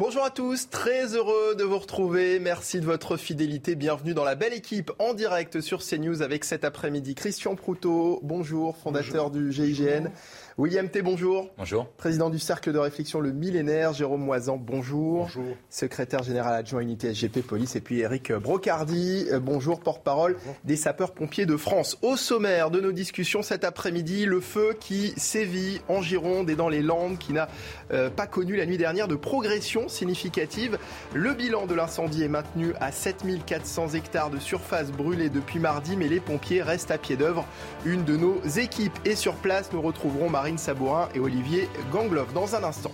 Bonjour 0.00 0.22
à 0.22 0.30
tous, 0.30 0.70
très 0.70 1.16
heureux 1.16 1.56
de 1.56 1.64
vous 1.64 1.76
retrouver. 1.76 2.38
Merci 2.38 2.78
de 2.78 2.84
votre 2.86 3.16
fidélité. 3.16 3.74
Bienvenue 3.74 4.14
dans 4.14 4.22
la 4.22 4.36
belle 4.36 4.52
équipe 4.52 4.92
en 5.00 5.12
direct 5.12 5.60
sur 5.60 5.82
CNews 5.84 6.22
avec 6.22 6.44
cet 6.44 6.62
après-midi 6.62 7.16
Christian 7.16 7.56
Proutot. 7.56 8.20
Bonjour, 8.22 8.76
fondateur 8.76 9.32
du 9.32 9.50
GIGN. 9.50 10.12
William 10.58 10.88
T, 10.88 11.02
bonjour. 11.02 11.50
Bonjour. 11.56 11.86
Président 11.98 12.30
du 12.30 12.40
Cercle 12.40 12.72
de 12.72 12.78
réflexion 12.78 13.20
Le 13.20 13.30
Millénaire. 13.30 13.92
Jérôme 13.92 14.24
Moisan, 14.24 14.56
bonjour. 14.56 15.26
Bonjour. 15.26 15.56
Secrétaire 15.70 16.24
général 16.24 16.52
adjoint 16.52 16.80
unité 16.80 17.14
SGP 17.14 17.46
Police. 17.46 17.76
Et 17.76 17.80
puis 17.80 18.00
Eric 18.00 18.32
Brocardi, 18.32 19.28
euh, 19.30 19.38
bonjour, 19.38 19.78
porte-parole 19.78 20.36
des 20.64 20.74
sapeurs-pompiers 20.74 21.46
de 21.46 21.56
France. 21.56 21.96
Au 22.02 22.16
sommaire 22.16 22.72
de 22.72 22.80
nos 22.80 22.90
discussions 22.90 23.40
cet 23.42 23.62
après-midi, 23.62 24.26
le 24.26 24.40
feu 24.40 24.76
qui 24.80 25.14
sévit 25.16 25.80
en 25.86 26.02
Gironde 26.02 26.50
et 26.50 26.56
dans 26.56 26.68
les 26.68 26.82
Landes, 26.82 27.18
qui 27.18 27.32
n'a 27.32 27.48
euh, 27.92 28.10
pas 28.10 28.26
connu 28.26 28.56
la 28.56 28.66
nuit 28.66 28.78
dernière 28.78 29.06
de 29.06 29.14
progression 29.14 29.88
significative. 29.88 30.76
Le 31.14 31.34
bilan 31.34 31.66
de 31.66 31.74
l'incendie 31.74 32.24
est 32.24 32.28
maintenu 32.28 32.72
à 32.80 32.90
7400 32.90 33.90
hectares 33.94 34.30
de 34.30 34.40
surface 34.40 34.90
brûlée 34.90 35.28
depuis 35.28 35.60
mardi, 35.60 35.96
mais 35.96 36.08
les 36.08 36.18
pompiers 36.18 36.62
restent 36.62 36.90
à 36.90 36.98
pied 36.98 37.16
d'œuvre. 37.16 37.46
Une 37.84 38.02
de 38.02 38.16
nos 38.16 38.42
équipes 38.42 38.98
est 39.04 39.14
sur 39.14 39.34
place. 39.34 39.70
Nous 39.72 39.80
retrouverons 39.80 40.28
Marie 40.28 40.47
Sabourin 40.56 41.08
et 41.14 41.20
Olivier 41.20 41.68
Gangloff 41.92 42.32
dans 42.32 42.54
un 42.54 42.64
instant. 42.64 42.92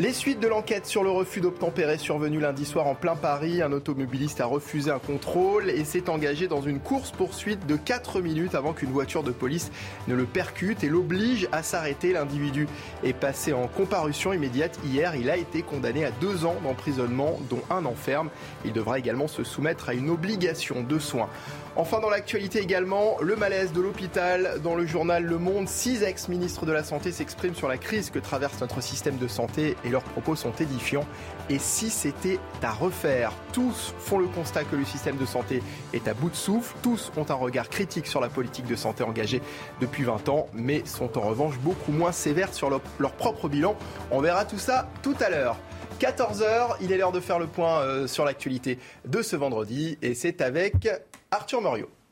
Les 0.00 0.12
suites 0.12 0.40
de 0.40 0.48
l'enquête 0.48 0.86
sur 0.86 1.04
le 1.04 1.10
refus 1.10 1.40
d'obtempérer 1.40 1.98
survenu 1.98 2.40
lundi 2.40 2.64
soir 2.64 2.88
en 2.88 2.96
plein 2.96 3.14
Paris. 3.14 3.62
Un 3.62 3.70
automobiliste 3.70 4.40
a 4.40 4.46
refusé 4.46 4.90
un 4.90 4.98
contrôle 4.98 5.70
et 5.70 5.84
s'est 5.84 6.10
engagé 6.10 6.48
dans 6.48 6.62
une 6.62 6.80
course-poursuite 6.80 7.64
de 7.68 7.76
4 7.76 8.20
minutes 8.20 8.56
avant 8.56 8.72
qu'une 8.72 8.90
voiture 8.90 9.22
de 9.22 9.30
police 9.30 9.70
ne 10.08 10.16
le 10.16 10.24
percute 10.24 10.82
et 10.82 10.88
l'oblige 10.88 11.48
à 11.52 11.62
s'arrêter. 11.62 12.12
L'individu 12.12 12.66
est 13.04 13.12
passé 13.12 13.52
en 13.52 13.68
comparution 13.68 14.32
immédiate 14.32 14.76
hier. 14.84 15.14
Il 15.14 15.30
a 15.30 15.36
été 15.36 15.62
condamné 15.62 16.04
à 16.04 16.10
deux 16.10 16.44
ans 16.44 16.56
d'emprisonnement, 16.64 17.38
dont 17.48 17.62
un 17.70 17.84
enferme. 17.84 18.30
Il 18.64 18.72
devra 18.72 18.98
également 18.98 19.28
se 19.28 19.44
soumettre 19.44 19.90
à 19.90 19.94
une 19.94 20.10
obligation 20.10 20.82
de 20.82 20.98
soins. 20.98 21.28
Enfin, 21.76 21.98
dans 21.98 22.08
l'actualité 22.08 22.60
également, 22.60 23.16
le 23.20 23.34
malaise 23.34 23.72
de 23.72 23.80
l'hôpital. 23.80 24.60
Dans 24.62 24.76
le 24.76 24.86
journal 24.86 25.24
Le 25.24 25.38
Monde, 25.38 25.68
six 25.68 26.04
ex-ministres 26.04 26.66
de 26.66 26.70
la 26.70 26.84
Santé 26.84 27.10
s'expriment 27.10 27.56
sur 27.56 27.66
la 27.66 27.78
crise 27.78 28.10
que 28.10 28.20
traverse 28.20 28.60
notre 28.60 28.80
système 28.80 29.16
de 29.16 29.26
santé 29.26 29.76
et 29.84 29.88
leurs 29.88 30.04
propos 30.04 30.36
sont 30.36 30.52
édifiants. 30.52 31.04
Et 31.50 31.58
si 31.58 31.90
c'était 31.90 32.38
à 32.62 32.70
refaire? 32.70 33.32
Tous 33.52 33.92
font 33.98 34.18
le 34.18 34.28
constat 34.28 34.62
que 34.62 34.76
le 34.76 34.84
système 34.84 35.16
de 35.16 35.26
santé 35.26 35.64
est 35.92 36.06
à 36.06 36.14
bout 36.14 36.30
de 36.30 36.36
souffle. 36.36 36.76
Tous 36.80 37.10
ont 37.16 37.26
un 37.28 37.34
regard 37.34 37.68
critique 37.68 38.06
sur 38.06 38.20
la 38.20 38.28
politique 38.28 38.66
de 38.66 38.76
santé 38.76 39.02
engagée 39.02 39.42
depuis 39.80 40.04
20 40.04 40.28
ans, 40.28 40.46
mais 40.54 40.84
sont 40.86 41.18
en 41.18 41.22
revanche 41.22 41.58
beaucoup 41.58 41.90
moins 41.90 42.12
sévères 42.12 42.54
sur 42.54 42.70
leur, 42.70 42.82
propre 43.14 43.48
bilan. 43.48 43.74
On 44.12 44.20
verra 44.20 44.44
tout 44.44 44.58
ça 44.58 44.88
tout 45.02 45.16
à 45.18 45.28
l'heure. 45.28 45.56
14h, 45.98 46.76
il 46.80 46.92
est 46.92 46.98
l'heure 46.98 47.12
de 47.12 47.20
faire 47.20 47.40
le 47.40 47.48
point 47.48 47.80
euh, 47.80 48.06
sur 48.06 48.24
l'actualité 48.24 48.78
de 49.06 49.22
ce 49.22 49.34
vendredi 49.34 49.98
et 50.02 50.14
c'est 50.14 50.40
avec 50.40 50.88
Arthur 51.34 51.60
Moriot. 51.60 52.03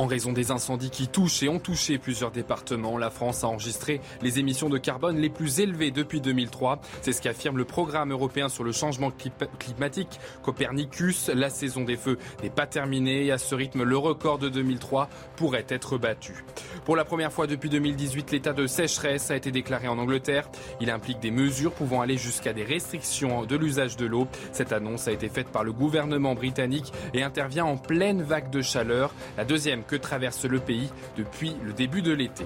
En 0.00 0.06
raison 0.06 0.32
des 0.32 0.50
incendies 0.50 0.88
qui 0.88 1.08
touchent 1.08 1.42
et 1.42 1.50
ont 1.50 1.58
touché 1.58 1.98
plusieurs 1.98 2.30
départements, 2.30 2.96
la 2.96 3.10
France 3.10 3.44
a 3.44 3.48
enregistré 3.48 4.00
les 4.22 4.38
émissions 4.38 4.70
de 4.70 4.78
carbone 4.78 5.18
les 5.18 5.28
plus 5.28 5.60
élevées 5.60 5.90
depuis 5.90 6.22
2003. 6.22 6.80
C'est 7.02 7.12
ce 7.12 7.20
qu'affirme 7.20 7.58
le 7.58 7.66
programme 7.66 8.10
européen 8.10 8.48
sur 8.48 8.64
le 8.64 8.72
changement 8.72 9.12
climatique 9.58 10.18
Copernicus. 10.42 11.28
La 11.28 11.50
saison 11.50 11.82
des 11.84 11.98
feux 11.98 12.16
n'est 12.42 12.48
pas 12.48 12.66
terminée 12.66 13.26
et 13.26 13.30
à 13.30 13.36
ce 13.36 13.54
rythme, 13.54 13.82
le 13.82 13.98
record 13.98 14.38
de 14.38 14.48
2003 14.48 15.10
pourrait 15.36 15.66
être 15.68 15.98
battu. 15.98 16.46
Pour 16.86 16.96
la 16.96 17.04
première 17.04 17.30
fois 17.30 17.46
depuis 17.46 17.68
2018, 17.68 18.30
l'état 18.30 18.54
de 18.54 18.66
sécheresse 18.66 19.30
a 19.30 19.36
été 19.36 19.50
déclaré 19.50 19.86
en 19.86 19.98
Angleterre. 19.98 20.48
Il 20.80 20.90
implique 20.90 21.20
des 21.20 21.30
mesures 21.30 21.72
pouvant 21.72 22.00
aller 22.00 22.16
jusqu'à 22.16 22.54
des 22.54 22.64
restrictions 22.64 23.44
de 23.44 23.54
l'usage 23.54 23.98
de 23.98 24.06
l'eau. 24.06 24.28
Cette 24.52 24.72
annonce 24.72 25.08
a 25.08 25.12
été 25.12 25.28
faite 25.28 25.48
par 25.48 25.62
le 25.62 25.74
gouvernement 25.74 26.34
britannique 26.34 26.90
et 27.12 27.22
intervient 27.22 27.66
en 27.66 27.76
pleine 27.76 28.22
vague 28.22 28.48
de 28.48 28.62
chaleur, 28.62 29.12
la 29.36 29.44
deuxième 29.44 29.84
que 29.90 29.96
traverse 29.96 30.44
le 30.44 30.60
pays 30.60 30.88
depuis 31.16 31.56
le 31.64 31.72
début 31.72 32.00
de 32.00 32.12
l'été. 32.12 32.44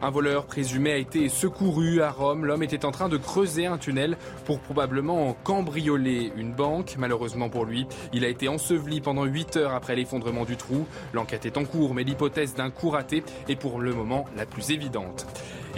Un 0.00 0.10
voleur 0.10 0.46
présumé 0.46 0.92
a 0.92 0.96
été 0.96 1.28
secouru 1.28 2.00
à 2.00 2.10
Rome. 2.10 2.46
L'homme 2.46 2.62
était 2.62 2.86
en 2.86 2.92
train 2.92 3.10
de 3.10 3.18
creuser 3.18 3.66
un 3.66 3.76
tunnel 3.76 4.16
pour 4.46 4.58
probablement 4.60 5.36
cambrioler 5.44 6.32
une 6.36 6.52
banque. 6.52 6.94
Malheureusement 6.98 7.50
pour 7.50 7.66
lui, 7.66 7.86
il 8.14 8.24
a 8.24 8.28
été 8.28 8.48
enseveli 8.48 9.02
pendant 9.02 9.24
8 9.24 9.58
heures 9.58 9.74
après 9.74 9.96
l'effondrement 9.96 10.46
du 10.46 10.56
trou. 10.56 10.86
L'enquête 11.12 11.44
est 11.44 11.58
en 11.58 11.64
cours, 11.64 11.94
mais 11.94 12.04
l'hypothèse 12.04 12.54
d'un 12.54 12.70
coup 12.70 12.88
raté 12.88 13.22
est 13.48 13.56
pour 13.56 13.80
le 13.80 13.92
moment 13.92 14.24
la 14.36 14.46
plus 14.46 14.70
évidente. 14.70 15.26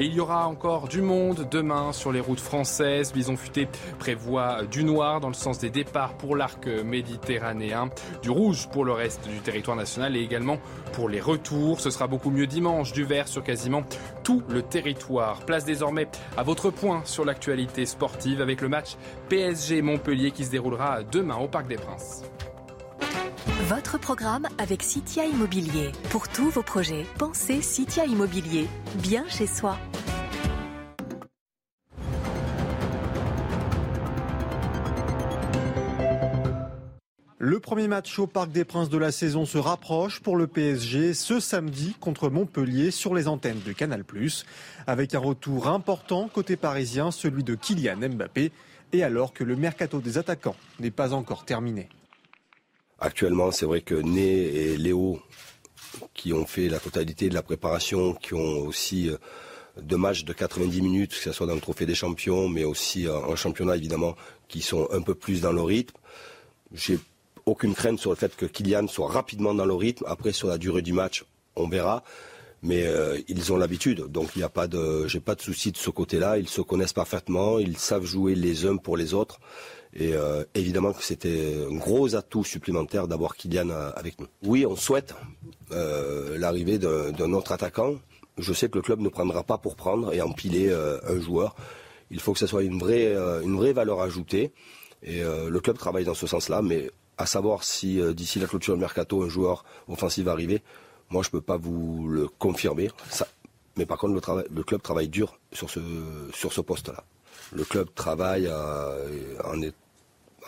Et 0.00 0.06
il 0.06 0.15
y 0.15 0.21
aura 0.21 0.49
encore 0.49 0.88
du 0.88 1.03
monde 1.03 1.47
demain 1.50 1.93
sur 1.93 2.11
les 2.11 2.21
routes 2.21 2.41
françaises. 2.41 3.12
Bison 3.12 3.37
Futé 3.37 3.69
prévoit 3.99 4.62
du 4.65 4.83
noir 4.83 5.21
dans 5.21 5.28
le 5.28 5.34
sens 5.34 5.59
des 5.59 5.69
départs 5.69 6.15
pour 6.15 6.37
l'arc 6.37 6.66
méditerranéen, 6.66 7.91
du 8.22 8.31
rouge 8.31 8.71
pour 8.71 8.87
le 8.87 8.93
reste 8.93 9.28
du 9.28 9.41
territoire 9.41 9.77
national 9.77 10.16
et 10.16 10.21
également 10.21 10.56
pour 10.94 11.10
les 11.10 11.21
retours. 11.21 11.81
Ce 11.81 11.91
sera 11.91 12.06
beaucoup 12.06 12.31
mieux 12.31 12.47
dimanche, 12.47 12.93
du 12.94 13.05
vert 13.05 13.28
sur 13.28 13.44
quasiment 13.44 13.83
tout 14.25 14.43
le 14.49 14.62
territoire. 14.62 15.41
Place 15.41 15.66
désormais 15.66 16.09
à 16.34 16.44
votre 16.44 16.71
point 16.71 17.03
sur 17.05 17.27
l'actualité 17.27 17.84
sportive 17.84 18.41
avec 18.41 18.62
le 18.62 18.71
match 18.71 18.97
PSG 19.28 19.83
Montpellier 19.83 20.31
qui 20.31 20.47
se 20.47 20.50
déroulera 20.50 21.03
demain 21.03 21.37
au 21.37 21.47
Parc 21.47 21.69
des 21.69 21.77
Princes. 21.77 22.22
Votre 23.47 23.99
programme 23.99 24.47
avec 24.59 24.83
Citia 24.83 25.25
Immobilier. 25.25 25.93
Pour 26.11 26.28
tous 26.28 26.51
vos 26.51 26.62
projets, 26.62 27.06
pensez 27.19 27.62
Citia 27.62 28.05
Immobilier. 28.05 28.67
Bien 28.97 29.25
chez 29.28 29.47
soi. 29.47 29.78
Le 37.39 37.59
premier 37.59 37.89
match 37.89 38.19
au 38.19 38.27
Parc 38.27 38.53
des 38.53 38.65
Princes 38.65 38.91
de 38.91 38.99
la 38.99 39.11
saison 39.11 39.47
se 39.47 39.57
rapproche 39.57 40.21
pour 40.21 40.37
le 40.37 40.47
PSG 40.47 41.15
ce 41.15 41.41
samedi 41.41 41.97
contre 41.99 42.28
Montpellier 42.28 42.91
sur 42.91 43.15
les 43.15 43.28
antennes 43.28 43.61
de 43.65 43.72
Canal+, 43.72 44.05
avec 44.87 45.15
un 45.15 45.19
retour 45.19 45.69
important 45.69 46.28
côté 46.28 46.57
parisien, 46.57 47.11
celui 47.11 47.43
de 47.43 47.55
Kylian 47.55 47.97
Mbappé, 47.97 48.53
et 48.93 49.03
alors 49.03 49.33
que 49.33 49.45
le 49.45 49.57
mercato 49.57 50.01
des 50.01 50.19
attaquants 50.19 50.57
n'est 50.81 50.91
pas 50.91 51.15
encore 51.15 51.47
terminé. 51.47 51.89
Actuellement, 53.00 53.50
c'est 53.50 53.66
vrai 53.66 53.81
que 53.81 53.94
Né 53.94 54.22
et 54.22 54.77
Léo, 54.77 55.21
qui 56.15 56.33
ont 56.33 56.47
fait 56.47 56.69
la 56.69 56.78
totalité 56.78 57.28
de 57.28 57.34
la 57.34 57.43
préparation, 57.43 58.15
qui 58.15 58.34
ont 58.34 58.66
aussi 58.66 59.09
euh, 59.09 59.16
deux 59.81 59.97
matchs 59.97 60.25
de 60.25 60.33
90 60.33 60.83
minutes, 60.83 61.10
que 61.10 61.16
ce 61.16 61.33
soit 61.33 61.47
dans 61.47 61.55
le 61.55 61.60
Trophée 61.60 61.87
des 61.87 61.94
Champions, 61.94 62.49
mais 62.49 62.65
aussi 62.65 63.09
en 63.09 63.34
championnat 63.37 63.77
évidemment, 63.77 64.16
qui 64.49 64.60
sont 64.60 64.89
un 64.93 65.00
peu 65.00 65.15
plus 65.15 65.41
dans 65.41 65.53
le 65.53 65.62
rythme. 65.62 65.97
J'ai 66.72 66.99
aucune 67.47 67.75
crainte 67.75 67.99
sur 67.99 68.10
le 68.10 68.16
fait 68.16 68.37
que 68.37 68.47
Kylian 68.47 68.87
soit 68.89 69.09
rapidement 69.09 69.55
dans 69.55 69.65
le 69.66 69.75
rythme. 69.75 70.05
Après, 70.06 70.33
sur 70.33 70.49
la 70.49 70.59
durée 70.59 70.83
du 70.83 70.93
match, 70.93 71.25
on 71.56 71.69
verra. 71.69 72.05
Mais 72.62 72.87
euh, 72.87 73.19
ils 73.27 73.53
ont 73.55 73.56
l'habitude, 73.56 74.00
donc 74.03 74.33
il 74.37 74.41
n'y 74.41 74.44
a 74.44 74.50
pas 74.50 74.66
de, 74.66 75.07
j'ai 75.07 75.21
pas 75.21 75.34
de 75.34 75.41
souci 75.41 75.72
de 75.72 75.78
ce 75.78 75.89
côté-là. 75.89 76.36
Ils 76.36 76.48
se 76.48 76.60
connaissent 76.60 76.92
parfaitement, 76.92 77.59
ils 77.59 77.78
savent 77.78 78.04
jouer 78.04 78.34
les 78.34 78.66
uns 78.66 78.77
pour 78.77 78.98
les 78.98 79.15
autres. 79.15 79.41
Et 79.95 80.15
euh, 80.15 80.45
évidemment 80.54 80.92
que 80.92 81.03
c'était 81.03 81.66
un 81.69 81.75
gros 81.75 82.15
atout 82.15 82.45
supplémentaire 82.45 83.09
d'avoir 83.09 83.34
Kylian 83.34 83.71
euh, 83.71 83.91
avec 83.97 84.21
nous. 84.21 84.28
Oui, 84.42 84.65
on 84.65 84.77
souhaite 84.77 85.15
euh, 85.72 86.39
l'arrivée 86.39 86.78
d'un 86.78 87.33
autre 87.33 87.53
attaquant. 87.53 87.97
Je 88.39 88.53
sais 88.53 88.69
que 88.69 88.78
le 88.78 88.83
club 88.83 89.01
ne 89.01 89.09
prendra 89.09 89.42
pas 89.42 89.59
pour 89.59 89.75
prendre 89.75 90.13
et 90.15 90.22
empiler 90.22 90.72
un 90.72 91.21
joueur. 91.21 91.57
Il 92.10 92.21
faut 92.21 92.33
que 92.33 92.39
ce 92.39 92.47
soit 92.47 92.63
une 92.63 92.78
vraie, 92.78 93.13
une 93.42 93.57
vraie 93.57 93.75
valeur 93.75 94.01
ajoutée. 94.01 94.53
Et 95.03 95.21
le 95.22 95.60
club 95.60 95.77
travaille 95.77 96.04
dans 96.04 96.15
ce 96.15 96.27
sens-là, 96.27 96.63
mais 96.63 96.91
à 97.19 97.27
savoir 97.27 97.65
si 97.65 98.01
d'ici 98.15 98.39
la 98.39 98.47
clôture 98.47 98.75
du 98.75 98.81
mercato, 98.81 99.22
un 99.22 99.28
joueur 99.28 99.65
offensif 99.89 100.25
va 100.25 100.33
arriver, 100.33 100.63
moi 101.10 101.22
je 101.22 101.28
ne 101.28 101.33
peux 101.33 101.41
pas 101.42 101.59
vous 101.59 102.09
le 102.09 102.28
confirmer. 102.28 102.89
Mais 103.77 103.84
par 103.84 103.98
contre, 103.98 104.15
le, 104.15 104.45
le 104.51 104.63
club 104.63 104.81
travaille 104.81 105.09
dur 105.09 105.39
sur 105.53 105.69
ce, 105.69 105.81
sur 106.33 106.54
ce 106.54 106.63
poste-là. 106.63 107.04
Le 107.53 107.65
club 107.65 107.89
travaille 107.95 108.48
en, 108.48 109.60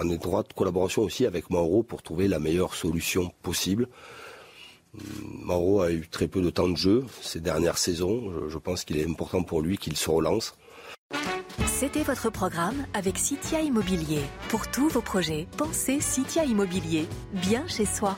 en 0.03 0.11
étroite 0.11 0.53
collaboration 0.55 1.03
aussi 1.03 1.27
avec 1.27 1.51
Mauro 1.51 1.83
pour 1.83 2.03
trouver 2.03 2.29
la 2.29 2.39
meilleure 2.39 2.75
solution 2.75 3.33
possible. 3.43 3.89
Mauro 5.23 5.81
a 5.81 5.91
eu 5.91 6.07
très 6.09 6.29
peu 6.29 6.43
de 6.43 6.51
temps 6.51 6.69
de 6.69 6.77
jeu 6.77 7.05
ces 7.23 7.41
dernières 7.41 7.79
saisons. 7.79 8.49
Je, 8.49 8.59
pense 8.59 8.85
qu'il 8.85 8.99
est 8.99 9.09
important 9.09 9.43
pour 9.43 9.63
lui 9.63 9.79
qu'il 9.79 9.97
se 9.97 10.11
relance. 10.11 10.55
C'était 11.67 12.03
votre 12.03 12.31
programme 12.31 12.87
avec 12.95 13.19
Citia 13.19 13.61
Immobilier. 13.61 14.23
Pour 14.49 14.71
tous 14.71 14.89
vos 14.89 15.01
projets, 15.01 15.47
pensez 15.57 16.01
Citia 16.01 16.45
Immobilier, 16.45 17.07
bien 17.33 17.67
chez 17.67 17.87
soi. 17.87 18.17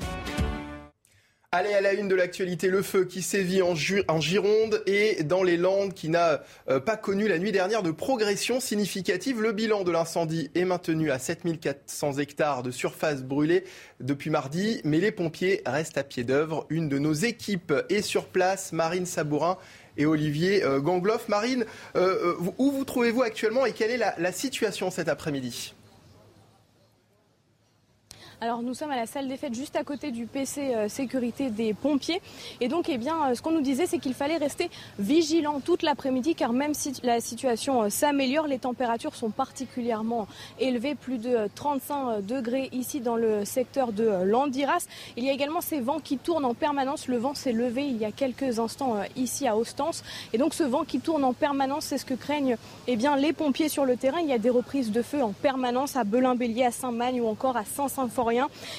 Allez 1.56 1.72
à 1.72 1.80
la 1.80 1.92
une 1.92 2.08
de 2.08 2.16
l'actualité, 2.16 2.66
le 2.66 2.82
feu 2.82 3.04
qui 3.04 3.22
sévit 3.22 3.62
en, 3.62 3.76
Gironde 3.76 4.82
et 4.86 5.22
dans 5.22 5.44
les 5.44 5.56
Landes 5.56 5.94
qui 5.94 6.08
n'a 6.08 6.42
euh, 6.68 6.80
pas 6.80 6.96
connu 6.96 7.28
la 7.28 7.38
nuit 7.38 7.52
dernière 7.52 7.84
de 7.84 7.92
progression 7.92 8.58
significative. 8.58 9.40
Le 9.40 9.52
bilan 9.52 9.84
de 9.84 9.92
l'incendie 9.92 10.50
est 10.56 10.64
maintenu 10.64 11.12
à 11.12 11.20
7400 11.20 12.18
hectares 12.18 12.64
de 12.64 12.72
surface 12.72 13.22
brûlée 13.22 13.62
depuis 14.00 14.30
mardi, 14.30 14.80
mais 14.82 14.98
les 14.98 15.12
pompiers 15.12 15.62
restent 15.64 15.96
à 15.96 16.02
pied 16.02 16.24
d'œuvre. 16.24 16.66
Une 16.70 16.88
de 16.88 16.98
nos 16.98 17.12
équipes 17.12 17.72
est 17.88 18.02
sur 18.02 18.26
place, 18.26 18.72
Marine 18.72 19.06
Sabourin 19.06 19.56
et 19.96 20.06
Olivier 20.06 20.64
euh, 20.64 20.80
Gangloff. 20.80 21.28
Marine, 21.28 21.66
euh, 21.94 22.34
où 22.58 22.72
vous 22.72 22.84
trouvez-vous 22.84 23.22
actuellement 23.22 23.64
et 23.64 23.70
quelle 23.70 23.92
est 23.92 24.04
la 24.18 24.32
situation 24.32 24.90
cet 24.90 25.08
après-midi? 25.08 25.72
Alors 28.40 28.62
nous 28.62 28.74
sommes 28.74 28.90
à 28.90 28.96
la 28.96 29.06
salle 29.06 29.28
des 29.28 29.36
fêtes 29.36 29.54
juste 29.54 29.76
à 29.76 29.84
côté 29.84 30.10
du 30.10 30.26
PC 30.26 30.74
euh, 30.74 30.88
sécurité 30.88 31.50
des 31.50 31.72
pompiers. 31.72 32.20
Et 32.60 32.68
donc 32.68 32.88
eh 32.88 32.98
bien, 32.98 33.30
euh, 33.30 33.34
ce 33.34 33.42
qu'on 33.42 33.52
nous 33.52 33.60
disait, 33.60 33.86
c'est 33.86 33.98
qu'il 33.98 34.14
fallait 34.14 34.36
rester 34.36 34.70
vigilant 34.98 35.60
toute 35.60 35.82
l'après-midi 35.82 36.34
car 36.34 36.52
même 36.52 36.74
si 36.74 36.92
la 37.02 37.20
situation 37.20 37.82
euh, 37.82 37.88
s'améliore, 37.90 38.46
les 38.46 38.58
températures 38.58 39.14
sont 39.14 39.30
particulièrement 39.30 40.26
élevées, 40.58 40.94
plus 40.94 41.18
de 41.18 41.48
35 41.54 42.20
degrés 42.22 42.68
ici 42.72 43.00
dans 43.00 43.16
le 43.16 43.44
secteur 43.44 43.92
de 43.92 44.04
Landiras. 44.24 44.86
Il 45.16 45.24
y 45.24 45.30
a 45.30 45.32
également 45.32 45.60
ces 45.60 45.80
vents 45.80 46.00
qui 46.00 46.18
tournent 46.18 46.44
en 46.44 46.54
permanence. 46.54 47.08
Le 47.08 47.18
vent 47.18 47.34
s'est 47.34 47.52
levé 47.52 47.84
il 47.84 47.96
y 47.96 48.04
a 48.04 48.12
quelques 48.12 48.58
instants 48.58 48.96
ici 49.16 49.46
à 49.46 49.56
Ostens. 49.56 50.02
Et 50.32 50.38
donc 50.38 50.54
ce 50.54 50.64
vent 50.64 50.84
qui 50.84 51.00
tourne 51.00 51.24
en 51.24 51.32
permanence, 51.32 51.84
c'est 51.84 51.98
ce 51.98 52.04
que 52.04 52.14
craignent 52.14 52.56
eh 52.86 52.96
bien, 52.96 53.16
les 53.16 53.32
pompiers 53.32 53.68
sur 53.68 53.84
le 53.84 53.96
terrain. 53.96 54.18
Il 54.20 54.28
y 54.28 54.32
a 54.32 54.38
des 54.38 54.50
reprises 54.50 54.90
de 54.90 55.02
feu 55.02 55.22
en 55.22 55.32
permanence 55.32 55.96
à 55.96 56.04
Belin-Bélier, 56.04 56.64
à 56.64 56.70
Saint-Magne 56.70 57.20
ou 57.20 57.28
encore 57.28 57.56
à 57.56 57.64
Saint-Symphorien. 57.64 58.23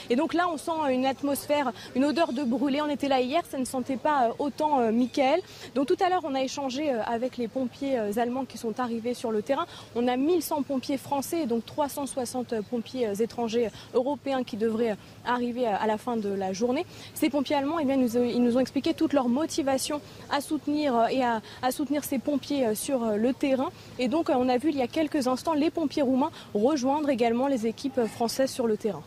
Et 0.09 0.15
donc 0.15 0.33
là, 0.33 0.47
on 0.51 0.57
sent 0.57 0.71
une 0.91 1.05
atmosphère, 1.05 1.71
une 1.95 2.05
odeur 2.05 2.33
de 2.33 2.43
brûlé. 2.43 2.81
On 2.81 2.89
était 2.89 3.07
là 3.07 3.21
hier, 3.21 3.43
ça 3.49 3.57
ne 3.57 3.65
sentait 3.65 3.97
pas 3.97 4.27
euh, 4.27 4.33
autant 4.39 4.79
euh, 4.79 4.91
Michael. 4.91 5.41
Donc 5.75 5.87
tout 5.87 5.97
à 5.99 6.09
l'heure, 6.09 6.21
on 6.23 6.35
a 6.35 6.41
échangé 6.41 6.91
euh, 6.91 7.01
avec 7.03 7.37
les 7.37 7.47
pompiers 7.47 7.97
allemands 8.17 8.45
qui 8.45 8.57
sont 8.57 8.79
arrivés 8.79 9.13
sur 9.13 9.31
le 9.31 9.41
terrain. 9.41 9.65
On 9.95 10.07
a 10.07 10.17
1100 10.17 10.63
pompiers 10.63 10.97
français 10.97 11.43
et 11.43 11.45
donc 11.45 11.65
360 11.65 12.61
pompiers 12.69 13.09
étrangers 13.21 13.69
européens 13.93 14.43
qui 14.43 14.57
devraient 14.57 14.97
arriver 15.25 15.67
à 15.67 15.85
la 15.87 15.97
fin 15.97 16.17
de 16.17 16.29
la 16.29 16.53
journée. 16.53 16.85
Ces 17.13 17.29
pompiers 17.29 17.55
allemands, 17.55 17.79
eh 17.79 17.83
ils 17.83 18.43
nous 18.43 18.57
ont 18.57 18.59
expliqué 18.59 18.93
toute 18.93 19.13
leur 19.13 19.29
motivation 19.29 20.01
à 20.31 20.41
soutenir 20.41 21.07
et 21.09 21.23
à 21.23 21.71
soutenir 21.71 22.03
ces 22.03 22.19
pompiers 22.19 22.75
sur 22.75 23.05
le 23.05 23.33
terrain. 23.33 23.69
Et 23.99 24.07
donc, 24.07 24.29
on 24.29 24.49
a 24.49 24.57
vu 24.57 24.69
il 24.69 24.77
y 24.77 24.81
a 24.81 24.87
quelques 24.87 25.27
instants 25.27 25.53
les 25.53 25.69
pompiers 25.69 26.01
roumains 26.01 26.31
rejoindre 26.53 27.09
également 27.09 27.47
les 27.47 27.67
équipes 27.67 28.05
françaises 28.05 28.51
sur 28.51 28.67
le 28.67 28.77
terrain. 28.77 29.03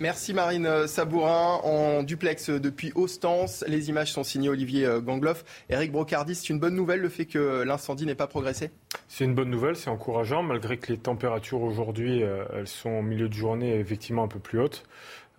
Merci 0.00 0.34
Marine 0.34 0.86
Sabourin 0.86 1.60
en 1.62 2.02
duplex 2.02 2.50
depuis 2.50 2.92
Ostens. 2.94 3.64
Les 3.66 3.88
images 3.88 4.12
sont 4.12 4.24
signées 4.24 4.48
Olivier 4.48 4.86
euh, 4.86 5.00
Gangloff. 5.00 5.44
Eric 5.70 5.92
Brocardi, 5.92 6.34
c'est 6.34 6.48
une 6.48 6.58
bonne 6.58 6.74
nouvelle 6.74 7.00
le 7.00 7.08
fait 7.08 7.26
que 7.26 7.62
l'incendie 7.62 8.06
n'ait 8.06 8.14
pas 8.14 8.26
progressé? 8.26 8.70
C'est 9.06 9.24
une 9.24 9.34
bonne 9.34 9.50
nouvelle, 9.50 9.76
c'est 9.76 9.90
encourageant 9.90 10.42
malgré 10.42 10.78
que 10.78 10.92
les 10.92 10.98
températures 10.98 11.62
aujourd'hui, 11.62 12.22
euh, 12.22 12.44
elles 12.54 12.68
sont 12.68 12.90
au 12.90 13.02
milieu 13.02 13.28
de 13.28 13.34
journée 13.34 13.78
effectivement 13.78 14.24
un 14.24 14.28
peu 14.28 14.40
plus 14.40 14.60
hautes. 14.60 14.84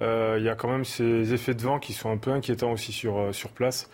Euh, 0.01 0.37
il 0.39 0.45
y 0.45 0.49
a 0.49 0.55
quand 0.55 0.69
même 0.69 0.85
ces 0.85 1.33
effets 1.33 1.53
de 1.53 1.61
vent 1.61 1.79
qui 1.79 1.91
sont 1.91 2.09
un 2.09 2.17
peu 2.17 2.31
inquiétants 2.31 2.71
aussi 2.71 2.93
sur, 2.93 3.33
place. 3.53 3.89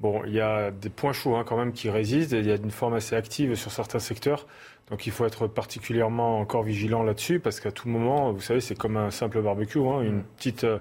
Bon, 0.00 0.22
il 0.26 0.32
y 0.32 0.40
a 0.40 0.72
des 0.72 0.90
points 0.90 1.12
chauds 1.12 1.36
hein, 1.36 1.44
quand 1.46 1.56
même 1.56 1.72
qui 1.72 1.88
résistent. 1.88 2.32
il 2.32 2.46
y 2.46 2.50
a 2.50 2.56
une 2.56 2.72
forme 2.72 2.94
assez 2.94 3.14
active 3.14 3.54
sur 3.54 3.70
certains 3.70 4.00
secteurs. 4.00 4.46
Donc 4.90 5.06
il 5.06 5.12
faut 5.12 5.26
être 5.26 5.48
particulièrement 5.48 6.38
encore 6.38 6.62
vigilant 6.62 7.02
là-dessus 7.02 7.40
parce 7.40 7.58
qu'à 7.58 7.72
tout 7.72 7.88
moment, 7.88 8.32
vous 8.32 8.40
savez, 8.40 8.60
c'est 8.60 8.78
comme 8.78 8.96
un 8.96 9.10
simple 9.10 9.42
barbecue, 9.42 9.80
hein, 9.80 10.00
une, 10.02 10.22
petite, 10.22 10.62
euh, 10.62 10.78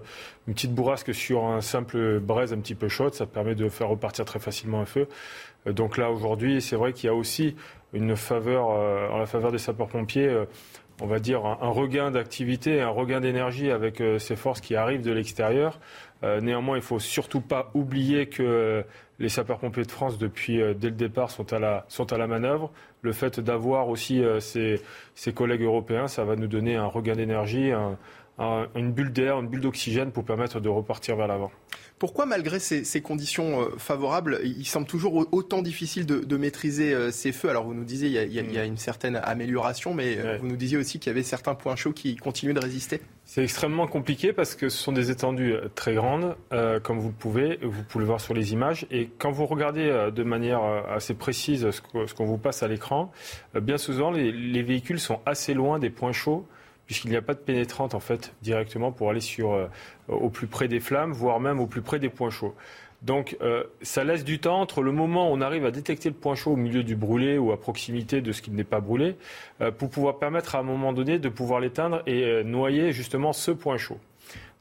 une 0.47 0.53
petite 0.53 0.73
bourrasque 0.73 1.13
sur 1.13 1.45
un 1.45 1.61
simple 1.61 2.19
braise 2.19 2.53
un 2.53 2.59
petit 2.59 2.75
peu 2.75 2.87
chaude, 2.87 3.15
ça 3.15 3.25
permet 3.25 3.55
de 3.55 3.67
faire 3.67 3.89
repartir 3.89 4.25
très 4.25 4.39
facilement 4.39 4.79
un 4.79 4.85
feu. 4.85 5.07
Euh, 5.65 5.73
donc 5.73 5.97
là 5.97 6.11
aujourd'hui, 6.11 6.61
c'est 6.61 6.75
vrai 6.75 6.93
qu'il 6.93 7.07
y 7.07 7.09
a 7.09 7.15
aussi 7.15 7.55
une 7.93 8.15
faveur, 8.15 8.69
euh, 8.69 9.09
en 9.09 9.17
la 9.17 9.25
faveur 9.25 9.51
des 9.51 9.57
sapeurs-pompiers, 9.57 10.45
on 11.01 11.07
va 11.07 11.19
dire 11.19 11.43
un, 11.45 11.69
regain 11.69 12.11
d'activité, 12.11 12.81
un 12.81 12.89
regain 12.89 13.21
d'énergie 13.21 13.71
avec 13.71 14.01
ces 14.19 14.35
forces 14.37 14.61
qui 14.61 14.75
arrivent 14.77 15.01
de 15.01 15.11
l'extérieur. 15.11 15.81
néanmoins, 16.23 16.77
il 16.77 16.81
faut 16.81 16.99
surtout 16.99 17.41
pas 17.41 17.69
oublier 17.73 18.27
que 18.27 18.85
les 19.19 19.27
sapeurs-pompiers 19.27 19.83
de 19.83 19.91
France, 19.91 20.17
depuis 20.17 20.61
dès 20.75 20.87
le 20.87 20.95
départ, 20.95 21.31
sont 21.31 21.51
à 21.51 21.59
la, 21.59 21.85
sont 21.89 22.13
à 22.13 22.17
la 22.17 22.27
manœuvre 22.27 22.71
le 23.05 23.13
fait 23.13 23.39
d'avoir 23.39 23.87
aussi 23.87 24.21
ses, 24.39 24.81
euh, 25.27 25.31
collègues 25.31 25.61
européens, 25.61 26.07
ça 26.07 26.25
va 26.25 26.35
nous 26.35 26.47
donner 26.47 26.75
un 26.75 26.87
regain 26.87 27.15
d'énergie, 27.15 27.71
une 28.39 28.91
bulle 28.91 29.13
d'air, 29.13 29.39
une 29.39 29.47
bulle 29.47 29.61
d'oxygène 29.61 30.11
pour 30.11 30.25
permettre 30.25 30.59
de 30.59 30.67
repartir 30.67 31.15
vers 31.15 31.27
l'avant. 31.27 31.51
Pourquoi, 31.97 32.25
malgré 32.25 32.59
ces, 32.59 33.01
conditions 33.01 33.61
euh, 33.61 33.69
favorables, 33.77 34.41
il 34.43 34.65
semble 34.65 34.85
toujours 34.85 35.27
autant 35.31 35.61
difficile 35.61 36.05
de, 36.05 36.37
maîtriser 36.37 36.93
euh, 36.93 37.09
ces 37.09 37.31
feux? 37.31 37.49
Alors, 37.49 37.63
vous 37.63 37.73
nous 37.73 37.85
disiez 37.85 38.09
il 38.09 38.13
y, 38.13 38.17
a, 38.17 38.23
il 38.23 38.53
y 38.53 38.57
a, 38.57 38.65
une 38.65 38.75
certaine 38.75 39.15
amélioration, 39.15 39.93
mais 39.93 40.37
vous 40.37 40.47
nous 40.47 40.57
disiez 40.57 40.77
aussi 40.77 40.99
qu'il 40.99 41.09
y 41.09 41.11
avait 41.11 41.23
certains 41.23 41.55
points 41.55 41.77
chauds 41.77 41.93
qui 41.93 42.17
continuent 42.17 42.53
de 42.53 42.59
résister. 42.59 42.99
C'est 43.23 43.43
extrêmement 43.43 43.87
compliqué 43.87 44.33
parce 44.33 44.55
que 44.55 44.67
ce 44.67 44.77
sont 44.77 44.91
des 44.91 45.09
étendues 45.09 45.55
très 45.73 45.93
grandes, 45.95 46.35
comme 46.83 46.99
vous 46.99 47.09
le 47.09 47.13
pouvez, 47.13 47.59
vous 47.63 47.83
pouvez 47.83 48.03
le 48.03 48.07
voir 48.07 48.19
sur 48.19 48.33
les 48.33 48.51
images. 48.51 48.85
Et 48.91 49.09
quand 49.17 49.31
vous 49.31 49.45
regardez 49.45 50.09
de 50.13 50.23
manière 50.23 50.61
assez 50.63 51.13
précise 51.13 51.69
ce 51.71 52.13
qu'on 52.13 52.25
vous 52.25 52.37
passe 52.37 52.61
à 52.61 52.67
l'écran, 52.67 53.11
bien 53.59 53.77
souvent 53.77 54.11
les 54.11 54.63
véhicules 54.63 54.99
sont 54.99 55.21
assez 55.25 55.53
loin 55.53 55.79
des 55.79 55.89
points 55.89 56.11
chauds 56.11 56.45
puisqu'il 56.85 57.11
n'y 57.11 57.17
a 57.17 57.21
pas 57.21 57.33
de 57.33 57.39
pénétrante 57.39 57.93
en 57.93 57.99
fait 57.99 58.33
directement 58.41 58.91
pour 58.91 59.09
aller 59.09 59.21
sur, 59.21 59.53
euh, 59.53 59.67
au 60.07 60.29
plus 60.29 60.47
près 60.47 60.67
des 60.67 60.79
flammes, 60.79 61.11
voire 61.11 61.39
même 61.39 61.59
au 61.59 61.67
plus 61.67 61.81
près 61.81 61.99
des 61.99 62.09
points 62.09 62.29
chauds. 62.29 62.55
Donc 63.01 63.37
euh, 63.41 63.63
ça 63.81 64.03
laisse 64.03 64.23
du 64.23 64.39
temps 64.39 64.61
entre 64.61 64.81
le 64.81 64.91
moment 64.91 65.29
où 65.29 65.33
on 65.33 65.41
arrive 65.41 65.65
à 65.65 65.71
détecter 65.71 66.09
le 66.09 66.15
point 66.15 66.35
chaud 66.35 66.51
au 66.51 66.55
milieu 66.55 66.83
du 66.83 66.95
brûlé 66.95 67.37
ou 67.37 67.51
à 67.51 67.59
proximité 67.59 68.21
de 68.21 68.31
ce 68.31 68.41
qui 68.41 68.51
n'est 68.51 68.63
pas 68.63 68.79
brûlé, 68.79 69.15
euh, 69.61 69.71
pour 69.71 69.89
pouvoir 69.89 70.17
permettre 70.17 70.55
à 70.55 70.59
un 70.59 70.63
moment 70.63 70.93
donné 70.93 71.19
de 71.19 71.29
pouvoir 71.29 71.59
l'éteindre 71.59 72.01
et 72.07 72.43
noyer 72.43 72.93
justement 72.93 73.33
ce 73.33 73.51
point 73.51 73.77
chaud. 73.77 73.99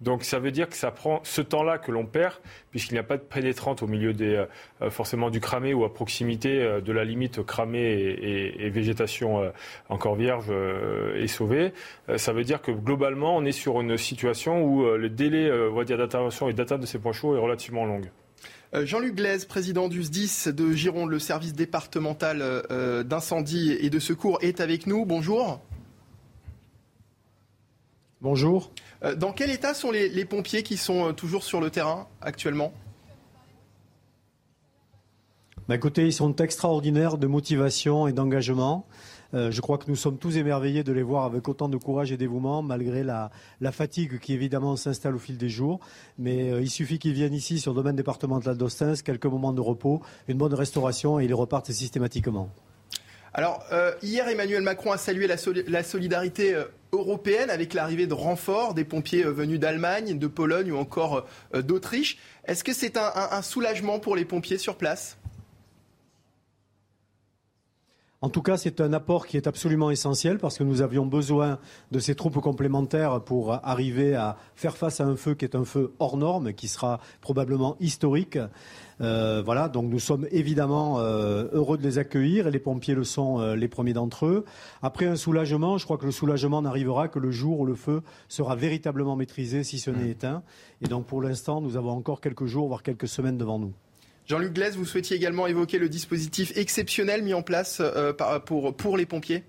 Donc 0.01 0.25
ça 0.25 0.39
veut 0.39 0.51
dire 0.51 0.69
que 0.69 0.77
ça 0.77 0.91
prend 0.91 1.21
ce 1.23 1.41
temps-là 1.41 1.79
que 1.79 1.93
l'on 1.93 2.05
perd, 2.05 2.35
puisqu'il 2.71 2.95
n'y 2.95 2.99
a 2.99 3.05
pas 3.05 3.17
de 3.17 3.23
pénétrante 3.23 3.83
au 3.83 3.87
milieu 3.87 4.13
des, 4.13 4.45
euh, 4.83 4.91
forcément 4.91 5.31
du 5.31 5.41
cramé 5.41 5.73
ou 5.73 5.85
à 5.85 5.93
proximité 5.93 6.63
euh, 6.63 6.81
de 6.81 6.93
la 6.93 7.05
limite 7.05 7.43
cramé 7.45 7.81
et, 7.81 8.71
végétation 8.71 9.41
euh, 9.41 9.51
encore 9.89 10.17
vierge 10.17 10.51
est 11.17 11.29
sauvée. 11.29 11.73
ça 12.17 12.33
veut 12.33 12.43
dire 12.43 12.61
que 12.61 12.73
globalement, 12.73 13.37
on 13.37 13.45
est 13.45 13.53
sur 13.53 13.81
une 13.81 13.97
situation 13.97 14.65
où 14.65 14.85
le 14.85 15.09
délai 15.09 15.49
d'intervention 15.87 16.49
et 16.49 16.53
d'atteinte 16.53 16.81
de 16.81 16.87
ces 16.87 16.99
points 16.99 17.13
chauds 17.13 17.37
est 17.37 17.39
relativement 17.39 17.85
long. 17.85 18.01
Jean-Luc 18.73 19.15
Glaise, 19.15 19.45
président 19.45 19.89
du 19.89 20.03
SDIS 20.03 20.53
de 20.53 20.73
Gironde, 20.73 21.11
le 21.11 21.21
service 21.21 21.55
départemental 21.55 22.65
d'incendie 23.05 23.77
et 23.81 23.91
de 23.91 23.99
secours, 24.01 24.39
est 24.43 24.61
avec 24.61 24.87
nous. 24.87 25.05
Bonjour. 25.05 25.61
Bonjour. 28.21 28.73
Euh, 29.05 29.15
dans 29.15 29.33
quel 29.33 29.51
état 29.51 29.75
sont 29.75 29.91
les, 29.91 30.25
pompiers 30.25 30.63
qui 30.63 30.77
sont 30.77 31.09
euh, 31.09 31.13
toujours 31.13 31.45
sur 31.45 31.61
le 31.61 31.71
terrain 31.71 32.09
actuellement? 32.21 32.73
Bah, 35.69 35.75
Écoutez, 35.75 36.07
ils 36.07 36.13
sont 36.13 36.35
extraordinaires 36.37 37.19
de 37.19 37.27
motivation 37.27 38.07
et 38.07 38.13
d'engagement. 38.13 38.87
Euh, 39.35 39.51
je 39.51 39.61
crois 39.61 39.79
que 39.79 39.85
nous 39.89 39.97
sommes 39.97 40.19
tous 40.19 40.37
émerveillés 40.37 40.85
de 40.85 40.93
les 40.93 41.03
voir 41.03 41.25
avec 41.25 41.49
autant 41.49 41.69
de 41.69 41.77
courage 41.77 42.13
et 42.13 42.17
dévouement, 42.17 42.63
malgré 42.63 43.03
la, 43.03 43.31
fatigue 43.73 44.21
qui 44.21 44.33
évidemment 44.33 44.77
s'installe 44.77 45.17
au 45.17 45.19
fil 45.19 45.37
des 45.37 45.49
jours. 45.49 45.81
Mais 46.19 46.63
il 46.63 46.71
suffit 46.71 46.99
qu'ils 46.99 47.15
viennent 47.15 47.35
ici 47.35 47.59
sur 47.59 47.73
le 47.73 47.77
domaine 47.77 47.97
départemental 47.97 48.57
d'Ostens, 48.57 49.03
quelques 49.03 49.27
moments 49.27 49.53
de 49.53 49.61
repos, 49.61 50.03
une 50.29 50.39
bonne 50.39 50.55
restauration 50.55 51.19
et 51.19 51.25
ils 51.25 51.35
repartent 51.35 51.73
systématiquement. 51.73 52.49
Alors, 53.33 53.65
hier, 54.01 54.29
Emmanuel 54.29 54.63
Macron 54.63 54.93
a 54.93 54.99
salué 54.99 55.27
la 55.27 55.83
solidarité 55.83 56.57
européenne 56.99 57.51
avec 57.51 57.75
l'arrivée 57.75 58.07
de 58.07 58.15
renforts 58.15 58.75
des 58.75 58.85
pompiers 58.85 59.25
euh, 59.25 59.31
venus 59.31 59.61
d'Allemagne, 59.61 60.19
de 60.19 60.27
Pologne 60.27 60.73
ou 60.73 60.77
encore 60.77 61.27
euh, 61.55 61.63
d'Autriche. 61.63 62.19
Est-ce 62.47 62.65
que 62.65 62.73
c'est 62.73 62.97
un, 62.97 63.43
soulagement 63.43 63.99
pour 63.99 64.17
les 64.17 64.25
pompiers 64.25 64.59
sur 64.59 64.77
place? 64.77 65.17
En 68.25 68.31
tout 68.31 68.41
cas, 68.41 68.57
c'est 68.57 68.81
un 68.81 68.95
apport 68.95 69.27
qui 69.27 69.37
est 69.37 69.47
absolument 69.47 69.91
essentiel 69.91 70.39
parce 70.39 70.57
que 70.57 70.65
nous 70.65 70.81
avions 70.81 71.05
besoin 71.05 71.59
de 71.93 71.99
ces 71.99 72.15
troupes 72.15 72.41
complémentaires 72.41 73.21
pour 73.21 73.53
arriver 73.53 74.15
à 74.15 74.39
faire 74.57 74.79
face 74.79 75.03
à 75.03 75.05
un 75.05 75.15
feu 75.15 75.35
qui 75.35 75.45
est 75.45 75.55
un 75.55 75.67
feu 75.67 75.93
hors 75.99 76.17
norme, 76.17 76.55
qui 76.55 76.67
sera 76.67 77.01
probablement 77.21 77.77
historique. 77.81 78.39
Euh, 79.03 79.43
voilà, 79.45 79.69
donc 79.69 79.91
nous 79.91 79.99
sommes 79.99 80.27
évidemment 80.31 81.01
euh, 81.01 81.49
heureux 81.53 81.77
de 81.77 81.83
les 81.83 81.99
accueillir 81.99 82.47
et 82.47 82.51
les 82.51 82.59
pompiers 82.59 82.95
le 82.95 83.05
sont 83.05 83.41
euh, 83.41 83.57
les 83.57 83.69
premiers 83.69 83.93
d'entre 83.93 84.25
eux. 84.25 84.47
Après 84.81 85.05
un 85.05 85.17
soulagement, 85.17 85.77
je 85.77 85.85
crois 85.85 85.99
que 85.99 86.07
le 86.07 86.11
soulagement 86.11 86.63
n'arrivera 86.63 87.09
que 87.09 87.19
le 87.19 87.31
jour 87.31 87.61
où 87.61 87.67
le 87.67 87.75
feu 87.75 88.01
sera 88.29 88.57
véritablement 88.57 89.17
maîtrisé, 89.17 89.65
si 89.65 89.79
ce 89.79 89.91
n'est 89.91 90.07
mmh. 90.07 90.11
éteint. 90.11 90.43
Et 90.81 90.89
donc 90.89 91.05
pour 91.05 91.21
l'instant, 91.21 91.61
nous 91.61 91.77
avons 91.77 91.91
encore 91.91 92.23
quelques 92.23 92.47
jours, 92.47 92.69
voire 92.69 92.83
quelques 92.83 93.07
semaines 93.07 93.37
devant 93.37 93.59
nous. 93.59 93.75
Jean-Luc 94.27 94.53
Glaise, 94.53 94.77
vous 94.77 94.87
souhaitiez 94.87 95.17
également 95.17 95.47
évoquer 95.47 95.79
le 95.79 95.89
dispositif 95.89 96.57
exceptionnel 96.57 97.23
mis 97.23 97.35
en 97.35 97.43
place 97.43 97.83
pour, 98.47 98.75
pour 98.75 98.97
les 98.97 99.07
pompiers? 99.07 99.45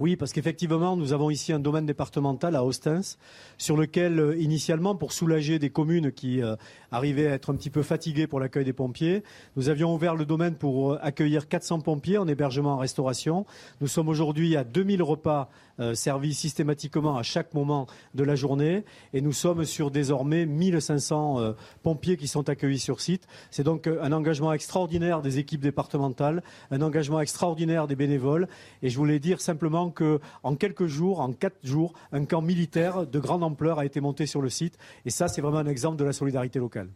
Oui, 0.00 0.14
parce 0.14 0.32
qu'effectivement, 0.32 0.96
nous 0.96 1.12
avons 1.12 1.28
ici 1.28 1.52
un 1.52 1.58
domaine 1.58 1.84
départemental 1.84 2.54
à 2.54 2.64
Ostens, 2.64 3.18
sur 3.56 3.76
lequel, 3.76 4.20
euh, 4.20 4.36
initialement, 4.36 4.94
pour 4.94 5.12
soulager 5.12 5.58
des 5.58 5.70
communes 5.70 6.12
qui 6.12 6.40
euh, 6.40 6.54
arrivaient 6.92 7.26
à 7.26 7.34
être 7.34 7.50
un 7.50 7.56
petit 7.56 7.70
peu 7.70 7.82
fatiguées 7.82 8.28
pour 8.28 8.38
l'accueil 8.38 8.64
des 8.64 8.72
pompiers, 8.72 9.24
nous 9.56 9.70
avions 9.70 9.92
ouvert 9.92 10.14
le 10.14 10.24
domaine 10.24 10.54
pour 10.54 10.92
euh, 10.92 10.98
accueillir 11.02 11.48
400 11.48 11.80
pompiers 11.80 12.16
en 12.16 12.28
hébergement 12.28 12.74
en 12.74 12.78
restauration. 12.78 13.44
Nous 13.80 13.88
sommes 13.88 14.08
aujourd'hui 14.08 14.54
à 14.54 14.62
2000 14.62 15.02
repas 15.02 15.50
servis 15.94 16.34
systématiquement 16.34 17.16
à 17.16 17.22
chaque 17.22 17.54
moment 17.54 17.86
de 18.14 18.24
la 18.24 18.34
journée, 18.34 18.84
et 19.12 19.20
nous 19.20 19.32
sommes 19.32 19.64
sur 19.64 19.90
désormais 19.90 20.46
1500 20.46 21.54
pompiers 21.82 22.16
qui 22.16 22.28
sont 22.28 22.48
accueillis 22.48 22.78
sur 22.78 23.00
site. 23.00 23.26
C'est 23.50 23.64
donc 23.64 23.86
un 23.86 24.12
engagement 24.12 24.52
extraordinaire 24.52 25.22
des 25.22 25.38
équipes 25.38 25.60
départementales, 25.60 26.42
un 26.70 26.82
engagement 26.82 27.20
extraordinaire 27.20 27.86
des 27.86 27.96
bénévoles, 27.96 28.48
et 28.82 28.90
je 28.90 28.96
voulais 28.96 29.18
dire 29.18 29.40
simplement 29.40 29.90
qu'en 29.90 30.56
quelques 30.56 30.86
jours, 30.86 31.20
en 31.20 31.32
quatre 31.32 31.58
jours, 31.64 31.92
un 32.12 32.24
camp 32.24 32.42
militaire 32.42 33.06
de 33.06 33.18
grande 33.18 33.42
ampleur 33.42 33.78
a 33.78 33.84
été 33.84 34.00
monté 34.00 34.26
sur 34.26 34.42
le 34.42 34.48
site. 34.48 34.78
Et 35.04 35.10
ça, 35.10 35.28
c'est 35.28 35.40
vraiment 35.40 35.58
un 35.58 35.66
exemple 35.66 35.96
de 35.96 36.04
la 36.04 36.12
solidarité 36.12 36.58
locale. 36.58 36.88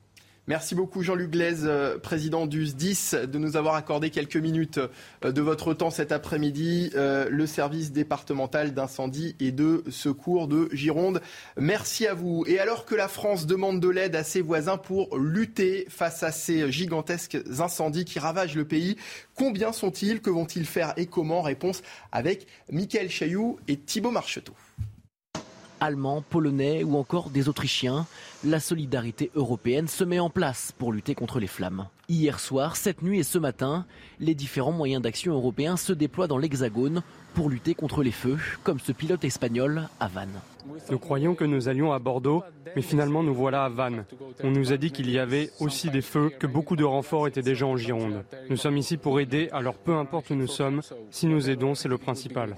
Merci 0.48 0.74
beaucoup 0.74 1.04
Jean-Luc 1.04 1.30
Glaise, 1.30 1.62
euh, 1.66 1.98
président 1.98 2.46
du 2.46 2.66
SDIS, 2.66 3.28
de 3.28 3.38
nous 3.38 3.56
avoir 3.56 3.76
accordé 3.76 4.10
quelques 4.10 4.36
minutes 4.36 4.80
euh, 5.24 5.30
de 5.30 5.40
votre 5.40 5.72
temps 5.72 5.90
cet 5.90 6.10
après-midi. 6.10 6.90
Euh, 6.96 7.28
le 7.30 7.46
service 7.46 7.92
départemental 7.92 8.74
d'incendie 8.74 9.36
et 9.38 9.52
de 9.52 9.84
secours 9.88 10.48
de 10.48 10.68
Gironde. 10.72 11.22
Merci 11.56 12.08
à 12.08 12.14
vous. 12.14 12.44
Et 12.48 12.58
alors 12.58 12.86
que 12.86 12.96
la 12.96 13.06
France 13.06 13.46
demande 13.46 13.78
de 13.78 13.88
l'aide 13.88 14.16
à 14.16 14.24
ses 14.24 14.40
voisins 14.40 14.78
pour 14.78 15.16
lutter 15.16 15.86
face 15.88 16.24
à 16.24 16.32
ces 16.32 16.72
gigantesques 16.72 17.38
incendies 17.60 18.04
qui 18.04 18.18
ravagent 18.18 18.56
le 18.56 18.64
pays, 18.64 18.96
combien 19.36 19.70
sont-ils? 19.70 20.20
Que 20.20 20.30
vont-ils 20.30 20.66
faire 20.66 20.92
et 20.96 21.06
comment? 21.06 21.42
Réponse 21.42 21.82
avec 22.10 22.48
Michael 22.68 23.10
Chailloux 23.10 23.60
et 23.68 23.76
Thibault 23.76 24.10
Marcheteau 24.10 24.54
allemands, 25.82 26.22
polonais 26.22 26.84
ou 26.84 26.96
encore 26.96 27.30
des 27.30 27.48
Autrichiens, 27.48 28.06
la 28.44 28.60
solidarité 28.60 29.30
européenne 29.34 29.88
se 29.88 30.04
met 30.04 30.20
en 30.20 30.30
place 30.30 30.72
pour 30.78 30.92
lutter 30.92 31.14
contre 31.14 31.40
les 31.40 31.48
flammes. 31.48 31.86
Hier 32.08 32.38
soir, 32.38 32.76
cette 32.76 33.02
nuit 33.02 33.18
et 33.18 33.24
ce 33.24 33.38
matin, 33.38 33.84
les 34.20 34.34
différents 34.34 34.72
moyens 34.72 35.02
d'action 35.02 35.34
européens 35.34 35.76
se 35.76 35.92
déploient 35.92 36.28
dans 36.28 36.38
l'Hexagone 36.38 37.02
pour 37.34 37.50
lutter 37.50 37.74
contre 37.74 38.02
les 38.02 38.12
feux, 38.12 38.38
comme 38.62 38.78
ce 38.78 38.92
pilote 38.92 39.24
espagnol 39.24 39.88
à 39.98 40.06
Vannes. 40.06 40.40
Nous 40.90 40.98
croyons 40.98 41.34
que 41.34 41.44
nous 41.44 41.68
allions 41.68 41.92
à 41.92 41.98
Bordeaux, 41.98 42.44
mais 42.76 42.82
finalement 42.82 43.24
nous 43.24 43.34
voilà 43.34 43.64
à 43.64 43.68
Vannes. 43.68 44.04
On 44.44 44.50
nous 44.50 44.72
a 44.72 44.76
dit 44.76 44.92
qu'il 44.92 45.10
y 45.10 45.18
avait 45.18 45.50
aussi 45.58 45.90
des 45.90 46.02
feux, 46.02 46.30
que 46.30 46.46
beaucoup 46.46 46.76
de 46.76 46.84
renforts 46.84 47.26
étaient 47.26 47.42
déjà 47.42 47.66
en 47.66 47.76
Gironde. 47.76 48.24
Nous 48.48 48.56
sommes 48.56 48.76
ici 48.76 48.96
pour 48.96 49.18
aider, 49.18 49.48
alors 49.52 49.74
peu 49.74 49.96
importe 49.96 50.30
où 50.30 50.34
nous 50.34 50.46
sommes, 50.46 50.82
si 51.10 51.26
nous 51.26 51.50
aidons, 51.50 51.74
c'est 51.74 51.88
le 51.88 51.98
principal. 51.98 52.54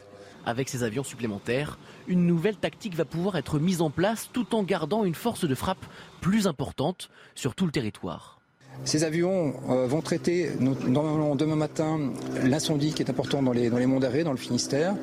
Avec 0.47 0.69
ces 0.69 0.83
avions 0.83 1.05
supplémentaires, 1.05 1.79
une 2.09 2.27
nouvelle 2.27 2.57
tactique 2.57 2.95
va 2.95 3.05
pouvoir 3.05 3.37
être 3.37 3.59
mise 3.59 3.81
en 3.81 3.91
place 3.91 4.29
tout 4.33 4.55
en 4.55 4.63
gardant 4.63 5.05
une 5.05 5.15
force 5.15 5.45
de 5.45 5.55
frappe 5.55 5.85
plus 6.21 6.47
importante 6.47 7.11
sur 7.35 7.55
tout 7.55 7.67
le 7.67 7.73
territoire. 7.73 8.39
Ces 8.85 9.05
avions 9.05 9.55
euh, 9.71 9.87
vont 9.87 10.01
traiter 10.01 10.51
demain 10.59 11.57
matin 11.57 12.13
l'incendie 12.43 12.93
qui 12.93 13.03
est 13.03 13.11
important 13.11 13.43
dans 13.43 13.53
les, 13.53 13.71
dans 13.71 13.79
les 13.79 13.87
monts 13.87 14.01
d'arrêt, 14.01 14.25
dans 14.25 14.33
le 14.33 14.37
Finistère. 14.37 14.95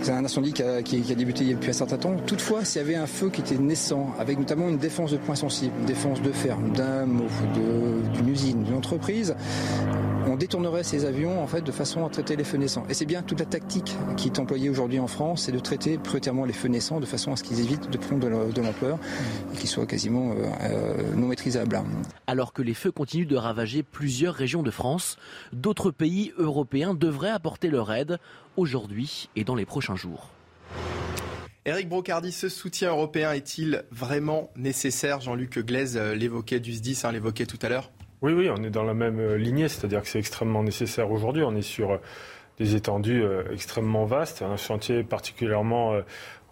C'est 0.00 0.12
un 0.12 0.24
incendie 0.24 0.52
qui 0.52 0.62
a, 0.62 0.82
débuté 1.14 1.44
depuis 1.44 1.70
un 1.70 1.72
certain 1.72 1.98
temps. 1.98 2.16
Toutefois, 2.26 2.64
s'il 2.64 2.80
y 2.80 2.84
avait 2.84 2.94
un 2.94 3.06
feu 3.06 3.30
qui 3.30 3.40
était 3.40 3.58
naissant, 3.58 4.14
avec 4.18 4.38
notamment 4.38 4.68
une 4.68 4.78
défense 4.78 5.10
de 5.10 5.16
points 5.16 5.34
sensibles, 5.34 5.74
une 5.80 5.86
défense 5.86 6.22
de 6.22 6.32
ferme, 6.32 6.70
d'un 6.72 7.06
mot, 7.06 7.26
d'une 8.14 8.28
usine, 8.28 8.62
d'une 8.62 8.76
entreprise, 8.76 9.34
on 10.28 10.36
détournerait 10.36 10.84
ces 10.84 11.04
avions 11.04 11.42
en 11.42 11.46
fait 11.46 11.62
de 11.62 11.72
façon 11.72 12.04
à 12.04 12.10
traiter 12.10 12.36
les 12.36 12.44
feux 12.44 12.58
naissants. 12.58 12.84
Et 12.88 12.94
c'est 12.94 13.06
bien 13.06 13.22
toute 13.22 13.40
la 13.40 13.46
tactique 13.46 13.96
qui 14.16 14.28
est 14.28 14.38
employée 14.38 14.68
aujourd'hui 14.68 15.00
en 15.00 15.06
France, 15.06 15.44
c'est 15.44 15.52
de 15.52 15.58
traiter 15.58 15.98
prioritairement 15.98 16.44
les 16.44 16.52
feux 16.52 16.68
naissants 16.68 17.00
de 17.00 17.06
façon 17.06 17.32
à 17.32 17.36
ce 17.36 17.42
qu'ils 17.42 17.60
évitent 17.60 17.90
de 17.90 17.98
prendre 17.98 18.28
de 18.28 18.60
l'ampleur 18.60 18.98
et 19.54 19.56
qu'ils 19.56 19.68
soient 19.68 19.86
quasiment 19.86 20.32
euh, 20.32 20.46
euh, 20.62 21.14
non 21.16 21.26
maîtrisables. 21.26 21.80
Alors 22.26 22.52
que 22.52 22.62
les 22.62 22.74
feux 22.74 22.92
continuent 22.92 23.26
de 23.26 23.36
ravager 23.36 23.82
plusieurs 23.82 24.34
régions 24.34 24.62
de 24.62 24.70
France, 24.70 25.16
d'autres 25.52 25.90
pays 25.90 26.32
européens 26.38 26.94
devraient 26.94 27.30
apporter 27.30 27.68
leur 27.68 27.92
aide 27.92 28.18
aujourd'hui 28.58 29.30
et 29.36 29.44
dans 29.44 29.54
les 29.54 29.64
prochains 29.64 29.96
jours. 29.96 30.30
Éric 31.64 31.88
Brocardi, 31.88 32.32
ce 32.32 32.48
soutien 32.48 32.90
européen 32.90 33.32
est-il 33.32 33.84
vraiment 33.90 34.50
nécessaire? 34.56 35.20
Jean-Luc 35.20 35.58
Glaise 35.58 35.96
euh, 35.96 36.14
l'évoquait 36.14 36.60
du 36.60 36.72
SDIS, 36.72 37.02
hein, 37.04 37.12
l'évoquait 37.12 37.46
tout 37.46 37.58
à 37.62 37.68
l'heure. 37.68 37.90
Oui, 38.22 38.32
oui, 38.32 38.48
on 38.50 38.62
est 38.64 38.70
dans 38.70 38.84
la 38.84 38.94
même 38.94 39.20
euh, 39.20 39.36
lignée, 39.36 39.68
c'est-à-dire 39.68 40.02
que 40.02 40.08
c'est 40.08 40.18
extrêmement 40.18 40.62
nécessaire 40.62 41.10
aujourd'hui. 41.10 41.42
On 41.42 41.54
est 41.54 41.62
sur 41.62 41.92
euh, 41.92 41.98
des 42.58 42.74
étendues 42.74 43.22
extrêmement 43.52 44.04
vastes, 44.04 44.42
un 44.42 44.56
chantier 44.56 45.04
particulièrement 45.04 45.94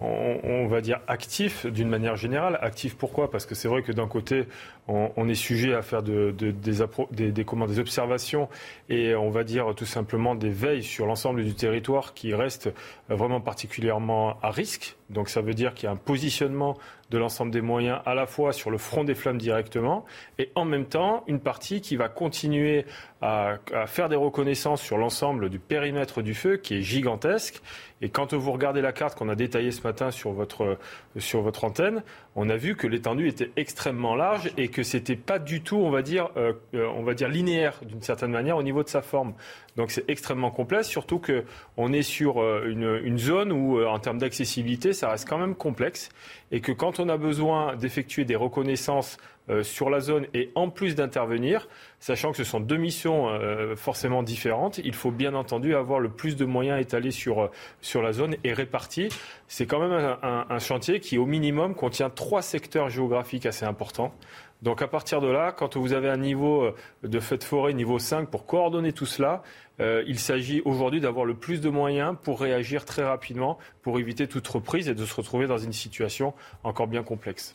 on, 0.01 0.67
va 0.67 0.81
dire 0.81 1.01
actif 1.09 1.67
d'une 1.67 1.89
manière 1.89 2.17
générale. 2.17 2.59
Actif 2.61 2.97
pourquoi? 2.97 3.31
Parce 3.31 3.47
que 3.47 3.55
c'est 3.55 3.69
vrai 3.69 3.83
que 3.83 3.93
d'un 3.93 4.07
côté, 4.07 4.47
on, 4.89 5.29
est 5.29 5.35
sujet 5.35 5.75
à 5.75 5.83
faire 5.83 6.03
des, 6.03 6.33
des, 6.33 6.53
des, 6.53 7.79
observations 7.79 8.49
et 8.89 9.15
on 9.15 9.31
va 9.31 9.43
dire 9.43 9.75
tout 9.75 9.85
simplement 9.85 10.35
des 10.35 10.51
veilles 10.51 10.85
sur 10.85 11.07
l'ensemble 11.07 11.45
du 11.45 11.55
territoire 11.55 12.15
qui 12.15 12.35
reste 12.35 12.73
vraiment 13.09 13.41
particulièrement 13.41 14.39
à 14.43 14.51
risque. 14.51 14.97
Donc 15.11 15.29
ça 15.29 15.41
veut 15.41 15.55
dire 15.55 15.75
qu'il 15.75 15.87
y 15.87 15.89
a 15.89 15.93
un 15.93 15.97
positionnement 15.97 16.77
de 17.11 17.19
l'ensemble 17.19 17.53
des 17.53 17.61
moyens 17.61 18.01
à 18.05 18.15
la 18.15 18.27
fois 18.27 18.53
sur 18.53 18.71
le 18.71 18.79
front 18.79 19.05
des 19.05 19.15
flammes 19.15 19.39
directement 19.39 20.05
et 20.39 20.51
en 20.55 20.65
même 20.65 20.87
temps 20.87 21.23
une 21.29 21.39
partie 21.41 21.81
qui 21.81 21.97
va 21.97 22.09
continuer 22.09 22.85
à, 23.23 23.59
à 23.73 23.87
faire 23.87 24.09
des 24.09 24.17
reconnaissances 24.17 24.83
sur 24.83 24.99
l'ensemble 24.99 25.49
du 25.49 25.59
périmètre 25.59 26.23
du 26.23 26.35
feu 26.35 26.57
qui 26.57 26.75
est 26.75 26.83
gigantesque. 26.83 27.63
Et 28.03 28.09
quand 28.09 28.35
vous 28.35 28.53
regardez 28.53 28.83
la 28.83 28.93
carte 28.93 29.17
qu'on 29.17 29.29
a 29.29 29.35
détaillée 29.35 29.71
ce 29.71 29.83
matin 29.83 30.11
sur 30.11 30.33
votre, 30.33 30.79
sur 31.17 31.41
votre 31.41 31.65
antenne, 31.65 32.03
on 32.37 32.51
a 32.51 32.57
vu 32.57 32.77
que 32.77 32.87
l'étendue 32.87 33.29
était 33.29 33.51
extrêmement 33.57 34.15
large 34.15 34.53
et 34.59 34.69
que 34.69 34.83
c'était 34.83 35.17
pas 35.17 35.39
du 35.39 35.63
tout, 35.63 35.77
on 35.77 35.91
va 35.91 36.03
dire, 36.03 36.29
euh, 36.37 36.53
euh, 36.75 36.87
on 36.95 37.03
va 37.03 37.15
dire 37.15 37.29
linéaire 37.29 37.81
d'une 37.83 38.03
certaine 38.03 38.31
manière 38.31 38.59
au 38.59 38.63
niveau 38.63 38.83
de 38.83 38.89
sa 38.89 39.01
forme. 39.01 39.33
Donc 39.77 39.91
c'est 39.91 40.09
extrêmement 40.09 40.51
complexe, 40.51 40.87
surtout 40.87 41.19
que 41.19 41.45
on 41.79 41.95
est 41.95 42.03
sur 42.03 42.43
euh, 42.43 42.67
une, 42.69 43.01
une 43.03 43.19
zone 43.19 43.53
où, 43.53 43.83
en 43.83 43.99
termes 43.99 44.19
d'accessibilité, 44.19 44.93
ça 44.93 45.11
reste 45.11 45.27
quand 45.27 45.39
même 45.39 45.55
complexe 45.55 46.11
et 46.53 46.61
que 46.61 46.73
quand 46.73 47.01
on 47.01 47.09
a 47.09 47.17
besoin 47.17 47.75
d'effectuer 47.75 48.25
des 48.27 48.37
reconnaissances 48.37 49.17
euh, 49.17 49.36
sur 49.63 49.91
la 49.91 50.01
zone 50.01 50.27
et 50.35 50.51
en 50.55 50.71
plus 50.71 50.95
d'intervenir, 50.95 51.69
sachant 52.01 52.31
que 52.31 52.37
ce 52.37 52.45
sont 52.45 52.61
deux 52.61 52.77
missions 52.77 53.29
euh, 53.29 53.77
forcément 53.77 54.23
différentes, 54.23 54.79
il 54.79 54.95
faut 54.95 55.11
bien 55.11 55.35
entendu 55.35 55.75
avoir 55.75 56.01
le 56.01 56.09
plus 56.09 56.37
de 56.37 56.45
moyens 56.45 56.81
étalés 56.81 57.11
sur, 57.11 57.43
euh, 57.43 57.51
sur 57.81 58.03
la 58.03 58.13
zone 58.13 58.37
et 58.45 58.53
répartis. 58.53 59.09
C'est 59.49 59.67
quand 59.67 59.81
même 59.81 59.93
un, 59.93 60.47
un, 60.49 60.59
chantier 60.59 61.01
qui, 61.01 61.19
au 61.19 61.27
minimum, 61.27 61.75
contient 61.75 62.11
trois 62.11 62.43
secteurs 62.43 62.89
géographiques 62.89 63.47
assez 63.47 63.65
importants. 63.65 64.15
Donc 64.63 64.83
à 64.83 64.89
partir 64.89 65.21
de 65.21 65.29
là, 65.29 65.53
quand 65.53 65.77
vous 65.77 65.93
avez 65.93 66.09
un 66.09 66.17
niveau 66.17 66.73
de 67.03 67.21
feu 67.21 67.37
de 67.37 67.45
forêt 67.45 67.75
niveau 67.75 67.99
5 67.99 68.31
pour 68.31 68.47
coordonner 68.47 68.93
tout 68.93 69.05
cela, 69.05 69.43
il 69.79 70.19
s'agit 70.19 70.63
aujourd'hui 70.65 70.99
d'avoir 70.99 71.27
le 71.27 71.35
plus 71.35 71.61
de 71.61 71.69
moyens 71.69 72.17
pour 72.23 72.41
réagir 72.41 72.87
très 72.87 73.05
rapidement, 73.05 73.59
pour 73.83 73.99
éviter 73.99 74.27
toute 74.27 74.49
reprise 74.49 74.89
et 74.89 74.95
de 74.95 75.05
se 75.05 75.15
retrouver 75.15 75.47
dans 75.47 75.59
une 75.59 75.75
situation 75.75 76.33
encore 76.65 76.87
bien 76.87 77.03
complexe. 77.03 77.55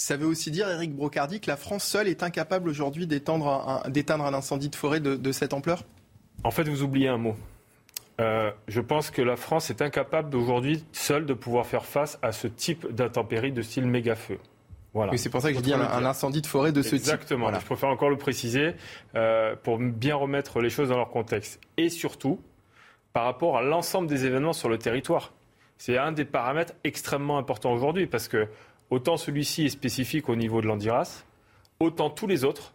Ça 0.00 0.16
veut 0.16 0.26
aussi 0.26 0.50
dire, 0.50 0.66
Eric 0.66 0.96
Brocardi, 0.96 1.40
que 1.40 1.50
la 1.50 1.58
France 1.58 1.84
seule 1.84 2.08
est 2.08 2.22
incapable 2.22 2.70
aujourd'hui 2.70 3.06
d'éteindre 3.06 3.82
un, 3.84 4.34
incendie 4.34 4.70
de 4.70 4.74
forêt 4.74 4.98
de, 4.98 5.30
cette 5.30 5.52
ampleur? 5.52 5.82
En 6.42 6.50
fait, 6.50 6.66
vous 6.66 6.82
oubliez 6.82 7.08
un 7.08 7.18
mot. 7.18 7.36
Euh, 8.18 8.50
je 8.66 8.80
pense 8.80 9.10
que 9.10 9.20
la 9.20 9.36
France 9.36 9.68
est 9.68 9.82
incapable 9.82 10.30
d'aujourd'hui 10.30 10.86
seule 10.92 11.26
de 11.26 11.34
pouvoir 11.34 11.66
faire 11.66 11.84
face 11.84 12.18
à 12.22 12.32
ce 12.32 12.46
type 12.46 12.90
d'intempéries 12.90 13.52
de 13.52 13.60
style 13.60 13.86
méga-feu. 13.86 14.38
Voilà. 14.94 15.14
c'est 15.18 15.28
pour 15.28 15.42
ça 15.42 15.50
que 15.50 15.58
je 15.58 15.62
dis 15.62 15.74
un, 15.74 16.04
incendie 16.06 16.40
de 16.40 16.46
forêt 16.46 16.72
de 16.72 16.80
ce 16.80 16.96
type. 16.96 17.00
Exactement. 17.00 17.52
Je 17.52 17.66
préfère 17.66 17.90
encore 17.90 18.08
le 18.08 18.16
préciser 18.16 18.76
euh, 19.16 19.54
pour 19.62 19.76
bien 19.76 20.16
remettre 20.16 20.62
les 20.62 20.70
choses 20.70 20.88
dans 20.88 20.96
leur 20.96 21.10
contexte. 21.10 21.60
Et 21.76 21.90
surtout, 21.90 22.40
par 23.12 23.24
rapport 23.24 23.58
à 23.58 23.62
l'ensemble 23.62 24.08
des 24.08 24.24
événements 24.24 24.54
sur 24.54 24.70
le 24.70 24.78
territoire. 24.78 25.34
C'est 25.76 25.96
un 25.96 26.12
des 26.12 26.26
paramètres 26.26 26.74
extrêmement 26.84 27.38
importants 27.38 27.72
aujourd'hui 27.72 28.06
parce 28.06 28.28
que 28.28 28.48
Autant 28.90 29.16
celui-ci 29.16 29.66
est 29.66 29.70
spécifique 29.70 30.28
au 30.28 30.36
niveau 30.36 30.60
de 30.60 30.66
l'Andiras, 30.66 31.24
autant 31.78 32.10
tous 32.10 32.26
les 32.26 32.44
autres 32.44 32.74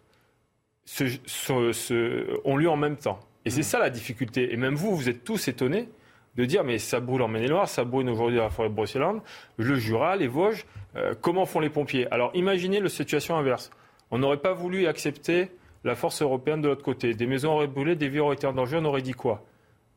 ont 2.45 2.57
lieu 2.57 2.69
en 2.69 2.77
même 2.77 2.95
temps. 2.95 3.19
Et 3.43 3.49
c'est 3.49 3.61
mmh. 3.61 3.63
ça 3.63 3.79
la 3.79 3.89
difficulté. 3.89 4.53
Et 4.53 4.57
même 4.57 4.75
vous, 4.75 4.95
vous 4.95 5.09
êtes 5.09 5.23
tous 5.23 5.47
étonnés 5.47 5.89
de 6.35 6.45
dire 6.45 6.63
mais 6.63 6.77
ça 6.77 6.99
brûle 6.99 7.21
en 7.21 7.27
Maine-et-Loire, 7.27 7.67
ça 7.67 7.83
brûle 7.83 8.09
aujourd'hui 8.09 8.37
dans 8.37 8.43
la 8.43 8.49
forêt 8.49 8.69
de 8.69 8.73
Brocéliande, 8.73 9.21
le 9.57 9.75
Jura, 9.75 10.15
les 10.15 10.27
Vosges, 10.27 10.65
euh, 10.95 11.13
comment 11.19 11.45
font 11.45 11.59
les 11.59 11.69
pompiers? 11.69 12.07
Alors 12.11 12.31
imaginez 12.33 12.79
la 12.79 12.89
situation 12.89 13.37
inverse. 13.37 13.71
On 14.11 14.19
n'aurait 14.19 14.37
pas 14.37 14.53
voulu 14.53 14.87
accepter 14.87 15.51
la 15.83 15.95
force 15.95 16.21
européenne 16.21 16.61
de 16.61 16.67
l'autre 16.67 16.83
côté. 16.83 17.13
Des 17.13 17.25
maisons 17.25 17.53
auraient 17.53 17.67
brûlé, 17.67 17.95
des 17.95 18.09
vies 18.09 18.19
auraient 18.19 18.35
été 18.35 18.47
en 18.47 18.53
danger, 18.53 18.77
on 18.77 18.85
aurait 18.85 19.01
dit 19.01 19.13
quoi? 19.13 19.45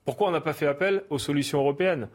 Pourquoi 0.05 0.29
on 0.29 0.31
n'a 0.31 0.41
pas 0.41 0.53
fait 0.53 0.67
appel 0.67 1.05
aux 1.11 1.19
solutions 1.19 1.61
européennes? 1.61 2.09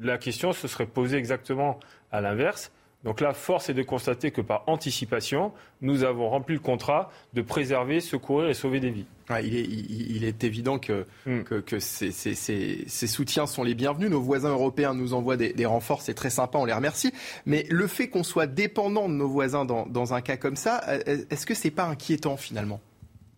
La 0.00 0.18
question 0.18 0.52
se 0.52 0.66
serait 0.68 0.86
posée 0.86 1.16
exactement 1.16 1.78
à 2.10 2.20
l'inverse. 2.20 2.72
Donc 3.04 3.20
là, 3.20 3.34
force 3.34 3.68
est 3.68 3.74
de 3.74 3.82
constater 3.82 4.30
que 4.30 4.40
par 4.40 4.64
anticipation, 4.66 5.52
nous 5.82 6.04
avons 6.04 6.30
rempli 6.30 6.54
le 6.54 6.60
contrat 6.60 7.10
de 7.34 7.42
préserver, 7.42 8.00
secourir 8.00 8.48
et 8.48 8.54
sauver 8.54 8.80
des 8.80 8.90
vies. 8.90 9.06
il, 9.42 10.24
est, 10.24 10.42
évident 10.42 10.78
que, 10.78 11.04
hmm. 11.26 11.44
ces, 11.78 13.06
soutiens 13.06 13.46
sont 13.46 13.62
les 13.62 13.74
bienvenus. 13.74 14.10
Nos 14.10 14.22
voisins 14.22 14.50
européens 14.50 14.94
nous 14.94 15.12
envoient 15.12 15.36
des, 15.36 15.66
renforts, 15.66 16.00
c'est 16.00 16.14
très 16.14 16.30
sympa, 16.30 16.58
on 16.58 16.64
les 16.64 16.72
remercie. 16.72 17.12
Mais 17.44 17.66
le 17.68 17.86
fait 17.86 18.08
qu'on 18.08 18.24
soit 18.24 18.46
dépendant 18.46 19.08
de 19.08 19.14
nos 19.14 19.28
voisins 19.28 19.66
dans, 19.66 20.14
un 20.14 20.20
cas 20.22 20.38
comme 20.38 20.56
ça, 20.56 20.82
est-ce 21.06 21.44
que 21.44 21.54
c'est 21.54 21.70
pas 21.70 21.84
inquiétant 21.84 22.38
finalement? 22.38 22.80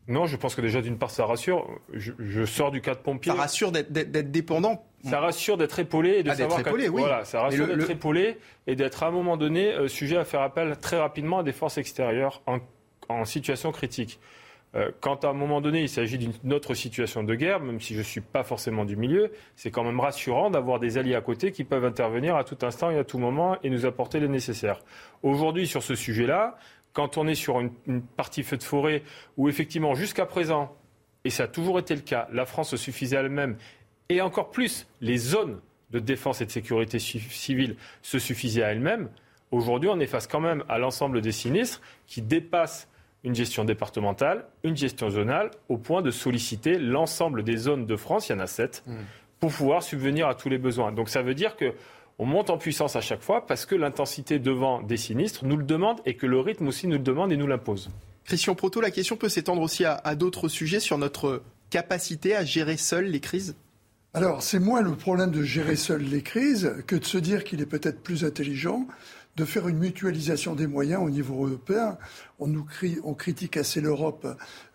Non, 0.08 0.26
je 0.26 0.36
pense 0.36 0.54
que 0.54 0.60
déjà 0.60 0.82
d'une 0.82 0.98
part 0.98 1.10
ça 1.10 1.26
rassure. 1.26 1.68
Je, 1.92 2.44
sors 2.44 2.70
du 2.70 2.80
cas 2.80 2.94
de 2.94 3.00
pompier. 3.00 3.32
Ça 3.32 3.38
rassure 3.38 3.72
d'être 3.72 4.30
dépendant. 4.30 4.85
Ça 5.04 5.20
rassure 5.20 5.56
d'être 5.56 5.78
épaulé 5.78 6.16
et 6.18 6.22
de 6.22 6.30
ah, 6.30 6.34
savoir 6.34 6.60
épaulé, 6.60 6.88
oui. 6.88 7.00
voilà, 7.00 7.24
ça 7.24 7.42
rassure 7.42 7.66
d'être 7.66 7.90
épaulé 7.90 8.38
et 8.66 8.74
d'être 8.74 9.02
à 9.02 9.08
un 9.08 9.10
moment 9.10 9.36
donné 9.36 9.72
euh, 9.72 9.88
sujet 9.88 10.16
à 10.16 10.24
faire 10.24 10.40
appel 10.40 10.76
très 10.78 10.98
rapidement 10.98 11.40
à 11.40 11.42
des 11.42 11.52
forces 11.52 11.78
extérieures 11.78 12.42
en, 12.46 13.24
situation 13.24 13.70
critique. 13.70 14.18
Euh, 14.74 14.90
quand 15.00 15.24
à 15.24 15.28
un 15.28 15.32
moment 15.32 15.60
donné 15.60 15.82
il 15.82 15.88
s'agit 15.88 16.18
d'une 16.18 16.52
autre 16.52 16.74
situation 16.74 17.22
de 17.22 17.34
guerre, 17.36 17.60
même 17.60 17.80
si 17.80 17.94
je 17.94 18.00
ne 18.00 18.04
suis 18.04 18.20
pas 18.20 18.42
forcément 18.42 18.84
du 18.84 18.96
milieu, 18.96 19.30
c'est 19.54 19.70
quand 19.70 19.84
même 19.84 20.00
rassurant 20.00 20.50
d'avoir 20.50 20.80
des 20.80 20.98
alliés 20.98 21.14
à 21.14 21.20
côté 21.20 21.52
qui 21.52 21.62
peuvent 21.62 21.84
intervenir 21.84 22.34
à 22.34 22.42
tout 22.42 22.58
instant 22.62 22.90
et 22.90 22.98
à 22.98 23.04
tout 23.04 23.18
moment 23.18 23.56
et 23.62 23.70
nous 23.70 23.86
apporter 23.86 24.18
le 24.18 24.26
nécessaire. 24.26 24.80
Aujourd'hui, 25.22 25.68
sur 25.68 25.84
ce 25.84 25.94
sujet-là, 25.94 26.58
quand 26.96 27.18
on 27.18 27.28
est 27.28 27.34
sur 27.34 27.60
une, 27.60 28.02
partie 28.16 28.42
feu 28.42 28.56
de 28.56 28.62
forêt 28.62 29.02
où 29.36 29.50
effectivement 29.50 29.94
jusqu'à 29.94 30.24
présent, 30.24 30.74
et 31.24 31.30
ça 31.30 31.42
a 31.42 31.46
toujours 31.48 31.78
été 31.78 31.94
le 31.94 32.00
cas, 32.00 32.26
la 32.32 32.46
France 32.46 32.70
se 32.70 32.78
suffisait 32.78 33.16
elle-même, 33.16 33.56
et 34.08 34.20
encore 34.20 34.50
plus 34.50 34.86
les 35.00 35.18
zones 35.18 35.60
de 35.90 35.98
défense 35.98 36.40
et 36.40 36.46
de 36.46 36.50
sécurité 36.50 36.98
civile 36.98 37.76
se 38.02 38.18
suffisaient 38.18 38.62
à 38.62 38.68
elles-mêmes, 38.68 39.08
aujourd'hui 39.50 39.88
on 39.88 40.00
est 40.00 40.06
face 40.06 40.26
quand 40.26 40.40
même 40.40 40.64
à 40.68 40.78
l'ensemble 40.78 41.20
des 41.20 41.32
sinistres 41.32 41.80
qui 42.06 42.22
dépassent 42.22 42.88
une 43.24 43.34
gestion 43.34 43.64
départementale, 43.64 44.46
une 44.62 44.76
gestion 44.76 45.10
zonale, 45.10 45.50
au 45.68 45.78
point 45.78 46.02
de 46.02 46.10
solliciter 46.10 46.78
l'ensemble 46.78 47.42
des 47.42 47.56
zones 47.56 47.86
de 47.86 47.96
France, 47.96 48.28
il 48.28 48.32
y 48.32 48.34
en 48.36 48.40
a 48.40 48.46
sept, 48.46 48.84
mmh. 48.86 48.94
pour 49.40 49.52
pouvoir 49.52 49.82
subvenir 49.82 50.28
à 50.28 50.34
tous 50.34 50.48
les 50.48 50.58
besoins. 50.58 50.92
Donc 50.92 51.08
ça 51.08 51.22
veut 51.22 51.34
dire 51.34 51.56
que 51.56 51.74
on 52.18 52.24
monte 52.24 52.50
en 52.50 52.56
puissance 52.56 52.96
à 52.96 53.00
chaque 53.00 53.22
fois 53.22 53.46
parce 53.46 53.66
que 53.66 53.74
l'intensité 53.74 54.38
devant 54.38 54.80
des 54.80 54.96
sinistres 54.96 55.44
nous 55.44 55.56
le 55.56 55.64
demande 55.64 56.00
et 56.06 56.14
que 56.14 56.26
le 56.26 56.40
rythme 56.40 56.68
aussi 56.68 56.86
nous 56.86 56.94
le 56.94 57.02
demande 57.02 57.32
et 57.32 57.36
nous 57.36 57.46
l'impose. 57.46 57.90
Christian 58.24 58.54
Proto, 58.54 58.80
la 58.80 58.90
question 58.90 59.16
peut 59.16 59.28
s'étendre 59.28 59.62
aussi 59.62 59.84
à, 59.84 60.14
d'autres 60.14 60.48
sujets 60.48 60.80
sur 60.80 60.98
notre 60.98 61.42
capacité 61.70 62.34
à 62.34 62.44
gérer 62.44 62.76
seul 62.76 63.06
les 63.06 63.20
crises? 63.20 63.56
Alors, 64.16 64.42
c'est 64.42 64.58
moins 64.58 64.80
le 64.80 64.94
problème 64.94 65.30
de 65.30 65.42
gérer 65.42 65.76
seul 65.76 66.00
les 66.00 66.22
crises 66.22 66.72
que 66.86 66.96
de 66.96 67.04
se 67.04 67.18
dire 67.18 67.44
qu'il 67.44 67.60
est 67.60 67.66
peut-être 67.66 68.00
plus 68.00 68.24
intelligent 68.24 68.86
de 69.36 69.44
faire 69.44 69.68
une 69.68 69.76
mutualisation 69.76 70.54
des 70.54 70.66
moyens 70.66 71.02
au 71.02 71.10
niveau 71.10 71.46
européen. 71.46 71.98
On 72.38 72.46
nous 72.46 72.66
on 73.04 73.12
critique 73.12 73.58
assez 73.58 73.82
l'Europe 73.82 74.26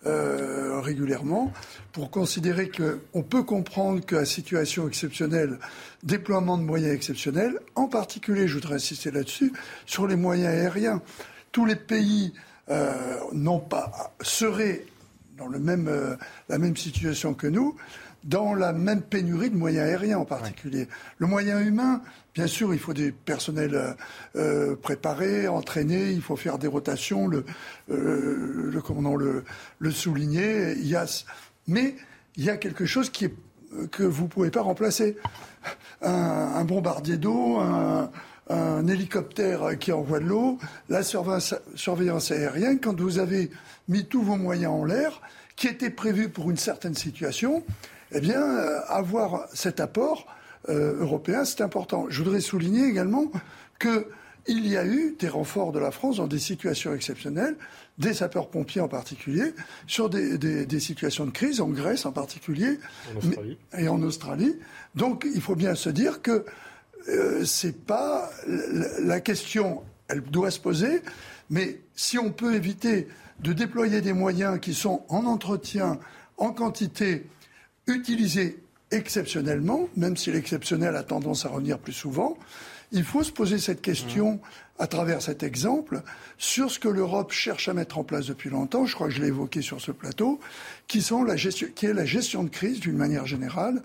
euh, 0.05 0.79
régulièrement 0.81 1.51
pour 1.91 2.12
considérer 2.12 2.69
qu'on 2.69 3.24
peut 3.24 3.41
comprendre 3.41 4.05
qu'à 4.05 4.25
situation 4.25 4.88
exceptionnelle, 4.88 5.57
déploiement 6.03 6.60
de 6.60 6.63
moyens 6.63 6.93
exceptionnels, 6.93 7.60
en 7.74 7.88
particulier, 7.88 8.48
je 8.48 8.53
voudrais 8.53 8.75
insister 8.75 9.10
là-dessus, 9.10 9.53
sur 9.88 10.05
les 10.05 10.17
moyens 10.17 10.50
aériens. 10.50 11.01
Tous 11.51 11.65
les 11.65 11.75
pays 11.75 12.31
euh, 12.69 12.93
n'ont 13.33 13.57
pas 13.57 14.13
seraient 14.21 14.86
dans 15.36 15.51
euh, 15.51 16.15
la 16.48 16.57
même 16.60 16.77
situation 16.77 17.33
que 17.33 17.48
nous, 17.48 17.75
dans 18.23 18.53
la 18.53 18.71
même 18.73 19.01
pénurie 19.01 19.49
de 19.49 19.55
moyens 19.55 19.87
aériens 19.87 20.19
en 20.19 20.25
particulier. 20.25 20.87
Le 21.17 21.27
moyen 21.27 21.59
humain, 21.59 22.01
bien 22.33 22.47
sûr, 22.47 22.73
il 22.73 22.79
faut 22.79 22.93
des 22.93 23.11
personnels 23.11 23.75
euh, 23.75 23.93
euh, 24.35 24.75
préparés, 24.75 25.47
entraînés, 25.47 26.11
il 26.11 26.21
faut 26.21 26.35
faire 26.35 26.57
des 26.57 26.67
rotations, 26.67 27.27
le, 27.27 27.45
euh, 27.89 28.69
le 28.71 28.81
commandant 28.81 29.15
le, 29.15 29.43
le 29.79 29.91
souligner. 29.91 30.73
Il 30.73 30.87
y 30.87 30.95
a, 30.95 31.05
mais 31.67 31.95
il 32.35 32.43
y 32.43 32.49
a 32.49 32.57
quelque 32.57 32.85
chose 32.85 33.10
qui 33.10 33.25
est, 33.25 33.34
que 33.91 34.03
vous 34.03 34.23
ne 34.23 34.29
pouvez 34.29 34.51
pas 34.51 34.62
remplacer. 34.62 35.17
Un, 36.01 36.12
un 36.12 36.65
bombardier 36.65 37.17
d'eau, 37.17 37.57
un, 37.57 38.12
un, 38.49 38.88
hélicoptère 38.88 39.77
qui 39.79 39.91
envoie 39.91 40.19
de 40.19 40.25
l'eau, 40.25 40.57
la 40.89 41.03
surveillance, 41.03 41.55
surveillance 41.75 42.31
aérienne, 42.31 42.79
quand 42.79 42.99
vous 42.99 43.19
avez 43.19 43.51
mis 43.88 44.05
tous 44.05 44.23
vos 44.23 44.38
moyens 44.38 44.71
en 44.73 44.86
l'air, 44.86 45.21
qui 45.55 45.67
étaient 45.67 45.91
prévus 45.91 46.29
pour 46.29 46.49
une 46.49 46.57
certaine 46.57 46.95
situation, 46.95 47.63
eh 48.12 48.19
bien, 48.19 48.41
euh, 48.41 48.80
avoir 48.88 49.47
cet 49.54 49.80
apport 49.80 50.26
euh, 50.69 51.00
européen, 51.00 51.45
c'est 51.45 51.62
important. 51.62 52.06
Je 52.10 52.24
voudrais 52.24 52.41
souligner 52.41 52.86
également 52.86 53.32
qu'il 53.80 54.67
y 54.67 54.78
a 54.78 54.86
eu 54.86 55.15
des 55.17 55.30
renforts 55.30 55.71
de 55.71 55.80
la 55.80 55.91
France 55.91 56.17
dans 56.17 56.28
des 56.28 56.39
situations 56.39 56.93
exceptionnelles, 56.93 57.56
des 57.97 58.13
sapeurs-pompiers 58.13 58.82
en 58.82 58.88
particulier, 58.88 59.54
sur 59.88 60.10
des, 60.10 60.80
situations 60.80 61.26
de 61.26 61.32
crise, 61.32 61.62
en 61.62 61.69
Grèce 61.69 62.06
en 62.06 62.12
particulier, 62.12 62.80
et 63.78 63.88
en 63.88 64.02
Australie. 64.02 64.56
Donc 64.95 65.26
il 65.34 65.41
faut 65.41 65.56
bien 65.56 65.76
se 65.76 65.89
dire 65.89 66.21
que 66.21 66.45
euh, 67.10 67.43
c'est 67.43 67.86
pas 67.86 68.30
la 69.00 69.19
question, 69.19 69.82
elle 70.08 70.21
doit 70.21 70.52
se 70.52 70.60
poser, 70.60 71.02
mais 71.50 71.82
si 71.95 72.19
on 72.19 72.32
peut 72.32 72.54
éviter 72.54 73.08
de 73.39 73.54
déployer 73.54 74.02
des 74.02 74.13
moyens 74.13 74.60
qui 74.60 74.74
sont 74.74 75.04
en 75.10 75.26
entretien, 75.26 76.00
en 76.38 76.52
quantité, 76.52 77.26
utilisé 77.93 78.63
exceptionnellement, 78.91 79.88
même 79.95 80.17
si 80.17 80.32
l'exceptionnel 80.32 80.95
a 80.95 81.04
tendance 81.04 81.45
à 81.45 81.49
revenir 81.49 81.80
plus 81.80 81.93
souvent, 81.93 82.38
il 82.91 83.04
faut 83.04 83.23
se 83.23 83.32
poser 83.32 83.58
cette 83.58 83.82
question 83.82 84.41
à 84.77 84.88
travers 84.88 85.21
cet 85.21 85.43
exemple 85.43 86.01
sur 86.38 86.71
ce 86.71 86.80
que 86.80 86.89
l'Europe 86.89 87.32
cherche 87.32 87.69
à 87.69 87.73
mettre 87.73 87.97
en 87.97 88.04
place 88.04 88.27
depuis 88.27 88.49
longtemps, 88.49 88.86
je 88.86 88.95
crois 88.95 89.08
que 89.08 89.13
je 89.13 89.21
l'ai 89.21 89.27
évoqué 89.27 89.62
sur 89.62 89.80
ce 89.80 89.91
plateau, 89.91 90.39
qui, 90.88 91.01
sont 91.01 91.23
la 91.23 91.38
gestion, 91.38 91.67
qui 91.73 91.86
est 91.86 91.93
la 91.93 92.06
gestion 92.06 92.43
de 92.43 92.49
crise 92.49 92.80
d'une 92.80 92.97
manière 92.97 93.25
générale 93.25 93.82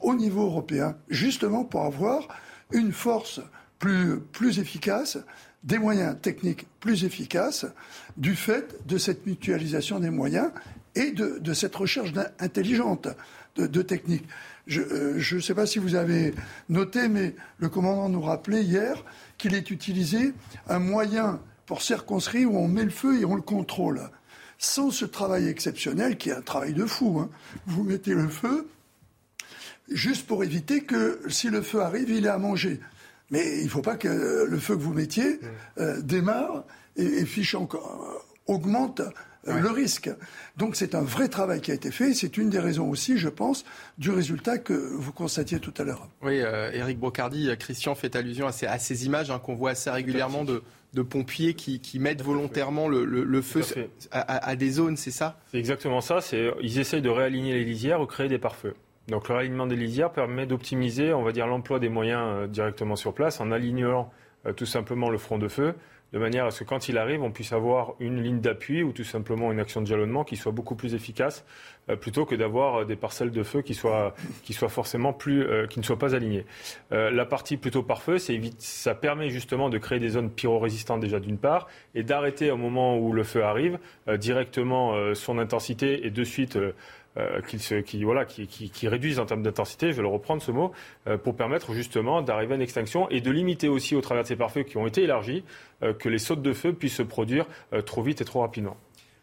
au 0.00 0.14
niveau 0.14 0.42
européen, 0.42 0.96
justement 1.08 1.64
pour 1.64 1.84
avoir 1.84 2.28
une 2.72 2.92
force 2.92 3.40
plus, 3.78 4.20
plus 4.32 4.58
efficace, 4.58 5.18
des 5.62 5.78
moyens 5.78 6.16
techniques 6.20 6.66
plus 6.80 7.04
efficaces, 7.04 7.66
du 8.16 8.34
fait 8.34 8.86
de 8.86 8.98
cette 8.98 9.26
mutualisation 9.26 10.00
des 10.00 10.10
moyens 10.10 10.50
et 10.94 11.12
de, 11.12 11.38
de 11.38 11.54
cette 11.54 11.76
recherche 11.76 12.12
intelligente 12.38 13.08
de, 13.56 13.82
technique. 13.82 14.24
Je 14.66 14.80
ne 14.80 15.18
euh, 15.18 15.40
sais 15.40 15.54
pas 15.54 15.66
si 15.66 15.78
vous 15.78 15.94
avez 15.94 16.34
noté, 16.68 17.08
mais 17.08 17.34
le 17.58 17.68
commandant 17.68 18.08
nous 18.08 18.22
rappelait 18.22 18.62
hier 18.62 19.04
qu'il 19.38 19.54
est 19.54 19.70
utilisé 19.70 20.32
un 20.68 20.78
moyen 20.78 21.40
pour 21.66 21.82
circonscrire 21.82 22.52
où 22.52 22.58
on 22.58 22.68
met 22.68 22.84
le 22.84 22.90
feu 22.90 23.20
et 23.20 23.24
on 23.24 23.34
le 23.34 23.42
contrôle. 23.42 24.10
Sans 24.58 24.90
ce 24.90 25.04
travail 25.04 25.48
exceptionnel, 25.48 26.18
qui 26.18 26.30
est 26.30 26.34
un 26.34 26.42
travail 26.42 26.74
de 26.74 26.84
fou, 26.84 27.18
hein. 27.20 27.30
vous 27.66 27.82
mettez 27.82 28.12
le 28.12 28.28
feu 28.28 28.68
juste 29.90 30.26
pour 30.26 30.44
éviter 30.44 30.82
que 30.82 31.20
si 31.28 31.48
le 31.48 31.62
feu 31.62 31.80
arrive, 31.80 32.10
il 32.10 32.26
ait 32.26 32.30
à 32.30 32.38
manger. 32.38 32.80
Mais 33.30 33.58
il 33.58 33.64
ne 33.64 33.68
faut 33.68 33.82
pas 33.82 33.96
que 33.96 34.46
le 34.48 34.58
feu 34.58 34.76
que 34.76 34.82
vous 34.82 34.92
mettiez 34.92 35.40
euh, 35.78 36.00
démarre 36.00 36.64
et, 36.96 37.04
et 37.04 37.26
fiche 37.26 37.54
encore, 37.54 38.22
euh, 38.48 38.52
augmente 38.52 39.02
le 39.44 39.70
risque. 39.70 40.10
Donc 40.56 40.76
c'est 40.76 40.94
un 40.94 41.02
vrai 41.02 41.28
travail 41.28 41.60
qui 41.60 41.70
a 41.70 41.74
été 41.74 41.90
fait. 41.90 42.14
C'est 42.14 42.36
une 42.36 42.50
des 42.50 42.58
raisons 42.58 42.88
aussi, 42.88 43.18
je 43.18 43.28
pense, 43.28 43.64
du 43.98 44.10
résultat 44.10 44.58
que 44.58 44.74
vous 44.74 45.12
constatiez 45.12 45.60
tout 45.60 45.74
à 45.78 45.84
l'heure. 45.84 46.08
Oui, 46.22 46.40
euh, 46.40 46.70
Éric 46.72 46.98
Brocardi, 46.98 47.48
euh, 47.48 47.56
Christian 47.56 47.94
fait 47.94 48.14
allusion 48.16 48.46
à 48.46 48.52
ces, 48.52 49.06
images 49.06 49.30
hein, 49.30 49.38
qu'on 49.38 49.54
voit 49.54 49.70
assez 49.70 49.90
régulièrement 49.90 50.44
de, 50.44 50.62
pompiers 51.02 51.54
qui, 51.54 51.98
mettent 51.98 52.22
volontairement 52.22 52.88
le, 52.88 53.42
feu 53.42 53.62
à, 54.10 54.56
des 54.56 54.70
zones, 54.70 54.96
c'est 54.96 55.10
ça? 55.10 55.38
C'est 55.50 55.58
exactement 55.58 56.00
ça. 56.00 56.18
Ils 56.60 56.78
essayent 56.78 57.02
de 57.02 57.10
réaligner 57.10 57.54
les 57.54 57.64
lisières 57.64 58.00
ou 58.00 58.06
créer 58.06 58.28
des 58.28 58.38
pare-feux. 58.38 58.74
Donc 59.08 59.28
le 59.28 59.34
réalignement 59.34 59.66
des 59.66 59.76
lisières 59.76 60.12
permet 60.12 60.46
d'optimiser, 60.46 61.12
on 61.14 61.22
va 61.22 61.32
dire, 61.32 61.46
l'emploi 61.46 61.78
des 61.78 61.88
moyens 61.88 62.22
euh, 62.22 62.46
directement 62.46 62.96
sur 62.96 63.14
place 63.14 63.40
en 63.40 63.50
alignant 63.50 64.10
tout 64.56 64.64
simplement 64.64 65.10
le 65.10 65.18
front 65.18 65.36
de 65.36 65.48
feu 65.48 65.74
de 66.12 66.18
manière 66.18 66.46
à 66.46 66.50
ce 66.50 66.60
que 66.60 66.68
quand 66.68 66.88
il 66.88 66.98
arrive, 66.98 67.22
on 67.22 67.30
puisse 67.30 67.52
avoir 67.52 67.94
une 68.00 68.22
ligne 68.22 68.40
d'appui 68.40 68.82
ou 68.82 68.92
tout 68.92 69.04
simplement 69.04 69.52
une 69.52 69.60
action 69.60 69.80
de 69.80 69.86
jalonnement 69.86 70.24
qui 70.24 70.36
soit 70.36 70.52
beaucoup 70.52 70.74
plus 70.74 70.94
efficace, 70.94 71.44
euh, 71.88 71.96
plutôt 71.96 72.24
que 72.24 72.34
d'avoir 72.34 72.84
des 72.84 72.96
parcelles 72.96 73.30
de 73.30 73.42
feu 73.42 73.62
qui 73.62 73.74
soient, 73.74 74.14
qui 74.42 74.52
soient 74.52 74.68
forcément 74.68 75.12
plus, 75.12 75.42
euh, 75.42 75.66
qui 75.66 75.78
ne 75.78 75.84
soient 75.84 75.98
pas 75.98 76.14
alignées. 76.14 76.46
Euh, 76.92 77.10
la 77.10 77.24
partie 77.24 77.56
plutôt 77.56 77.82
par 77.82 78.02
feu, 78.02 78.16
ça 78.58 78.94
permet 78.94 79.30
justement 79.30 79.68
de 79.68 79.78
créer 79.78 80.00
des 80.00 80.10
zones 80.10 80.30
pyrorésistantes 80.30 81.00
déjà 81.00 81.20
d'une 81.20 81.38
part, 81.38 81.68
et 81.94 82.02
d'arrêter 82.02 82.50
au 82.50 82.56
moment 82.56 82.98
où 82.98 83.12
le 83.12 83.22
feu 83.22 83.44
arrive 83.44 83.78
directement 84.18 85.14
son 85.14 85.38
intensité 85.38 86.06
et 86.06 86.10
de 86.10 86.24
suite 86.24 86.58
euh, 87.16 87.40
qui, 87.42 88.04
voilà, 88.04 88.24
qui, 88.24 88.46
qui, 88.46 88.88
réduisent 88.88 89.18
en 89.18 89.26
termes 89.26 89.42
d'intensité, 89.42 89.90
je 89.90 89.96
vais 89.96 90.02
le 90.02 90.08
reprendre 90.08 90.40
ce 90.40 90.52
mot, 90.52 90.70
euh, 91.08 91.18
pour 91.18 91.34
permettre 91.34 91.74
justement 91.74 92.22
d'arriver 92.22 92.52
à 92.52 92.54
une 92.54 92.62
extinction 92.62 93.10
et 93.10 93.20
de 93.20 93.32
limiter 93.32 93.68
aussi 93.68 93.96
au 93.96 94.00
travers 94.00 94.22
de 94.22 94.28
ces 94.28 94.36
pare-feux 94.36 94.62
qui 94.62 94.76
ont 94.76 94.86
été 94.86 95.02
élargis, 95.02 95.42
euh, 95.82 95.92
que 95.92 96.08
les 96.08 96.20
sautes 96.20 96.40
de 96.40 96.52
feu 96.52 96.72
puissent 96.72 96.94
se 96.94 97.02
produire 97.02 97.46
trop 97.84 98.02
vite 98.02 98.20
et 98.20 98.24
trop 98.24 98.42
rapidement. 98.42 98.76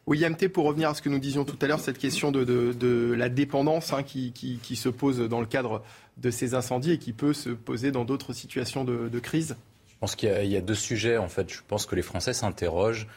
William 0.05 0.35
T, 0.35 0.49
pour 0.49 0.65
revenir 0.65 0.89
à 0.89 0.93
ce 0.95 1.01
que 1.01 1.07
nous 1.07 1.19
disions 1.19 1.45
tout 1.45 1.57
à 1.61 1.67
l'heure, 1.67 1.79
cette 1.79 1.97
question 1.97 2.31
de, 2.31 2.43
de, 2.43 3.13
la 3.13 3.29
dépendance 3.29 3.93
hein, 3.93 4.03
qui, 4.03 4.33
qui, 4.33 4.75
se 4.75 4.89
pose 4.89 5.19
dans 5.19 5.39
le 5.39 5.45
cadre 5.45 5.81
de 6.17 6.29
ces 6.29 6.55
incendies 6.55 6.91
et 6.91 6.97
qui 6.97 7.13
peut 7.13 7.33
se 7.33 7.49
poser 7.49 7.91
dans 7.91 8.03
d'autres 8.03 8.33
situations 8.33 8.83
de, 8.83 9.07
de 9.07 9.19
crise 9.19 9.55
Je 9.87 9.93
pense 10.01 10.15
qu'il 10.17 10.29
y, 10.43 10.47
y, 10.49 10.57
a 10.57 10.61
deux 10.61 10.75
sujets. 10.75 11.17
En 11.17 11.29
fait, 11.29 11.51
je 11.53 11.59
pense 11.65 11.85
que 11.85 11.95
les 11.95 12.01
Français 12.01 12.33
s'interrogent 12.33 13.07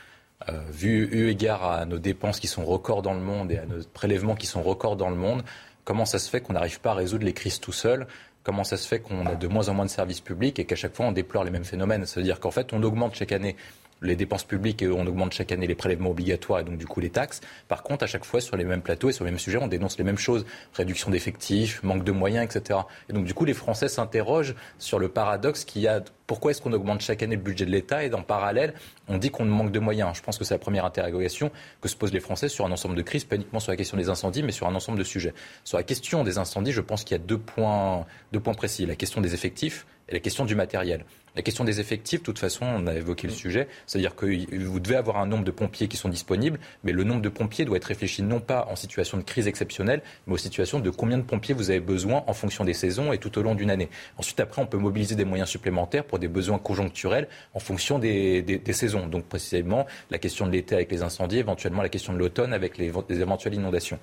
euh, 0.48 0.60
vu 0.70 1.08
eu 1.12 1.28
égard 1.28 1.64
à 1.64 1.84
nos 1.84 1.98
dépenses 1.98 2.40
qui 2.40 2.46
sont 2.46 2.64
records 2.64 3.02
dans 3.02 3.14
le 3.14 3.20
monde 3.20 3.52
et 3.52 3.58
à 3.58 3.66
nos 3.66 3.82
prélèvements 3.92 4.34
qui 4.34 4.46
sont 4.46 4.62
records 4.62 4.96
dans 4.96 5.10
le 5.10 5.16
monde, 5.16 5.42
comment 5.84 6.06
ça 6.06 6.18
se 6.18 6.30
fait 6.30 6.40
qu'on 6.40 6.54
n'arrive 6.54 6.80
pas 6.80 6.92
à 6.92 6.94
résoudre 6.94 7.24
les 7.24 7.34
crises 7.34 7.60
tout 7.60 7.72
seul? 7.72 8.06
Comment 8.42 8.64
ça 8.64 8.78
se 8.78 8.88
fait 8.88 9.00
qu'on 9.00 9.26
a 9.26 9.34
de 9.34 9.46
moins 9.48 9.68
en 9.68 9.74
moins 9.74 9.84
de 9.84 9.90
services 9.90 10.22
publics 10.22 10.58
et 10.58 10.64
qu'à 10.64 10.76
chaque 10.76 10.96
fois 10.96 11.06
on 11.06 11.12
déplore 11.12 11.44
les 11.44 11.50
mêmes 11.50 11.64
phénomènes? 11.64 12.06
C'est-à-dire 12.06 12.40
qu'en 12.40 12.50
fait 12.50 12.72
on 12.72 12.82
augmente 12.82 13.14
chaque 13.14 13.32
année 13.32 13.54
les 14.02 14.16
dépenses 14.16 14.44
publiques 14.44 14.82
et 14.82 14.88
on 14.88 15.06
augmente 15.06 15.32
chaque 15.32 15.52
année 15.52 15.66
les 15.66 15.74
prélèvements 15.74 16.10
obligatoires 16.10 16.60
et 16.60 16.64
donc 16.64 16.78
du 16.78 16.86
coup 16.86 17.00
les 17.00 17.10
taxes. 17.10 17.40
Par 17.68 17.82
contre, 17.82 18.04
à 18.04 18.06
chaque 18.06 18.24
fois 18.24 18.40
sur 18.40 18.56
les 18.56 18.64
mêmes 18.64 18.82
plateaux 18.82 19.10
et 19.10 19.12
sur 19.12 19.24
les 19.24 19.30
mêmes 19.30 19.38
sujets, 19.38 19.58
on 19.58 19.68
dénonce 19.68 19.98
les 19.98 20.04
mêmes 20.04 20.18
choses 20.18 20.46
réduction 20.74 21.10
d'effectifs, 21.10 21.82
manque 21.82 22.04
de 22.04 22.12
moyens, 22.12 22.44
etc. 22.44 22.80
Et 23.08 23.12
donc 23.12 23.24
du 23.24 23.34
coup, 23.34 23.44
les 23.44 23.54
Français 23.54 23.88
s'interrogent 23.88 24.54
sur 24.78 24.98
le 24.98 25.08
paradoxe 25.08 25.64
qu'il 25.64 25.82
y 25.82 25.88
a. 25.88 26.02
Pourquoi 26.26 26.52
est-ce 26.52 26.62
qu'on 26.62 26.72
augmente 26.72 27.00
chaque 27.00 27.24
année 27.24 27.34
le 27.34 27.42
budget 27.42 27.66
de 27.66 27.72
l'État? 27.72 28.04
Et 28.04 28.14
en 28.14 28.22
parallèle, 28.22 28.74
on 29.08 29.18
dit 29.18 29.30
qu'on 29.30 29.44
manque 29.44 29.72
de 29.72 29.80
moyens 29.80 30.16
Je 30.16 30.22
pense 30.22 30.38
que 30.38 30.44
c'est 30.44 30.54
la 30.54 30.58
première 30.58 30.84
interrogation 30.84 31.50
que 31.80 31.88
se 31.88 31.96
posent 31.96 32.12
les 32.12 32.20
Français 32.20 32.48
sur 32.48 32.64
un 32.64 32.70
ensemble 32.70 32.94
de 32.94 33.02
crises, 33.02 33.24
pas 33.24 33.34
uniquement 33.34 33.58
sur 33.58 33.72
la 33.72 33.76
question 33.76 33.96
des 33.96 34.08
incendies, 34.08 34.42
mais 34.42 34.52
sur 34.52 34.68
un 34.68 34.74
ensemble 34.74 34.98
de 34.98 35.04
sujets. 35.04 35.34
Sur 35.64 35.76
la 35.76 35.82
question 35.82 36.22
des 36.22 36.38
incendies, 36.38 36.72
je 36.72 36.80
pense 36.80 37.02
qu'il 37.02 37.16
y 37.16 37.20
a 37.20 37.22
deux 37.22 37.38
points, 37.38 38.06
deux 38.32 38.40
points 38.40 38.54
précis. 38.54 38.86
La 38.86 38.94
question 38.94 39.20
des 39.20 39.34
effectifs 39.34 39.86
et 40.08 40.14
la 40.14 40.20
question 40.20 40.44
du 40.44 40.54
matériel. 40.54 41.04
La 41.36 41.42
question 41.42 41.64
des 41.64 41.78
effectifs, 41.78 42.20
de 42.20 42.24
toute 42.24 42.38
façon, 42.38 42.66
on 42.66 42.86
a 42.86 42.94
évoqué 42.94 43.28
le 43.28 43.32
sujet, 43.32 43.68
c'est-à-dire 43.86 44.16
que 44.16 44.26
vous 44.56 44.80
devez 44.80 44.96
avoir 44.96 45.18
un 45.18 45.26
nombre 45.26 45.44
de 45.44 45.50
pompiers 45.50 45.86
qui 45.86 45.96
sont 45.96 46.08
disponibles, 46.08 46.58
mais 46.82 46.92
le 46.92 47.04
nombre 47.04 47.22
de 47.22 47.28
pompiers 47.28 47.64
doit 47.64 47.76
être 47.76 47.84
réfléchi 47.84 48.22
non 48.22 48.40
pas 48.40 48.66
en 48.70 48.76
situation 48.76 49.16
de 49.16 49.22
crise 49.22 49.46
exceptionnelle, 49.46 50.02
mais 50.26 50.34
aux 50.34 50.38
situations 50.38 50.80
de 50.80 50.90
combien 50.90 51.18
de 51.18 51.22
pompiers 51.22 51.54
vous 51.54 51.70
avez 51.70 51.80
besoin 51.80 52.24
en 52.26 52.32
fonction 52.32 52.64
des 52.64 52.74
saisons 52.74 53.12
et 53.12 53.18
tout 53.18 53.38
au 53.38 53.42
long 53.42 53.54
d'une 53.54 53.70
année. 53.70 53.88
Ensuite, 54.18 54.40
après, 54.40 54.60
on 54.60 54.66
peut 54.66 54.78
mobiliser 54.78 55.14
des 55.14 55.24
moyens 55.24 55.48
supplémentaires 55.48 56.04
pour 56.04 56.18
des 56.18 56.28
besoins 56.28 56.58
conjoncturels 56.58 57.28
en 57.54 57.60
fonction 57.60 57.98
des, 57.98 58.60
saisons. 58.72 59.06
Donc, 59.06 59.24
précisément, 59.26 59.86
la 60.10 60.18
question 60.18 60.46
de 60.46 60.52
l'été 60.52 60.74
avec 60.74 60.90
les 60.90 61.02
incendies, 61.02 61.38
éventuellement 61.38 61.82
la 61.82 61.88
question 61.88 62.12
de 62.12 62.18
l'automne 62.18 62.52
avec 62.52 62.76
les 62.78 62.92
éventuelles 63.10 63.54
inondations. 63.54 63.98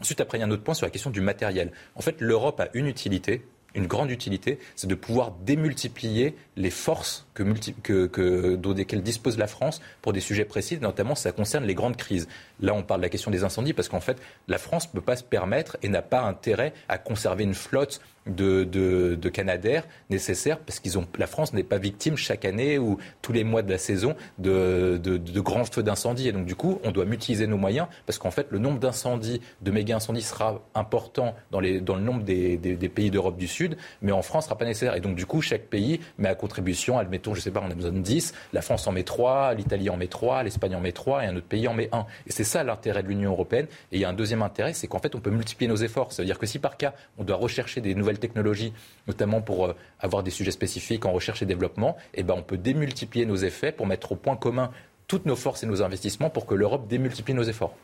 Ensuite, 0.00 0.20
après, 0.20 0.38
il 0.38 0.40
y 0.40 0.44
a 0.44 0.46
un 0.46 0.50
autre 0.50 0.64
point 0.64 0.74
sur 0.74 0.86
la 0.86 0.90
question 0.90 1.10
du 1.10 1.20
matériel. 1.20 1.70
En 1.94 2.00
fait, 2.00 2.20
l'Europe 2.20 2.58
a 2.60 2.68
une 2.74 2.86
utilité, 2.86 3.42
une 3.74 3.86
grande 3.86 4.10
utilité, 4.10 4.58
c'est 4.76 4.86
de 4.86 4.94
pouvoir 4.94 5.32
démultiplier 5.44 6.34
les 6.56 6.70
forces 6.70 7.26
que, 7.34 7.42
que, 7.82 8.06
que, 8.06 8.56
dont 8.56 8.72
desquelles 8.72 9.02
dispose 9.02 9.38
la 9.38 9.46
France 9.46 9.80
pour 10.00 10.12
des 10.12 10.20
sujets 10.20 10.44
précis, 10.44 10.78
notamment 10.80 11.14
ça 11.14 11.32
concerne 11.32 11.64
les 11.64 11.74
grandes 11.74 11.96
crises. 11.96 12.28
Là, 12.60 12.74
on 12.74 12.82
parle 12.82 13.00
de 13.00 13.06
la 13.06 13.10
question 13.10 13.30
des 13.30 13.44
incendies 13.44 13.72
parce 13.72 13.88
qu'en 13.88 14.00
fait, 14.00 14.18
la 14.48 14.58
France 14.58 14.88
ne 14.88 14.98
peut 14.98 15.04
pas 15.04 15.16
se 15.16 15.24
permettre 15.24 15.76
et 15.82 15.88
n'a 15.88 16.02
pas 16.02 16.22
intérêt 16.22 16.72
à 16.88 16.98
conserver 16.98 17.44
une 17.44 17.54
flotte 17.54 18.00
de, 18.26 18.64
de, 18.64 19.16
de 19.20 19.28
Canadair 19.28 19.84
nécessaires 20.10 20.58
parce 20.58 20.78
qu'ils 20.78 20.98
ont 20.98 21.06
la 21.18 21.26
France 21.26 21.52
n'est 21.52 21.64
pas 21.64 21.78
victime 21.78 22.16
chaque 22.16 22.44
année 22.44 22.78
ou 22.78 22.98
tous 23.20 23.32
les 23.32 23.42
mois 23.42 23.62
de 23.62 23.70
la 23.70 23.78
saison 23.78 24.14
de, 24.38 24.96
de, 24.96 25.40
grands 25.40 25.64
feux 25.64 25.82
d'incendie 25.82 26.28
et 26.28 26.32
donc 26.32 26.46
du 26.46 26.54
coup 26.54 26.78
on 26.84 26.92
doit 26.92 27.04
mutualiser 27.04 27.46
nos 27.46 27.56
moyens 27.56 27.88
parce 28.06 28.18
qu'en 28.18 28.30
fait 28.30 28.46
le 28.50 28.58
nombre 28.58 28.78
d'incendies 28.78 29.40
de 29.60 29.70
méga 29.70 29.96
incendies 29.96 30.22
sera 30.22 30.62
important 30.74 31.34
dans, 31.50 31.58
les, 31.58 31.80
dans 31.80 31.96
le 31.96 32.02
nombre 32.02 32.22
des, 32.22 32.56
des, 32.56 32.88
pays 32.88 33.10
d'Europe 33.10 33.36
du 33.36 33.48
Sud 33.48 33.76
mais 34.02 34.12
en 34.12 34.22
France 34.22 34.44
sera 34.44 34.56
pas 34.56 34.64
nécessaire 34.66 34.94
et 34.94 35.00
donc 35.00 35.16
du 35.16 35.26
coup 35.26 35.40
chaque 35.40 35.62
pays 35.62 36.00
met 36.18 36.28
à 36.28 36.34
contribution 36.34 36.98
je 37.34 37.40
sais 37.40 37.50
pas 37.50 37.62
on 37.66 37.70
a 37.70 37.74
besoin 37.74 37.92
de 37.92 37.98
10 37.98 38.34
la 38.52 38.62
France 38.62 38.86
en 38.86 38.92
met 38.92 39.04
3 39.04 39.54
l'Italie 39.54 39.90
en 39.90 39.96
met 39.96 40.08
3 40.08 40.42
l'Espagne 40.42 40.76
en 40.76 40.80
met 40.80 40.92
3 40.92 41.24
et 41.24 41.26
un 41.26 41.36
autre 41.36 41.46
pays 41.46 41.68
en 41.68 41.74
met 41.74 41.88
1 41.92 42.06
et 42.26 42.32
c'est 42.32 42.44
ça 42.44 42.64
l'intérêt 42.64 43.02
de 43.02 43.08
l'Union 43.08 43.32
européenne. 43.32 43.66
Et 43.90 43.96
il 43.96 44.00
y 44.00 44.04
a 44.04 44.08
un 44.08 44.14
deuxième 44.14 44.42
intérêt 44.42 44.72
c'est 44.72 44.86
qu'en 44.86 44.98
fait 44.98 45.14
on 45.14 45.20
peut 45.20 45.30
multiplier 45.30 45.68
nos 45.68 45.76
efforts. 45.76 46.12
Ça 46.12 46.22
veut 46.22 46.26
dire 46.26 46.38
que 46.38 46.46
si 46.46 46.58
par 46.58 46.76
cas 46.76 46.94
on 47.18 47.24
doit 47.24 47.36
rechercher 47.36 47.80
des 47.80 47.94
nouvelles 47.94 48.18
technologies, 48.18 48.72
notamment 49.06 49.40
pour 49.40 49.66
euh, 49.66 49.76
avoir 50.00 50.22
des 50.22 50.30
sujets 50.30 50.50
spécifiques 50.50 51.06
en 51.06 51.12
recherche 51.12 51.42
et 51.42 51.46
développement, 51.46 51.96
eh 52.14 52.22
ben, 52.22 52.34
on 52.36 52.42
peut 52.42 52.58
démultiplier 52.58 53.26
nos 53.26 53.36
effets 53.36 53.72
pour 53.72 53.86
mettre 53.86 54.12
au 54.12 54.16
point 54.16 54.36
commun 54.36 54.70
toutes 55.06 55.26
nos 55.26 55.36
forces 55.36 55.62
et 55.62 55.66
nos 55.66 55.82
investissements 55.82 56.30
pour 56.30 56.46
que 56.46 56.54
l'Europe 56.54 56.88
démultiplie 56.88 57.34
nos 57.34 57.42
efforts. 57.42 57.74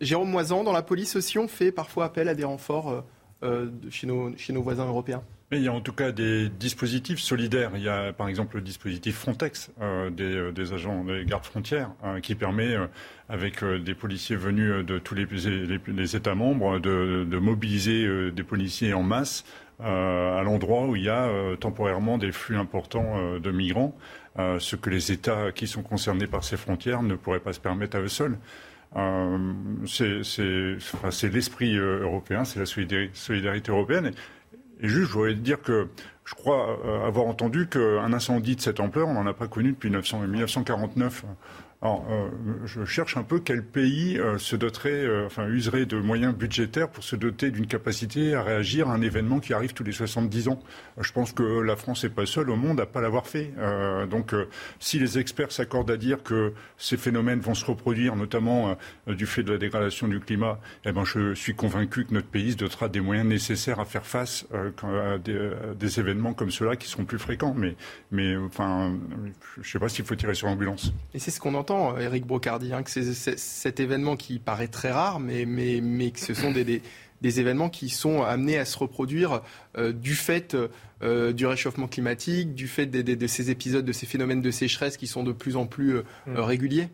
Jérôme 0.00 0.30
Moisan, 0.30 0.64
dans 0.64 0.72
la 0.72 0.82
police 0.82 1.16
aussi, 1.16 1.38
on 1.38 1.48
fait 1.48 1.72
parfois 1.72 2.04
appel 2.04 2.28
à 2.28 2.34
des 2.34 2.44
renforts 2.44 2.90
euh, 2.90 3.00
euh, 3.42 3.70
chez 3.90 4.06
nos 4.52 4.62
voisins 4.62 4.86
européens? 4.86 5.22
Mais 5.50 5.58
il 5.58 5.62
y 5.62 5.68
a 5.68 5.72
en 5.72 5.80
tout 5.80 5.92
cas 5.92 6.12
des 6.12 6.48
dispositifs 6.48 7.20
solidaires. 7.20 7.70
Il 7.74 7.82
y 7.82 7.88
a 7.88 8.12
par 8.12 8.28
exemple 8.28 8.56
le 8.56 8.62
dispositif 8.62 9.16
Frontex 9.16 9.70
des, 10.10 10.52
des, 10.52 10.72
agents 10.72 11.04
des 11.04 11.24
gardes 11.24 11.44
frontières 11.44 11.90
qui 12.22 12.34
permet, 12.34 12.76
avec 13.28 13.64
des 13.64 13.94
policiers 13.94 14.36
venus 14.36 14.84
de 14.84 14.98
tous 14.98 15.14
les, 15.14 15.26
les, 15.86 16.16
États 16.16 16.34
membres, 16.34 16.78
de, 16.78 17.26
de 17.28 17.38
mobiliser 17.38 18.30
des 18.30 18.42
policiers 18.42 18.92
en 18.92 19.02
masse 19.02 19.44
euh, 19.80 20.36
à 20.36 20.42
l'endroit 20.42 20.86
où 20.86 20.96
il 20.96 21.04
y 21.04 21.08
a 21.08 21.26
euh, 21.28 21.54
temporairement 21.54 22.18
des 22.18 22.32
flux 22.32 22.56
importants 22.56 23.14
euh, 23.16 23.38
de 23.38 23.52
migrants, 23.52 23.96
ce 24.60 24.76
que 24.76 24.88
les 24.88 25.10
États 25.10 25.50
qui 25.50 25.66
sont 25.66 25.82
concernés 25.82 26.28
par 26.28 26.44
ces 26.44 26.56
frontières 26.56 27.02
ne 27.02 27.16
pourraient 27.16 27.40
pas 27.40 27.52
se 27.52 27.58
permettre 27.58 27.96
à 27.96 28.00
eux 28.00 28.08
seuls. 28.08 28.38
c'est 29.84 31.32
l'esprit 31.32 31.76
européen, 31.76 32.44
c'est 32.44 32.60
la 32.60 32.66
solidarité, 32.66 33.72
européenne. 33.72 34.12
Juste, 34.80 35.08
je 35.08 35.12
voudrais 35.12 35.34
dire 35.34 35.60
que 35.60 35.88
je 36.24 36.34
crois 36.34 36.78
avoir 37.06 37.26
entendu 37.26 37.68
qu'un 37.68 38.12
incendie 38.12 38.54
de 38.54 38.60
cette 38.60 38.80
ampleur, 38.80 39.08
on 39.08 39.14
n'en 39.14 39.26
a 39.26 39.32
pas 39.32 39.48
connu 39.48 39.72
depuis 39.72 39.90
1949 39.90 41.24
alors, 41.80 42.04
euh, 42.10 42.28
je 42.64 42.84
cherche 42.84 43.16
un 43.16 43.22
peu 43.22 43.38
quel 43.38 43.62
pays 43.62 44.18
euh, 44.18 44.36
se 44.36 44.56
doterait, 44.56 44.90
euh, 44.90 45.26
enfin, 45.26 45.46
userait 45.46 45.86
de 45.86 45.96
moyens 45.96 46.34
budgétaires 46.34 46.88
pour 46.88 47.04
se 47.04 47.14
doter 47.14 47.52
d'une 47.52 47.68
capacité 47.68 48.34
à 48.34 48.42
réagir 48.42 48.88
à 48.88 48.94
un 48.94 49.00
événement 49.00 49.38
qui 49.38 49.52
arrive 49.52 49.74
tous 49.74 49.84
les 49.84 49.92
70 49.92 50.48
ans. 50.48 50.58
je 51.00 51.12
pense 51.12 51.32
que 51.32 51.60
la 51.60 51.76
France 51.76 52.02
n'est 52.02 52.10
pas 52.10 52.26
seule 52.26 52.50
au 52.50 52.56
monde 52.56 52.80
à 52.80 52.86
pas 52.86 53.00
l'avoir 53.00 53.28
fait. 53.28 53.52
donc, 54.10 54.34
si 54.80 54.98
les 54.98 55.18
experts 55.18 55.52
s'accordent 55.52 55.90
à 55.90 55.96
dire 55.96 56.22
que 56.24 56.52
ces 56.78 56.96
phénomènes 56.96 57.38
vont 57.38 57.54
se 57.54 57.64
reproduire, 57.64 58.16
notamment 58.16 58.76
du 59.06 59.26
fait 59.26 59.42
de 59.42 59.52
la 59.52 59.58
dégradation 59.58 60.08
du 60.08 60.18
climat, 60.20 60.58
eh 60.84 60.92
ben, 60.92 61.04
je 61.04 61.34
suis 61.34 61.54
convaincu 61.54 62.04
que 62.04 62.14
notre 62.14 62.26
pays 62.26 62.52
se 62.52 62.56
dotera 62.56 62.88
des 62.88 63.00
moyens 63.00 63.28
nécessaires 63.28 63.78
à 63.78 63.84
faire 63.84 64.06
face 64.06 64.46
à 64.52 65.18
des, 65.18 66.00
événements 66.00 66.34
comme 66.34 66.50
ceux-là 66.50 66.76
qui 66.76 66.88
seront 66.88 67.04
plus 67.04 67.18
fréquents. 67.18 67.54
Mais, 67.56 67.76
mais 68.10 68.36
enfin, 68.36 68.96
je 69.54 69.60
ne 69.60 69.64
sais 69.64 69.78
pas 69.78 69.88
s'il 69.88 70.04
faut 70.04 70.16
tirer 70.16 70.34
sur 70.34 70.48
l'ambulance. 70.48 70.92
Et 71.14 71.18
c'est 71.18 71.30
ce 71.30 71.40
qu'on 71.40 71.54
entend 71.54 71.67
Eric 71.98 72.26
Brocardi, 72.26 72.72
hein, 72.72 72.82
que 72.82 72.90
c'est 72.90 73.12
cet 73.12 73.80
événement 73.80 74.16
qui 74.16 74.38
paraît 74.38 74.68
très 74.68 74.90
rare, 74.90 75.20
mais, 75.20 75.44
mais, 75.44 75.80
mais 75.82 76.10
que 76.10 76.20
ce 76.20 76.34
sont 76.34 76.50
des, 76.50 76.82
des, 77.20 77.40
événements 77.40 77.68
qui 77.68 77.88
sont 77.88 78.22
amenés 78.22 78.58
à 78.58 78.64
se 78.64 78.78
reproduire 78.78 79.42
euh, 79.76 79.92
du 79.92 80.14
fait 80.14 80.56
euh, 81.02 81.32
du 81.32 81.46
réchauffement 81.46 81.88
climatique, 81.88 82.54
du 82.54 82.68
fait 82.68 82.86
de, 82.86 83.26
ces 83.26 83.50
épisodes, 83.50 83.84
de 83.84 83.92
ces 83.92 84.06
phénomènes 84.06 84.42
de 84.42 84.50
sécheresse 84.50 84.96
qui 84.96 85.06
sont 85.06 85.22
de 85.22 85.32
plus 85.32 85.56
en 85.56 85.66
plus 85.66 85.96
euh, 85.96 86.02
mm. 86.26 86.38
réguliers 86.38 86.88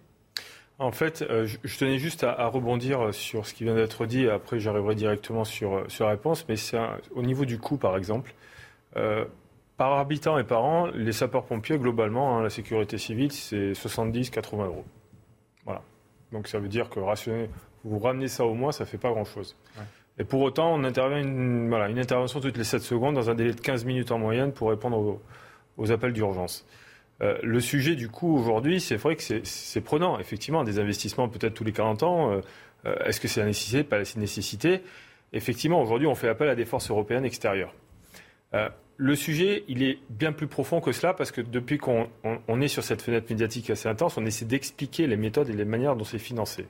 en 0.81 0.91
fait, 0.91 1.25
je 1.31 1.79
tenais 1.79 1.99
juste 1.99 2.25
à, 2.25 2.47
rebondir 2.47 3.15
sur 3.15 3.47
ce 3.47 3.55
qui 3.55 3.63
vient 3.63 3.77
d'être 3.77 4.07
dit, 4.07 4.25
et 4.25 4.31
après 4.31 4.59
j'arriverai 4.59 4.97
directement 4.97 5.45
sur, 5.45 5.85
sur 5.87 6.07
la 6.07 6.11
réponse, 6.11 6.45
mais 6.49 6.57
c'est 6.57 6.77
au 7.15 7.23
niveau 7.23 7.45
du 7.45 7.59
coût, 7.59 7.77
par 7.77 7.97
exemple. 7.97 8.35
Par 9.77 9.99
habitant 9.99 10.39
et 10.39 10.45
par 10.45 10.65
an, 10.65 10.87
les 10.95 11.13
sapeurs-pompiers, 11.13 11.79
globalement, 11.79 12.39
hein, 12.39 12.43
la 12.43 12.51
sécurité 12.51 12.97
civile, 12.97 13.33
c'est 13.33 13.73
70-80 13.73 14.67
euros. 14.67 14.85
Voilà. 15.65 15.83
Donc 16.31 16.47
ça 16.47 16.59
veut 16.61 16.69
dire 16.69 16.91
que 16.91 17.01
rationner, 17.01 17.51
vous 17.83 17.99
ramenez 17.99 18.29
ça 18.29 18.45
au 18.45 18.55
mois, 18.55 18.73
ça 18.73 18.85
ne 18.85 18.89
fait 18.89 18.99
pas 18.99 19.11
grand-chose. 19.11 19.57
Et 20.19 20.25
pour 20.25 20.43
autant, 20.43 20.73
on 20.75 20.85
intervient 20.85 21.21
une, 21.21 21.69
voilà, 21.69 21.89
une 21.89 21.99
intervention 21.99 22.41
toutes 22.41 22.57
les 22.57 22.65
7 22.65 22.83
secondes 22.83 23.15
dans 23.15 23.31
un 23.31 23.35
délai 23.35 23.53
de 23.53 23.61
15 23.61 23.85
minutes 23.85 24.13
en 24.13 24.19
moyenne 24.19 24.53
pour 24.53 24.71
répondre 24.71 25.21
aux, 25.77 25.93
appels 25.93 26.13
d'urgence. 26.13 26.67
Euh, 27.21 27.39
le 27.43 27.61
sujet 27.61 27.95
du 27.95 28.09
coup 28.09 28.37
aujourd'hui, 28.37 28.81
c'est 28.81 28.97
vrai 28.97 29.17
que 29.17 29.23
c'est 29.23 29.81
prenant, 29.81 30.19
effectivement, 30.19 30.63
des 30.63 30.79
investissements 30.79 31.29
peut-être 31.29 31.55
tous 31.55 31.65
les 31.65 31.73
40 31.73 32.03
ans. 32.05 32.33
Euh, 32.33 32.41
euh, 32.87 32.95
est-ce 33.07 33.21
que 33.21 33.29
c'est 33.29 33.41
la 33.41 33.47
nécessité, 33.47 33.83
pas 33.83 33.99
la 33.99 34.05
nécessité? 34.17 34.83
Effectivement, 35.33 35.81
aujourd'hui, 35.81 36.07
on 36.07 36.15
fait 36.15 36.29
appel 36.29 36.49
à 36.49 36.55
des 36.55 36.65
forces 36.65 36.91
européennes 36.91 37.25
extérieures. 37.25 37.75
Le 38.97 39.17
sujet, 39.17 39.65
il 39.69 39.83
est 39.83 39.99
bien 40.09 40.33
plus 40.33 40.47
profond 40.47 40.81
que 40.81 40.93
cela 40.93 41.15
parce 41.15 41.33
que 41.33 41.41
depuis 41.41 41.79
qu'on 41.79 42.09
est 42.61 42.69
sur 42.69 42.85
cette 42.85 43.03
fenêtre 43.03 43.27
médiatique 43.29 43.71
assez 43.71 43.89
intense, 43.89 44.17
on 44.17 44.25
essaie 44.25 44.45
d'expliquer 44.45 45.07
les 45.07 45.17
méthodes 45.17 45.49
et 45.49 45.53
les 45.53 45.65
manières 45.65 45.97
dont 45.97 46.05
c'est 46.05 46.19
financé, 46.19 46.67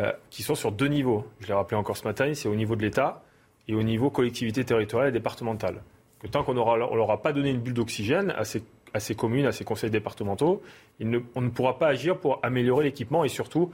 euh, 0.00 0.12
qui 0.30 0.42
sont 0.42 0.56
sur 0.56 0.72
deux 0.72 0.88
niveaux. 0.88 1.24
Je 1.40 1.46
l'ai 1.46 1.54
rappelé 1.54 1.76
encore 1.76 1.96
ce 1.96 2.04
matin, 2.04 2.32
c'est 2.34 2.48
au 2.48 2.56
niveau 2.56 2.74
de 2.74 2.82
l'État 2.82 3.22
et 3.68 3.74
au 3.74 3.82
niveau 3.82 4.10
collectivité 4.10 4.64
territoriale 4.64 5.10
et 5.10 5.12
départementale. 5.12 5.82
Que 6.20 6.26
tant 6.26 6.42
qu'on 6.42 6.52
ne 6.52 6.58
leur 6.58 6.92
aura 6.92 7.22
pas 7.22 7.32
donné 7.32 7.50
une 7.50 7.60
bulle 7.60 7.74
d'oxygène 7.74 8.34
à 8.36 8.44
ces, 8.44 9.14
communes, 9.14 9.46
à 9.46 9.52
ces 9.52 9.64
conseils 9.64 9.90
départementaux, 9.90 10.62
on 11.00 11.40
ne 11.40 11.48
pourra 11.48 11.78
pas 11.78 11.88
agir 11.88 12.18
pour 12.18 12.40
améliorer 12.42 12.84
l'équipement 12.84 13.24
et 13.24 13.28
surtout 13.28 13.72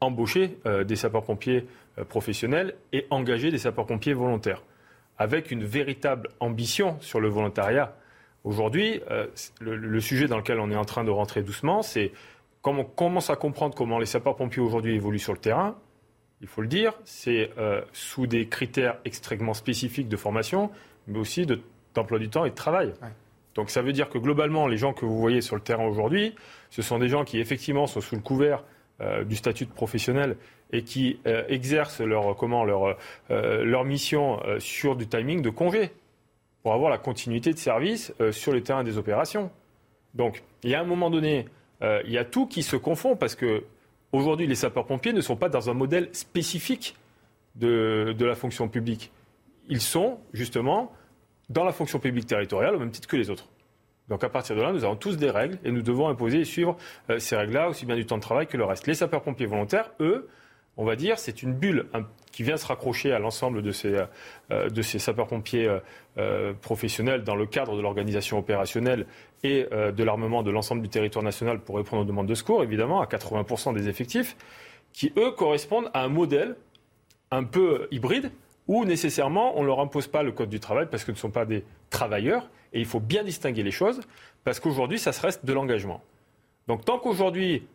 embaucher 0.00 0.58
euh, 0.66 0.84
des 0.84 0.96
sapeurs-pompiers 0.96 1.66
euh, 1.98 2.04
professionnels 2.04 2.74
et 2.92 3.06
engager 3.10 3.50
des 3.50 3.58
sapeurs-pompiers 3.58 4.12
volontaires 4.12 4.62
avec 5.18 5.50
une 5.50 5.64
véritable 5.64 6.28
ambition 6.40 6.96
sur 7.00 7.20
le 7.20 7.28
volontariat. 7.28 7.94
Aujourd'hui, 8.44 9.00
euh, 9.10 9.26
le, 9.60 10.00
sujet 10.00 10.28
dans 10.28 10.36
lequel 10.36 10.60
on 10.60 10.70
est 10.70 10.76
en 10.76 10.84
train 10.84 11.04
de 11.04 11.10
rentrer 11.10 11.42
doucement, 11.42 11.82
c'est 11.82 12.12
quand 12.62 12.76
on 12.76 12.84
commence 12.84 13.30
à 13.30 13.36
comprendre 13.36 13.74
comment 13.74 13.98
les 13.98 14.06
sapeurs-pompiers 14.06 14.62
aujourd'hui 14.62 14.94
évoluent 14.94 15.18
sur 15.18 15.32
le 15.32 15.38
terrain, 15.38 15.76
il 16.40 16.46
faut 16.46 16.60
le 16.60 16.68
dire, 16.68 16.92
c'est 17.04 17.50
euh, 17.58 17.80
sous 17.92 18.26
des 18.26 18.46
critères 18.46 18.98
extrêmement 19.04 19.54
spécifiques 19.54 20.08
de 20.08 20.16
formation, 20.16 20.70
mais 21.06 21.18
aussi 21.18 21.46
d'emploi 21.94 22.18
du 22.18 22.28
temps 22.28 22.44
et 22.44 22.50
de 22.50 22.54
travail. 22.54 22.92
Donc 23.54 23.70
ça 23.70 23.80
veut 23.80 23.92
dire 23.92 24.10
que 24.10 24.18
globalement, 24.18 24.66
les 24.66 24.76
gens 24.76 24.92
que 24.92 25.06
vous 25.06 25.18
voyez 25.18 25.40
sur 25.40 25.56
le 25.56 25.62
terrain 25.62 25.86
aujourd'hui, 25.86 26.34
ce 26.70 26.82
sont 26.82 26.98
des 26.98 27.08
gens 27.08 27.24
qui 27.24 27.40
effectivement 27.40 27.86
sont 27.86 28.02
sous 28.02 28.14
le 28.14 28.20
couvert 28.20 28.62
euh, 29.00 29.24
du 29.24 29.34
statut 29.34 29.64
de 29.64 29.72
professionnel 29.72 30.36
et 30.72 30.82
qui 30.82 31.20
euh, 31.26 31.44
exercent 31.48 32.00
leur, 32.00 32.36
comment, 32.36 32.64
leur, 32.64 32.96
euh, 33.30 33.64
leur 33.64 33.84
mission 33.84 34.40
euh, 34.44 34.58
sur 34.58 34.96
du 34.96 35.06
timing 35.06 35.42
de 35.42 35.50
congé 35.50 35.92
pour 36.62 36.74
avoir 36.74 36.90
la 36.90 36.98
continuité 36.98 37.52
de 37.52 37.58
service 37.58 38.12
sur 38.32 38.50
le 38.50 38.60
terrain 38.60 38.82
des 38.82 38.98
opérations. 38.98 39.52
Donc, 40.14 40.42
il 40.64 40.70
y 40.70 40.74
a 40.74 40.80
un 40.80 40.84
moment 40.84 41.10
donné, 41.10 41.46
il 41.80 42.10
y 42.10 42.18
a 42.18 42.24
tout 42.24 42.48
qui 42.48 42.64
se 42.64 42.74
confond 42.74 43.14
parce 43.14 43.36
que 43.36 43.62
aujourd'hui, 44.10 44.48
les 44.48 44.56
sapeurs-pompiers 44.56 45.12
ne 45.12 45.20
sont 45.20 45.36
pas 45.36 45.48
dans 45.48 45.70
un 45.70 45.74
modèle 45.74 46.08
spécifique 46.10 46.96
de, 47.54 48.16
de 48.18 48.24
la 48.24 48.34
fonction 48.34 48.66
publique. 48.66 49.12
Ils 49.68 49.80
sont 49.80 50.18
justement 50.32 50.92
dans 51.50 51.62
la 51.62 51.72
fonction 51.72 52.00
publique 52.00 52.26
territoriale 52.26 52.74
au 52.74 52.80
même 52.80 52.90
titre 52.90 53.06
que 53.06 53.16
les 53.16 53.30
autres. 53.30 53.46
Donc 54.08 54.24
à 54.24 54.28
partir 54.28 54.56
de 54.56 54.62
là, 54.62 54.72
nous 54.72 54.82
avons 54.82 54.96
tous 54.96 55.16
des 55.16 55.30
règles 55.30 55.60
et 55.62 55.70
nous 55.70 55.82
devons 55.82 56.08
imposer 56.08 56.40
et 56.40 56.44
suivre 56.44 56.76
ces 57.18 57.36
règles-là, 57.36 57.68
aussi 57.68 57.86
bien 57.86 57.94
du 57.94 58.06
temps 58.06 58.16
de 58.16 58.22
travail 58.22 58.48
que 58.48 58.56
le 58.56 58.64
reste. 58.64 58.88
Les 58.88 58.94
sapeurs-pompiers 58.94 59.46
volontaires, 59.46 59.92
eux, 60.00 60.28
on 60.76 60.84
va 60.84 60.96
dire, 60.96 61.18
c'est 61.18 61.42
une 61.42 61.54
bulle 61.54 61.86
qui 62.32 62.42
vient 62.42 62.58
se 62.58 62.66
raccrocher 62.66 63.12
à 63.12 63.18
l'ensemble 63.18 63.62
de 63.62 63.72
ces, 63.72 63.96
euh, 64.50 64.82
sapeurs-pompiers 64.82 65.66
euh, 65.66 65.78
euh, 66.18 66.52
professionnels 66.52 67.24
dans 67.24 67.34
le 67.34 67.46
cadre 67.46 67.76
de 67.76 67.80
l'organisation 67.80 68.38
opérationnelle 68.38 69.06
et 69.42 69.66
de 69.70 70.02
l'armement 70.02 70.42
de 70.42 70.50
l'ensemble 70.50 70.82
du 70.82 70.88
territoire 70.88 71.24
national 71.24 71.60
pour 71.60 71.76
répondre 71.76 72.02
aux 72.02 72.04
demandes 72.04 72.26
de 72.26 72.34
secours, 72.34 72.64
évidemment, 72.64 73.00
à 73.00 73.06
80% 73.06 73.74
des 73.74 73.88
effectifs, 73.88 74.36
qui, 74.92 75.12
eux, 75.16 75.30
correspondent 75.30 75.88
à 75.94 76.02
un 76.02 76.08
modèle 76.08 76.56
un 77.30 77.44
peu 77.44 77.86
hybride 77.92 78.32
où 78.66 78.84
nécessairement 78.84 79.56
on 79.56 79.62
ne 79.62 79.66
leur 79.66 79.78
impose 79.78 80.08
pas 80.08 80.24
le 80.24 80.32
code 80.32 80.48
du 80.48 80.58
travail 80.58 80.88
parce 80.90 81.04
que 81.04 81.12
ne 81.12 81.16
sont 81.16 81.30
pas 81.30 81.44
des 81.44 81.64
travailleurs. 81.90 82.50
Et 82.72 82.80
il 82.80 82.86
faut 82.86 82.98
bien 82.98 83.22
distinguer 83.22 83.62
les 83.62 83.70
choses 83.70 84.00
parce 84.42 84.58
qu'aujourd'hui, 84.58 84.98
ça 84.98 85.12
se 85.12 85.20
reste 85.20 85.44
de 85.44 85.52
l'engagement. 85.52 86.02
Donc 86.66 86.84
tant 86.84 86.98
qu'aujourd'hui, 86.98 87.66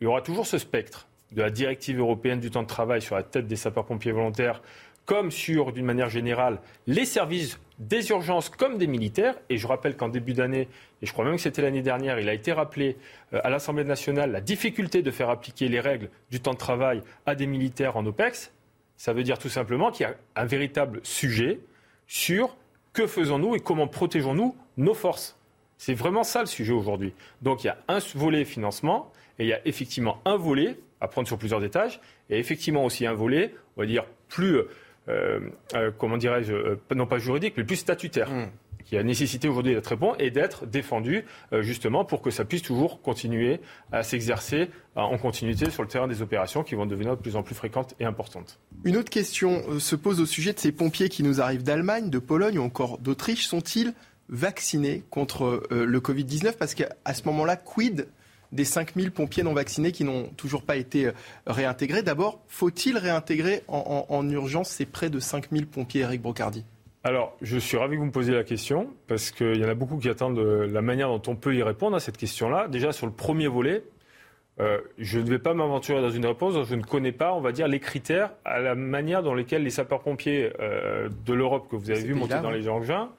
il 0.00 0.04
y 0.04 0.06
aura 0.06 0.20
toujours 0.20 0.46
ce 0.46 0.58
spectre 0.58 1.06
de 1.32 1.42
la 1.42 1.50
directive 1.50 1.98
européenne 1.98 2.40
du 2.40 2.50
temps 2.50 2.62
de 2.62 2.68
travail 2.68 3.02
sur 3.02 3.16
la 3.16 3.22
tête 3.22 3.46
des 3.46 3.56
sapeurs-pompiers 3.56 4.12
volontaires, 4.12 4.62
comme 5.04 5.30
sur, 5.30 5.72
d'une 5.72 5.84
manière 5.84 6.08
générale, 6.08 6.60
les 6.86 7.04
services 7.04 7.58
des 7.78 8.10
urgences 8.10 8.48
comme 8.48 8.78
des 8.78 8.86
militaires. 8.86 9.34
Et 9.48 9.58
je 9.58 9.66
rappelle 9.66 9.96
qu'en 9.96 10.08
début 10.08 10.32
d'année, 10.32 10.68
et 11.02 11.06
je 11.06 11.12
crois 11.12 11.24
même 11.24 11.36
que 11.36 11.42
c'était 11.42 11.62
l'année 11.62 11.82
dernière, 11.82 12.18
il 12.20 12.28
a 12.28 12.34
été 12.34 12.52
rappelé 12.52 12.96
euh, 13.32 13.40
à 13.44 13.50
l'Assemblée 13.50 13.84
nationale 13.84 14.30
la 14.32 14.40
difficulté 14.40 15.02
de 15.02 15.10
faire 15.10 15.30
appliquer 15.30 15.68
les 15.68 15.80
règles 15.80 16.10
du 16.30 16.40
temps 16.40 16.52
de 16.52 16.58
travail 16.58 17.02
à 17.26 17.34
des 17.34 17.46
militaires 17.46 17.96
en 17.96 18.06
OPEX. 18.06 18.52
Ça 18.96 19.12
veut 19.12 19.24
dire 19.24 19.38
tout 19.38 19.48
simplement 19.48 19.90
qu'il 19.90 20.06
y 20.06 20.08
a 20.08 20.14
un 20.36 20.46
véritable 20.46 21.00
sujet 21.02 21.60
sur 22.06 22.56
que 22.92 23.06
faisons-nous 23.06 23.56
et 23.56 23.60
comment 23.60 23.88
protégeons-nous 23.88 24.56
nos 24.76 24.94
forces. 24.94 25.36
C'est 25.78 25.94
vraiment 25.94 26.22
ça 26.22 26.40
le 26.40 26.46
sujet 26.46 26.72
aujourd'hui. 26.72 27.12
Donc 27.42 27.64
il 27.64 27.66
y 27.66 27.70
a 27.70 27.78
un 27.88 27.98
volet 28.14 28.44
financement 28.44 29.12
et 29.38 29.44
il 29.44 29.48
y 29.48 29.52
a 29.52 29.60
effectivement 29.66 30.20
un 30.24 30.36
volet 30.36 30.78
à 31.00 31.08
prendre 31.08 31.26
sur 31.26 31.38
plusieurs 31.38 31.62
étages, 31.64 32.00
et 32.30 32.38
effectivement 32.38 32.84
aussi 32.84 33.06
un 33.06 33.14
volet, 33.14 33.54
on 33.76 33.82
va 33.82 33.86
dire, 33.86 34.04
plus, 34.28 34.58
euh, 35.08 35.40
euh, 35.74 35.90
comment 35.96 36.16
dirais-je, 36.16 36.52
euh, 36.52 36.76
non 36.94 37.06
pas 37.06 37.18
juridique, 37.18 37.54
mais 37.56 37.64
plus 37.64 37.76
statutaire. 37.76 38.30
Hmm. 38.30 38.46
qui 38.84 38.98
a 38.98 39.02
nécessité 39.02 39.48
aujourd'hui 39.48 39.72
d'être 39.74 39.96
bon 39.96 40.14
et 40.18 40.30
d'être 40.30 40.66
défendu 40.66 41.24
justement 41.60 42.04
pour 42.04 42.20
que 42.20 42.30
ça 42.30 42.44
puisse 42.44 42.60
toujours 42.60 43.00
continuer 43.00 43.60
à 43.92 44.02
s'exercer 44.02 44.68
en 44.94 45.16
continuité 45.16 45.70
sur 45.70 45.82
le 45.82 45.88
terrain 45.88 46.06
des 46.06 46.20
opérations 46.20 46.62
qui 46.62 46.74
vont 46.74 46.84
devenir 46.84 47.16
de 47.16 47.22
plus 47.22 47.34
en 47.34 47.42
plus 47.42 47.54
fréquentes 47.54 47.94
et 47.98 48.04
importantes. 48.04 48.60
Une 48.84 48.98
autre 48.98 49.08
question 49.08 49.80
se 49.80 49.96
pose 49.96 50.20
au 50.20 50.26
sujet 50.26 50.52
de 50.52 50.58
ces 50.58 50.70
pompiers 50.70 51.08
qui 51.08 51.22
nous 51.22 51.40
arrivent 51.40 51.62
d'Allemagne, 51.62 52.10
de 52.10 52.18
Pologne 52.18 52.58
ou 52.58 52.62
encore 52.62 52.98
d'Autriche. 52.98 53.46
Sont-ils 53.46 53.94
vaccinés 54.28 55.02
contre 55.08 55.62
le 55.70 56.00
Covid-19 56.00 56.58
Parce 56.58 56.74
qu'à 56.74 57.14
ce 57.14 57.22
moment-là, 57.24 57.56
quid 57.56 58.06
des 58.54 58.64
5000 58.64 59.10
pompiers 59.10 59.42
non 59.42 59.52
vaccinés 59.52 59.92
qui 59.92 60.04
n'ont 60.04 60.28
toujours 60.36 60.62
pas 60.62 60.76
été 60.76 61.06
euh, 61.06 61.12
réintégrés. 61.46 62.02
D'abord, 62.02 62.40
faut-il 62.48 62.96
réintégrer 62.96 63.62
en, 63.68 64.28
urgence 64.30 64.70
ces 64.70 64.86
près 64.86 65.10
de 65.10 65.18
5000 65.18 65.66
pompiers, 65.66 66.02
Eric 66.02 66.22
Brocardi? 66.22 66.64
Alors, 67.02 67.36
je 67.42 67.58
suis 67.58 67.76
ravi 67.76 67.96
que 67.96 68.00
vous 68.00 68.06
me 68.06 68.12
posiez 68.12 68.32
la 68.32 68.44
question, 68.44 68.88
parce 69.08 69.30
qu'il 69.30 69.56
y 69.56 69.64
en 69.64 69.68
a 69.68 69.74
beaucoup 69.74 69.98
qui 69.98 70.08
attendent 70.08 70.38
la 70.38 70.80
manière 70.80 71.08
dont 71.08 71.22
on 71.26 71.36
peut 71.36 71.54
y 71.54 71.62
répondre 71.62 71.96
à 71.96 72.00
cette 72.00 72.16
question-là. 72.16 72.68
Déjà, 72.68 72.92
sur 72.92 73.06
le 73.06 73.12
premier 73.12 73.46
volet, 73.46 73.84
euh, 74.60 74.78
je 74.98 75.18
ne 75.18 75.28
vais 75.28 75.38
pas 75.38 75.52
m'aventurer 75.52 76.00
dans 76.00 76.10
une 76.10 76.24
réponse 76.24 76.54
dont 76.54 76.64
je 76.64 76.76
ne 76.76 76.82
connais 76.82 77.12
pas, 77.12 77.34
on 77.34 77.40
va 77.40 77.52
dire, 77.52 77.68
les 77.68 77.80
critères 77.80 78.30
à 78.44 78.60
la 78.60 78.74
manière 78.74 79.22
dans 79.22 79.34
lesquels 79.34 79.64
les 79.64 79.70
sapeurs-pompiers 79.70 80.52
euh, 80.60 81.10
de 81.26 81.34
l'Europe 81.34 81.68
que 81.68 81.76
vous 81.76 81.90
avez 81.90 82.02
vu 82.02 82.14
monter 82.14 82.40
dans 82.40 82.50
les 82.50 82.68
engins 82.68 83.10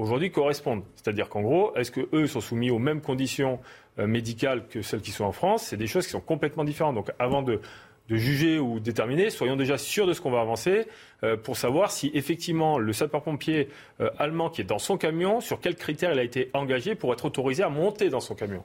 aujourd'hui 0.00 0.30
correspondent. 0.30 0.82
C'est-à-dire 0.96 1.28
qu'en 1.28 1.42
gros, 1.42 1.74
est-ce 1.76 1.90
qu'eux 1.90 2.26
sont 2.26 2.40
soumis 2.40 2.70
aux 2.70 2.78
mêmes 2.78 3.00
conditions 3.00 3.54
euh, 3.54 3.89
médicales 4.06 4.66
que 4.68 4.82
celles 4.82 5.00
qui 5.00 5.10
sont 5.10 5.24
en 5.24 5.32
France, 5.32 5.64
c'est 5.64 5.76
des 5.76 5.86
choses 5.86 6.06
qui 6.06 6.12
sont 6.12 6.20
complètement 6.20 6.64
différentes. 6.64 6.94
Donc 6.94 7.10
avant 7.18 7.42
de, 7.42 7.60
juger 8.08 8.58
ou 8.58 8.80
déterminer, 8.80 9.30
soyons 9.30 9.54
déjà 9.54 9.78
sûrs 9.78 10.06
de 10.06 10.12
ce 10.12 10.20
qu'on 10.20 10.32
va 10.32 10.40
avancer 10.40 10.88
euh, 11.22 11.36
pour 11.36 11.56
savoir 11.56 11.92
si 11.92 12.10
effectivement 12.12 12.76
le 12.76 12.92
sapeur-pompier 12.92 13.68
euh, 14.00 14.10
allemand 14.18 14.50
qui 14.50 14.62
est 14.62 14.64
dans 14.64 14.80
son 14.80 14.96
camion, 14.96 15.40
sur 15.40 15.60
quels 15.60 15.76
critères 15.76 16.12
il 16.12 16.18
a 16.18 16.24
été 16.24 16.50
engagé 16.52 16.96
pour 16.96 17.12
être 17.12 17.24
autorisé 17.24 17.62
à 17.62 17.68
monter 17.68 18.08
dans 18.08 18.18
son 18.18 18.34
camion. 18.34 18.64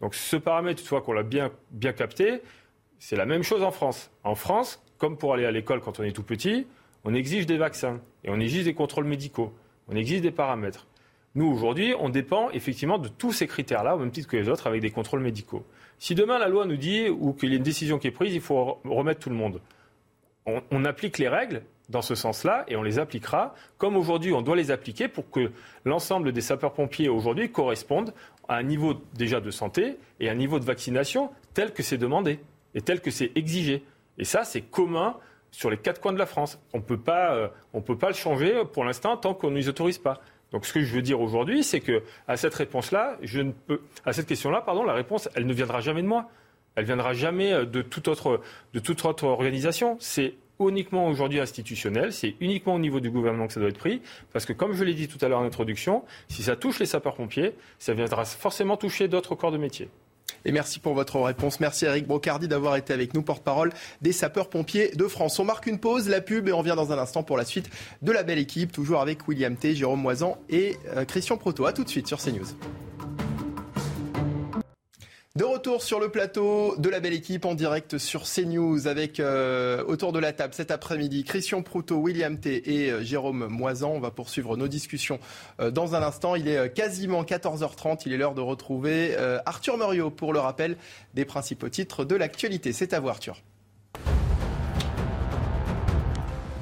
Donc 0.00 0.14
ce 0.14 0.36
paramètre, 0.36 0.80
une 0.80 0.86
fois 0.86 1.02
qu'on 1.02 1.12
l'a 1.12 1.22
bien, 1.22 1.50
bien 1.70 1.92
capté, 1.92 2.40
c'est 2.98 3.16
la 3.16 3.26
même 3.26 3.42
chose 3.42 3.62
en 3.62 3.70
France. 3.70 4.10
En 4.24 4.34
France, 4.34 4.82
comme 4.96 5.18
pour 5.18 5.34
aller 5.34 5.44
à 5.44 5.50
l'école 5.50 5.80
quand 5.80 6.00
on 6.00 6.02
est 6.02 6.12
tout 6.12 6.22
petit, 6.22 6.66
on 7.04 7.14
exige 7.14 7.46
des 7.46 7.58
vaccins 7.58 8.00
et 8.24 8.30
on 8.30 8.40
exige 8.40 8.64
des 8.64 8.74
contrôles 8.74 9.04
médicaux, 9.04 9.52
on 9.88 9.96
exige 9.96 10.20
des 10.20 10.30
paramètres. 10.30 10.86
Nous, 11.34 11.46
aujourd'hui, 11.46 11.94
on 11.98 12.08
dépend 12.08 12.50
effectivement 12.50 12.98
de 12.98 13.08
tous 13.08 13.32
ces 13.32 13.46
critères-là, 13.46 13.96
au 13.96 13.98
même 13.98 14.10
titre 14.10 14.28
que 14.28 14.36
les 14.36 14.48
autres, 14.48 14.66
avec 14.66 14.80
des 14.80 14.90
contrôles 14.90 15.20
médicaux. 15.20 15.64
Si 15.98 16.14
demain 16.14 16.38
la 16.38 16.48
loi 16.48 16.64
nous 16.64 16.76
dit, 16.76 17.08
ou 17.08 17.32
qu'il 17.32 17.50
y 17.50 17.52
a 17.52 17.56
une 17.56 17.62
décision 17.62 17.98
qui 17.98 18.06
est 18.06 18.12
prise, 18.12 18.34
il 18.34 18.40
faut 18.40 18.80
remettre 18.84 19.20
tout 19.20 19.30
le 19.30 19.36
monde, 19.36 19.60
on, 20.70 20.84
applique 20.84 21.18
les 21.18 21.28
règles 21.28 21.62
dans 21.88 22.02
ce 22.02 22.14
sens-là 22.14 22.64
et 22.68 22.76
on 22.76 22.82
les 22.82 22.98
appliquera 22.98 23.54
comme 23.76 23.96
aujourd'hui 23.96 24.32
on 24.32 24.42
doit 24.42 24.56
les 24.56 24.70
appliquer 24.70 25.08
pour 25.08 25.30
que 25.30 25.52
l'ensemble 25.84 26.32
des 26.32 26.40
sapeurs-pompiers 26.40 27.08
aujourd'hui 27.08 27.50
correspondent 27.50 28.14
à 28.48 28.56
un 28.56 28.62
niveau 28.62 28.94
déjà 29.14 29.40
de 29.40 29.50
santé 29.50 29.96
et 30.20 30.28
à 30.28 30.32
un 30.32 30.34
niveau 30.34 30.58
de 30.58 30.64
vaccination 30.64 31.30
tel 31.54 31.72
que 31.72 31.82
c'est 31.82 31.98
demandé 31.98 32.40
et 32.74 32.80
tel 32.80 33.00
que 33.00 33.10
c'est 33.10 33.32
exigé. 33.34 33.84
Et 34.18 34.24
ça, 34.24 34.44
c'est 34.44 34.62
commun 34.62 35.16
sur 35.50 35.70
les 35.70 35.76
quatre 35.76 36.00
coins 36.00 36.12
de 36.12 36.18
la 36.18 36.26
France. 36.26 36.60
On 36.72 36.78
euh, 36.78 37.48
ne 37.74 37.80
peut 37.80 37.98
pas 37.98 38.08
le 38.08 38.14
changer 38.14 38.62
pour 38.72 38.84
l'instant 38.84 39.16
tant 39.16 39.34
qu'on 39.34 39.50
ne 39.50 39.56
les 39.56 39.68
autorise 39.68 39.98
pas. 39.98 40.20
Donc 40.52 40.66
ce 40.66 40.72
que 40.72 40.82
je 40.82 40.94
veux 40.94 41.02
dire 41.02 41.20
aujourd'hui, 41.20 41.62
c'est 41.62 41.80
que 41.80 42.02
à 42.26 42.36
cette 42.36 42.54
réponse-là, 42.54 43.18
je 43.22 43.42
à 44.04 44.12
cette 44.12 44.26
question-là, 44.26 44.62
pardon, 44.62 44.84
la 44.84 44.94
réponse, 44.94 45.28
elle 45.34 45.46
ne 45.46 45.52
viendra 45.52 45.80
jamais 45.80 46.02
de 46.02 46.06
moi. 46.06 46.30
Elle 46.74 46.84
viendra 46.84 47.12
jamais 47.12 47.52
euh, 47.52 47.64
de 47.64 47.82
toute 47.82 48.08
autre, 48.08 48.40
de 48.72 48.78
toute 48.78 49.04
autre 49.04 49.24
organisation. 49.24 49.96
C'est 50.00 50.34
uniquement 50.60 51.08
aujourd'hui 51.08 51.40
institutionnel, 51.40 52.12
c'est 52.12 52.34
uniquement 52.40 52.74
au 52.74 52.78
niveau 52.78 53.00
du 53.00 53.10
gouvernement 53.10 53.46
que 53.46 53.52
ça 53.52 53.60
doit 53.60 53.68
être 53.68 53.78
pris, 53.78 54.02
parce 54.32 54.44
que 54.44 54.52
comme 54.52 54.72
je 54.72 54.82
l'ai 54.82 54.94
dit 54.94 55.06
tout 55.06 55.24
à 55.24 55.28
l'heure 55.28 55.38
en 55.38 55.44
introduction, 55.44 56.04
si 56.28 56.42
ça 56.42 56.56
touche 56.56 56.80
les 56.80 56.86
sapeurs-pompiers, 56.86 57.54
ça 57.78 57.94
viendra 57.94 58.24
forcément 58.24 58.76
toucher 58.76 59.08
d'autres 59.08 59.34
corps 59.34 59.52
de 59.52 59.58
métier. 59.58 59.88
Et 60.44 60.52
merci 60.52 60.78
pour 60.78 60.94
votre 60.94 61.20
réponse. 61.20 61.60
Merci 61.60 61.84
Eric 61.84 62.06
Brocardi 62.06 62.48
d'avoir 62.48 62.76
été 62.76 62.92
avec 62.92 63.14
nous, 63.14 63.22
porte-parole 63.22 63.72
des 64.02 64.12
sapeurs-pompiers 64.12 64.92
de 64.94 65.06
France. 65.06 65.38
On 65.38 65.44
marque 65.44 65.66
une 65.66 65.78
pause, 65.78 66.08
la 66.08 66.20
pub, 66.20 66.48
et 66.48 66.52
on 66.52 66.58
revient 66.58 66.74
dans 66.76 66.92
un 66.92 66.98
instant 66.98 67.22
pour 67.22 67.36
la 67.36 67.44
suite 67.44 67.70
de 68.02 68.12
la 68.12 68.22
belle 68.22 68.38
équipe, 68.38 68.72
toujours 68.72 69.00
avec 69.00 69.26
William 69.28 69.56
T, 69.56 69.74
Jérôme 69.74 70.00
Moisan 70.00 70.38
et 70.48 70.76
euh, 70.96 71.04
Christian 71.04 71.36
Proto. 71.36 71.66
A 71.66 71.72
tout 71.72 71.84
de 71.84 71.88
suite 71.88 72.06
sur 72.06 72.18
CNews. 72.18 72.46
De 75.38 75.44
retour 75.44 75.84
sur 75.84 76.00
le 76.00 76.08
plateau 76.08 76.74
de 76.78 76.88
la 76.88 76.98
belle 76.98 77.12
équipe 77.12 77.44
en 77.44 77.54
direct 77.54 77.96
sur 77.96 78.24
CNews 78.24 78.88
avec 78.88 79.20
euh, 79.20 79.84
autour 79.86 80.10
de 80.10 80.18
la 80.18 80.32
table 80.32 80.52
cet 80.52 80.72
après-midi 80.72 81.22
Christian 81.22 81.62
Proutot, 81.62 81.94
William 81.94 82.40
T 82.40 82.74
et 82.74 82.90
euh, 82.90 83.04
Jérôme 83.04 83.46
Moisan. 83.46 83.92
On 83.92 84.00
va 84.00 84.10
poursuivre 84.10 84.56
nos 84.56 84.66
discussions 84.66 85.20
euh, 85.60 85.70
dans 85.70 85.94
un 85.94 86.02
instant. 86.02 86.34
Il 86.34 86.48
est 86.48 86.74
quasiment 86.74 87.22
14h30. 87.22 88.02
Il 88.06 88.14
est 88.14 88.16
l'heure 88.16 88.34
de 88.34 88.40
retrouver 88.40 89.16
Arthur 89.46 89.78
Muriot 89.78 90.10
pour 90.10 90.32
le 90.32 90.40
rappel 90.40 90.76
des 91.14 91.24
principaux 91.24 91.68
titres 91.68 92.04
de 92.04 92.16
l'actualité. 92.16 92.72
C'est 92.72 92.92
à 92.92 92.98
vous 92.98 93.08
Arthur. 93.08 93.40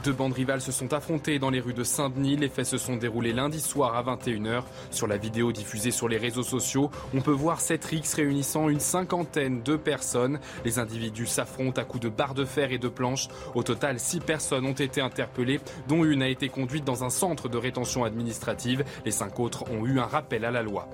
Deux 0.06 0.12
bandes 0.12 0.34
rivales 0.34 0.60
se 0.60 0.70
sont 0.70 0.92
affrontées 0.92 1.40
dans 1.40 1.50
les 1.50 1.58
rues 1.58 1.74
de 1.74 1.82
Saint-Denis. 1.82 2.36
Les 2.36 2.48
faits 2.48 2.66
se 2.66 2.78
sont 2.78 2.94
déroulés 2.94 3.32
lundi 3.32 3.58
soir 3.58 3.96
à 3.96 4.04
21h. 4.04 4.62
Sur 4.92 5.08
la 5.08 5.16
vidéo 5.16 5.50
diffusée 5.50 5.90
sur 5.90 6.06
les 6.06 6.16
réseaux 6.16 6.44
sociaux, 6.44 6.92
on 7.12 7.20
peut 7.20 7.32
voir 7.32 7.60
cette 7.60 7.84
rixe 7.84 8.14
réunissant 8.14 8.68
une 8.68 8.78
cinquantaine 8.78 9.64
de 9.64 9.74
personnes. 9.74 10.38
Les 10.64 10.78
individus 10.78 11.26
s'affrontent 11.26 11.82
à 11.82 11.84
coups 11.84 12.04
de 12.04 12.08
barres 12.08 12.34
de 12.34 12.44
fer 12.44 12.70
et 12.70 12.78
de 12.78 12.86
planches. 12.86 13.26
Au 13.56 13.64
total, 13.64 13.98
six 13.98 14.20
personnes 14.20 14.66
ont 14.66 14.74
été 14.74 15.00
interpellées, 15.00 15.58
dont 15.88 16.04
une 16.04 16.22
a 16.22 16.28
été 16.28 16.50
conduite 16.50 16.84
dans 16.84 17.02
un 17.02 17.10
centre 17.10 17.48
de 17.48 17.58
rétention 17.58 18.04
administrative. 18.04 18.84
Les 19.04 19.10
cinq 19.10 19.40
autres 19.40 19.68
ont 19.72 19.86
eu 19.86 19.98
un 19.98 20.06
rappel 20.06 20.44
à 20.44 20.52
la 20.52 20.62
loi. 20.62 20.88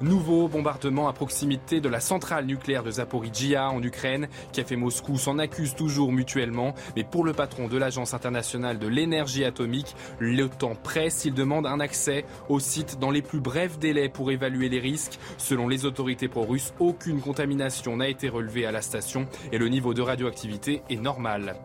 Nouveau 0.00 0.48
bombardement 0.48 1.08
à 1.08 1.12
proximité 1.12 1.80
de 1.80 1.88
la 1.88 2.00
centrale 2.00 2.46
nucléaire 2.46 2.82
de 2.82 2.90
Zaporizhia 2.90 3.70
en 3.70 3.80
Ukraine. 3.82 4.28
a 4.56 4.64
fait 4.64 4.76
Moscou 4.76 5.16
s'en 5.18 5.38
accuse 5.38 5.74
toujours 5.74 6.10
mutuellement. 6.10 6.74
Mais 6.96 7.04
pour 7.04 7.24
le 7.24 7.32
patron 7.32 7.68
de 7.68 7.78
l'Agence 7.78 8.12
internationale 8.12 8.78
de 8.78 8.88
l'énergie 8.88 9.44
atomique. 9.44 9.94
Le 10.18 10.48
temps 10.48 10.74
presse, 10.74 11.24
il 11.24 11.34
demande 11.34 11.66
un 11.66 11.78
accès 11.78 12.24
au 12.48 12.58
site 12.58 12.98
dans 12.98 13.10
les 13.10 13.22
plus 13.22 13.40
brefs 13.40 13.78
délais 13.78 14.08
pour 14.08 14.32
évaluer 14.32 14.68
les 14.68 14.80
risques. 14.80 15.18
Selon 15.38 15.68
les 15.68 15.84
autorités 15.84 16.28
pro-russes, 16.28 16.74
aucune 16.80 17.20
contamination 17.20 17.96
n'a 17.96 18.08
été 18.08 18.28
relevée 18.28 18.66
à 18.66 18.72
la 18.72 18.82
station 18.82 19.26
et 19.52 19.58
le 19.58 19.68
niveau 19.68 19.94
de 19.94 20.02
radioactivité 20.02 20.82
est 20.90 21.00
normal. 21.00 21.56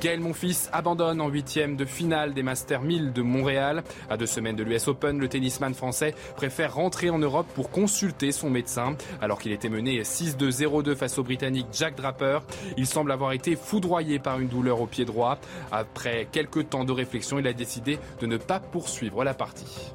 Gaël 0.00 0.20
Monfils 0.20 0.68
abandonne 0.72 1.20
en 1.20 1.28
huitième 1.28 1.76
de 1.76 1.84
finale 1.84 2.32
des 2.32 2.42
Masters 2.44 2.82
1000 2.82 3.12
de 3.12 3.22
Montréal. 3.22 3.82
À 4.08 4.16
deux 4.16 4.26
semaines 4.26 4.56
de 4.56 4.62
l'US 4.62 4.86
Open, 4.86 5.18
le 5.18 5.28
tennisman 5.28 5.74
français 5.74 6.14
préfère 6.36 6.74
rentrer 6.74 7.10
en 7.10 7.18
Europe 7.18 7.46
pour 7.54 7.71
consulter 7.72 8.30
son 8.30 8.50
médecin. 8.50 8.96
Alors 9.20 9.40
qu'il 9.40 9.52
était 9.52 9.68
mené 9.68 10.02
6-2-0-2 10.02 10.94
face 10.94 11.18
au 11.18 11.24
Britannique 11.24 11.66
Jack 11.72 11.96
Draper, 11.96 12.40
il 12.76 12.86
semble 12.86 13.10
avoir 13.10 13.32
été 13.32 13.56
foudroyé 13.56 14.18
par 14.18 14.38
une 14.38 14.48
douleur 14.48 14.80
au 14.80 14.86
pied 14.86 15.04
droit. 15.04 15.38
Après 15.72 16.28
quelques 16.30 16.70
temps 16.70 16.84
de 16.84 16.92
réflexion, 16.92 17.38
il 17.38 17.46
a 17.46 17.52
décidé 17.52 17.98
de 18.20 18.26
ne 18.26 18.36
pas 18.36 18.60
poursuivre 18.60 19.24
la 19.24 19.34
partie. 19.34 19.92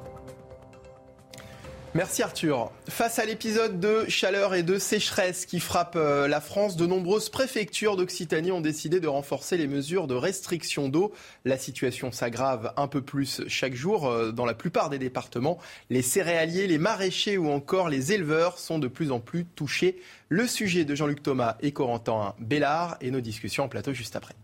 Merci 1.94 2.22
Arthur. 2.22 2.70
Face 2.88 3.18
à 3.18 3.24
l'épisode 3.24 3.80
de 3.80 4.04
chaleur 4.08 4.54
et 4.54 4.62
de 4.62 4.78
sécheresse 4.78 5.46
qui 5.46 5.58
frappe 5.58 5.96
euh, 5.96 6.28
la 6.28 6.40
France, 6.40 6.76
de 6.76 6.86
nombreuses 6.86 7.30
préfectures 7.30 7.96
d'Occitanie 7.96 8.52
ont 8.52 8.60
décidé 8.60 9.00
de 9.00 9.08
renforcer 9.08 9.56
les 9.56 9.66
mesures 9.66 10.06
de 10.06 10.14
restriction 10.14 10.88
d'eau. 10.88 11.12
La 11.46 11.56
situation 11.56 12.12
s'aggrave 12.12 12.72
un 12.76 12.88
peu 12.88 13.00
plus 13.00 13.42
chaque 13.48 13.74
jour 13.74 14.06
euh, 14.06 14.32
dans 14.32 14.44
la 14.44 14.54
plupart 14.54 14.90
des 14.90 14.98
départements. 14.98 15.58
Les 15.88 16.02
céréaliers, 16.02 16.66
les 16.66 16.78
maraîchers 16.78 17.38
ou 17.38 17.50
encore 17.50 17.88
les 17.88 18.12
éleveurs 18.12 18.58
sont 18.58 18.78
de 18.78 18.88
plus 18.88 19.10
en 19.10 19.18
plus 19.18 19.46
touchés. 19.46 19.98
Le 20.28 20.46
sujet 20.46 20.84
de 20.84 20.94
Jean-Luc 20.94 21.22
Thomas 21.22 21.56
et 21.60 21.72
Corentin 21.72 22.34
Bellard 22.38 22.98
et 23.00 23.10
nos 23.10 23.20
discussions 23.20 23.64
en 23.64 23.68
plateau 23.68 23.94
juste 23.94 24.14
après 24.14 24.34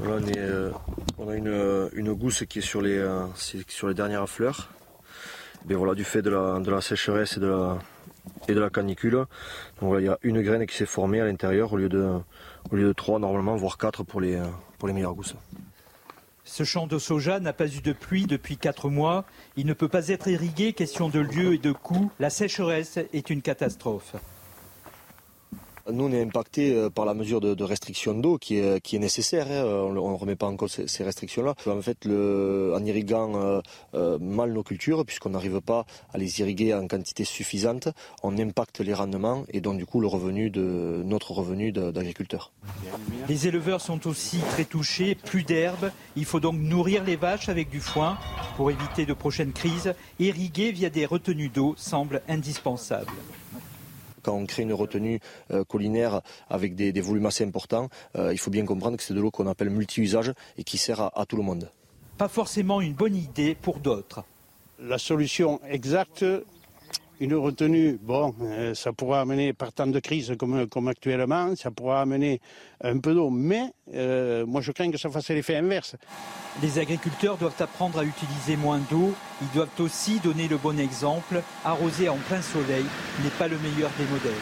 on, 0.00 1.26
a 1.26 1.46
euh, 1.46 1.88
une, 1.92 2.12
gousse 2.12 2.44
qui 2.48 2.58
est 2.58 2.62
sur 2.62 2.82
les, 2.82 2.98
euh, 2.98 3.26
sur 3.68 3.88
les 3.88 3.94
dernières 3.94 4.28
fleurs. 4.28 4.70
Et 5.70 5.74
voilà, 5.74 5.94
du 5.94 6.04
fait 6.04 6.22
de 6.22 6.30
la, 6.30 6.80
sécheresse 6.80 7.36
et 7.36 7.40
de 7.40 7.46
la, 7.46 7.78
et 8.48 8.54
de 8.54 8.60
la 8.60 8.68
canicule, 8.68 9.24
donc 9.80 9.94
il 9.98 10.04
y 10.04 10.08
a 10.08 10.18
une 10.22 10.42
graine 10.42 10.66
qui 10.66 10.76
s'est 10.76 10.86
formée 10.86 11.20
à 11.20 11.24
l'intérieur 11.24 11.72
au 11.72 11.76
lieu 11.76 11.88
de, 11.88 12.18
au 12.70 12.76
lieu 12.76 12.86
de 12.86 12.92
trois 12.92 13.18
normalement, 13.18 13.56
voire 13.56 13.78
quatre 13.78 14.02
pour 14.02 14.20
les, 14.20 14.38
pour 14.78 14.88
les 14.88 14.94
meilleures 14.94 15.14
gousses. 15.14 15.34
Ce 16.44 16.64
champ 16.64 16.86
de 16.86 16.98
soja 16.98 17.40
n'a 17.40 17.52
pas 17.52 17.66
eu 17.66 17.80
de 17.80 17.92
pluie 17.92 18.26
depuis 18.26 18.56
quatre 18.56 18.90
mois. 18.90 19.24
Il 19.56 19.64
ne 19.64 19.72
peut 19.72 19.88
pas 19.88 20.08
être 20.08 20.28
irrigué, 20.28 20.72
question 20.72 21.08
de 21.08 21.20
lieu 21.20 21.54
et 21.54 21.58
de 21.58 21.72
coût. 21.72 22.10
La 22.18 22.30
sécheresse 22.30 22.98
est 23.12 23.30
une 23.30 23.42
catastrophe. 23.42 24.16
Nous, 25.90 26.04
on 26.04 26.12
est 26.12 26.22
impacté 26.22 26.74
euh, 26.74 26.90
par 26.90 27.04
la 27.04 27.14
mesure 27.14 27.40
de, 27.40 27.64
restriction 27.64 28.14
d'eau 28.14 28.38
qui 28.38 28.58
est, 28.58 28.92
nécessaire. 28.98 29.46
Hein. 29.50 29.64
On 29.64 29.92
ne 29.92 30.16
remet 30.16 30.36
pas 30.36 30.46
en 30.46 30.56
cause 30.56 30.84
ces, 30.86 31.04
restrictions-là. 31.04 31.54
En 31.66 31.82
fait, 31.82 32.06
en 32.06 32.84
irriguant 32.84 33.32
euh, 33.34 33.60
euh, 33.94 34.18
mal 34.20 34.52
nos 34.52 34.62
cultures, 34.62 35.04
puisqu'on 35.04 35.30
n'arrive 35.30 35.60
pas 35.60 35.84
à 36.12 36.18
les 36.18 36.40
irriguer 36.40 36.74
en 36.74 36.86
quantité 36.86 37.24
suffisante, 37.24 37.88
on 38.22 38.38
impacte 38.38 38.80
les 38.80 38.94
rendements 38.94 39.44
et 39.48 39.60
donc 39.60 39.78
du 39.78 39.86
coup 39.86 40.00
le 40.00 40.06
revenu 40.06 40.50
de 40.50 41.02
notre 41.04 41.32
revenu 41.32 41.72
d'agriculteur. 41.72 42.52
Les 43.28 43.48
éleveurs 43.48 43.80
sont 43.80 44.06
aussi 44.06 44.38
très 44.38 44.64
touchés. 44.64 45.14
Plus 45.14 45.42
d'herbe. 45.42 45.90
Il 46.16 46.24
faut 46.24 46.40
donc 46.40 46.56
nourrir 46.56 47.04
les 47.04 47.16
vaches 47.16 47.48
avec 47.48 47.70
du 47.70 47.80
foin 47.80 48.18
pour 48.56 48.70
éviter 48.70 49.06
de 49.06 49.14
prochaines 49.14 49.52
crises. 49.52 49.94
Irriguer 50.18 50.72
via 50.72 50.90
des 50.90 51.06
retenues 51.06 51.48
d'eau 51.48 51.74
semble 51.76 52.22
indispensable 52.28 53.12
quand 54.22 54.34
on 54.34 54.46
crée 54.46 54.62
une 54.62 54.72
retenue 54.72 55.20
euh, 55.50 55.64
collinaire 55.64 56.20
avec 56.48 56.74
des, 56.74 56.92
volumes 57.00 57.26
assez 57.26 57.44
importants, 57.44 57.88
euh, 58.16 58.32
il 58.32 58.38
faut 58.38 58.50
bien 58.50 58.64
comprendre 58.64 58.96
que 58.96 59.02
c'est 59.02 59.14
de 59.14 59.20
l'eau 59.20 59.30
qu'on 59.30 59.46
appelle 59.46 59.70
multi-usage 59.70 60.32
et 60.56 60.64
qui 60.64 60.78
sert 60.78 61.00
à, 61.00 61.26
tout 61.26 61.36
le 61.36 61.42
monde. 61.42 61.70
Pas 62.18 62.28
forcément 62.28 62.80
une 62.80 62.94
bonne 62.94 63.16
idée 63.16 63.54
pour 63.54 63.78
d'autres. 63.78 64.24
La 64.78 64.98
solution 64.98 65.60
exacte, 65.68 66.24
une 67.22 67.34
retenue, 67.34 67.98
bon, 68.02 68.34
euh, 68.42 68.74
ça 68.74 68.92
pourra 68.92 69.20
amener 69.20 69.52
par 69.52 69.72
temps 69.72 69.86
de 69.86 70.00
crise 70.00 70.34
comme, 70.38 70.66
comme 70.66 70.88
actuellement, 70.88 71.54
ça 71.56 71.70
pourra 71.70 72.00
amener 72.02 72.40
un 72.82 72.98
peu 72.98 73.14
d'eau, 73.14 73.30
mais 73.30 73.72
moi 74.46 74.60
je 74.60 74.72
crains 74.72 74.90
que 74.90 74.98
ça 74.98 75.08
fasse 75.08 75.28
l'effet 75.30 75.56
inverse. 75.56 75.96
Les 76.60 76.78
agriculteurs 76.78 77.38
doivent 77.38 77.60
apprendre 77.60 77.98
à 77.98 78.04
utiliser 78.04 78.56
moins 78.56 78.80
d'eau. 78.90 79.14
Ils 79.40 79.50
doivent 79.54 79.68
aussi 79.78 80.20
donner 80.20 80.48
le 80.48 80.58
bon 80.58 80.78
exemple. 80.78 81.42
Arroser 81.64 82.08
en 82.08 82.16
plein 82.16 82.42
soleil 82.42 82.84
n'est 83.22 83.30
pas 83.38 83.48
le 83.48 83.56
meilleur 83.58 83.90
des 83.98 84.04
modèles. 84.04 84.32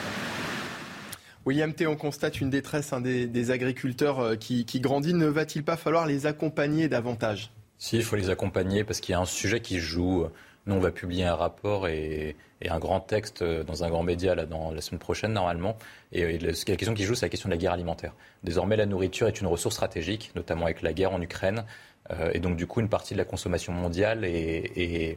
William 1.46 1.72
T, 1.72 1.86
on 1.86 1.96
constate 1.96 2.40
une 2.40 2.50
détresse 2.50 2.92
hein, 2.92 3.00
des, 3.00 3.50
agriculteurs 3.50 4.20
euh, 4.20 4.36
qui, 4.36 4.64
grandit. 4.80 5.14
Ne 5.14 5.26
va-t-il 5.26 5.64
pas 5.64 5.76
falloir 5.76 6.06
les 6.06 6.26
accompagner 6.26 6.88
davantage? 6.88 7.50
Si, 7.78 7.96
il 7.96 8.02
faut 8.02 8.16
les 8.16 8.28
accompagner 8.28 8.84
parce 8.84 9.00
qu'il 9.00 9.12
y 9.12 9.16
a 9.16 9.20
un 9.20 9.24
sujet 9.24 9.60
qui 9.60 9.78
joue. 9.78 10.26
Nous, 10.66 10.74
on 10.74 10.80
va 10.80 10.90
publier 10.90 11.24
un 11.24 11.34
rapport 11.34 11.88
et, 11.88 12.36
un 12.68 12.78
grand 12.78 13.00
texte 13.00 13.42
dans 13.42 13.84
un 13.84 13.88
grand 13.88 14.02
média 14.02 14.34
la 14.34 14.46
semaine 14.80 14.98
prochaine, 14.98 15.32
normalement. 15.32 15.76
Et, 16.12 16.38
la 16.38 16.52
question 16.52 16.94
qui 16.94 17.04
joue, 17.04 17.14
c'est 17.14 17.26
la 17.26 17.30
question 17.30 17.48
de 17.48 17.54
la 17.54 17.58
guerre 17.58 17.72
alimentaire. 17.72 18.12
Désormais, 18.44 18.76
la 18.76 18.86
nourriture 18.86 19.28
est 19.28 19.40
une 19.40 19.46
ressource 19.46 19.74
stratégique, 19.74 20.32
notamment 20.34 20.64
avec 20.64 20.82
la 20.82 20.92
guerre 20.92 21.12
en 21.12 21.20
Ukraine. 21.22 21.64
Euh, 22.10 22.30
et 22.34 22.40
donc, 22.40 22.56
du 22.56 22.66
coup, 22.66 22.80
une 22.80 22.88
partie 22.88 23.14
de 23.14 23.18
la 23.18 23.24
consommation 23.24 23.72
mondiale 23.72 24.24
euh, 24.24 25.14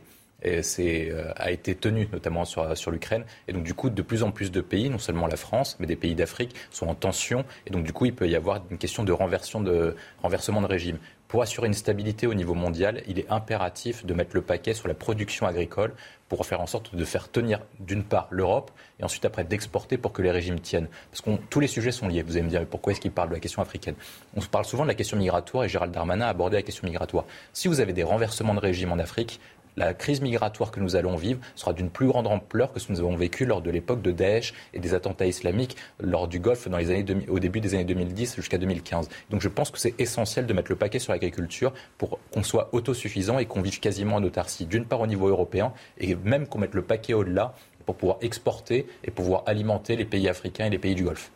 a 1.35 1.51
été 1.51 1.75
tenue 1.75 2.07
notamment 2.11 2.45
sur, 2.45 2.91
l'Ukraine. 2.91 3.25
Et 3.47 3.53
donc, 3.53 3.63
du 3.63 3.73
coup, 3.73 3.89
de 3.89 4.01
plus 4.01 4.23
en 4.23 4.31
plus 4.31 4.51
de 4.51 4.61
pays, 4.61 4.89
non 4.89 4.99
seulement 4.99 5.27
la 5.27 5.37
France, 5.37 5.77
mais 5.79 5.87
des 5.87 5.95
pays 5.95 6.15
d'Afrique, 6.15 6.55
sont 6.71 6.87
en 6.87 6.95
tension. 6.95 7.45
Et 7.65 7.71
donc, 7.71 7.83
du 7.83 7.93
coup, 7.93 8.05
il 8.05 8.13
peut 8.13 8.27
y 8.27 8.35
avoir 8.35 8.61
une 8.69 8.77
question 8.77 9.03
de 9.03 9.11
renversement 9.11 9.61
de 9.63 10.67
régime. 10.67 10.99
Pour 11.33 11.41
assurer 11.41 11.65
une 11.65 11.73
stabilité 11.73 12.27
au 12.27 12.35
niveau 12.35 12.53
mondial, 12.53 13.01
il 13.07 13.17
est 13.17 13.27
impératif 13.31 14.05
de 14.05 14.13
mettre 14.13 14.35
le 14.35 14.43
paquet 14.43 14.75
sur 14.75 14.87
la 14.87 14.93
production 14.93 15.47
agricole 15.47 15.95
pour 16.29 16.45
faire 16.45 16.61
en 16.61 16.67
sorte 16.67 16.93
de 16.93 17.03
faire 17.05 17.27
tenir 17.31 17.59
d'une 17.79 18.03
part 18.03 18.27
l'Europe 18.29 18.69
et 18.99 19.03
ensuite 19.03 19.25
après 19.25 19.43
d'exporter 19.43 19.97
pour 19.97 20.13
que 20.13 20.21
les 20.21 20.29
régimes 20.29 20.59
tiennent. 20.59 20.87
Parce 21.09 21.21
que 21.21 21.31
tous 21.49 21.59
les 21.59 21.65
sujets 21.65 21.91
sont 21.91 22.07
liés. 22.07 22.21
Vous 22.21 22.33
allez 22.33 22.43
me 22.43 22.49
dire 22.49 22.63
pourquoi 22.67 22.93
est-ce 22.93 23.01
qu'il 23.01 23.09
parle 23.09 23.29
de 23.29 23.33
la 23.33 23.39
question 23.39 23.63
africaine? 23.63 23.95
On 24.35 24.41
parle 24.41 24.65
souvent 24.65 24.83
de 24.83 24.89
la 24.89 24.93
question 24.93 25.17
migratoire 25.17 25.63
et 25.63 25.69
Gérald 25.69 25.91
Darmanin 25.91 26.25
a 26.25 26.29
abordé 26.29 26.57
la 26.57 26.61
question 26.61 26.85
migratoire. 26.85 27.25
Si 27.51 27.67
vous 27.67 27.79
avez 27.79 27.93
des 27.93 28.03
renversements 28.03 28.53
de 28.53 28.59
régime 28.59 28.91
en 28.91 28.99
Afrique, 28.99 29.39
la 29.77 29.93
crise 29.93 30.21
migratoire 30.21 30.71
que 30.71 30.79
nous 30.79 30.95
allons 30.95 31.15
vivre 31.15 31.39
sera 31.55 31.73
d'une 31.73 31.89
plus 31.89 32.07
grande 32.07 32.27
ampleur 32.27 32.71
que 32.71 32.79
ce 32.79 32.87
que 32.87 32.93
nous 32.93 32.99
avons 32.99 33.15
vécu 33.15 33.45
lors 33.45 33.61
de 33.61 33.71
l'époque 33.71 34.01
de 34.01 34.11
Daesh 34.11 34.53
et 34.73 34.79
des 34.79 34.93
attentats 34.93 35.25
islamiques 35.25 35.77
lors 35.99 36.27
du 36.27 36.39
Golfe 36.39 36.67
au 37.27 37.39
début 37.39 37.59
des 37.59 37.73
années 37.73 37.85
2010 37.85 38.35
jusqu'à 38.35 38.57
2015. 38.57 39.09
Donc 39.29 39.41
je 39.41 39.49
pense 39.49 39.71
que 39.71 39.79
c'est 39.79 39.99
essentiel 39.99 40.45
de 40.45 40.53
mettre 40.53 40.71
le 40.71 40.77
paquet 40.77 40.99
sur 40.99 41.11
l'agriculture 41.11 41.73
pour 41.97 42.19
qu'on 42.31 42.43
soit 42.43 42.69
autosuffisant 42.73 43.39
et 43.39 43.45
qu'on 43.45 43.61
vive 43.61 43.79
quasiment 43.79 44.17
en 44.17 44.23
autarcie, 44.23 44.65
d'une 44.65 44.85
part 44.85 45.01
au 45.01 45.07
niveau 45.07 45.27
européen 45.27 45.73
et 45.97 46.15
même 46.15 46.47
qu'on 46.47 46.59
mette 46.59 46.75
le 46.75 46.83
paquet 46.83 47.13
au-delà 47.13 47.53
pour 47.85 47.95
pouvoir 47.95 48.17
exporter 48.21 48.87
et 49.03 49.11
pouvoir 49.11 49.43
alimenter 49.45 49.95
les 49.95 50.05
pays 50.05 50.29
africains 50.29 50.65
et 50.65 50.69
les 50.69 50.79
pays 50.79 50.95
du 50.95 51.03
Golfe. 51.03 51.31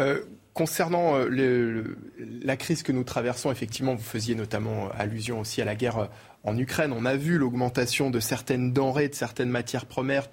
Euh, 0.00 0.22
concernant 0.54 1.16
euh, 1.16 1.96
la 2.18 2.56
crise 2.56 2.82
que 2.82 2.92
nous 2.92 3.04
traversons, 3.04 3.50
effectivement, 3.52 3.94
vous 3.94 4.02
faisiez 4.02 4.34
notamment 4.34 4.88
allusion 4.90 5.40
aussi 5.40 5.62
à 5.62 5.64
la 5.64 5.74
guerre 5.74 6.08
en 6.48 6.58
Ukraine. 6.58 6.92
On 6.92 7.04
a 7.04 7.16
vu 7.16 7.38
l'augmentation 7.38 8.10
de 8.10 8.20
certaines 8.20 8.72
denrées, 8.72 9.08
de 9.08 9.14
certaines 9.14 9.50
matières 9.50 9.86
premières, 9.86 10.28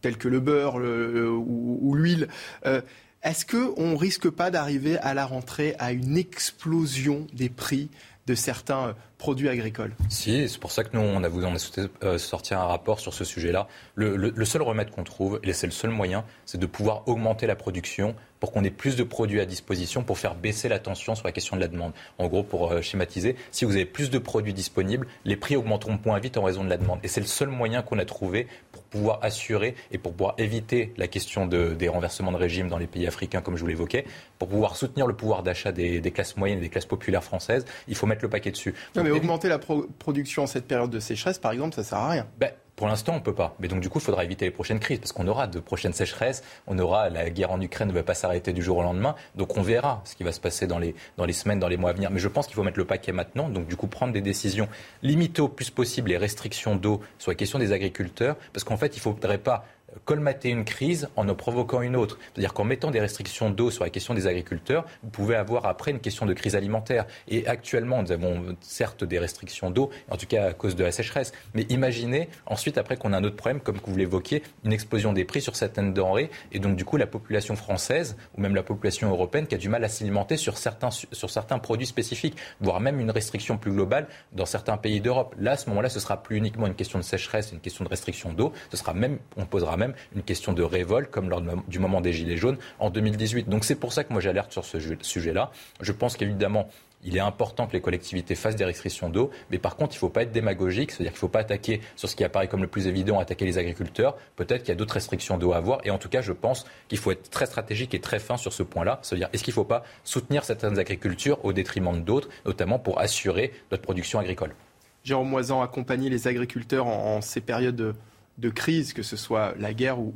telles 0.00 0.16
que 0.16 0.28
le 0.28 0.40
beurre 0.40 0.76
ou, 0.76 1.94
l'huile. 1.94 2.28
Euh, 2.66 2.80
est-ce 3.22 3.44
qu'on 3.44 3.90
ne 3.90 3.96
risque 3.96 4.30
pas 4.30 4.50
d'arriver 4.50 4.96
à 4.98 5.12
la 5.12 5.26
rentrée 5.26 5.74
à 5.78 5.92
une 5.92 6.16
explosion 6.16 7.26
des 7.34 7.50
prix 7.50 7.90
de 8.26 8.34
certains 8.34 8.94
produits 9.20 9.50
agricoles. 9.50 9.92
Si, 10.08 10.48
c'est 10.48 10.58
pour 10.58 10.72
ça 10.72 10.82
que 10.82 10.96
nous, 10.96 11.02
on 11.02 11.22
a 11.22 11.28
voulu 11.28 11.44
on 11.44 11.54
a 11.54 12.18
sortir 12.18 12.58
un 12.58 12.64
rapport 12.64 13.00
sur 13.00 13.12
ce 13.12 13.22
sujet-là. 13.22 13.68
Le, 13.94 14.16
le 14.16 14.44
seul 14.46 14.62
remède 14.62 14.90
qu'on 14.90 15.04
trouve, 15.04 15.38
et 15.42 15.52
c'est 15.52 15.66
le 15.66 15.72
seul 15.72 15.90
moyen, 15.90 16.24
c'est 16.46 16.58
de 16.58 16.66
pouvoir 16.66 17.06
augmenter 17.06 17.46
la 17.46 17.54
production 17.54 18.16
pour 18.40 18.52
qu'on 18.52 18.64
ait 18.64 18.70
plus 18.70 18.96
de 18.96 19.04
produits 19.04 19.40
à 19.40 19.46
disposition 19.46 20.02
pour 20.02 20.18
faire 20.18 20.34
baisser 20.34 20.68
la 20.68 20.78
tension 20.78 21.14
sur 21.14 21.26
la 21.26 21.32
question 21.32 21.56
de 21.56 21.60
la 21.60 21.68
demande. 21.68 21.92
En 22.18 22.26
gros, 22.26 22.42
pour 22.42 22.72
euh, 22.72 22.80
schématiser, 22.80 23.36
si 23.52 23.64
vous 23.64 23.76
avez 23.76 23.84
plus 23.84 24.10
de 24.10 24.18
produits 24.18 24.54
disponibles, 24.54 25.06
les 25.24 25.36
prix 25.36 25.56
augmenteront 25.56 25.98
moins 26.04 26.18
vite 26.18 26.38
en 26.38 26.42
raison 26.42 26.64
de 26.64 26.70
la 26.70 26.78
demande. 26.78 26.98
Et 27.02 27.08
c'est 27.08 27.20
le 27.20 27.26
seul 27.26 27.48
moyen 27.48 27.82
qu'on 27.82 27.98
a 27.98 28.04
trouvé 28.04 28.48
pour 28.72 28.82
pouvoir 28.82 29.18
assurer 29.22 29.74
et 29.92 29.98
pour 29.98 30.12
pouvoir 30.12 30.34
éviter 30.38 30.92
la 30.96 31.06
question 31.06 31.46
de, 31.46 31.74
des 31.74 31.88
renversements 31.88 32.32
de 32.32 32.38
régime 32.38 32.68
dans 32.68 32.78
les 32.78 32.86
pays 32.86 33.06
africains, 33.06 33.42
comme 33.42 33.56
je 33.56 33.60
vous 33.60 33.68
l'évoquais, 33.68 34.06
pour 34.38 34.48
pouvoir 34.48 34.76
soutenir 34.76 35.06
le 35.06 35.14
pouvoir 35.14 35.42
d'achat 35.42 35.70
des, 35.70 36.00
classes 36.10 36.36
moyennes 36.36 36.58
et 36.58 36.62
des 36.62 36.70
classes 36.70 36.86
populaires 36.86 37.22
françaises, 37.22 37.66
il 37.88 37.94
faut 37.94 38.06
mettre 38.06 38.22
le 38.22 38.30
paquet 38.30 38.50
dessus. 38.50 38.74
Mais 39.12 39.18
augmenter 39.18 39.48
la 39.48 39.58
production 39.58 40.44
en 40.44 40.46
cette 40.46 40.66
période 40.66 40.90
de 40.90 41.00
sécheresse, 41.00 41.38
par 41.38 41.52
exemple, 41.52 41.74
ça 41.74 41.84
sert 41.84 41.98
à 41.98 42.10
rien. 42.10 42.26
Ben, 42.38 42.50
pour 42.80 42.88
l'instant, 42.88 43.12
on 43.12 43.16
ne 43.16 43.20
peut 43.20 43.34
pas. 43.34 43.54
Mais 43.60 43.68
donc, 43.68 43.80
du 43.80 43.90
coup, 43.90 43.98
il 43.98 44.04
faudra 44.04 44.24
éviter 44.24 44.46
les 44.46 44.50
prochaines 44.50 44.80
crises, 44.80 45.00
parce 45.00 45.12
qu'on 45.12 45.28
aura 45.28 45.46
de 45.46 45.60
prochaines 45.60 45.92
sécheresses, 45.92 46.42
on 46.66 46.78
aura 46.78 47.10
la 47.10 47.28
guerre 47.28 47.50
en 47.50 47.60
Ukraine 47.60 47.88
ne 47.88 47.92
va 47.92 48.02
pas 48.02 48.14
s'arrêter 48.14 48.54
du 48.54 48.62
jour 48.62 48.78
au 48.78 48.82
lendemain. 48.82 49.16
Donc, 49.34 49.58
on 49.58 49.60
verra 49.60 50.00
ce 50.04 50.14
qui 50.14 50.24
va 50.24 50.32
se 50.32 50.40
passer 50.40 50.66
dans 50.66 50.78
les, 50.78 50.94
dans 51.18 51.26
les 51.26 51.34
semaines, 51.34 51.58
dans 51.58 51.68
les 51.68 51.76
mois 51.76 51.90
à 51.90 51.92
venir. 51.92 52.10
Mais 52.10 52.20
je 52.20 52.28
pense 52.28 52.46
qu'il 52.46 52.56
faut 52.56 52.62
mettre 52.62 52.78
le 52.78 52.86
paquet 52.86 53.12
maintenant. 53.12 53.50
Donc, 53.50 53.66
du 53.66 53.76
coup, 53.76 53.86
prendre 53.86 54.14
des 54.14 54.22
décisions, 54.22 54.66
limiter 55.02 55.42
au 55.42 55.48
plus 55.48 55.68
possible 55.68 56.08
les 56.08 56.16
restrictions 56.16 56.74
d'eau 56.74 57.02
sur 57.18 57.30
la 57.30 57.34
question 57.34 57.58
des 57.58 57.72
agriculteurs, 57.72 58.36
parce 58.54 58.64
qu'en 58.64 58.78
fait, 58.78 58.96
il 58.96 58.98
ne 58.98 59.02
faudrait 59.02 59.36
pas 59.36 59.66
colmater 60.04 60.50
une 60.50 60.64
crise 60.64 61.08
en 61.16 61.28
en 61.28 61.34
provoquant 61.34 61.80
une 61.82 61.96
autre. 61.96 62.18
C'est-à-dire 62.32 62.52
qu'en 62.52 62.64
mettant 62.64 62.90
des 62.90 63.00
restrictions 63.00 63.50
d'eau 63.50 63.70
sur 63.70 63.84
la 63.84 63.90
question 63.90 64.14
des 64.14 64.26
agriculteurs, 64.26 64.84
vous 65.02 65.10
pouvez 65.10 65.36
avoir 65.36 65.66
après 65.66 65.90
une 65.90 66.00
question 66.00 66.26
de 66.26 66.32
crise 66.32 66.56
alimentaire. 66.56 67.06
Et 67.28 67.46
actuellement, 67.46 68.02
nous 68.02 68.12
avons 68.12 68.56
certes 68.60 69.04
des 69.04 69.18
restrictions 69.18 69.70
d'eau, 69.70 69.90
en 70.10 70.16
tout 70.16 70.26
cas 70.26 70.48
à 70.48 70.52
cause 70.52 70.76
de 70.76 70.84
la 70.84 70.92
sécheresse. 70.92 71.32
Mais 71.54 71.62
imaginez 71.68 72.28
ensuite, 72.46 72.78
après 72.78 72.96
qu'on 72.96 73.12
a 73.12 73.18
un 73.18 73.24
autre 73.24 73.36
problème, 73.36 73.60
comme 73.60 73.78
vous 73.84 73.96
l'évoquiez, 73.96 74.42
une 74.64 74.72
explosion 74.72 75.12
des 75.12 75.24
prix 75.24 75.40
sur 75.40 75.56
certaines 75.56 75.92
denrées. 75.92 76.30
Et 76.52 76.58
donc, 76.58 76.76
du 76.76 76.84
coup, 76.84 76.96
la 76.96 77.06
population 77.06 77.56
française, 77.56 78.16
ou 78.36 78.40
même 78.40 78.54
la 78.54 78.62
population 78.62 79.10
européenne, 79.10 79.46
qui 79.46 79.54
a 79.54 79.58
du 79.58 79.68
mal 79.68 79.84
à 79.84 79.88
s'alimenter 79.88 80.36
sur 80.36 80.58
certains, 80.58 80.90
sur 80.90 81.30
certains 81.30 81.58
produits 81.58 81.86
spécifiques, 81.86 82.36
voire 82.60 82.80
même 82.80 83.00
une 83.00 83.10
restriction 83.10 83.58
plus 83.58 83.72
globale 83.72 84.08
dans 84.32 84.46
certains 84.46 84.76
pays 84.76 85.00
d'Europe. 85.00 85.34
Là, 85.38 85.52
à 85.52 85.56
ce 85.56 85.68
moment-là, 85.70 85.88
ce 85.88 86.00
sera 86.00 86.22
plus 86.22 86.36
uniquement 86.36 86.66
une 86.66 86.74
question 86.74 86.98
de 86.98 87.04
sécheresse, 87.04 87.52
une 87.52 87.60
question 87.60 87.84
de 87.84 87.88
restriction 87.88 88.32
d'eau. 88.32 88.52
Ce 88.70 88.76
sera 88.76 88.94
même, 88.94 89.18
on 89.36 89.46
posera 89.46 89.76
même 89.80 89.94
une 90.14 90.22
question 90.22 90.52
de 90.52 90.62
révolte, 90.62 91.10
comme 91.10 91.28
lors 91.28 91.42
du 91.66 91.78
moment 91.78 92.00
des 92.00 92.12
Gilets 92.12 92.36
jaunes 92.36 92.58
en 92.78 92.90
2018. 92.90 93.48
Donc 93.48 93.64
c'est 93.64 93.74
pour 93.74 93.92
ça 93.92 94.04
que 94.04 94.12
moi 94.12 94.20
j'alerte 94.20 94.52
sur 94.52 94.64
ce 94.64 94.78
sujet-là. 95.00 95.50
Je 95.80 95.92
pense 95.92 96.16
qu'évidemment, 96.16 96.68
il 97.02 97.16
est 97.16 97.20
important 97.20 97.66
que 97.66 97.72
les 97.72 97.80
collectivités 97.80 98.34
fassent 98.34 98.56
des 98.56 98.64
restrictions 98.64 99.08
d'eau, 99.08 99.30
mais 99.50 99.58
par 99.58 99.76
contre, 99.76 99.94
il 99.94 99.96
ne 99.96 100.00
faut 100.00 100.08
pas 100.10 100.22
être 100.22 100.32
démagogique, 100.32 100.90
c'est-à-dire 100.90 101.12
qu'il 101.12 101.16
ne 101.16 101.20
faut 101.20 101.28
pas 101.28 101.40
attaquer 101.40 101.80
sur 101.96 102.08
ce 102.08 102.16
qui 102.16 102.24
apparaît 102.24 102.48
comme 102.48 102.60
le 102.60 102.68
plus 102.68 102.86
évident, 102.86 103.18
attaquer 103.18 103.46
les 103.46 103.56
agriculteurs. 103.56 104.16
Peut-être 104.36 104.60
qu'il 104.60 104.68
y 104.68 104.72
a 104.72 104.74
d'autres 104.74 104.94
restrictions 104.94 105.38
d'eau 105.38 105.52
à 105.52 105.56
avoir, 105.56 105.80
et 105.84 105.90
en 105.90 105.98
tout 105.98 106.10
cas, 106.10 106.20
je 106.20 106.32
pense 106.32 106.66
qu'il 106.88 106.98
faut 106.98 107.10
être 107.10 107.30
très 107.30 107.46
stratégique 107.46 107.94
et 107.94 108.00
très 108.00 108.18
fin 108.18 108.36
sur 108.36 108.52
ce 108.52 108.62
point-là, 108.62 108.98
c'est-à-dire 109.02 109.30
est-ce 109.32 109.42
qu'il 109.42 109.52
ne 109.52 109.56
faut 109.56 109.64
pas 109.64 109.82
soutenir 110.04 110.44
certaines 110.44 110.78
agricultures 110.78 111.42
au 111.44 111.52
détriment 111.54 112.02
d'autres, 112.02 112.28
notamment 112.44 112.78
pour 112.78 113.00
assurer 113.00 113.52
notre 113.70 113.82
production 113.82 114.18
agricole? 114.18 114.54
Jérôme 115.02 115.30
Moisan 115.30 115.62
accompagner 115.62 116.10
les 116.10 116.28
agriculteurs 116.28 116.86
en 116.86 117.22
ces 117.22 117.40
périodes 117.40 117.94
de 118.40 118.50
crise, 118.50 118.92
que 118.92 119.02
ce 119.02 119.16
soit 119.16 119.54
la 119.58 119.74
guerre 119.74 120.00
ou, 120.00 120.14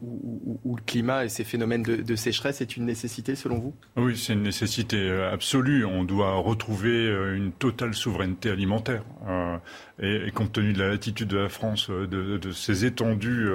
le 0.64 0.82
climat 0.84 1.24
et 1.24 1.28
ces 1.28 1.44
phénomènes 1.44 1.82
de, 1.82 2.16
sécheresse, 2.16 2.60
est 2.60 2.76
une 2.76 2.86
nécessité 2.86 3.34
selon 3.34 3.58
vous? 3.58 3.74
Oui, 3.96 4.16
c'est 4.16 4.32
une 4.32 4.42
nécessité 4.42 4.96
euh, 4.96 5.32
absolue. 5.32 5.84
On 5.84 6.04
doit 6.04 6.34
retrouver 6.34 7.06
euh, 7.06 7.36
une 7.36 7.52
totale 7.52 7.94
souveraineté 7.94 8.50
alimentaire. 8.50 9.04
Euh, 9.28 9.58
et, 10.00 10.30
compte 10.32 10.52
tenu 10.52 10.72
de 10.72 10.78
la 10.78 10.88
latitude 10.88 11.28
de 11.28 11.38
la 11.38 11.48
France, 11.48 11.90
de, 11.90 12.38
de 12.38 12.52
ses 12.52 12.84
étendues 12.84 13.48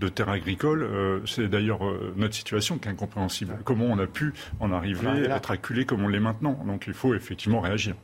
de 0.00 0.08
terres 0.08 0.30
agricoles, 0.30 1.22
c'est 1.24 1.46
d'ailleurs 1.46 1.80
notre 2.16 2.34
situation 2.34 2.78
qui 2.78 2.88
est 2.88 2.90
incompréhensible. 2.90 3.56
Comment 3.64 3.84
on 3.84 3.98
a 4.00 4.08
pu 4.08 4.32
en 4.58 4.72
arriver 4.72 5.06
à 5.06 5.36
être 5.36 5.52
acculé 5.52 5.84
comme 5.84 6.02
on 6.02 6.08
l'est 6.08 6.18
maintenant? 6.18 6.58
Donc 6.66 6.86
il 6.88 6.94
faut 6.94 7.14
effectivement 7.14 7.60
réagir. 7.60 7.94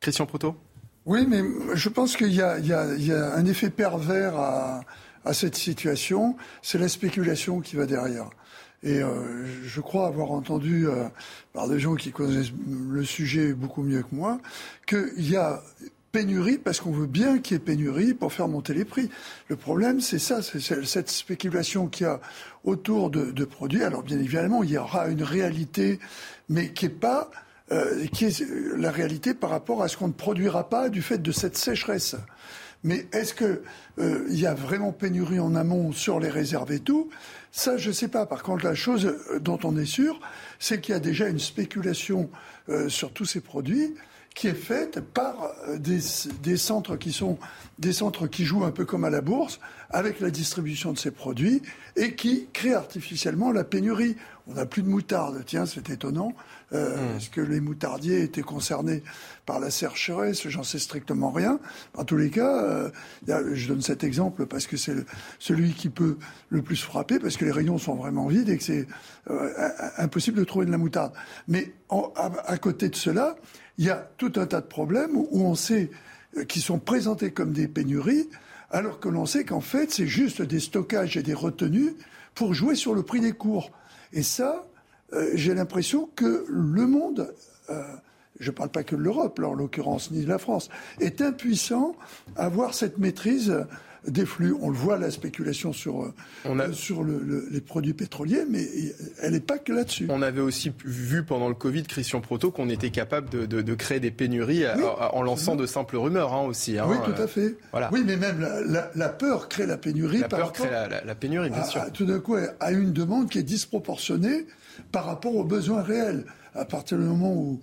Christian 0.00 0.24
Proto? 0.24 0.56
Oui, 1.04 1.26
mais 1.28 1.42
je 1.74 1.88
pense 1.88 2.16
qu'il 2.16 2.32
y, 2.32 2.36
y, 2.36 3.12
a 3.12 3.34
un 3.34 3.46
effet 3.46 3.70
pervers 3.70 4.36
à, 4.36 4.80
à 5.26 5.34
cette 5.34 5.56
situation, 5.56 6.36
c'est 6.62 6.78
la 6.78 6.88
spéculation 6.88 7.60
qui 7.60 7.76
va 7.76 7.84
derrière. 7.84 8.30
Et 8.82 9.02
euh, 9.02 9.44
je 9.64 9.80
crois 9.80 10.06
avoir 10.06 10.30
entendu 10.30 10.86
euh, 10.86 11.08
par 11.52 11.68
des 11.68 11.80
gens 11.80 11.96
qui 11.96 12.12
connaissent 12.12 12.52
le 12.68 13.04
sujet 13.04 13.52
beaucoup 13.52 13.82
mieux 13.82 14.02
que 14.02 14.14
moi 14.14 14.38
qu'il 14.86 15.28
y 15.28 15.36
a 15.36 15.62
pénurie 16.12 16.58
parce 16.58 16.80
qu'on 16.80 16.92
veut 16.92 17.06
bien 17.06 17.38
qu'il 17.38 17.56
y 17.56 17.56
ait 17.56 17.62
pénurie 17.62 18.14
pour 18.14 18.32
faire 18.32 18.46
monter 18.46 18.72
les 18.72 18.84
prix. 18.84 19.10
Le 19.48 19.56
problème, 19.56 20.00
c'est 20.00 20.20
ça, 20.20 20.40
c'est 20.42 20.60
cette 20.84 21.10
spéculation 21.10 21.88
qu'il 21.88 22.06
y 22.06 22.08
a 22.08 22.20
autour 22.64 23.10
de, 23.10 23.44
produits. 23.44 23.82
Alors 23.82 24.02
bien 24.02 24.18
évidemment, 24.18 24.62
il 24.62 24.70
y 24.70 24.78
aura 24.78 25.08
une 25.08 25.24
réalité, 25.24 25.98
mais 26.48 26.72
qui 26.72 26.86
est 26.86 26.88
pas 26.90 27.30
euh, 27.72 28.06
qui 28.12 28.26
est 28.26 28.44
la 28.76 28.92
réalité 28.92 29.34
par 29.34 29.50
rapport 29.50 29.82
à 29.82 29.88
ce 29.88 29.96
qu'on 29.96 30.06
ne 30.06 30.12
produira 30.12 30.68
pas 30.68 30.88
du 30.88 31.02
fait 31.02 31.18
de 31.18 31.32
cette 31.32 31.56
sécheresse. 31.56 32.14
Mais 32.86 33.08
est-ce 33.12 33.34
qu'il 33.34 33.60
euh, 33.98 34.24
y 34.28 34.46
a 34.46 34.54
vraiment 34.54 34.92
pénurie 34.92 35.40
en 35.40 35.56
amont 35.56 35.90
sur 35.90 36.20
les 36.20 36.30
réserves 36.30 36.70
et 36.70 36.78
tout? 36.78 37.10
Ça, 37.50 37.76
je 37.76 37.88
ne 37.88 37.92
sais 37.92 38.06
pas. 38.06 38.26
Par 38.26 38.44
contre, 38.44 38.64
la 38.64 38.76
chose 38.76 39.12
dont 39.40 39.58
on 39.64 39.76
est 39.76 39.86
sûr, 39.86 40.20
c'est 40.60 40.80
qu'il 40.80 40.92
y 40.92 40.96
a 40.96 41.00
déjà 41.00 41.26
une 41.28 41.40
spéculation 41.40 42.30
euh, 42.68 42.88
sur 42.88 43.12
tous 43.12 43.24
ces 43.24 43.40
produits 43.40 43.94
qui 44.36 44.46
est 44.46 44.54
faite 44.54 45.00
par 45.00 45.50
euh, 45.66 45.78
des, 45.78 45.98
des, 46.42 46.56
centres 46.56 46.96
qui 46.96 47.12
sont 47.12 47.38
des 47.80 47.92
centres 47.92 48.28
qui 48.28 48.44
jouent 48.44 48.64
un 48.64 48.70
peu 48.70 48.84
comme 48.84 49.04
à 49.04 49.10
la 49.10 49.20
bourse 49.20 49.58
avec 49.90 50.20
la 50.20 50.30
distribution 50.30 50.92
de 50.92 50.98
ces 50.98 51.10
produits 51.10 51.62
et 51.96 52.14
qui 52.14 52.46
créent 52.52 52.74
artificiellement 52.74 53.50
la 53.50 53.64
pénurie. 53.64 54.16
On 54.46 54.54
n'a 54.54 54.66
plus 54.66 54.82
de 54.82 54.88
moutarde. 54.88 55.42
Tiens, 55.44 55.66
c'est 55.66 55.90
étonnant. 55.90 56.34
Euh, 56.72 56.96
hmm. 56.96 57.16
Est-ce 57.16 57.30
que 57.30 57.40
les 57.40 57.60
moutardiers 57.60 58.22
étaient 58.22 58.42
concernés 58.42 59.02
par 59.44 59.60
la 59.60 59.70
sécheresse? 59.70 60.48
J'en 60.48 60.64
sais 60.64 60.78
strictement 60.78 61.30
rien. 61.30 61.60
En 61.94 62.04
tous 62.04 62.16
les 62.16 62.30
cas, 62.30 62.62
euh, 62.62 62.90
je 63.54 63.68
donne 63.68 63.82
cet 63.82 64.02
exemple 64.02 64.46
parce 64.46 64.66
que 64.66 64.76
c'est 64.76 64.96
celui 65.38 65.72
qui 65.72 65.88
peut 65.88 66.18
le 66.48 66.62
plus 66.62 66.76
frapper, 66.76 67.18
parce 67.18 67.36
que 67.36 67.44
les 67.44 67.52
rayons 67.52 67.78
sont 67.78 67.94
vraiment 67.94 68.26
vides 68.26 68.48
et 68.48 68.58
que 68.58 68.64
c'est 68.64 68.86
euh, 69.30 69.68
impossible 69.98 70.38
de 70.38 70.44
trouver 70.44 70.66
de 70.66 70.72
la 70.72 70.78
moutarde. 70.78 71.12
Mais 71.46 71.72
à, 72.16 72.58
côté 72.58 72.88
de 72.88 72.96
cela, 72.96 73.36
il 73.78 73.84
y 73.84 73.90
a 73.90 74.08
tout 74.16 74.32
un 74.36 74.46
tas 74.46 74.60
de 74.60 74.66
problèmes 74.66 75.16
où 75.16 75.42
on 75.46 75.54
sait 75.54 75.90
qui 76.48 76.60
sont 76.60 76.78
présentés 76.78 77.30
comme 77.30 77.52
des 77.52 77.68
pénuries, 77.68 78.28
alors 78.70 78.98
que 78.98 79.08
l'on 79.08 79.24
sait 79.24 79.44
qu'en 79.44 79.60
fait, 79.60 79.92
c'est 79.92 80.06
juste 80.06 80.42
des 80.42 80.60
stockages 80.60 81.16
et 81.16 81.22
des 81.22 81.34
retenues 81.34 81.94
pour 82.34 82.52
jouer 82.52 82.74
sur 82.74 82.94
le 82.94 83.02
prix 83.02 83.20
des 83.20 83.32
cours. 83.32 83.70
Et 84.12 84.22
ça, 84.22 84.66
euh, 85.12 85.30
j'ai 85.34 85.54
l'impression 85.54 86.08
que 86.16 86.44
le 86.48 86.86
monde, 86.86 87.32
euh, 87.70 87.82
je 88.40 88.50
ne 88.50 88.56
parle 88.56 88.70
pas 88.70 88.82
que 88.82 88.96
de 88.96 89.00
l'Europe, 89.00 89.40
en 89.42 89.54
l'occurrence, 89.54 90.10
ni 90.10 90.22
de 90.22 90.28
la 90.28 90.38
France, 90.38 90.68
est 91.00 91.20
impuissant 91.20 91.94
à 92.36 92.46
avoir 92.46 92.74
cette 92.74 92.98
maîtrise 92.98 93.64
des 94.06 94.26
flux. 94.26 94.54
On 94.60 94.70
le 94.70 94.76
voit, 94.76 94.98
la 94.98 95.10
spéculation 95.10 95.72
sur, 95.72 96.02
euh, 96.44 96.72
sur 96.72 97.02
les 97.04 97.60
produits 97.60 97.92
pétroliers, 97.92 98.44
mais 98.48 98.64
elle 99.20 99.32
n'est 99.32 99.40
pas 99.40 99.58
que 99.58 99.72
là-dessus. 99.72 100.06
On 100.10 100.22
avait 100.22 100.40
aussi 100.40 100.72
vu 100.84 101.24
pendant 101.24 101.48
le 101.48 101.54
Covid, 101.54 101.84
Christian 101.84 102.20
Proto, 102.20 102.50
qu'on 102.50 102.68
était 102.68 102.90
capable 102.90 103.28
de, 103.30 103.74
créer 103.74 104.00
des 104.00 104.10
pénuries 104.10 104.64
en 105.12 105.22
lançant 105.22 105.56
de 105.56 105.66
simples 105.66 105.96
rumeurs 105.96 106.34
hein, 106.34 106.42
aussi. 106.42 106.78
Hein, 106.78 106.86
oui, 106.88 106.96
tout 107.04 107.20
à 107.20 107.26
fait. 107.26 107.56
Voilà. 107.72 107.90
Oui, 107.92 108.02
mais 108.04 108.16
même 108.16 108.46
la, 108.94 109.08
peur 109.08 109.48
crée 109.48 109.66
la 109.66 109.76
pénurie. 109.76 110.18
La 110.18 110.28
peur 110.28 110.52
crée 110.52 110.70
la, 110.70 111.14
pénurie, 111.14 111.50
bien 111.50 111.64
sûr. 111.64 111.80
tout 111.92 112.06
d'un 112.06 112.20
coup, 112.20 112.36
à 112.60 112.72
une 112.72 112.92
demande 112.92 113.28
qui 113.28 113.38
est 113.38 113.44
disproportionnée 113.44 114.46
par 114.92 115.04
rapport 115.06 115.34
aux 115.34 115.44
besoins 115.44 115.82
réels. 115.82 116.26
À 116.54 116.64
partir 116.64 116.98
du 116.98 117.04
moment 117.04 117.32
où 117.32 117.60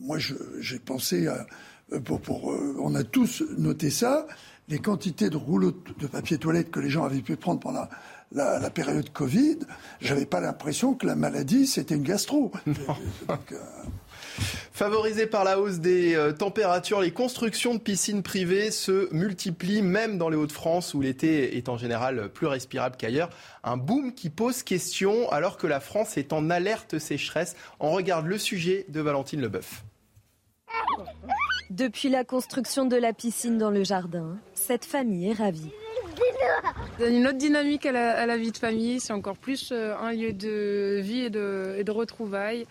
moi 0.00 0.18
j'ai 0.60 0.78
pensé 0.78 1.26
à, 1.26 1.46
pour, 2.04 2.20
pour, 2.20 2.52
euh, 2.52 2.76
on 2.80 2.94
a 2.94 3.04
tous 3.04 3.42
noté 3.58 3.90
ça, 3.90 4.26
les 4.68 4.78
quantités 4.78 5.30
de 5.30 5.36
rouleaux 5.36 5.72
de 5.98 6.06
papier 6.06 6.38
toilette 6.38 6.70
que 6.70 6.80
les 6.80 6.90
gens 6.90 7.04
avaient 7.04 7.20
pu 7.20 7.36
prendre 7.36 7.60
pendant 7.60 7.86
la, 8.32 8.58
la, 8.58 8.70
période 8.70 9.10
Covid, 9.12 9.58
j'avais 10.00 10.26
pas 10.26 10.40
l'impression 10.40 10.94
que 10.94 11.06
la 11.06 11.14
maladie 11.14 11.66
c'était 11.66 11.94
une 11.94 12.02
gastro. 12.02 12.50
Donc, 12.66 13.52
euh, 13.52 13.58
Favorisées 14.72 15.26
par 15.26 15.44
la 15.44 15.58
hausse 15.58 15.78
des 15.78 16.14
euh, 16.14 16.32
températures, 16.32 17.00
les 17.00 17.10
constructions 17.10 17.74
de 17.74 17.80
piscines 17.80 18.22
privées 18.22 18.70
se 18.70 19.12
multiplient, 19.12 19.82
même 19.82 20.18
dans 20.18 20.28
les 20.28 20.36
Hauts-de-France, 20.36 20.94
où 20.94 21.00
l'été 21.00 21.56
est 21.56 21.68
en 21.68 21.78
général 21.78 22.28
plus 22.28 22.46
respirable 22.46 22.96
qu'ailleurs. 22.96 23.30
Un 23.64 23.76
boom 23.76 24.12
qui 24.12 24.28
pose 24.28 24.62
question 24.62 25.30
alors 25.30 25.56
que 25.56 25.66
la 25.66 25.80
France 25.80 26.16
est 26.16 26.32
en 26.32 26.50
alerte 26.50 26.98
sécheresse. 26.98 27.56
On 27.80 27.90
regarde 27.90 28.26
le 28.26 28.38
sujet 28.38 28.84
de 28.88 29.00
Valentine 29.00 29.40
Leboeuf. 29.40 29.82
Depuis 31.70 32.08
la 32.08 32.24
construction 32.24 32.84
de 32.84 32.96
la 32.96 33.12
piscine 33.12 33.58
dans 33.58 33.70
le 33.70 33.82
jardin, 33.82 34.36
cette 34.54 34.84
famille 34.84 35.30
est 35.30 35.34
ravie. 35.34 35.70
Une 37.00 37.26
autre 37.26 37.38
dynamique 37.38 37.86
à 37.86 38.26
la, 38.26 38.36
vie 38.36 38.52
de 38.52 38.56
famille, 38.56 39.00
c'est 39.00 39.12
encore 39.12 39.36
plus 39.36 39.70
euh, 39.72 39.94
un 39.98 40.12
lieu 40.12 40.32
de 40.32 41.00
vie 41.02 41.22
et 41.22 41.30
de 41.30 41.90
retrouvailles. 41.90 42.66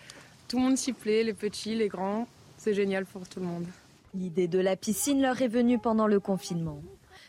Tout 0.48 0.58
le 0.58 0.62
monde 0.62 0.76
s'y 0.78 0.92
plaît, 0.92 1.24
les 1.24 1.34
petits, 1.34 1.74
les 1.74 1.88
grands. 1.88 2.28
C'est 2.56 2.74
génial 2.74 3.04
pour 3.04 3.26
tout 3.28 3.40
le 3.40 3.46
monde. 3.46 3.66
L'idée 4.14 4.46
de 4.46 4.60
la 4.60 4.76
piscine 4.76 5.20
leur 5.20 5.42
est 5.42 5.48
venue 5.48 5.78
pendant 5.78 6.06
le 6.06 6.20
confinement. 6.20 6.80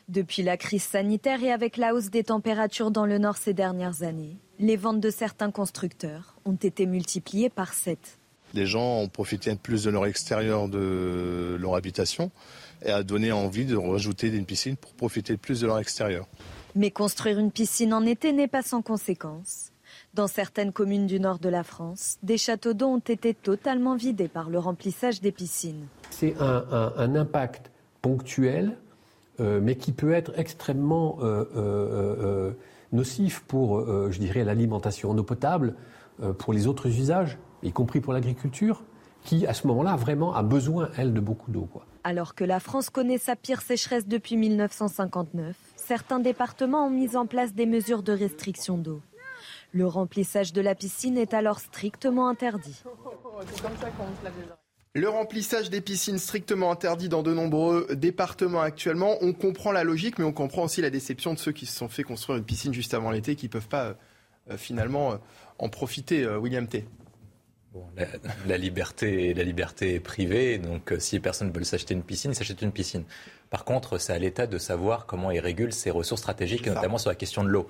Depuis 0.07 0.43
la 0.43 0.55
crise 0.55 0.84
sanitaire 0.84 1.43
et 1.43 1.51
avec 1.51 1.78
la 1.78 1.93
hausse 1.93 2.11
des 2.11 2.24
températures 2.24 2.91
dans 2.91 3.05
le 3.05 3.18
nord 3.18 3.38
ces 3.38 3.53
dernières 3.53 4.03
années, 4.03 4.38
les 4.59 4.78
ventes 4.78 5.01
de 5.01 5.09
certains 5.09 5.51
constructeurs 5.51 6.36
ont 6.45 6.55
été 6.55 6.86
multipliées 6.86 7.49
par 7.49 7.74
7. 7.74 7.97
Les 8.53 8.65
gens 8.65 8.99
ont 8.99 9.09
profité 9.09 9.55
plus 9.55 9.84
de 9.84 9.89
leur 9.89 10.05
extérieur 10.05 10.70
de 10.70 11.57
leur 11.59 11.76
habitation 11.76 12.32
et 12.86 12.91
a 12.91 13.03
donné 13.03 13.32
envie 13.32 13.65
de 13.65 13.76
rajouter 13.76 14.28
une 14.28 14.45
piscine 14.45 14.78
pour 14.78 14.93
profiter 14.93 15.38
plus 15.38 15.61
de 15.61 15.68
leur 15.68 15.80
extérieur. 15.80 16.28
Mais 16.76 16.91
construire 16.91 17.39
une 17.39 17.51
piscine 17.51 17.93
en 17.93 18.05
été 18.05 18.32
n'est 18.32 18.47
pas 18.47 18.61
sans 18.61 18.82
conséquences. 18.82 19.72
Dans 20.18 20.28
certaines 20.28 20.74
communes 20.74 21.05
du 21.05 21.20
nord 21.20 21.38
de 21.39 21.47
la 21.47 21.63
France, 21.63 22.18
des 22.24 22.39
châteaux 22.39 22.74
d'eau 22.74 22.88
ont 22.88 22.97
été 22.97 23.36
totalement 23.36 23.95
vidés 23.95 24.28
par 24.28 24.49
le 24.49 24.57
remplissage 24.57 25.22
des 25.22 25.32
piscines. 25.32 25.86
C'est 26.09 26.34
un, 26.41 26.65
un 26.97 27.15
impact 27.15 27.72
ponctuel 28.01 28.78
euh, 29.39 29.59
mais 29.61 29.76
qui 29.76 29.91
peut 29.91 30.13
être 30.13 30.32
extrêmement 30.36 31.20
euh, 31.22 31.45
euh, 31.55 32.51
nocif 32.91 33.41
pour, 33.41 33.86
je 34.11 34.18
dirais, 34.18 34.43
l'alimentation 34.43 35.11
en 35.11 35.18
eau 35.18 35.24
potable, 35.24 35.76
pour 36.39 36.53
les 36.53 36.65
autres 36.65 36.88
usages, 36.88 37.38
y 37.61 37.72
compris 37.72 37.99
pour 37.99 38.13
l'agriculture, 38.13 38.82
qui, 39.24 39.45
à 39.45 39.53
ce 39.53 39.68
moment-là, 39.68 39.95
vraiment 39.95 40.34
a 40.34 40.41
besoin, 40.41 40.89
elle, 40.97 41.13
de 41.13 41.20
beaucoup 41.20 41.51
d'eau. 41.51 41.68
Alors 42.03 42.34
que 42.34 42.43
la 42.43 42.59
France 42.59 42.89
connaît 42.89 43.20
sa 43.20 43.36
pire 43.36 43.61
sécheresse 43.61 44.07
depuis 44.07 44.38
1959, 44.38 45.55
certains 45.76 46.20
départements 46.20 46.88
ont 46.88 46.89
mis 46.89 47.15
en 47.15 47.28
place 47.28 47.53
des 47.53 47.65
mesures 47.65 48.01
de 48.01 48.13
restriction 48.13 48.78
d'eau. 48.78 49.01
Le 49.78 49.86
remplissage 49.86 50.53
de 50.53 50.61
la 50.61 50.73
piscine 50.73 51.19
est 51.19 51.36
alors 51.36 51.59
strictement 51.59 52.30
interdit. 52.30 52.82
Le 54.95 55.07
remplissage 55.07 55.69
des 55.69 55.82
piscines 55.82 56.17
strictement 56.17 56.71
interdit 56.71 57.09
dans 57.09 57.21
de 57.21 57.32
nombreux 57.32 57.86
départements 57.93 58.61
actuellement. 58.61 59.17
On 59.21 59.34
comprend 59.34 59.71
la 59.71 59.84
logique, 59.84 60.17
mais 60.17 60.25
on 60.25 60.34
comprend 60.34 60.63
aussi 60.63 60.82
la 60.82 60.89
déception 60.89 61.36
de 61.36 61.38
ceux 61.38 61.51
qui 61.51 61.67
se 61.67 61.78
sont 61.78 61.89
fait 61.89 62.01
construire 62.01 62.39
une 62.39 62.43
piscine 62.43 62.73
juste 62.73 62.95
avant 62.95 63.11
l'été, 63.11 63.36
qui 63.36 63.45
ne 63.45 63.51
peuvent 63.51 63.67
pas 63.67 63.97
euh, 64.49 64.57
finalement 64.57 65.11
euh, 65.11 65.17
en 65.59 65.69
profiter. 65.69 66.23
Euh, 66.23 66.39
William 66.39 66.67
T. 66.67 66.88
la, 68.47 68.57
liberté, 68.57 69.36
la 69.36 69.43
liberté 69.43 69.93
est 69.93 69.99
privée, 69.99 70.57
donc 70.57 70.91
si 70.97 71.19
personne 71.19 71.49
ne 71.49 71.53
veut 71.53 71.63
s'acheter 71.63 71.93
une 71.93 72.01
piscine, 72.01 72.32
il 72.32 72.36
s'achète 72.36 72.63
une 72.63 72.71
piscine. 72.71 73.03
Par 73.51 73.63
contre, 73.63 73.99
c'est 73.99 74.11
à 74.11 74.17
l'État 74.17 74.47
de 74.47 74.57
savoir 74.57 75.05
comment 75.05 75.30
il 75.30 75.39
régule 75.39 75.71
ses 75.71 75.91
ressources 75.91 76.21
stratégiques, 76.21 76.65
notamment 76.65 76.97
sur 76.97 77.11
la 77.11 77.15
question 77.15 77.43
de 77.43 77.49
l'eau. 77.49 77.67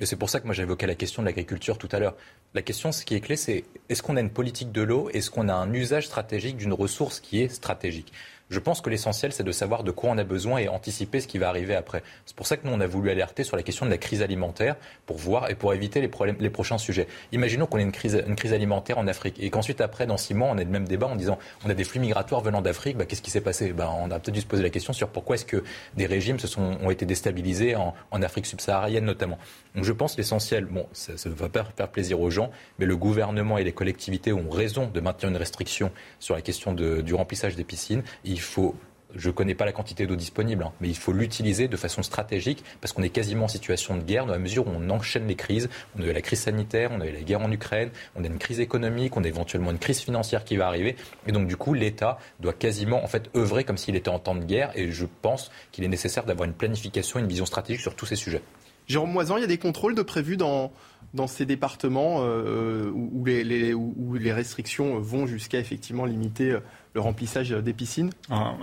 Et 0.00 0.06
c'est 0.06 0.16
pour 0.16 0.30
ça 0.30 0.38
que 0.40 0.46
moi 0.46 0.54
j'évoquais 0.54 0.86
la 0.86 0.94
question 0.94 1.22
de 1.22 1.26
l'agriculture 1.26 1.76
tout 1.76 1.88
à 1.90 1.98
l'heure. 1.98 2.16
La 2.54 2.62
question, 2.62 2.92
ce 2.92 3.04
qui 3.04 3.14
est 3.14 3.20
clé, 3.20 3.36
c'est 3.36 3.64
est-ce 3.88 4.02
qu'on 4.02 4.16
a 4.16 4.20
une 4.20 4.30
politique 4.30 4.70
de 4.70 4.82
l'eau? 4.82 5.10
Est-ce 5.12 5.30
qu'on 5.30 5.48
a 5.48 5.54
un 5.54 5.72
usage 5.72 6.06
stratégique 6.06 6.56
d'une 6.56 6.72
ressource 6.72 7.20
qui 7.20 7.42
est 7.42 7.48
stratégique? 7.48 8.12
Je 8.50 8.58
pense 8.58 8.80
que 8.80 8.88
l'essentiel, 8.88 9.32
c'est 9.32 9.42
de 9.42 9.52
savoir 9.52 9.84
de 9.84 9.90
quoi 9.90 10.10
on 10.10 10.18
a 10.18 10.24
besoin 10.24 10.58
et 10.58 10.68
anticiper 10.68 11.20
ce 11.20 11.28
qui 11.28 11.38
va 11.38 11.48
arriver 11.48 11.74
après. 11.74 12.02
C'est 12.24 12.34
pour 12.34 12.46
ça 12.46 12.56
que 12.56 12.66
nous, 12.66 12.72
on 12.72 12.80
a 12.80 12.86
voulu 12.86 13.10
alerter 13.10 13.44
sur 13.44 13.56
la 13.56 13.62
question 13.62 13.84
de 13.84 13.90
la 13.90 13.98
crise 13.98 14.22
alimentaire 14.22 14.76
pour 15.04 15.18
voir 15.18 15.50
et 15.50 15.54
pour 15.54 15.74
éviter 15.74 16.00
les, 16.00 16.08
problèmes, 16.08 16.36
les 16.40 16.48
prochains 16.50 16.78
sujets. 16.78 17.08
Imaginons 17.32 17.66
qu'on 17.66 17.78
ait 17.78 17.82
une 17.82 17.92
crise, 17.92 18.52
alimentaire 18.52 18.98
en 18.98 19.06
Afrique 19.06 19.36
et 19.38 19.50
qu'ensuite, 19.50 19.80
après, 19.80 20.06
dans 20.06 20.16
six 20.16 20.32
mois, 20.32 20.48
on 20.50 20.56
ait 20.56 20.64
le 20.64 20.70
même 20.70 20.88
débat 20.88 21.06
en 21.06 21.16
disant 21.16 21.38
on 21.64 21.70
a 21.70 21.74
des 21.74 21.84
flux 21.84 22.00
migratoires 22.00 22.40
venant 22.40 22.62
d'Afrique, 22.62 22.96
bah, 22.96 23.04
qu'est-ce 23.04 23.22
qui 23.22 23.30
s'est 23.30 23.42
passé? 23.42 23.72
Bah, 23.72 23.92
On 23.98 24.10
a 24.10 24.18
peut-être 24.18 24.34
dû 24.34 24.40
se 24.40 24.46
poser 24.46 24.62
la 24.62 24.70
question 24.70 24.92
sur 24.92 25.08
pourquoi 25.08 25.36
est-ce 25.36 25.44
que 25.44 25.62
des 25.96 26.06
régimes 26.06 26.38
se 26.38 26.46
sont, 26.46 26.78
ont 26.82 26.90
été 26.90 27.04
déstabilisés 27.04 27.76
en, 27.76 27.94
Afrique 28.20 28.46
subsaharienne 28.46 29.04
notamment. 29.04 29.38
Donc 29.76 29.84
je 29.84 29.92
pense 29.92 30.16
l'essentiel, 30.16 30.64
bon, 30.64 30.86
ça 30.92 31.12
ne 31.12 31.34
va 31.34 31.48
pas 31.48 31.64
faire 31.76 31.88
plaisir 31.88 32.20
aux 32.20 32.30
gens, 32.30 32.50
mais 32.80 32.84
le 32.84 32.96
gouvernement 32.96 33.58
et 33.58 33.64
les 33.64 33.70
collectivités 33.70 34.32
ont 34.32 34.50
raison 34.50 34.88
de 34.88 35.00
maintenir 35.00 35.30
une 35.30 35.36
restriction 35.36 35.92
sur 36.18 36.34
la 36.34 36.42
question 36.42 36.72
du 36.72 37.14
remplissage 37.14 37.54
des 37.54 37.62
piscines. 37.62 38.02
Il 38.38 38.42
faut 38.42 38.76
je 39.14 39.28
ne 39.28 39.32
connais 39.32 39.54
pas 39.54 39.64
la 39.64 39.72
quantité 39.72 40.06
d'eau 40.06 40.16
disponible, 40.16 40.62
hein, 40.62 40.72
mais 40.80 40.88
il 40.88 40.96
faut 40.96 41.12
l'utiliser 41.12 41.66
de 41.66 41.76
façon 41.76 42.02
stratégique 42.02 42.62
parce 42.80 42.92
qu'on 42.92 43.02
est 43.02 43.08
quasiment 43.08 43.46
en 43.46 43.48
situation 43.48 43.96
de 43.96 44.02
guerre 44.02 44.26
dans 44.26 44.32
la 44.32 44.38
mesure 44.38 44.66
où 44.66 44.70
on 44.70 44.90
enchaîne 44.90 45.26
les 45.26 45.34
crises. 45.34 45.68
On 45.98 46.02
a 46.02 46.06
eu 46.06 46.12
la 46.12 46.20
crise 46.20 46.40
sanitaire, 46.40 46.90
on 46.92 47.00
a 47.00 47.06
eu 47.06 47.12
la 47.12 47.22
guerre 47.22 47.40
en 47.40 47.50
Ukraine, 47.50 47.90
on 48.16 48.22
a 48.22 48.26
une 48.26 48.38
crise 48.38 48.60
économique, 48.60 49.16
on 49.16 49.24
a 49.24 49.28
éventuellement 49.28 49.70
une 49.70 49.78
crise 49.78 50.00
financière 50.00 50.44
qui 50.44 50.56
va 50.56 50.66
arriver. 50.66 50.94
Et 51.26 51.32
donc, 51.32 51.48
du 51.48 51.56
coup, 51.56 51.72
l'État 51.72 52.18
doit 52.38 52.52
quasiment, 52.52 53.02
en 53.02 53.08
fait, 53.08 53.30
œuvrer 53.34 53.64
comme 53.64 53.78
s'il 53.78 53.96
était 53.96 54.10
en 54.10 54.18
temps 54.18 54.34
de 54.34 54.44
guerre. 54.44 54.72
Et 54.74 54.90
je 54.90 55.06
pense 55.22 55.50
qu'il 55.72 55.84
est 55.84 55.88
nécessaire 55.88 56.24
d'avoir 56.24 56.46
une 56.46 56.54
planification, 56.54 57.18
une 57.18 57.28
vision 57.28 57.46
stratégique 57.46 57.80
sur 57.80 57.96
tous 57.96 58.06
ces 58.06 58.16
sujets. 58.16 58.42
Jérôme 58.88 59.12
Moisan, 59.12 59.36
il 59.36 59.40
y 59.40 59.44
a 59.44 59.48
des 59.48 59.58
contrôles 59.58 59.94
de 59.94 60.00
prévus 60.00 60.38
dans, 60.38 60.72
dans 61.12 61.26
ces 61.26 61.44
départements 61.44 62.20
euh, 62.20 62.90
où, 62.90 63.24
les, 63.26 63.74
où, 63.74 64.14
les, 64.14 64.32
restrictions 64.32 64.98
vont 64.98 65.26
jusqu'à 65.26 65.58
effectivement 65.58 66.06
limiter 66.06 66.52
euh, 66.52 66.60
le 66.94 67.00
remplissage 67.00 67.50
des 67.50 67.72
piscines? 67.72 68.10
Ah, 68.30 68.54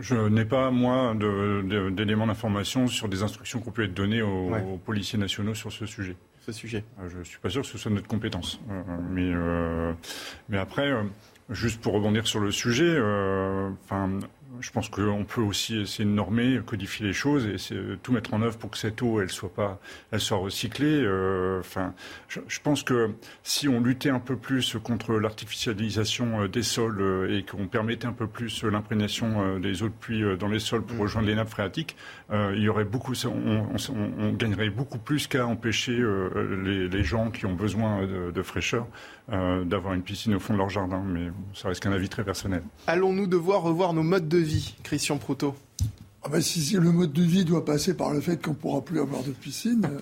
Je 0.00 0.14
n'ai 0.14 0.44
pas, 0.44 0.70
moi, 0.70 1.14
d'éléments 1.92 2.26
d'information 2.26 2.86
sur 2.86 3.08
des 3.08 3.22
instructions 3.22 3.60
qui 3.60 3.68
ont 3.68 3.72
pu 3.72 3.84
être 3.84 3.94
données 3.94 4.22
aux, 4.22 4.78
policiers 4.84 5.18
nationaux 5.18 5.54
sur 5.54 5.72
ce 5.72 5.86
sujet. 5.86 6.16
Ce 6.40 6.52
sujet. 6.52 6.84
Euh, 7.00 7.08
je 7.08 7.18
ne 7.18 7.24
suis 7.24 7.38
pas 7.38 7.50
sûr 7.50 7.62
que 7.62 7.68
ce 7.68 7.78
soit 7.78 7.90
notre 7.90 8.08
compétence. 8.08 8.60
mais, 9.10 9.32
mais 10.48 10.58
après, 10.58 10.92
juste 11.50 11.80
pour 11.80 11.92
rebondir 11.92 12.26
sur 12.26 12.40
le 12.40 12.50
sujet, 12.50 12.98
enfin 13.84 14.18
je 14.62 14.70
pense 14.70 14.88
qu'on 14.88 15.24
peut 15.24 15.40
aussi 15.40 15.80
essayer 15.80 16.04
de 16.04 16.14
normer, 16.14 16.60
codifier 16.64 17.04
les 17.04 17.12
choses 17.12 17.46
et 17.46 17.56
tout 18.02 18.12
mettre 18.12 18.32
en 18.32 18.42
œuvre 18.42 18.56
pour 18.56 18.70
que 18.70 18.78
cette 18.78 19.02
eau, 19.02 19.20
elle 19.20 19.30
soit 19.30 19.52
pas, 19.52 19.80
elle 20.12 20.20
soit 20.20 20.38
recyclée. 20.38 21.02
Euh, 21.02 21.58
enfin, 21.58 21.94
je, 22.28 22.60
pense 22.62 22.84
que 22.84 23.10
si 23.42 23.68
on 23.68 23.80
luttait 23.80 24.10
un 24.10 24.20
peu 24.20 24.36
plus 24.36 24.76
contre 24.82 25.14
l'artificialisation 25.14 26.42
euh, 26.42 26.48
des 26.48 26.62
sols 26.62 27.00
euh, 27.00 27.36
et 27.36 27.42
qu'on 27.42 27.66
permettait 27.66 28.06
un 28.06 28.12
peu 28.12 28.28
plus 28.28 28.62
l'imprégnation 28.62 29.58
des 29.58 29.82
eaux 29.82 29.88
de 29.88 29.94
pluie 29.94 30.22
dans 30.38 30.48
les 30.48 30.60
sols 30.60 30.82
pour 30.82 30.98
rejoindre 30.98 31.26
les 31.26 31.34
nappes 31.34 31.48
phréatiques, 31.48 31.96
il 32.30 32.60
y 32.60 32.68
aurait 32.68 32.84
beaucoup, 32.84 33.12
on, 33.26 34.32
gagnerait 34.32 34.70
beaucoup 34.70 34.98
plus 34.98 35.26
qu'à 35.26 35.46
empêcher 35.46 35.92
les, 35.92 37.04
gens 37.04 37.30
qui 37.30 37.46
ont 37.46 37.54
besoin 37.54 38.06
de, 38.06 38.42
fraîcheur 38.42 38.86
d'avoir 39.28 39.94
une 39.94 40.02
piscine 40.02 40.34
au 40.34 40.40
fond 40.40 40.52
de 40.54 40.58
leur 40.58 40.70
jardin. 40.70 41.02
Mais 41.04 41.28
ça 41.54 41.68
reste 41.68 41.82
qu'un 41.82 41.92
avis 41.92 42.08
très 42.08 42.24
personnel. 42.24 42.62
Allons-nous 42.86 43.26
devoir 43.26 43.62
revoir 43.62 43.92
nos 43.92 44.02
modes 44.02 44.28
de 44.28 44.38
vie, 44.38 44.51
Christian 44.82 45.18
Proutot 45.18 45.54
ah 46.24 46.28
ben, 46.28 46.40
si, 46.40 46.74
le 46.74 46.92
mode 46.92 47.12
de 47.12 47.22
vie 47.22 47.44
doit 47.44 47.64
passer 47.64 47.94
par 47.94 48.12
le 48.12 48.20
fait 48.20 48.40
qu'on 48.40 48.50
ne 48.50 48.56
pourra 48.56 48.80
plus 48.80 49.00
avoir 49.00 49.24
de 49.24 49.32
piscine, 49.32 49.88
euh, 49.90 49.98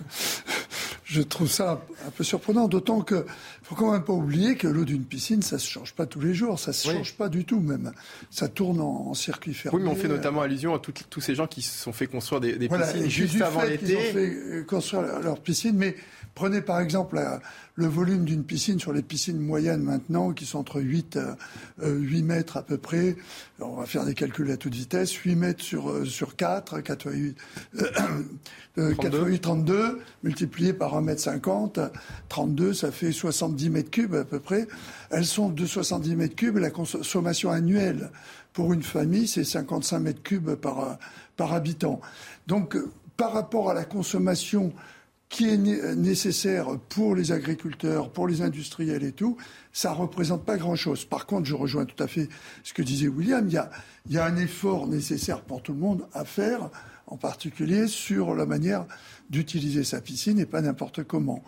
je 1.04 1.22
trouve 1.22 1.48
ça 1.48 1.80
un 2.06 2.10
peu 2.10 2.24
surprenant. 2.24 2.68
D'autant 2.68 3.00
que 3.00 3.24
faut 3.70 3.76
quand 3.76 3.92
même 3.92 4.02
pas 4.02 4.12
oublier 4.12 4.56
que 4.56 4.66
l'eau 4.66 4.84
d'une 4.84 5.04
piscine, 5.04 5.42
ça 5.42 5.56
se 5.56 5.68
change 5.68 5.94
pas 5.94 6.04
tous 6.04 6.18
les 6.18 6.34
jours, 6.34 6.58
ça 6.58 6.72
se 6.72 6.90
change 6.90 7.14
pas 7.14 7.28
du 7.28 7.44
tout 7.44 7.60
même. 7.60 7.92
Ça 8.28 8.48
tourne 8.48 8.80
en, 8.80 9.14
circuit 9.14 9.54
fermé. 9.54 9.78
Oui, 9.78 9.84
mais 9.84 9.90
on 9.90 9.94
fait 9.94 10.08
notamment 10.08 10.40
allusion 10.40 10.74
à 10.74 10.80
tous 10.80 11.20
ces 11.20 11.36
gens 11.36 11.46
qui 11.46 11.62
se 11.62 11.78
sont 11.78 11.92
fait 11.92 12.08
construire 12.08 12.40
des, 12.40 12.68
piscines 12.68 13.08
juste 13.08 13.40
avant 13.40 13.62
l'été. 13.62 13.92
Ils 13.92 13.96
ont 13.96 14.12
fait 14.12 14.34
euh, 14.34 14.64
construire 14.64 15.20
leur 15.20 15.38
piscine, 15.38 15.76
mais 15.76 15.94
Prenez 16.34 16.62
par 16.62 16.80
exemple 16.80 17.20
le 17.74 17.86
volume 17.86 18.24
d'une 18.24 18.44
piscine 18.44 18.78
sur 18.78 18.94
les 18.94 19.02
piscines 19.02 19.38
moyennes 19.38 19.82
maintenant, 19.82 20.32
qui 20.32 20.46
sont 20.46 20.58
entre 20.58 20.80
8, 20.80 21.18
8 21.82 21.82
euh, 21.82 22.22
mètres 22.22 22.56
à 22.56 22.62
peu 22.62 22.78
près. 22.78 23.16
on 23.60 23.74
va 23.74 23.84
faire 23.84 24.06
des 24.06 24.14
calculs 24.14 24.50
à 24.50 24.56
toute 24.56 24.74
vitesse. 24.74 25.12
8 25.12 25.34
mètres 25.34 25.62
sur, 25.62 25.90
euh, 25.90 26.06
sur 26.06 26.36
4, 26.36 26.80
4 26.80 27.10
8, 27.12 27.36
8, 28.76 29.40
32, 29.40 30.00
multiplié 30.22 30.72
par 30.72 30.96
1 30.96 31.02
mètre 31.02 31.20
50. 31.20 31.80
32, 32.28 32.72
ça 32.72 32.90
fait 32.90 33.12
70 33.12 33.59
mètres 33.68 33.90
cubes 33.90 34.14
à 34.14 34.24
peu 34.24 34.40
près. 34.40 34.66
Elles 35.10 35.26
sont 35.26 35.50
de 35.50 35.66
70 35.66 36.16
mètres 36.16 36.36
cubes. 36.36 36.56
La 36.56 36.70
consommation 36.70 37.50
annuelle 37.50 38.10
pour 38.52 38.72
une 38.72 38.82
famille, 38.82 39.28
c'est 39.28 39.44
55 39.44 39.98
mètres 39.98 40.22
cubes 40.22 40.54
par, 40.54 40.98
par 41.36 41.52
habitant. 41.52 42.00
Donc, 42.46 42.76
par 43.16 43.32
rapport 43.32 43.68
à 43.70 43.74
la 43.74 43.84
consommation 43.84 44.72
qui 45.30 45.48
est 45.48 45.56
nécessaire 45.56 46.66
pour 46.88 47.14
les 47.14 47.30
agriculteurs, 47.30 48.10
pour 48.10 48.26
les 48.26 48.42
industriels 48.42 49.04
et 49.04 49.12
tout, 49.12 49.36
ça 49.72 49.92
représente 49.92 50.44
pas 50.44 50.56
grand-chose. 50.56 51.04
Par 51.04 51.24
contre, 51.24 51.46
je 51.46 51.54
rejoins 51.54 51.84
tout 51.84 52.02
à 52.02 52.08
fait 52.08 52.28
ce 52.64 52.74
que 52.74 52.82
disait 52.82 53.06
William, 53.06 53.46
il 53.46 53.54
y 53.54 53.56
a, 53.56 53.70
il 54.06 54.12
y 54.12 54.18
a 54.18 54.24
un 54.24 54.36
effort 54.36 54.88
nécessaire 54.88 55.42
pour 55.42 55.62
tout 55.62 55.72
le 55.72 55.78
monde 55.78 56.04
à 56.12 56.24
faire, 56.24 56.68
en 57.06 57.16
particulier 57.16 57.86
sur 57.86 58.34
la 58.34 58.44
manière 58.44 58.86
d'utiliser 59.30 59.84
sa 59.84 60.00
piscine 60.00 60.40
et 60.40 60.46
pas 60.46 60.62
n'importe 60.62 61.04
comment. 61.04 61.44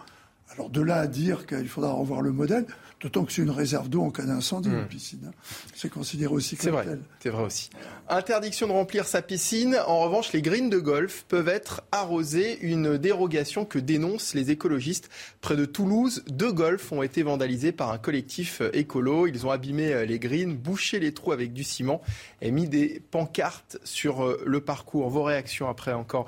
Alors 0.53 0.69
de 0.69 0.83
là 0.83 0.97
à 0.97 1.07
dire 1.07 1.47
qu'il 1.47 1.69
faudra 1.69 1.93
revoir 1.93 2.21
le 2.21 2.31
modèle, 2.31 2.67
d'autant 3.01 3.25
que 3.25 3.33
c'est 3.33 3.43
une 3.43 3.51
réserve 3.51 3.89
d'eau 3.89 4.03
en 4.03 4.11
cas 4.11 4.25
d'incendie, 4.25 4.69
une 4.69 4.83
hmm. 4.83 4.87
piscine. 4.87 5.21
Hein. 5.29 5.33
C'est 5.75 5.89
considéré 5.91 6.33
aussi 6.33 6.57
comme 6.57 6.73
vrai, 6.73 6.99
C'est 7.21 7.31
vrai 7.31 7.45
aussi. 7.45 7.71
Interdiction 8.09 8.67
de 8.67 8.73
remplir 8.73 9.07
sa 9.07 9.23
piscine. 9.23 9.79
En 9.87 10.01
revanche, 10.01 10.33
les 10.33 10.43
greens 10.43 10.69
de 10.69 10.79
golf 10.79 11.25
peuvent 11.29 11.49
être 11.49 11.83
arrosés. 11.91 12.59
Une 12.61 12.99
dérogation 12.99 13.65
que 13.65 13.79
dénoncent 13.79 14.35
les 14.35 14.51
écologistes. 14.51 15.09
Près 15.41 15.57
de 15.57 15.65
Toulouse, 15.65 16.23
deux 16.29 16.53
golfs 16.53 16.93
ont 16.93 17.03
été 17.03 17.23
vandalisés 17.23 17.73
par 17.73 17.91
un 17.91 17.99
collectif 17.99 18.61
écolo. 18.75 19.27
Ils 19.27 19.47
ont 19.47 19.51
abîmé 19.51 20.07
les 20.07 20.19
greens, 20.19 20.55
bouché 20.55 21.01
les 21.01 21.15
trous 21.15 21.33
avec 21.33 21.53
du 21.53 21.65
ciment 21.65 22.03
et 22.43 22.51
mis 22.51 22.69
des 22.69 23.01
pancartes 23.11 23.79
sur 23.85 24.25
euh, 24.25 24.43
le 24.45 24.61
parcours. 24.61 25.09
Vos 25.09 25.23
réactions 25.23 25.69
après 25.69 25.93
encore 25.93 26.27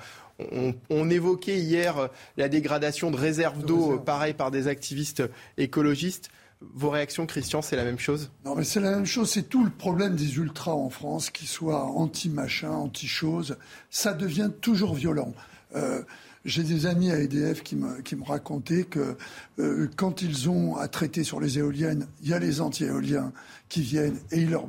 on, 0.90 1.10
évoquait 1.10 1.58
hier 1.58 2.08
la 2.36 2.48
dégradation 2.48 3.10
de 3.10 3.16
réserves 3.16 3.64
d'eau, 3.64 3.98
pareil 3.98 4.34
par 4.34 4.50
des 4.50 4.68
activistes 4.68 5.22
écologistes. 5.58 6.30
Vos 6.72 6.90
réactions, 6.90 7.26
Christian, 7.26 7.62
c'est 7.62 7.76
la 7.76 7.84
même 7.84 7.98
chose? 7.98 8.30
Non, 8.44 8.54
mais 8.54 8.64
c'est 8.64 8.80
la 8.80 8.90
même 8.90 9.06
chose. 9.06 9.30
C'est 9.30 9.48
tout 9.48 9.64
le 9.64 9.70
problème 9.70 10.16
des 10.16 10.36
ultras 10.36 10.72
en 10.72 10.88
France, 10.88 11.30
qu'ils 11.30 11.48
soient 11.48 11.84
anti-machin, 11.84 12.70
anti-chose. 12.70 13.56
Ça 13.90 14.14
devient 14.14 14.50
toujours 14.60 14.94
violent. 14.94 15.34
Euh, 15.76 16.02
j'ai 16.44 16.62
des 16.62 16.86
amis 16.86 17.10
à 17.10 17.18
EDF 17.18 17.62
qui 17.62 17.76
me, 17.76 18.00
qui 18.02 18.16
me 18.16 18.24
racontaient 18.24 18.84
que 18.84 19.16
euh, 19.58 19.88
quand 19.96 20.22
ils 20.22 20.48
ont 20.50 20.76
à 20.76 20.88
traiter 20.88 21.24
sur 21.24 21.40
les 21.40 21.58
éoliennes, 21.58 22.06
il 22.22 22.28
y 22.28 22.34
a 22.34 22.38
les 22.38 22.60
anti-éoliens 22.60 23.32
qui 23.74 23.82
viennent 23.82 24.20
et 24.30 24.38
ils 24.38 24.50
leur 24.50 24.66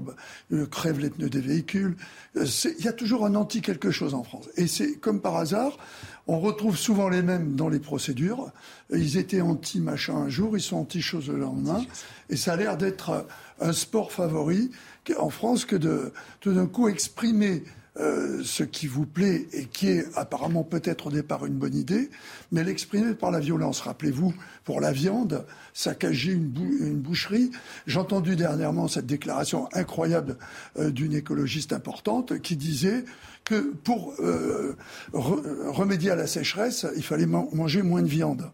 euh, 0.51 0.65
crèvent 0.65 0.99
les 0.99 1.11
pneus 1.11 1.29
des 1.29 1.39
véhicules. 1.39 1.95
Euh, 2.37 2.47
il 2.79 2.83
y 2.83 2.87
a 2.87 2.93
toujours 2.93 3.23
un 3.23 3.35
anti 3.35 3.61
quelque 3.61 3.91
chose 3.91 4.15
en 4.15 4.23
France. 4.23 4.49
Et 4.57 4.65
c'est 4.65 4.95
comme 4.95 5.21
par 5.21 5.35
hasard, 5.35 5.77
on 6.25 6.39
retrouve 6.39 6.75
souvent 6.75 7.07
les 7.07 7.21
mêmes 7.21 7.55
dans 7.55 7.69
les 7.69 7.77
procédures. 7.77 8.51
Ils 8.91 9.17
étaient 9.17 9.41
anti-machin 9.41 10.15
un 10.15 10.29
jour, 10.29 10.57
ils 10.57 10.61
sont 10.61 10.77
anti-chose 10.77 11.29
le 11.29 11.37
lendemain. 11.37 11.85
Et 12.31 12.35
ça 12.35 12.53
a 12.53 12.55
l'air 12.55 12.77
d'être 12.77 13.27
un 13.59 13.73
sport 13.73 14.11
favori 14.11 14.71
en 15.19 15.29
France 15.29 15.65
que 15.65 15.75
de 15.75 16.11
tout 16.39 16.53
d'un 16.53 16.65
coup 16.65 16.87
exprimer 16.87 17.63
euh, 17.97 18.41
ce 18.43 18.63
qui 18.63 18.87
vous 18.87 19.05
plaît 19.05 19.47
et 19.53 19.65
qui 19.65 19.87
est 19.87 20.05
apparemment 20.17 20.63
peut-être 20.63 21.07
au 21.07 21.11
départ 21.11 21.45
une 21.45 21.53
bonne 21.53 21.75
idée, 21.75 22.09
mais 22.51 22.63
l'exprimer 22.63 23.13
par 23.13 23.31
la 23.31 23.39
violence. 23.39 23.79
Rappelez-vous, 23.81 24.33
pour 24.65 24.81
la 24.81 24.91
viande, 24.91 25.45
saccager 25.73 26.33
une, 26.33 26.49
boucherie. 26.49 27.51
J'ai 27.87 27.99
entendu 27.99 28.35
dernièrement 28.35 28.87
cette 28.87 29.05
déclaration 29.05 29.69
incroyable 29.73 30.37
euh, 30.77 30.91
d'une 30.91 31.13
écologiste 31.13 31.71
importante 31.71 32.39
qui 32.39 32.57
disait 32.57 33.05
que 33.45 33.73
pour 33.83 34.13
euh, 34.19 34.75
remédier 35.13 36.11
à 36.11 36.15
la 36.15 36.27
sécheresse, 36.27 36.85
il 36.97 37.03
fallait 37.03 37.27
manger 37.27 37.81
moins 37.81 38.01
de 38.01 38.07
viande. 38.07 38.51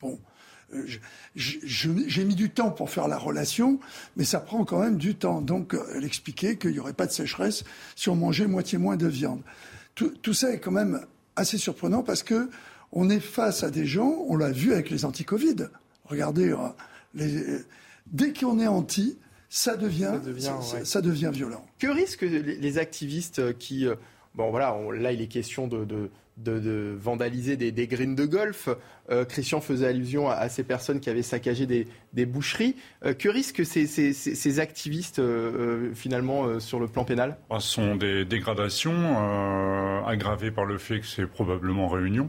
Bon 0.00 0.18
j'ai 1.34 2.24
mis 2.24 2.34
du 2.34 2.50
temps 2.50 2.70
pour 2.70 2.90
faire 2.90 3.08
la 3.08 3.18
relation, 3.18 3.78
mais 4.16 4.24
ça 4.24 4.40
prend 4.40 4.64
quand 4.64 4.80
même 4.80 4.96
du 4.96 5.14
temps. 5.14 5.40
Donc, 5.40 5.76
elle 5.94 6.04
expliquait 6.04 6.56
qu'il 6.56 6.72
n'y 6.72 6.78
aurait 6.78 6.92
pas 6.92 7.06
de 7.06 7.12
sécheresse 7.12 7.64
si 7.96 8.08
on 8.08 8.16
mangeait 8.16 8.46
moitié 8.46 8.78
moins 8.78 8.96
de 8.96 9.06
viande. 9.06 9.42
Tout, 9.94 10.34
ça 10.34 10.52
est 10.52 10.58
quand 10.58 10.70
même 10.70 11.00
assez 11.36 11.58
surprenant 11.58 12.02
parce 12.02 12.22
que 12.22 12.50
on 12.92 13.08
est 13.08 13.20
face 13.20 13.62
à 13.62 13.70
des 13.70 13.86
gens, 13.86 14.24
on 14.28 14.36
l'a 14.36 14.50
vu 14.50 14.72
avec 14.72 14.90
les 14.90 15.04
anti-Covid. 15.04 15.68
Regardez, 16.04 16.50
euh, 16.50 16.56
les, 17.14 17.58
dès 18.06 18.32
qu'on 18.32 18.58
est 18.58 18.66
anti, 18.66 19.18
ça 19.48 19.76
devient, 19.76 20.12
ça 20.84 21.00
devient, 21.00 21.30
violent. 21.32 21.64
Que 21.78 21.86
risquent 21.86 22.22
les, 22.22 22.78
activistes 22.78 23.56
qui, 23.58 23.86
euh, 23.86 23.94
bon 24.34 24.50
voilà, 24.50 24.76
là 24.94 25.12
il 25.12 25.20
est 25.20 25.26
question 25.26 25.68
de 25.68 25.84
de, 25.84 26.10
vandaliser 26.36 27.56
des, 27.56 27.72
des, 27.72 27.86
greens 27.86 28.14
de 28.14 28.24
golf. 28.24 28.68
Euh, 29.10 29.24
Christian 29.24 29.60
faisait 29.60 29.86
allusion 29.86 30.28
à, 30.28 30.48
ces 30.48 30.64
personnes 30.64 31.00
qui 31.00 31.10
avaient 31.10 31.22
saccagé 31.22 31.66
des, 31.66 32.26
boucheries. 32.26 32.76
Euh, 33.04 33.14
que 33.14 33.28
risquent 33.28 33.64
ces, 33.64 34.60
activistes 34.60 35.18
euh, 35.18 35.92
finalement 35.94 36.60
sur 36.60 36.80
le 36.80 36.88
plan 36.88 37.04
pénal? 37.04 37.36
Ah, 37.50 37.60
Ce 37.60 37.68
sont 37.68 37.96
des 37.96 38.24
dégradations 38.24 40.06
aggravées 40.06 40.50
par 40.50 40.64
le 40.64 40.78
fait 40.78 41.00
que 41.00 41.06
c'est 41.06 41.26
probablement 41.26 41.88
réunion. 41.88 42.28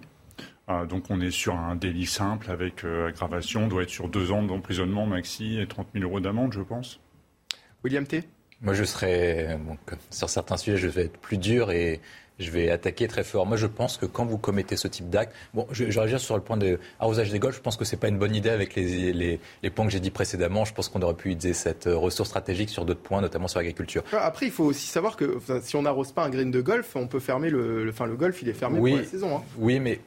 Donc 0.87 1.09
on 1.09 1.19
est 1.19 1.31
sur 1.31 1.55
un 1.55 1.75
délit 1.75 2.05
simple 2.05 2.49
avec 2.49 2.85
aggravation, 2.85 3.65
on 3.65 3.67
doit 3.67 3.83
être 3.83 3.89
sur 3.89 4.07
deux 4.07 4.31
ans 4.31 4.43
d'emprisonnement 4.43 5.05
maxi 5.05 5.59
et 5.59 5.67
30 5.67 5.87
000 5.93 6.05
euros 6.05 6.21
d'amende, 6.21 6.53
je 6.53 6.61
pense. 6.61 7.01
William 7.83 8.07
T? 8.07 8.23
Moi, 8.61 8.73
je 8.73 8.85
serais, 8.85 9.59
sur 10.09 10.29
certains 10.29 10.55
sujets, 10.55 10.77
je 10.77 10.87
vais 10.87 11.03
être 11.03 11.17
plus 11.17 11.37
dur 11.37 11.71
et 11.71 11.99
je 12.39 12.51
vais 12.51 12.69
attaquer 12.69 13.07
très 13.07 13.23
fort. 13.23 13.45
Moi, 13.45 13.57
je 13.57 13.67
pense 13.67 13.97
que 13.97 14.05
quand 14.05 14.25
vous 14.25 14.37
commettez 14.37 14.75
ce 14.77 14.87
type 14.87 15.09
d'acte, 15.09 15.33
bon, 15.53 15.67
je, 15.71 15.89
je 15.89 16.17
sur 16.17 16.35
le 16.35 16.41
point 16.41 16.57
de 16.57 16.79
arrosage 16.99 17.31
des 17.31 17.39
golfs. 17.39 17.55
Je 17.55 17.61
pense 17.61 17.77
que 17.77 17.85
c'est 17.85 17.97
pas 17.97 18.07
une 18.07 18.17
bonne 18.17 18.35
idée 18.35 18.49
avec 18.49 18.75
les, 18.75 19.13
les, 19.13 19.39
les 19.61 19.69
points 19.69 19.85
que 19.85 19.91
j'ai 19.91 19.99
dit 19.99 20.11
précédemment. 20.11 20.65
Je 20.65 20.73
pense 20.73 20.89
qu'on 20.89 21.01
aurait 21.01 21.13
pu 21.13 21.29
utiliser 21.29 21.53
cette 21.53 21.87
euh, 21.87 21.95
ressource 21.95 22.29
stratégique 22.29 22.69
sur 22.69 22.85
d'autres 22.85 23.01
points, 23.01 23.21
notamment 23.21 23.47
sur 23.47 23.59
l'agriculture. 23.59 24.03
Après, 24.13 24.47
il 24.47 24.51
faut 24.51 24.65
aussi 24.65 24.87
savoir 24.87 25.15
que 25.15 25.39
si 25.61 25.75
on 25.75 25.83
n'arrose 25.83 26.11
pas 26.11 26.23
un 26.23 26.29
green 26.29 26.51
de 26.51 26.61
golf, 26.61 26.95
on 26.95 27.07
peut 27.07 27.19
fermer 27.19 27.49
le, 27.49 27.87
enfin, 27.89 28.05
le 28.05 28.15
golf, 28.15 28.41
il 28.41 28.49
est 28.49 28.53
fermé 28.53 28.77
pour 28.77 28.97
la 28.97 29.03
saison. 29.05 29.37
Hein. 29.37 29.41
Oui, 29.57 29.79
mais 29.79 29.99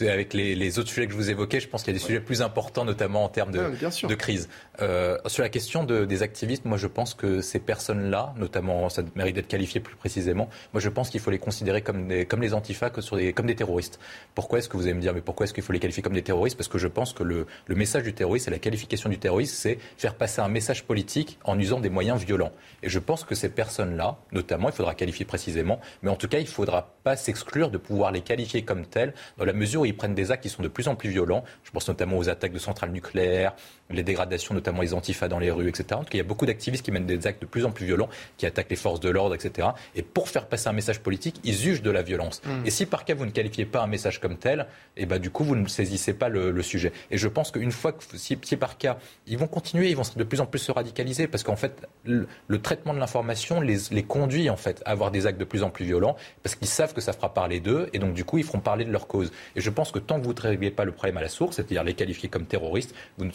avec 0.00 0.34
les, 0.34 0.54
les, 0.54 0.78
autres 0.78 0.88
sujets 0.88 1.06
que 1.06 1.12
je 1.12 1.16
vous 1.16 1.30
évoquais, 1.30 1.60
je 1.60 1.68
pense 1.68 1.82
qu'il 1.82 1.92
y 1.92 1.96
a 1.96 1.98
des 1.98 2.04
sujets 2.04 2.20
plus 2.20 2.42
importants, 2.42 2.84
notamment 2.84 3.24
en 3.24 3.28
termes 3.28 3.52
de, 3.52 3.60
de 4.06 4.14
crise. 4.14 4.48
Euh, 4.82 5.18
sur 5.26 5.42
la 5.42 5.48
question 5.48 5.84
de, 5.84 6.04
des 6.04 6.22
activistes, 6.22 6.64
moi, 6.64 6.78
je 6.78 6.86
pense 6.86 7.14
que 7.14 7.40
ces 7.40 7.58
personnes-là, 7.58 8.34
notamment, 8.36 8.88
ça 8.88 9.02
mérite 9.14 9.34
d'être 9.34 9.48
qualifié 9.48 9.80
plus 9.80 9.96
précisément. 9.96 10.48
Moi, 10.72 10.80
je 10.80 10.88
pense 10.88 11.10
qu'il 11.10 11.20
faut 11.20 11.30
les 11.30 11.38
considérer 11.38 11.82
comme 11.82 12.08
des, 12.08 12.24
comme 12.24 12.40
les 12.40 12.54
antifas 12.54 12.90
que 12.90 13.00
sur 13.00 13.18
comme 13.34 13.46
des 13.46 13.56
terroristes. 13.56 13.98
Pourquoi 14.34 14.58
est-ce 14.58 14.68
que 14.68 14.76
vous 14.76 14.84
allez 14.84 14.94
me 14.94 15.00
dire, 15.00 15.12
mais 15.12 15.20
pourquoi 15.20 15.44
est-ce 15.44 15.54
qu'il 15.54 15.62
faut 15.62 15.72
les 15.72 15.80
qualifier 15.80 16.02
comme 16.02 16.14
des 16.14 16.22
terroristes? 16.22 16.56
Parce 16.56 16.68
que 16.68 16.78
je 16.78 16.88
pense 16.88 17.12
que 17.12 17.22
le, 17.22 17.46
le 17.66 17.74
message 17.74 18.02
du 18.04 18.14
terroriste 18.14 18.48
et 18.48 18.50
la 18.50 18.58
qualification 18.58 19.10
du 19.10 19.18
terroriste, 19.18 19.54
c'est 19.54 19.78
faire 19.98 20.14
passer 20.14 20.40
un 20.40 20.48
message 20.48 20.84
politique 20.84 21.38
en 21.44 21.58
usant 21.58 21.80
des 21.80 21.90
moyens 21.90 22.22
violents. 22.24 22.52
Et 22.82 22.88
je 22.88 22.98
pense 22.98 23.24
que 23.24 23.34
ces 23.34 23.50
personnes-là, 23.50 24.18
notamment, 24.32 24.68
il 24.68 24.74
faudra 24.74 24.94
qualifier 24.94 25.24
précisément, 25.26 25.80
mais 26.02 26.10
en 26.10 26.16
tout 26.16 26.28
cas, 26.28 26.38
il 26.38 26.44
ne 26.44 26.48
faudra 26.48 26.94
pas 27.02 27.16
s'exclure 27.16 27.70
de 27.70 27.78
pouvoir 27.78 28.12
les 28.12 28.22
qualifier 28.22 28.62
comme 28.62 28.86
tels, 28.86 29.14
dans 29.36 29.44
la 29.44 29.52
mesure 29.52 29.82
où 29.82 29.84
ils 29.84 29.96
prennent 29.96 30.14
des 30.14 30.30
actes 30.30 30.42
qui 30.42 30.48
sont 30.48 30.62
de 30.62 30.68
plus 30.68 30.88
en 30.88 30.94
plus 30.94 31.10
violents. 31.10 31.44
Je 31.64 31.70
pense 31.70 31.88
notamment 31.88 32.16
aux 32.16 32.28
attaques 32.28 32.52
de 32.52 32.58
centrales 32.58 32.92
nucléaires, 32.92 33.54
les 33.90 34.02
dégradations, 34.02 34.54
notamment 34.54 34.82
les 34.82 34.94
antifas 34.94 35.28
dans 35.28 35.38
les 35.38 35.50
rues, 35.50 35.68
etc. 35.68 35.86
En 35.92 35.98
tout 35.98 36.04
cas, 36.04 36.14
il 36.14 36.18
y 36.18 36.20
a 36.20 36.24
beaucoup 36.24 36.46
d'activistes 36.46 36.84
qui 36.84 36.92
mènent 36.92 37.06
des 37.06 37.26
actes 37.26 37.40
de 37.40 37.46
plus 37.46 37.64
en 37.64 37.70
plus 37.70 37.86
violents, 37.86 38.08
qui 38.36 38.46
attaquent 38.46 38.70
les 38.70 38.76
forces 38.76 39.00
de 39.00 39.08
l'ordre, 39.10 39.34
etc. 39.34 39.68
Et 39.94 40.02
pour 40.02 40.28
faire 40.28 40.46
passer 40.46 40.68
un 40.68 40.72
message 40.72 41.00
politique, 41.00 41.40
ils 41.44 41.68
usent 41.68 41.82
de 41.82 41.90
la 41.90 42.02
violence. 42.02 42.42
Mm. 42.44 42.66
Et 42.66 42.70
si 42.70 42.86
par 42.86 43.04
cas 43.04 43.14
vous 43.14 43.26
ne 43.26 43.30
qualifiez 43.30 43.64
pas 43.64 43.82
un 43.82 43.86
message 43.86 44.20
comme 44.20 44.36
tel, 44.36 44.66
et 44.96 45.02
eh 45.02 45.06
ben, 45.06 45.18
du 45.18 45.30
coup, 45.30 45.44
vous 45.44 45.56
ne 45.56 45.66
saisissez 45.66 46.12
pas 46.12 46.28
le, 46.28 46.60
sujet. 46.62 46.92
Et 47.10 47.16
je 47.16 47.26
pense 47.26 47.50
qu'une 47.50 47.72
fois 47.72 47.92
que, 47.92 48.04
si, 48.16 48.36
par 48.56 48.76
cas, 48.76 48.98
ils 49.26 49.38
vont 49.38 49.46
continuer, 49.46 49.88
ils 49.88 49.96
vont 49.96 50.02
de 50.14 50.24
plus 50.24 50.40
en 50.40 50.46
plus 50.46 50.58
se 50.58 50.72
radicaliser, 50.72 51.26
parce 51.26 51.42
qu'en 51.42 51.56
fait, 51.56 51.86
le, 52.04 52.26
traitement 52.60 52.92
de 52.92 52.98
l'information 52.98 53.60
les, 53.60 53.78
les 53.90 54.02
conduit 54.02 54.50
en 54.50 54.56
fait 54.56 54.82
à 54.84 54.90
avoir 54.90 55.10
des 55.10 55.26
actes 55.26 55.40
de 55.40 55.44
plus 55.44 55.62
en 55.62 55.70
plus 55.70 55.86
violents, 55.86 56.16
parce 56.42 56.54
qu'ils 56.54 56.68
savent 56.68 56.92
que 56.92 57.00
ça 57.00 57.12
fera 57.12 57.32
parler 57.32 57.60
d'eux, 57.60 57.88
et 57.92 57.98
donc 57.98 58.14
du 58.14 58.24
coup, 58.24 58.38
ils 58.38 58.44
feront 58.44 58.60
parler 58.60 58.84
de 58.84 58.92
leur 58.92 59.06
cause. 59.06 59.32
Et 59.56 59.60
je 59.60 59.70
pense 59.70 59.90
que 59.90 59.98
tant 59.98 60.20
que 60.20 60.24
vous 60.26 60.34
ne 60.34 60.40
réglez 60.40 60.70
pas 60.70 60.84
le 60.84 60.92
problème 60.92 61.16
à 61.16 61.22
la 61.22 61.28
source, 61.28 61.56
c'est-à-dire 61.56 61.82
les 61.84 61.94
qualifier 61.94 62.28
comme 62.28 62.44
terroristes, 62.44 62.94
vous 63.18 63.24
ne 63.24 63.30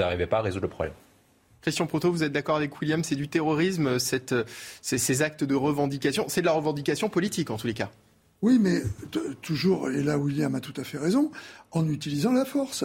n'arrivez 0.00 0.26
pas 0.26 0.38
à 0.38 0.42
résoudre 0.42 0.66
le 0.66 0.70
problème. 0.70 0.94
Christian 1.62 1.86
Proto, 1.86 2.10
vous 2.10 2.22
êtes 2.22 2.32
d'accord 2.32 2.56
avec 2.56 2.80
William 2.80 3.04
C'est 3.04 3.16
du 3.16 3.28
terrorisme, 3.28 3.98
cette, 3.98 4.34
ces, 4.80 5.22
actes 5.22 5.44
de 5.44 5.54
revendication. 5.54 6.24
C'est 6.28 6.40
de 6.40 6.46
la 6.46 6.52
revendication 6.52 7.08
politique, 7.08 7.50
en 7.50 7.56
tous 7.56 7.66
les 7.66 7.74
cas. 7.74 7.90
Oui, 8.42 8.58
mais 8.58 8.82
toujours, 9.42 9.90
et 9.90 10.02
là 10.02 10.16
William 10.16 10.54
a 10.54 10.60
tout 10.60 10.72
à 10.78 10.84
fait 10.84 10.96
raison, 10.96 11.30
en 11.72 11.86
utilisant 11.86 12.32
la 12.32 12.46
force. 12.46 12.84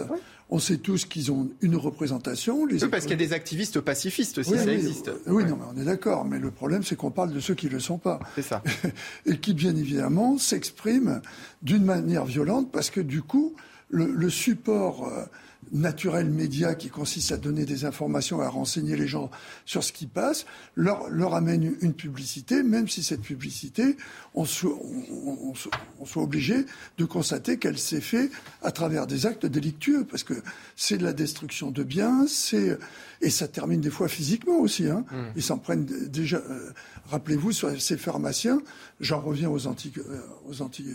On 0.50 0.58
sait 0.58 0.76
tous 0.76 1.06
qu'ils 1.06 1.32
ont 1.32 1.50
une 1.62 1.76
représentation. 1.76 2.66
Les 2.66 2.84
oui, 2.84 2.90
parce 2.90 3.04
qu'il 3.04 3.12
y 3.12 3.24
a 3.24 3.26
des 3.26 3.32
activistes 3.32 3.80
pacifistes 3.80 4.38
aussi, 4.38 4.56
ça 4.56 4.72
existe. 4.72 5.10
Oui, 5.26 5.44
non, 5.44 5.56
mais 5.56 5.64
on 5.74 5.80
est 5.80 5.84
d'accord. 5.84 6.26
Mais 6.26 6.38
le 6.38 6.50
problème, 6.50 6.82
c'est 6.82 6.94
qu'on 6.94 7.10
parle 7.10 7.32
de 7.32 7.40
ceux 7.40 7.54
qui 7.54 7.66
ne 7.66 7.72
le 7.72 7.80
sont 7.80 7.98
pas. 7.98 8.20
C'est 8.34 8.42
ça. 8.42 8.62
et 9.26 9.38
qui, 9.38 9.54
bien 9.54 9.74
évidemment, 9.74 10.36
s'expriment 10.36 11.22
d'une 11.62 11.84
manière 11.84 12.26
violente 12.26 12.70
parce 12.70 12.90
que, 12.90 13.00
du 13.00 13.22
coup, 13.22 13.54
le, 13.88 14.30
support 14.30 15.08
euh, 15.08 15.24
naturel 15.72 16.30
média 16.30 16.74
qui 16.74 16.88
consiste 16.88 17.32
à 17.32 17.36
donner 17.36 17.64
des 17.64 17.84
informations, 17.84 18.40
à 18.40 18.48
renseigner 18.48 18.96
les 18.96 19.06
gens 19.06 19.30
sur 19.64 19.82
ce 19.82 19.92
qui 19.92 20.06
passe, 20.06 20.46
leur, 20.74 21.08
leur 21.10 21.34
amène 21.34 21.74
une 21.80 21.94
publicité, 21.94 22.62
même 22.62 22.88
si 22.88 23.02
cette 23.02 23.22
publicité, 23.22 23.96
on, 24.34 24.44
soit, 24.44 24.78
on, 26.00 26.04
soit 26.04 26.22
obligé 26.22 26.66
de 26.98 27.04
constater 27.04 27.58
qu'elle 27.58 27.78
s'est 27.78 28.00
faite 28.00 28.30
à 28.62 28.70
travers 28.70 29.06
des 29.06 29.26
actes 29.26 29.46
délictueux, 29.46 30.04
parce 30.04 30.22
que 30.22 30.34
c'est 30.76 30.98
de 30.98 31.04
la 31.04 31.12
destruction 31.12 31.70
de 31.70 31.82
biens, 31.82 32.26
c'est 32.28 32.78
et 33.22 33.30
ça 33.30 33.48
termine 33.48 33.80
des 33.80 33.90
fois 33.90 34.08
physiquement 34.08 34.58
aussi. 34.58 34.88
Hein. 34.88 35.04
Mmh. 35.10 35.16
Ils 35.36 35.42
s'en 35.42 35.58
prennent 35.58 35.84
déjà. 35.84 36.36
Euh, 36.36 36.70
rappelez-vous 37.06 37.52
sur 37.52 37.80
ces 37.80 37.96
pharmaciens, 37.96 38.60
j'en 39.00 39.20
reviens 39.20 39.48
aux 39.48 39.66
anti 39.66 39.92
euh, 39.96 40.20
aux 40.46 40.60
anti 40.60 40.86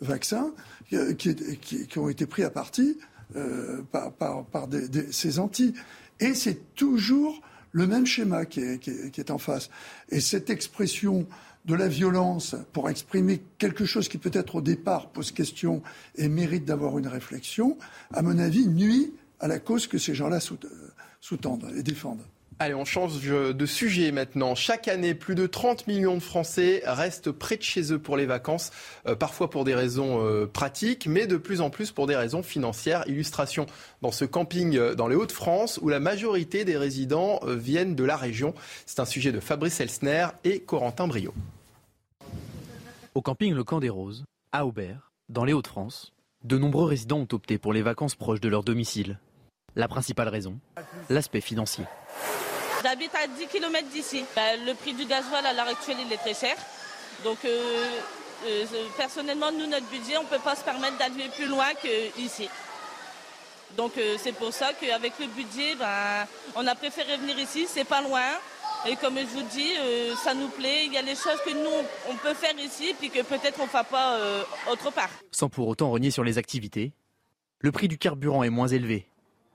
vaccins 0.00 0.52
qui, 0.88 1.34
qui, 1.60 1.86
qui, 1.86 1.98
ont 1.98 2.08
été 2.08 2.26
pris 2.26 2.42
à 2.42 2.50
partie 2.50 2.98
euh, 3.36 3.82
par, 3.90 4.12
par, 4.12 4.68
ces 5.10 5.38
anti. 5.38 5.74
Et 6.20 6.34
c'est 6.34 6.74
toujours 6.74 7.40
le 7.72 7.86
même 7.86 8.06
schéma 8.06 8.44
qui 8.44 8.60
est, 8.60 8.78
qui, 8.78 9.20
est, 9.20 9.30
en 9.30 9.38
face. 9.38 9.68
Et 10.10 10.20
cette 10.20 10.50
expression 10.50 11.26
de 11.64 11.74
la 11.74 11.88
violence 11.88 12.54
pour 12.72 12.90
exprimer 12.90 13.42
quelque 13.58 13.84
chose 13.84 14.08
qui 14.08 14.18
peut-être 14.18 14.56
au 14.56 14.60
départ 14.60 15.10
pose 15.10 15.32
question 15.32 15.82
et 16.16 16.28
mérite 16.28 16.64
d'avoir 16.64 16.98
une 16.98 17.08
réflexion, 17.08 17.78
à 18.12 18.22
mon 18.22 18.38
avis, 18.38 18.68
nuit 18.68 19.12
à 19.40 19.48
la 19.48 19.58
cause 19.58 19.86
que 19.86 19.98
ces 19.98 20.14
gens-là 20.14 20.38
euh, 20.38 20.68
sous-tendent 21.20 21.72
et 21.76 21.82
défendent. 21.82 22.24
Allez, 22.60 22.74
on 22.74 22.84
change 22.84 23.20
de 23.20 23.66
sujet 23.66 24.12
maintenant. 24.12 24.54
Chaque 24.54 24.86
année, 24.86 25.14
plus 25.14 25.34
de 25.34 25.46
30 25.46 25.88
millions 25.88 26.14
de 26.14 26.22
Français 26.22 26.82
restent 26.86 27.32
près 27.32 27.56
de 27.56 27.62
chez 27.62 27.92
eux 27.92 27.98
pour 27.98 28.16
les 28.16 28.26
vacances, 28.26 28.70
euh, 29.06 29.16
parfois 29.16 29.50
pour 29.50 29.64
des 29.64 29.74
raisons 29.74 30.24
euh, 30.24 30.46
pratiques, 30.46 31.06
mais 31.08 31.26
de 31.26 31.36
plus 31.36 31.60
en 31.60 31.70
plus 31.70 31.90
pour 31.90 32.06
des 32.06 32.14
raisons 32.14 32.44
financières. 32.44 33.02
Illustration 33.08 33.66
dans 34.02 34.12
ce 34.12 34.24
camping 34.24 34.76
euh, 34.76 34.94
dans 34.94 35.08
les 35.08 35.16
Hauts-de-France 35.16 35.80
où 35.82 35.88
la 35.88 35.98
majorité 35.98 36.64
des 36.64 36.76
résidents 36.76 37.40
viennent 37.44 37.96
de 37.96 38.04
la 38.04 38.16
région. 38.16 38.54
C'est 38.86 39.00
un 39.00 39.04
sujet 39.04 39.32
de 39.32 39.40
Fabrice 39.40 39.80
Elsner 39.80 40.28
et 40.44 40.60
Corentin 40.60 41.08
Brio. 41.08 41.34
Au 43.16 43.22
camping 43.22 43.52
Le 43.52 43.64
Camp 43.64 43.80
des 43.80 43.90
Roses, 43.90 44.24
à 44.52 44.64
Aubert, 44.64 45.10
dans 45.28 45.44
les 45.44 45.52
Hauts-de-France, 45.52 46.12
de 46.44 46.56
nombreux 46.56 46.86
résidents 46.86 47.18
ont 47.18 47.28
opté 47.32 47.58
pour 47.58 47.72
les 47.72 47.82
vacances 47.82 48.14
proches 48.14 48.40
de 48.40 48.48
leur 48.48 48.62
domicile. 48.62 49.18
La 49.76 49.88
principale 49.88 50.28
raison, 50.28 50.58
l'aspect 51.08 51.40
financier. 51.40 51.84
J'habite 52.84 53.14
à 53.14 53.26
10 53.26 53.46
km 53.46 53.88
d'ici. 53.88 54.26
Bah, 54.36 54.56
le 54.58 54.74
prix 54.74 54.92
du 54.92 55.06
gasoil 55.06 55.46
à 55.46 55.54
l'heure 55.54 55.68
actuelle, 55.68 55.96
il 56.04 56.12
est 56.12 56.18
très 56.18 56.34
cher. 56.34 56.54
Donc 57.24 57.38
euh, 57.46 57.86
euh, 58.46 58.64
personnellement, 58.98 59.50
nous, 59.50 59.66
notre 59.66 59.86
budget, 59.86 60.18
on 60.18 60.24
ne 60.24 60.28
peut 60.28 60.38
pas 60.44 60.54
se 60.54 60.62
permettre 60.62 60.98
d'aller 60.98 61.30
plus 61.34 61.46
loin 61.46 61.68
qu'ici. 61.80 62.46
Donc 63.78 63.96
euh, 63.96 64.16
c'est 64.18 64.32
pour 64.32 64.52
ça 64.52 64.72
qu'avec 64.78 65.14
le 65.18 65.28
budget, 65.28 65.76
ben, 65.76 66.26
on 66.56 66.66
a 66.66 66.74
préféré 66.74 67.16
venir 67.16 67.38
ici, 67.38 67.66
c'est 67.66 67.84
pas 67.84 68.02
loin. 68.02 68.20
Et 68.86 68.96
comme 68.96 69.16
je 69.16 69.24
vous 69.24 69.48
dis, 69.50 69.72
ça 70.22 70.34
nous 70.34 70.48
plaît. 70.48 70.84
Il 70.84 70.92
y 70.92 70.98
a 70.98 71.02
des 71.02 71.14
choses 71.14 71.40
que 71.42 71.54
nous, 71.54 71.86
on 72.10 72.16
peut 72.16 72.34
faire 72.34 72.52
ici, 72.58 72.94
puis 73.00 73.08
que 73.08 73.22
peut-être 73.22 73.58
on 73.60 73.64
ne 73.64 73.68
fera 73.68 73.82
pas 73.82 74.18
autre 74.70 74.92
part. 74.92 75.08
Sans 75.30 75.48
pour 75.48 75.68
autant 75.68 75.90
renier 75.90 76.10
sur 76.10 76.22
les 76.22 76.36
activités, 76.36 76.92
le 77.60 77.72
prix 77.72 77.88
du 77.88 77.96
carburant 77.96 78.42
est 78.42 78.50
moins 78.50 78.68
élevé 78.68 79.08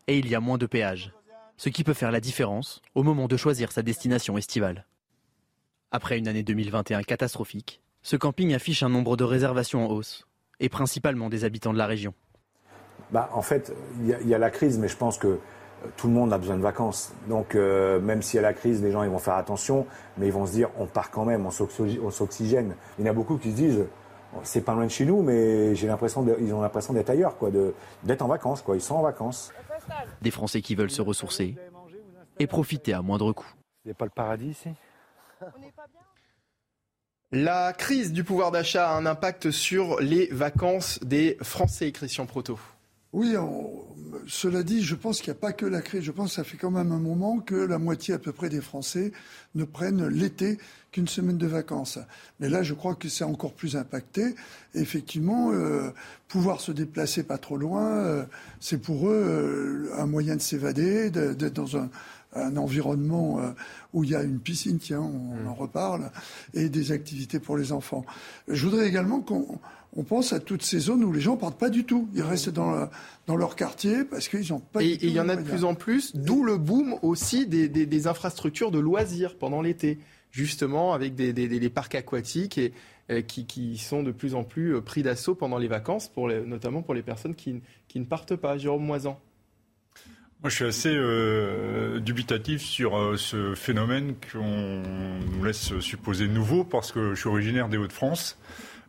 et 0.07 0.17
il 0.17 0.27
y 0.27 0.33
a 0.33 0.39
moins 0.39 0.57
de 0.57 0.65
péages, 0.65 1.11
ce 1.59 1.67
qui 1.67 1.83
peut 1.83 1.93
faire 1.93 2.11
la 2.11 2.21
différence 2.21 2.81
au 2.95 3.03
moment 3.03 3.27
de 3.27 3.35
choisir 3.35 3.73
sa 3.73 3.81
destination 3.81 4.37
estivale. 4.37 4.85
Après 5.91 6.17
une 6.17 6.29
année 6.29 6.41
2021 6.41 7.03
catastrophique, 7.03 7.81
ce 8.01 8.15
camping 8.15 8.53
affiche 8.53 8.81
un 8.81 8.87
nombre 8.87 9.17
de 9.17 9.25
réservations 9.25 9.85
en 9.85 9.91
hausse, 9.91 10.25
et 10.61 10.69
principalement 10.69 11.27
des 11.27 11.43
habitants 11.43 11.73
de 11.73 11.77
la 11.77 11.85
région. 11.85 12.13
Bah, 13.11 13.29
en 13.33 13.41
fait, 13.41 13.73
il 14.01 14.27
y, 14.27 14.33
a 14.33 14.37
la 14.37 14.51
crise, 14.51 14.79
mais 14.79 14.87
je 14.87 14.95
pense 14.95 15.17
que 15.17 15.27
euh, 15.27 15.37
tout 15.97 16.07
le 16.07 16.13
monde 16.13 16.31
a 16.31 16.37
besoin 16.37 16.55
de 16.55 16.61
vacances. 16.61 17.11
Donc, 17.27 17.55
euh, 17.55 17.99
même 17.99 18.21
s'il 18.21 18.37
y 18.37 18.39
a 18.39 18.43
la 18.43 18.53
crise, 18.53 18.81
les 18.81 18.91
gens 18.91 19.03
ils 19.03 19.09
vont 19.09 19.19
faire 19.19 19.35
attention, 19.35 19.85
mais 20.17 20.27
ils 20.27 20.33
vont 20.33 20.45
se 20.45 20.53
dire 20.53 20.69
on 20.77 20.85
part 20.85 21.11
quand 21.11 21.25
même, 21.25 21.45
on 21.45 22.11
s'oxygène. 22.11 22.75
Il 22.97 23.05
y 23.05 23.07
en 23.09 23.11
a 23.11 23.13
beaucoup 23.13 23.35
qui 23.35 23.51
se 23.51 23.55
disent 23.57 23.85
c'est 24.43 24.61
pas 24.61 24.75
loin 24.75 24.85
de 24.85 24.91
chez 24.91 25.05
nous, 25.05 25.23
mais 25.23 25.75
j'ai 25.75 25.87
l'impression 25.87 26.25
ils 26.39 26.53
ont 26.53 26.61
l'impression 26.61 26.93
d'être 26.93 27.09
ailleurs, 27.09 27.37
quoi, 27.37 27.49
d'être 28.03 28.21
en 28.21 28.27
vacances, 28.27 28.61
quoi. 28.61 28.77
Ils 28.77 28.81
sont 28.81 28.95
en 28.95 29.01
vacances. 29.01 29.51
Des 30.21 30.31
Français 30.31 30.61
qui 30.61 30.75
veulent 30.75 30.91
se 30.91 31.01
ressourcer 31.01 31.55
et 32.39 32.47
profiter 32.47 32.93
à 32.93 33.01
moindre 33.01 33.33
coût. 33.33 33.51
A 33.89 33.93
pas 33.93 34.05
le 34.05 34.11
paradis 34.11 34.49
ici? 34.49 34.69
La 37.31 37.73
crise 37.73 38.11
du 38.11 38.23
pouvoir 38.23 38.51
d'achat 38.51 38.89
a 38.89 38.95
un 38.95 39.05
impact 39.05 39.51
sur 39.51 39.99
les 39.99 40.27
vacances 40.27 40.99
des 41.03 41.37
Français, 41.41 41.91
Christian 41.91 42.25
Proto. 42.25 42.59
Oui, 43.13 43.35
cela 44.27 44.63
dit, 44.63 44.83
je 44.83 44.95
pense 44.95 45.21
qu'il 45.21 45.31
n'y 45.31 45.37
a 45.37 45.41
pas 45.41 45.53
que 45.53 45.65
la 45.65 45.81
crise. 45.81 46.01
Je 46.01 46.11
pense 46.11 46.29
que 46.29 46.35
ça 46.35 46.43
fait 46.43 46.57
quand 46.57 46.71
même 46.71 46.91
un 46.91 46.99
moment 46.99 47.39
que 47.39 47.55
la 47.55 47.79
moitié 47.79 48.13
à 48.13 48.19
peu 48.19 48.31
près 48.31 48.49
des 48.49 48.61
Français 48.61 49.11
ne 49.55 49.63
prennent 49.63 50.07
l'été 50.07 50.57
qu'une 50.91 51.07
semaine 51.07 51.37
de 51.37 51.47
vacances. 51.47 51.99
Mais 52.39 52.49
là, 52.49 52.63
je 52.63 52.73
crois 52.73 52.95
que 52.95 53.09
c'est 53.09 53.23
encore 53.23 53.53
plus 53.53 53.75
impacté. 53.75 54.35
effectivement, 54.73 55.51
euh, 55.51 55.91
pouvoir 56.27 56.61
se 56.61 56.71
déplacer 56.71 57.23
pas 57.23 57.37
trop 57.37 57.57
loin, 57.57 57.87
euh, 57.87 58.25
c'est 58.59 58.81
pour 58.81 59.09
eux 59.09 59.23
euh, 59.27 59.89
un 59.97 60.05
moyen 60.05 60.35
de 60.35 60.41
s'évader, 60.41 61.09
d'être 61.09 61.53
dans 61.53 61.77
un, 61.77 61.89
un 62.33 62.57
environnement 62.57 63.39
où 63.93 64.03
il 64.03 64.11
y 64.11 64.15
a 64.15 64.21
une 64.21 64.39
piscine, 64.39 64.77
tiens, 64.77 65.01
on, 65.01 65.35
on 65.43 65.49
en 65.49 65.53
reparle, 65.53 66.11
et 66.53 66.69
des 66.69 66.91
activités 66.91 67.39
pour 67.39 67.57
les 67.57 67.71
enfants. 67.71 68.05
Je 68.47 68.65
voudrais 68.65 68.87
également 68.87 69.21
qu'on 69.21 69.59
on 69.95 70.03
pense 70.03 70.33
à 70.33 70.39
toutes 70.39 70.61
ces 70.61 70.79
zones 70.79 71.03
où 71.03 71.11
les 71.11 71.19
gens 71.19 71.35
partent 71.35 71.59
pas 71.59 71.69
du 71.69 71.83
tout. 71.83 72.07
Ils 72.13 72.21
restent 72.21 72.49
dans, 72.49 72.89
dans 73.27 73.35
leur 73.35 73.55
quartier 73.55 74.03
parce 74.05 74.27
qu'ils 74.27 74.51
n'ont 74.51 74.59
pas. 74.59 74.83
Et 74.83 74.97
il 75.01 75.11
y 75.11 75.19
en 75.19 75.29
a 75.29 75.35
de 75.35 75.43
plus 75.43 75.63
en 75.63 75.75
plus, 75.75 76.15
d'où 76.15 76.43
le 76.43 76.57
boom 76.57 76.95
aussi 77.01 77.47
des, 77.47 78.07
infrastructures 78.07 78.71
de 78.71 78.79
loisirs 78.79 79.35
pendant 79.35 79.61
l'été, 79.61 79.99
justement 80.31 80.93
avec 80.93 81.15
des, 81.15 81.69
parcs 81.69 81.95
aquatiques 81.95 82.57
et 82.57 82.73
euh, 83.11 83.21
qui, 83.21 83.77
sont 83.77 84.03
de 84.03 84.11
plus 84.11 84.35
en 84.35 84.43
plus 84.43 84.75
euh, 84.75 84.81
pris 84.81 85.01
d'assaut 85.01 85.35
pendant 85.35 85.57
les 85.57 85.67
vacances, 85.67 86.07
pour 86.07 86.27
notamment 86.27 86.81
pour 86.81 86.93
les 86.93 87.01
personnes 87.01 87.35
qui, 87.35 87.61
ne 87.95 88.03
partent 88.03 88.35
pas. 88.35 88.57
Jérôme 88.57 88.85
Moisan. 88.85 89.19
Moi, 90.41 90.49
je 90.49 90.55
suis 90.55 90.65
assez 90.65 90.93
euh, 90.93 91.99
dubitatif 91.99 92.61
sur 92.61 93.19
ce 93.19 93.53
phénomène 93.55 94.15
qu'on 94.31 94.81
nous 95.35 95.43
laisse 95.43 95.77
supposer 95.79 96.27
nouveau 96.27 96.63
parce 96.63 96.91
que 96.91 97.13
je 97.13 97.19
suis 97.19 97.29
originaire 97.29 97.67
des 97.67 97.77
Hauts-de-France. 97.77 98.37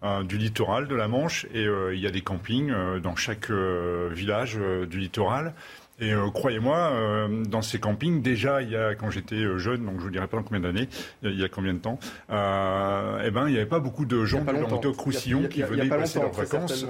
Euh, 0.02 0.22
du 0.22 0.38
littoral 0.38 0.88
de 0.88 0.94
la 0.94 1.08
Manche 1.08 1.46
et 1.52 1.66
euh, 1.66 1.94
il 1.94 2.00
y 2.00 2.06
a 2.06 2.10
des 2.10 2.22
campings 2.22 2.70
euh, 2.70 3.00
dans 3.00 3.16
chaque 3.16 3.50
village 3.50 4.58
du 4.88 4.98
littoral. 4.98 5.52
Et 6.00 6.12
euh, 6.14 6.30
croyez-moi, 6.30 6.76
euh, 6.78 7.44
dans 7.44 7.60
ces 7.60 7.78
campings, 7.78 8.22
déjà, 8.22 8.62
il 8.62 8.70
y 8.70 8.76
a, 8.76 8.94
quand 8.94 9.10
j'étais 9.10 9.36
euh, 9.36 9.58
jeune, 9.58 9.84
donc 9.84 9.96
je 9.98 10.04
vous 10.04 10.10
dirai 10.10 10.26
pas 10.26 10.38
dans 10.38 10.42
combien 10.42 10.60
d'années, 10.60 10.88
il 11.22 11.38
y 11.38 11.44
a 11.44 11.48
combien 11.48 11.74
de 11.74 11.78
temps, 11.78 11.98
eh 12.30 13.30
ben, 13.30 13.46
il 13.46 13.52
n'y 13.52 13.58
avait 13.58 13.66
pas 13.66 13.80
beaucoup 13.80 14.06
de 14.06 14.24
gens 14.24 14.40
de 14.40 14.88
Croussillon 14.90 15.46
qui 15.48 15.62
venaient 15.62 15.88
passer 15.88 16.18
leurs 16.18 16.32
vacances. 16.32 16.86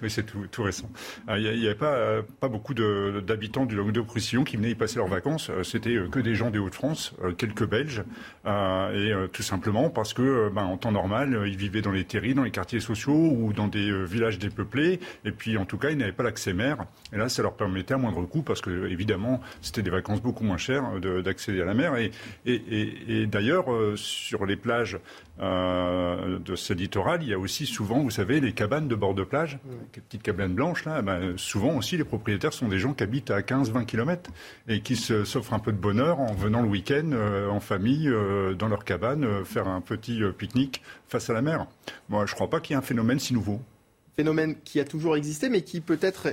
mais 0.00 0.08
c'est 0.08 0.22
tout, 0.22 0.46
tout, 0.50 0.62
récent. 0.62 0.88
il 1.28 1.58
n'y 1.60 1.66
avait 1.66 1.74
pas, 1.74 2.22
pas 2.40 2.48
beaucoup 2.48 2.72
d'habitants 2.74 3.66
du 3.66 3.76
Languedoc-Roussillon 3.76 4.44
qui 4.44 4.56
venaient 4.56 4.70
y 4.70 4.74
passer 4.74 4.96
leurs 4.96 5.08
vacances. 5.08 5.50
C'était 5.62 5.96
que 6.10 6.20
des 6.20 6.34
gens 6.34 6.50
des 6.50 6.58
Hauts-de-France, 6.58 7.14
quelques 7.36 7.68
Belges, 7.68 8.04
et 8.46 9.12
tout 9.32 9.42
simplement 9.42 9.90
parce 9.90 10.14
que, 10.14 10.48
ben, 10.48 10.64
en 10.64 10.78
temps 10.78 10.92
normal, 10.92 11.42
ils 11.46 11.56
vivaient 11.56 11.82
dans 11.82 11.92
les 11.92 12.04
terris, 12.04 12.34
dans 12.34 12.44
les 12.44 12.50
quartiers 12.50 12.80
sociaux 12.80 13.12
ou 13.12 13.52
dans 13.52 13.68
des 13.68 14.04
villages 14.04 14.38
dépeuplés. 14.38 15.00
Et 15.24 15.32
puis, 15.32 15.58
en 15.58 15.66
tout 15.66 15.76
cas, 15.76 15.90
ils 15.90 15.98
n'avaient 15.98 16.12
pas 16.12 16.24
l'accès 16.24 16.54
mer. 16.54 16.78
Et 17.12 17.18
là, 17.18 17.28
ça 17.28 17.42
leur 17.42 17.54
permettait 17.54 17.94
à 17.94 17.98
moindre 17.98 18.22
coût 18.22 18.42
parce 18.46 18.60
que 18.60 18.86
évidemment 18.88 19.40
c'était 19.60 19.82
des 19.82 19.90
vacances 19.90 20.22
beaucoup 20.22 20.44
moins 20.44 20.56
chères 20.56 20.84
d'accéder 21.00 21.60
à 21.60 21.64
la 21.64 21.74
mer. 21.74 21.96
Et, 21.96 22.12
et, 22.46 23.26
d'ailleurs, 23.26 23.72
euh, 23.72 23.96
sur 23.96 24.46
les 24.46 24.56
plages 24.56 24.98
euh, 25.40 26.38
de 26.38 26.56
ce 26.56 26.72
littoral, 26.72 27.22
il 27.22 27.28
y 27.28 27.34
a 27.34 27.38
aussi 27.38 27.66
souvent, 27.66 28.00
vous 28.00 28.10
savez, 28.10 28.40
les 28.40 28.52
cabanes 28.52 28.88
de 28.88 28.94
bord 28.94 29.14
de 29.14 29.24
plage, 29.24 29.58
les 29.94 30.00
petites 30.00 30.22
cabanes 30.22 30.54
blanches 30.54 30.84
là. 30.84 31.02
Ben, 31.02 31.36
souvent 31.36 31.76
aussi, 31.76 31.96
les 31.96 32.04
propriétaires 32.04 32.52
sont 32.52 32.68
des 32.68 32.78
gens 32.78 32.94
qui 32.94 33.02
habitent 33.02 33.30
à 33.30 33.40
15-20 33.40 33.84
km 33.86 34.30
et 34.68 34.80
qui 34.80 34.96
s'offrent 34.96 35.54
un 35.54 35.58
peu 35.58 35.72
de 35.72 35.78
bonheur 35.78 36.20
en 36.20 36.32
venant 36.34 36.62
le 36.62 36.68
week-end 36.68 37.10
euh, 37.12 37.48
en 37.48 37.60
famille 37.60 38.10
dans 38.58 38.68
leur 38.68 38.84
cabane 38.84 39.44
faire 39.44 39.68
un 39.68 39.80
petit 39.80 40.20
pique-nique 40.36 40.82
face 41.08 41.30
à 41.30 41.32
la 41.32 41.42
mer. 41.42 41.66
Moi, 42.08 42.26
je 42.26 42.32
ne 42.32 42.34
crois 42.34 42.50
pas 42.50 42.60
qu'il 42.60 42.74
y 42.74 42.74
ait 42.74 42.78
un 42.78 42.82
phénomène 42.82 43.18
si 43.18 43.34
nouveau. 43.34 43.60
Phénomène 44.16 44.56
qui 44.64 44.80
a 44.80 44.84
toujours 44.84 45.16
existé, 45.16 45.48
mais 45.48 45.62
qui 45.62 45.80
peut-être 45.80 46.28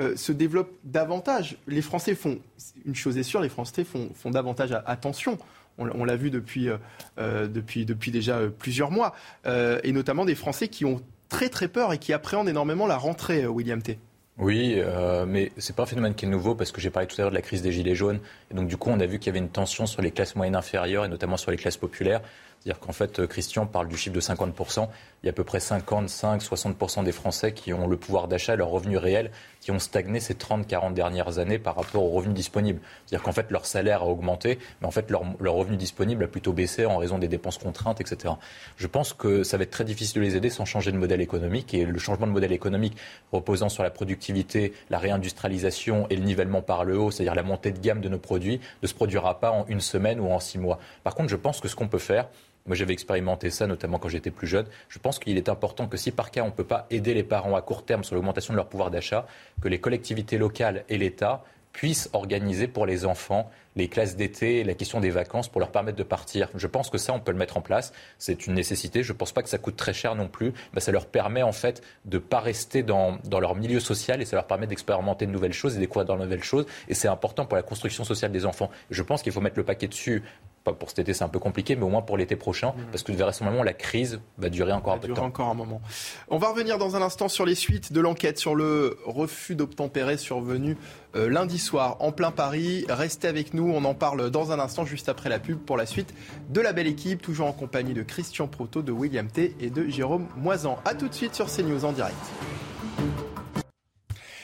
euh, 0.00 0.14
se 0.16 0.30
développe 0.30 0.70
davantage. 0.84 1.56
Les 1.66 1.82
Français 1.82 2.14
font, 2.14 2.38
une 2.84 2.94
chose 2.94 3.18
est 3.18 3.24
sûre, 3.24 3.40
les 3.40 3.48
Français 3.48 3.82
font, 3.82 4.10
font 4.14 4.30
davantage 4.30 4.72
attention. 4.86 5.38
On, 5.80 6.04
l'a 6.04 6.16
vu 6.16 6.30
depuis, 6.30 6.68
euh, 6.68 6.76
euh, 7.18 7.46
depuis, 7.46 7.84
depuis 7.84 8.10
déjà 8.10 8.40
plusieurs 8.58 8.90
mois. 8.90 9.14
et 9.46 9.92
notamment 9.92 10.24
des 10.24 10.34
Français 10.34 10.68
qui 10.68 10.84
ont 10.84 11.00
très 11.28 11.48
très 11.48 11.68
peur 11.68 11.92
et 11.92 11.98
qui 11.98 12.12
appréhendent 12.12 12.48
énormément 12.48 12.86
la 12.86 12.96
rentrée, 12.96 13.46
William 13.46 13.80
T. 13.80 13.98
Oui, 14.38 14.80
mais 15.26 15.50
c'est 15.56 15.74
pas 15.74 15.82
un 15.82 15.86
phénomène 15.86 16.14
qui 16.14 16.26
est 16.26 16.28
nouveau 16.28 16.54
parce 16.54 16.70
que 16.70 16.80
j'ai 16.80 16.90
parlé 16.90 17.08
tout 17.08 17.16
à 17.18 17.22
l'heure 17.22 17.30
de 17.30 17.36
la 17.36 17.42
crise 17.42 17.62
des 17.62 17.72
Gilets 17.72 17.96
jaunes. 17.96 18.20
Et 18.50 18.54
donc, 18.54 18.68
du 18.68 18.76
coup, 18.76 18.90
on 18.90 19.00
a 19.00 19.06
vu 19.06 19.18
qu'il 19.18 19.26
y 19.26 19.30
avait 19.30 19.44
une 19.44 19.50
tension 19.50 19.86
sur 19.86 20.02
les 20.02 20.12
classes 20.12 20.36
moyennes 20.36 20.56
inférieures 20.56 21.04
et 21.04 21.08
notamment 21.08 21.36
sur 21.36 21.50
les 21.50 21.56
classes 21.56 21.76
populaires. 21.76 22.22
C'est-à-dire 22.60 22.80
qu'en 22.80 22.92
fait, 22.92 23.26
Christian 23.26 23.66
parle 23.66 23.88
du 23.88 23.96
chiffre 23.96 24.14
de 24.14 24.20
50%. 24.20 24.88
Il 25.22 25.26
y 25.26 25.28
a 25.28 25.30
à 25.30 25.32
peu 25.32 25.44
près 25.44 25.58
55-60% 25.58 27.02
des 27.02 27.12
Français 27.12 27.52
qui 27.52 27.72
ont 27.72 27.88
le 27.88 27.96
pouvoir 27.96 28.28
d'achat, 28.28 28.54
leur 28.56 28.68
revenu 28.68 28.96
réel, 28.96 29.30
qui 29.60 29.72
ont 29.72 29.78
stagné 29.78 30.20
ces 30.20 30.34
30-40 30.34 30.92
dernières 30.92 31.38
années 31.38 31.58
par 31.58 31.74
rapport 31.74 32.04
aux 32.04 32.10
revenus 32.10 32.34
disponibles. 32.34 32.80
C'est-à-dire 33.06 33.24
qu'en 33.24 33.32
fait, 33.32 33.50
leur 33.50 33.66
salaire 33.66 34.02
a 34.02 34.06
augmenté, 34.06 34.58
mais 34.80 34.86
en 34.86 34.90
fait, 34.90 35.10
leur, 35.10 35.24
leur, 35.40 35.54
revenu 35.54 35.76
disponible 35.76 36.24
a 36.24 36.28
plutôt 36.28 36.52
baissé 36.52 36.86
en 36.86 36.98
raison 36.98 37.18
des 37.18 37.26
dépenses 37.26 37.58
contraintes, 37.58 38.00
etc. 38.00 38.34
Je 38.76 38.86
pense 38.86 39.12
que 39.12 39.42
ça 39.42 39.56
va 39.56 39.64
être 39.64 39.70
très 39.70 39.84
difficile 39.84 40.20
de 40.20 40.26
les 40.26 40.36
aider 40.36 40.50
sans 40.50 40.64
changer 40.64 40.92
de 40.92 40.98
modèle 40.98 41.20
économique. 41.20 41.74
Et 41.74 41.84
le 41.84 41.98
changement 41.98 42.26
de 42.26 42.32
modèle 42.32 42.52
économique 42.52 42.96
reposant 43.32 43.68
sur 43.68 43.82
la 43.82 43.90
productivité, 43.90 44.72
la 44.90 44.98
réindustrialisation 44.98 46.06
et 46.10 46.16
le 46.16 46.22
nivellement 46.22 46.62
par 46.62 46.84
le 46.84 46.98
haut, 46.98 47.10
c'est-à-dire 47.10 47.34
la 47.34 47.42
montée 47.42 47.72
de 47.72 47.80
gamme 47.80 48.00
de 48.00 48.08
nos 48.08 48.18
produits, 48.18 48.60
ne 48.82 48.86
se 48.86 48.94
produira 48.94 49.40
pas 49.40 49.50
en 49.50 49.66
une 49.66 49.80
semaine 49.80 50.20
ou 50.20 50.30
en 50.30 50.38
six 50.38 50.58
mois. 50.58 50.78
Par 51.02 51.14
contre, 51.14 51.28
je 51.28 51.36
pense 51.36 51.60
que 51.60 51.68
ce 51.68 51.74
qu'on 51.74 51.88
peut 51.88 51.98
faire, 51.98 52.28
moi, 52.68 52.76
j'avais 52.76 52.92
expérimenté 52.92 53.50
ça, 53.50 53.66
notamment 53.66 53.98
quand 53.98 54.08
j'étais 54.08 54.30
plus 54.30 54.46
jeune. 54.46 54.66
Je 54.88 54.98
pense 54.98 55.18
qu'il 55.18 55.36
est 55.36 55.48
important 55.48 55.88
que 55.88 55.96
si 55.96 56.12
par 56.12 56.30
cas 56.30 56.42
on 56.42 56.46
ne 56.46 56.52
peut 56.52 56.64
pas 56.64 56.86
aider 56.90 57.14
les 57.14 57.24
parents 57.24 57.56
à 57.56 57.62
court 57.62 57.84
terme 57.84 58.04
sur 58.04 58.14
l'augmentation 58.14 58.52
de 58.52 58.56
leur 58.56 58.68
pouvoir 58.68 58.90
d'achat, 58.90 59.26
que 59.60 59.68
les 59.68 59.80
collectivités 59.80 60.38
locales 60.38 60.84
et 60.88 60.98
l'État 60.98 61.42
puissent 61.72 62.10
organiser 62.12 62.66
pour 62.66 62.86
les 62.86 63.06
enfants 63.06 63.50
les 63.76 63.88
classes 63.88 64.16
d'été, 64.16 64.64
la 64.64 64.74
question 64.74 64.98
des 64.98 65.10
vacances 65.10 65.48
pour 65.48 65.60
leur 65.60 65.70
permettre 65.70 65.96
de 65.96 66.02
partir. 66.02 66.50
Je 66.56 66.66
pense 66.66 66.90
que 66.90 66.98
ça, 66.98 67.12
on 67.12 67.20
peut 67.20 67.30
le 67.30 67.38
mettre 67.38 67.56
en 67.56 67.60
place. 67.60 67.92
C'est 68.18 68.48
une 68.48 68.54
nécessité. 68.54 69.04
Je 69.04 69.12
ne 69.12 69.16
pense 69.16 69.30
pas 69.30 69.42
que 69.42 69.48
ça 69.48 69.58
coûte 69.58 69.76
très 69.76 69.92
cher 69.92 70.16
non 70.16 70.26
plus. 70.26 70.52
mais 70.74 70.80
ça 70.80 70.90
leur 70.90 71.06
permet 71.06 71.42
en 71.42 71.52
fait 71.52 71.80
de 72.04 72.16
ne 72.16 72.22
pas 72.22 72.40
rester 72.40 72.82
dans, 72.82 73.18
dans, 73.24 73.38
leur 73.38 73.54
milieu 73.54 73.78
social 73.78 74.20
et 74.20 74.24
ça 74.24 74.34
leur 74.34 74.48
permet 74.48 74.66
d'expérimenter 74.66 75.26
de 75.26 75.30
nouvelles 75.30 75.52
choses 75.52 75.76
et 75.76 75.78
découvrir 75.78 76.06
de 76.06 76.22
nouvelles 76.24 76.42
choses. 76.42 76.66
Et 76.88 76.94
c'est 76.94 77.06
important 77.06 77.46
pour 77.46 77.56
la 77.56 77.62
construction 77.62 78.02
sociale 78.02 78.32
des 78.32 78.44
enfants. 78.44 78.70
Je 78.90 79.02
pense 79.04 79.22
qu'il 79.22 79.32
faut 79.32 79.40
mettre 79.40 79.58
le 79.58 79.64
paquet 79.64 79.86
dessus 79.86 80.24
pour 80.72 80.88
cet 80.90 81.00
été, 81.00 81.14
c'est 81.14 81.24
un 81.24 81.28
peu 81.28 81.38
compliqué, 81.38 81.76
mais 81.76 81.84
au 81.84 81.88
moins 81.88 82.02
pour 82.02 82.16
l'été 82.16 82.36
prochain, 82.36 82.68
mmh. 82.68 82.90
parce 82.90 83.02
que 83.02 83.12
vraisemblablement, 83.12 83.64
la 83.64 83.72
crise 83.72 84.20
va 84.38 84.48
durer 84.48 84.72
encore 84.72 84.94
un 84.94 84.98
peu 84.98 85.08
de 85.08 85.14
temps. 85.14 85.24
encore 85.24 85.48
un 85.48 85.54
moment. 85.54 85.80
On 86.28 86.38
va 86.38 86.48
revenir 86.48 86.78
dans 86.78 86.96
un 86.96 87.02
instant 87.02 87.28
sur 87.28 87.46
les 87.46 87.54
suites 87.54 87.92
de 87.92 88.00
l'enquête 88.00 88.38
sur 88.38 88.54
le 88.54 88.98
refus 89.04 89.54
d'obtempérer 89.54 90.16
survenu 90.16 90.76
euh, 91.16 91.28
lundi 91.30 91.58
soir 91.58 91.96
en 92.00 92.12
plein 92.12 92.30
Paris. 92.30 92.84
Restez 92.88 93.28
avec 93.28 93.54
nous, 93.54 93.70
on 93.70 93.84
en 93.84 93.94
parle 93.94 94.30
dans 94.30 94.52
un 94.52 94.58
instant, 94.58 94.84
juste 94.84 95.08
après 95.08 95.28
la 95.28 95.38
pub, 95.38 95.58
pour 95.58 95.76
la 95.76 95.86
suite 95.86 96.14
de 96.50 96.60
la 96.60 96.72
belle 96.72 96.86
équipe, 96.86 97.22
toujours 97.22 97.46
en 97.46 97.52
compagnie 97.52 97.94
de 97.94 98.02
Christian 98.02 98.46
Proto, 98.46 98.82
de 98.82 98.92
William 98.92 99.28
T 99.28 99.54
et 99.60 99.70
de 99.70 99.88
Jérôme 99.88 100.26
Moisan. 100.36 100.78
A 100.84 100.94
tout 100.94 101.08
de 101.08 101.14
suite 101.14 101.34
sur 101.34 101.46
CNews 101.46 101.84
en 101.84 101.92
direct. 101.92 102.16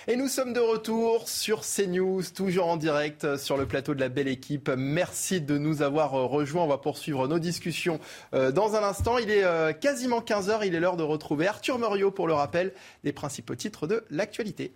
Et 0.07 0.17
nous 0.17 0.29
sommes 0.29 0.53
de 0.53 0.61
retour 0.61 1.31
sur 1.31 1.63
CNews, 1.63 2.23
toujours 2.35 2.67
en 2.67 2.77
direct 2.77 3.39
sur 3.39 3.57
le 3.57 3.65
plateau 3.65 3.95
de 3.95 4.01
la 4.01 4.11
belle 4.11 4.29
équipe. 4.29 4.69
Merci 4.69 5.41
de 5.41 5.57
nous 5.57 5.81
avoir 5.81 6.11
rejoints. 6.11 6.65
On 6.65 6.69
va 6.69 6.77
poursuivre 6.77 7.27
nos 7.27 7.39
discussions 7.39 7.99
euh, 8.35 8.53
dans 8.53 8.77
un 8.77 8.83
instant. 8.83 9.17
Il 9.17 9.31
est 9.31 9.45
euh, 9.45 9.73
quasiment 9.73 10.21
15h. 10.21 10.67
Il 10.67 10.75
est 10.75 10.81
l'heure 10.81 10.99
de 10.99 11.03
retrouver 11.03 11.47
Arthur 11.47 11.79
Muriot 11.79 12.11
pour 12.11 12.27
le 12.27 12.35
rappel 12.35 12.75
des 13.03 13.15
principaux 13.15 13.55
titres 13.55 13.87
de 13.87 14.05
l'actualité. 14.11 14.75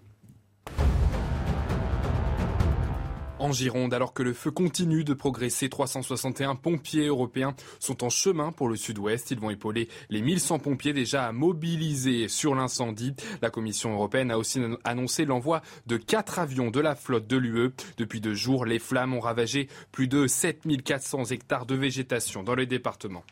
En 3.41 3.53
Gironde, 3.53 3.95
alors 3.95 4.15
que 4.15 4.25
le 4.25 4.33
feu 4.33 4.51
continue 4.51 5.05
de 5.05 5.15
progresser, 5.15 5.69
361 5.69 6.57
pompiers 6.57 7.07
européens 7.07 7.55
sont 7.79 8.03
en 8.03 8.11
chemin 8.11 8.51
pour 8.51 8.69
le 8.69 8.75
sud-ouest. 8.75 9.31
Ils 9.31 9.39
vont 9.39 9.51
épauler 9.51 9.89
les 10.11 10.23
1100 10.23 10.59
pompiers 10.59 10.93
déjà 10.93 11.31
mobilisés 11.31 12.27
sur 12.27 12.57
l'incendie. 12.57 13.15
La 13.41 13.51
Commission 13.51 13.93
européenne 13.93 14.33
a 14.33 14.39
aussi 14.39 14.61
annoncé 14.83 15.25
l'envoi 15.25 15.63
de 15.87 15.97
quatre 15.97 16.41
avions 16.41 16.73
de 16.73 16.81
la 16.81 16.97
flotte 16.97 17.29
de 17.29 17.37
l'UE. 17.37 17.71
Depuis 17.97 18.21
deux 18.21 18.35
jours, 18.35 18.65
les 18.65 18.81
flammes 18.81 19.15
ont 19.15 19.21
ravagé 19.21 19.69
plus 19.93 20.09
de 20.09 20.27
7400 20.27 21.27
hectares 21.27 21.67
de 21.67 21.77
végétation 21.77 22.43
dans 22.43 22.57
le 22.57 22.67
département. 22.67 23.23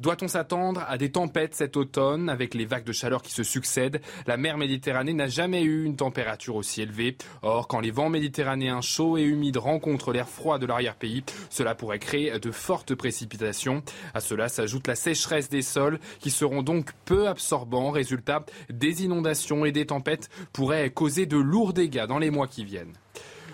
Doit-on 0.00 0.26
s'attendre 0.26 0.84
à 0.88 0.98
des 0.98 1.12
tempêtes 1.12 1.54
cet 1.54 1.76
automne 1.76 2.28
avec 2.28 2.54
les 2.54 2.64
vagues 2.64 2.84
de 2.84 2.92
chaleur 2.92 3.22
qui 3.22 3.32
se 3.32 3.44
succèdent? 3.44 4.00
La 4.26 4.36
mer 4.36 4.58
Méditerranée 4.58 5.14
n'a 5.14 5.28
jamais 5.28 5.62
eu 5.62 5.84
une 5.84 5.94
température 5.94 6.56
aussi 6.56 6.82
élevée. 6.82 7.16
Or, 7.42 7.68
quand 7.68 7.78
les 7.78 7.92
vents 7.92 8.10
méditerranéens 8.10 8.80
chauds 8.80 9.16
et 9.16 9.22
humides 9.22 9.43
rencontre 9.56 10.12
l'air 10.12 10.28
froid 10.28 10.58
de 10.58 10.66
l'arrière-pays. 10.66 11.24
Cela 11.50 11.74
pourrait 11.74 11.98
créer 11.98 12.38
de 12.38 12.50
fortes 12.50 12.94
précipitations. 12.94 13.82
À 14.14 14.20
cela 14.20 14.48
s'ajoute 14.48 14.86
la 14.86 14.94
sécheresse 14.94 15.48
des 15.48 15.62
sols 15.62 15.98
qui 16.20 16.30
seront 16.30 16.62
donc 16.62 16.90
peu 17.04 17.28
absorbants. 17.28 17.90
Résultat, 17.90 18.44
des 18.70 19.04
inondations 19.04 19.64
et 19.64 19.72
des 19.72 19.86
tempêtes 19.86 20.28
pourraient 20.52 20.90
causer 20.90 21.26
de 21.26 21.36
lourds 21.36 21.72
dégâts 21.72 22.06
dans 22.06 22.18
les 22.18 22.30
mois 22.30 22.48
qui 22.48 22.64
viennent. 22.64 22.94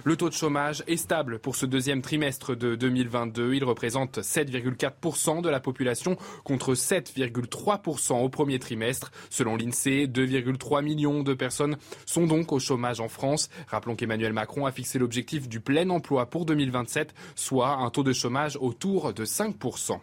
Le 0.04 0.16
taux 0.16 0.30
de 0.30 0.34
chômage 0.34 0.82
est 0.86 0.96
stable 0.96 1.38
pour 1.38 1.56
ce 1.56 1.66
deuxième 1.66 2.00
trimestre 2.00 2.56
de 2.56 2.74
2022. 2.74 3.52
Il 3.52 3.64
représente 3.64 4.18
7,4% 4.18 5.42
de 5.42 5.50
la 5.50 5.60
population 5.60 6.16
contre 6.42 6.72
7,3% 6.72 8.24
au 8.24 8.28
premier 8.30 8.58
trimestre. 8.58 9.12
Selon 9.28 9.56
l'INSEE, 9.56 10.06
2,3 10.06 10.82
millions 10.82 11.22
de 11.22 11.34
personnes 11.34 11.76
sont 12.06 12.26
donc 12.26 12.50
au 12.52 12.58
chômage 12.58 13.00
en 13.00 13.08
France. 13.08 13.50
Rappelons 13.68 13.94
qu'Emmanuel 13.94 14.32
Macron 14.32 14.64
a 14.64 14.72
fixé 14.72 14.98
l'objectif 14.98 15.48
du 15.48 15.60
plein 15.60 15.90
emploi 15.90 16.26
pour 16.30 16.46
2027, 16.46 17.14
soit 17.34 17.76
un 17.76 17.90
taux 17.90 18.04
de 18.04 18.14
chômage 18.14 18.56
autour 18.58 19.12
de 19.12 19.26
5%. 19.26 19.98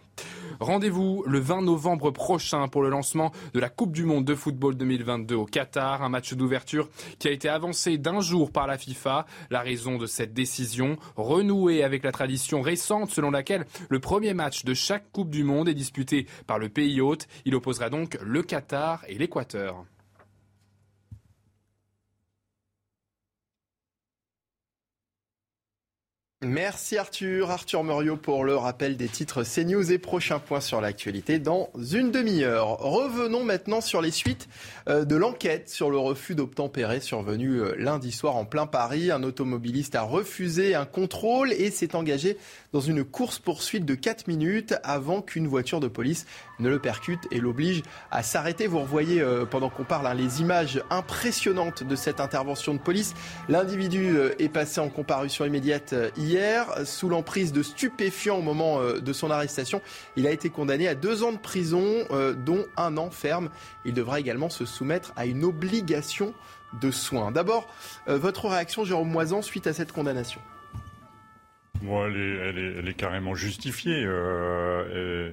Rendez-vous 0.60 1.22
le 1.26 1.38
20 1.38 1.62
novembre 1.62 2.10
prochain 2.10 2.66
pour 2.68 2.82
le 2.82 2.88
lancement 2.88 3.32
de 3.54 3.60
la 3.60 3.68
Coupe 3.68 3.92
du 3.92 4.04
Monde 4.04 4.24
de 4.24 4.34
football 4.34 4.76
2022 4.76 5.34
au 5.36 5.44
Qatar, 5.44 6.02
un 6.02 6.08
match 6.08 6.34
d'ouverture 6.34 6.88
qui 7.18 7.28
a 7.28 7.30
été 7.30 7.48
avancé 7.48 7.96
d'un 7.96 8.20
jour 8.20 8.50
par 8.50 8.66
la 8.66 8.76
FIFA. 8.76 9.26
La 9.50 9.60
raison 9.60 9.87
de 9.96 10.06
cette 10.06 10.34
décision, 10.34 10.96
renouer 11.16 11.82
avec 11.82 12.02
la 12.02 12.12
tradition 12.12 12.60
récente 12.60 13.10
selon 13.10 13.30
laquelle 13.30 13.64
le 13.88 14.00
premier 14.00 14.34
match 14.34 14.64
de 14.64 14.74
chaque 14.74 15.10
Coupe 15.12 15.30
du 15.30 15.44
Monde 15.44 15.68
est 15.68 15.74
disputé 15.74 16.26
par 16.46 16.58
le 16.58 16.68
pays 16.68 17.00
hôte. 17.00 17.28
Il 17.44 17.54
opposera 17.54 17.88
donc 17.88 18.18
le 18.22 18.42
Qatar 18.42 19.04
et 19.08 19.14
l'Équateur. 19.14 19.84
Merci 26.46 26.96
Arthur, 26.96 27.50
Arthur 27.50 27.82
Muriot 27.82 28.16
pour 28.16 28.44
le 28.44 28.54
rappel 28.54 28.96
des 28.96 29.08
titres 29.08 29.42
CNews 29.42 29.90
et 29.90 29.98
prochain 29.98 30.38
point 30.38 30.60
sur 30.60 30.80
l'actualité 30.80 31.40
dans 31.40 31.68
une 31.74 32.12
demi-heure. 32.12 32.78
Revenons 32.78 33.42
maintenant 33.42 33.80
sur 33.80 34.00
les 34.00 34.12
suites 34.12 34.48
euh, 34.88 35.04
de 35.04 35.16
l'enquête 35.16 35.68
sur 35.68 35.90
le 35.90 35.98
refus 35.98 36.36
d'obtempérer 36.36 37.00
survenu 37.00 37.56
euh, 37.56 37.74
lundi 37.76 38.12
soir 38.12 38.36
en 38.36 38.44
plein 38.44 38.68
Paris. 38.68 39.10
Un 39.10 39.24
automobiliste 39.24 39.96
a 39.96 40.02
refusé 40.02 40.76
un 40.76 40.84
contrôle 40.84 41.52
et 41.52 41.72
s'est 41.72 41.96
engagé 41.96 42.38
dans 42.72 42.80
une 42.80 43.04
course-poursuite 43.04 43.84
de 43.84 43.94
4 43.94 44.26
minutes 44.28 44.74
avant 44.82 45.22
qu'une 45.22 45.46
voiture 45.46 45.80
de 45.80 45.88
police 45.88 46.26
ne 46.58 46.68
le 46.68 46.78
percute 46.78 47.26
et 47.30 47.40
l'oblige 47.40 47.82
à 48.10 48.22
s'arrêter. 48.22 48.66
Vous 48.66 48.80
revoyez 48.80 49.20
euh, 49.20 49.44
pendant 49.44 49.70
qu'on 49.70 49.84
parle 49.84 50.06
hein, 50.06 50.14
les 50.14 50.40
images 50.40 50.82
impressionnantes 50.90 51.82
de 51.82 51.96
cette 51.96 52.20
intervention 52.20 52.74
de 52.74 52.78
police. 52.78 53.14
L'individu 53.48 54.16
est 54.38 54.48
passé 54.48 54.80
en 54.80 54.88
comparution 54.88 55.44
immédiate 55.44 55.94
hier 56.16 56.66
sous 56.84 57.08
l'emprise 57.08 57.52
de 57.52 57.62
stupéfiants 57.62 58.38
au 58.38 58.42
moment 58.42 58.80
euh, 58.80 59.00
de 59.00 59.12
son 59.12 59.30
arrestation. 59.30 59.80
Il 60.16 60.26
a 60.26 60.30
été 60.30 60.50
condamné 60.50 60.88
à 60.88 60.94
deux 60.94 61.22
ans 61.22 61.32
de 61.32 61.38
prison, 61.38 61.84
euh, 62.10 62.34
dont 62.34 62.64
un 62.76 62.96
an 62.96 63.10
ferme. 63.10 63.50
Il 63.84 63.94
devra 63.94 64.20
également 64.20 64.48
se 64.48 64.64
soumettre 64.64 65.12
à 65.16 65.26
une 65.26 65.44
obligation 65.44 66.34
de 66.80 66.90
soins. 66.90 67.30
D'abord, 67.30 67.66
euh, 68.08 68.18
votre 68.18 68.48
réaction, 68.48 68.84
Jérôme 68.84 69.10
Moisan, 69.10 69.42
suite 69.42 69.66
à 69.66 69.72
cette 69.72 69.92
condamnation? 69.92 70.40
Elle, 71.82 72.88
est, 72.88 72.94
carrément 72.94 73.34
justifiée. 73.34 74.04
Euh, 74.04 75.30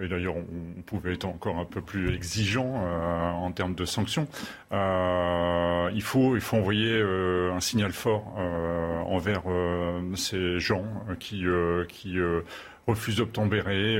et, 0.00 0.08
d'ailleurs, 0.08 0.36
on, 0.36 0.82
pouvait 0.82 1.14
être 1.14 1.24
encore 1.24 1.58
un 1.58 1.64
peu 1.64 1.80
plus 1.80 2.14
exigeant 2.14 2.74
euh, 2.76 3.30
en 3.32 3.50
termes 3.50 3.74
de 3.74 3.84
sanctions. 3.84 4.28
Euh, 4.72 5.90
il, 5.94 6.02
faut, 6.02 6.36
envoyer 6.52 7.00
un 7.00 7.60
signal 7.60 7.92
fort 7.92 8.36
envers 9.06 9.42
ces 10.14 10.60
gens 10.60 10.84
qui, 11.18 11.44
refusent 12.86 13.16
d'obtempérer, 13.16 13.98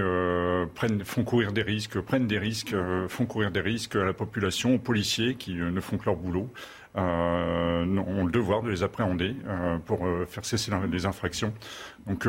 font 1.05 1.25
courir 1.25 1.53
des 1.53 1.63
risques, 1.63 2.01
prennent 2.01 2.29
des 2.29 2.39
risques, 2.39 2.77
font 3.09 3.27
courir 3.27 3.51
des 3.51 3.61
risques 3.61 3.97
à 3.97 4.05
la 4.05 4.13
population, 4.13 4.77
aux 4.77 4.79
policiers 4.79 5.35
qui 5.35 5.55
ne 5.55 5.81
font 5.81 5.99
que 5.99 6.05
leur 6.05 6.17
boulot. 6.17 6.49
Ont 6.97 8.25
le 8.25 8.31
devoir 8.31 8.63
de 8.63 8.71
les 8.71 8.83
appréhender 8.83 9.37
pour 9.85 10.07
faire 10.29 10.45
cesser 10.45 10.71
les 10.91 11.07
infractions. 11.07 11.53
Donc 12.07 12.27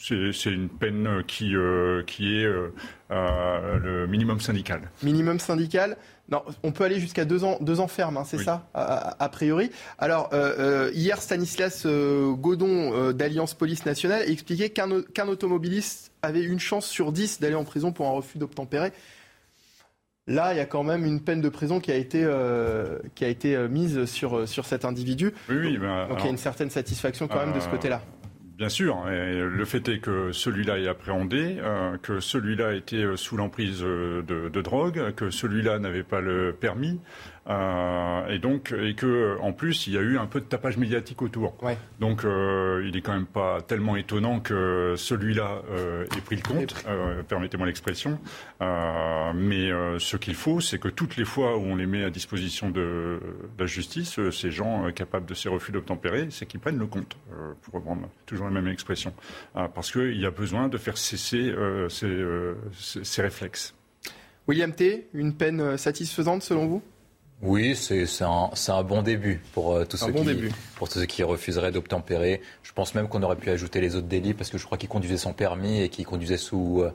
c'est 0.00 0.50
une 0.50 0.68
peine 0.68 1.22
qui, 1.26 1.56
euh, 1.56 2.02
qui 2.06 2.38
est 2.38 2.44
euh, 2.44 2.70
le 3.10 4.06
minimum 4.06 4.40
syndical. 4.40 4.90
Minimum 5.02 5.40
syndical? 5.40 5.96
Non, 6.30 6.42
on 6.62 6.72
peut 6.72 6.84
aller 6.84 7.00
jusqu'à 7.00 7.24
deux 7.24 7.42
ans, 7.42 7.56
deux 7.60 7.80
ans 7.80 7.88
ferme, 7.88 8.18
hein, 8.18 8.24
c'est 8.24 8.38
ça, 8.38 8.68
a, 8.74 9.28
priori. 9.30 9.70
Alors, 9.98 10.28
euh, 10.34 10.90
hier, 10.92 11.22
Stanislas 11.22 11.86
Godon 11.86 13.12
d'Alliance 13.12 13.54
Police 13.54 13.86
Nationale 13.86 14.28
expliquait 14.30 14.68
qu'un 14.68 15.28
automobiliste 15.28 16.12
avait 16.20 16.42
une 16.42 16.60
chance 16.60 16.86
sur 16.86 17.12
dix 17.12 17.40
d'aller 17.40 17.54
en 17.54 17.64
prison 17.64 17.92
pour 17.92 18.06
un 18.08 18.10
refus 18.10 18.36
d'obtempérer. 18.36 18.92
Là, 20.28 20.54
il 20.54 20.58
y 20.58 20.60
a 20.60 20.66
quand 20.66 20.84
même 20.84 21.04
une 21.04 21.20
peine 21.20 21.40
de 21.40 21.48
prison 21.48 21.80
qui 21.80 21.90
a 21.90 21.96
été, 21.96 22.24
qui 23.14 23.24
a 23.24 23.28
été 23.28 23.56
mise 23.68 24.04
sur, 24.04 24.46
sur 24.46 24.66
cet 24.66 24.84
individu. 24.84 25.32
Oui, 25.48 25.56
oui. 25.58 25.78
Ben, 25.78 26.06
Donc 26.08 26.18
il 26.20 26.24
y 26.24 26.28
a 26.28 26.30
une 26.30 26.36
certaine 26.36 26.70
satisfaction 26.70 27.28
quand 27.28 27.44
même 27.44 27.54
de 27.54 27.60
ce 27.60 27.68
côté-là. 27.68 28.02
Bien 28.58 28.68
sûr. 28.68 29.04
le 29.06 29.64
fait 29.64 29.88
est 29.88 30.00
que 30.00 30.32
celui-là 30.32 30.80
est 30.80 30.88
appréhendé, 30.88 31.58
euh, 31.60 31.96
que 32.02 32.18
celui-là 32.18 32.74
était 32.74 33.04
euh, 33.04 33.16
sous 33.16 33.36
l'emprise 33.36 33.84
euh, 33.84 34.22
de, 34.22 34.60
drogue, 34.60 35.14
que 35.14 35.30
celui-là 35.30 35.78
n'avait 35.78 36.02
pas 36.02 36.20
le 36.20 36.52
permis, 36.52 36.98
euh, 37.48 38.28
et 38.28 38.38
donc, 38.38 38.72
et 38.72 38.94
que 38.94 39.38
en 39.40 39.52
plus, 39.52 39.86
il 39.86 39.94
y 39.94 39.98
a 39.98 40.00
eu 40.00 40.18
un 40.18 40.26
peu 40.26 40.40
de 40.40 40.44
tapage 40.44 40.76
médiatique 40.76 41.22
autour. 41.22 41.56
Donc, 41.98 42.24
euh, 42.24 42.84
il 42.86 42.96
est 42.96 43.00
quand 43.00 43.14
même 43.14 43.26
pas 43.26 43.62
tellement 43.62 43.96
étonnant 43.96 44.40
que 44.40 44.94
celui-là 44.96 45.62
euh, 45.70 46.04
ait 46.16 46.20
pris 46.20 46.36
le 46.36 46.42
compte. 46.42 46.74
Permettez-moi 47.28 47.66
l'expression. 47.66 48.18
mais 48.60 49.70
ce 49.98 50.16
qu'il 50.16 50.34
faut, 50.34 50.60
c'est 50.60 50.78
que 50.78 50.88
toutes 50.88 51.16
les 51.16 51.24
fois 51.24 51.56
où 51.56 51.62
on 51.62 51.76
les 51.76 51.86
met 51.86 52.04
à 52.04 52.10
disposition 52.10 52.70
de, 52.70 53.20
la 53.58 53.66
justice, 53.66 54.18
ces 54.30 54.50
gens 54.50 54.90
capables 54.92 55.26
de 55.26 55.34
ces 55.34 55.48
refus 55.48 55.72
d'obtempérer, 55.72 56.28
c'est 56.30 56.46
qu'ils 56.46 56.60
prennent 56.60 56.78
le 56.78 56.86
compte, 56.86 57.16
pour 57.62 57.74
reprendre 57.74 58.08
toujours 58.26 58.46
la 58.46 58.52
même 58.52 58.68
expression, 58.68 59.12
parce 59.54 59.90
qu'il 59.90 60.18
y 60.18 60.26
a 60.26 60.30
besoin 60.30 60.68
de 60.68 60.76
faire 60.76 60.98
cesser 60.98 61.54
ces, 61.88 62.24
ces 63.02 63.22
réflexes. 63.22 63.74
William 64.46 64.72
T, 64.72 65.08
une 65.12 65.34
peine 65.34 65.76
satisfaisante 65.76 66.42
selon 66.42 66.66
vous? 66.66 66.82
Oui, 67.42 67.76
c'est 67.76 68.04
un, 68.22 68.50
un, 68.68 68.82
bon 68.82 69.02
début 69.02 69.40
pour, 69.52 69.72
euh, 69.74 69.84
tous 69.84 69.96
ceux 69.96 70.10
qui, 70.12 70.50
pour 70.74 70.88
tous 70.88 70.98
ceux 70.98 71.06
qui 71.06 71.22
refuseraient 71.22 71.70
d'obtempérer. 71.70 72.40
Je 72.64 72.72
pense 72.72 72.94
même 72.94 73.08
qu'on 73.08 73.22
aurait 73.22 73.36
pu 73.36 73.50
ajouter 73.50 73.80
les 73.80 73.94
autres 73.94 74.08
délits 74.08 74.34
parce 74.34 74.50
que 74.50 74.58
je 74.58 74.64
crois 74.64 74.76
qu'il 74.76 74.88
conduisait 74.88 75.18
sans 75.18 75.32
permis 75.32 75.80
et 75.80 75.88
qu'il 75.88 76.04
conduisait 76.04 76.36
sous, 76.36 76.82
euh, 76.82 76.90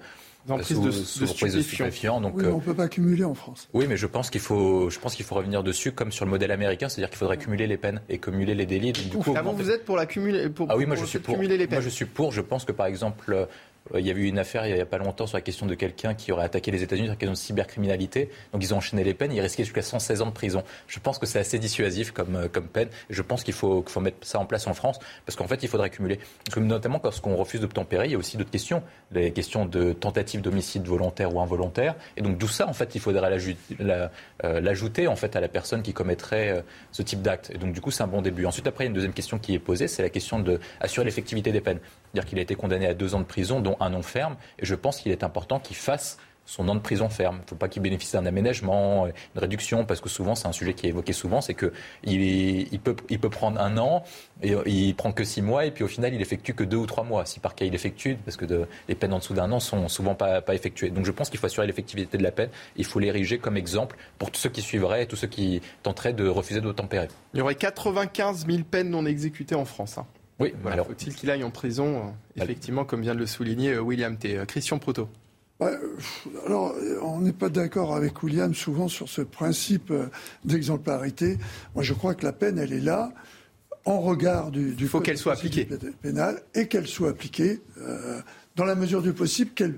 sous, 0.61 0.81
de, 0.81 0.91
sous 0.91 1.21
de 1.21 1.61
stupéfiants. 1.61 2.19
Donc, 2.19 2.33
oui, 2.35 2.45
on 2.45 2.57
ne 2.57 2.61
peut 2.61 2.73
pas 2.73 2.89
cumuler 2.89 3.23
en 3.23 3.35
France. 3.35 3.69
Oui, 3.73 3.85
mais 3.87 3.95
je 3.95 4.05
pense 4.05 4.29
qu'il 4.29 4.41
faut, 4.41 4.89
je 4.89 4.99
pense 4.99 5.15
qu'il 5.15 5.25
faut 5.25 5.35
revenir 5.35 5.63
dessus 5.63 5.93
comme 5.93 6.11
sur 6.11 6.25
le 6.25 6.31
modèle 6.31 6.51
américain, 6.51 6.89
c'est-à-dire 6.89 7.09
qu'il 7.09 7.19
faudrait 7.19 7.37
cumuler 7.37 7.65
les 7.65 7.77
peines 7.77 8.01
et 8.09 8.17
cumuler 8.17 8.53
les 8.53 8.65
délits. 8.65 8.91
du 8.91 9.09
coup, 9.17 9.33
Avant, 9.37 9.53
vous 9.53 9.71
êtes 9.71 9.85
pour 9.85 9.95
la 9.95 10.05
cumuler, 10.05 10.49
pour, 10.49 10.67
ah 10.69 10.75
oui, 10.75 10.85
moi 10.85 10.97
je 10.97 11.05
suis 11.05 11.19
pour. 11.19 11.37
les 11.37 11.57
peines. 11.57 11.69
Moi 11.71 11.81
je 11.81 11.89
suis 11.89 12.05
pour. 12.05 12.33
Je 12.33 12.41
pense 12.41 12.65
que 12.65 12.73
par 12.73 12.87
exemple 12.87 13.33
Euh, 13.33 13.45
il 13.93 14.07
y 14.07 14.09
a 14.09 14.13
eu 14.13 14.25
une 14.25 14.39
affaire 14.39 14.65
il 14.65 14.73
n'y 14.73 14.79
a 14.79 14.85
pas 14.85 14.97
longtemps 14.97 15.27
sur 15.27 15.37
la 15.37 15.41
question 15.41 15.65
de 15.65 15.75
quelqu'un 15.75 16.13
qui 16.13 16.31
aurait 16.31 16.45
attaqué 16.45 16.71
les 16.71 16.83
États-Unis 16.83 17.07
sur 17.07 17.13
la 17.13 17.17
question 17.17 17.33
de 17.33 17.37
cybercriminalité. 17.37 18.29
Donc 18.53 18.63
ils 18.63 18.73
ont 18.73 18.77
enchaîné 18.77 19.03
les 19.03 19.13
peines. 19.13 19.31
Il 19.33 19.41
risquait 19.41 19.63
jusqu'à 19.63 19.81
116 19.81 20.21
ans 20.21 20.27
de 20.27 20.31
prison. 20.31 20.63
Je 20.87 20.99
pense 20.99 21.19
que 21.19 21.25
c'est 21.25 21.39
assez 21.39 21.59
dissuasif 21.59 22.11
comme, 22.11 22.35
euh, 22.35 22.47
peine. 22.47 22.87
je 23.09 23.21
pense 23.21 23.43
qu'il 23.43 23.53
faut, 23.53 23.83
mettre 23.99 24.17
ça 24.21 24.39
en 24.39 24.45
place 24.45 24.67
en 24.67 24.73
France 24.73 24.99
parce 25.25 25.35
qu'en 25.35 25.47
fait, 25.47 25.63
il 25.63 25.69
faudrait 25.69 25.89
cumuler. 25.89 26.19
Parce 26.45 26.55
que 26.55 26.59
notamment 26.59 26.99
lorsqu'on 27.03 27.35
refuse 27.35 27.61
d'obtempérer, 27.61 28.05
il 28.05 28.11
y 28.11 28.15
a 28.15 28.17
aussi 28.17 28.37
d'autres 28.37 28.51
questions. 28.51 28.83
Les 29.11 29.31
questions 29.31 29.65
de 29.65 29.93
tentative 29.93 30.41
d'homicide 30.41 30.85
volontaire 30.87 31.35
ou 31.35 31.41
involontaire. 31.41 31.95
Et 32.15 32.21
donc 32.21 32.39
tout 32.39 32.47
ça, 32.47 32.67
en 32.67 32.73
fait, 32.73 32.95
il 32.95 33.01
faudrait 33.01 33.37
euh, 33.81 34.61
l'ajouter 34.61 35.07
en 35.07 35.15
fait 35.15 35.35
à 35.35 35.41
la 35.41 35.49
personne 35.49 35.81
qui 35.81 35.93
commettrait 35.93 36.63
ce 36.91 37.01
type 37.01 37.21
d'acte. 37.21 37.51
Et 37.53 37.57
donc 37.57 37.73
du 37.73 37.81
coup, 37.81 37.91
c'est 37.91 38.03
un 38.03 38.07
bon 38.07 38.21
début. 38.21 38.45
Ensuite, 38.45 38.67
après, 38.67 38.85
il 38.85 38.87
y 38.87 38.89
a 38.89 38.91
une 38.91 38.95
deuxième 38.95 39.13
question 39.13 39.39
qui 39.39 39.53
est 39.53 39.59
posée, 39.59 39.87
c'est 39.87 40.01
la 40.01 40.09
question 40.09 40.39
d'assurer 40.39 41.05
l'effectivité 41.05 41.51
des 41.51 41.61
peines. 41.61 41.79
C'est-à-dire 42.13 42.29
qu'il 42.29 42.37
a 42.37 42.43
été 42.43 42.53
condamné 42.53 42.85
à 42.85 42.93
deux 42.93 43.15
ans 43.15 43.19
de 43.19 43.25
prison, 43.25 43.59
dont 43.59 43.75
un 43.79 43.91
an 43.95 44.03
ferme. 44.03 44.35
Et 44.59 44.65
je 44.65 44.75
pense 44.75 44.99
qu'il 44.99 45.11
est 45.11 45.23
important 45.23 45.59
qu'il 45.59 45.75
fasse 45.75 46.19
son 46.45 46.67
an 46.67 46.75
de 46.75 46.79
prison 46.79 47.09
ferme. 47.09 47.37
Il 47.37 47.43
ne 47.43 47.47
faut 47.47 47.55
pas 47.55 47.69
qu'il 47.69 47.81
bénéficie 47.81 48.13
d'un 48.13 48.27
aménagement, 48.27 49.07
une 49.07 49.41
réduction, 49.41 49.83
parce 49.83 49.99
que 49.99 50.09
souvent, 50.09 50.35
c'est 50.35 50.47
un 50.47 50.51
sujet 50.51 50.75
qui 50.75 50.85
est 50.85 50.89
évoqué 50.89 51.11
souvent, 51.11 51.41
c'est 51.41 51.55
qu'il 51.55 51.71
il 52.03 52.79
peut, 52.79 53.29
prendre 53.29 53.59
un 53.59 53.79
an, 53.79 54.03
et 54.43 54.53
il 54.67 54.93
prend 54.93 55.11
que 55.11 55.23
six 55.23 55.41
mois, 55.41 55.65
et 55.65 55.71
puis 55.71 55.83
au 55.83 55.87
final, 55.87 56.13
il 56.13 56.21
effectue 56.21 56.53
que 56.53 56.63
deux 56.63 56.77
ou 56.77 56.85
trois 56.85 57.03
mois. 57.03 57.25
Si 57.25 57.39
par 57.39 57.55
cas 57.55 57.65
il 57.65 57.73
effectue, 57.73 58.15
parce 58.23 58.37
que 58.37 58.45
les 58.87 58.95
peines 58.95 59.13
en 59.13 59.17
dessous 59.17 59.33
d'un 59.33 59.51
an 59.51 59.59
sont 59.59 59.87
souvent 59.87 60.13
pas, 60.13 60.41
pas 60.41 60.53
effectuées. 60.53 60.91
Donc 60.91 61.05
je 61.05 61.11
pense 61.11 61.31
qu'il 61.31 61.39
faut 61.39 61.47
assurer 61.47 61.65
l'effectivité 61.65 62.19
de 62.19 62.23
la 62.23 62.31
peine. 62.31 62.49
Il 62.75 62.85
faut 62.85 62.99
l'ériger 62.99 63.39
comme 63.39 63.57
exemple 63.57 63.95
pour 64.19 64.29
tous 64.29 64.41
ceux 64.41 64.49
qui 64.49 64.61
suivraient 64.61 65.03
et 65.03 65.07
tous 65.07 65.15
ceux 65.15 65.27
qui 65.27 65.61
tenteraient 65.81 66.13
de 66.13 66.27
refuser 66.27 66.61
d'obtempérer. 66.61 67.07
Il 67.33 67.39
y 67.39 67.41
aurait 67.41 67.55
95 67.55 68.45
000 68.45 68.59
peines 68.69 68.91
non 68.91 69.05
exécutées 69.05 69.55
en 69.55 69.65
France. 69.65 69.97
Hein. 69.97 70.05
Oui, 70.39 70.53
alors. 70.65 70.87
Faut-il 70.87 71.15
qu'il 71.15 71.29
aille 71.29 71.43
en 71.43 71.51
prison, 71.51 72.13
euh, 72.37 72.43
effectivement, 72.43 72.85
comme 72.85 73.01
vient 73.01 73.15
de 73.15 73.19
le 73.19 73.25
souligner 73.25 73.73
euh, 73.73 73.81
William 73.81 74.17
T. 74.17 74.37
Euh, 74.37 74.45
Christian 74.45 74.79
Proto. 74.79 75.07
alors, 76.45 76.75
on 77.03 77.21
n'est 77.21 77.33
pas 77.33 77.49
d'accord 77.49 77.95
avec 77.95 78.23
William 78.23 78.53
souvent 78.53 78.87
sur 78.87 79.07
ce 79.07 79.21
principe 79.21 79.93
d'exemplarité. 80.43 81.37
Moi, 81.75 81.83
je 81.83 81.93
crois 81.93 82.15
que 82.15 82.25
la 82.25 82.33
peine, 82.33 82.57
elle 82.57 82.73
est 82.73 82.81
là 82.81 83.13
en 83.85 83.99
regard 83.99 84.51
du, 84.51 84.75
du 84.75 84.87
faut 84.87 85.01
qu'elle 85.01 85.17
soit 85.17 85.33
appliquée 85.33 85.67
pénal 86.01 86.41
et 86.55 86.67
qu'elle 86.67 86.87
soit 86.87 87.09
appliquée 87.09 87.61
dans 88.55 88.65
la 88.65 88.75
mesure 88.75 89.01
du 89.01 89.13
possible, 89.13 89.51
que 89.53 89.71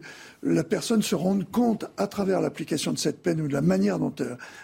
la 0.43 0.63
personne 0.63 1.01
se 1.01 1.15
rende 1.15 1.49
compte 1.49 1.85
à 1.97 2.07
travers 2.07 2.41
l'application 2.41 2.91
de 2.91 2.97
cette 2.97 3.21
peine 3.21 3.41
ou 3.41 3.47
de 3.47 3.53
la 3.53 3.61
manière 3.61 3.99
dont 3.99 4.13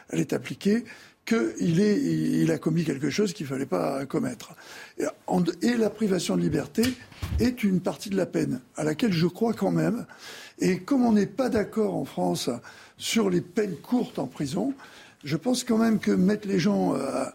elle 0.10 0.20
est 0.20 0.34
appliquée 0.34 0.86
qu'il 1.34 1.80
il 1.80 2.52
a 2.52 2.58
commis 2.58 2.84
quelque 2.84 3.10
chose 3.10 3.34
qu'il 3.34 3.46
ne 3.46 3.50
fallait 3.50 3.66
pas 3.66 4.06
commettre. 4.06 4.54
Et, 4.98 5.76
la 5.78 5.90
privation 5.90 6.36
de 6.36 6.42
liberté 6.42 6.84
est 7.40 7.64
une 7.64 7.80
partie 7.80 8.10
de 8.10 8.18
la 8.18 8.26
peine, 8.26 8.62
à 8.76 8.84
laquelle 8.84 9.14
je 9.14 9.28
crois 9.28 9.54
quand 9.54 9.72
même. 9.72 10.06
Et 10.60 10.80
comme 10.80 11.06
on 11.06 11.14
n'est 11.14 11.28
pas 11.28 11.50
d'accord 11.50 11.96
en 11.96 12.06
France 12.06 12.50
sur 12.98 13.30
les 13.30 13.42
peines 13.42 13.78
courtes 13.78 14.20
en 14.20 14.28
prison, 14.28 14.74
je 15.24 15.38
pense 15.38 15.64
quand 15.64 15.78
même 15.78 16.00
que 16.00 16.12
mettre 16.12 16.48
les 16.48 16.60
gens 16.60 16.96
euh, 16.96 17.26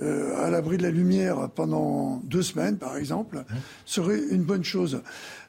euh, 0.00 0.44
à 0.44 0.50
l'abri 0.50 0.78
de 0.78 0.82
la 0.82 0.90
lumière 0.90 1.50
pendant 1.50 2.22
deux 2.24 2.42
semaines, 2.42 2.78
par 2.78 2.96
exemple, 2.96 3.44
serait 3.84 4.20
une 4.30 4.42
bonne 4.42 4.64
chose. 4.64 5.02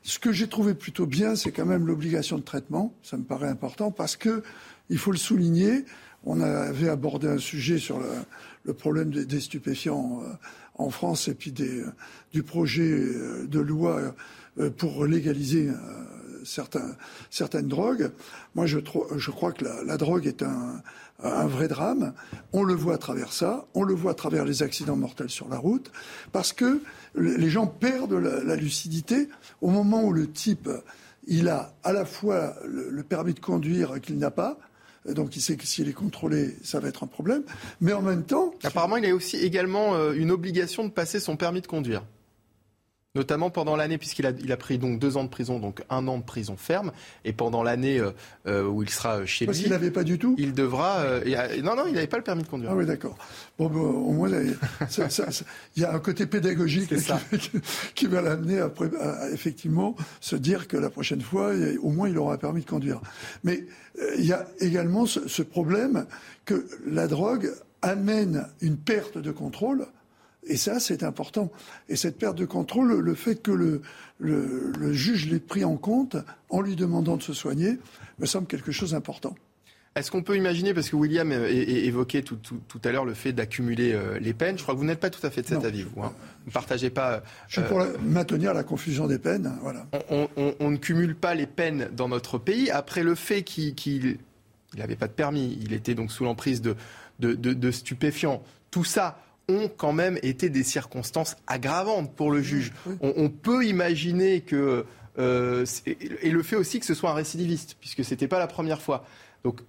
Ce 0.04 0.20
que 0.20 0.32
j'ai 0.32 0.48
trouvé 0.48 0.74
plutôt 0.74 1.06
bien, 1.06 1.36
c'est 1.36 1.52
quand 1.52 1.66
même 1.66 1.88
l'obligation 1.88 2.38
de 2.38 2.44
traitement. 2.44 2.94
Ça 3.04 3.18
me 3.18 3.24
paraît 3.24 3.48
important 3.48 3.92
parce 3.92 4.16
que, 4.16 4.44
il 4.90 4.98
faut 4.98 5.12
le 5.12 5.18
souligner, 5.18 5.86
on 6.26 6.42
avait 6.42 6.90
abordé 6.90 7.28
un 7.28 7.38
sujet 7.38 7.78
sur 7.78 8.00
le, 8.66 8.74
problème 8.74 9.12
des, 9.12 9.40
stupéfiants 9.40 10.22
euh, 10.24 10.34
en 10.76 10.90
France 10.90 11.28
et 11.28 11.34
puis 11.34 11.52
du 11.52 12.44
projet 12.44 12.90
euh, 12.90 13.46
de 13.46 13.60
loi 13.60 14.14
euh, 14.60 14.70
pour 14.70 15.06
légaliser 15.06 15.70
certaines 16.44 17.68
drogues. 17.68 18.12
Moi, 18.56 18.66
je, 18.66 18.80
crois 19.32 19.52
que 19.52 19.66
la, 19.86 19.98
drogue 19.98 20.28
est 20.28 20.44
un, 20.44 20.82
vrai 21.48 21.68
drame. 21.68 22.14
On 22.52 22.64
le 22.64 22.74
voit 22.74 22.96
à 22.96 22.98
travers 22.98 23.32
ça, 23.32 23.66
on 23.74 23.84
le 23.84 23.94
voit 23.94 24.12
à 24.12 24.16
travers 24.16 24.46
les 24.46 24.62
accidents 24.62 24.96
mortels 24.96 25.30
sur 25.30 25.48
la 25.50 25.58
route, 25.58 25.92
parce 26.32 26.54
que 26.54 26.82
les 27.16 27.50
gens 27.50 27.68
perdent 27.68 28.14
la, 28.14 28.56
lucidité 28.56 29.30
au 29.62 29.70
moment 29.70 30.04
où 30.04 30.14
le 30.14 30.30
type, 30.30 30.70
il 31.28 31.48
a 31.48 31.74
à 31.84 31.94
la 31.94 32.06
fois 32.06 32.56
le 32.66 33.04
permis 33.04 33.34
de 33.34 33.40
conduire 33.40 34.02
qu'il 34.02 34.18
n'a 34.18 34.32
pas, 34.32 34.60
donc 35.06 35.36
il 35.36 35.42
sait 35.42 35.58
que 35.58 35.66
s'il 35.66 35.90
est 35.90 35.94
contrôlé, 35.94 36.56
ça 36.64 36.80
va 36.80 36.88
être 36.88 37.04
un 37.04 37.08
problème. 37.08 37.44
Mais 37.82 37.94
en 37.94 38.02
même 38.02 38.24
temps... 38.24 38.54
Apparemment, 38.64 38.98
il 38.98 39.06
a 39.06 39.14
aussi 39.14 39.38
également 39.38 39.96
euh, 39.96 40.14
une 40.14 40.32
obligation 40.32 40.84
de 40.86 40.90
passer 40.90 41.20
son 41.20 41.36
permis 41.36 41.62
de 41.62 41.68
conduire 41.68 42.04
notamment 43.16 43.50
pendant 43.50 43.76
l'année, 43.76 43.98
puisqu'il 43.98 44.26
a, 44.26 44.32
il 44.32 44.52
a 44.52 44.58
pris 44.58 44.78
donc 44.78 45.00
deux 45.00 45.18
ans 45.18 45.24
de 45.24 45.30
prison, 45.30 45.60
donc 45.60 45.84
un 45.90 46.08
an 46.08 46.18
de 46.18 46.24
prison 46.24 46.58
ferme, 46.58 46.92
et 47.26 47.34
pendant 47.34 47.64
l'année 47.64 48.00
euh, 48.00 48.12
euh, 48.48 48.68
où 48.68 48.84
il 48.84 48.90
sera 48.90 49.26
chez 49.26 49.46
Parce 49.46 49.58
lui. 49.58 49.64
qu'il 49.64 49.72
n'avait 49.72 49.92
pas 49.92 50.04
du 50.04 50.18
tout 50.18 50.36
Il 50.38 50.54
devra. 50.54 51.04
non, 51.64 51.76
non, 51.76 51.86
il 51.88 51.94
n'avait 51.94 52.08
pas 52.08 52.18
le 52.18 52.24
permis 52.24 52.44
de 52.44 52.48
conduire. 52.48 52.72
Ah 52.72 52.76
oui, 52.76 52.86
d'accord. 52.86 53.18
Bon, 53.58 53.68
au 53.68 54.12
moins, 54.12 54.30
il 54.30 55.82
y 55.82 55.84
a 55.84 55.94
un 55.94 56.00
côté 56.00 56.26
pédagogique 56.26 56.94
qui, 56.96 57.62
qui, 57.96 58.08
va 58.08 58.22
l'amener 58.22 58.60
à, 58.60 58.72
effectivement, 59.32 59.96
se 60.20 60.36
dire 60.36 60.68
que 60.68 60.78
la 60.78 60.90
prochaine 60.90 61.22
fois, 61.22 61.52
au 61.82 61.90
moins, 61.90 62.10
il 62.10 62.18
aura 62.18 62.34
un 62.34 62.38
permis 62.38 62.62
de 62.62 62.70
conduire. 62.70 63.02
Mais 63.44 63.66
euh, 64.00 64.16
il 64.18 64.26
y 64.26 64.34
a 64.34 64.48
également 64.60 65.06
ce, 65.06 65.42
problème 65.42 66.06
que 66.46 66.66
la 66.86 67.08
drogue 67.08 67.52
amène 67.82 68.48
une 68.62 68.78
perte 68.78 69.18
de 69.18 69.32
contrôle. 69.32 69.86
Et 70.48 70.58
ça, 70.58 70.80
c'est 70.80 71.04
important. 71.04 71.52
Et 71.90 71.96
cette 71.96 72.18
perte 72.18 72.38
de 72.38 72.46
contrôle, 72.46 73.00
le 73.00 73.16
fait 73.16 73.42
que 73.42 73.52
le, 73.52 73.82
le 74.20 74.94
juge 74.94 75.30
l'ait 75.30 75.40
pris 75.40 75.64
en 75.64 75.78
compte 75.78 76.18
en 76.50 76.62
lui 76.62 76.76
demandant 76.76 77.18
de 77.18 77.24
se 77.24 77.34
soigner, 77.34 77.80
me 78.20 78.26
semble 78.26 78.48
quelque 78.48 78.72
chose 78.72 78.92
d'important. 78.92 79.36
Est-ce 79.96 80.10
qu'on 80.10 80.24
peut 80.24 80.36
imaginer, 80.36 80.74
parce 80.74 80.90
que 80.90 80.96
William 80.96 81.32
évoquait 81.32 82.24
tout, 82.24 82.38
à 82.84 82.92
l'heure 82.92 83.06
le 83.06 83.14
fait 83.14 83.32
d'accumuler 83.32 83.94
euh, 83.94 84.18
les 84.20 84.34
peines, 84.34 84.58
je 84.58 84.64
crois 84.64 84.74
que 84.74 84.80
vous 84.80 84.86
n'êtes 84.86 85.00
pas 85.00 85.12
tout 85.12 85.26
à 85.26 85.30
fait 85.30 85.44
de 85.44 85.48
cet 85.48 85.64
avis, 85.64 85.84
vous. 85.84 86.02
Hein. 86.02 86.14
ne 86.48 86.52
partagez 86.52 86.90
pas. 86.90 87.22
Je 87.48 87.60
suis 87.60 87.70
pour 87.70 87.80
euh, 87.80 87.94
maintenir 88.02 88.56
la 88.56 88.64
confusion 88.64 89.06
des 89.06 89.20
peines. 89.20 89.52
Voilà. 89.62 89.86
On, 90.10 90.72
ne 90.72 90.78
cumule 90.78 91.16
pas 91.16 91.36
les 91.36 91.46
peines 91.46 91.90
dans 91.96 92.10
notre 92.10 92.40
pays. 92.40 92.72
Après 92.72 93.04
le 93.04 93.14
fait 93.14 93.44
qu'il 93.44 94.18
n'avait 94.76 94.96
pas 94.96 95.08
de 95.08 95.14
permis, 95.14 95.60
il 95.62 95.74
était 95.74 95.94
donc 95.94 96.12
sous 96.12 96.24
l'emprise 96.24 96.64
de, 96.64 96.76
de, 97.20 97.72
stupéfiants. 97.72 98.42
Tout 98.72 98.84
ça 98.84 99.20
ont 99.50 99.70
quand 99.76 99.94
même 99.94 100.18
été 100.24 100.50
des 100.50 100.64
circonstances 100.64 101.36
aggravantes 101.48 102.16
pour 102.16 102.32
le 102.32 102.42
juge. 102.42 102.74
On, 103.02 103.30
peut 103.30 103.66
imaginer 103.66 104.42
que. 104.42 104.86
Euh, 105.20 105.66
et 105.86 106.32
le 106.32 106.44
fait 106.44 106.56
aussi 106.56 106.80
que 106.80 106.86
ce 106.86 106.94
soit 106.94 107.12
un 107.12 107.16
récidiviste, 107.16 107.78
puisque 107.80 108.04
ce 108.04 108.12
n'était 108.12 108.28
pas 108.28 108.40
la 108.40 108.48
première 108.48 108.82
fois. 108.82 109.06
Donc 109.44 109.60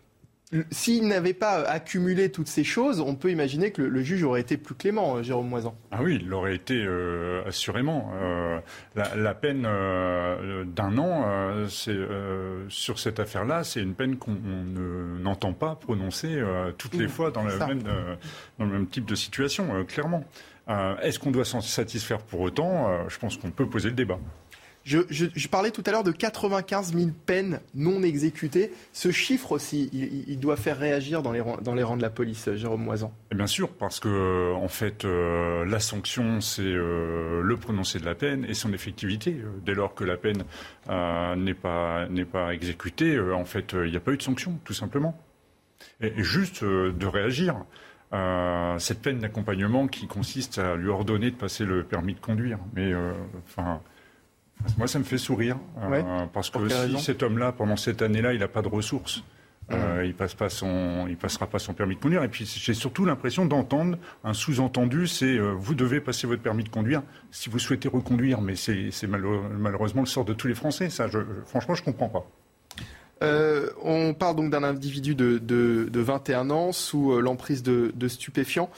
s'il 0.70 1.08
n'avait 1.08 1.34
pas 1.34 1.62
accumulé 1.62 2.30
toutes 2.30 2.48
ces 2.48 2.64
choses, 2.64 3.00
on 3.00 3.14
peut 3.14 3.30
imaginer 3.30 3.72
que 3.72 3.82
le, 3.82 4.02
juge 4.02 4.22
aurait 4.22 4.40
été 4.40 4.56
plus 4.56 4.74
clément, 4.74 5.16
euh, 5.16 5.22
Jérôme 5.22 5.48
Moisan. 5.48 5.74
Ah 5.90 5.98
oui, 6.02 6.20
il 6.22 6.32
aurait 6.32 6.54
été 6.54 6.74
euh, 6.76 7.42
assurément. 7.46 8.12
Euh, 8.14 8.60
la, 8.94 9.34
peine 9.34 9.62
d'un 9.62 10.98
an, 10.98 11.66
sur 12.68 12.98
cette 12.98 13.20
affaire-là, 13.20 13.64
c'est 13.64 13.80
une 13.80 13.94
peine 13.94 14.16
qu'on 14.16 14.36
n'entend 15.20 15.52
pas 15.52 15.74
prononcer 15.74 16.42
toutes 16.78 16.94
les 16.94 17.08
fois 17.08 17.30
dans, 17.30 17.42
même, 17.42 17.82
dans, 18.58 18.64
le 18.64 18.70
même 18.70 18.86
type 18.86 19.06
de 19.06 19.14
situation, 19.14 19.84
clairement. 19.84 20.24
Est-ce 21.02 21.18
qu'on 21.18 21.30
doit 21.30 21.44
s'en 21.44 21.60
satisfaire 21.60 22.18
pour 22.18 22.40
autant? 22.40 23.08
Je 23.08 23.18
pense 23.18 23.36
qu'on 23.36 23.50
peut 23.50 23.66
poser 23.66 23.88
le 23.88 23.94
débat. 23.94 24.18
Je, 24.84 25.48
parlais 25.48 25.70
tout 25.70 25.82
à 25.86 25.92
l'heure 25.92 26.04
de 26.04 26.12
95 26.12 26.94
000 26.94 27.10
peines 27.24 27.60
non 27.74 28.02
exécutées. 28.02 28.70
Ce 28.92 29.10
chiffre 29.10 29.52
aussi, 29.52 29.88
il, 29.92 30.38
doit 30.38 30.56
faire 30.56 30.78
réagir 30.78 31.22
dans 31.22 31.32
les, 31.32 31.40
rangs, 31.40 31.56
dans 31.62 31.74
les 31.74 31.82
rangs 31.82 31.96
de 31.96 32.02
la 32.02 32.10
police, 32.10 32.50
Jérôme 32.54 32.84
Moisan. 32.84 33.12
bien 33.30 33.46
sûr, 33.46 33.70
parce 33.70 33.98
que 33.98 34.52
en 34.52 34.68
fait, 34.68 35.06
euh, 35.06 35.64
la 35.64 35.80
sanction, 35.80 36.42
c'est 36.42 36.62
euh, 36.62 37.40
le 37.42 37.56
prononcé 37.56 37.98
de 37.98 38.04
la 38.04 38.14
peine 38.14 38.44
et 38.46 38.52
son 38.52 38.74
effectivité. 38.74 39.36
Dès 39.64 39.74
lors 39.74 39.94
que 39.94 40.04
la 40.04 40.18
peine 40.18 40.44
euh, 40.90 41.34
n'est 41.34 41.54
pas, 41.54 42.06
pas 42.30 42.52
exécutée, 42.52 43.18
en 43.18 43.46
fait, 43.46 43.72
il 43.72 43.90
n'y 43.90 43.96
a 43.96 44.00
pas 44.00 44.12
eu 44.12 44.18
de 44.18 44.22
sanction, 44.22 44.60
tout 44.64 44.74
simplement. 44.74 45.18
Et, 46.02 46.22
juste 46.22 46.62
de 46.62 47.06
réagir. 47.06 47.56
cette 48.78 49.00
peine 49.00 49.18
d'accompagnement 49.20 49.86
qui 49.86 50.06
consiste 50.06 50.58
à 50.58 50.76
lui 50.76 50.88
ordonner 50.88 51.30
de 51.30 51.36
passer 51.36 51.64
le 51.64 51.84
permis 51.84 52.14
de 52.14 52.20
conduire. 52.20 52.58
Mais 52.74 52.92
enfin, 53.46 53.80
moi, 54.78 54.86
ça 54.86 54.98
me 54.98 55.04
fait 55.04 55.18
sourire. 55.18 55.56
Euh, 55.82 56.26
parce 56.32 56.50
que 56.50 56.68
si 56.68 56.98
cet 56.98 57.22
homme-là, 57.22 57.52
pendant 57.52 57.76
cette 57.76 58.02
année-là, 58.02 58.32
il 58.32 58.40
n'a 58.40 58.48
pas 58.48 58.62
de 58.62 58.68
ressources, 58.68 59.22
euh, 59.72 60.04
il 60.04 60.14
passe 60.14 60.34
pas 60.34 60.48
son, 60.48 61.06
il 61.08 61.16
passera 61.16 61.46
pas 61.46 61.58
son 61.58 61.74
permis 61.74 61.96
de 61.96 62.00
conduire. 62.00 62.22
Et 62.22 62.28
puis 62.28 62.46
j'ai 62.46 62.74
surtout 62.74 63.04
l'impression 63.04 63.46
d'entendre 63.46 63.98
un 64.22 64.34
sous-entendu, 64.34 65.06
c'est 65.06 65.38
euh, 65.38 65.54
vous 65.56 65.74
devez 65.74 66.00
passer 66.00 66.26
votre 66.26 66.42
permis 66.42 66.64
de 66.64 66.68
conduire 66.68 67.02
si 67.30 67.48
vous 67.48 67.58
souhaitez 67.58 67.88
reconduire. 67.88 68.40
Mais 68.40 68.56
c'est 68.56 69.06
malheureusement 69.06 70.02
le 70.02 70.06
sort 70.06 70.24
de 70.24 70.34
tous 70.34 70.48
les 70.48 70.54
Français. 70.54 70.90
Ça, 70.90 71.08
je, 71.08 71.18
franchement, 71.46 71.74
je 71.74 71.82
comprends 71.82 72.08
pas. 72.08 72.26
Euh, 73.24 73.70
on 73.82 74.14
parle 74.14 74.36
donc 74.36 74.50
d'un 74.50 74.62
individu 74.62 75.14
de, 75.14 75.38
de, 75.38 76.00
21 76.00 76.50
ans 76.50 76.72
sous 76.72 77.12
euh, 77.12 77.20
l'emprise 77.20 77.62
de, 77.62 78.08
stupéfiants. 78.08 78.70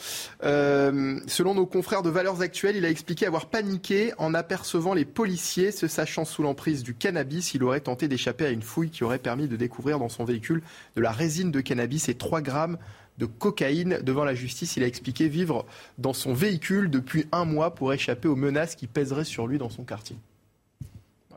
Euh, 0.45 1.19
selon 1.27 1.55
nos 1.55 1.67
confrères 1.67 2.03
de 2.03 2.11
Valeurs 2.11 2.41
Actuelles, 2.41 2.77
il 2.77 2.85
a 2.85 2.91
expliqué 2.91 3.27
avoir 3.27 3.47
paniqué 3.47 4.13
en 4.19 4.35
apercevant 4.35 4.95
les 4.95 5.05
policiers 5.05 5.73
se 5.73 5.89
sachant 5.89 6.25
sous 6.25 6.43
l'emprise 6.43 6.83
du 6.83 6.95
cannabis. 6.95 7.55
Il 7.55 7.65
aurait 7.65 7.81
tenté 7.81 8.09
d'échapper 8.09 8.47
à 8.47 8.51
une 8.51 8.63
fouille 8.63 8.91
qui 8.91 9.05
aurait 9.05 9.19
permis 9.19 9.49
de 9.49 9.57
découvrir 9.57 9.99
dans 9.99 10.09
son 10.09 10.25
véhicule 10.25 10.63
de 10.95 11.01
la 11.01 11.11
résine 11.11 11.51
de 11.51 11.61
cannabis 11.61 12.09
et 12.09 12.15
3 12.15 12.41
grammes 12.41 12.79
de 13.19 13.27
cocaïne. 13.27 13.99
Devant 14.03 14.25
la 14.25 14.35
justice, 14.35 14.77
il 14.77 14.85
a 14.85 14.87
expliqué 14.87 15.29
vivre 15.29 15.67
dans 15.99 16.13
son 16.13 16.35
véhicule 16.35 16.91
depuis 16.91 17.27
un 17.33 17.45
mois 17.45 17.75
pour 17.75 17.93
échapper 17.93 18.29
aux 18.29 18.37
menaces 18.37 18.77
qui 18.77 18.87
pèseraient 18.87 19.25
sur 19.25 19.47
lui 19.47 19.59
dans 19.59 19.71
son 19.71 19.85
quartier. 19.85 20.17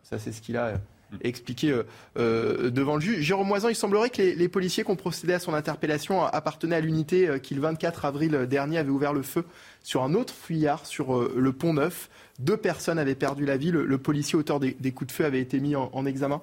Ça, 0.04 0.20
c'est 0.20 0.32
ce 0.32 0.42
qu'il 0.42 0.58
a 0.58 0.80
expliqué 1.22 1.72
euh, 1.72 1.84
euh, 2.18 2.70
devant 2.70 2.96
le 2.96 3.02
juge. 3.02 3.20
Jérôme 3.20 3.48
Moisan, 3.48 3.70
il 3.70 3.76
semblerait 3.76 4.10
que 4.10 4.22
les, 4.22 4.50
policiers 4.50 4.84
qui 4.84 4.92
ont 4.92 4.96
procédé 4.96 5.34
à 5.34 5.40
son 5.40 5.54
interpellation 5.54 6.24
appartenaient 6.24 6.76
à 6.76 6.82
l'unité 6.82 7.28
euh, 7.28 7.38
qui, 7.40 7.56
le 7.56 7.62
24 7.62 8.06
avril 8.06 8.48
dernier, 8.50 8.78
avait 8.78 8.90
ouvert 8.90 9.14
le 9.14 9.22
feu 9.22 9.46
sur 9.84 10.04
un 10.04 10.14
autre 10.14 10.34
fuyard 10.34 10.86
sur 10.86 11.30
le 11.30 11.54
pont 11.54 11.74
Neuf. 11.74 12.10
Deux 12.40 12.58
personnes 12.58 13.00
avaient 13.00 13.16
perdu 13.16 13.46
la 13.46 13.58
vie. 13.58 13.72
Le, 13.72 13.98
policier 13.98 14.38
auteur 14.38 14.60
des, 14.60 14.74
coups 14.92 15.08
de 15.08 15.12
feu 15.12 15.26
avait 15.26 15.42
été 15.42 15.60
mis 15.60 15.76
en, 15.76 16.06
examen. 16.06 16.42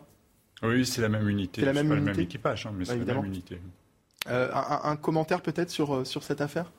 Oui, 0.62 0.86
c'est 0.86 1.02
la 1.02 1.08
même 1.08 1.28
unité. 1.28 1.60
C'est 1.60 1.66
la 1.66 1.72
même, 1.72 1.88
pas 1.88 1.94
unité. 1.94 2.10
le 2.10 2.16
même 2.16 2.24
équipage, 2.24 2.66
hein, 2.66 2.72
mais 2.76 2.84
c'est 2.84 2.98
la 2.98 3.14
même 3.14 3.24
unité. 3.24 3.60
un, 4.26 4.96
commentaire 4.96 5.42
peut-être 5.42 5.70
sur, 5.70 6.06
sur 6.06 6.22
cette 6.22 6.40
affaire? 6.40 6.72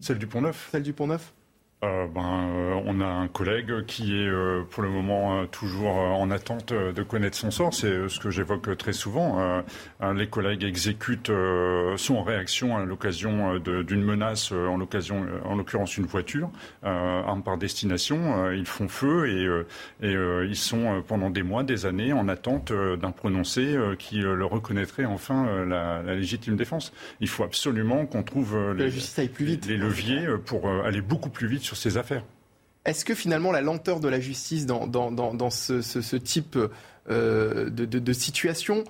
Celle 0.00 0.18
du 0.18 0.26
Pont 0.26 0.40
Neuf 0.40 0.68
Celle 0.70 0.82
du 0.82 0.92
Pont 0.92 1.06
Neuf? 1.06 1.32
Euh, 1.84 2.06
ben, 2.06 2.20
euh, 2.22 2.80
on 2.86 3.00
a 3.00 3.06
un 3.06 3.26
collègue 3.26 3.84
qui 3.86 4.14
est 4.14 4.28
euh, 4.28 4.62
pour 4.70 4.84
le 4.84 4.88
moment 4.88 5.46
toujours 5.46 5.96
en 5.96 6.30
attente 6.30 6.72
de 6.72 7.02
connaître 7.02 7.36
son 7.36 7.50
sort. 7.50 7.74
C'est 7.74 8.08
ce 8.08 8.20
que 8.20 8.30
j'évoque 8.30 8.76
très 8.76 8.92
souvent. 8.92 9.62
les 10.14 10.28
collègues 10.28 10.64
exécutent, 10.64 11.32
sont 11.96 12.16
en 12.16 12.22
réaction 12.22 12.76
à 12.76 12.84
l'occasion 12.84 13.58
d'une 13.58 14.02
menace, 14.02 14.52
en 14.52 14.76
l'occasion, 14.76 15.26
en 15.44 15.56
l'occurrence 15.56 15.96
une 15.96 16.06
voiture, 16.06 16.50
arme 16.82 17.42
par 17.42 17.58
destination. 17.58 18.50
ils 18.52 18.66
font 18.66 18.88
feu 18.88 19.28
et, 19.28 20.06
et 20.06 20.12
ils 20.12 20.56
sont 20.56 21.02
pendant 21.06 21.30
des 21.30 21.42
mois, 21.42 21.62
des 21.62 21.86
années 21.86 22.12
en 22.12 22.28
attente 22.28 22.72
d'un 22.72 23.10
prononcé 23.10 23.76
qui 23.98 24.20
leur 24.20 24.50
reconnaîtrait 24.50 25.04
enfin 25.04 25.64
la, 25.66 26.02
légitime 26.14 26.56
défense. 26.56 26.92
Il 27.20 27.28
faut 27.28 27.44
absolument 27.44 28.06
qu'on 28.06 28.22
trouve 28.22 28.74
les, 28.74 28.90
les, 28.90 29.76
leviers 29.76 30.26
pour 30.44 30.68
aller 30.68 31.00
beaucoup 31.00 31.30
plus 31.30 31.46
vite 31.46 31.62
sur 31.62 31.71
Est-ce 32.84 33.04
que 33.04 33.14
finalement 33.14 33.52
la 33.52 33.60
lenteur 33.60 34.00
de 34.00 34.08
la 34.08 34.20
justice 34.20 34.66
dans, 34.66 35.50
ce, 35.50 36.16
type 36.16 36.58
euh, 37.10 37.70
de, 37.70 38.12
situation, 38.12 38.84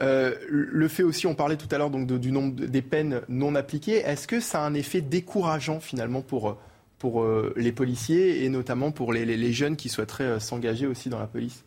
euh, 0.00 0.34
le 0.48 0.88
fait 0.88 1.02
aussi, 1.02 1.26
on 1.26 1.34
parlait 1.34 1.56
tout 1.56 1.68
à 1.70 1.78
l'heure 1.78 1.90
du 1.90 2.32
nombre 2.32 2.54
des 2.54 2.82
peines 2.82 3.20
non 3.28 3.54
appliquées, 3.54 3.98
est-ce 3.98 4.26
que 4.26 4.40
ça 4.40 4.62
a 4.62 4.66
un 4.66 4.74
effet 4.74 5.00
décourageant 5.00 5.78
finalement 5.78 6.22
pour, 6.22 6.58
pour 6.98 7.22
euh, 7.22 7.54
les 7.56 7.72
policiers 7.72 8.44
et 8.44 8.48
notamment 8.48 8.90
pour 8.90 9.12
les 9.12 9.52
jeunes 9.52 9.76
qui 9.76 9.88
souhaiteraient 9.88 10.40
s'engager 10.40 10.86
aussi 10.86 11.08
dans 11.08 11.20
la 11.20 11.26
police? 11.26 11.64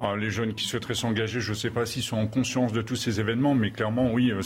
Ah, 0.00 0.14
les 0.16 0.30
jeunes 0.30 0.54
qui 0.54 0.64
souhaiteraient 0.64 0.94
s'engager, 0.94 1.40
je 1.40 1.50
ne 1.50 1.56
sais 1.56 1.70
pas 1.70 1.84
s'ils 1.84 2.04
sont 2.04 2.18
en 2.18 2.28
conscience 2.28 2.72
de 2.72 2.82
tous 2.82 2.94
ces 2.94 3.18
événements, 3.18 3.56
mais 3.56 3.72
clairement, 3.72 4.12
oui, 4.12 4.30
euh, 4.30 4.42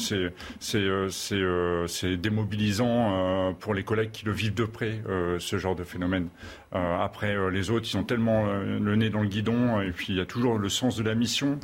euh, 0.74 1.10
euh, 1.32 1.86
c'est 1.86 2.16
démobilisant 2.16 3.52
pour 3.60 3.74
les 3.74 3.84
collègues 3.84 4.12
qui 4.12 4.24
le 4.24 4.32
vivent 4.32 4.54
de 4.54 4.64
près, 4.64 5.02
ce 5.38 5.58
genre 5.58 5.76
de 5.76 5.84
phénomène. 5.84 6.28
après, 6.72 7.36
les 7.50 7.70
autres, 7.70 7.86
ils 7.92 7.98
ont 7.98 8.04
tellement 8.04 8.46
le 8.46 8.96
nez 8.96 9.10
dans 9.10 9.20
le 9.20 9.28
guidon, 9.28 9.82
et 9.82 9.90
puis 9.90 10.06
il 10.10 10.16
y 10.16 10.20
a 10.20 10.24
toujours 10.24 10.56
le 10.56 10.70
sens 10.70 10.96
de 10.96 11.02
la 11.02 11.14
mission 11.14 11.60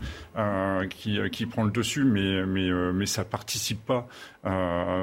qui, 0.90 1.18
qui 1.32 1.46
prend 1.46 1.64
le 1.64 1.70
dessus, 1.70 2.04
mais 2.04 2.44
mais 2.44 2.70
mais 2.92 3.06
ça 3.06 3.24
participe 3.24 3.86
pas 3.86 4.06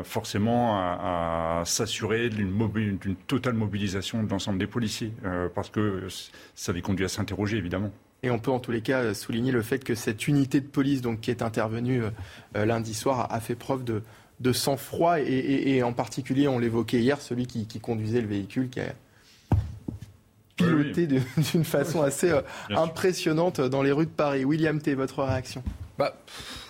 forcément 0.03 0.77
à, 0.77 1.61
à 1.61 1.65
s'assurer 1.65 2.29
d'une 2.29 3.15
totale 3.27 3.55
mobilisation 3.55 4.21
de 4.21 4.29
l'ensemble 4.29 4.59
des 4.59 4.67
policiers, 4.67 5.11
parce 5.55 5.71
que 5.71 6.03
ça 6.53 6.71
les 6.71 6.81
conduit 6.83 7.05
à 7.05 7.09
s'interroger 7.09 7.57
évidemment. 7.57 7.91
Et 8.23 8.31
on 8.31 8.39
peut 8.39 8.51
en 8.51 8.59
tous 8.59 8.71
les 8.71 8.81
cas 8.81 9.13
souligner 9.13 9.51
le 9.51 9.61
fait 9.61 9.83
que 9.83 9.93
cette 9.93 10.27
unité 10.27 10.59
de 10.59 10.65
police 10.65 11.01
donc, 11.01 11.21
qui 11.21 11.31
est 11.31 11.41
intervenue 11.41 12.03
euh, 12.55 12.65
lundi 12.65 12.93
soir 12.93 13.31
a, 13.31 13.39
fait 13.39 13.55
preuve 13.55 13.83
de, 13.83 14.53
sang-froid 14.53 15.19
et, 15.19 15.83
en 15.83 15.93
particulier, 15.93 16.47
on 16.47 16.57
l'évoquait 16.57 16.99
hier, 16.99 17.21
celui 17.21 17.45
qui, 17.45 17.79
conduisait 17.79 18.21
le 18.21 18.27
véhicule 18.27 18.69
qui 18.69 18.79
a 18.79 18.93
piloté 20.55 21.07
d'une 21.07 21.65
façon 21.65 22.01
assez 22.01 22.31
euh, 22.31 22.41
impressionnante 22.69 23.61
dans 23.61 23.83
les 23.83 23.91
rues 23.91 24.05
de 24.05 24.11
Paris. 24.11 24.45
William 24.45 24.81
T, 24.81 24.95
votre 24.95 25.23
réaction? 25.23 25.61
Bah, 25.97 26.15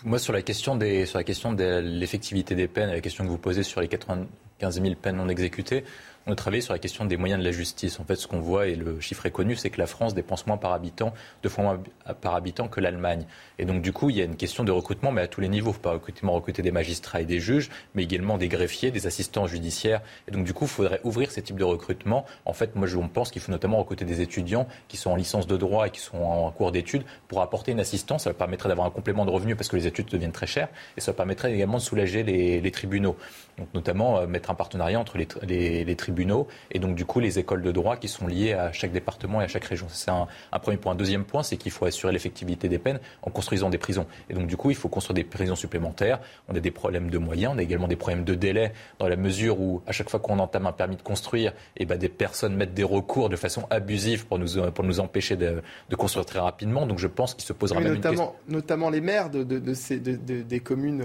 Moi, 0.04 0.20
sur 0.20 0.34
la 0.34 0.42
question, 0.42 0.76
des, 0.76 1.06
sur 1.06 1.18
la 1.18 1.24
question 1.24 1.54
de 1.54 1.80
l'effectivité 1.80 2.56
des 2.56 2.68
peines, 2.68 2.90
la 2.90 3.02
question 3.02 3.24
que 3.24 3.30
vous 3.30 3.38
posez 3.38 3.64
sur 3.64 3.82
les 3.82 3.88
95 3.88 4.82
000 4.82 4.96
peines 4.96 5.18
non 5.18 5.30
exécutées, 5.30 5.84
on 6.28 6.32
a 6.32 6.36
travaillé 6.36 6.62
sur 6.62 6.74
la 6.74 6.80
question 6.80 7.06
des 7.06 7.18
moyens 7.18 7.40
de 7.40 7.46
la 7.46 7.52
justice. 7.52 8.00
En 8.00 8.04
fait, 8.04 8.16
ce 8.16 8.28
qu'on 8.28 8.40
voit, 8.40 8.68
et 8.68 8.76
le 8.76 9.00
chiffre 9.00 9.26
est 9.26 9.32
connu, 9.32 9.56
c'est 9.56 9.70
que 9.70 9.80
la 9.80 9.86
France 9.86 10.16
dépense 10.16 10.48
moins 10.48 10.58
par 10.58 10.74
habitant, 10.74 11.14
deux 11.44 11.50
fois 11.50 11.64
moins 11.64 11.84
par 12.22 12.36
habitant 12.36 12.68
que 12.68 12.82
l'Allemagne. 12.82 13.26
Et 13.60 13.66
donc, 13.66 13.82
du 13.82 13.94
coup, 13.94 14.10
il 14.10 14.18
y 14.18 14.22
a 14.22 14.26
une 14.26 14.36
question 14.36 14.64
de 14.64 14.72
recrutement, 14.72 15.12
mais 15.12 15.22
à 15.22 15.28
tous 15.28 15.42
les 15.42 15.50
niveaux. 15.50 15.74
Pas 15.74 15.92
recruter, 15.92 16.26
recruter 16.26 16.62
des 16.62 16.72
magistrats 16.72 17.22
et 17.22 17.26
des 17.26 17.40
juges, 17.40 17.70
mais 17.94 18.04
également 18.04 18.38
des 18.38 18.48
greffiers, 18.48 18.90
des 18.90 19.06
assistants 19.06 19.46
judiciaires. 19.46 20.02
Et 20.28 20.32
donc, 20.32 20.46
du 20.46 20.54
coup, 20.54 20.66
il 20.66 20.70
faudrait 20.70 21.00
ouvrir 21.04 21.30
ces 21.30 21.44
types 21.44 21.58
de 21.58 21.64
recrutement. 21.64 22.26
En 22.46 22.54
fait, 22.54 22.76
moi, 22.76 22.88
je 22.88 22.98
pense 22.98 23.30
qu'il 23.30 23.42
faut 23.42 23.52
notamment 23.52 23.78
recruter 23.78 24.06
des 24.06 24.22
étudiants 24.22 24.68
qui 24.88 24.98
sont 24.98 25.12
en 25.12 25.16
licence 25.16 25.46
de 25.46 25.58
droit 25.58 25.88
et 25.88 25.92
qui 25.92 26.00
sont 26.00 26.18
en 26.18 26.50
cours 26.52 26.72
d'études 26.72 27.04
pour 27.28 27.42
apporter 27.42 27.72
une 27.72 27.80
assistance. 27.80 28.24
Ça 28.24 28.34
permettrait 28.34 28.70
d'avoir 28.70 28.88
un 28.88 28.92
complément 28.92 29.26
de 29.26 29.32
revenus 29.32 29.56
parce 29.56 29.70
que 29.70 29.76
les 29.76 29.86
études 29.86 30.08
deviennent 30.08 30.32
très 30.32 30.48
chères. 30.48 30.70
Et 30.98 31.02
ça 31.02 31.14
permettrait 31.14 31.54
également 31.54 31.78
de 31.78 31.84
soulager 31.84 32.24
les, 32.24 32.72
tribunaux. 32.72 33.16
Donc, 33.58 33.68
notamment, 33.74 34.20
euh, 34.20 34.28
mettre 34.28 34.52
un 34.52 34.56
partenariat 34.56 35.00
entre 35.00 35.18
les, 35.18 35.84
les 35.86 35.96
tribunaux 35.96 36.48
et 36.72 36.80
donc 36.80 36.96
du 36.96 37.06
coup 37.06 37.20
les 37.20 37.40
écoles 37.40 37.62
de 37.62 37.72
droit 37.72 37.98
qui 37.98 38.08
sont 38.08 38.28
liées 38.28 38.54
à 38.54 38.72
chaque 38.72 38.92
département 38.92 39.42
et 39.42 39.46
à 39.46 39.48
chaque 39.48 39.66
région. 39.66 39.88
C'est 39.90 40.12
un, 40.12 40.28
premier 40.62 40.78
point. 40.78 40.94
Un 40.94 40.96
deuxième 40.96 41.24
point, 41.24 41.44
c'est 41.44 41.58
qu'il 41.58 41.72
faut 41.72 41.86
assurer 41.86 42.12
l'effectivité 42.12 42.68
des 42.68 42.80
peines 42.80 43.00
en 43.22 43.30
construisant 43.30 43.70
des 43.70 43.78
prisons. 43.78 44.08
Et 44.30 44.34
donc 44.34 44.48
du 44.48 44.58
coup, 44.58 44.72
il 44.72 44.76
faut 44.76 44.90
construire 44.90 45.16
des 45.16 45.24
prisons 45.24 45.56
supplémentaires. 45.56 46.20
On 46.50 46.56
a 46.56 46.60
des 46.60 46.72
problèmes 46.72 47.10
de 47.10 47.18
moyens, 47.18 47.54
on 47.56 47.58
a 47.58 47.62
également 47.62 47.88
des 47.88 47.96
problèmes 47.96 48.24
de 48.24 48.36
délai 48.36 48.74
dans 49.00 49.08
la 49.08 49.16
mesure 49.16 49.60
où 49.60 49.82
à 49.88 49.92
chaque 49.92 50.10
fois 50.10 50.20
qu'on 50.20 50.40
entame 50.40 50.68
un 50.68 50.72
permis 50.72 50.96
de 50.96 51.02
construire, 51.02 51.52
et 51.78 51.84
eh 51.84 51.86
ben, 51.86 51.98
des 51.98 52.10
personnes 52.10 52.56
mettent 52.56 52.74
des 52.74 52.84
recours 52.84 53.30
de 53.30 53.36
façon 53.36 53.68
abusive 53.70 54.26
pour 54.26 54.40
nous, 54.40 54.72
pour 54.72 54.84
nous 54.84 55.00
empêcher 55.00 55.36
de, 55.36 55.62
construire 55.98 56.26
très 56.26 56.40
rapidement. 56.40 56.86
Donc 56.86 57.00
je 57.00 57.08
pense 57.08 57.34
qu'il 57.34 57.46
se 57.46 57.54
posera 57.54 57.80
même 57.80 57.94
notamment, 57.94 58.12
une 58.12 58.18
question. 58.18 58.36
Notamment 58.50 58.90
les 58.90 59.02
maires 59.02 59.30
de, 59.30 59.44
de 59.44 59.74
ces, 59.74 60.00
des 60.00 60.60
communes 60.60 61.04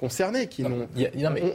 concernés 0.00 0.46
qui 0.46 0.62
n'ont. 0.62 0.88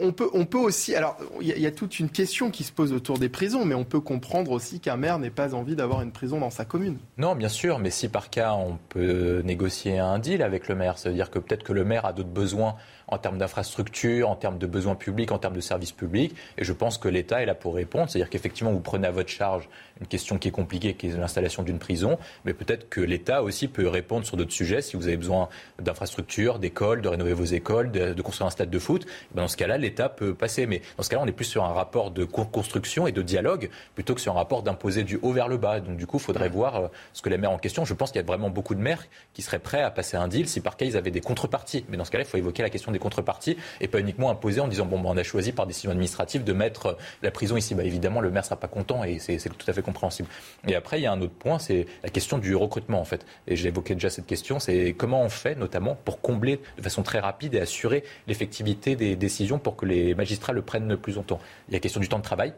On, 0.01 0.11
peut, 0.11 0.29
on 0.33 0.45
peut 0.45 0.59
aussi. 0.59 0.95
Alors, 0.95 1.17
il 1.41 1.47
y, 1.47 1.65
a 1.65 1.71
toute 1.71 1.99
une 1.99 2.09
question 2.09 2.51
qui 2.51 2.63
se 2.63 2.71
pose 2.71 2.93
autour 2.93 3.17
des 3.17 3.27
prisons, 3.27 3.65
mais 3.65 3.73
on 3.73 3.83
peut 3.83 3.99
comprendre 3.99 4.51
aussi 4.51 4.79
qu'un 4.79 4.97
maire 4.97 5.17
n'ait 5.17 5.31
pas 5.31 5.55
envie 5.55 5.75
d'avoir 5.75 6.03
une 6.03 6.11
prison 6.11 6.39
dans 6.39 6.51
sa 6.51 6.63
commune. 6.63 6.97
Non, 7.17 7.35
bien 7.35 7.49
sûr, 7.49 7.79
mais 7.79 7.89
si 7.89 8.07
par 8.07 8.29
cas 8.29 8.53
on 8.53 8.77
peut 8.89 9.41
négocier 9.43 9.97
un 9.97 10.19
deal 10.19 10.43
avec 10.43 10.67
le 10.67 10.75
maire, 10.75 10.99
ça 10.99 11.09
veut 11.09 11.15
dire 11.15 11.31
que 11.31 11.39
peut-être 11.39 11.63
que 11.63 11.73
le 11.73 11.83
maire 11.83 12.05
a 12.05 12.13
d'autres 12.13 12.29
besoins 12.29 12.75
en 13.07 13.17
termes 13.17 13.37
d'infrastructures, 13.37 14.29
en 14.29 14.35
termes 14.35 14.57
de 14.57 14.67
besoins 14.67 14.95
publics, 14.95 15.31
en 15.31 15.37
termes 15.37 15.55
de 15.55 15.61
services 15.61 15.91
publics. 15.91 16.35
Et 16.57 16.63
je 16.63 16.73
pense 16.73 16.97
que 16.97 17.07
l'État 17.07 17.41
est 17.41 17.45
là 17.45 17.55
pour 17.55 17.75
répondre. 17.75 18.09
C'est-à-dire 18.09 18.29
qu'effectivement, 18.29 18.71
vous 18.71 18.79
prenez 18.79 19.07
à 19.07 19.11
votre 19.11 19.29
charge 19.29 19.69
une 20.01 20.07
question 20.07 20.37
qui 20.37 20.49
est 20.49 20.51
compliquée, 20.51 20.93
qui 20.93 21.07
est 21.07 21.17
l'installation 21.17 21.63
d'une 21.63 21.79
prison, 21.79 22.17
mais 22.43 22.53
peut-être 22.53 22.89
que 22.89 23.01
l'État 23.01 23.43
aussi 23.43 23.67
peut 23.67 23.87
répondre 23.87 24.25
sur 24.25 24.37
d'autres 24.37 24.51
sujets. 24.51 24.81
Si 24.81 24.97
vous 24.97 25.07
avez 25.07 25.17
besoin 25.17 25.49
d'infrastructures, 25.81 26.59
d'écoles, 26.59 27.01
de 27.01 27.07
rénover 27.07 27.33
vos 27.33 27.45
écoles, 27.45 27.91
de, 27.91 28.21
construire 28.21 28.47
un 28.47 28.51
stade 28.51 28.69
de 28.69 28.79
foot, 28.79 29.05
ben 29.33 29.43
dans 29.43 29.47
ce 29.47 29.57
cas-là, 29.57 29.77
l'État 29.77 30.09
peut 30.09 30.33
passer. 30.33 30.65
Mais 30.65 30.81
dans 30.97 31.03
ce 31.03 31.09
cas-là, 31.09 31.21
on 31.23 31.27
est 31.27 31.31
plus 31.31 31.45
sur 31.45 31.63
un 31.63 31.73
rapport 31.73 32.11
de 32.11 32.25
construction 32.25 33.07
et 33.07 33.11
de 33.11 33.21
dialogue 33.21 33.69
plutôt 33.93 34.15
que 34.15 34.21
sur 34.21 34.33
un 34.33 34.35
rapport 34.35 34.63
d'imposer 34.63 35.03
du 35.03 35.19
haut 35.21 35.31
vers 35.31 35.47
le 35.47 35.57
bas. 35.57 35.79
Donc 35.79 35.97
du 35.97 36.07
coup, 36.07 36.17
il 36.17 36.23
faudrait 36.23 36.49
voir 36.49 36.75
euh, 36.75 36.87
ce 37.13 37.21
que 37.21 37.29
les 37.29 37.37
maires 37.37 37.51
en 37.51 37.57
question. 37.57 37.85
Je 37.85 37.93
pense 37.93 38.11
qu'il 38.11 38.19
y 38.19 38.23
a 38.23 38.27
vraiment 38.27 38.49
beaucoup 38.49 38.75
de 38.75 38.79
maires 38.79 39.05
qui 39.33 39.41
seraient 39.41 39.59
prêts 39.59 39.81
à 39.81 39.91
passer 39.91 40.17
un 40.17 40.27
deal 40.27 40.47
si 40.47 40.61
par 40.61 40.77
cas 40.77 40.85
ils 40.85 40.97
avaient 40.97 41.11
des 41.11 41.21
contreparties. 41.21 41.85
Mais 41.89 41.97
dans 41.97 42.05
ce 42.05 42.11
cas-là, 42.11 42.23
il 42.23 42.29
faut 42.29 42.37
évoquer 42.37 42.63
la 42.63 42.69
question 42.69 42.91
des 42.95 42.99
contreparties 42.99 43.57
et 43.81 43.87
pas 43.87 43.99
uniquement 43.99 44.29
imposer 44.29 44.61
en 44.61 44.67
disant 44.67 44.85
bon, 44.85 44.99
ben, 44.99 45.09
on 45.09 45.17
a 45.17 45.23
choisi 45.23 45.51
par 45.51 45.67
décision 45.67 45.91
administrative 45.91 46.43
de 46.43 46.53
mettre 46.53 46.85
euh, 46.87 46.93
la 47.21 47.31
prison 47.31 47.57
ici. 47.57 47.75
Bah, 47.75 47.83
évidemment, 47.83 48.21
le 48.21 48.31
maire 48.31 48.45
sera 48.45 48.55
pas 48.55 48.67
content 48.67 49.03
et 49.03 49.19
c'est 49.19 49.37
tout 49.37 49.69
à 49.69 49.73
fait 49.73 49.81
compréhensible. 49.81 50.29
Et 50.67 50.75
après, 50.75 50.99
il 50.99 51.03
y 51.03 51.05
a 51.05 51.11
un 51.11 51.21
autre 51.21 51.33
point, 51.33 51.59
c'est 51.59 51.85
la 52.03 52.09
question 52.09 52.37
du 52.37 52.55
recrutement 52.55 52.99
en 52.99 53.05
fait. 53.05 53.25
Et 53.47 53.55
j'ai 53.55 53.67
évoqué 53.67 53.93
déjà 53.93 54.09
cette 54.09 54.25
question, 54.25 54.59
c'est 54.59 54.93
comment 54.97 55.21
on 55.21 55.29
fait 55.29 55.55
notamment 55.55 55.95
pour 56.05 56.21
combler 56.21 56.59
de 56.77 56.81
façon 56.81 57.03
très 57.03 57.19
rapide 57.19 57.53
et 57.55 57.59
assurer 57.59 58.03
l'effectivité 58.27 58.95
des 58.95 59.15
décisions 59.15 59.59
pour 59.59 59.75
que 59.75 59.85
les 59.85 60.15
magistrats 60.15 60.53
le 60.53 60.61
prennent 60.61 60.97
plus 60.97 61.15
longtemps. 61.15 61.39
Il 61.67 61.71
y 61.71 61.75
a 61.75 61.77
la 61.77 61.81
question 61.81 61.99
du 61.99 62.09
temps 62.09 62.19
de 62.19 62.23
travail 62.23 62.53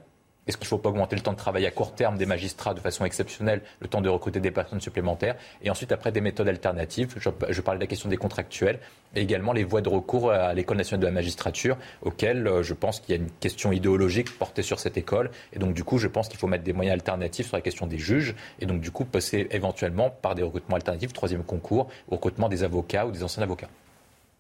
Est-ce 0.48 0.58
qu'il 0.58 0.66
ne 0.66 0.70
faut 0.70 0.78
pas 0.78 0.90
augmenter 0.90 1.16
le 1.16 1.22
temps 1.22 1.34
de 1.34 1.38
travail 1.38 1.66
à 1.66 1.72
court 1.72 1.94
terme 1.94 2.18
des 2.18 2.26
magistrats 2.26 2.74
de 2.74 2.80
façon 2.80 3.06
exceptionnelle, 3.06 3.62
le 3.80 3.88
temps 3.88 4.02
de 4.02 4.10
recruter 4.10 4.40
des 4.40 4.52
personnes 4.52 4.80
supplémentaires 4.80 5.36
Et 5.62 5.70
ensuite, 5.70 5.92
après, 5.92 6.12
des 6.12 6.22
méthodes 6.22 6.48
alternatives? 6.48 7.16
Je, 7.18 7.30
je 7.50 7.62
parle 7.62 7.78
de 7.78 7.84
la 7.84 7.88
question 7.88 8.10
des 8.10 8.18
contractuels 8.18 8.80
et 9.16 9.22
également 9.22 9.54
les 9.54 9.64
voies 9.64 9.82
de 9.82 9.90
recours 9.90 10.32
à 10.32 10.54
l'École 10.54 10.78
nationale 10.78 11.02
de 11.02 11.06
la 11.06 11.12
magistrature, 11.12 11.78
auxquelles 12.02 12.48
euh, 12.48 12.64
je 12.64 12.74
pense 12.74 13.00
qu'il 13.00 13.16
y 13.16 13.18
a 13.18 13.22
une 13.22 13.30
question 13.40 13.72
idéologique 13.72 14.38
portée 14.38 14.62
sur 14.62 14.80
cette 14.80 14.98
école. 14.98 15.32
Et 15.54 15.60
donc, 15.60 15.74
du 15.74 15.84
coup, 15.84 15.98
je 15.98 16.08
pense 16.08 16.30
qu'il 16.30 16.40
faut 16.40 16.48
mettre 16.48 16.64
des 16.64 16.74
moyens 16.74 16.94
alternatifs 16.94 17.48
sur 17.48 17.58
la 17.58 17.62
question 17.62 17.88
des 17.88 17.98
juges 17.98 18.36
et 18.60 18.66
donc, 18.66 18.82
du 18.82 18.92
coup, 18.92 19.06
passer 19.06 19.48
éventuellement 19.52 20.10
par 20.10 20.36
des 20.36 20.44
recrutements 20.44 20.76
alternatifs, 20.76 21.14
troisième 21.14 21.44
concours, 21.44 21.90
au 22.08 22.16
recrutement 22.16 22.50
des 22.50 22.64
avocats 22.64 23.06
ou 23.06 23.12
des 23.12 23.24
anciens 23.24 23.44
avocats. 23.44 23.70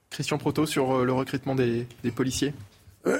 Christian 0.10 0.38
Proto 0.38 0.66
sur 0.66 0.91
euh, 0.91 1.05
le 1.05 1.12
recrutement 1.12 1.55
des 1.55 1.86
policiers 2.16 2.53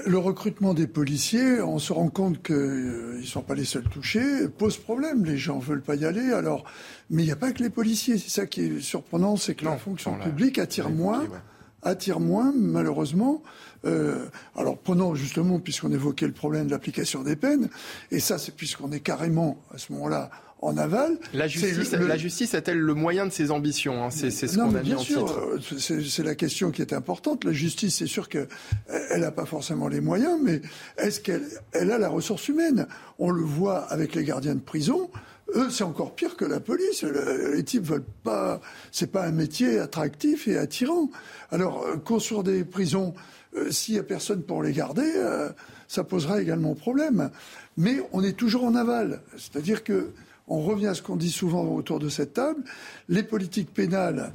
le 0.05 0.17
recrutement 0.17 0.73
des 0.73 0.88
policiers, 0.88 1.61
on 1.61 1.79
se 1.79 1.93
rend 1.93 2.09
compte 2.09 2.41
qu'ils 2.43 2.55
euh, 2.55 3.19
ne 3.19 3.25
sont 3.25 3.41
pas 3.41 3.55
les 3.55 3.65
seuls 3.65 3.83
touchés, 3.83 4.47
pose 4.47 4.77
problème. 4.77 5.25
Les 5.25 5.38
gens 5.38 5.57
ne 5.57 5.61
veulent 5.61 5.81
pas 5.81 5.95
y 5.95 6.05
aller. 6.05 6.31
Alors, 6.31 6.63
mais 7.09 7.23
il 7.23 7.25
n'y 7.25 7.31
a 7.31 7.38
pas 7.38 7.51
que 7.51 7.63
les 7.63 7.69
policiers. 7.69 8.17
C'est 8.17 8.29
ça 8.29 8.45
qui 8.45 8.61
est 8.61 8.79
surprenant, 8.79 9.37
c'est 9.37 9.55
que 9.55 9.66
la 9.66 9.78
fonction 9.78 10.17
publique 10.20 10.59
attire 10.59 10.89
moins, 10.89 11.25
attire 11.83 12.20
moins, 12.20 12.53
malheureusement. 12.55 13.43
Euh, 13.86 14.25
alors, 14.55 14.78
prenons 14.78 15.16
justement, 15.16 15.59
puisqu'on 15.59 15.91
évoquait 15.91 16.28
le 16.28 16.33
problème 16.33 16.66
de 16.67 16.71
l'application 16.71 17.24
des 17.24 17.36
peines, 17.36 17.70
et 18.12 18.20
ça, 18.20 18.37
c'est 18.37 18.55
puisqu'on 18.55 18.91
est 18.91 18.99
carrément 18.99 19.62
à 19.74 19.78
ce 19.78 19.93
moment-là 19.93 20.29
en 20.62 20.78
aval. 20.78 21.17
La 21.34 21.47
justice, 21.47 21.92
la 21.92 22.17
justice 22.17 22.54
a-t-elle 22.55 22.79
le 22.79 22.93
moyen 22.93 23.25
de 23.25 23.32
ses 23.32 23.51
ambitions 23.51 24.04
hein 24.04 24.09
C'est 24.09 24.32
ce 24.32 24.58
qu'on 24.58 24.75
a 24.75 24.79
mis 24.79 24.89
bien 24.89 24.97
sûr, 24.97 25.29
euh, 25.29 25.59
C'est 25.79 26.24
la 26.24 26.36
question 26.36 26.71
qui 26.71 26.82
est 26.82 26.93
importante. 26.93 27.43
La 27.43 27.54
justice, 27.54 27.97
c'est 27.97 28.08
sûr 28.08 28.28
qu'elle 28.29 28.47
n'a 29.16 29.32
pas 29.32 29.46
forcément 29.46 29.88
les 29.88 30.01
moyens, 30.01 30.39
mais 30.42 30.62
est-ce 30.97 31.20
qu'elle 31.20 31.43
elle 31.74 31.92
a 31.92 31.97
la 31.97 32.09
ressource 32.09 32.47
humaine? 32.47 32.88
On 33.20 33.29
le 33.29 33.43
voit 33.43 33.84
avec 33.84 34.16
les 34.16 34.24
gardiens 34.24 34.55
de 34.55 34.59
prison. 34.59 35.09
Eux, 35.55 35.70
c'est 35.70 35.84
encore 35.84 36.13
pire 36.13 36.36
que 36.36 36.43
la 36.43 36.59
police. 36.59 37.04
Les 37.04 37.63
types 37.63 37.84
veulent 37.84 38.04
pas. 38.24 38.59
C'est 38.92 39.12
pas 39.12 39.25
un 39.25 39.32
métier 39.32 39.79
attractif 39.79 40.47
et 40.47 40.58
attirant. 40.58 41.09
Alors, 41.51 41.86
euh, 41.86 41.97
construire 41.97 42.43
des 42.43 42.63
prisons, 42.66 43.13
euh, 43.55 43.71
s'il 43.71 43.96
y 43.96 44.00
a 44.00 44.04
personne 44.04 44.42
pour 44.42 44.62
les 44.63 44.74
garder, 44.74 45.09
ça 45.88 46.04
posera 46.04 46.42
également 46.42 46.74
problème. 46.74 47.29
Mais 47.78 48.01
on 48.12 48.24
est 48.24 48.34
toujours 48.34 48.66
en 48.66 48.75
aval. 48.75 49.21
C'est-à-dire 49.38 49.84
que 49.84 50.09
on 50.47 50.61
revient 50.61 50.87
à 50.87 50.93
ce 50.93 51.01
qu'on 51.01 51.15
dit 51.15 51.32
souvent 51.32 51.63
autour 51.65 51.99
de 51.99 52.09
cette 52.09 52.33
table, 52.33 52.63
les 53.09 53.24
politiques 53.24 53.74
pénales 53.74 54.33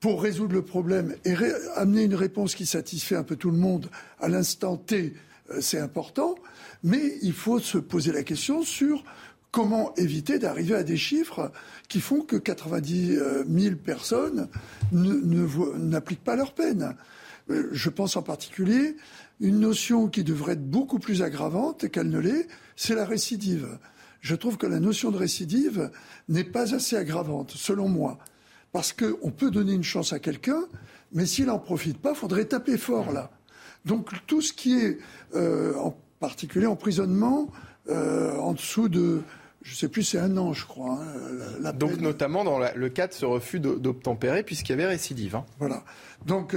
pour 0.00 0.22
résoudre 0.22 0.52
le 0.52 0.62
problème 0.62 1.14
et 1.24 1.34
amener 1.76 2.02
une 2.02 2.14
réponse 2.14 2.54
qui 2.54 2.66
satisfait 2.66 3.16
un 3.16 3.22
peu 3.22 3.36
tout 3.36 3.50
le 3.50 3.56
monde 3.56 3.88
à 4.20 4.28
l'instant 4.28 4.76
T, 4.76 5.14
euh, 5.50 5.60
c'est 5.60 5.78
important, 5.78 6.34
mais 6.82 7.16
il 7.22 7.32
faut 7.32 7.58
se 7.58 7.78
poser 7.78 8.12
la 8.12 8.22
question 8.22 8.62
sur 8.62 9.02
comment 9.50 9.94
éviter 9.94 10.38
d'arriver 10.38 10.74
à 10.74 10.82
des 10.82 10.96
chiffres 10.96 11.52
qui 11.88 12.00
font 12.00 12.20
que 12.20 12.36
90 12.36 13.18
000 13.48 13.76
personnes 13.76 14.48
n'appliquent 14.92 16.24
pas 16.24 16.36
leur 16.36 16.52
peine. 16.52 16.96
Euh, 17.50 17.68
je 17.72 17.88
pense 17.88 18.16
en 18.16 18.22
particulier 18.22 18.96
une 19.40 19.60
notion 19.60 20.08
qui 20.08 20.24
devrait 20.24 20.52
être 20.52 20.68
beaucoup 20.68 20.98
plus 20.98 21.22
aggravante 21.22 21.88
qu'elle 21.88 22.10
ne 22.10 22.18
l'est, 22.18 22.48
c'est 22.76 22.94
la 22.94 23.04
récidive 23.04 23.78
je 24.24 24.34
trouve 24.34 24.56
que 24.56 24.66
la 24.66 24.80
notion 24.80 25.10
de 25.10 25.18
récidive 25.18 25.90
n'est 26.30 26.44
pas 26.44 26.74
assez 26.74 26.96
aggravante, 26.96 27.50
selon 27.50 27.88
moi. 27.88 28.18
Parce 28.72 28.94
qu'on 28.94 29.30
peut 29.30 29.50
donner 29.50 29.74
une 29.74 29.82
chance 29.82 30.14
à 30.14 30.18
quelqu'un, 30.18 30.62
mais 31.12 31.26
s'il 31.26 31.44
n'en 31.44 31.58
profite 31.58 31.98
pas, 31.98 32.12
il 32.12 32.16
faudrait 32.16 32.46
taper 32.46 32.78
fort 32.78 33.12
là. 33.12 33.30
Donc 33.84 34.08
tout 34.26 34.40
ce 34.40 34.54
qui 34.54 34.80
est, 34.80 34.98
euh, 35.34 35.74
en 35.76 35.94
particulier 36.20 36.64
emprisonnement, 36.64 37.50
euh, 37.90 38.34
en 38.38 38.54
dessous 38.54 38.88
de 38.88 39.20
je 39.64 39.72
ne 39.72 39.76
sais 39.76 39.88
plus, 39.88 40.02
c'est 40.02 40.18
un 40.18 40.36
an, 40.36 40.52
je 40.52 40.66
crois. 40.66 41.00
Hein, 41.00 41.72
Donc, 41.72 41.98
notamment 41.98 42.44
dans 42.44 42.58
le 42.58 42.88
cas 42.90 43.06
de 43.08 43.14
ce 43.14 43.24
refus 43.24 43.60
d'obtempérer, 43.60 44.42
puisqu'il 44.42 44.72
y 44.72 44.74
avait 44.74 44.86
récidive. 44.86 45.36
Hein. 45.36 45.46
Voilà. 45.58 45.84
Donc, 46.26 46.54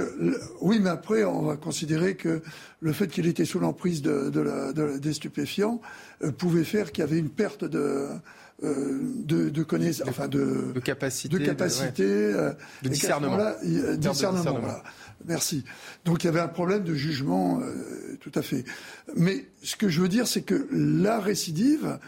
oui, 0.60 0.78
mais 0.78 0.90
après, 0.90 1.24
on 1.24 1.42
va 1.42 1.56
considérer 1.56 2.16
que 2.16 2.42
le 2.80 2.92
fait 2.92 3.08
qu'il 3.08 3.26
était 3.26 3.46
sous 3.46 3.60
l'emprise 3.60 4.02
de, 4.02 4.98
des 4.98 5.12
stupéfiants 5.14 5.80
euh, 6.22 6.32
pouvait 6.32 6.64
faire 6.64 6.92
qu'il 6.92 7.02
y 7.02 7.06
avait 7.06 7.18
une 7.18 7.30
perte 7.30 7.64
de. 7.64 8.08
Euh, 8.64 8.98
de, 9.22 9.62
connaissances, 9.62 10.08
enfin 10.08 10.26
de, 10.26 10.72
de 10.74 10.80
capacité, 10.80 11.38
de, 11.38 11.44
capacité, 11.44 12.02
euh, 12.04 12.52
de 12.82 12.88
discernement. 12.88 13.38
discernement, 13.96 14.58
Voilà. 14.58 14.82
Merci. 15.26 15.62
Donc 16.04 16.24
il 16.24 16.26
y 16.26 16.28
avait 16.28 16.40
un 16.40 16.48
problème 16.48 16.82
de 16.82 16.92
jugement, 16.92 17.60
tout 18.20 18.32
à 18.34 18.42
fait. 18.42 18.64
Mais 19.14 19.46
ce 19.62 19.76
que 19.76 19.88
je 19.88 20.00
veux 20.00 20.08
dire, 20.08 20.26
c'est 20.26 20.42
que 20.42 20.66
la 20.72 21.20
récidive, 21.20 22.00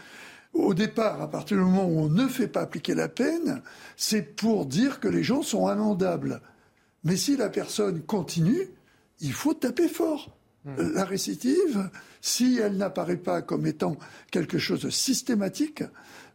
au 0.53 0.73
départ, 0.73 1.21
à 1.21 1.29
partir 1.29 1.57
du 1.57 1.63
moment 1.63 1.85
où 1.85 1.99
on 1.99 2.09
ne 2.09 2.27
fait 2.27 2.47
pas 2.47 2.61
appliquer 2.61 2.93
la 2.93 3.07
peine, 3.07 3.61
c'est 3.95 4.35
pour 4.35 4.65
dire 4.65 4.99
que 4.99 5.07
les 5.07 5.23
gens 5.23 5.41
sont 5.41 5.67
amendables. 5.67 6.41
Mais 7.03 7.15
si 7.15 7.37
la 7.37 7.49
personne 7.49 8.01
continue, 8.01 8.69
il 9.21 9.33
faut 9.33 9.53
taper 9.53 9.87
fort. 9.87 10.35
Hmm. 10.65 10.93
La 10.93 11.05
récidive, 11.05 11.89
si 12.21 12.59
elle 12.61 12.77
n'apparaît 12.77 13.17
pas 13.17 13.41
comme 13.41 13.65
étant 13.65 13.97
quelque 14.29 14.59
chose 14.59 14.81
de 14.81 14.89
systématique, 14.89 15.83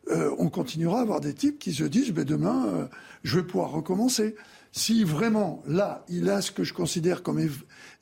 euh, 0.09 0.35
on 0.39 0.49
continuera 0.49 1.01
à 1.01 1.03
avoir 1.03 1.21
des 1.21 1.35
types 1.35 1.59
qui 1.59 1.73
se 1.73 1.85
disent 1.85 2.13
ben 2.13 2.25
demain, 2.25 2.67
euh, 2.67 2.87
je 3.23 3.39
vais 3.39 3.47
pouvoir 3.47 3.71
recommencer. 3.71 4.37
Si 4.73 5.05
vraiment, 5.05 5.63
là, 5.67 6.05
il 6.09 6.29
a 6.29 6.43
ce 6.43 6.53
que 6.53 6.63
je 6.63 6.75
considère 6.75 7.23
comme 7.23 7.41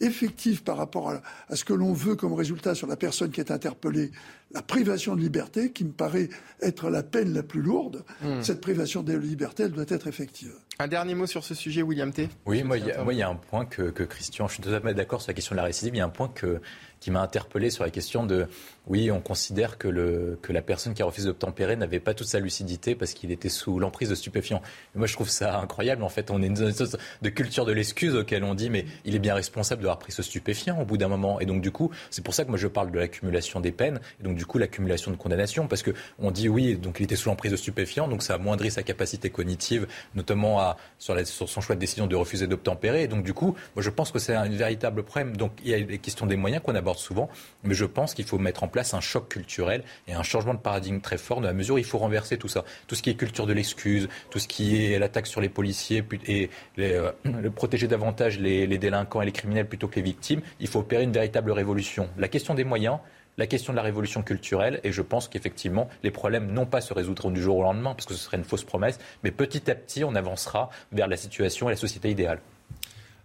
effectif 0.00 0.64
par 0.64 0.76
rapport 0.76 1.10
à, 1.48 1.56
ce 1.56 1.64
que 1.64 1.72
l'on 1.72 1.92
veut 1.92 2.16
comme 2.16 2.32
résultat 2.32 2.74
sur 2.74 2.88
la 2.88 2.96
personne 2.96 3.30
qui 3.30 3.40
est 3.40 3.52
interpellée, 3.52 4.10
la 4.54 4.62
privation 4.62 5.16
de 5.16 5.20
liberté, 5.20 5.72
qui 5.72 5.84
me 5.84 5.92
paraît 5.92 6.28
être 6.62 6.88
la 6.88 7.02
peine 7.02 7.34
la 7.34 7.42
plus 7.42 7.60
lourde, 7.60 8.04
hmm. 8.22 8.40
cette 8.40 8.60
privation 8.60 9.02
de 9.02 9.12
liberté, 9.12 9.64
elle 9.64 9.72
doit 9.72 9.84
être 9.88 10.06
effective. 10.06 10.52
Un 10.78 10.88
dernier 10.88 11.14
mot 11.14 11.26
sur 11.26 11.44
ce 11.44 11.54
sujet, 11.54 11.82
William 11.82 12.12
T. 12.12 12.28
Oui, 12.46 12.64
moi, 12.64 12.78
il 12.78 12.86
y, 12.86 13.22
a 13.22 13.28
un 13.28 13.36
point 13.36 13.64
que, 13.64 13.90
que 13.90 14.02
Christian, 14.02 14.48
je 14.48 14.54
suis 14.54 14.62
totalement 14.62 14.92
d'accord 14.92 15.22
sur 15.22 15.30
la 15.30 15.34
question 15.34 15.54
de 15.54 15.58
la 15.58 15.64
récidive, 15.64 15.94
il 15.94 15.98
y 15.98 16.00
a 16.00 16.04
un 16.04 16.08
point 16.08 16.28
que, 16.28 16.60
qui 17.04 17.10
m'a 17.10 17.20
interpellé 17.20 17.68
sur 17.68 17.84
la 17.84 17.90
question 17.90 18.24
de, 18.24 18.46
oui, 18.86 19.10
on 19.10 19.20
considère 19.20 19.78
que, 19.78 19.88
le, 19.88 20.38
que 20.40 20.52
la 20.52 20.62
personne 20.62 20.94
qui 20.94 21.02
a 21.02 21.04
refusé 21.04 21.28
d'obtempérer 21.28 21.76
n'avait 21.76 22.00
pas 22.00 22.14
toute 22.14 22.26
sa 22.26 22.40
lucidité 22.40 22.94
parce 22.94 23.12
qu'il 23.12 23.30
était 23.30 23.50
sous 23.50 23.78
l'emprise 23.78 24.08
de 24.08 24.14
stupéfiants. 24.14 24.62
moi, 24.94 25.06
je 25.06 25.12
trouve 25.12 25.28
ça 25.28 25.60
incroyable. 25.60 26.02
En 26.02 26.08
fait, 26.08 26.30
on 26.30 26.40
est 26.42 26.48
dans 26.48 26.66
une 26.66 26.72
sorte 26.72 26.96
de 27.20 27.28
culture 27.28 27.66
de 27.66 27.72
l'excuse 27.72 28.16
auquel 28.16 28.42
on 28.42 28.54
dit, 28.54 28.70
mais 28.70 28.86
il 29.04 29.14
est 29.14 29.18
bien 29.18 29.34
responsable 29.34 29.82
d'avoir 29.82 29.98
pris 29.98 30.12
ce 30.12 30.22
stupéfiant 30.22 30.80
au 30.80 30.86
bout 30.86 30.96
d'un 30.96 31.08
moment. 31.08 31.40
Et 31.40 31.46
donc, 31.46 31.60
du 31.60 31.70
coup, 31.70 31.90
c'est 32.10 32.24
pour 32.24 32.34
ça 32.34 32.44
que 32.44 32.48
moi, 32.48 32.58
je 32.58 32.68
parle 32.68 32.90
de 32.90 32.98
l'accumulation 32.98 33.60
des 33.60 33.72
peines, 33.72 34.00
et 34.18 34.24
donc, 34.24 34.34
du 34.34 34.43
coup, 34.46 34.58
l'accumulation 34.58 35.10
de 35.10 35.16
condamnations, 35.16 35.66
parce 35.66 35.82
que 35.82 35.92
on 36.18 36.30
dit, 36.30 36.48
oui, 36.48 36.76
donc 36.76 37.00
il 37.00 37.04
était 37.04 37.16
sous 37.16 37.28
l'emprise 37.28 37.52
de 37.52 37.56
stupéfiants, 37.56 38.08
donc 38.08 38.22
ça 38.22 38.34
amoindrit 38.34 38.70
sa 38.70 38.82
capacité 38.82 39.30
cognitive, 39.30 39.86
notamment 40.14 40.60
à, 40.60 40.76
sur, 40.98 41.14
son 41.48 41.60
choix 41.60 41.74
de 41.74 41.80
décision 41.80 42.06
de 42.06 42.16
refuser 42.16 42.46
d'obtempérer. 42.46 43.02
Et 43.04 43.08
donc, 43.08 43.24
du 43.24 43.34
coup, 43.34 43.56
moi, 43.74 43.82
je 43.82 43.90
pense 43.90 44.10
que 44.10 44.18
c'est 44.18 44.34
un 44.34 44.48
véritable 44.48 45.02
problème. 45.02 45.36
Donc, 45.36 45.52
il 45.64 45.70
y 45.70 45.74
a 45.74 45.80
des 45.80 45.98
questions 45.98 46.26
des 46.26 46.36
moyens 46.36 46.62
qu'on 46.62 46.74
aborde 46.74 46.98
souvent, 46.98 47.28
mais 47.62 47.74
je 47.74 47.84
pense 47.84 48.14
qu'il 48.14 48.24
faut 48.24 48.38
mettre 48.38 48.62
en 48.62 48.68
place 48.68 48.94
un 48.94 49.00
choc 49.00 49.28
culturel 49.28 49.84
et 50.08 50.14
un 50.14 50.22
changement 50.22 50.54
de 50.54 50.58
paradigme 50.58 51.00
très 51.00 51.18
fort 51.18 51.40
dans 51.40 51.46
la 51.46 51.52
mesure 51.52 51.76
où 51.76 51.78
il 51.78 51.84
faut 51.84 51.98
renverser 51.98 52.38
tout 52.38 52.48
ça. 52.48 52.64
Tout 52.86 52.94
ce 52.94 53.02
qui 53.02 53.10
est 53.10 53.14
culture 53.14 53.46
de 53.46 53.52
l'excuse, 53.52 54.08
tout 54.30 54.38
ce 54.38 54.48
qui 54.48 54.84
est 54.84 54.98
l'attaque 54.98 55.26
sur 55.26 55.40
les 55.40 55.48
policiers 55.48 56.04
et 56.26 56.50
euh, 56.78 57.12
protéger 57.54 57.88
davantage 57.88 58.38
les, 58.38 58.66
les 58.66 58.78
délinquants 58.78 59.22
et 59.22 59.26
les 59.26 59.32
criminels 59.32 59.66
plutôt 59.66 59.88
que 59.88 59.96
les 59.96 60.02
victimes, 60.02 60.40
il 60.60 60.68
faut 60.68 60.80
opérer 60.80 61.04
une 61.04 61.12
véritable 61.12 61.52
révolution. 61.52 62.08
La 62.18 62.28
question 62.28 62.54
des 62.54 62.64
moyens, 62.64 62.98
la 63.38 63.46
question 63.46 63.72
de 63.72 63.76
la 63.76 63.82
révolution 63.82 64.22
culturelle, 64.22 64.80
et 64.84 64.92
je 64.92 65.02
pense 65.02 65.28
qu'effectivement, 65.28 65.88
les 66.02 66.10
problèmes 66.10 66.52
n'ont 66.52 66.66
pas 66.66 66.80
se 66.80 66.94
résoudre 66.94 67.30
du 67.30 67.42
jour 67.42 67.58
au 67.58 67.62
lendemain, 67.62 67.94
parce 67.94 68.06
que 68.06 68.14
ce 68.14 68.20
serait 68.20 68.36
une 68.36 68.44
fausse 68.44 68.64
promesse, 68.64 68.98
mais 69.22 69.30
petit 69.30 69.70
à 69.70 69.74
petit, 69.74 70.04
on 70.04 70.14
avancera 70.14 70.70
vers 70.92 71.08
la 71.08 71.16
situation 71.16 71.68
et 71.68 71.72
la 71.72 71.76
société 71.76 72.10
idéale. 72.10 72.40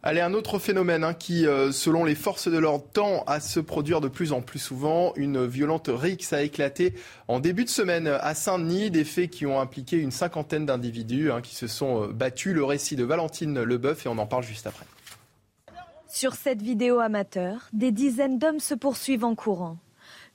Allez, 0.02 0.22
un 0.22 0.34
autre 0.34 0.60
phénomène 0.60 1.03
hein, 1.03 1.14
qui, 1.14 1.45
euh, 1.45 1.73
selon 1.73 2.06
les 2.06 2.15
forces 2.15 2.48
de 2.48 2.57
l'ordre, 2.57 2.86
tend 2.94 3.23
à 3.27 3.41
se 3.41 3.60
produire 3.60 3.99
de 3.99 4.07
plus 4.07 4.31
en 4.31 4.41
plus 4.41 4.60
souvent. 4.60 5.11
Une 5.18 5.45
violente 5.45 5.90
rixe 5.94 6.31
a 6.31 6.41
éclaté 6.41 6.94
en 7.27 7.41
début 7.41 7.65
de 7.65 7.69
semaine 7.69 8.07
à 8.07 8.34
Saint-Denis. 8.34 8.91
Des 8.91 9.03
faits 9.03 9.30
qui 9.30 9.45
ont 9.45 9.60
impliqué 9.60 9.98
une 9.98 10.11
cinquantaine 10.11 10.65
d'individus 10.65 11.31
hein, 11.31 11.41
qui 11.41 11.53
se 11.53 11.68
sont 11.68 12.03
euh, 12.03 12.07
battus. 12.14 12.53
Le 12.53 12.64
récit 12.64 12.95
de 12.95 13.03
Valentine 13.03 13.61
Leboeuf 13.61 14.06
et 14.06 14.10
on 14.10 14.18
en 14.19 14.26
parle 14.26 14.44
juste 14.44 14.68
après. 14.68 14.86
Sur 16.07 16.34
cette 16.34 16.61
vidéo 16.61 16.99
amateur, 16.99 17.68
des 17.73 17.91
dizaines 17.91 18.40
d'hommes 18.40 18.61
se 18.61 18.76
poursuivent 18.76 19.26
en 19.26 19.36
courant. 19.36 19.77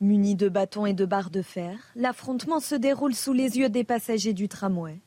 Munis 0.04 0.36
de 0.36 0.50
bâtons 0.50 0.84
et 0.84 0.92
de 0.92 1.06
barres 1.06 1.30
de 1.30 1.40
fer, 1.40 1.78
l'affrontement 1.96 2.60
se 2.60 2.74
déroule 2.74 3.14
sous 3.14 3.32
les 3.32 3.56
yeux 3.56 3.70
des 3.70 3.84
passagers 3.84 4.34
du 4.34 4.50
tramway. 4.50 5.00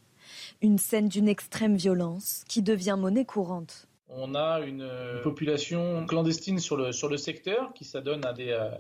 Une 0.64 0.80
scène 0.80 1.08
d'une 1.08 1.28
extrême 1.28 1.76
violence 1.76 2.44
qui 2.50 2.64
devient 2.64 2.96
monnaie 2.98 3.24
courante. 3.24 3.88
On 4.10 4.34
a 4.34 4.60
une, 4.62 4.90
population 5.22 6.04
clandestine 6.08 6.58
sur 6.58 6.78
le, 6.78 6.92
sur 6.94 7.10
le 7.10 7.18
secteur 7.18 7.74
qui 7.76 7.86
s'adonne 7.86 8.26
à 8.26 8.34
des, 8.34 8.50
euh, 8.50 8.72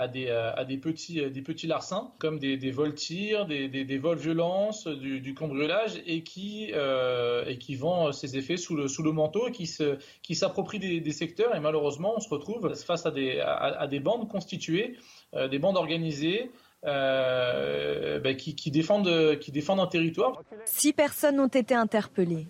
à 0.00 0.08
des, 0.08 0.28
euh, 0.28 0.52
à 0.54 0.64
des, 0.64 0.78
petits, 0.78 1.30
des 1.30 1.42
petits 1.42 1.66
larcins, 1.66 2.10
comme 2.18 2.38
des, 2.38 2.56
des 2.56 2.70
vols 2.70 2.94
tirs, 2.94 3.44
des, 3.44 3.68
des, 3.68 3.98
vols 3.98 4.18
violences, 4.18 4.86
du, 4.86 5.34
cambriolage, 5.34 6.00
et 6.06 6.22
qui, 6.22 6.70
euh, 6.72 7.44
et 7.46 7.58
qui 7.58 7.74
vend 7.74 8.10
ses 8.10 8.38
effets 8.38 8.56
sous 8.56 8.74
le, 8.74 8.88
sous 8.88 9.02
le 9.02 9.12
manteau 9.12 9.48
et 9.48 9.52
qui, 9.52 9.66
se, 9.66 9.98
qui 10.22 10.34
s'approprient 10.34 10.78
des, 10.78 11.00
des 11.00 11.12
secteurs. 11.12 11.54
Et 11.54 11.60
malheureusement, 11.60 12.14
on 12.16 12.20
se 12.20 12.30
retrouve 12.30 12.74
face 12.74 13.04
à 13.04 13.10
des, 13.10 13.40
à, 13.40 13.86
des 13.86 14.00
bandes 14.00 14.26
constituées, 14.28 14.96
des 15.34 15.58
bandes 15.58 15.76
organisées, 15.76 16.50
ben, 16.82 18.36
qui, 18.36 18.54
qui, 18.54 18.70
défendent, 18.70 19.38
qui 19.38 19.52
défendent 19.52 19.80
un 19.80 19.86
territoire. 19.86 20.42
Six 20.64 20.92
personnes 20.92 21.40
ont 21.40 21.48
été 21.48 21.74
interpellées. 21.74 22.48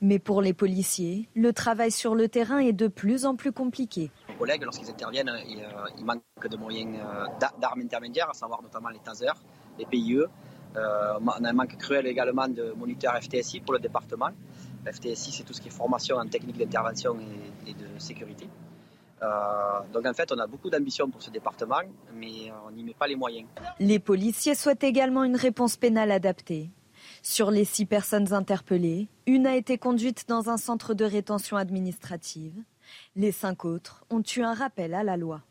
Mais 0.00 0.18
pour 0.18 0.42
les 0.42 0.52
policiers, 0.52 1.28
le 1.34 1.52
travail 1.52 1.90
sur 1.90 2.14
le 2.14 2.28
terrain 2.28 2.58
est 2.58 2.72
de 2.72 2.88
plus 2.88 3.24
en 3.24 3.36
plus 3.36 3.52
compliqué. 3.52 4.10
Les 4.28 4.34
collègues, 4.34 4.62
lorsqu'ils 4.62 4.90
interviennent, 4.90 5.30
ils 5.98 6.04
manquent 6.04 6.48
de 6.48 6.56
moyens 6.56 6.96
d'armes 7.60 7.80
intermédiaires, 7.80 8.30
à 8.30 8.34
savoir 8.34 8.62
notamment 8.62 8.88
les 8.88 8.98
tasers, 8.98 9.40
les 9.78 9.86
PIE. 9.86 10.22
on 10.74 11.44
a 11.44 11.48
un 11.48 11.52
manque 11.52 11.76
cruel 11.76 12.06
également 12.06 12.48
de 12.48 12.72
moniteurs 12.76 13.16
FTSI 13.22 13.60
pour 13.60 13.72
le 13.72 13.80
département. 13.80 14.30
FTSI, 14.86 15.32
c'est 15.32 15.42
tout 15.44 15.52
ce 15.52 15.60
qui 15.60 15.68
est 15.68 15.72
formation 15.72 16.16
en 16.16 16.26
technique 16.26 16.58
d'intervention 16.58 17.16
et, 17.66 17.74
de 17.74 17.98
sécurité. 17.98 18.48
Euh, 19.22 19.26
donc 19.92 20.06
en 20.06 20.14
fait, 20.14 20.30
on 20.32 20.38
a 20.38 20.46
beaucoup 20.46 20.70
d'ambition 20.70 21.08
pour 21.10 21.22
ce 21.22 21.30
département, 21.30 21.80
mais 22.14 22.52
on 22.66 22.70
n'y 22.70 22.84
met 22.84 22.94
pas 22.94 23.06
les 23.06 23.16
moyens. 23.16 23.46
Les 23.80 23.98
policiers 23.98 24.54
souhaitent 24.54 24.84
également 24.84 25.24
une 25.24 25.36
réponse 25.36 25.76
pénale 25.76 26.10
adaptée. 26.10 26.70
Sur 27.22 27.50
les 27.50 27.64
six 27.64 27.86
personnes 27.86 28.32
interpellées, 28.32 29.08
une 29.26 29.46
a 29.46 29.56
été 29.56 29.78
conduite 29.78 30.26
dans 30.28 30.50
un 30.50 30.56
centre 30.56 30.94
de 30.94 31.04
rétention 31.04 31.56
administrative. 31.56 32.54
Les 33.16 33.32
cinq 33.32 33.64
autres 33.64 34.04
ont 34.10 34.22
eu 34.36 34.42
un 34.42 34.54
rappel 34.54 34.94
à 34.94 35.02
la 35.02 35.16
loi. 35.16 35.42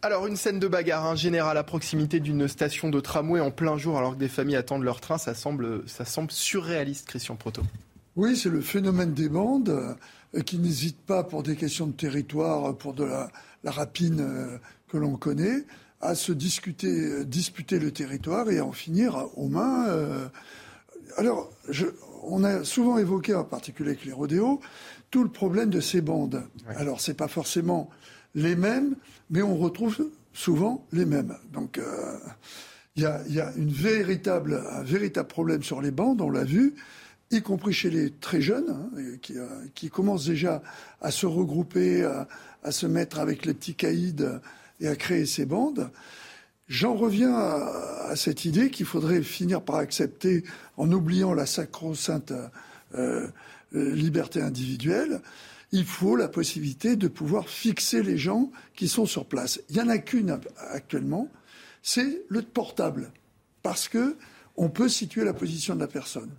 Alors 0.00 0.28
une 0.28 0.36
scène 0.36 0.60
de 0.60 0.68
bagarre 0.68 1.06
un 1.06 1.16
général 1.16 1.58
à 1.58 1.64
proximité 1.64 2.20
d'une 2.20 2.46
station 2.46 2.88
de 2.88 3.00
tramway 3.00 3.40
en 3.40 3.50
plein 3.50 3.76
jour 3.76 3.98
alors 3.98 4.14
que 4.14 4.18
des 4.18 4.28
familles 4.28 4.54
attendent 4.54 4.84
leur 4.84 5.00
train, 5.00 5.18
ça 5.18 5.34
semble, 5.34 5.88
ça 5.88 6.04
semble 6.04 6.30
surréaliste 6.30 7.08
Christian 7.08 7.34
Proto. 7.34 7.62
Oui, 8.14 8.36
c'est 8.36 8.48
le 8.48 8.60
phénomène 8.60 9.12
des 9.12 9.28
bandes 9.28 9.70
euh, 9.70 9.94
qui 10.44 10.58
n'hésitent 10.58 11.04
pas 11.04 11.24
pour 11.24 11.42
des 11.42 11.56
questions 11.56 11.86
de 11.86 11.92
territoire, 11.92 12.76
pour 12.76 12.94
de 12.94 13.04
la, 13.04 13.30
rapine 13.64 14.20
euh, 14.20 14.58
que 14.88 14.96
l'on 14.96 15.16
connaît, 15.16 15.64
à 16.00 16.14
se 16.14 16.32
discuter, 16.32 16.88
euh, 16.88 17.24
disputer 17.24 17.78
le 17.78 17.90
territoire 17.90 18.50
et 18.50 18.58
à 18.58 18.64
en 18.64 18.72
finir 18.72 19.26
aux 19.36 19.48
mains. 19.48 19.86
Alors, 21.16 21.50
on 22.22 22.44
a 22.44 22.64
souvent 22.64 22.98
évoqué, 22.98 23.34
en 23.34 23.44
particulier 23.44 23.90
avec 23.90 24.04
les 24.04 24.12
rodéos, 24.12 24.60
tout 25.10 25.22
le 25.22 25.30
problème 25.30 25.70
de 25.70 25.80
ces 25.80 26.00
bandes. 26.00 26.44
Alors, 26.76 27.00
c'est 27.00 27.14
pas 27.14 27.28
forcément 27.28 27.90
les 28.34 28.56
mêmes, 28.56 28.94
mais 29.30 29.42
on 29.42 29.56
retrouve 29.56 30.10
souvent 30.32 30.86
les 30.92 31.04
mêmes. 31.04 31.36
Donc 31.52 31.78
euh, 31.78 32.16
il 32.96 33.02
y, 33.02 33.40
a, 33.40 33.52
une 33.56 33.70
véritable, 33.70 34.62
un 34.70 34.82
véritable 34.82 35.28
problème 35.28 35.62
sur 35.62 35.80
les 35.80 35.90
bandes, 35.90 36.20
on 36.20 36.30
l'a 36.30 36.44
vu, 36.44 36.74
y 37.30 37.42
compris 37.42 37.72
chez 37.72 37.90
les 37.90 38.10
très 38.10 38.40
jeunes, 38.40 38.70
hein, 38.70 38.90
qui, 39.20 39.38
euh, 39.38 39.46
qui, 39.74 39.90
commencent 39.90 40.26
déjà 40.26 40.62
à 41.00 41.10
se 41.10 41.26
regrouper, 41.26 42.04
à, 42.04 42.70
se 42.70 42.86
mettre 42.86 43.18
avec 43.18 43.44
les 43.44 43.54
petits 43.54 43.74
caïds 43.74 44.26
et 44.80 44.88
à 44.88 44.96
créer 44.96 45.26
ces 45.26 45.46
bandes. 45.46 45.90
J'en 46.68 46.94
reviens 46.94 47.34
à, 47.34 48.12
cette 48.16 48.44
idée 48.44 48.70
qu'il 48.70 48.86
faudrait 48.86 49.22
finir 49.22 49.62
par 49.62 49.76
accepter, 49.76 50.44
en 50.76 50.90
oubliant 50.92 51.34
la 51.34 51.46
sacro-sainte 51.46 52.32
euh, 52.94 53.28
liberté 53.72 54.40
individuelle, 54.40 55.20
il 55.72 55.84
faut 55.84 56.16
la 56.16 56.28
possibilité 56.28 56.96
de 56.96 57.08
pouvoir 57.08 57.48
fixer 57.48 58.02
les 58.02 58.16
gens 58.16 58.50
qui 58.74 58.88
sont 58.88 59.06
sur 59.06 59.26
place. 59.26 59.60
Il 59.68 59.76
n'y 59.76 59.82
en 59.82 59.88
a 59.88 59.98
qu'une 59.98 60.38
actuellement, 60.70 61.28
c'est 61.82 62.22
le 62.28 62.42
portable, 62.42 63.12
parce 63.62 63.88
que 63.88 64.16
on 64.56 64.70
peut 64.70 64.88
situer 64.88 65.24
la 65.24 65.34
position 65.34 65.74
de 65.74 65.80
la 65.80 65.86
personne. 65.86 66.30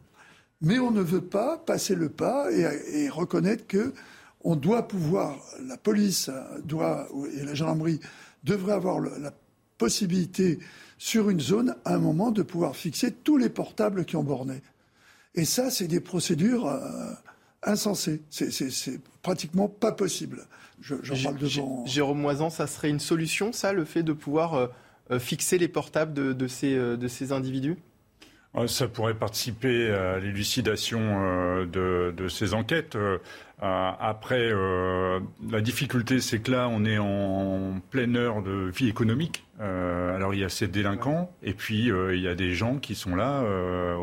Mais 0.61 0.80
on 0.80 0.91
ne 0.91 1.02
veut 1.02 1.22
pas 1.22 1.57
passer 1.57 1.95
le 1.95 2.10
pas 2.10 2.52
et, 2.52 3.10
reconnaître 3.10 3.68
que 3.68 3.94
on 4.41 4.56
doit 4.56 4.88
pouvoir, 4.88 5.38
la 5.65 5.77
police 5.77 6.30
doit, 6.64 7.07
et 7.34 7.44
la 7.44 7.53
gendarmerie 7.53 7.99
devraient 8.45 8.73
avoir 8.73 8.99
la 9.02 9.34
possibilité 9.77 10.60
sur 10.98 11.30
une 11.30 11.40
zone, 11.40 11.76
à 11.86 11.95
un 11.95 11.99
moment, 11.99 12.31
de 12.31 12.41
pouvoir 12.41 12.76
fixer 12.76 13.11
tous 13.11 13.38
les 13.38 13.49
portables 13.49 14.06
qui 14.06 14.15
ont 14.15 14.23
borné. 14.23 14.61
Et 15.36 15.45
ça, 15.45 15.72
c'est 15.72 15.88
des 15.88 15.99
procédures 15.99 16.68
euh, 16.68 17.11
insensé. 17.64 18.22
C'est 18.30 19.02
pratiquement 19.22 19.68
pas 19.68 19.91
possible. 19.91 20.45
J'en 20.81 21.22
parle 21.23 21.38
devant. 21.38 21.86
Jérôme 21.86 22.19
Moisan, 22.19 22.49
ça 22.49 22.68
serait 22.68 22.90
une 22.90 22.99
solution, 22.99 23.52
ça, 23.52 23.73
le 23.73 23.86
fait 23.86 24.03
de 24.03 24.14
pouvoir 24.14 24.53
euh, 24.53 24.68
euh, 25.11 25.19
fixer 25.19 25.57
les 25.57 25.68
portables 25.68 26.14
de, 26.14 26.48
ces, 26.48 26.76
euh, 26.76 26.95
de 26.95 27.07
ces 27.07 27.31
individus? 27.31 27.77
Ça 28.67 28.88
pourrait 28.88 29.13
participer 29.13 29.91
à 29.91 30.19
l'élucidation 30.19 31.65
de, 31.65 32.13
de, 32.15 32.27
ces 32.27 32.53
enquêtes. 32.53 32.97
Après, 33.61 34.51
la 35.49 35.61
difficulté, 35.61 36.19
c'est 36.19 36.39
que 36.39 36.51
là, 36.51 36.67
on 36.67 36.84
est 36.84 36.97
en 36.97 37.80
pleine 37.91 38.17
heure 38.17 38.41
de 38.41 38.69
vie 38.69 38.89
économique. 38.89 39.45
Euh, 39.61 40.15
alors 40.15 40.34
il 40.34 40.39
y 40.39 40.45
a 40.45 40.49
ces 40.49 40.67
délinquants 40.67 41.30
et 41.43 41.53
puis 41.53 41.91
euh, 41.91 42.15
il 42.15 42.21
y 42.21 42.30
a 42.30 42.35
des 42.35 42.53
gens 42.53 42.77
qui 42.77 42.95
sont 42.95 43.13
là 43.13 43.41
euh, 43.41 43.97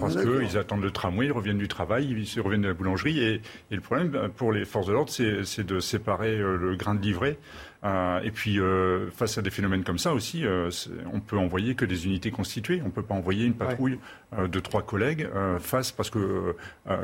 parce 0.00 0.16
qu'ils 0.16 0.56
attendent 0.56 0.82
le 0.82 0.90
tramway, 0.90 1.26
ils 1.26 1.32
reviennent 1.32 1.58
du 1.58 1.68
travail, 1.68 2.06
ils 2.08 2.40
reviennent 2.40 2.62
de 2.62 2.68
la 2.68 2.72
boulangerie 2.72 3.18
et, 3.18 3.42
et 3.70 3.74
le 3.74 3.82
problème 3.82 4.30
pour 4.34 4.50
les 4.50 4.64
forces 4.64 4.86
de 4.86 4.92
l'ordre 4.92 5.10
c'est 5.10 5.66
de 5.66 5.80
séparer 5.80 6.38
le 6.38 6.74
grain 6.76 6.94
de 6.94 7.02
livret 7.02 7.36
euh, 7.84 8.20
et 8.22 8.30
puis, 8.30 8.60
euh, 8.60 9.10
face 9.10 9.38
à 9.38 9.42
des 9.42 9.50
phénomènes 9.50 9.82
comme 9.82 9.98
ça 9.98 10.14
aussi, 10.14 10.46
euh, 10.46 10.70
on 11.12 11.20
peut 11.20 11.36
envoyer 11.36 11.74
que 11.74 11.84
des 11.84 12.06
unités 12.06 12.30
constituées. 12.30 12.80
On 12.82 12.86
ne 12.86 12.92
peut 12.92 13.02
pas 13.02 13.14
envoyer 13.14 13.44
une 13.44 13.54
patrouille 13.54 13.98
de 14.38 14.60
trois 14.60 14.82
collègues 14.82 15.28
face, 15.58 15.92
parce 15.92 16.08
que, 16.08 16.54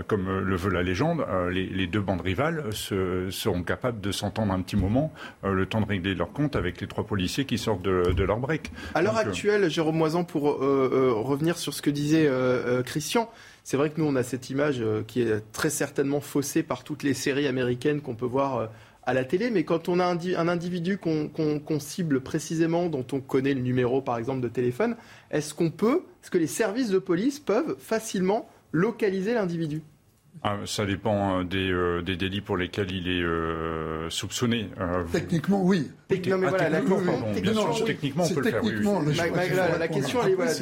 comme 0.06 0.40
le 0.40 0.56
veut 0.56 0.70
la 0.70 0.82
légende, 0.82 1.26
les, 1.50 1.86
deux 1.86 2.00
bandes 2.00 2.22
rivales 2.22 2.64
seront 2.72 3.62
capables 3.62 4.00
de 4.00 4.12
s'entendre 4.12 4.52
un 4.52 4.60
petit 4.62 4.76
moment, 4.76 5.12
le 5.44 5.66
temps 5.66 5.82
de 5.82 5.86
régler 5.86 6.14
leur 6.14 6.32
compte 6.32 6.56
avec 6.56 6.80
les 6.80 6.86
trois 6.86 7.04
policiers 7.04 7.44
qui 7.44 7.58
sortent 7.58 7.82
de, 7.82 8.22
leur 8.22 8.38
break. 8.38 8.70
À 8.94 9.02
l'heure 9.02 9.18
actuelle, 9.18 9.68
Jérôme 9.68 9.96
Moisan, 9.96 10.24
pour 10.24 10.44
revenir 10.44 11.58
sur 11.58 11.74
ce 11.74 11.82
que 11.82 11.90
disait 11.90 12.30
Christian, 12.86 13.30
c'est 13.62 13.76
vrai 13.76 13.90
que 13.90 14.00
nous, 14.00 14.06
on 14.06 14.16
a 14.16 14.22
cette 14.22 14.48
image 14.48 14.82
qui 15.06 15.20
est 15.20 15.52
très 15.52 15.70
certainement 15.70 16.20
faussée 16.20 16.62
par 16.62 16.82
toutes 16.82 17.02
les 17.02 17.12
séries 17.12 17.46
américaines 17.46 18.00
qu'on 18.00 18.14
peut 18.14 18.24
voir 18.24 18.70
à 19.08 19.14
la 19.14 19.24
télé, 19.24 19.48
mais 19.48 19.64
quand 19.64 19.88
on 19.88 20.00
a 20.00 20.04
un, 20.04 20.48
individu 20.48 20.98
qu'on 20.98 21.80
cible 21.80 22.20
précisément, 22.20 22.90
dont 22.90 23.06
on 23.12 23.22
connaît 23.22 23.54
le 23.54 23.62
numéro 23.62 24.02
par 24.02 24.18
exemple 24.18 24.42
de 24.42 24.48
téléphone, 24.48 24.96
est-ce 25.30 25.54
qu'on 25.54 25.70
peut, 25.70 26.02
est-ce 26.22 26.30
que 26.30 26.36
les 26.36 26.46
services 26.46 26.90
de 26.90 26.98
police 26.98 27.38
peuvent 27.38 27.76
facilement 27.78 28.50
localiser 28.70 29.32
l'individu? 29.32 29.80
Ah, 30.42 30.56
ça 30.66 30.86
dépend 30.86 31.40
euh, 31.40 31.44
des, 31.44 31.70
euh, 31.70 32.02
des, 32.02 32.16
délits 32.16 32.40
pour 32.40 32.56
lesquels 32.56 32.92
il 32.92 33.08
est 33.08 33.22
euh, 33.22 34.08
soupçonné. 34.10 34.68
techniquement, 35.12 35.62
oui. 35.62 35.90
Techniquement, 36.06 36.38
mais 36.38 36.46
ah, 36.46 36.50
voilà, 36.50 36.80
bien 37.40 37.52
sûr, 37.52 37.84
techniquement, 37.84 38.24
on 38.24 38.34
peut 38.34 38.40
le 38.40 38.50
faire. 38.50 38.64
Oui, 38.64 38.72
la, 39.78 39.88
question, 39.88 40.20
elle 40.24 40.32
est 40.32 40.34
voilà, 40.34 40.52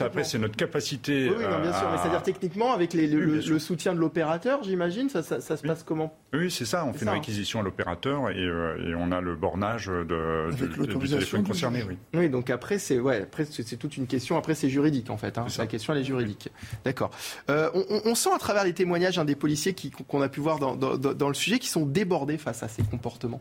Après, 0.00 0.24
c'est 0.24 0.38
notre 0.38 0.56
capacité. 0.56 1.30
Oui, 1.30 1.44
non, 1.44 1.60
bien 1.60 1.72
sûr, 1.72 1.88
mais 1.92 1.98
c'est-à-dire 1.98 2.22
techniquement, 2.22 2.72
avec 2.72 2.92
les, 2.92 3.06
le, 3.06 3.58
soutien 3.58 3.94
de 3.94 4.00
l'opérateur, 4.00 4.62
j'imagine, 4.64 5.08
ça, 5.08 5.22
ça, 5.22 5.40
se 5.40 5.62
passe 5.62 5.82
comment? 5.84 6.16
Oui, 6.32 6.50
c'est 6.50 6.64
ça. 6.64 6.84
On 6.84 6.92
fait 6.92 7.04
une 7.04 7.10
réquisition 7.10 7.60
à 7.60 7.62
l'opérateur 7.62 8.30
et, 8.30 8.42
et, 8.42 8.94
on 8.94 9.12
a 9.12 9.20
le 9.20 9.36
bornage 9.36 9.86
de, 9.86 10.50
du, 10.52 11.08
téléphone 11.08 11.44
concerné. 11.44 11.84
Oui. 11.86 11.96
oui, 12.14 12.28
donc 12.28 12.50
après, 12.50 12.78
c'est 12.78 12.98
ouais, 12.98 13.22
après 13.22 13.44
c'est 13.44 13.76
toute 13.76 13.96
une 13.96 14.06
question. 14.06 14.36
Après, 14.36 14.54
c'est 14.54 14.68
juridique 14.68 15.10
en 15.10 15.16
fait. 15.16 15.38
Hein. 15.38 15.46
La 15.58 15.66
question, 15.66 15.92
elle 15.92 16.00
est 16.00 16.04
juridique. 16.04 16.48
D'accord. 16.84 17.10
on 17.48 18.14
sent 18.14 18.30
à 18.34 18.38
travers 18.38 18.64
les 18.64 18.72
témoignages 18.72 19.09
un 19.18 19.24
des 19.24 19.36
policiers 19.36 19.74
qu'on 20.08 20.22
a 20.22 20.28
pu 20.28 20.40
voir 20.40 20.58
dans, 20.58 20.76
dans 20.76 21.28
le 21.28 21.34
sujet 21.34 21.58
qui 21.58 21.68
sont 21.68 21.86
débordés 21.86 22.38
face 22.38 22.62
à 22.62 22.68
ces 22.68 22.82
comportements 22.82 23.40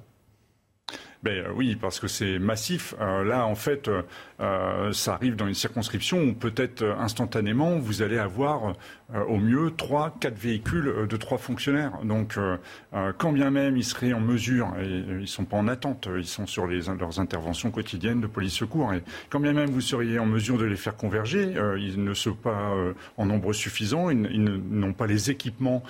ben, 1.21 1.45
euh, 1.45 1.51
oui, 1.53 1.75
parce 1.75 1.99
que 1.99 2.07
c'est 2.07 2.39
massif. 2.39 2.95
Euh, 3.01 3.25
là, 3.25 3.45
en 3.45 3.55
fait, 3.55 3.89
euh, 3.89 4.93
ça 4.93 5.15
arrive 5.15 5.35
dans 5.35 5.47
une 5.47 5.53
circonscription 5.53 6.21
où 6.21 6.33
peut-être 6.33 6.83
instantanément, 6.97 7.77
vous 7.77 8.01
allez 8.01 8.17
avoir 8.17 8.75
au 9.27 9.37
mieux 9.37 9.71
trois, 9.75 10.15
quatre 10.19 10.37
véhicules 10.37 11.07
de 11.09 11.17
trois 11.17 11.39
fonctionnaires. 11.39 11.91
Donc, 12.03 12.37
quand 13.17 13.31
bien 13.33 13.49
même 13.49 13.75
ils 13.75 13.83
seraient 13.83 14.13
en 14.13 14.19
mesure, 14.19 14.71
et 14.79 15.03
ils 15.21 15.27
sont 15.27 15.45
pas 15.45 15.57
en 15.57 15.67
attente, 15.67 16.07
ils 16.15 16.27
sont 16.27 16.45
sur 16.45 16.67
leurs 16.67 17.19
interventions 17.19 17.71
quotidiennes 17.71 18.21
de 18.21 18.27
police 18.27 18.53
secours, 18.53 18.93
et 18.93 19.01
quand 19.29 19.39
bien 19.39 19.53
même 19.53 19.71
vous 19.71 19.81
seriez 19.81 20.19
en 20.19 20.27
mesure 20.27 20.57
de 20.57 20.65
les 20.65 20.77
faire 20.77 20.95
converger, 20.95 21.55
ils 21.79 22.01
ne 22.01 22.13
sont 22.13 22.35
pas 22.35 22.71
en 23.17 23.25
nombre 23.25 23.51
suffisant, 23.51 24.11
ils, 24.11 24.43
n'ont 24.43 24.93
pas 24.93 25.07
les 25.07 25.31
équipements 25.31 25.83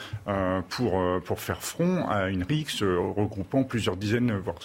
pour, 0.70 1.22
faire 1.40 1.62
front 1.62 2.08
à 2.08 2.30
une 2.30 2.44
rixe 2.44 2.82
regroupant 2.82 3.64
plusieurs 3.64 3.98
dizaines, 3.98 4.32
voire 4.38 4.56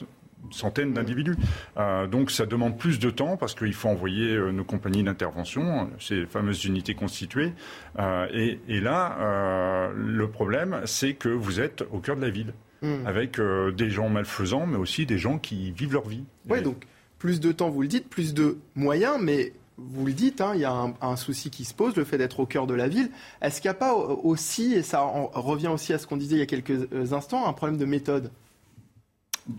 centaines 0.50 0.92
d'individus. 0.92 1.36
Euh, 1.76 2.06
donc 2.06 2.30
ça 2.30 2.46
demande 2.46 2.78
plus 2.78 2.98
de 2.98 3.10
temps 3.10 3.36
parce 3.36 3.54
qu'il 3.54 3.72
faut 3.74 3.88
envoyer 3.88 4.34
euh, 4.34 4.52
nos 4.52 4.64
compagnies 4.64 5.02
d'intervention, 5.02 5.90
ces 5.98 6.26
fameuses 6.26 6.64
unités 6.64 6.94
constituées. 6.94 7.52
Euh, 7.98 8.26
et, 8.32 8.80
là, 8.80 9.90
le 9.94 10.28
problème, 10.28 10.80
c'est 10.84 11.14
que 11.14 11.28
vous 11.28 11.60
êtes 11.60 11.84
au 11.92 11.98
cœur 11.98 12.16
de 12.16 12.22
la 12.22 12.30
ville, 12.30 12.52
hmm. 12.82 13.06
avec 13.06 13.40
des 13.40 13.90
gens 13.90 14.08
malfaisants, 14.08 14.66
mais 14.66 14.76
aussi 14.76 15.06
des 15.06 15.18
gens 15.18 15.38
qui 15.38 15.70
vivent 15.70 15.94
leur 15.94 16.08
vie. 16.08 16.24
Oui, 16.48 16.60
donc 16.60 16.86
plus 17.18 17.40
de 17.40 17.52
temps, 17.52 17.70
vous 17.70 17.82
le 17.82 17.88
dites, 17.88 18.08
plus 18.08 18.34
de 18.34 18.58
moyens, 18.74 19.16
mais 19.20 19.52
vous 19.78 20.06
le 20.06 20.12
dites, 20.12 20.40
hein, 20.40 20.52
il 20.54 20.60
y 20.60 20.64
a 20.64 20.72
un, 20.72 20.94
un, 21.00 21.16
souci 21.16 21.50
qui 21.50 21.64
se 21.64 21.74
pose, 21.74 21.96
le 21.96 22.04
fait 22.04 22.18
d'être 22.18 22.40
au 22.40 22.46
cœur 22.46 22.66
de 22.66 22.74
la 22.74 22.88
ville. 22.88 23.10
Est-ce 23.40 23.60
qu'il 23.60 23.70
n'y 23.70 23.76
a 23.76 23.78
pas 23.78 23.94
aussi, 23.94 24.74
et 24.74 24.82
ça 24.82 25.00
revient 25.32 25.68
aussi 25.68 25.92
à 25.92 25.98
ce 25.98 26.06
qu'on 26.06 26.16
disait 26.16 26.36
il 26.36 26.40
y 26.40 26.42
a 26.42 26.46
quelques 26.46 27.12
instants, 27.12 27.46
un 27.46 27.52
problème 27.52 27.78
de 27.78 27.86
méthode? 27.86 28.30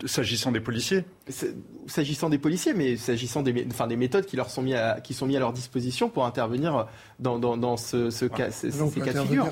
S'agissant 0.04 0.52
des 0.52 0.60
policiers 0.60 1.04
S'agissant 1.86 2.28
des 2.28 2.38
policiers, 2.38 2.74
mais 2.74 2.96
s'agissant 2.96 3.42
des, 3.42 3.66
enfin, 3.70 3.86
des 3.86 3.96
méthodes 3.96 4.26
qui 4.26 4.36
leur 4.36 4.50
sont 4.50 4.62
mises 4.62 4.74
à, 4.74 5.00
qui 5.00 5.14
sont 5.14 5.26
mis 5.26 5.36
à 5.36 5.40
leur 5.40 5.52
disposition 5.52 6.08
pour 6.08 6.26
intervenir 6.26 6.86
dans, 7.20 7.38
dans, 7.38 7.56
dans 7.56 7.76
ce, 7.76 8.10
ce 8.10 8.24
cas, 8.24 8.50
ces, 8.50 8.70
cas 8.70 9.12
de 9.12 9.20
figure. 9.20 9.46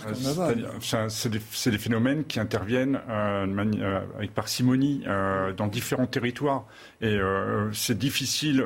C'est 1.09 1.29
des, 1.31 1.39
des, 1.71 1.79
phénomènes 1.79 2.25
qui 2.25 2.41
interviennent 2.41 3.01
euh, 3.09 3.47
euh, 3.47 4.01
avec 4.17 4.35
parcimonie 4.35 5.03
euh, 5.07 5.53
dans 5.53 5.69
différents 5.69 6.07
territoires. 6.07 6.65
Et 7.01 7.07
euh, 7.07 7.71
c'est 7.73 7.99
difficile 7.99 8.65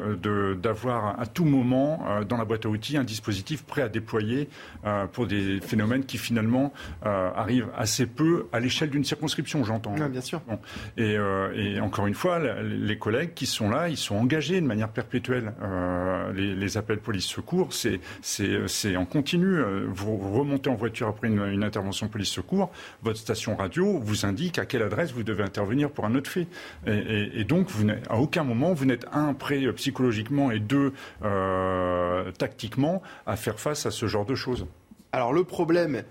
d'avoir 0.62 1.20
à 1.20 1.26
tout 1.26 1.44
moment 1.44 2.04
euh, 2.06 2.24
dans 2.24 2.36
la 2.36 2.44
boîte 2.44 2.66
à 2.66 2.68
outils 2.68 2.96
un 2.96 3.04
dispositif 3.04 3.64
prêt 3.64 3.82
à 3.82 3.88
déployer 3.88 4.48
euh, 4.86 5.06
pour 5.06 5.26
des 5.26 5.60
phénomènes 5.60 6.04
qui 6.04 6.18
finalement 6.18 6.72
arrivent 7.02 7.68
assez 7.76 8.06
peu 8.06 8.46
à 8.52 8.60
l'échelle 8.60 8.90
d'une 8.90 9.04
circonscription, 9.04 9.64
j'entends. 9.64 9.94
bien 10.08 10.20
sûr. 10.20 10.40
Et, 10.96 11.16
et, 11.58 11.80
encore 11.80 12.06
une 12.06 12.14
fois, 12.14 12.38
les 12.62 12.98
collègues 12.98 13.34
qui 13.34 13.46
sont 13.46 13.70
là, 13.70 13.88
ils 13.88 13.96
sont 13.96 14.16
engagés 14.16 14.60
de 14.60 14.66
manière 14.66 14.88
perpétuelle. 14.88 15.52
Les, 16.34 16.54
les, 16.54 16.76
appels 16.76 16.98
police-secours, 16.98 17.70
c'est 17.72 18.96
en 18.96 19.04
continu. 19.04 19.60
Vous 19.88 20.16
remontez 20.16 20.70
en 20.70 20.74
voiture 20.74 21.08
après 21.08 21.28
une, 21.28 21.62
intervention 21.62 22.08
police-secours, 22.08 22.70
votre 23.02 23.18
station 23.18 23.56
radio 23.56 23.98
vous 23.98 24.24
indique 24.24 24.58
à 24.58 24.66
quelle 24.66 24.82
adresse 24.82 25.12
vous 25.12 25.22
devez 25.22 25.42
intervenir 25.42 25.90
pour 25.90 26.04
un 26.04 26.14
autre 26.14 26.30
fait. 26.30 26.46
Et, 26.86 27.44
donc, 27.44 27.68
à 28.08 28.18
aucun 28.18 28.44
moment 28.44 28.72
vous 28.72 28.84
n'êtes 28.84 29.06
un 29.12 29.34
prêt 29.34 29.64
euh, 29.64 29.72
psychologiquement 29.72 30.50
et 30.50 30.60
deux 30.60 30.92
euh, 31.24 32.30
tactiquement 32.32 33.02
à 33.26 33.36
faire 33.36 33.58
face 33.58 33.86
à 33.86 33.90
ce 33.90 34.06
genre 34.06 34.26
de 34.26 34.34
choses. 34.34 34.66
Alors 35.12 35.32
le 35.32 35.44
problème, 35.44 36.02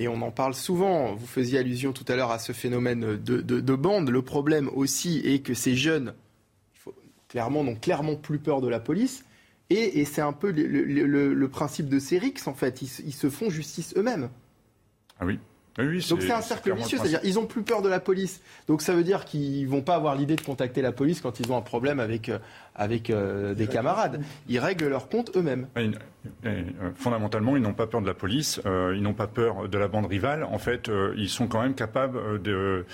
et 0.00 0.08
on 0.08 0.22
en 0.22 0.30
parle 0.30 0.54
souvent, 0.54 1.14
vous 1.14 1.26
faisiez 1.26 1.58
allusion 1.58 1.92
tout 1.92 2.06
à 2.08 2.16
l'heure 2.16 2.30
à 2.30 2.38
ce 2.38 2.52
phénomène 2.52 3.16
de, 3.22 3.74
bande, 3.74 4.08
le 4.08 4.22
problème 4.22 4.70
aussi 4.74 5.20
est 5.24 5.40
que 5.40 5.52
ces 5.52 5.76
jeunes 5.76 6.14
clairement 7.28 7.62
n'ont 7.62 7.76
clairement 7.76 8.16
plus 8.16 8.38
peur 8.38 8.62
de 8.62 8.66
la 8.66 8.80
police. 8.80 9.24
Et, 9.68 10.04
c'est 10.06 10.22
un 10.22 10.32
peu 10.32 10.50
le, 10.50 11.48
principe 11.48 11.88
de 11.88 11.98
ces 11.98 12.18
rixes, 12.18 12.48
en 12.48 12.54
fait. 12.54 12.80
ils 12.80 13.12
se 13.12 13.28
font 13.28 13.50
justice 13.50 13.92
eux-mêmes. 13.94 14.30
Ah 15.20 15.26
oui. 15.26 15.38
Donc 16.08 16.22
c'est 16.22 16.32
un 16.32 16.40
cercle 16.40 16.74
vicieux, 16.74 16.98
c'est-à-dire 16.98 17.20
ils 17.24 17.38
ont 17.38 17.46
plus 17.46 17.62
peur 17.62 17.82
de 17.82 17.88
la 17.88 18.00
police. 18.00 18.40
Donc 18.68 18.82
ça 18.82 18.94
veut 18.94 19.02
dire 19.02 19.24
qu'ils 19.24 19.68
vont 19.68 19.82
pas 19.82 19.94
avoir 19.94 20.14
l'idée 20.14 20.36
de 20.36 20.40
contacter 20.40 20.82
la 20.82 20.92
police 20.92 21.20
quand 21.20 21.40
ils 21.40 21.50
ont 21.50 21.56
un 21.56 21.62
problème 21.62 22.00
avec 22.00 22.28
euh, 22.28 22.38
avec 22.74 23.10
euh, 23.10 23.54
des 23.54 23.66
camarades. 23.66 24.22
Ils 24.48 24.58
règlent 24.58 24.88
leur 24.88 25.08
compte 25.08 25.36
eux-mêmes. 25.36 25.66
Euh, 26.44 26.62
fondamentalement, 26.94 27.56
ils 27.56 27.62
n'ont 27.62 27.74
pas 27.74 27.86
peur 27.86 28.00
de 28.02 28.06
la 28.06 28.14
police, 28.14 28.60
ils 28.66 29.02
n'ont 29.02 29.14
pas 29.14 29.26
peur 29.26 29.68
de 29.68 29.78
la 29.78 29.88
bande 29.88 30.06
rivale. 30.06 30.44
En 30.44 30.58
fait, 30.58 30.90
ils 31.16 31.28
sont 31.28 31.46
quand 31.46 31.62
même 31.62 31.74
capables 31.74 32.40
de 32.42 32.84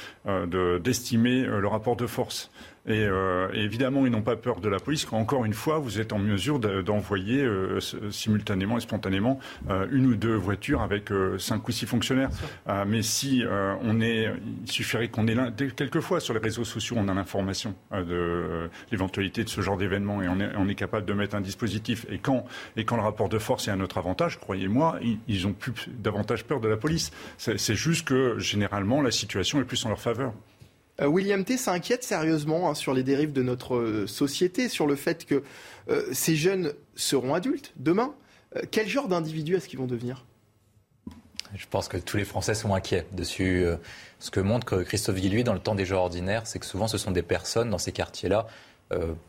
d'estimer 0.80 1.42
le 1.42 1.66
rapport 1.66 1.96
de 1.96 2.06
force. 2.06 2.50
Euh, 2.88 3.48
et, 3.52 3.60
évidemment, 3.60 4.06
ils 4.06 4.12
n'ont 4.12 4.22
pas 4.22 4.36
peur 4.36 4.60
de 4.60 4.68
la 4.68 4.78
police 4.78 5.04
quand, 5.04 5.18
encore 5.18 5.44
une 5.44 5.54
fois, 5.54 5.78
vous 5.78 6.00
êtes 6.00 6.12
en 6.12 6.18
mesure 6.18 6.58
d'envoyer 6.58 7.42
euh, 7.42 7.80
simultanément 8.10 8.78
et 8.78 8.80
spontanément 8.80 9.38
euh, 9.70 9.86
une 9.90 10.06
ou 10.06 10.14
deux 10.14 10.34
voitures 10.34 10.82
avec 10.82 11.10
cinq 11.38 11.68
ou 11.68 11.72
six 11.72 11.86
fonctionnaires. 11.86 12.30
mais 12.86 13.02
si 13.02 13.44
on 13.82 14.00
est, 14.00 14.30
il 14.64 14.70
suffirait 14.70 15.08
qu'on 15.08 15.26
ait 15.26 15.36
quelquefois 15.76 16.20
sur 16.20 16.34
les 16.34 16.40
réseaux 16.40 16.64
sociaux, 16.64 16.96
on 16.98 17.08
a 17.08 17.14
l'information 17.14 17.74
de 17.92 18.68
l'éventualité 18.90 19.44
de 19.44 19.48
ce 19.48 19.60
genre 19.60 19.76
d'événement 19.76 20.22
et 20.22 20.28
on 20.28 20.40
est, 20.40 20.50
on 20.56 20.68
est, 20.68 20.74
capable 20.74 21.06
de 21.06 21.12
mettre 21.12 21.36
un 21.36 21.40
dispositif. 21.40 22.06
Et 22.10 22.18
quand, 22.18 22.44
et 22.76 22.84
quand 22.84 22.96
le 22.96 23.02
rapport 23.02 23.28
de 23.28 23.38
force 23.38 23.68
est 23.68 23.70
un 23.70 23.80
autre 23.80 23.98
avantage, 23.98 24.38
croyez-moi, 24.38 24.98
ils, 25.02 25.18
ils 25.28 25.46
ont 25.46 25.52
plus 25.52 25.72
davantage 25.88 26.44
peur 26.44 26.60
de 26.60 26.68
la 26.68 26.76
police. 26.76 27.12
C'est 27.38 27.74
juste 27.74 28.06
que 28.06 28.38
généralement 28.38 29.02
la 29.02 29.10
situation 29.10 29.60
est 29.60 29.64
plus 29.64 29.84
en 29.86 29.88
leur 29.88 30.00
faveur. 30.00 30.32
Euh, 31.00 31.06
William 31.06 31.44
T 31.44 31.56
s'inquiète 31.56 32.04
sérieusement 32.04 32.70
hein, 32.70 32.74
sur 32.74 32.94
les 32.94 33.02
dérives 33.02 33.32
de 33.32 33.42
notre 33.42 33.76
euh, 33.76 34.06
société, 34.06 34.68
sur 34.68 34.86
le 34.86 34.96
fait 34.96 35.24
que 35.24 35.42
euh, 35.88 36.06
ces 36.12 36.36
jeunes 36.36 36.72
seront 36.94 37.34
adultes 37.34 37.72
demain. 37.76 38.14
quel 38.70 38.88
genre 38.88 39.08
d'individus 39.08 39.56
est-ce 39.56 39.68
qu'ils 39.68 39.78
vont 39.78 39.86
devenir? 39.86 40.24
Je 41.54 41.66
pense 41.70 41.88
que 41.88 41.96
tous 41.96 42.16
les 42.16 42.24
Français 42.24 42.54
sont 42.54 42.74
inquiets 42.74 43.06
dessus. 43.12 43.66
Ce 44.18 44.30
que 44.30 44.40
montre 44.40 44.82
Christophe 44.82 45.16
Guilluy 45.16 45.44
dans 45.44 45.52
le 45.52 45.60
temps 45.60 45.74
des 45.74 45.84
jours 45.84 46.00
ordinaires, 46.00 46.46
c'est 46.46 46.58
que 46.58 46.66
souvent 46.66 46.88
ce 46.88 46.98
sont 46.98 47.10
des 47.10 47.22
personnes 47.22 47.70
dans 47.70 47.78
ces 47.78 47.92
quartiers-là 47.92 48.46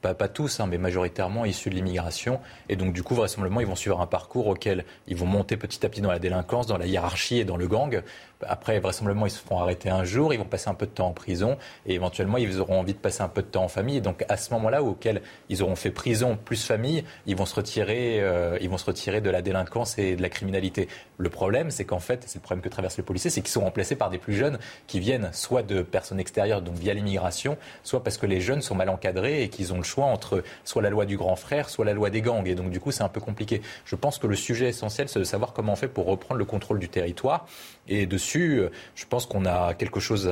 pas, 0.02 0.14
pas, 0.14 0.28
tous, 0.28 0.60
hein, 0.60 0.68
mais 0.68 0.78
majoritairement 0.78 1.44
issus 1.46 1.70
de 1.70 1.76
l'immigration. 1.76 2.40
Et 2.70 2.76
donc, 2.76 2.94
du 2.94 3.02
coup, 3.02 3.16
vraisemblablement, 3.16 3.62
ils 3.62 3.68
vont 3.68 3.76
suivre 3.76 4.00
un 4.00 4.06
parcours 4.06 4.48
auquel 4.48 4.86
ils 5.08 5.16
vont 5.16 5.26
monter 5.26 5.58
petit 5.58 5.86
à 5.86 5.90
petit 5.90 6.02
dans 6.02 6.12
la 6.12 6.20
délinquance, 6.20 6.68
dans 6.68 6.78
la 6.78 6.86
hiérarchie 6.86 7.40
et 7.40 7.46
dans 7.46 7.58
le 7.58 7.68
gang. 7.68 8.04
Après, 8.46 8.80
vraisemblablement, 8.80 9.26
ils 9.26 9.32
se 9.32 9.40
feront 9.40 9.60
arrêter 9.60 9.90
un 9.90 10.04
jour, 10.04 10.32
ils 10.32 10.38
vont 10.38 10.46
passer 10.46 10.70
un 10.70 10.76
peu 10.76 10.86
de 10.86 10.92
temps 10.92 11.08
en 11.08 11.14
prison 11.14 11.58
et 11.88 11.96
éventuellement, 11.96 12.38
ils 12.38 12.60
auront 12.60 12.80
envie 12.80 12.94
de 12.94 13.00
passer 13.00 13.24
un 13.24 13.30
peu 13.30 13.42
de 13.42 13.48
temps 13.48 13.64
en 13.64 13.68
famille. 13.68 13.98
Et 13.98 14.02
donc, 14.02 14.24
à 14.30 14.38
ce 14.38 14.54
moment-là, 14.54 14.84
auquel 14.84 15.24
ils 15.50 15.64
auront 15.64 15.76
fait 15.76 15.90
prison 15.90 16.38
plus 16.44 16.64
famille, 16.64 17.04
ils 17.26 17.36
vont 17.36 17.48
se 17.48 17.56
retirer, 17.56 18.20
euh, 18.22 18.58
ils 18.62 18.70
vont 18.70 18.78
se 18.78 18.86
retirer 18.86 19.22
de 19.22 19.30
la 19.32 19.42
délinquance 19.42 19.98
et 19.98 20.16
de 20.16 20.22
la 20.22 20.30
criminalité. 20.30 20.88
Le 21.18 21.30
problème, 21.30 21.72
c'est 21.72 21.86
qu'en 21.86 22.00
fait, 22.00 22.24
c'est 22.28 22.38
le 22.38 22.44
problème 22.44 22.62
que 22.62 22.70
traversent 22.70 22.98
les 22.98 23.04
policiers, 23.04 23.32
c'est 23.32 23.42
qu'ils 23.42 23.50
sont 23.50 23.62
remplacés 23.62 23.96
par 23.96 24.12
des 24.12 24.20
plus 24.20 24.36
jeunes 24.36 24.60
qui 24.86 25.00
viennent 25.00 25.30
soit 25.34 25.64
de 25.64 25.82
personnes 25.82 26.20
extérieures, 26.20 26.62
donc 26.62 26.76
via 26.76 26.94
l'immigration, 26.94 27.58
soit 27.84 28.04
parce 28.04 28.18
que 28.18 28.28
les 28.28 28.40
jeunes 28.40 28.62
sont 28.62 28.76
mal 28.76 28.90
encadrés 28.90 29.47
qu'ils 29.50 29.74
ont 29.74 29.78
le 29.78 29.84
choix 29.84 30.06
entre 30.06 30.44
soit 30.64 30.82
la 30.82 30.90
loi 30.90 31.06
du 31.06 31.18
grand 31.18 31.36
frère, 31.36 31.70
soit 31.70 31.86
la 31.86 31.94
loi 31.94 32.10
des 32.10 32.22
gangs. 32.22 32.48
Et 32.48 32.56
donc, 32.56 32.70
du 32.70 32.80
coup, 32.80 32.92
c'est 32.92 33.04
un 33.04 33.10
peu 33.10 33.22
compliqué. 33.22 33.62
Je 33.86 33.96
pense 33.96 34.18
que 34.18 34.28
le 34.28 34.36
sujet 34.36 34.70
essentiel, 34.70 35.10
c'est 35.10 35.20
de 35.20 35.24
savoir 35.24 35.54
comment 35.54 35.74
on 35.74 35.76
fait 35.76 35.88
pour 35.88 36.06
reprendre 36.06 36.40
le 36.40 36.46
contrôle 36.46 36.80
du 36.80 36.90
territoire 36.90 37.46
et 37.88 38.06
dessus, 38.06 38.60
euh, 38.60 38.70
je 38.96 39.06
pense 39.06 39.26
qu'on 39.26 39.46
a 39.46 39.74
quelque 39.74 40.00
chose 40.00 40.32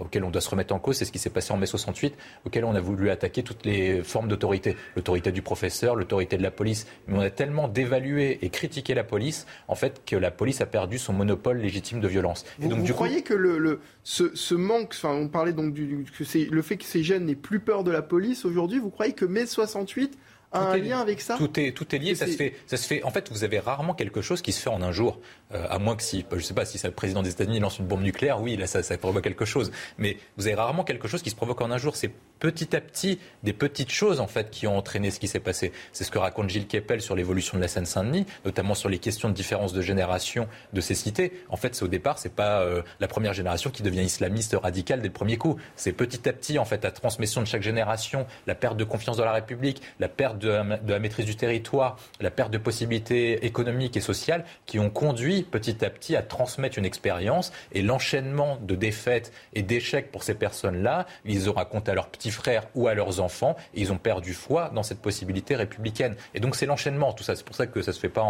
auquel 0.00 0.24
on 0.24 0.30
doit 0.30 0.40
se 0.40 0.50
remettre 0.50 0.74
en 0.74 0.78
cause. 0.78 0.96
C'est 0.96 1.04
ce 1.04 1.12
qui 1.12 1.18
s'est 1.18 1.30
passé 1.30 1.52
en 1.52 1.56
mai 1.56 1.66
68, 1.66 2.14
auquel 2.46 2.64
on 2.64 2.74
a 2.74 2.80
voulu 2.80 3.10
attaquer 3.10 3.42
toutes 3.42 3.64
les 3.64 4.02
formes 4.02 4.28
d'autorité. 4.28 4.76
L'autorité 4.96 5.32
du 5.32 5.42
professeur, 5.42 5.96
l'autorité 5.96 6.36
de 6.36 6.42
la 6.42 6.50
police. 6.50 6.86
Mais 7.06 7.18
on 7.18 7.20
a 7.20 7.30
tellement 7.30 7.68
dévalué 7.68 8.38
et 8.42 8.50
critiqué 8.50 8.94
la 8.94 9.04
police, 9.04 9.46
en 9.68 9.74
fait, 9.74 10.02
que 10.04 10.16
la 10.16 10.30
police 10.30 10.60
a 10.60 10.66
perdu 10.66 10.98
son 10.98 11.12
monopole 11.12 11.58
légitime 11.58 12.00
de 12.00 12.08
violence. 12.08 12.44
Et 12.62 12.68
donc, 12.68 12.80
vous 12.80 12.92
croyez 12.92 13.22
que 13.22 13.34
le, 13.34 13.80
ce, 14.02 14.54
manque, 14.54 14.90
enfin, 14.90 15.14
on 15.14 15.28
parlait 15.28 15.52
donc 15.52 15.72
du, 15.72 16.04
que 16.18 16.24
le 16.50 16.62
fait 16.62 16.76
que 16.76 16.84
ces 16.84 17.02
jeunes 17.02 17.26
n'aient 17.26 17.34
plus 17.34 17.60
peur 17.60 17.84
de 17.84 17.90
la 17.90 18.02
police 18.02 18.44
aujourd'hui, 18.44 18.78
vous 18.78 18.90
croyez 18.90 19.12
que 19.12 19.24
mai 19.24 19.46
68 19.46 20.18
un 20.52 20.76
lien 20.76 21.00
avec 21.00 21.20
ça 21.20 21.36
tout 21.36 21.58
est, 21.60 21.72
tout 21.72 21.94
est 21.94 21.98
lié. 21.98 22.14
Ça 22.14 22.26
se, 22.26 22.32
fait, 22.32 22.54
ça 22.66 22.76
se 22.76 22.86
fait. 22.86 23.02
En 23.04 23.10
fait, 23.10 23.30
vous 23.30 23.44
avez 23.44 23.58
rarement 23.58 23.94
quelque 23.94 24.20
chose 24.20 24.42
qui 24.42 24.52
se 24.52 24.60
fait 24.60 24.70
en 24.70 24.82
un 24.82 24.92
jour. 24.92 25.20
Euh, 25.52 25.66
à 25.68 25.78
moins 25.78 25.96
que 25.96 26.02
si, 26.02 26.24
je 26.32 26.40
sais 26.40 26.54
pas, 26.54 26.64
si 26.64 26.78
le 26.84 26.90
président 26.90 27.22
des 27.22 27.30
États-Unis 27.30 27.60
lance 27.60 27.78
une 27.78 27.86
bombe 27.86 28.02
nucléaire, 28.02 28.40
oui, 28.40 28.56
là, 28.56 28.66
ça, 28.66 28.82
ça 28.82 28.96
provoque 28.98 29.22
quelque 29.22 29.44
chose. 29.44 29.70
Mais 29.98 30.16
vous 30.36 30.46
avez 30.46 30.56
rarement 30.56 30.84
quelque 30.84 31.08
chose 31.08 31.22
qui 31.22 31.30
se 31.30 31.36
provoque 31.36 31.60
en 31.60 31.70
un 31.70 31.78
jour. 31.78 31.96
C'est 31.96 32.10
petit 32.40 32.74
à 32.74 32.80
petit 32.80 33.20
des 33.42 33.52
petites 33.52 33.90
choses 33.90 34.18
en 34.18 34.26
fait 34.26 34.50
qui 34.50 34.66
ont 34.66 34.76
entraîné 34.76 35.10
ce 35.10 35.20
qui 35.20 35.28
s'est 35.28 35.40
passé. 35.40 35.72
C'est 35.92 36.04
ce 36.04 36.10
que 36.10 36.18
raconte 36.18 36.48
Gilles 36.48 36.66
Kepel 36.66 37.00
sur 37.00 37.14
l'évolution 37.14 37.56
de 37.58 37.62
la 37.62 37.68
Seine-Saint-Denis, 37.68 38.26
notamment 38.44 38.74
sur 38.74 38.88
les 38.88 38.98
questions 38.98 39.28
de 39.28 39.34
différence 39.34 39.72
de 39.72 39.82
génération 39.82 40.48
de 40.72 40.80
ces 40.80 40.94
cités. 40.94 41.32
En 41.50 41.56
fait, 41.56 41.74
c'est 41.74 41.84
au 41.84 41.88
départ, 41.88 42.18
c'est 42.18 42.34
pas 42.34 42.62
euh, 42.62 42.82
la 42.98 43.08
première 43.08 43.34
génération 43.34 43.70
qui 43.70 43.82
devient 43.82 44.02
islamiste 44.02 44.56
radicale 44.60 45.00
dès 45.00 45.08
le 45.08 45.12
premier 45.12 45.36
coup. 45.36 45.56
C'est 45.76 45.92
petit 45.92 46.28
à 46.28 46.32
petit 46.32 46.58
en 46.58 46.64
fait 46.64 46.82
la 46.82 46.90
transmission 46.90 47.40
de 47.42 47.46
chaque 47.46 47.62
génération, 47.62 48.26
la 48.46 48.54
perte 48.54 48.76
de 48.76 48.84
confiance 48.84 49.18
dans 49.18 49.24
la 49.24 49.32
République, 49.32 49.82
la 50.00 50.08
perte 50.08 50.39
de 50.40 50.48
la, 50.48 50.98
maîtrise 50.98 51.26
du 51.26 51.36
territoire, 51.36 51.96
la 52.20 52.30
perte 52.30 52.50
de 52.50 52.58
possibilités 52.58 53.44
économiques 53.46 53.96
et 53.96 54.00
sociales 54.00 54.44
qui 54.66 54.78
ont 54.78 54.90
conduit 54.90 55.42
petit 55.42 55.84
à 55.84 55.90
petit 55.90 56.16
à 56.16 56.22
transmettre 56.22 56.78
une 56.78 56.84
expérience 56.84 57.52
et 57.72 57.82
l'enchaînement 57.82 58.58
de 58.60 58.74
défaites 58.74 59.32
et 59.54 59.62
d'échecs 59.62 60.10
pour 60.10 60.22
ces 60.22 60.34
personnes-là, 60.34 61.06
ils 61.24 61.48
ont 61.48 61.52
raconté 61.52 61.92
à 61.92 61.94
leurs 61.94 62.08
petits 62.08 62.30
frères 62.30 62.64
ou 62.74 62.88
à 62.88 62.94
leurs 62.94 63.20
enfants. 63.20 63.56
Et 63.74 63.82
ils 63.82 63.92
ont 63.92 63.98
perdu 63.98 64.34
foi 64.34 64.70
dans 64.74 64.82
cette 64.82 65.00
possibilité 65.00 65.54
républicaine. 65.56 66.16
Et 66.34 66.40
donc 66.40 66.56
c'est 66.56 66.66
l'enchaînement, 66.66 67.12
tout 67.12 67.22
ça. 67.22 67.36
C'est 67.36 67.44
pour 67.44 67.56
ça 67.56 67.66
que 67.66 67.82
ça 67.82 67.90
ne 67.90 67.94
se 67.94 68.00
fait 68.00 68.08
pas 68.08 68.22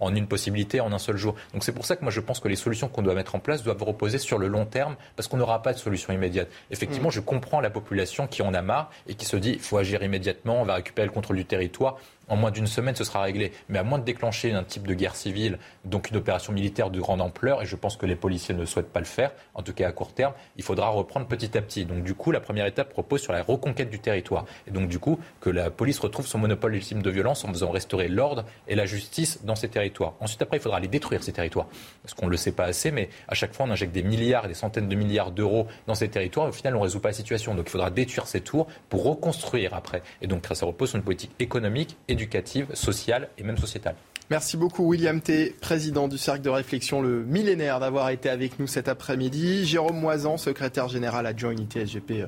en, 0.00 0.14
une 0.14 0.26
possibilité, 0.26 0.80
en 0.80 0.92
un 0.92 0.98
seul 0.98 1.16
jour. 1.16 1.34
Donc 1.52 1.64
c'est 1.64 1.72
pour 1.72 1.84
ça 1.84 1.96
que 1.96 2.02
moi 2.02 2.10
je 2.10 2.20
pense 2.20 2.40
que 2.40 2.48
les 2.48 2.56
solutions 2.56 2.88
qu'on 2.88 3.02
doit 3.02 3.14
mettre 3.14 3.34
en 3.34 3.38
place 3.38 3.62
doivent 3.62 3.82
reposer 3.82 4.18
sur 4.18 4.38
le 4.38 4.48
long 4.48 4.64
terme, 4.64 4.96
parce 5.16 5.28
qu'on 5.28 5.36
n'aura 5.36 5.62
pas 5.62 5.72
de 5.72 5.78
solution 5.78 6.12
immédiate. 6.12 6.48
Effectivement, 6.70 7.08
mm. 7.08 7.12
je 7.12 7.20
comprends 7.20 7.60
la 7.60 7.70
population 7.70 8.26
qui 8.26 8.42
en 8.42 8.54
a 8.54 8.62
marre 8.62 8.90
et 9.06 9.14
qui 9.14 9.26
se 9.26 9.36
dit 9.36 9.52
il 9.52 9.60
faut 9.60 9.78
agir 9.78 10.02
immédiatement, 10.02 10.62
on 10.62 10.64
va 10.64 10.74
récupérer 10.74 11.06
le 11.06 11.12
contrôle 11.12 11.36
du 11.36 11.44
territoire 11.44 11.55
territoire 11.56 11.96
en 12.28 12.36
moins 12.36 12.50
d'une 12.50 12.66
semaine, 12.66 12.94
ce 12.94 13.04
sera 13.04 13.22
réglé. 13.22 13.52
Mais 13.68 13.78
à 13.78 13.82
moins 13.82 13.98
de 13.98 14.04
déclencher 14.04 14.52
un 14.52 14.64
type 14.64 14.86
de 14.86 14.94
guerre 14.94 15.16
civile, 15.16 15.58
donc 15.84 16.10
une 16.10 16.16
opération 16.16 16.52
militaire 16.52 16.90
de 16.90 17.00
grande 17.00 17.20
ampleur, 17.20 17.62
et 17.62 17.66
je 17.66 17.76
pense 17.76 17.96
que 17.96 18.06
les 18.06 18.16
policiers 18.16 18.54
ne 18.54 18.64
souhaitent 18.64 18.92
pas 18.92 19.00
le 19.00 19.06
faire, 19.06 19.32
en 19.54 19.62
tout 19.62 19.72
cas 19.72 19.88
à 19.88 19.92
court 19.92 20.12
terme, 20.12 20.32
il 20.56 20.62
faudra 20.62 20.88
reprendre 20.88 21.26
petit 21.26 21.56
à 21.56 21.62
petit. 21.62 21.84
Donc 21.84 22.02
du 22.02 22.14
coup, 22.14 22.32
la 22.32 22.40
première 22.40 22.66
étape 22.66 22.90
propose 22.90 23.20
sur 23.22 23.32
la 23.32 23.42
reconquête 23.42 23.90
du 23.90 23.98
territoire. 23.98 24.44
Et 24.66 24.70
donc 24.70 24.88
du 24.88 24.98
coup, 24.98 25.18
que 25.40 25.50
la 25.50 25.70
police 25.70 25.98
retrouve 25.98 26.26
son 26.26 26.38
monopole 26.38 26.72
légitime 26.72 27.02
de 27.02 27.10
violence 27.10 27.44
en 27.44 27.48
faisant 27.48 27.70
restaurer 27.70 28.08
l'ordre 28.08 28.44
et 28.68 28.74
la 28.74 28.86
justice 28.86 29.44
dans 29.44 29.54
ces 29.54 29.68
territoires. 29.68 30.14
Ensuite, 30.20 30.42
après, 30.42 30.56
il 30.56 30.60
faudra 30.60 30.80
les 30.80 30.88
détruire, 30.88 31.22
ces 31.22 31.32
territoires. 31.32 31.66
Parce 32.02 32.14
qu'on 32.14 32.26
ne 32.26 32.30
le 32.30 32.36
sait 32.36 32.52
pas 32.52 32.64
assez, 32.64 32.90
mais 32.90 33.08
à 33.28 33.34
chaque 33.34 33.54
fois, 33.54 33.66
on 33.66 33.70
injecte 33.70 33.92
des 33.92 34.02
milliards 34.02 34.44
et 34.44 34.48
des 34.48 34.54
centaines 34.54 34.88
de 34.88 34.94
milliards 34.94 35.30
d'euros 35.30 35.66
dans 35.86 35.94
ces 35.94 36.08
territoires. 36.08 36.46
Et 36.46 36.50
au 36.50 36.52
final, 36.52 36.74
on 36.74 36.78
ne 36.78 36.84
résout 36.84 37.00
pas 37.00 37.10
la 37.10 37.14
situation. 37.14 37.54
Donc 37.54 37.66
il 37.68 37.70
faudra 37.70 37.90
détruire 37.90 38.26
ces 38.26 38.40
tours 38.40 38.66
pour 38.88 39.04
reconstruire 39.04 39.74
après. 39.74 40.02
Et 40.22 40.26
donc 40.26 40.46
ça 40.52 40.66
repose 40.66 40.90
sur 40.90 40.98
une 40.98 41.04
politique 41.04 41.32
économique, 41.38 41.96
éducative, 42.16 42.66
sociale 42.74 43.28
et 43.38 43.42
même 43.42 43.58
sociétale. 43.58 43.94
Merci 44.28 44.56
beaucoup 44.56 44.84
William 44.88 45.20
T, 45.20 45.54
président 45.60 46.08
du 46.08 46.18
Cercle 46.18 46.42
de 46.42 46.48
réflexion 46.48 47.00
Le 47.00 47.22
Millénaire, 47.24 47.78
d'avoir 47.78 48.10
été 48.10 48.28
avec 48.28 48.58
nous 48.58 48.66
cet 48.66 48.88
après-midi. 48.88 49.64
Jérôme 49.64 50.00
Moisan, 50.00 50.36
secrétaire 50.36 50.88
général 50.88 51.26
adjoint 51.26 51.52
unité 51.52 51.86
SGP 51.86 52.26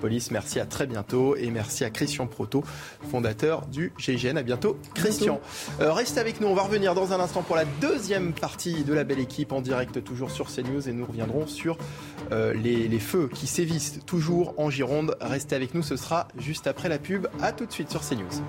Police. 0.00 0.30
Merci 0.30 0.58
à 0.58 0.66
très 0.66 0.86
bientôt 0.86 1.36
et 1.36 1.50
merci 1.50 1.84
à 1.84 1.90
Christian 1.90 2.26
Proto, 2.26 2.64
fondateur 3.10 3.66
du 3.66 3.92
GIGN. 3.98 4.36
À 4.36 4.42
bientôt, 4.42 4.76
Christian. 4.94 5.40
Euh, 5.80 5.92
restez 5.92 6.20
avec 6.20 6.40
nous, 6.40 6.48
on 6.48 6.54
va 6.54 6.62
revenir 6.62 6.94
dans 6.94 7.12
un 7.12 7.20
instant 7.20 7.42
pour 7.42 7.56
la 7.56 7.64
deuxième 7.80 8.32
partie 8.32 8.82
de 8.82 8.92
la 8.92 9.04
belle 9.04 9.20
équipe 9.20 9.52
en 9.52 9.60
direct 9.60 10.02
toujours 10.02 10.30
sur 10.30 10.46
CNews 10.46 10.88
et 10.88 10.92
nous 10.92 11.06
reviendrons 11.06 11.46
sur 11.46 11.78
euh, 12.32 12.54
les, 12.54 12.88
les 12.88 12.98
feux 12.98 13.28
qui 13.32 13.46
sévissent 13.46 14.00
toujours 14.06 14.54
en 14.56 14.70
Gironde. 14.70 15.16
Restez 15.20 15.54
avec 15.54 15.74
nous, 15.74 15.82
ce 15.82 15.96
sera 15.96 16.28
juste 16.38 16.66
après 16.66 16.88
la 16.88 16.98
pub. 16.98 17.26
À 17.40 17.52
tout 17.52 17.66
de 17.66 17.72
suite 17.72 17.90
sur 17.90 18.00
CNews. 18.00 18.42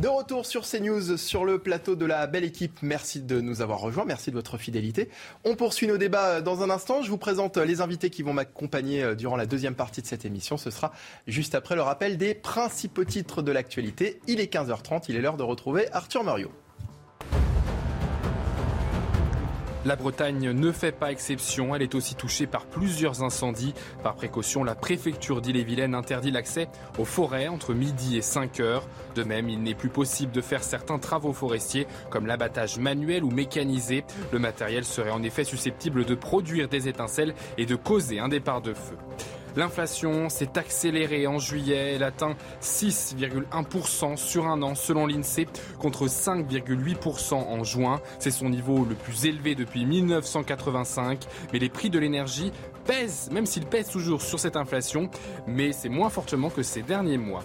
De 0.00 0.08
retour 0.08 0.46
sur 0.46 0.66
CNews, 0.66 1.18
sur 1.18 1.44
le 1.44 1.58
plateau 1.58 1.94
de 1.94 2.06
la 2.06 2.26
belle 2.26 2.44
équipe. 2.44 2.78
Merci 2.80 3.20
de 3.20 3.42
nous 3.42 3.60
avoir 3.60 3.80
rejoints, 3.80 4.06
merci 4.06 4.30
de 4.30 4.34
votre 4.34 4.56
fidélité. 4.56 5.10
On 5.44 5.56
poursuit 5.56 5.86
nos 5.86 5.98
débats 5.98 6.40
dans 6.40 6.62
un 6.62 6.70
instant. 6.70 7.02
Je 7.02 7.10
vous 7.10 7.18
présente 7.18 7.58
les 7.58 7.82
invités 7.82 8.08
qui 8.08 8.22
vont 8.22 8.32
m'accompagner 8.32 9.02
euh, 9.02 9.14
durant 9.14 9.36
la 9.36 9.44
deuxième 9.44 9.74
partie 9.74 10.00
de 10.00 10.06
cette 10.06 10.24
émission. 10.24 10.56
Ce 10.56 10.70
sera 10.70 10.92
juste 11.26 11.54
après 11.54 11.74
le 11.74 11.82
rappel 11.82 12.16
des 12.16 12.32
principaux 12.32 13.04
titres 13.04 13.42
de 13.42 13.52
l'actualité. 13.52 14.22
Il 14.26 14.40
est 14.40 14.50
15h30, 14.50 15.04
il 15.10 15.16
est 15.16 15.20
l'heure 15.20 15.36
de 15.36 15.42
retrouver 15.42 15.92
Arthur 15.92 16.24
Mario. 16.24 16.50
La 19.86 19.96
Bretagne 19.96 20.50
ne 20.50 20.72
fait 20.72 20.92
pas 20.92 21.10
exception, 21.10 21.74
elle 21.74 21.80
est 21.80 21.94
aussi 21.94 22.14
touchée 22.14 22.46
par 22.46 22.66
plusieurs 22.66 23.22
incendies. 23.22 23.72
Par 24.02 24.14
précaution, 24.14 24.62
la 24.62 24.74
préfecture 24.74 25.40
d'Ille-et-Vilaine 25.40 25.94
interdit 25.94 26.30
l'accès 26.30 26.68
aux 26.98 27.06
forêts 27.06 27.48
entre 27.48 27.72
midi 27.72 28.18
et 28.18 28.22
5 28.22 28.60
heures. 28.60 28.86
De 29.14 29.22
même, 29.22 29.48
il 29.48 29.62
n'est 29.62 29.74
plus 29.74 29.88
possible 29.88 30.32
de 30.32 30.42
faire 30.42 30.62
certains 30.62 30.98
travaux 30.98 31.32
forestiers 31.32 31.86
comme 32.10 32.26
l'abattage 32.26 32.78
manuel 32.78 33.24
ou 33.24 33.30
mécanisé. 33.30 34.04
Le 34.32 34.38
matériel 34.38 34.84
serait 34.84 35.12
en 35.12 35.22
effet 35.22 35.44
susceptible 35.44 36.04
de 36.04 36.14
produire 36.14 36.68
des 36.68 36.86
étincelles 36.86 37.34
et 37.56 37.64
de 37.64 37.74
causer 37.74 38.18
un 38.18 38.28
départ 38.28 38.60
de 38.60 38.74
feu. 38.74 38.98
L'inflation 39.56 40.28
s'est 40.28 40.58
accélérée 40.58 41.26
en 41.26 41.38
juillet. 41.38 41.94
Elle 41.94 42.02
atteint 42.02 42.36
6,1% 42.62 44.16
sur 44.16 44.46
un 44.46 44.62
an 44.62 44.74
selon 44.74 45.06
l'INSEE 45.06 45.46
contre 45.78 46.06
5,8% 46.06 47.34
en 47.34 47.64
juin. 47.64 48.00
C'est 48.18 48.30
son 48.30 48.48
niveau 48.48 48.84
le 48.84 48.94
plus 48.94 49.26
élevé 49.26 49.54
depuis 49.54 49.84
1985. 49.84 51.26
Mais 51.52 51.58
les 51.58 51.68
prix 51.68 51.90
de 51.90 51.98
l'énergie 51.98 52.52
pèsent, 52.84 53.30
même 53.30 53.46
s'ils 53.46 53.66
pèsent 53.66 53.90
toujours 53.90 54.22
sur 54.22 54.38
cette 54.40 54.56
inflation, 54.56 55.10
mais 55.46 55.72
c'est 55.72 55.88
moins 55.88 56.10
fortement 56.10 56.50
que 56.50 56.62
ces 56.62 56.82
derniers 56.82 57.18
mois. 57.18 57.42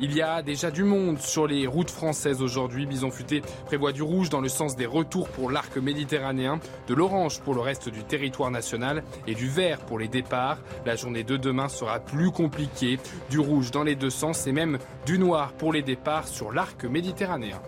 Il 0.00 0.14
y 0.14 0.22
a 0.22 0.42
déjà 0.42 0.70
du 0.70 0.82
monde 0.82 1.18
sur 1.18 1.46
les 1.46 1.66
routes 1.66 1.90
françaises 1.90 2.42
aujourd'hui. 2.42 2.84
Bison 2.84 3.10
Futé 3.10 3.42
prévoit 3.66 3.92
du 3.92 4.02
rouge 4.02 4.28
dans 4.28 4.40
le 4.40 4.48
sens 4.48 4.74
des 4.74 4.86
retours 4.86 5.28
pour 5.28 5.50
l'arc 5.50 5.76
méditerranéen, 5.76 6.58
de 6.88 6.94
l'orange 6.94 7.40
pour 7.40 7.54
le 7.54 7.60
reste 7.60 7.88
du 7.88 8.02
territoire 8.02 8.50
national 8.50 9.04
et 9.26 9.34
du 9.34 9.48
vert 9.48 9.78
pour 9.80 9.98
les 9.98 10.08
départs. 10.08 10.58
La 10.84 10.96
journée 10.96 11.22
de 11.22 11.36
demain 11.36 11.68
sera 11.68 12.00
plus 12.00 12.30
compliquée. 12.30 12.98
Du 13.30 13.38
rouge 13.38 13.70
dans 13.70 13.84
les 13.84 13.94
deux 13.94 14.10
sens 14.10 14.46
et 14.46 14.52
même 14.52 14.78
du 15.06 15.18
noir 15.18 15.52
pour 15.52 15.72
les 15.72 15.82
départs 15.82 16.26
sur 16.26 16.52
l'arc 16.52 16.84
méditerranéen. 16.84 17.60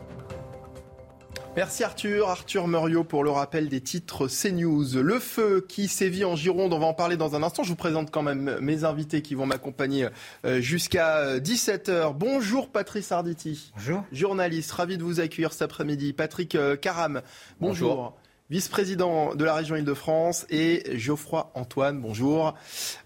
Merci 1.57 1.85
Arthur, 1.85 2.28
Arthur 2.28 2.69
Muriot 2.69 3.03
pour 3.03 3.24
le 3.24 3.31
rappel 3.31 3.70
des 3.70 3.81
titres 3.81 4.28
CNews. 4.28 5.01
Le 5.01 5.19
feu 5.19 5.65
qui 5.66 5.89
sévit 5.89 6.23
en 6.27 6.37
Gironde, 6.37 6.74
on 6.74 6.78
va 6.78 6.85
en 6.85 6.93
parler 6.93 7.16
dans 7.16 7.35
un 7.35 7.43
instant. 7.43 7.62
Je 7.62 7.70
vous 7.70 7.77
présente 7.77 8.11
quand 8.11 8.20
même 8.20 8.59
mes 8.61 8.85
invités 8.85 9.23
qui 9.23 9.35
vont 9.35 9.47
m'accompagner 9.47 10.09
euh, 10.45 10.61
jusqu'à 10.61 11.39
17h. 11.39 12.12
Bonjour 12.15 12.69
Patrice 12.69 13.11
Arditi. 13.11 13.73
Bonjour. 13.74 14.05
Journaliste, 14.12 14.70
ravi 14.73 14.99
de 14.99 15.03
vous 15.03 15.19
accueillir 15.19 15.53
cet 15.53 15.62
après-midi. 15.62 16.12
Patrick 16.12 16.57
euh, 16.57 16.77
Caram. 16.77 17.23
Bonjour. 17.59 17.89
Bonjour. 17.89 18.16
Vice-président 18.48 19.35
de 19.35 19.44
la 19.44 19.55
région 19.55 19.74
Île-de-France 19.74 20.47
et 20.51 20.97
Geoffroy 20.97 21.51
Antoine, 21.55 22.01
bonjour, 22.01 22.55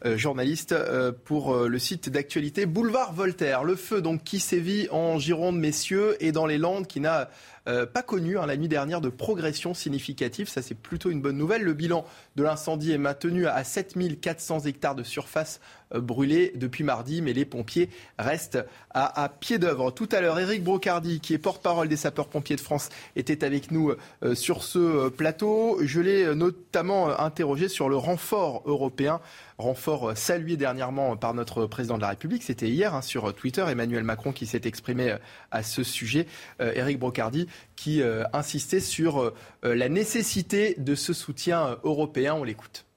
euh, 0.04 0.18
journaliste 0.18 0.72
euh, 0.72 1.12
pour 1.12 1.54
euh, 1.54 1.66
le 1.66 1.78
site 1.78 2.10
d'actualité 2.10 2.66
Boulevard 2.66 3.14
Voltaire. 3.14 3.64
Le 3.64 3.74
feu 3.74 4.02
donc 4.02 4.22
qui 4.22 4.38
sévit 4.38 4.86
en 4.90 5.18
Gironde, 5.18 5.58
messieurs, 5.58 6.14
et 6.20 6.30
dans 6.30 6.44
les 6.44 6.58
Landes 6.58 6.86
qui 6.86 7.00
n'a 7.00 7.30
pas 7.66 8.02
connu 8.02 8.36
hein, 8.36 8.46
la 8.46 8.56
nuit 8.56 8.66
dernière 8.66 9.00
de 9.00 9.10
progression 9.10 9.74
significative. 9.74 10.48
Ça, 10.48 10.60
c'est 10.60 10.74
plutôt 10.74 11.10
une 11.10 11.20
bonne 11.20 11.36
nouvelle. 11.36 11.62
Le 11.62 11.72
bilan 11.72 12.04
de 12.34 12.42
l'incendie 12.42 12.90
est 12.90 12.98
maintenu 12.98 13.46
à 13.46 13.62
7400 13.62 14.60
hectares 14.66 14.96
de 14.96 15.04
surface 15.04 15.60
euh, 15.94 16.00
brûlée 16.00 16.52
depuis 16.54 16.84
mardi, 16.84 17.22
mais 17.22 17.32
les 17.32 17.44
pompiers 17.44 17.88
restent 18.18 18.58
à, 18.92 19.28
pied 19.28 19.58
d'œuvre. 19.58 19.92
Tout 19.92 20.08
à 20.10 20.20
l'heure, 20.20 20.38
Éric 20.38 20.64
Brocardi, 20.64 21.20
qui 21.20 21.32
est 21.32 21.38
porte-parole 21.38 21.88
des 21.88 21.96
sapeurs-pompiers 21.96 22.56
de 22.56 22.60
France, 22.60 22.88
était 23.14 23.44
avec 23.44 23.70
nous 23.70 23.92
euh, 24.24 24.34
sur 24.34 24.64
ce 24.64 25.08
plateau. 25.08 25.78
Je 25.82 26.00
l'ai 26.00 26.34
notamment 26.34 27.18
interrogé 27.20 27.68
sur 27.68 27.88
le 27.88 27.96
renfort 27.96 28.62
européen 28.66 29.20
renfort 29.60 30.16
salué 30.16 30.56
dernièrement 30.56 31.16
par 31.16 31.34
notre 31.34 31.66
président 31.66 31.96
de 31.96 32.02
la 32.02 32.08
République. 32.08 32.42
C'était 32.42 32.68
hier 32.68 32.94
hein, 32.94 33.02
sur 33.02 33.32
Twitter, 33.34 33.64
Emmanuel 33.68 34.02
Macron 34.04 34.32
qui 34.32 34.46
s'est 34.46 34.62
exprimé 34.64 35.14
à 35.50 35.62
ce 35.62 35.82
sujet. 35.82 36.26
Euh, 36.60 36.72
Éric 36.74 36.98
Brocardi 36.98 37.46
qui 37.76 38.02
euh, 38.02 38.24
insistait 38.32 38.80
sur 38.80 39.20
euh, 39.20 39.34
la 39.62 39.88
nécessité 39.88 40.74
de 40.78 40.94
ce 40.94 41.12
soutien 41.12 41.78
européen. 41.84 42.34
On 42.34 42.44
l'écoute. 42.44 42.89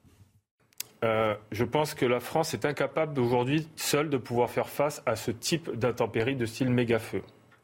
Euh, 1.04 1.36
je 1.52 1.66
pense 1.66 1.94
que 1.94 2.06
la 2.06 2.20
France 2.22 2.54
est 2.54 2.66
incapable 2.66 3.20
aujourd'hui 3.20 3.68
seule 3.76 4.10
de 4.10 4.18
pouvoir 4.18 4.50
faire 4.50 4.70
face 4.70 5.04
à 5.06 5.16
ce 5.16 5.32
type 5.32 5.70
d'intempéries 5.76 6.36
de 6.38 6.46
style 6.46 6.70
méga-feu 6.70 7.22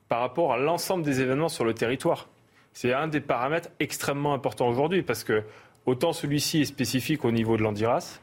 par 0.10 0.20
rapport 0.20 0.52
à 0.54 0.58
l'ensemble 0.58 1.04
des 1.04 1.22
événements 1.22 1.48
sur 1.50 1.64
le 1.64 1.74
territoire. 1.74 2.28
C'est 2.74 2.94
un 2.94 3.08
des 3.08 3.22
paramètres 3.22 3.70
extrêmement 3.80 4.34
importants 4.34 4.68
aujourd'hui 4.68 5.04
parce 5.04 5.24
que 5.24 5.44
autant 5.86 6.12
celui-ci 6.14 6.62
est 6.62 6.66
spécifique 6.66 7.24
au 7.24 7.32
niveau 7.32 7.56
de 7.58 7.64
l'Andiras, 7.64 8.20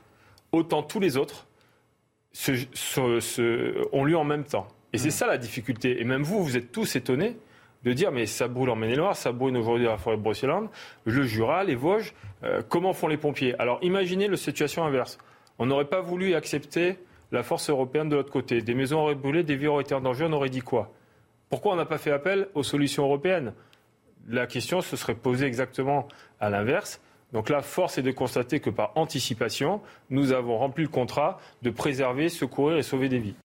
autant 0.53 0.83
tous 0.83 1.01
les 1.01 1.17
autres 1.17 1.47
se, 2.33 2.53
se- 2.75 3.21
se- 3.21 3.89
ont 3.93 4.05
lieu 4.05 4.17
en 4.19 4.25
même 4.25 4.45
temps. 4.45 4.69
Et 4.93 4.99
c'est 4.99 5.11
ça 5.11 5.27
la 5.27 5.39
difficulté. 5.39 6.01
Et 6.01 6.05
même 6.05 6.23
vous, 6.23 6.43
vous 6.45 6.57
êtes 6.57 6.73
tous 6.73 6.95
étonnés 6.97 7.37
de 7.87 7.93
dire 7.93 8.11
mais 8.11 8.27
ça 8.27 8.49
brûle 8.49 8.69
en 8.69 8.77
Maine-et-Loire, 8.77 9.17
ça 9.17 9.31
brûle 9.31 9.57
aujourd'hui 9.57 9.87
à 9.87 9.93
la 9.93 9.97
forêt 9.97 10.17
de 10.17 10.23
Brocéliande, 10.23 10.69
le 11.05 11.23
Jura, 11.23 11.63
les 11.63 11.77
Vosges, 11.77 12.15
euh, 12.43 12.61
comment 12.69 12.93
font 12.93 13.07
les 13.07 13.17
pompiers? 13.17 13.55
Alors 13.61 13.79
imaginez 13.81 14.27
la 14.27 14.37
situation 14.37 14.85
inverse. 14.85 15.19
On 15.61 15.67
n'aurait 15.67 15.87
pas 15.87 16.01
voulu 16.01 16.35
accepter 16.35 16.99
la 17.31 17.45
force 17.45 17.71
européenne 17.71 18.09
de 18.09 18.17
l'autre 18.17 18.33
côté. 18.33 18.61
Des 18.61 18.75
maisons 18.75 19.01
auraient 19.01 19.15
brûlé, 19.15 19.45
des 19.45 19.55
vies 19.55 19.69
auraient 19.69 19.85
été 19.85 19.95
en 19.95 20.01
danger, 20.01 20.27
on 20.29 20.33
aurait 20.33 20.51
dit 20.51 20.61
quoi? 20.61 20.93
Pourquoi 21.49 21.75
on 21.75 21.77
n'a 21.77 21.87
pas 21.87 21.99
fait 21.99 22.11
appel 22.11 22.49
aux 22.55 22.65
solutions 22.65 23.05
européennes? 23.05 23.55
La 24.29 24.49
question 24.49 24.81
se 24.81 24.97
serait 24.97 25.15
posée 25.15 25.47
exactement 25.47 26.09
à 26.41 26.51
l'inverse. 26.51 27.01
Donc 27.33 27.49
là, 27.49 27.63
force 27.63 27.99
est 27.99 28.03
de 28.03 28.11
constater 28.11 28.59
que 28.59 28.71
par 28.71 28.93
anticipation, 28.97 29.81
nous 30.11 30.33
avons 30.33 30.59
rempli 30.59 30.83
le 30.83 30.91
contrat 30.91 31.39
de 31.63 31.71
préserver, 31.71 32.29
secourir 32.29 32.79
et 32.79 32.83
sauver 32.83 33.09
des 33.09 33.19
vies. 33.19 33.37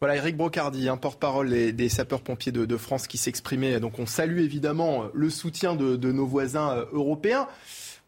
Voilà, 0.00 0.16
Eric 0.16 0.34
Brocardi, 0.38 0.88
un 0.88 0.96
porte-parole 0.96 1.50
des, 1.50 1.88
sapeurs-pompiers 1.90 2.52
de, 2.52 2.76
France 2.78 3.06
qui 3.06 3.18
s'exprimait. 3.18 3.80
Donc 3.80 3.98
on 3.98 4.06
salue 4.06 4.38
évidemment 4.38 5.10
le 5.12 5.28
soutien 5.28 5.76
de, 5.76 6.10
nos 6.10 6.26
voisins 6.26 6.70
euh, 6.70 6.86
européens. 6.92 7.46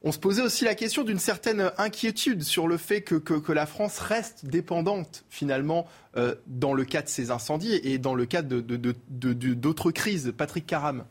On 0.02 0.10
se 0.10 0.19
posait 0.19 0.40
aussi 0.40 0.64
la 0.64 0.74
question 0.74 1.05
d'une 1.05 1.19
certaine 1.19 1.70
inquiétude 1.77 2.44
sur 2.44 2.66
le 2.66 2.78
fait 2.78 3.02
que, 3.02 3.52
la 3.52 3.66
France 3.66 3.98
reste 3.98 4.47
dépendante 4.47 5.27
finalement 5.28 5.86
euh, 6.16 6.35
dans 6.47 6.73
le 6.73 6.86
cas 6.86 7.02
de 7.02 7.09
ces 7.09 7.31
incendies 7.31 7.78
et 7.85 7.98
dans 7.98 8.14
le 8.14 8.24
cas 8.24 8.40
d'autres 8.40 9.90
crises. 9.90 10.32
Patrick 10.35 10.66
Caram. 10.66 11.05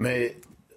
Mais 0.00 0.36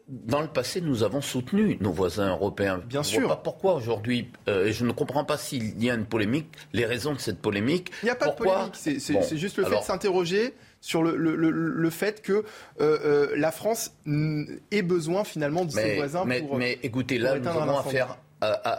dans 0.09 0.41
le 0.41 0.47
passé, 0.47 0.81
nous 0.81 1.03
avons 1.03 1.21
soutenu 1.21 1.77
nos 1.81 1.91
voisins 1.91 2.29
européens. 2.29 2.81
Bien 2.87 3.03
Je 3.03 3.09
sûr. 3.09 3.19
vois 3.21 3.29
pas 3.29 3.41
pourquoi 3.43 3.75
aujourd'hui, 3.75 4.29
euh, 4.47 4.71
je 4.71 4.83
ne 4.85 4.91
comprends 4.91 5.23
pas 5.23 5.37
s'il 5.37 5.81
y 5.83 5.89
a 5.89 5.93
une 5.93 6.05
polémique, 6.05 6.47
les 6.73 6.85
raisons 6.85 7.13
de 7.13 7.19
cette 7.19 7.39
polémique. 7.39 7.91
Il 8.01 8.05
n'y 8.05 8.09
a 8.09 8.15
pas 8.15 8.25
Pourquoi 8.25 8.45
de 8.45 8.51
polémique, 8.53 8.75
c'est 8.75 8.99
c'est- 8.99 9.13
Bon, 9.13 9.21
c'est 9.21 9.37
juste 9.37 9.57
le 9.57 9.65
fait 9.65 9.77
de 9.77 9.83
s'interroger 9.83 10.53
sur 10.81 11.03
le, 11.03 11.15
le- 11.15 11.35
le- 11.35 11.51
le 11.51 11.89
fait 11.89 12.21
que 12.21 12.31
euh, 12.33 12.43
euh, 12.79 13.27
la 13.35 13.51
France 13.51 13.91
ait 14.71 14.81
besoin 14.81 15.23
finalement 15.23 15.65
de 15.65 15.71
ses 15.71 15.95
voisins 15.97 16.23
mais- 16.25 16.41
pour, 16.41 16.57
mais 16.57 16.79
écoutez, 16.83 17.19
pour 17.19 17.25
là, 17.25 17.37
nous 17.39 17.47
avons 17.47 17.77
affaire. 17.77 18.17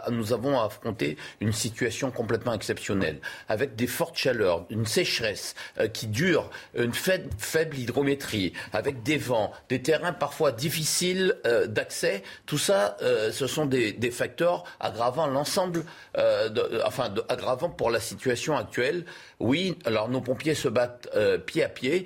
Nous 0.09 0.33
avons 0.33 0.59
à 0.59 0.65
affronter 0.65 1.17
une 1.39 1.53
situation 1.53 2.11
complètement 2.11 2.53
exceptionnelle, 2.53 3.19
avec 3.49 3.75
des 3.75 3.87
fortes 3.87 4.17
chaleurs, 4.17 4.65
une 4.69 4.85
sécheresse 4.85 5.55
euh, 5.79 5.87
qui 5.87 6.07
dure, 6.07 6.49
une 6.75 6.93
faible, 6.93 7.77
hydrométrie, 7.77 8.53
avec 8.73 9.03
des 9.03 9.17
vents, 9.17 9.51
des 9.69 9.81
terrains 9.81 10.13
parfois 10.13 10.51
difficiles 10.51 11.35
euh, 11.45 11.67
d'accès. 11.67 12.23
Tout 12.45 12.57
ça, 12.57 12.97
euh, 13.01 13.31
ce 13.31 13.47
sont 13.47 13.65
des, 13.65 14.11
facteurs 14.11 14.65
aggravant 14.81 15.25
l'ensemble, 15.25 15.85
enfin, 16.85 17.13
aggravant 17.29 17.69
pour 17.69 17.89
la 17.89 18.01
situation 18.01 18.57
actuelle. 18.57 19.05
Oui, 19.39 19.77
alors 19.85 20.09
nos 20.09 20.19
pompiers 20.19 20.53
se 20.53 20.67
battent 20.67 21.07
pied 21.45 21.63
à 21.63 21.69
pied, 21.69 22.05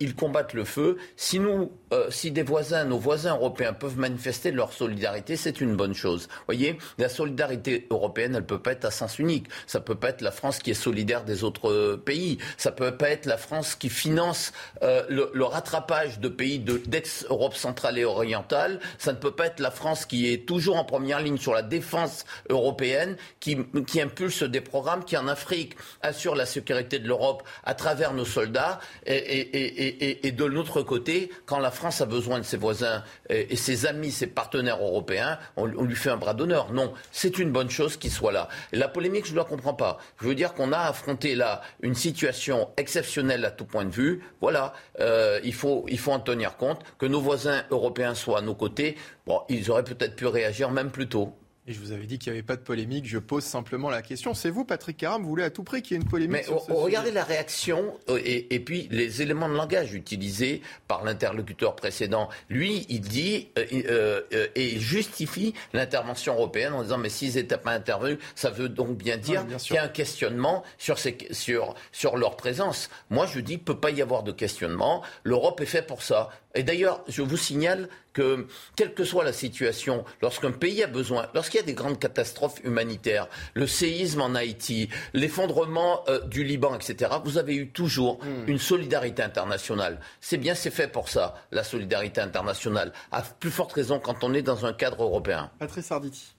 ils 0.00 0.14
combattent 0.16 0.52
le 0.52 0.64
feu. 0.64 0.96
Si 1.16 1.38
nous, 1.38 1.70
si 2.10 2.32
des 2.32 2.42
voisins, 2.42 2.84
nos 2.84 2.98
voisins 2.98 3.36
européens 3.36 3.72
peuvent 3.72 3.98
manifester 3.98 4.50
leur 4.50 4.72
solidarité, 4.72 5.36
c'est 5.36 5.60
une 5.60 5.76
bonne 5.76 5.94
chose. 5.94 6.28
Voyez, 6.46 6.77
la 6.98 7.08
solidarité 7.08 7.86
européenne, 7.90 8.34
elle 8.34 8.46
peut 8.46 8.58
pas 8.60 8.72
être 8.72 8.84
à 8.84 8.90
sens 8.90 9.18
unique. 9.18 9.46
Ça 9.66 9.80
peut 9.80 9.94
pas 9.94 10.10
être 10.10 10.22
la 10.22 10.30
France 10.30 10.58
qui 10.58 10.70
est 10.70 10.74
solidaire 10.74 11.24
des 11.24 11.44
autres 11.44 11.96
pays. 11.96 12.38
Ça 12.56 12.72
peut 12.72 12.96
pas 12.96 13.10
être 13.10 13.26
la 13.26 13.36
France 13.36 13.74
qui 13.74 13.88
finance 13.88 14.52
euh, 14.82 15.02
le, 15.08 15.44
rattrapage 15.44 16.20
de 16.20 16.28
pays 16.28 16.58
d'ex-Europe 16.58 17.54
centrale 17.54 17.98
et 17.98 18.04
orientale. 18.04 18.80
Ça 18.98 19.12
ne 19.12 19.16
peut 19.16 19.30
pas 19.30 19.46
être 19.46 19.60
la 19.60 19.70
France 19.70 20.04
qui 20.04 20.32
est 20.32 20.46
toujours 20.46 20.76
en 20.76 20.84
première 20.84 21.20
ligne 21.20 21.38
sur 21.38 21.54
la 21.54 21.62
défense 21.62 22.24
européenne, 22.48 23.16
qui, 23.40 23.56
impulse 24.00 24.42
des 24.42 24.60
programmes 24.60 25.04
qui 25.04 25.16
en 25.16 25.26
Afrique 25.26 25.76
assurent 26.02 26.34
la 26.34 26.46
sécurité 26.46 26.98
de 26.98 27.08
l'Europe 27.08 27.42
à 27.64 27.74
travers 27.74 28.12
nos 28.12 28.24
soldats. 28.24 28.80
Et, 29.06 30.32
de 30.32 30.44
l'autre 30.44 30.82
côté, 30.82 31.30
quand 31.46 31.58
la 31.58 31.70
France 31.70 32.00
a 32.00 32.06
besoin 32.06 32.38
de 32.38 32.44
ses 32.44 32.56
voisins 32.56 33.02
et, 33.30 33.56
ses 33.56 33.86
amis, 33.86 34.12
ses 34.12 34.26
partenaires 34.26 34.82
européens, 34.82 35.38
on, 35.56 35.66
lui 35.66 35.96
fait 35.96 36.10
un 36.10 36.16
bras 36.16 36.34
d'honneur. 36.34 36.67
Non, 36.72 36.92
c'est 37.12 37.38
une 37.38 37.50
bonne 37.50 37.70
chose 37.70 37.96
qu'il 37.96 38.10
soit 38.10 38.32
là. 38.32 38.48
la 38.72 38.88
polémique, 38.88 39.26
je 39.26 39.32
ne 39.32 39.38
la 39.38 39.44
comprends 39.44 39.74
pas. 39.74 39.98
Je 40.20 40.26
veux 40.26 40.34
dire 40.34 40.54
qu'on 40.54 40.72
a 40.72 40.78
affronté 40.78 41.34
là 41.34 41.62
une 41.82 41.94
situation 41.94 42.68
exceptionnelle 42.76 43.44
à 43.44 43.50
tout 43.50 43.64
point 43.64 43.84
de 43.84 43.90
vue. 43.90 44.22
Voilà, 44.40 44.72
euh, 45.00 45.40
il, 45.44 45.54
faut, 45.54 45.86
en 46.06 46.20
tenir 46.20 46.56
compte. 46.56 46.80
Que 46.98 47.06
nos 47.06 47.20
voisins 47.20 47.62
européens 47.70 48.14
soient 48.14 48.38
à 48.38 48.42
nos 48.42 48.54
côtés, 48.54 48.96
bon, 49.26 49.40
ils 49.48 49.70
auraient 49.70 49.84
peut-être 49.84 50.16
pu 50.16 50.26
réagir 50.26 50.70
même 50.70 50.90
plus 50.90 51.08
tôt. 51.08 51.34
Et 51.68 51.74
je 51.74 51.80
vous 51.80 51.92
avais 51.92 52.06
dit 52.06 52.18
qu'il 52.18 52.32
n'y 52.32 52.38
avait 52.38 52.46
pas 52.46 52.56
de 52.56 52.62
polémique. 52.62 53.06
Je 53.06 53.18
pose 53.18 53.44
simplement 53.44 53.90
la 53.90 54.00
question. 54.00 54.32
C'est 54.32 54.48
vous, 54.48 54.64
Patrick 54.64 54.96
Caram, 54.96 55.22
vous 55.22 55.28
voulez 55.28 55.44
à 55.44 55.50
tout 55.50 55.64
prix 55.64 55.82
qu'il 55.82 55.98
y 55.98 56.00
ait 56.00 56.02
une 56.02 56.08
polémique 56.08 56.46
Mais 56.48 56.74
regardez 56.74 57.10
la 57.10 57.24
réaction 57.24 57.94
euh, 58.08 58.18
et, 58.24 58.58
puis 58.60 58.88
les 58.90 59.20
éléments 59.20 59.50
de 59.50 59.54
langage 59.54 59.92
utilisés 59.92 60.62
par 60.86 61.04
l'interlocuteur 61.04 61.76
précédent. 61.76 62.30
Lui, 62.48 62.86
il 62.88 63.02
dit 63.02 63.48
euh, 63.58 64.22
euh, 64.32 64.46
et 64.54 64.78
justifie 64.80 65.52
l'intervention 65.74 66.36
européenne 66.36 66.72
en 66.72 66.82
disant 66.82 66.96
mais 66.96 67.10
s'ils 67.10 67.34
n'étaient 67.34 67.58
pas 67.58 67.72
intervenus, 67.72 68.16
ça 68.34 68.48
veut 68.48 68.70
donc 68.70 68.96
bien 68.96 69.18
dire 69.18 69.46
qu'il 69.58 69.76
y 69.76 69.78
a 69.78 69.84
un 69.84 69.88
questionnement 69.88 70.64
sur, 70.78 70.98
sur, 70.98 71.74
sur 71.92 72.16
leur 72.16 72.36
présence. 72.36 72.88
Moi, 73.10 73.26
je 73.26 73.40
dis, 73.40 73.54
il 73.54 73.58
ne 73.58 73.62
peut 73.62 73.78
pas 73.78 73.90
y 73.90 74.00
avoir 74.00 74.22
de 74.22 74.32
questionnement. 74.32 75.02
L'Europe 75.22 75.60
est 75.60 75.66
faite 75.66 75.86
pour 75.86 76.02
ça. 76.02 76.30
Et 76.58 76.64
d'ailleurs, 76.64 77.04
je 77.06 77.22
vous 77.22 77.36
signale 77.36 77.88
que, 78.12 78.48
quelle 78.74 78.92
que 78.92 79.04
soit 79.04 79.22
la 79.22 79.32
situation, 79.32 80.04
lorsqu'un 80.20 80.50
pays 80.50 80.82
a 80.82 80.88
besoin, 80.88 81.28
lorsqu'il 81.32 81.60
y 81.60 81.62
a 81.62 81.66
des 81.66 81.72
grandes 81.72 82.00
catastrophes 82.00 82.58
humanitaires, 82.64 83.28
le 83.54 83.68
séisme 83.68 84.22
en 84.22 84.34
Haïti, 84.34 84.88
l'effondrement 85.14 86.02
euh, 86.08 86.18
du 86.26 86.42
Liban, 86.42 86.74
etc., 86.74 87.12
vous 87.24 87.38
avez 87.38 87.54
eu 87.54 87.68
toujours 87.68 88.18
hmm. 88.24 88.48
une 88.48 88.58
solidarité 88.58 89.22
internationale. 89.22 90.00
C'est 90.20 90.36
bien, 90.36 90.56
c'est 90.56 90.72
fait 90.72 90.88
pour 90.88 91.08
ça, 91.08 91.36
la 91.52 91.62
solidarité 91.62 92.20
internationale. 92.20 92.92
À 93.12 93.22
plus 93.22 93.52
forte 93.52 93.74
raison 93.74 94.00
quand 94.00 94.24
on 94.24 94.34
est 94.34 94.42
dans 94.42 94.66
un 94.66 94.72
cadre 94.72 95.04
européen. 95.04 95.52
Patrice 95.60 95.92
Arditi. 95.92 96.34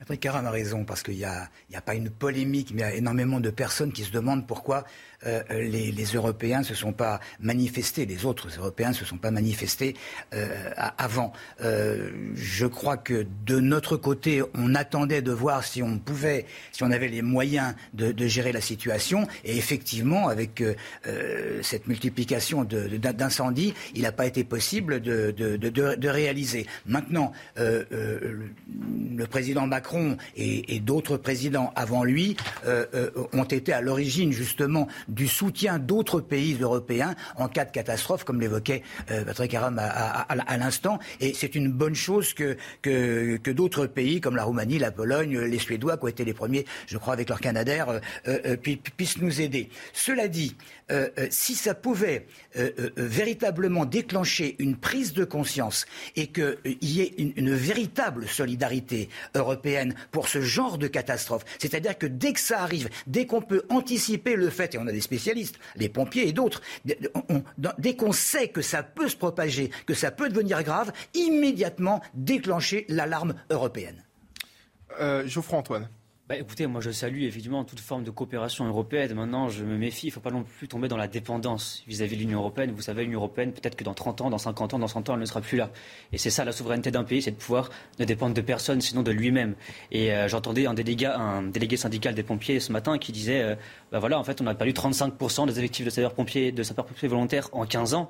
Patrick 0.00 0.20
Caram 0.20 0.46
a 0.46 0.50
raison, 0.50 0.84
parce 0.86 1.02
qu'il 1.02 1.16
n'y 1.16 1.24
a, 1.24 1.50
pas 1.84 1.94
une 1.94 2.08
polémique, 2.08 2.70
mais 2.72 2.80
il 2.80 2.84
y 2.84 2.84
a 2.84 2.94
énormément 2.94 3.38
de 3.38 3.50
personnes 3.50 3.92
qui 3.92 4.02
se 4.02 4.10
demandent 4.10 4.46
pourquoi 4.46 4.84
euh, 5.26 5.42
les, 5.50 6.04
Européens 6.14 6.62
se 6.62 6.74
sont 6.74 6.94
pas 6.94 7.20
manifestés, 7.38 8.06
les 8.06 8.24
autres 8.24 8.48
Européens 8.56 8.94
se 8.94 9.04
sont 9.04 9.18
pas 9.18 9.30
manifestés 9.30 9.94
euh, 10.32 10.70
avant. 10.96 11.34
Euh, 11.60 12.10
je 12.34 12.66
crois 12.66 12.96
que 12.96 13.26
de 13.44 13.60
notre 13.60 13.98
côté, 13.98 14.42
on 14.54 14.74
attendait 14.74 15.20
de 15.20 15.32
voir 15.32 15.64
si 15.64 15.82
on 15.82 15.98
pouvait, 15.98 16.46
si 16.72 16.82
on 16.82 16.90
avait 16.90 17.08
les 17.08 17.20
moyens 17.20 17.74
de, 17.92 18.26
gérer 18.26 18.52
la 18.52 18.62
situation. 18.62 19.28
Et 19.44 19.58
effectivement, 19.58 20.28
avec 20.28 20.62
cette 21.62 21.88
multiplication 21.88 22.64
d'incendies, 22.64 23.74
il 23.94 24.02
n'a 24.02 24.12
pas 24.12 24.26
été 24.26 24.44
possible 24.44 25.00
de, 25.00 25.30
de 25.30 26.08
réaliser. 26.08 26.66
Maintenant, 26.86 27.32
le 27.56 29.26
président 29.28 29.66
Macron 29.70 30.16
et, 30.36 30.80
d'autres 30.80 31.16
présidents 31.16 31.72
avant 31.76 32.04
lui 32.04 32.36
ont 33.32 33.44
été 33.44 33.72
à 33.72 33.80
l'origine 33.80 34.32
justement 34.32 34.88
du 35.08 35.28
soutien 35.28 35.78
d'autres 35.78 36.20
pays 36.20 36.56
européens 36.60 37.14
en 37.36 37.48
cas 37.48 37.64
de 37.64 37.70
catastrophe, 37.70 38.24
comme 38.24 38.40
l'évoquait 38.40 38.82
euh, 39.10 39.24
Patrick 39.24 39.54
Aram 39.54 39.78
à, 39.78 40.56
l'instant. 40.56 40.98
Et 41.20 41.34
c'est 41.34 41.54
une 41.54 41.70
bonne 41.70 41.94
chose 41.94 42.34
que, 42.34 42.56
que, 42.82 43.36
que 43.36 43.50
d'autres 43.50 43.86
pays, 43.86 44.20
comme 44.20 44.36
la 44.36 44.44
Roumanie, 44.44 44.78
la 44.78 44.90
Pologne, 44.90 45.38
les 45.38 45.58
Suédois, 45.58 45.96
qui 45.96 46.04
ont 46.04 46.08
été 46.08 46.24
les 46.24 46.34
premiers, 46.34 46.66
je 46.86 46.98
crois, 46.98 47.14
avec 47.14 47.28
leur 47.28 47.40
Canadair, 47.40 47.88
euh, 47.88 48.00
euh, 48.26 48.56
puissent 48.56 49.20
nous 49.20 49.40
aider. 49.40 49.68
Cela 49.92 50.28
dit, 50.28 50.56
si 51.30 51.54
ça 51.54 51.74
pouvait 51.74 52.26
véritablement 52.96 53.84
déclencher 53.84 54.56
une 54.58 54.76
prise 54.76 55.12
de 55.12 55.24
conscience 55.24 55.86
et 56.16 56.28
qu'il 56.28 56.56
y 56.82 57.00
ait 57.00 57.14
une, 57.18 57.32
une, 57.36 57.54
véritable 57.54 58.26
solidarité 58.28 59.08
européenne 59.34 59.94
pour 60.10 60.28
ce 60.28 60.40
genre 60.40 60.78
de 60.78 60.86
catastrophe, 60.86 61.44
c'est-à-dire 61.58 61.96
que 61.96 62.06
dès 62.06 62.32
que 62.32 62.40
ça 62.40 62.62
arrive, 62.62 62.88
dès 63.06 63.26
qu'on 63.26 63.42
peut 63.42 63.62
anticiper 63.68 64.36
le 64.36 64.50
fait, 64.50 64.74
et 64.74 64.78
on 64.78 64.86
a 64.86 64.92
des 64.92 65.00
spécialistes, 65.00 65.58
les 65.76 65.88
pompiers 65.88 66.28
et 66.28 66.32
d'autres, 66.32 66.60
dès 67.78 67.96
qu'on 67.96 68.12
sait 68.12 68.48
que 68.48 68.62
ça 68.62 68.82
peut 68.82 69.08
se 69.08 69.16
propager, 69.16 69.70
que 69.86 69.94
ça 69.94 70.10
peut 70.10 70.28
devenir 70.28 70.62
grave, 70.62 70.92
immédiatement 71.14 72.02
déclencher 72.14 72.86
l'alarme 72.88 73.34
européenne. 73.50 74.04
Euh, 75.00 75.26
Geoffroy 75.26 75.58
Antoine. 75.58 75.88
Bah, 76.30 76.36
écoutez, 76.36 76.68
moi 76.68 76.80
je 76.80 76.92
salue 76.92 77.22
évidemment 77.22 77.64
toute 77.64 77.80
forme 77.80 78.04
de 78.04 78.10
coopération 78.12 78.64
européenne. 78.64 79.14
Maintenant, 79.14 79.48
je 79.48 79.64
me 79.64 79.76
méfie, 79.76 80.06
il 80.06 80.10
ne 80.10 80.12
faut 80.12 80.20
pas 80.20 80.30
non 80.30 80.44
plus 80.44 80.68
tomber 80.68 80.86
dans 80.86 80.96
la 80.96 81.08
dépendance 81.08 81.82
vis-à-vis 81.88 82.14
de 82.14 82.20
l'Union 82.20 82.38
européenne. 82.38 82.70
Vous 82.70 82.82
savez, 82.82 83.02
l'Union 83.02 83.18
européenne, 83.18 83.50
peut-être 83.50 83.74
que 83.74 83.82
dans 83.82 83.94
30 83.94 84.20
ans, 84.20 84.30
dans 84.30 84.38
50 84.38 84.74
ans, 84.74 84.78
dans 84.78 84.86
100 84.86 85.08
ans, 85.08 85.14
elle 85.14 85.18
ne 85.18 85.24
sera 85.24 85.40
plus 85.40 85.58
là. 85.58 85.70
Et 86.12 86.18
c'est 86.18 86.30
ça 86.30 86.44
la 86.44 86.52
souveraineté 86.52 86.92
d'un 86.92 87.02
pays, 87.02 87.20
c'est 87.20 87.32
de 87.32 87.36
pouvoir 87.36 87.70
ne 87.98 88.04
dépendre 88.04 88.32
de 88.32 88.40
personne, 88.42 88.80
sinon 88.80 89.02
de 89.02 89.10
lui-même. 89.10 89.56
Et 89.90 90.12
euh, 90.12 90.28
j'entendais 90.28 90.66
un 90.66 90.74
délégué, 90.74 91.06
un 91.06 91.42
délégué 91.42 91.76
syndical 91.76 92.14
des 92.14 92.22
pompiers 92.22 92.60
ce 92.60 92.70
matin 92.70 92.96
qui 92.98 93.10
disait, 93.10 93.42
euh, 93.42 93.56
bah 93.90 93.98
voilà, 93.98 94.16
en 94.16 94.22
fait, 94.22 94.40
on 94.40 94.46
a 94.46 94.54
perdu 94.54 94.72
35% 94.72 95.48
des 95.48 95.58
effectifs 95.58 95.84
de 95.84 95.90
sapeurs-pompiers, 95.90 96.52
de 96.52 96.62
sapeurs-pompiers 96.62 97.08
volontaires 97.08 97.48
en 97.50 97.66
15 97.66 97.94
ans. 97.94 98.08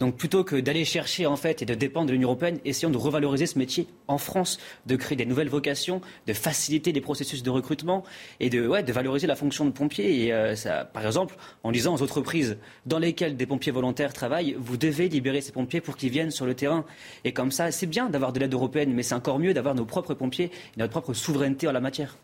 Donc 0.00 0.16
plutôt 0.16 0.44
que 0.44 0.56
d'aller 0.56 0.86
chercher 0.86 1.26
en 1.26 1.36
fait 1.36 1.60
et 1.60 1.66
de 1.66 1.74
dépendre 1.74 2.06
de 2.06 2.12
l'Union 2.12 2.28
européenne, 2.28 2.58
essayons 2.64 2.90
de 2.90 2.96
revaloriser 2.96 3.46
ce 3.46 3.58
métier 3.58 3.86
en 4.08 4.16
France, 4.16 4.58
de 4.86 4.96
créer 4.96 5.14
des 5.14 5.26
nouvelles 5.26 5.50
vocations, 5.50 6.00
de 6.26 6.32
faciliter 6.32 6.90
les 6.92 7.02
processus 7.02 7.42
de 7.42 7.50
recrutement 7.50 8.02
et 8.40 8.48
de, 8.48 8.60
valoriser 8.92 9.26
la 9.26 9.36
fonction 9.36 9.66
de 9.66 9.70
pompier. 9.70 10.32
Euh, 10.32 10.54
par 10.94 11.06
exemple, 11.06 11.36
en 11.62 11.70
disant 11.70 11.94
aux 11.94 12.02
entreprises 12.02 12.56
dans 12.86 12.98
lesquelles 12.98 13.36
des 13.36 13.46
pompiers 13.46 13.72
volontaires 13.72 14.14
travaillent, 14.14 14.56
vous 14.58 14.78
devez 14.78 15.08
libérer 15.08 15.42
ces 15.42 15.52
pompiers 15.52 15.82
pour 15.82 15.96
qu'ils 15.96 16.10
viennent 16.10 16.30
sur 16.30 16.46
le 16.46 16.54
terrain. 16.54 16.86
Et 17.24 17.32
comme 17.32 17.52
ça, 17.52 17.70
c'est 17.70 17.86
bien 17.86 18.08
d'avoir 18.08 18.32
de 18.32 18.40
l'aide 18.40 18.54
européenne, 18.54 18.94
mais 18.94 19.02
c'est 19.02 19.14
encore 19.14 19.38
mieux 19.38 19.52
d'avoir 19.52 19.74
nos 19.74 19.84
propres 19.84 20.14
pompiers 20.14 20.46
et 20.46 20.78
notre 20.78 20.92
propre 20.92 21.12
souveraineté 21.12 21.68
en 21.68 21.72
la 21.72 21.80
matière. 21.80 22.16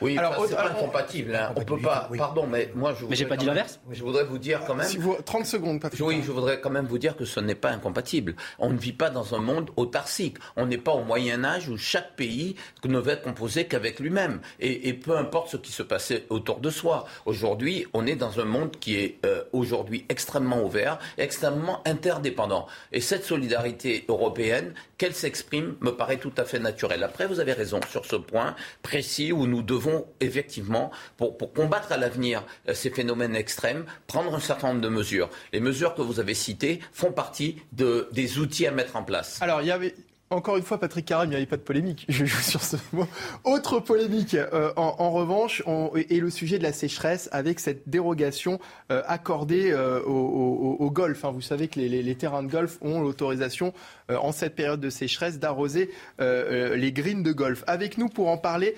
Oui, 0.00 0.18
alors 0.18 0.46
c'est 0.46 0.54
pas 0.54 0.70
incompatible. 0.70 1.34
Hein. 1.34 1.52
On 1.56 1.64
peut 1.64 1.78
pas. 1.78 2.08
Pardon, 2.16 2.46
mais 2.46 2.70
moi 2.74 2.94
je. 2.98 3.06
Mais 3.06 3.16
j'ai 3.16 3.26
pas 3.26 3.36
dit 3.36 3.46
l'inverse. 3.46 3.80
Je 3.90 4.02
voudrais 4.02 4.24
vous 4.24 4.38
dire 4.38 4.60
quand 4.66 4.74
même. 4.74 4.86
Si 4.86 4.96
vous 4.96 5.16
30 5.24 5.46
secondes, 5.46 5.80
Patrick. 5.80 6.04
Oui, 6.04 6.22
je 6.24 6.32
voudrais 6.32 6.60
quand 6.60 6.70
même 6.70 6.86
vous 6.86 6.98
dire 6.98 7.16
que 7.16 7.24
ce 7.24 7.40
n'est 7.40 7.54
pas 7.54 7.70
incompatible. 7.70 8.34
On 8.58 8.70
ne 8.70 8.78
vit 8.78 8.92
pas 8.92 9.10
dans 9.10 9.34
un 9.34 9.38
monde 9.38 9.70
autarcique. 9.76 10.36
On 10.56 10.66
n'est 10.66 10.78
pas 10.78 10.92
au 10.92 11.04
Moyen 11.04 11.44
Âge 11.44 11.68
où 11.68 11.76
chaque 11.76 12.16
pays 12.16 12.56
ne 12.84 12.98
va 12.98 13.12
être 13.12 13.22
composé 13.22 13.66
qu'avec 13.66 14.00
lui-même. 14.00 14.40
Et, 14.60 14.92
peu 14.92 15.16
importe 15.16 15.48
ce 15.48 15.56
qui 15.56 15.72
se 15.72 15.82
passait 15.82 16.26
autour 16.28 16.60
de 16.60 16.70
soi. 16.70 17.06
Aujourd'hui, 17.26 17.86
on 17.94 18.06
est 18.06 18.14
dans 18.14 18.40
un 18.40 18.44
monde 18.44 18.76
qui 18.78 18.96
est 18.96 19.18
euh, 19.24 19.42
aujourd'hui 19.52 20.04
extrêmement 20.08 20.62
ouvert, 20.62 20.98
extrêmement 21.18 21.82
interdépendant. 21.86 22.66
Et 22.92 23.00
cette 23.00 23.24
solidarité 23.24 24.04
européenne, 24.08 24.74
qu'elle 24.98 25.14
s'exprime, 25.14 25.74
me 25.80 25.90
paraît 25.90 26.18
tout 26.18 26.32
à 26.36 26.44
fait 26.44 26.58
naturelle. 26.58 27.02
Après, 27.02 27.26
vous 27.26 27.40
avez 27.40 27.52
raison 27.52 27.80
sur 27.90 28.04
ce 28.04 28.16
point 28.16 28.54
précis 28.82 29.32
où 29.32 29.46
nous 29.46 29.61
devons 29.62 30.06
effectivement, 30.20 30.90
pour, 31.16 31.36
combattre 31.52 31.92
à 31.92 31.96
l'avenir 31.96 32.44
euh, 32.68 32.74
ces 32.74 32.90
phénomènes 32.90 33.36
extrêmes, 33.36 33.84
prendre 34.06 34.34
un 34.34 34.40
certain 34.40 34.68
nombre 34.68 34.80
de 34.80 34.88
mesures. 34.88 35.30
Les 35.52 35.60
mesures 35.60 35.94
que 35.94 36.02
vous 36.02 36.20
avez 36.20 36.34
citées 36.34 36.80
font 36.92 37.12
partie 37.12 37.62
de, 37.72 38.08
des 38.12 38.38
outils 38.38 38.66
à 38.66 38.70
mettre 38.70 38.96
en 38.96 39.02
place. 39.02 39.40
Alors, 39.42 39.62
il 39.62 39.68
y 39.68 39.70
avait, 39.70 39.94
encore 40.32 40.56
une 40.56 40.62
fois, 40.62 40.78
Patrick 40.78 41.04
Caram, 41.04 41.26
il 41.26 41.30
n'y 41.30 41.36
avait 41.36 41.46
pas 41.46 41.56
de 41.56 41.62
polémique. 41.62 42.06
Je 42.08 42.24
joue 42.24 42.40
sur 42.40 42.62
ce 42.62 42.76
mot. 42.92 43.06
Autre 43.44 43.80
polémique, 43.80 44.34
euh, 44.34 44.72
en, 44.76 45.10
revanche, 45.10 45.62
est 45.94 46.20
le 46.20 46.30
sujet 46.30 46.58
de 46.58 46.62
la 46.62 46.72
sécheresse 46.72 47.28
avec 47.32 47.60
cette 47.60 47.88
dérogation 47.88 48.58
euh, 48.90 49.02
accordée 49.06 49.70
euh, 49.70 50.00
au, 50.02 50.90
golf. 50.90 51.24
Hein. 51.24 51.32
Vous 51.32 51.42
savez 51.42 51.68
que 51.68 51.78
les, 51.78 52.14
terrains 52.14 52.42
de 52.42 52.50
golf 52.50 52.78
ont 52.80 53.00
l'autorisation, 53.00 53.72
en 54.10 54.32
cette 54.32 54.54
période 54.54 54.80
de 54.80 54.90
sécheresse, 54.90 55.38
d'arroser 55.38 55.90
les 56.18 56.92
greens 56.92 57.22
de 57.22 57.32
golf. 57.32 57.64
Avec 57.66 57.98
nous 57.98 58.08
pour 58.08 58.28
en 58.28 58.36
parler, 58.36 58.74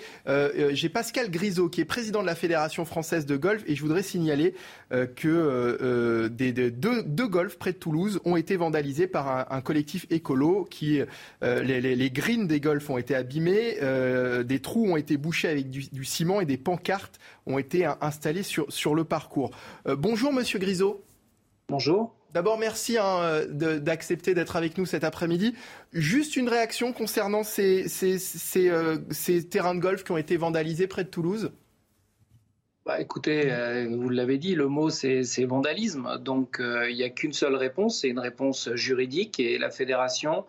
j'ai 0.71 0.89
Pascal 0.89 1.29
Grisot, 1.29 1.69
qui 1.69 1.81
est 1.81 1.85
président 1.85 2.21
de 2.21 2.27
la 2.27 2.35
Fédération 2.35 2.85
française 2.85 3.25
de 3.25 3.35
golf, 3.35 3.63
et 3.67 3.75
je 3.75 3.81
voudrais 3.81 4.03
signaler 4.03 4.55
que 5.15 6.27
des, 6.27 6.51
deux, 6.53 7.27
golfs 7.27 7.57
près 7.57 7.73
de 7.73 7.77
Toulouse 7.77 8.21
ont 8.23 8.37
été 8.37 8.55
vandalisés 8.55 9.07
par 9.07 9.51
un 9.51 9.61
collectif 9.61 10.05
écolo 10.09 10.65
qui 10.69 11.01
euh, 11.45 11.61
les, 11.61 12.09
greens 12.09 12.47
des 12.47 12.59
golfs 12.59 12.89
ont 12.89 12.97
été 12.97 13.13
abîmés, 13.13 13.77
euh, 13.81 14.43
des 14.43 14.59
trous 14.59 14.87
ont 14.89 14.97
été 14.97 15.17
bouchés 15.17 15.47
avec 15.47 15.69
du, 15.69 16.05
ciment 16.05 16.41
et 16.41 16.45
des 16.45 16.57
pancartes 16.57 17.19
ont 17.45 17.59
été 17.59 17.85
installées 18.01 18.43
sur, 18.43 18.71
sur 18.71 18.95
le 18.95 19.03
parcours. 19.03 19.51
Euh, 19.87 19.95
bonjour 19.95 20.33
Monsieur 20.33 20.57
Grisot. 20.57 21.03
Bonjour. 21.67 22.15
D'abord, 22.33 22.57
merci 22.57 22.97
hein, 22.97 23.45
d'accepter 23.49 24.33
d'être 24.33 24.55
avec 24.57 24.77
nous 24.77 24.85
cet 24.85 25.05
après-midi. 25.05 25.55
Juste 25.93 26.35
une 26.35 26.49
réaction 26.49 26.91
concernant 26.91 27.43
ces, 27.43 27.87
ces, 27.87 29.49
terrains 29.49 29.75
de 29.75 29.79
golf 29.79 30.03
qui 30.03 30.11
ont 30.11 30.17
été 30.17 30.35
vandalisés 30.35 30.87
près 30.87 31.03
de 31.03 31.09
Toulouse 31.09 31.51
bah, 32.85 33.01
écoutez, 33.01 33.51
vous 33.89 34.09
l'avez 34.09 34.37
dit, 34.37 34.53
le 34.53 34.67
mot 34.67 34.91
c'est 34.91 35.23
vandalisme. 35.45 36.19
Donc 36.19 36.57
il 36.59 36.95
n'y 36.95 37.01
a 37.01 37.09
qu'une 37.09 37.33
seule 37.33 37.55
réponse, 37.55 38.01
c'est 38.01 38.09
une 38.09 38.19
réponse 38.19 38.69
juridique 38.75 39.39
et 39.39 39.57
la 39.57 39.71
fédération 39.71 40.45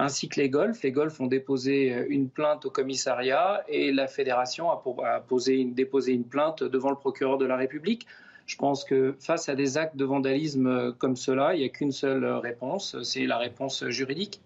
ainsi 0.00 0.28
que 0.28 0.40
les 0.40 0.48
golfs. 0.48 0.82
Les 0.82 0.92
golfs 0.92 1.20
ont 1.20 1.26
déposé 1.26 1.92
euh, 1.92 2.06
une 2.08 2.28
plainte 2.28 2.64
au 2.64 2.70
commissariat 2.70 3.62
et 3.68 3.92
la 3.92 4.06
fédération 4.06 4.70
a, 4.70 5.20
posé 5.20 5.64
déposé 5.64 6.12
une 6.12 6.24
plainte 6.24 6.62
devant 6.62 6.90
le 6.90 6.96
procureur 6.96 7.38
de 7.38 7.46
la 7.46 7.56
République. 7.56 8.06
Je 8.46 8.56
pense 8.56 8.84
que 8.84 9.14
face 9.20 9.48
à 9.48 9.54
des 9.54 9.78
actes 9.78 9.96
de 9.96 10.04
vandalisme 10.04 10.66
euh, 10.66 10.92
comme 10.92 11.16
cela, 11.16 11.54
il 11.54 11.60
n'y 11.60 11.66
a 11.66 11.68
qu'une 11.68 11.92
seule 11.92 12.24
réponse, 12.24 12.96
c'est 13.02 13.26
la 13.26 13.38
réponse 13.38 13.84
juridique. 13.88 14.40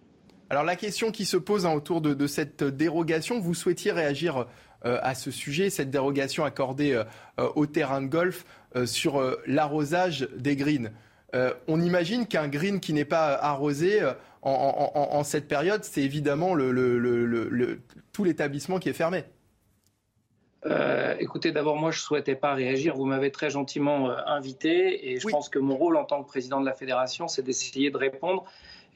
Alors 0.51 0.65
la 0.65 0.77
question 0.77 1.11
qui 1.11 1.25
se 1.25 1.37
pose 1.37 1.67
hein, 1.67 1.73
autour 1.73 2.01
de, 2.01 2.27
cette 2.27 2.65
dérogation, 2.65 3.41
vous 3.41 3.55
souhaitiez 3.55 3.93
réagir 3.93 4.47
euh, 4.85 4.99
à 5.03 5.15
ce 5.15 5.31
sujet, 5.31 5.71
cette 5.71 5.91
dérogation 5.91 6.45
accordée 6.45 7.01
au 7.39 7.67
terrain 7.67 8.03
de 8.03 8.09
golf 8.09 8.45
sur 8.85 9.23
l'arrosage 9.47 10.29
des 10.37 10.57
greens. 10.57 10.91
on 11.69 11.81
imagine 11.81 12.27
qu'un 12.27 12.49
green 12.49 12.81
qui 12.81 12.93
n'est 12.93 13.07
pas 13.07 13.35
arrosé 13.35 14.03
en, 14.45 15.25
cette 15.25 15.49
période, 15.49 15.85
c'est 15.85 16.03
évidemment 16.03 16.55
le, 16.55 17.81
tout 18.13 18.25
l'établissement 18.25 18.79
qui 18.79 18.91
est 18.91 18.95
fermé. 18.95 19.25
Euh, 20.67 21.15
écoutez, 21.19 21.53
d'abord, 21.53 21.77
moi, 21.77 21.91
je 21.91 21.99
ne 21.99 22.03
souhaitais 22.03 22.35
pas 22.35 22.55
réagir. 22.55 22.95
Vous 22.97 23.05
m'avez 23.05 23.31
très 23.31 23.51
gentiment 23.51 24.11
euh, 24.11 24.17
invité 24.27 25.11
et 25.11 25.21
je 25.21 25.29
pense 25.29 25.49
que 25.49 25.59
mon 25.59 25.77
rôle 25.77 25.97
en 25.97 26.05
tant 26.05 26.23
que 26.23 26.29
président 26.29 26.61
de 26.61 26.67
la 26.67 26.73
fédération, 26.73 27.29
c'est 27.29 27.43
d'essayer 27.43 27.91
de 27.91 27.97
répondre 27.99 28.45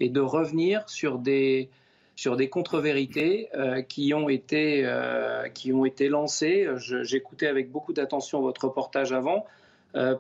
et 0.01 0.09
de 0.09 0.21
revenir 0.21 0.89
sur 0.89 1.19
des, 1.19 1.69
sur 2.17 2.37
des 2.37 2.49
contre-vérités 2.49 3.51
euh, 3.55 3.83
qui, 3.83 4.15
ont 4.15 4.31
été, 4.31 4.91
qui 5.55 5.73
ont 5.73 5.85
été 5.85 6.09
lancées. 6.09 6.69
J'écoutais 6.77 7.49
avec 7.49 7.71
beaucoup 7.71 7.93
d'attention 7.93 8.41
votre 8.41 8.65
reportage 8.65 9.13
avant 9.13 9.45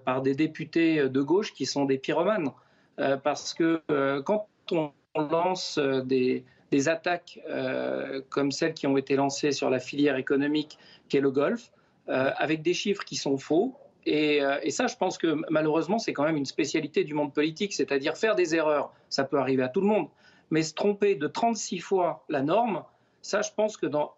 par 0.05 0.22
des 0.22 0.34
députés 0.34 1.09
de 1.09 1.22
gauche 1.22 1.52
qui 1.52 1.66
sont 1.66 1.84
des 1.84 1.98
pyromanes. 1.98 2.50
parce 3.22 3.55
que 3.55 3.82
quand 4.22 4.48
on 4.72 4.92
lance 5.14 5.78
euh, 5.78 6.02
des, 6.02 6.44
attaques 6.89 7.40
euh, 7.48 8.20
comme 8.28 8.52
celles 8.52 8.74
qui 8.74 8.86
ont 8.86 8.97
été 8.97 9.16
lancées 9.16 9.52
sur 9.52 9.70
la 9.70 9.78
filière 9.78 10.16
économique 10.16 10.78
qu'est 11.09 11.20
le 11.20 11.30
golf, 11.30 11.70
euh, 12.09 12.30
avec 12.36 12.62
des 12.62 12.74
chiffres 12.74 13.05
qui 13.05 13.16
sont 13.16 13.39
faux. 13.39 13.74
Et, 14.06 14.40
ça, 14.70 14.86
je 14.86 14.97
pense 14.97 15.18
que 15.18 15.43
malheureusement, 15.51 15.98
c'est 15.98 16.14
quand 16.14 16.24
même 16.24 16.36
une 16.36 16.47
spécialité 16.47 17.05
du 17.05 17.12
monde 17.12 17.35
politique, 17.35 17.74
c'est-à-dire 17.74 18.16
faire 18.16 18.36
des 18.36 18.55
erreurs, 18.55 18.90
ça 19.10 19.24
peut 19.24 19.39
arriver 19.39 19.62
à 19.62 19.68
tout 19.68 19.82
le 19.82 19.86
monde, 19.86 20.09
mais 20.51 20.62
se 20.62 20.72
tromper 20.72 21.14
de 21.14 21.26
36 21.26 21.80
fois 21.80 22.24
la 22.30 22.40
norme, 22.40 22.85
ça, 23.20 23.43
je 23.43 23.51
pense 23.55 23.76
que 23.76 23.85
dans, 23.85 24.14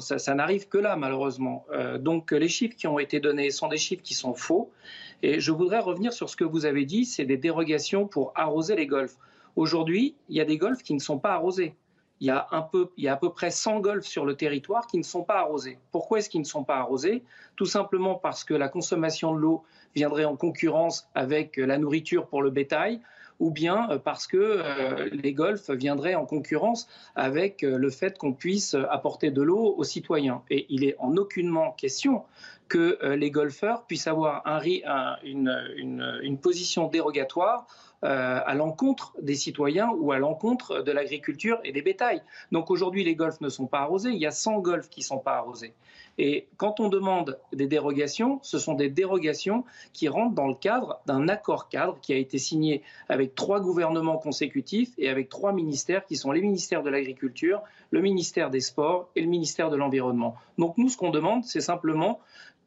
ça, 0.00 0.34
n'arrive 0.34 0.68
que 0.68 0.76
là, 0.76 0.94
malheureusement. 0.96 1.64
donc, 2.00 2.32
les 2.32 2.48
chiffres 2.48 2.76
qui 2.76 2.86
ont 2.86 2.98
été 2.98 3.18
donnés 3.18 3.50
sont 3.50 3.68
des 3.68 3.78
chiffres 3.78 4.02
qui 4.02 4.12
sont 4.12 4.34
faux. 4.34 4.70
Et 5.22 5.40
je 5.40 5.52
voudrais 5.52 5.78
revenir 5.78 6.12
sur 6.12 6.28
ce 6.28 6.36
que 6.36 6.44
vous 6.44 6.66
avez 6.66 6.84
dit, 6.84 7.06
c'est 7.06 7.24
des 7.24 7.38
dérogations 7.38 8.06
pour 8.06 8.32
arroser 8.34 8.76
les 8.76 8.86
golfs. 8.86 9.16
Aujourd'hui, 9.56 10.14
il 10.28 10.36
y 10.36 10.40
a 10.40 10.44
des 10.44 10.58
golfs 10.58 10.82
qui 10.82 10.94
ne 10.94 10.98
sont 11.00 11.18
pas 11.18 11.32
arrosés. 11.32 11.74
Il 12.20 12.26
y, 12.26 12.30
a 12.30 12.46
un 12.50 12.60
peu, 12.60 12.90
il 12.98 13.04
y 13.04 13.08
à 13.08 13.16
peu 13.16 13.32
près 13.32 13.50
100 13.50 13.80
golfs 13.80 14.06
sur 14.06 14.26
le 14.26 14.36
territoire 14.36 14.86
qui 14.86 14.98
ne 14.98 15.02
sont 15.02 15.22
pas 15.22 15.38
arrosés. 15.38 15.78
Pourquoi 15.90 16.18
est-ce 16.18 16.28
qu'ils 16.28 16.42
ne 16.42 16.46
sont 16.46 16.64
pas 16.64 16.76
arrosés? 16.76 17.22
Tout 17.56 17.64
simplement 17.64 18.14
parce 18.14 18.44
que 18.44 18.52
la 18.52 18.68
consommation 18.68 19.34
de 19.34 19.38
l'eau 19.40 19.64
viendrait 19.94 20.26
en 20.26 20.36
concurrence 20.36 21.08
avec 21.14 21.56
la 21.56 21.78
nourriture 21.78 22.26
pour 22.26 22.42
le 22.42 22.50
bétail, 22.50 23.00
ou 23.40 23.50
bien 23.50 23.88
euh, 23.90 23.98
parce 23.98 24.26
que 24.26 24.36
euh, 24.36 25.08
les 25.12 25.32
golfs 25.32 25.70
viendraient 25.70 26.14
en 26.14 26.26
concurrence 26.26 26.86
avec 27.16 27.64
euh, 27.64 27.78
le 27.78 27.90
fait 27.90 28.16
qu'on 28.18 28.34
puisse 28.34 28.76
apporter 28.90 29.30
de 29.30 29.42
l'eau 29.42 29.74
aux 29.76 29.84
citoyens. 29.84 30.42
Et 30.50 30.66
il 30.68 30.84
est 30.84 30.94
en 30.98 31.16
aucunement 31.16 31.72
question 31.72 32.24
que 32.68 33.00
les 33.16 33.32
golfeurs 33.32 33.84
puissent 33.86 34.06
avoir 34.06 34.44
une 35.24 36.38
position 36.40 36.86
dérogatoire 36.86 37.66
à 38.02 38.54
l'encontre 38.54 39.14
des 39.20 39.34
citoyens 39.34 39.90
ou 39.98 40.12
à 40.12 40.18
l'encontre 40.18 40.82
de 40.82 40.92
l'agriculture 40.92 41.60
et 41.64 41.72
des 41.72 41.82
bétails. 41.82 42.22
Donc 42.50 42.70
aujourd'hui, 42.70 43.04
les 43.04 43.14
golfs 43.14 43.40
ne 43.40 43.48
sont 43.48 43.66
pas 43.66 43.80
arrosés. 43.80 44.10
Il 44.10 44.18
y 44.18 44.26
a 44.26 44.30
100 44.30 44.60
golfs 44.60 44.88
qui 44.88 45.00
ne 45.00 45.04
sont 45.04 45.18
pas 45.18 45.36
arrosés. 45.36 45.74
Et 46.18 46.48
quand 46.58 46.80
on 46.80 46.88
demande 46.88 47.38
des 47.52 47.66
dérogations, 47.66 48.40
ce 48.42 48.58
sont 48.58 48.74
des 48.74 48.90
dérogations 48.90 49.64
qui 49.94 50.08
rentrent 50.08 50.34
dans 50.34 50.48
le 50.48 50.54
cadre 50.54 51.00
d'un 51.06 51.28
accord 51.28 51.70
cadre 51.70 51.98
qui 52.02 52.12
a 52.12 52.16
été 52.16 52.36
signé 52.36 52.82
avec 53.08 53.34
trois 53.34 53.60
gouvernements 53.60 54.18
consécutifs 54.18 54.90
et 54.98 55.08
avec 55.08 55.30
trois 55.30 55.52
ministères 55.52 56.04
qui 56.04 56.16
sont 56.16 56.30
les 56.32 56.42
ministères 56.42 56.82
de 56.82 56.90
l'Agriculture, 56.90 57.62
le 57.90 58.02
ministère 58.02 58.50
des 58.50 58.60
Sports 58.60 59.08
et 59.16 59.22
le 59.22 59.28
ministère 59.28 59.70
de 59.70 59.76
l'Environnement. 59.76 60.34
Donc 60.58 60.76
nous, 60.76 60.90
ce 60.90 60.98
qu'on 60.98 61.10
demande, 61.10 61.44
c'est 61.44 61.62
simplement 61.62 62.20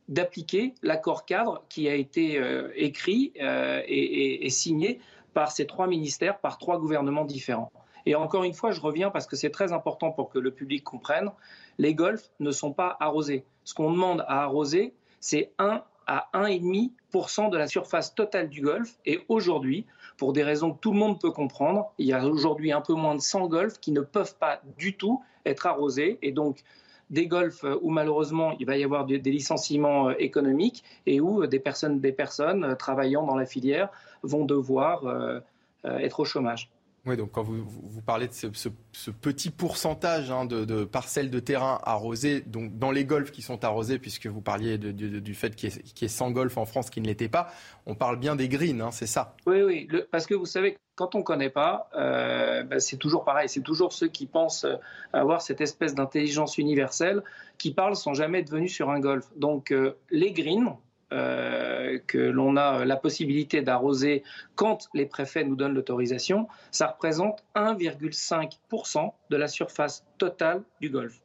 d'appliquer 0.10 0.74
l'accord 0.82 1.26
cadre 1.26 1.64
qui 1.70 1.88
a 1.88 1.94
été 1.94 2.38
euh, 2.38 2.72
écrit 2.76 3.34
euh, 3.40 3.82
et 3.88 4.50
signé 4.50 5.00
par 5.34 5.52
ces 5.52 5.68
trois 5.68 5.88
ministères, 5.88 6.40
par 6.40 6.58
trois 6.58 6.80
gouvernements 6.80 7.26
différents. 7.26 7.72
Et 8.06 8.16
encore 8.16 8.44
une 8.44 8.54
fois, 8.54 8.72
je 8.72 8.82
reviens 8.82 9.10
parce 9.10 9.28
que 9.28 9.36
c'est 9.36 9.50
très 9.50 9.72
important 9.72 10.12
pour 10.12 10.30
que 10.30 10.40
le 10.40 10.52
public 10.52 10.84
comprenne, 10.84 11.32
les 11.78 11.96
golfs 11.96 12.32
ne 12.40 12.52
sont 12.52 12.74
pas 12.74 12.98
arrosés. 13.00 13.46
Ce 13.64 13.74
qu'on 13.74 13.92
demande 13.92 14.26
à 14.28 14.44
arroser, 14.44 14.94
c'est 15.20 15.54
1 15.58 15.84
à 16.06 16.30
1,5% 16.34 17.50
de 17.50 17.58
la 17.58 17.68
surface 17.68 18.14
totale 18.14 18.50
du 18.50 18.62
golf. 18.62 18.98
Et 19.06 19.24
aujourd'hui, 19.30 19.86
pour 20.18 20.34
des 20.34 20.44
raisons 20.44 20.74
que 20.74 20.80
tout 20.80 20.92
le 20.92 21.00
monde 21.00 21.20
peut 21.20 21.32
comprendre, 21.32 21.94
il 21.98 22.08
y 22.08 22.14
a 22.14 22.26
aujourd'hui 22.26 22.72
un 22.72 22.82
peu 22.82 22.94
moins 22.94 23.16
de 23.16 23.22
100 23.22 23.48
golfs 23.48 23.80
qui 23.80 23.92
ne 23.92 24.02
peuvent 24.02 24.36
pas 24.38 24.62
du 24.78 24.98
tout 24.98 25.24
être 25.46 25.66
arrosés. 25.66 26.20
Et 26.22 26.34
donc, 26.34 26.64
des 27.14 27.28
golfs 27.28 27.64
où 27.82 27.90
malheureusement 27.92 28.56
il 28.60 28.66
va 28.66 28.76
y 28.76 28.84
avoir 28.84 29.06
des, 29.06 29.20
licenciements 29.20 30.10
euh, 30.10 30.14
économiques 30.18 30.84
et 31.06 31.22
où 31.22 31.46
des 31.46 31.60
personnes, 31.60 32.00
des 32.02 32.12
personnes 32.12 32.64
euh, 32.64 32.76
travaillant 32.76 33.26
dans 33.26 33.36
la 33.36 33.46
filière 33.46 33.90
vont 34.24 34.46
devoir 34.46 35.06
euh, 35.06 35.40
être 35.84 36.20
au 36.20 36.26
chômage. 36.26 36.72
Oui, 37.06 37.18
donc 37.18 37.32
quand 37.32 37.44
vous, 37.44 37.66
vous 37.66 38.02
parlez 38.02 38.30
de 38.30 38.34
ce, 38.34 39.10
petit 39.10 39.50
pourcentage 39.50 40.32
hein, 40.32 40.46
de, 40.46 40.86
parcelles 40.86 41.30
de 41.30 41.40
terrain 41.40 41.80
arrosées, 41.84 42.40
donc 42.40 42.78
dans 42.78 42.92
les 42.92 43.04
golfs 43.04 43.32
qui 43.32 43.42
sont 43.42 43.66
arrosés, 43.66 44.00
puisque 44.00 44.28
vous 44.28 44.40
parliez 44.40 44.78
du 44.78 45.34
fait 45.34 45.54
qu'il 45.54 45.70
y, 45.70 46.06
ait 46.06 46.08
100 46.08 46.32
golfs 46.32 46.58
en 46.58 46.66
France 46.66 46.90
qui 46.90 47.02
ne 47.02 47.08
l'étaient 47.08 47.28
pas, 47.28 47.52
on 47.86 47.96
parle 47.96 48.18
bien 48.18 48.38
des 48.38 48.48
greens, 48.48 48.80
hein, 48.80 48.92
c'est 48.92 49.06
ça? 49.06 49.36
Oui, 49.46 49.62
oui, 49.64 49.90
parce 50.12 50.26
que 50.26 50.34
vous 50.34 50.46
savez, 50.46 50.78
quand 50.96 51.14
on 51.16 51.20
ne 51.20 51.24
connaît 51.24 51.50
pas, 51.50 51.90
euh, 51.96 52.64
ben, 52.64 52.80
c'est 52.80 52.98
toujours 52.98 53.26
pareil, 53.26 53.50
c'est 53.50 53.62
toujours 53.62 53.92
ceux 53.92 54.08
qui 54.08 54.26
pensent 54.26 54.66
avoir 55.12 55.42
cette 55.42 55.60
espèce 55.60 55.96
d'intelligence 55.96 56.58
universelle 56.58 57.22
qui 57.58 57.74
parlent 57.74 57.96
sans 57.98 58.14
jamais 58.14 58.40
être 58.40 58.50
venus 58.50 58.74
sur 58.74 58.90
un 58.90 59.00
golf. 59.00 59.26
Donc 59.36 59.72
euh, 59.72 59.98
les 60.10 60.32
greens, 60.32 60.78
euh, 61.14 62.00
que 62.08 62.18
l'on 62.18 62.58
a 62.58 62.86
la 62.86 62.96
possibilité 62.96 63.62
d'arroser 63.62 64.24
quand 64.56 64.90
les 64.96 65.06
préfets 65.06 65.44
nous 65.44 65.56
donnent 65.56 65.76
l'autorisation, 65.76 66.48
ça 66.72 66.88
représente 66.88 67.44
1,5% 67.56 69.12
de 69.30 69.38
la 69.38 69.48
surface 69.48 70.06
totale 70.18 70.64
du 70.82 70.90
golfe. 70.90 71.22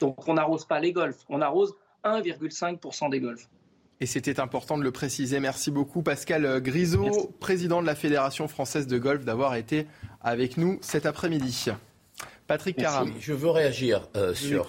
Donc 0.00 0.28
on 0.28 0.34
n'arrose 0.34 0.66
pas 0.66 0.80
les 0.80 0.92
golfs, 0.92 1.24
on 1.30 1.40
arrose 1.40 1.74
1,5% 2.04 3.10
des 3.10 3.20
golfs. 3.20 3.48
Et 4.00 4.06
c'était 4.06 4.38
important 4.38 4.78
de 4.78 4.82
le 4.82 4.92
préciser. 4.92 5.40
Merci 5.40 5.70
beaucoup 5.70 6.02
Pascal 6.02 6.60
Grisot, 6.60 7.32
président 7.40 7.80
de 7.80 7.86
la 7.86 7.94
Fédération 7.94 8.48
française 8.48 8.86
de 8.86 8.98
golf, 8.98 9.24
d'avoir 9.24 9.54
été 9.54 9.86
avec 10.20 10.56
nous 10.56 10.78
cet 10.82 11.06
après-midi. 11.06 11.70
Patrick 12.50 12.78
Caram. 12.78 13.12
Je 13.20 13.32
veux 13.32 13.50
réagir 13.50 14.08
euh, 14.16 14.34
sur, 14.34 14.66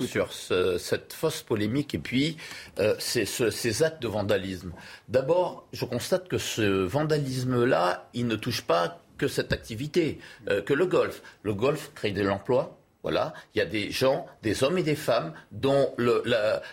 cette 0.77 1.13
fausse 1.13 1.41
polémique 1.41 1.95
et 1.95 1.97
puis 1.97 2.37
euh, 2.77 2.93
ces, 2.99 3.81
actes 3.81 4.03
de 4.03 4.07
vandalisme. 4.07 4.71
D'abord, 5.09 5.67
je 5.73 5.85
constate 5.85 6.27
que 6.27 6.37
ce 6.37 6.61
vandalisme-là, 6.61 8.07
il 8.13 8.27
ne 8.27 8.35
touche 8.35 8.61
pas 8.61 9.01
que 9.17 9.27
cette 9.27 9.51
activité, 9.51 10.19
euh, 10.47 10.61
que 10.61 10.75
le 10.75 10.85
golf. 10.85 11.23
Le 11.41 11.55
golf 11.55 11.89
crée 11.95 12.11
de 12.11 12.21
l'emploi, 12.21 12.77
voilà, 13.01 13.33
il 13.55 13.57
y 13.57 13.61
a 13.63 13.65
des 13.65 13.89
gens, 13.89 14.27
des 14.43 14.63
hommes 14.63 14.77
et 14.77 14.83
des 14.83 14.95
femmes 14.95 15.33
dont 15.51 15.95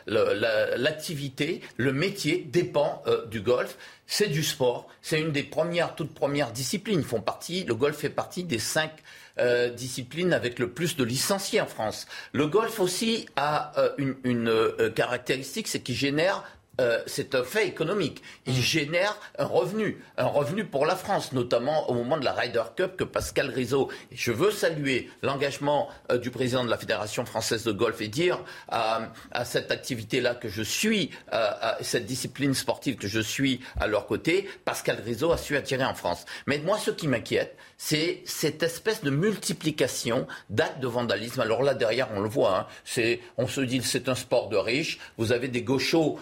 l'activité, 0.06 1.62
le, 1.78 1.94
métier 1.94 2.46
dépend 2.52 3.02
du 3.30 3.40
golf. 3.40 3.78
C'est 4.06 4.28
du 4.28 4.42
sport, 4.42 4.88
c'est 5.00 5.18
une 5.18 5.32
des 5.32 5.42
premières, 5.42 5.94
toutes 5.94 6.12
premières 6.12 6.52
disciplines. 6.52 7.02
Font 7.02 7.22
partie, 7.22 7.64
le 7.64 7.74
golf 7.74 7.96
fait 7.96 8.10
partie 8.10 8.44
des 8.44 8.58
cinq 8.58 8.92
euh, 9.40 9.70
discipline 9.70 10.32
avec 10.32 10.58
le 10.58 10.70
plus 10.70 10.96
de 10.96 11.04
licenciés 11.04 11.60
en 11.60 11.66
France. 11.66 12.06
Le 12.32 12.46
golf 12.46 12.80
aussi 12.80 13.26
a 13.36 13.72
euh, 13.78 14.14
une, 14.24 14.48
euh, 14.48 14.90
caractéristique, 14.90 15.68
c'est 15.68 15.80
qu'il 15.80 15.94
génère 15.94 16.44
euh, 16.80 17.00
c'est 17.06 17.34
un 17.34 17.44
fait 17.44 17.66
économique. 17.66 18.22
Il 18.46 18.54
mm. 18.54 18.62
génère 18.62 19.16
un 19.38 19.46
revenu, 19.46 20.02
un 20.16 20.26
revenu 20.26 20.64
pour 20.64 20.86
la 20.86 20.96
France, 20.96 21.32
notamment 21.32 21.90
au 21.90 21.94
moment 21.94 22.16
de 22.16 22.24
la 22.24 22.32
Ryder 22.32 22.62
Cup 22.76 22.96
que 22.96 23.04
Pascal 23.04 23.50
Rizzo. 23.50 23.90
Et 24.12 24.16
je 24.16 24.32
veux 24.32 24.50
saluer 24.50 25.10
l'engagement 25.22 25.88
euh, 26.12 26.18
du 26.18 26.30
président 26.30 26.64
de 26.64 26.70
la 26.70 26.78
Fédération 26.78 27.24
française 27.24 27.64
de 27.64 27.72
golf 27.72 28.00
et 28.00 28.08
dire 28.08 28.38
à, 28.68 29.10
cette 29.44 29.70
activité-là 29.70 30.34
que 30.34 30.48
je 30.48 30.62
suis, 30.62 31.10
à, 31.30 31.78
cette 31.80 32.06
discipline 32.06 32.54
sportive 32.54 32.96
que 32.96 33.08
je 33.08 33.20
suis 33.20 33.60
à 33.80 33.86
leur 33.86 34.06
côté, 34.06 34.48
Pascal 34.64 35.00
Rizzo 35.04 35.32
a 35.32 35.38
su 35.38 35.56
attirer 35.56 35.84
en 35.84 35.94
France. 35.94 36.24
Mais 36.46 36.58
moi, 36.58 36.78
ce 36.78 36.90
qui 36.90 37.08
m'inquiète, 37.08 37.56
c'est 37.76 38.22
cette 38.24 38.62
espèce 38.62 39.02
de 39.02 39.10
multiplication 39.10 40.26
d'actes 40.50 40.80
de 40.80 40.86
vandalisme. 40.86 41.40
Alors 41.40 41.62
là, 41.62 41.74
derrière, 41.74 42.08
on 42.14 42.20
le 42.20 42.28
voit, 42.28 42.58
hein, 42.58 42.66
c'est, 42.84 43.20
on 43.36 43.46
se 43.46 43.60
dit 43.60 43.80
c'est 43.82 44.08
un 44.08 44.14
sport 44.14 44.48
de 44.48 44.56
riches. 44.56 44.98
Vous 45.16 45.32
avez 45.32 45.48
des 45.48 45.62
gauchos 45.62 46.18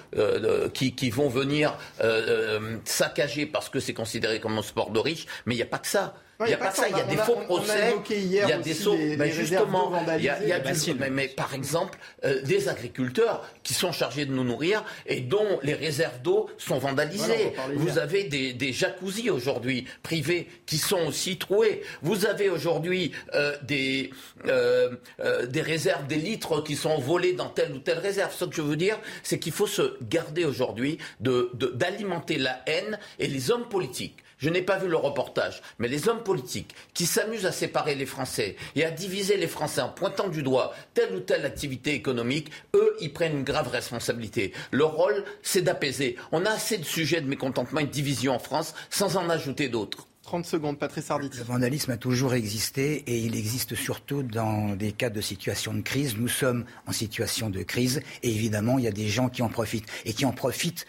euh, 0.47 0.69
qui, 0.69 0.95
qui, 0.95 1.11
vont 1.11 1.29
venir 1.29 1.77
euh, 2.01 2.59
euh, 2.59 2.77
saccager 2.85 3.47
parce 3.47 3.69
que 3.69 3.81
c'est 3.81 3.95
considéré 3.95 4.41
comme 4.41 4.57
un 4.59 4.63
sport 4.63 4.91
de 4.91 5.01
riches, 5.01 5.27
mais 5.45 5.55
il 5.55 5.57
n'y 5.57 5.63
a 5.63 5.67
pas 5.67 5.79
que 5.79 5.89
ça. 5.89 6.15
Il 6.41 6.47
n'y 6.47 6.55
a, 6.55 6.59
pas 6.59 6.71
ça, 6.71 6.89
il 6.89 6.97
y 6.97 7.01
a 7.01 7.05
des 7.05 7.17
faux 7.17 7.37
procès. 7.47 7.95
Il 8.11 8.33
y 8.33 8.41
a 8.41 8.59
des 8.59 8.75
sauts. 8.75 8.97
Ben 9.19 9.31
justement, 9.33 9.93
il 10.19 10.25
y 10.25 10.29
a, 10.29 10.43
y 10.43 10.53
a 10.53 10.63
mais, 10.99 11.11
mais, 11.11 11.29
par 11.29 11.55
exemple, 11.55 11.99
euh, 12.25 12.43
des 12.43 12.69
agriculteurs 12.69 13.49
qui 13.63 13.75
sont 13.75 13.93
chargés 13.93 14.27
de 14.27 14.33
nous 14.33 14.45
nourrir 14.45 14.85
et 15.07 15.21
dont 15.21 15.59
les 15.63 15.75
réserves 15.75 16.21
d'eau 16.23 16.49
sont 16.59 16.79
vandalisées. 16.79 17.55
Vous 17.75 17.99
avez 17.99 18.25
des, 18.25 18.53
des 18.53 18.73
jacuzzis 18.73 19.31
aujourd'hui 19.31 19.87
privés 20.03 20.49
qui 20.67 20.79
sont 20.79 21.07
aussi 21.07 21.39
troués. 21.39 21.83
Vous 22.03 22.27
avez 22.27 22.51
aujourd'hui 22.51 23.13
euh, 23.35 23.57
des, 23.63 24.11
euh, 24.47 24.97
euh, 25.21 25.47
des 25.47 25.63
réserves, 25.63 26.07
des 26.07 26.17
litres 26.17 26.63
qui 26.63 26.77
sont 26.77 26.99
volés 26.99 27.33
dans 27.33 27.49
telle 27.49 27.73
ou 27.73 27.79
telle 27.79 27.99
réserve. 27.99 28.35
Ce 28.35 28.45
que 28.45 28.55
je 28.55 28.63
veux 28.63 28.77
dire, 28.77 28.99
c'est 29.23 29.39
qu'il 29.39 29.53
faut 29.53 29.67
se 29.67 29.97
garder 30.03 30.45
aujourd'hui 30.45 30.99
d'alimenter 31.21 32.37
de, 32.37 32.45
la 32.45 32.63
haine 32.67 32.99
et 33.19 33.27
les 33.27 33.51
hommes 33.51 33.69
politiques 33.69 34.17
je 34.39 34.51
n'ai 34.51 34.63
pas 34.63 34.79
vu 34.79 34.89
le 34.89 34.97
reportage, 34.97 35.63
mais 35.79 35.89
les 35.89 36.09
hommes 36.09 36.23
politiques 36.23 36.75
qui 36.95 37.07
s'amusent 37.07 37.47
à 37.47 37.53
séparer 37.53 37.95
les 37.95 38.07
Français 38.07 38.57
et 38.75 38.85
à 38.85 38.91
diviser 38.91 39.37
les 39.37 39.49
Français 39.49 39.81
en 39.81 39.89
pointant 39.89 40.29
du 40.29 40.43
doigt 40.43 40.75
telle 40.95 41.15
ou 41.15 41.21
telle 41.21 41.47
activité 41.47 41.95
économique, 41.95 42.51
eux, 42.75 42.97
ils 43.01 43.13
prennent 43.13 43.39
une 43.39 43.45
grave 43.45 43.69
responsabilité. 43.69 44.53
Leur 44.73 44.93
rôle, 44.93 45.25
c'est 45.43 45.63
d'apaiser. 45.63 46.17
On 46.33 46.45
a 46.45 46.51
assez 46.51 46.79
de 46.79 46.85
sujets 46.85 47.21
de 47.21 47.29
mécontentement 47.29 47.81
et 47.81 47.87
de 47.87 47.91
division 47.91 48.35
en 48.35 48.39
France 48.39 48.75
sans 48.91 49.17
en 49.17 49.31
ajouter 49.31 49.69
d'autres. 49.69 50.07
30 50.27 50.45
secondes, 50.45 50.79
Patrice 50.79 51.09
Arditi. 51.11 51.39
Le 51.39 51.45
vandalisme 51.45 51.93
a 51.93 51.97
toujours 51.97 52.35
existé 52.35 53.05
et 53.07 53.19
il 53.19 53.37
existe 53.37 53.77
surtout 53.77 54.25
dans 54.25 54.75
des 54.75 54.91
cas 54.91 55.09
de 55.09 55.21
situation 55.21 55.73
de 55.73 55.83
crise. 55.83 56.17
Nous 56.17 56.27
sommes 56.27 56.65
en 56.87 56.93
situation 56.93 57.49
de 57.49 57.63
crise 57.63 58.03
et 58.25 58.31
évidemment, 58.31 58.79
il 58.79 58.85
y 58.85 58.89
a 58.89 58.93
des 58.93 59.07
gens 59.07 59.29
qui 59.29 59.43
en 59.43 59.49
profitent 59.49 59.87
et 60.05 60.13
qui 60.13 60.25
en 60.25 60.33
profitent 60.33 60.85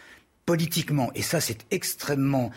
politiquement. 0.48 1.12
Et 1.14 1.22
ça, 1.22 1.40
c'est 1.40 1.68
extrêmement 1.70 2.52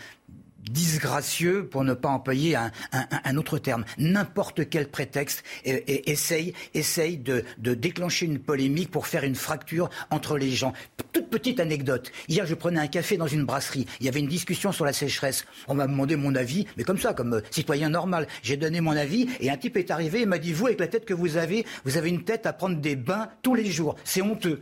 disgracieux, 0.69 1.67
pour 1.67 1.83
ne 1.83 1.93
pas 1.93 2.09
employer 2.09 2.55
un, 2.55 3.37
autre 3.37 3.57
terme. 3.57 3.85
N'importe 3.97 4.69
quel 4.69 4.87
prétexte 4.89 5.43
et, 5.65 6.11
essaye, 6.11 7.17
de, 7.17 7.43
déclencher 7.73 8.25
une 8.25 8.39
polémique 8.39 8.91
pour 8.91 9.07
faire 9.07 9.23
une 9.23 9.35
fracture 9.35 9.89
entre 10.09 10.37
les 10.37 10.51
gens. 10.51 10.73
Toute 11.13 11.29
petite 11.29 11.59
anecdote. 11.59 12.11
Hier, 12.27 12.45
je 12.45 12.55
prenais 12.55 12.79
un 12.79 12.87
café 12.87 13.17
dans 13.17 13.27
une 13.27 13.45
brasserie. 13.45 13.85
Il 13.99 14.05
y 14.05 14.09
avait 14.09 14.19
une 14.19 14.27
discussion 14.27 14.71
sur 14.71 14.85
la 14.85 14.93
sécheresse. 14.93 15.45
On 15.67 15.73
m'a 15.73 15.87
demandé 15.87 16.15
mon 16.15 16.35
avis, 16.35 16.65
mais 16.77 16.83
comme 16.83 16.99
ça, 16.99 17.13
comme 17.13 17.33
euh, 17.33 17.41
citoyen 17.51 17.89
normal. 17.89 18.27
J'ai 18.43 18.57
donné 18.57 18.81
mon 18.81 18.95
avis 18.95 19.27
et 19.39 19.49
un 19.49 19.57
type 19.57 19.77
est 19.77 19.91
arrivé 19.91 20.21
et 20.21 20.25
m'a 20.25 20.37
dit, 20.37 20.53
vous, 20.53 20.67
avec 20.67 20.79
la 20.79 20.87
tête 20.87 21.05
que 21.05 21.13
vous 21.13 21.37
avez, 21.37 21.65
vous 21.85 21.97
avez 21.97 22.09
une 22.09 22.23
tête 22.23 22.45
à 22.45 22.53
prendre 22.53 22.77
des 22.77 22.95
bains 22.95 23.29
tous 23.41 23.55
les 23.55 23.69
jours. 23.69 23.95
C'est 24.03 24.21
honteux. 24.21 24.61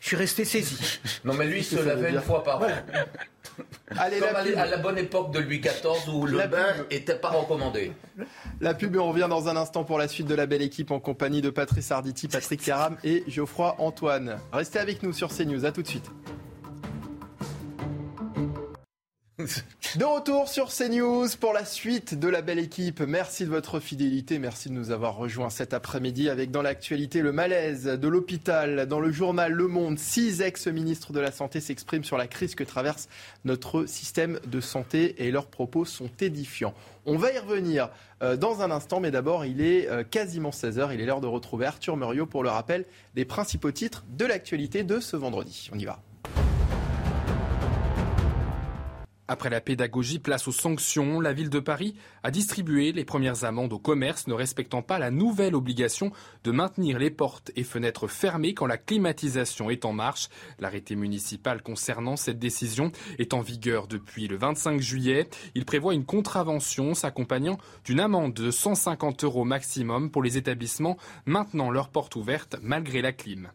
Je 0.00 0.08
suis 0.08 0.16
resté 0.16 0.44
saisi. 0.44 1.00
Non, 1.24 1.34
mais 1.34 1.46
lui, 1.46 1.58
il 1.58 1.64
se 1.64 1.76
lavait 1.76 2.10
une 2.10 2.20
fois 2.20 2.42
par 2.42 2.62
an. 2.62 2.66
Allez, 3.96 4.18
Comme 4.18 4.34
à 4.34 4.66
la 4.66 4.76
bonne 4.78 4.98
époque 4.98 5.32
de 5.32 5.38
Louis 5.40 5.60
XIV 5.60 6.12
où 6.12 6.26
le 6.26 6.38
bain 6.46 6.74
n'était 6.90 7.14
pas 7.16 7.30
recommandé. 7.30 7.92
La 8.60 8.74
pub, 8.74 8.96
on 8.96 9.08
revient 9.08 9.26
dans 9.28 9.48
un 9.48 9.56
instant 9.56 9.84
pour 9.84 9.98
la 9.98 10.08
suite 10.08 10.26
de 10.26 10.34
la 10.34 10.46
belle 10.46 10.62
équipe 10.62 10.90
en 10.90 11.00
compagnie 11.00 11.40
de 11.40 11.50
Patrice 11.50 11.92
Arditi, 11.92 12.28
Patrick 12.28 12.62
Caram 12.62 12.96
et 13.04 13.22
Geoffroy 13.28 13.76
Antoine. 13.78 14.38
Restez 14.52 14.78
avec 14.78 15.02
nous 15.02 15.12
sur 15.12 15.28
CNews, 15.28 15.64
à 15.64 15.72
tout 15.72 15.82
de 15.82 15.88
suite. 15.88 16.10
De 19.98 20.04
retour 20.04 20.48
sur 20.48 20.68
CNews 20.68 21.26
pour 21.40 21.52
la 21.52 21.64
suite 21.64 22.14
de 22.14 22.28
la 22.28 22.40
belle 22.40 22.60
équipe. 22.60 23.00
Merci 23.00 23.44
de 23.44 23.50
votre 23.50 23.80
fidélité, 23.80 24.38
merci 24.38 24.68
de 24.68 24.74
nous 24.74 24.92
avoir 24.92 25.16
rejoints 25.16 25.50
cet 25.50 25.74
après-midi 25.74 26.28
avec 26.28 26.52
dans 26.52 26.62
l'actualité 26.62 27.20
le 27.20 27.32
malaise 27.32 27.84
de 27.84 28.08
l'hôpital. 28.08 28.86
Dans 28.86 29.00
le 29.00 29.10
journal 29.10 29.50
Le 29.50 29.66
Monde, 29.66 29.98
six 29.98 30.40
ex-ministres 30.40 31.12
de 31.12 31.18
la 31.18 31.32
Santé 31.32 31.60
s'expriment 31.60 32.04
sur 32.04 32.16
la 32.16 32.28
crise 32.28 32.54
que 32.54 32.62
traverse 32.62 33.08
notre 33.44 33.86
système 33.86 34.38
de 34.46 34.60
santé 34.60 35.26
et 35.26 35.32
leurs 35.32 35.48
propos 35.48 35.84
sont 35.84 36.10
édifiants. 36.20 36.74
On 37.04 37.16
va 37.16 37.32
y 37.32 37.38
revenir 37.38 37.90
euh, 38.22 38.36
dans 38.36 38.62
un 38.62 38.70
instant, 38.70 39.00
mais 39.00 39.10
d'abord 39.10 39.44
il 39.44 39.60
est 39.60 39.88
euh, 39.88 40.04
quasiment 40.04 40.50
16h, 40.50 40.94
il 40.94 41.00
est 41.00 41.06
l'heure 41.06 41.20
de 41.20 41.26
retrouver 41.26 41.66
Arthur 41.66 41.96
Muriot 41.96 42.26
pour 42.26 42.44
le 42.44 42.50
rappel 42.50 42.84
des 43.16 43.24
principaux 43.24 43.72
titres 43.72 44.04
de 44.16 44.26
l'actualité 44.26 44.84
de 44.84 45.00
ce 45.00 45.16
vendredi. 45.16 45.70
On 45.72 45.78
y 45.78 45.84
va. 45.84 46.00
Après 49.26 49.48
la 49.48 49.62
pédagogie, 49.62 50.18
place 50.18 50.48
aux 50.48 50.52
sanctions. 50.52 51.18
La 51.18 51.32
ville 51.32 51.48
de 51.48 51.58
Paris 51.58 51.94
a 52.22 52.30
distribué 52.30 52.92
les 52.92 53.06
premières 53.06 53.44
amendes 53.44 53.72
aux 53.72 53.78
commerces 53.78 54.26
ne 54.26 54.34
respectant 54.34 54.82
pas 54.82 54.98
la 54.98 55.10
nouvelle 55.10 55.54
obligation 55.54 56.12
de 56.44 56.50
maintenir 56.50 56.98
les 56.98 57.10
portes 57.10 57.50
et 57.56 57.64
fenêtres 57.64 58.06
fermées 58.06 58.52
quand 58.52 58.66
la 58.66 58.76
climatisation 58.76 59.70
est 59.70 59.86
en 59.86 59.94
marche. 59.94 60.28
L'arrêté 60.58 60.94
municipal 60.94 61.62
concernant 61.62 62.16
cette 62.16 62.38
décision 62.38 62.92
est 63.18 63.32
en 63.32 63.40
vigueur 63.40 63.86
depuis 63.86 64.28
le 64.28 64.36
25 64.36 64.82
juillet. 64.82 65.26
Il 65.54 65.64
prévoit 65.64 65.94
une 65.94 66.04
contravention 66.04 66.92
s'accompagnant 66.92 67.56
d'une 67.86 68.00
amende 68.00 68.34
de 68.34 68.50
150 68.50 69.24
euros 69.24 69.44
maximum 69.44 70.10
pour 70.10 70.22
les 70.22 70.36
établissements 70.36 70.98
maintenant 71.24 71.70
leurs 71.70 71.88
portes 71.88 72.16
ouvertes 72.16 72.56
malgré 72.60 73.00
la 73.00 73.12
clim. 73.12 73.48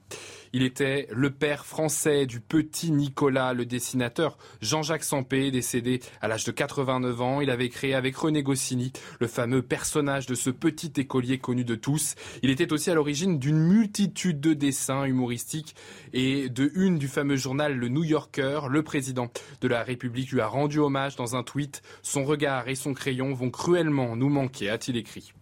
Il 0.51 0.63
était 0.63 1.07
le 1.11 1.30
père 1.30 1.65
français 1.65 2.26
du 2.26 2.39
petit 2.39 2.91
Nicolas, 2.91 3.53
le 3.53 3.65
dessinateur 3.65 4.38
Jean-Jacques 4.61 5.03
Sampé, 5.03 5.51
décédé 5.51 5.99
à 6.21 6.27
l'âge 6.27 6.43
de 6.43 6.51
89 6.51 7.21
ans. 7.21 7.41
Il 7.41 7.49
avait 7.49 7.69
créé 7.69 7.93
avec 7.93 8.15
René 8.15 8.41
Goscinny 8.41 8.91
le 9.19 9.27
fameux 9.27 9.61
personnage 9.61 10.26
de 10.26 10.35
ce 10.35 10.49
petit 10.49 10.91
écolier 10.97 11.38
connu 11.38 11.63
de 11.63 11.76
tous. 11.76 12.15
Il 12.41 12.49
était 12.49 12.73
aussi 12.73 12.89
à 12.89 12.95
l'origine 12.95 13.38
d'une 13.38 13.59
multitude 13.59 14.39
de 14.39 14.53
dessins 14.53 15.05
humoristiques 15.05 15.76
et 16.13 16.49
de 16.49 16.71
une 16.73 16.97
du 16.97 17.07
fameux 17.07 17.35
journal 17.35 17.76
Le 17.76 17.88
New 17.88 18.03
Yorker. 18.03 18.61
Le 18.69 18.81
président 18.81 19.31
de 19.61 19.67
la 19.67 19.84
République 19.84 20.31
lui 20.31 20.41
a 20.41 20.47
rendu 20.47 20.80
hommage 20.80 21.15
dans 21.15 21.35
un 21.35 21.43
tweet. 21.43 21.84
Son 22.01 22.26
regard 22.26 22.67
et 22.67 22.76
son 22.76 22.93
crayon 22.93 23.34
vont 23.34 23.51
cruellement 23.51 24.15
nous 24.15 24.30
manquer, 24.30 24.69
a-t-il 24.69 24.97
écrit. 24.97 25.34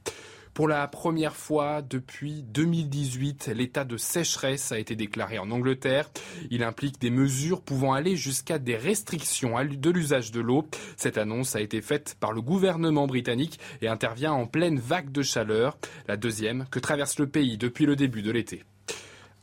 Pour 0.57 0.67
la 0.67 0.87
première 0.87 1.35
fois 1.35 1.83
depuis 1.83 2.41
2018, 2.41 3.51
l'état 3.53 3.85
de 3.85 3.95
sécheresse 3.95 4.71
a 4.71 4.79
été 4.79 4.95
déclaré 4.95 5.37
en 5.37 5.51
Angleterre. 5.51 6.09
Il 6.49 6.63
implique 6.63 6.99
des 6.99 7.11
mesures 7.11 7.61
pouvant 7.61 7.93
aller 7.93 8.15
jusqu'à 8.15 8.57
des 8.57 8.75
restrictions 8.75 9.53
de 9.63 9.89
l'usage 9.91 10.31
de 10.31 10.41
l'eau. 10.41 10.65
Cette 10.95 11.19
annonce 11.19 11.55
a 11.55 11.61
été 11.61 11.79
faite 11.83 12.17
par 12.19 12.33
le 12.33 12.41
gouvernement 12.41 13.05
britannique 13.05 13.59
et 13.83 13.87
intervient 13.87 14.33
en 14.33 14.47
pleine 14.47 14.79
vague 14.79 15.11
de 15.11 15.21
chaleur, 15.21 15.77
la 16.07 16.17
deuxième 16.17 16.65
que 16.71 16.79
traverse 16.79 17.19
le 17.19 17.27
pays 17.27 17.59
depuis 17.59 17.85
le 17.85 17.95
début 17.95 18.23
de 18.23 18.31
l'été. 18.31 18.63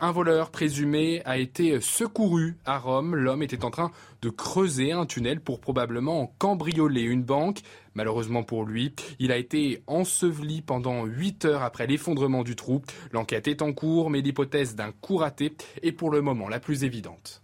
Un 0.00 0.10
voleur 0.10 0.50
présumé 0.50 1.22
a 1.24 1.38
été 1.38 1.80
secouru 1.80 2.56
à 2.64 2.78
Rome. 2.78 3.14
L'homme 3.14 3.44
était 3.44 3.64
en 3.64 3.70
train 3.70 3.92
de 4.24 4.30
creuser 4.30 4.92
un 4.92 5.04
tunnel 5.04 5.40
pour 5.40 5.60
probablement 5.60 6.34
cambrioler 6.38 7.02
une 7.02 7.22
banque. 7.22 7.60
Malheureusement 7.94 8.42
pour 8.42 8.64
lui, 8.64 8.94
il 9.18 9.30
a 9.30 9.36
été 9.36 9.82
enseveli 9.86 10.62
pendant 10.62 11.04
8 11.04 11.44
heures 11.44 11.62
après 11.62 11.86
l'effondrement 11.86 12.42
du 12.42 12.56
trou. 12.56 12.80
L'enquête 13.12 13.48
est 13.48 13.60
en 13.60 13.72
cours, 13.72 14.08
mais 14.08 14.22
l'hypothèse 14.22 14.74
d'un 14.74 14.92
coup 14.92 15.18
raté 15.18 15.54
est 15.82 15.92
pour 15.92 16.10
le 16.10 16.22
moment 16.22 16.48
la 16.48 16.58
plus 16.58 16.84
évidente. 16.84 17.43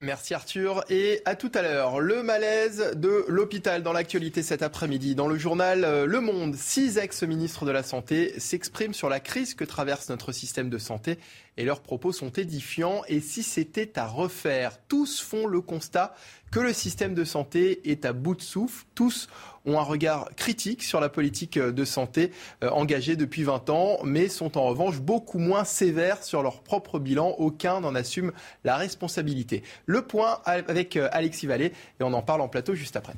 Merci 0.00 0.34
Arthur 0.34 0.84
et 0.90 1.22
à 1.24 1.34
tout 1.34 1.50
à 1.54 1.62
l'heure. 1.62 2.00
Le 2.00 2.22
malaise 2.22 2.92
de 2.96 3.24
l'hôpital 3.28 3.82
dans 3.82 3.92
l'actualité 3.92 4.42
cet 4.42 4.62
après-midi. 4.62 5.14
Dans 5.14 5.28
le 5.28 5.38
journal 5.38 5.84
euh, 5.84 6.04
Le 6.04 6.20
Monde, 6.20 6.56
six 6.56 6.98
ex-ministres 6.98 7.64
de 7.64 7.70
la 7.70 7.82
Santé 7.82 8.38
s'expriment 8.38 8.92
sur 8.92 9.08
la 9.08 9.20
crise 9.20 9.54
que 9.54 9.64
traverse 9.64 10.10
notre 10.10 10.32
système 10.32 10.68
de 10.68 10.78
santé 10.78 11.18
et 11.56 11.64
leurs 11.64 11.80
propos 11.80 12.12
sont 12.12 12.30
édifiants. 12.30 13.02
Et 13.08 13.20
si 13.20 13.42
c'était 13.42 13.98
à 13.98 14.06
refaire, 14.06 14.78
tous 14.88 15.20
font 15.20 15.46
le 15.46 15.60
constat 15.60 16.14
que 16.50 16.60
le 16.60 16.72
système 16.72 17.14
de 17.14 17.24
santé 17.24 17.90
est 17.90 18.04
à 18.04 18.12
bout 18.12 18.34
de 18.34 18.42
souffle. 18.42 18.84
Tous 18.94 19.28
ont 19.64 19.78
un 19.78 19.82
regard 19.82 20.28
critique 20.36 20.82
sur 20.82 21.00
la 21.00 21.08
politique 21.08 21.58
de 21.58 21.84
santé 21.84 22.30
euh, 22.62 22.70
engagée 22.70 23.16
depuis 23.16 23.42
20 23.42 23.70
ans, 23.70 23.98
mais 24.04 24.28
sont 24.28 24.56
en 24.58 24.64
revanche 24.64 25.00
beaucoup 25.00 25.38
moins 25.38 25.64
sévères 25.64 26.22
sur 26.22 26.42
leur 26.42 26.62
propre 26.62 26.98
bilan. 26.98 27.34
Aucun 27.38 27.80
n'en 27.80 27.94
assume 27.94 28.32
la 28.62 28.76
responsabilité. 28.76 29.62
Le 29.86 30.02
point 30.02 30.40
avec 30.44 30.96
euh, 30.96 31.08
Alexis 31.12 31.46
Vallée, 31.46 31.72
et 31.98 32.02
on 32.02 32.12
en 32.12 32.22
parle 32.22 32.40
en 32.40 32.48
plateau 32.48 32.74
juste 32.74 32.96
après. 32.96 33.14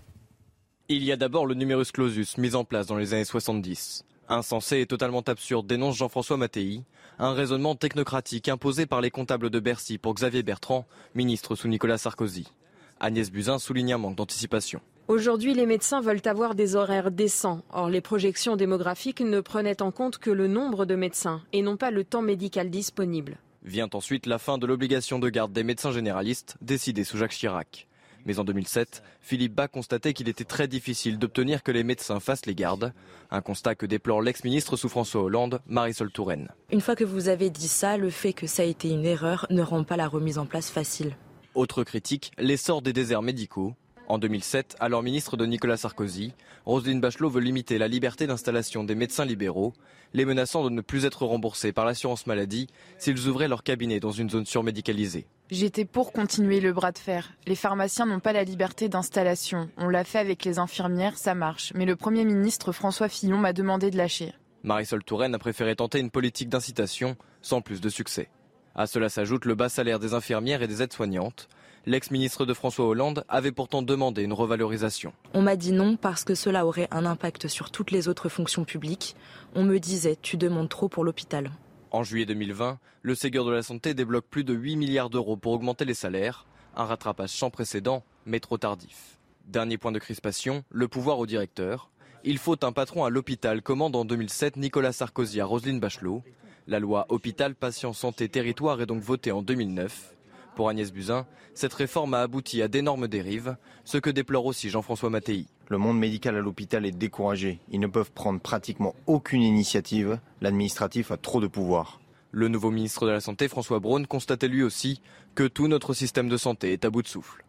Il 0.89 1.03
y 1.03 1.11
a 1.11 1.17
d'abord 1.17 1.47
le 1.47 1.55
numerus 1.55 1.91
clausus 1.91 2.39
mis 2.39 2.55
en 2.55 2.65
place 2.65 2.87
dans 2.87 2.97
les 2.97 3.13
années 3.13 3.25
70. 3.25 4.05
Insensé 4.29 4.81
et 4.81 4.87
totalement 4.87 5.21
absurde, 5.21 5.69
dénonce 5.69 5.97
Jean-François 5.97 6.37
Mattei, 6.37 6.83
un 7.21 7.33
raisonnement 7.33 7.77
technocratique 7.77 8.49
imposé 8.49 8.85
par 8.85 9.01
les 9.01 9.11
comptables 9.11 9.51
de 9.51 9.61
Bercy 9.61 9.99
pour 9.99 10.15
Xavier 10.15 10.43
Bertrand, 10.43 10.85
ministre 11.15 11.55
sous 11.55 11.69
Nicolas 11.69 11.97
Sarkozy. 11.97 12.53
Agnès 12.99 13.31
Buzyn 13.31 13.61
souligne 13.61 13.95
un 13.95 13.99
manque 13.99 14.17
d'anticipation. 14.17 14.81
Aujourd'hui, 15.07 15.55
les 15.55 15.67
médecins 15.67 16.01
veulent 16.01 16.23
avoir 16.25 16.57
des 16.57 16.75
horaires 16.75 17.13
décents. 17.13 17.63
Or, 17.73 17.89
les 17.89 18.01
projections 18.01 18.57
démographiques 18.57 19.21
ne 19.21 19.41
prenaient 19.41 19.81
en 19.81 19.93
compte 19.93 20.19
que 20.19 20.31
le 20.31 20.49
nombre 20.49 20.87
de 20.87 20.97
médecins 20.97 21.43
et 21.53 21.63
non 21.63 21.77
pas 21.77 21.93
le 21.93 22.03
temps 22.03 22.23
médical 22.23 22.69
disponible. 22.69 23.39
Vient 23.63 23.89
ensuite 23.95 24.27
la 24.27 24.39
fin 24.39 24.59
de 24.59 24.67
l'obligation 24.67 25.21
de 25.21 25.29
garde 25.29 25.53
des 25.53 25.63
médecins 25.63 25.93
généralistes, 25.93 26.57
décidée 26.61 27.05
sous 27.05 27.19
Jacques 27.19 27.31
Chirac. 27.31 27.87
Mais 28.27 28.41
en 28.41 28.45
2007, 28.45 29.05
Philippe 29.21 29.55
Bas 29.55 29.69
constatait 29.69 30.13
qu'il 30.13 30.29
était 30.29 30.45
très 30.45 30.67
difficile 30.67 31.17
d'obtenir 31.19 31.63
que 31.63 31.71
les 31.71 31.85
médecins 31.85 32.19
fassent 32.19 32.45
les 32.45 32.57
gardes. 32.57 32.93
Un 33.31 33.41
constat 33.41 33.77
que 33.77 33.87
déplore 33.87 34.21
l'ex-ministre 34.21 34.77
sous 34.77 34.89
François 34.89 35.23
Hollande, 35.23 35.61
Marisol 35.69 36.11
Touraine. 36.11 36.49
Une 36.73 36.81
fois 36.81 36.97
que 36.97 37.05
vous 37.05 37.29
avez 37.29 37.51
dit 37.51 37.69
ça, 37.69 37.97
le 37.97 38.11
fait 38.11 38.33
que 38.33 38.49
ça 38.49 38.63
a 38.63 38.67
été 38.67 38.91
une 38.91 39.07
erreur 39.07 39.47
ne 39.51 39.63
rend 39.63 39.85
pas 39.85 39.97
la 39.97 40.09
remise 40.09 40.39
en 40.39 40.47
place 40.47 40.71
facile. 40.71 41.17
Autre 41.55 41.85
critique, 41.85 42.33
l'essor 42.37 42.83
des 42.83 42.93
déserts 42.93 43.23
médicaux. 43.23 43.75
En 44.09 44.19
2007, 44.19 44.77
alors 44.79 45.03
ministre 45.03 45.37
de 45.37 45.47
Nicolas 45.47 45.77
Sarkozy, 45.77 46.33
Roselyne 46.65 47.01
Bachelot 47.01 47.29
veut 47.29 47.41
limiter 47.41 47.77
la 47.77 47.89
liberté 47.89 48.29
d'installation 48.29 48.85
des 48.85 48.95
médecins 48.95 49.25
libéraux, 49.25 49.73
les 50.15 50.25
menaçant 50.25 50.63
de 50.63 50.71
ne 50.71 50.81
plus 50.81 51.05
être 51.07 51.27
remboursés 51.27 51.73
par 51.73 51.85
l'assurance 51.85 52.29
maladie 52.29 52.69
s'ils 52.99 53.27
ouvraient 53.27 53.49
leur 53.49 53.65
cabinet 53.65 53.99
dans 53.99 54.13
une 54.13 54.31
zone 54.31 54.47
surmédicalisée. 54.47 55.27
J'étais 55.51 55.85
pour 55.85 56.13
continuer 56.13 56.61
le 56.61 56.73
bras 56.73 56.93
de 56.93 56.99
fer. 56.99 57.33
Les 57.47 57.57
pharmaciens 57.57 58.07
n'ont 58.07 58.21
pas 58.21 58.33
la 58.33 58.45
liberté 58.45 58.89
d'installation. 58.89 59.69
On 59.77 59.89
l'a 59.89 60.05
fait 60.05 60.19
avec 60.19 60.45
les 60.45 60.61
infirmières, 60.61 61.19
ça 61.19 61.35
marche. 61.35 61.73
Mais 61.75 61.85
le 61.85 61.97
Premier 61.97 62.25
ministre 62.25 62.71
François 62.71 63.09
Fillon 63.09 63.39
m'a 63.39 63.53
demandé 63.53 63.91
de 63.91 63.97
lâcher. 63.97 64.33
Marisol 64.63 65.03
Touraine 65.03 65.35
a 65.35 65.39
préféré 65.39 65.75
tenter 65.75 65.99
une 65.99 66.11
politique 66.11 66.49
d'incitation 66.49 67.17
sans 67.43 67.61
plus 67.61 67.81
de 67.81 67.89
succès. 67.89 68.29
À 68.77 68.87
cela 68.87 69.09
s'ajoute 69.09 69.47
le 69.47 69.55
bas 69.55 69.69
salaire 69.69 69.99
des 69.99 70.15
infirmières 70.15 70.63
et 70.63 70.69
des 70.69 70.83
aides-soignantes. 70.83 71.49
L'ex-ministre 71.89 72.45
de 72.45 72.53
François 72.53 72.85
Hollande 72.85 73.25
avait 73.29 73.53
pourtant 73.53 73.81
demandé 73.81 74.25
une 74.25 74.33
revalorisation. 74.33 75.13
On 75.35 75.43
m'a 75.43 75.55
dit 75.55 75.71
non 75.71 75.97
parce 75.97 76.25
que 76.25 76.35
cela 76.35 76.67
aurait 76.67 76.89
un 76.91 77.07
impact 77.07 77.47
sur 77.47 77.71
toutes 77.71 77.93
les 77.93 78.09
autres 78.09 78.29
fonctions 78.29 78.65
publiques. 78.65 79.15
On 79.55 79.63
me 79.63 79.79
disait 79.79 80.19
tu 80.21 80.37
demandes 80.37 80.69
trop 80.69 80.89
pour 80.89 81.05
l'hôpital. 81.05 81.53
En 81.93 82.03
juillet 82.03 82.27
2020, 82.27 82.81
le 83.03 83.15
Ségur 83.15 83.45
de 83.45 83.53
la 83.53 83.63
Santé 83.63 83.95
débloque 83.95 84.27
plus 84.29 84.43
de 84.43 84.53
8 84.53 84.75
milliards 84.75 85.11
d'euros 85.11 85.37
pour 85.37 85.53
augmenter 85.53 85.85
les 85.85 85.95
salaires, 85.95 86.45
un 86.75 86.87
rattrapage 86.87 87.31
sans 87.31 87.51
précédent, 87.51 88.03
mais 88.25 88.41
trop 88.41 88.59
tardif. 88.59 89.17
Dernier 89.47 89.79
point 89.79 89.93
de 89.93 90.01
crispation, 90.01 90.65
le 90.71 90.89
pouvoir 90.89 91.21
au 91.21 91.27
directeur. 91.27 91.91
Il 92.25 92.39
faut 92.39 92.65
un 92.65 92.73
patron 92.73 93.05
à 93.05 93.11
l'hôpital, 93.11 93.63
commande 93.63 93.95
en 93.95 94.05
2007 94.05 94.57
Nicolas 94.57 94.91
Sarkozy 94.91 95.41
à 95.41 95.45
Roselyne 95.45 95.79
Bachelot. 95.79 96.25
La 96.67 96.81
loi 96.81 97.07
Hôpital, 97.11 97.55
Patient, 97.55 97.93
Santé, 97.93 98.29
Territoire 98.29 98.81
est 98.81 98.87
donc 98.87 99.05
votée 99.05 99.31
en 99.31 99.41
2009. 99.41 100.16
Pour 100.57 100.71
Agnès 100.71 100.91
Buzyn, 100.91 101.27
cette 101.53 101.75
réforme 101.75 102.15
a 102.15 102.23
abouti 102.23 102.63
à 102.63 102.69
d'énormes 102.69 103.09
dérives, 103.09 103.57
ce 103.85 103.99
que 103.99 104.09
déplore 104.09 104.47
aussi 104.47 104.71
Jean-François 104.71 105.11
Mattei. 105.11 105.45
Le 105.69 105.77
monde 105.77 105.99
médical 105.99 106.35
à 106.35 106.41
l'hôpital 106.41 106.87
est 106.87 106.93
découragé. 106.93 107.61
Ils 107.71 107.79
ne 107.79 107.87
peuvent 107.87 108.11
prendre 108.11 108.41
pratiquement 108.41 108.95
aucune 109.07 109.43
initiative. 109.43 110.19
L'administratif 110.41 111.11
a 111.11 111.19
trop 111.19 111.43
de 111.43 111.47
pouvoir. 111.47 112.01
Le 112.31 112.49
nouveau 112.49 112.71
ministre 112.71 113.05
de 113.05 113.11
la 113.11 113.21
Santé, 113.21 113.49
François 113.49 113.81
Braun, 113.81 114.07
constatait 114.07 114.49
lui 114.49 114.63
aussi 114.63 115.03
que 115.35 115.45
tout 115.45 115.69
notre 115.69 115.93
système 115.93 116.31
de 116.31 116.39
santé 116.39 116.73
est 116.73 116.87
à 116.87 116.91
bout 116.91 117.03
de 117.03 117.09
souffle. 117.09 117.45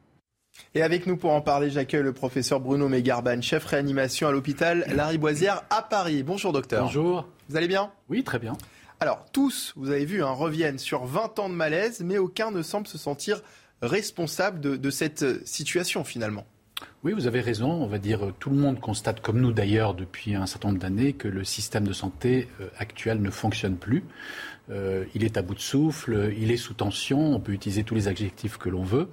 Et 0.76 0.82
avec 0.82 1.08
nous 1.08 1.16
pour 1.16 1.32
en 1.32 1.40
parler, 1.40 1.70
j'accueille 1.70 2.04
le 2.04 2.14
professeur 2.14 2.60
Bruno 2.60 2.90
Megarban, 2.90 3.42
chef 3.42 3.64
réanimation 3.64 4.28
à 4.28 4.34
l'hôpital 4.34 4.86
Larry 4.94 5.18
Boisière 5.18 5.64
à 5.70 5.82
Paris. 5.82 6.24
Bonjour 6.24 6.52
docteur. 6.52 6.84
Bonjour. 6.84 7.26
Vous 7.48 7.56
allez 7.56 7.70
bien? 7.70 7.90
Oui, 8.10 8.26
très 8.26 8.40
bien. 8.40 8.58
Alors, 9.00 9.26
tous, 9.32 9.74
vous 9.76 9.92
avez 9.92 10.06
vu, 10.06 10.24
hein, 10.24 10.32
reviennent 10.32 10.80
sur 10.80 11.06
20 11.06 11.38
ans 11.38 11.50
de 11.50 11.54
malaise, 11.54 12.02
mais 12.04 12.18
aucun 12.18 12.50
ne 12.50 12.64
semble 12.64 12.88
se 12.88 12.98
sentir 12.98 13.42
responsable 13.84 14.60
de, 14.60 14.90
cette 14.90 15.22
euh, 15.22 15.40
situation 15.46 16.04
finalement. 16.04 16.48
Oui, 17.04 17.14
vous 17.14 17.28
avez 17.28 17.42
raison. 17.42 17.70
On 17.70 17.86
va 17.86 18.00
dire, 18.00 18.34
tout 18.40 18.50
le 18.50 18.56
monde 18.56 18.80
constate, 18.80 19.22
comme 19.22 19.40
nous 19.40 19.52
d'ailleurs, 19.52 19.94
depuis 19.94 20.34
un 20.34 20.48
certain 20.48 20.70
nombre 20.70 20.80
d'années, 20.80 21.14
que 21.14 21.28
le 21.28 21.44
système 21.44 21.88
de 21.88 21.94
santé 21.94 22.48
euh, 22.60 22.70
actuel 22.80 23.22
ne 23.22 23.30
fonctionne 23.30 23.78
plus. 23.78 24.04
Euh, 24.70 25.06
il 25.16 25.24
est 25.24 25.38
à 25.38 25.42
bout 25.42 25.56
de 25.56 25.60
souffle, 25.60 26.34
il 26.38 26.52
est 26.52 26.58
sous 26.58 26.74
tension, 26.74 27.34
on 27.34 27.40
peut 27.40 27.54
utiliser 27.54 27.84
tous 27.84 27.96
les 27.96 28.08
adjectifs 28.08 28.58
que 28.58 28.70
l'on 28.70 28.84
veut. 28.84 29.10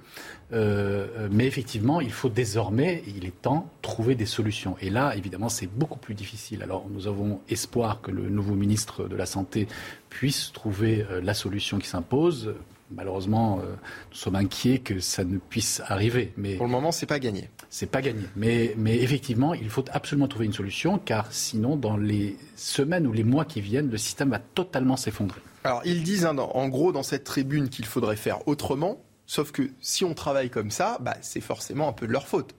Euh, 0.51 1.29
mais 1.31 1.45
effectivement, 1.45 2.01
il 2.01 2.11
faut 2.11 2.29
désormais, 2.29 3.03
il 3.07 3.25
est 3.25 3.41
temps, 3.41 3.69
trouver 3.81 4.15
des 4.15 4.25
solutions. 4.25 4.75
Et 4.81 4.89
là, 4.89 5.15
évidemment, 5.15 5.49
c'est 5.49 5.67
beaucoup 5.67 5.99
plus 5.99 6.13
difficile. 6.13 6.61
Alors, 6.61 6.85
nous 6.89 7.07
avons 7.07 7.39
espoir 7.49 8.01
que 8.01 8.11
le 8.11 8.29
nouveau 8.29 8.55
ministre 8.55 9.07
de 9.07 9.15
la 9.15 9.25
Santé 9.25 9.67
puisse 10.09 10.51
trouver 10.51 11.05
euh, 11.09 11.21
la 11.21 11.33
solution 11.33 11.79
qui 11.79 11.87
s'impose. 11.87 12.53
Malheureusement, 12.91 13.57
nous 13.57 14.15
sommes 14.15 14.35
inquiets 14.35 14.77
que 14.77 14.99
ça 14.99 15.23
ne 15.23 15.39
puisse 15.39 15.81
arriver. 15.87 16.33
Mais 16.37 16.55
pour 16.55 16.67
le 16.67 16.71
moment, 16.71 16.91
c'est 16.91 17.07
pas 17.07 17.17
gagné. 17.17 17.49
C'est 17.77 17.91
pas 17.91 18.01
gagné. 18.01 18.21
Mais, 18.37 18.73
mais 18.77 19.01
effectivement, 19.01 19.53
il 19.53 19.69
faut 19.69 19.83
absolument 19.91 20.29
trouver 20.29 20.45
une 20.45 20.53
solution, 20.53 20.97
car 20.97 21.33
sinon, 21.33 21.75
dans 21.75 21.97
les 21.97 22.37
semaines 22.55 23.05
ou 23.05 23.11
les 23.11 23.25
mois 23.25 23.43
qui 23.43 23.59
viennent, 23.59 23.91
le 23.91 23.97
système 23.97 24.29
va 24.29 24.39
totalement 24.39 24.95
s'effondrer. 24.95 25.41
Alors, 25.65 25.81
ils 25.83 26.01
disent 26.01 26.25
hein, 26.25 26.37
en 26.37 26.69
gros 26.69 26.93
dans 26.93 27.03
cette 27.03 27.25
tribune 27.25 27.67
qu'il 27.67 27.83
faudrait 27.83 28.15
faire 28.15 28.47
autrement. 28.47 29.03
Sauf 29.25 29.51
que 29.51 29.71
si 29.81 30.05
on 30.05 30.13
travaille 30.13 30.49
comme 30.49 30.71
ça, 30.71 30.99
bah, 31.01 31.17
c'est 31.19 31.41
forcément 31.41 31.89
un 31.89 31.91
peu 31.91 32.07
de 32.07 32.13
leur 32.13 32.29
faute. 32.29 32.55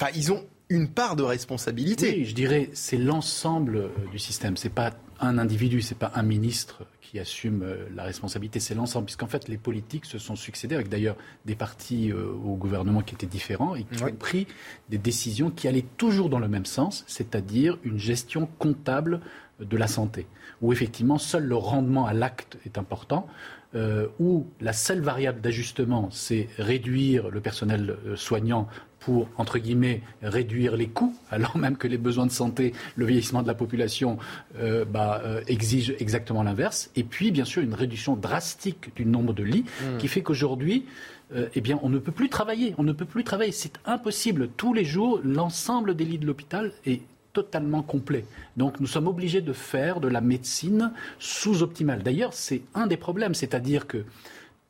Enfin, 0.00 0.10
ils 0.14 0.32
ont 0.32 0.42
une 0.70 0.88
part 0.88 1.16
de 1.16 1.22
responsabilité. 1.22 2.14
Oui, 2.16 2.24
je 2.24 2.34
dirais, 2.34 2.70
c'est 2.72 2.96
l'ensemble 2.96 3.76
euh, 3.76 3.88
du 4.10 4.18
système. 4.18 4.56
C'est 4.56 4.70
pas 4.70 4.92
un 5.20 5.38
individu, 5.38 5.82
c'est 5.82 5.98
pas 5.98 6.12
un 6.14 6.22
ministre 6.22 6.82
qui 7.00 7.18
assume 7.18 7.62
euh, 7.62 7.86
la 7.94 8.04
responsabilité, 8.04 8.60
c'est 8.60 8.74
l'ensemble. 8.74 9.06
Puisqu'en 9.06 9.26
fait, 9.26 9.48
les 9.48 9.56
politiques 9.56 10.04
se 10.04 10.18
sont 10.18 10.36
succédés, 10.36 10.74
avec 10.74 10.88
d'ailleurs 10.88 11.16
des 11.44 11.54
partis 11.54 12.10
euh, 12.10 12.32
au 12.44 12.56
gouvernement 12.56 13.02
qui 13.02 13.14
étaient 13.14 13.26
différents 13.26 13.74
et 13.74 13.84
qui 13.84 14.02
ont 14.02 14.12
pris 14.12 14.46
des 14.88 14.98
décisions 14.98 15.50
qui 15.50 15.68
allaient 15.68 15.86
toujours 15.96 16.28
dans 16.28 16.38
le 16.38 16.48
même 16.48 16.66
sens, 16.66 17.04
c'est-à-dire 17.06 17.78
une 17.84 17.98
gestion 17.98 18.48
comptable 18.58 19.20
de 19.60 19.76
la 19.76 19.86
santé, 19.86 20.26
où 20.60 20.72
effectivement 20.72 21.18
seul 21.18 21.44
le 21.44 21.54
rendement 21.54 22.06
à 22.06 22.12
l'acte 22.12 22.58
est 22.66 22.76
important, 22.76 23.28
euh, 23.76 24.08
où 24.18 24.46
la 24.60 24.72
seule 24.72 25.00
variable 25.00 25.40
d'ajustement, 25.40 26.08
c'est 26.10 26.48
réduire 26.58 27.30
le 27.30 27.40
personnel 27.40 27.96
soignant 28.16 28.68
pour, 29.04 29.28
entre 29.36 29.58
guillemets, 29.58 30.02
réduire 30.22 30.76
les 30.76 30.88
coûts, 30.88 31.14
alors 31.30 31.56
même 31.56 31.76
que 31.76 31.88
les 31.88 31.98
besoins 31.98 32.26
de 32.26 32.32
santé, 32.32 32.72
le 32.96 33.06
vieillissement 33.06 33.42
de 33.42 33.46
la 33.46 33.54
population 33.54 34.18
euh, 34.58 34.84
bah, 34.84 35.22
exigent 35.46 35.94
exactement 35.98 36.42
l'inverse. 36.42 36.90
Et 36.96 37.04
puis, 37.04 37.30
bien 37.30 37.44
sûr, 37.44 37.62
une 37.62 37.74
réduction 37.74 38.16
drastique 38.16 38.94
du 38.96 39.04
nombre 39.04 39.32
de 39.32 39.42
lits 39.42 39.64
mmh. 39.64 39.98
qui 39.98 40.08
fait 40.08 40.22
qu'aujourd'hui, 40.22 40.86
eh 41.54 41.60
bien, 41.60 41.80
on 41.82 41.88
ne 41.88 41.98
peut 41.98 42.12
plus 42.12 42.28
travailler. 42.28 42.74
On 42.78 42.84
ne 42.84 42.92
peut 42.92 43.06
plus 43.06 43.24
travailler. 43.24 43.50
C'est 43.50 43.80
impossible. 43.86 44.50
Tous 44.56 44.72
les 44.72 44.84
jours, 44.84 45.20
l'ensemble 45.24 45.96
des 45.96 46.04
lits 46.04 46.18
de 46.18 46.26
l'hôpital 46.26 46.72
est 46.86 47.00
totalement 47.34 47.82
complet. 47.82 48.24
Donc 48.56 48.80
nous 48.80 48.86
sommes 48.86 49.08
obligés 49.08 49.42
de 49.42 49.52
faire 49.52 50.00
de 50.00 50.08
la 50.08 50.22
médecine 50.22 50.92
sous-optimale. 51.18 52.02
D'ailleurs, 52.02 52.32
c'est 52.32 52.62
un 52.74 52.86
des 52.86 52.96
problèmes, 52.96 53.34
c'est-à-dire 53.34 53.86
que 53.86 54.04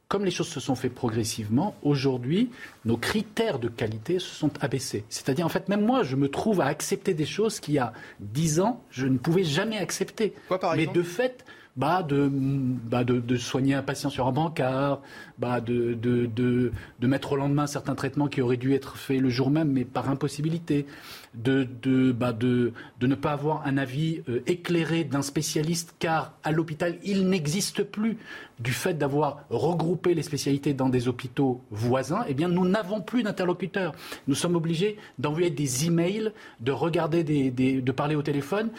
comme 0.09 0.25
les 0.25 0.31
choses 0.31 0.49
se 0.49 0.61
sont 0.61 0.75
faites 0.75 0.95
progressivement, 0.95 1.75
aujourd'hui, 1.83 2.51
nos 2.85 2.97
critères 2.97 3.59
de 3.59 3.69
qualité 3.69 4.19
se 4.19 4.35
sont 4.35 4.51
abaissés. 4.61 5.05
C'est-à-dire, 5.09 5.47
en 5.47 5.49
fait, 5.49 5.69
même 5.69 5.85
moi, 5.85 6.03
je 6.03 6.17
me 6.17 6.29
trouve 6.29 6.61
à 6.61 6.67
accepter 6.67 7.15
des 7.15 7.27
choses 7.27 7.61
qu'il 7.61 7.75
y 7.75 7.79
a 7.79 7.93
dix 8.21 8.61
ans, 8.61 8.83
je 8.91 9.07
ne 9.07 9.19
pouvais 9.19 9.45
jamais 9.45 9.79
accepter. 9.79 10.35
Quoi, 10.49 10.59
par 10.61 10.77
Mais 10.77 10.87
de 10.87 11.03
fait, 11.03 11.45
bah, 11.77 12.05
de, 12.05 12.31
bah, 12.31 13.03
de, 13.03 13.37
soigner 13.37 13.75
un 13.75 13.83
patient 13.83 14.09
sur 14.09 14.29
un 14.29 14.33
bancard, 14.33 15.01
bah, 15.39 15.61
de, 15.61 16.71
mettre 17.03 17.33
au 17.33 17.37
lendemain 17.37 17.67
certains 17.67 17.97
traitements 17.97 18.29
qui 18.29 18.41
auraient 18.41 18.57
dû 18.57 18.75
être 18.75 18.97
faits 18.97 19.21
le 19.21 19.29
jour 19.29 19.51
même, 19.51 19.73
mais 19.73 19.85
par 19.85 20.09
impossibilité, 20.09 20.87
de, 21.35 21.67
bah, 22.13 22.33
ne 22.33 23.15
pas 23.17 23.33
avoir 23.33 23.67
un 23.67 23.77
avis 23.77 24.23
euh, 24.29 24.41
éclairé 24.47 25.03
d'un 25.03 25.23
spécialiste, 25.23 25.97
car 25.99 26.35
à 26.45 26.53
l'hôpital, 26.53 26.97
il 27.03 27.29
n'existe 27.29 27.83
plus, 27.83 28.19
du 28.61 28.73
fait 28.73 28.95
d'avoir 28.95 29.45
regroupé 29.51 30.15
les 30.15 30.23
spécialités 30.23 30.75
dans 30.75 30.89
des 30.89 31.09
hôpitaux 31.09 31.61
voisins, 31.73 32.25
eh 32.29 32.35
bien, 32.35 32.49
nous 32.49 32.67
n'avons 32.69 33.01
plus 33.01 33.25
d'interlocuteurs. 33.25 33.93
Nous 34.29 34.37
sommes 34.37 34.55
obligés 34.55 34.97
d'envoyer 35.19 35.51
des 35.51 35.87
emails, 35.87 36.31
de 36.61 36.75
de 37.81 37.93
parler 37.93 38.15
au 38.15 38.23
téléphone. 38.23 38.71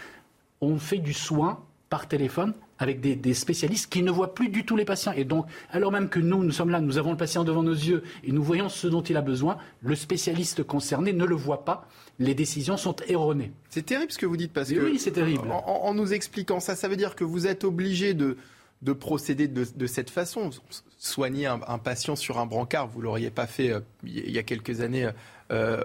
On 0.61 0.77
fait 0.77 0.99
du 0.99 1.11
soin 1.11 1.59
par 1.89 2.07
téléphone 2.07 2.53
avec 2.77 2.99
des, 2.99 3.34
spécialistes 3.34 3.89
qui 3.89 4.03
ne 4.03 4.11
voient 4.11 4.34
plus 4.34 4.49
du 4.49 4.65
tout 4.65 4.76
les 4.76 4.85
patients. 4.85 5.14
Et 5.14 5.23
donc, 5.23 5.45
alors 5.72 5.91
même 5.91 6.10
que 6.10 6.19
nous, 6.19 6.43
nous 6.43 6.52
sommes 6.52 6.69
là, 6.69 6.81
nous 6.81 6.97
avons 6.97 7.11
le 7.11 7.18
patient 7.18 7.43
devant 7.43 7.64
nos 7.64 7.73
yeux 7.73 8.03
et 8.23 8.31
nous 8.31 8.43
voyons 8.43 8.68
ce 8.68 8.88
dont 8.88 9.02
il 9.02 9.15
a 9.15 9.22
besoin, 9.22 9.57
le 9.81 9.95
spécialiste 9.95 10.64
concerné 10.64 11.14
ne 11.14 11.26
le 11.26 11.35
voit 11.35 11.64
pas. 11.64 11.88
Les 12.19 12.35
décisions 12.35 12.76
sont 12.76 12.95
erronées. 13.07 13.52
C'est 13.69 13.85
terrible 13.85 14.11
ce 14.11 14.18
que 14.18 14.26
vous 14.26 14.38
dites 14.38 14.52
parce 14.52 14.69
que 14.72 14.80
oui, 14.80 14.99
c'est 14.99 15.11
terrible. 15.11 15.47
En, 15.52 15.93
nous 15.93 16.14
expliquant 16.14 16.60
ça, 16.60 16.76
ça 16.76 16.88
veut 16.88 16.97
dire 16.97 17.15
que 17.15 17.23
vous 17.23 17.47
êtes 17.47 17.64
obligé 17.64 18.14
de, 18.14 18.38
de 18.81 18.93
procéder 18.93 19.47
de, 19.47 19.88
cette 19.88 20.10
façon. 20.10 20.49
Soigner 20.97 21.45
un, 21.45 21.77
patient 21.77 22.15
sur 22.15 22.39
un 22.39 22.45
brancard, 22.45 22.88
vous 22.88 23.02
l'auriez 23.02 23.30
pas 23.30 23.47
fait 23.47 23.72
euh, 23.72 23.80
il 24.03 24.31
y 24.31 24.39
a 24.39 24.43
quelques 24.43 24.81
années 24.81 25.10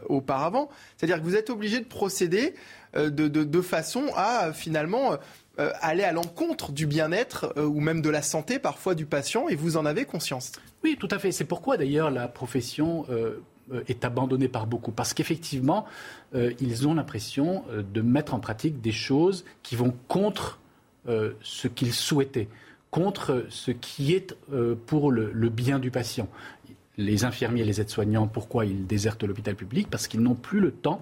auparavant. 0.08 0.70
C'est-à-dire 0.96 1.18
que 1.18 1.24
vous 1.24 1.36
êtes 1.36 1.50
obligé 1.50 1.78
de 1.78 1.84
procéder 1.84 2.54
de, 2.94 3.08
de, 3.28 3.60
façon 3.60 4.06
à 4.16 4.52
finalement 4.52 5.18
aller 5.80 6.04
à 6.04 6.12
l'encontre 6.12 6.72
du 6.72 6.86
bien-être 6.86 7.54
ou 7.56 7.80
même 7.80 8.02
de 8.02 8.10
la 8.10 8.22
santé 8.22 8.58
parfois 8.58 8.94
du 8.94 9.06
patient 9.06 9.48
et 9.48 9.54
vous 9.54 9.76
en 9.76 9.86
avez 9.86 10.04
conscience. 10.04 10.52
Oui, 10.84 10.96
tout 10.98 11.08
à 11.10 11.18
fait. 11.18 11.32
C'est 11.32 11.44
pourquoi 11.44 11.76
d'ailleurs 11.76 12.10
la 12.10 12.28
profession 12.28 13.06
est 13.88 14.04
abandonnée 14.04 14.48
par 14.48 14.66
beaucoup. 14.66 14.92
Parce 14.92 15.14
qu'effectivement, 15.14 15.86
ils 16.34 16.88
ont 16.88 16.94
l'impression 16.94 17.64
de 17.72 18.00
mettre 18.00 18.34
en 18.34 18.40
pratique 18.40 18.80
des 18.80 18.92
choses 18.92 19.44
qui 19.62 19.76
vont 19.76 19.94
contre 20.08 20.58
ce 21.06 21.68
qu'ils 21.68 21.92
souhaitaient 21.92 22.48
contre 22.90 23.46
ce 23.48 23.70
qui 23.70 24.14
est 24.14 24.36
euh, 24.52 24.74
pour 24.86 25.10
le, 25.10 25.48
bien 25.48 25.78
du 25.78 25.90
patient. 25.90 26.28
Les 26.96 27.24
infirmiers 27.24 27.64
les 27.64 27.80
aides-soignants, 27.80 28.26
pourquoi 28.26 28.66
ils 28.66 28.86
désertent 28.86 29.24
l'hôpital 29.24 29.54
public? 29.54 29.88
Parce 29.90 30.08
qu'ils 30.08 30.20
n'ont 30.20 30.34
plus 30.34 30.60
le 30.60 30.70
temps 30.70 31.00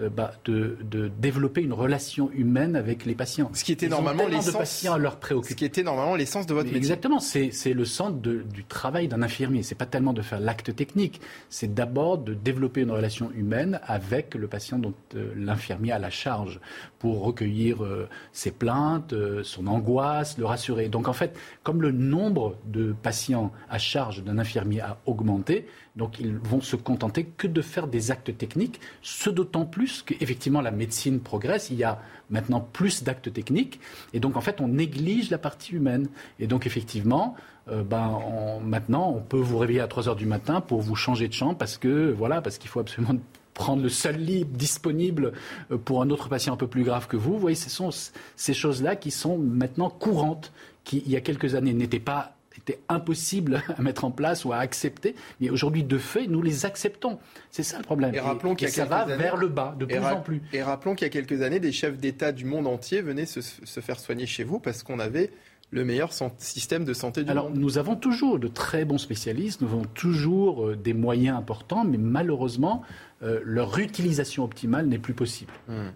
euh, 0.00 0.08
bah, 0.08 0.32
de, 0.44 0.76
développer 1.18 1.62
une 1.62 1.72
relation 1.72 2.30
humaine 2.32 2.76
avec 2.76 3.04
les 3.04 3.14
patients. 3.14 3.50
Ce 3.52 3.64
qui 3.64 3.72
était 3.72 3.88
normalement 3.88 4.28
l'essence 4.28 4.46
de 4.46 4.58
patients 4.58 4.92
à 4.94 4.98
leur 4.98 5.16
préoccuper. 5.16 5.54
Ce 5.54 5.56
qui 5.56 5.64
était 5.64 5.82
normalement 5.82 6.14
l'essence 6.14 6.46
de 6.46 6.54
votre 6.54 6.66
métier. 6.66 6.78
Exactement, 6.78 7.18
c'est 7.18 7.50
le 7.66 7.84
centre 7.84 8.18
du 8.18 8.64
travail 8.64 9.08
d'un 9.08 9.22
infirmier. 9.22 9.62
C'est 9.62 9.74
pas 9.74 9.86
tellement 9.86 10.12
de 10.12 10.22
faire 10.22 10.40
l'acte 10.40 10.74
technique, 10.74 11.20
c'est 11.48 11.74
d'abord 11.74 12.18
de 12.18 12.34
développer 12.34 12.82
une 12.82 12.90
relation 12.92 13.30
humaine 13.32 13.80
avec 13.84 14.34
le 14.34 14.46
patient 14.46 14.78
dont 14.78 14.94
euh, 15.16 15.32
l'infirmier 15.36 15.92
a 15.92 15.98
la 15.98 16.10
charge 16.10 16.60
pour 16.98 17.22
recueillir 17.24 17.82
euh, 17.82 18.08
ses 18.32 18.52
plaintes, 18.52 19.14
son 19.42 19.66
angoisse, 19.66 20.38
le 20.38 20.44
rassurer. 20.46 20.88
Donc 20.88 21.08
en 21.08 21.12
fait, 21.12 21.36
comme 21.64 21.82
le 21.82 21.90
nombre 21.90 22.56
de 22.66 22.94
patients 23.02 23.52
à 23.68 23.78
charge 23.78 24.22
d'un 24.22 24.38
infirmier 24.38 24.80
a 24.80 24.98
augmenté, 25.06 25.66
donc 25.98 26.20
ils 26.20 26.36
vont 26.36 26.60
se 26.60 26.76
contenter 26.76 27.24
que 27.24 27.48
de 27.48 27.60
faire 27.60 27.88
des 27.88 28.10
actes 28.10 28.38
techniques, 28.38 28.80
ce 29.02 29.28
d'autant 29.28 29.66
plus 29.66 30.02
qu'effectivement 30.02 30.60
la 30.60 30.70
médecine 30.70 31.20
progresse, 31.20 31.70
il 31.70 31.76
y 31.76 31.84
a 31.84 32.00
maintenant 32.30 32.60
plus 32.60 33.02
d'actes 33.02 33.32
techniques, 33.32 33.80
et 34.14 34.20
donc 34.20 34.36
en 34.36 34.40
fait 34.40 34.60
on 34.60 34.68
néglige 34.68 35.28
la 35.28 35.38
partie 35.38 35.72
humaine. 35.72 36.08
Et 36.38 36.46
donc 36.46 36.66
effectivement, 36.66 37.34
euh, 37.68 37.82
ben, 37.82 38.20
maintenant 38.64 39.12
on 39.14 39.20
peut 39.20 39.38
vous 39.38 39.58
réveiller 39.58 39.80
à 39.80 39.88
3 39.88 40.08
heures 40.08 40.16
du 40.16 40.26
matin 40.26 40.60
pour 40.60 40.80
vous 40.80 40.94
changer 40.94 41.26
de 41.26 41.34
chambre 41.34 41.58
parce 41.58 41.76
que 41.76 42.12
voilà, 42.12 42.40
parce 42.40 42.58
qu'il 42.58 42.70
faut 42.70 42.80
absolument 42.80 43.18
prendre 43.54 43.82
le 43.82 43.88
seul 43.88 44.16
lit 44.16 44.44
disponible 44.44 45.32
euh, 45.72 45.78
pour 45.78 46.00
un 46.00 46.10
autre 46.10 46.28
patient 46.28 46.54
un 46.54 46.56
peu 46.56 46.68
plus 46.68 46.84
grave 46.84 47.08
que 47.08 47.16
vous. 47.16 47.32
Vous 47.32 47.40
voyez, 47.40 47.56
ce 47.56 47.70
sont 47.70 47.90
ces 48.36 48.54
choses-là 48.54 48.94
qui 48.94 49.10
sont 49.10 49.36
maintenant 49.36 49.90
courantes, 49.90 50.52
qui 50.84 51.02
il 51.04 51.10
y 51.10 51.16
a 51.16 51.20
quelques 51.20 51.56
années 51.56 51.74
n'étaient 51.74 51.98
pas 51.98 52.37
c'était 52.58 52.80
impossible 52.88 53.62
à 53.76 53.80
mettre 53.82 54.04
en 54.04 54.10
place 54.10 54.44
ou 54.44 54.52
à 54.52 54.58
accepter. 54.58 55.14
Mais 55.40 55.50
aujourd'hui, 55.50 55.84
de 55.84 55.98
fait, 55.98 56.26
nous 56.26 56.42
les 56.42 56.66
acceptons. 56.66 57.18
C'est 57.50 57.62
ça 57.62 57.78
le 57.78 57.84
problème. 57.84 58.14
Et 58.14 58.20
rappelons 58.20 58.54
qu'il 58.54 58.68
ça 58.68 58.84
va 58.84 59.04
vers 59.04 59.36
le 59.36 59.48
bas 59.48 59.74
de 59.78 59.86
plus 59.86 59.98
en 59.98 60.20
plus. 60.20 60.42
Et 60.52 60.62
rappelons 60.62 60.94
qu'il 60.94 61.06
y 61.06 61.10
a 61.10 61.12
quelques 61.12 61.42
années, 61.42 61.60
des 61.60 61.72
chefs 61.72 61.98
d'État 61.98 62.32
du 62.32 62.44
monde 62.44 62.66
entier 62.66 63.00
venaient 63.00 63.26
se, 63.26 63.40
faire 63.80 63.98
soigner 63.98 64.26
chez 64.26 64.44
vous 64.44 64.58
parce 64.58 64.82
qu'on 64.82 64.98
avait 64.98 65.30
le 65.70 65.84
meilleur 65.84 66.12
système 66.38 66.86
de 66.86 66.94
santé 66.94 67.24
du 67.24 67.30
Alors, 67.30 67.50
nous 67.50 67.76
avons 67.76 67.94
toujours 67.94 68.38
de 68.38 68.48
très 68.48 68.86
bons 68.86 68.96
spécialistes, 68.96 69.60
nous 69.60 69.68
avons 69.68 69.84
toujours 69.84 70.66
euh, 70.66 70.76
des 70.76 70.94
moyens 70.94 71.36
importants, 71.36 71.84
mais 71.84 71.98
malheureusement, 71.98 72.82
euh, 73.22 73.40
leur 73.44 73.78
utilisation 73.78 74.44
optimale 74.44 74.86
n'est 74.86 74.98
plus 74.98 75.12
possible. 75.12 75.52
Hmm. 75.68 75.88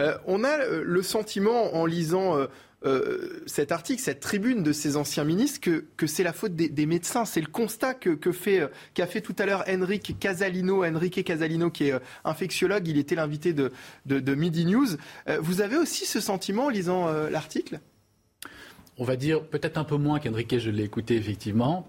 Euh, 0.00 0.16
on 0.26 0.44
a 0.44 0.64
le 0.68 1.02
sentiment, 1.02 1.74
en 1.74 1.86
lisant 1.86 2.36
euh, 2.84 3.42
cet 3.46 3.72
article, 3.72 4.02
cette 4.02 4.20
tribune 4.20 4.62
de 4.62 4.72
ces 4.72 4.96
anciens 4.96 5.24
ministres, 5.24 5.60
que, 5.60 6.06
c'est 6.06 6.22
la 6.22 6.32
faute 6.32 6.54
des, 6.54 6.86
médecins. 6.86 7.24
C'est 7.24 7.40
le 7.40 7.46
constat 7.46 7.94
que, 7.94 8.32
fait, 8.32 8.68
qu'a 8.94 9.06
fait 9.06 9.20
tout 9.20 9.34
à 9.38 9.46
l'heure 9.46 9.64
Enrique 9.68 10.16
Casalino, 10.20 10.84
Enrique 10.84 11.24
Casalino, 11.24 11.70
qui 11.70 11.88
est 11.88 11.92
euh, 11.92 11.98
infectiologue. 12.24 12.86
Il 12.86 12.98
était 12.98 13.14
l'invité 13.14 13.52
de, 13.52 13.72
de, 14.04 14.34
Midi 14.34 14.66
News. 14.66 14.88
Euh, 15.28 15.38
vous 15.40 15.62
avez 15.62 15.76
aussi 15.76 16.04
ce 16.04 16.20
sentiment 16.20 16.66
en 16.66 16.68
lisant 16.68 17.10
l'article? 17.30 17.80
On 18.98 19.04
va 19.04 19.16
dire 19.16 19.42
peut-être 19.42 19.78
un 19.78 19.84
peu 19.84 19.96
moins 19.96 20.20
qu'Enrique, 20.20 20.58
je 20.58 20.70
l'ai 20.70 20.84
écouté 20.84 21.16
effectivement 21.16 21.86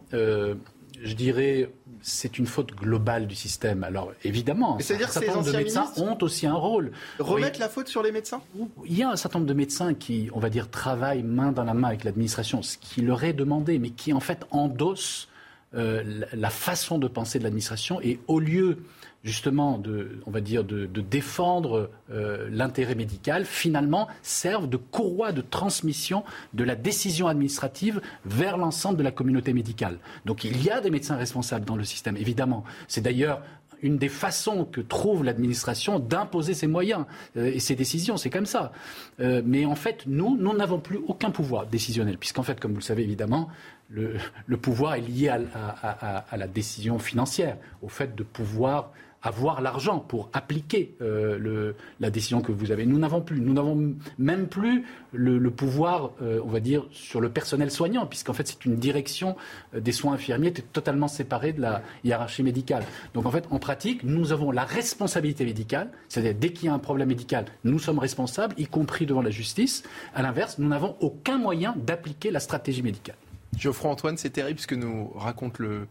je 1.03 1.13
dirais, 1.13 1.69
c'est 2.01 2.37
une 2.37 2.45
faute 2.45 2.75
globale 2.75 3.27
du 3.27 3.35
système. 3.35 3.83
Alors 3.83 4.11
évidemment, 4.23 4.77
c'est-à-dire 4.79 5.07
que 5.07 5.13
ces 5.13 5.51
de 5.51 5.57
médecins 5.57 5.91
ont 5.97 6.17
aussi 6.21 6.47
un 6.47 6.53
rôle. 6.53 6.91
Remettre 7.19 7.59
la 7.59 7.69
faute 7.69 7.87
sur 7.87 8.03
les 8.03 8.11
médecins? 8.11 8.41
Il 8.85 8.97
y 8.97 9.03
a 9.03 9.09
un 9.09 9.15
certain 9.15 9.39
nombre 9.39 9.49
de 9.49 9.53
médecins 9.53 9.93
qui, 9.93 10.29
on 10.33 10.39
va 10.39 10.49
dire, 10.49 10.69
travaillent 10.69 11.23
main 11.23 11.51
dans 11.51 11.63
la 11.63 11.73
main 11.73 11.89
avec 11.89 12.03
l'administration, 12.03 12.61
ce 12.61 12.77
qui 12.77 13.01
leur 13.01 13.23
est 13.23 13.33
demandé, 13.33 13.79
mais 13.79 13.89
qui 13.89 14.13
en 14.13 14.19
fait 14.19 14.45
endossent 14.51 15.27
euh, 15.75 16.23
la 16.33 16.49
façon 16.49 16.97
de 16.97 17.07
penser 17.07 17.39
de 17.39 17.43
l'administration 17.43 17.99
et 18.01 18.19
au 18.27 18.39
lieu 18.39 18.77
justement 19.23 19.77
de, 19.77 20.21
on 20.25 20.31
va 20.31 20.41
dire, 20.41 20.63
de, 20.63 20.85
défendre 20.85 21.89
euh, 22.11 22.47
l'intérêt 22.51 22.95
médical, 22.95 23.45
finalement 23.45 24.07
servent 24.21 24.69
de 24.69 24.77
courroie 24.77 25.31
de 25.31 25.41
transmission 25.41 26.23
de 26.53 26.63
la 26.63 26.75
décision 26.75 27.27
administrative 27.27 28.01
vers 28.25 28.57
l'ensemble 28.57 28.97
de 28.97 29.03
la 29.03 29.11
communauté 29.11 29.53
médicale. 29.53 29.97
Donc 30.25 30.43
il 30.43 30.63
y 30.63 30.69
a 30.69 30.81
des 30.81 30.89
médecins 30.89 31.15
responsables 31.15 31.65
dans 31.65 31.75
le 31.75 31.83
système, 31.83 32.17
évidemment. 32.17 32.63
C'est 32.87 33.01
d'ailleurs 33.01 33.41
une 33.81 33.97
des 33.97 34.09
façons 34.09 34.65
que 34.65 34.81
trouve 34.81 35.23
l'administration 35.23 35.99
d'imposer 35.99 36.53
ses 36.53 36.67
moyens 36.67 37.05
euh, 37.35 37.51
et 37.53 37.59
ses 37.59 37.75
décisions. 37.75 38.17
C'est 38.17 38.29
comme 38.29 38.45
ça. 38.45 38.71
Euh, 39.19 39.41
mais 39.45 39.65
en 39.65 39.75
fait, 39.75 40.03
nous, 40.07 40.37
nous 40.37 40.55
n'avons 40.55 40.79
plus 40.79 40.99
aucun 41.07 41.31
pouvoir 41.31 41.67
décisionnel, 41.67 42.17
puisqu'en 42.17 42.43
fait, 42.43 42.59
comme 42.59 42.71
vous 42.71 42.79
le 42.79 42.83
savez 42.83 43.03
évidemment, 43.03 43.49
le, 43.89 44.17
pouvoir 44.57 44.95
est 44.95 45.01
lié 45.01 45.29
à, 45.29 46.25
la 46.35 46.47
décision 46.47 46.99
financière, 46.99 47.57
au 47.81 47.87
fait 47.87 48.15
de 48.15 48.23
pouvoir 48.23 48.91
avoir 49.27 49.61
l'argent 49.61 49.99
pour 49.99 50.29
appliquer 50.33 50.95
euh, 51.01 51.73
la 51.99 52.09
décision 52.09 52.41
que 52.41 52.51
vous 52.51 52.71
avez. 52.71 52.85
Nous 52.85 52.97
n'avons 52.97 53.21
plus. 53.21 53.39
Nous 53.39 53.53
n'avons 53.53 53.93
même 54.17 54.47
plus 54.47 54.85
le, 55.11 55.51
pouvoir, 55.51 56.11
euh, 56.21 56.39
on 56.43 56.49
va 56.49 56.59
dire, 56.59 56.85
sur 56.91 57.21
le 57.21 57.29
personnel 57.29 57.69
soignant, 57.69 58.05
puisqu'en 58.05 58.33
fait, 58.33 58.47
c'est 58.47 58.65
une 58.65 58.77
direction 58.77 59.35
euh, 59.75 59.79
des 59.79 59.91
soins 59.91 60.13
infirmiers 60.13 60.53
totalement 60.53 61.07
séparée 61.07 61.53
de 61.53 61.61
la 61.61 61.81
hiérarchie 62.03 62.43
médicale. 62.43 62.83
Donc, 63.13 63.25
en 63.25 63.31
fait, 63.31 63.45
en 63.51 63.59
pratique, 63.59 64.03
nous 64.03 64.31
avons 64.31 64.51
la 64.51 64.63
responsabilité 64.63 65.45
médicale, 65.45 65.89
c'est-à-dire 66.07 66.35
dès 66.39 66.53
qu'il 66.53 66.67
y 66.67 66.69
a 66.69 66.73
un 66.73 66.79
problème 66.79 67.09
médical, 67.09 67.45
nous 67.63 67.79
sommes 67.79 67.99
responsables, 67.99 68.55
y 68.57 68.65
compris 68.65 69.05
devant 69.05 69.21
la 69.21 69.29
justice. 69.29 69.83
À 70.15 70.21
l'inverse, 70.21 70.57
nous 70.57 70.67
n'avons 70.67 70.95
aucun 71.01 71.37
moyen 71.37 71.75
d'appliquer 71.77 72.31
la 72.31 72.39
stratégie 72.39 72.81
médicale. 72.81 73.17
Geoffroy 73.57 73.91
Antoine, 73.91 74.17
c'est 74.17 74.29
terrible 74.29 74.59
ce 74.59 74.67
que 74.67 74.75
nous 74.75 75.09
raconte 75.15 75.59
le, 75.59 75.87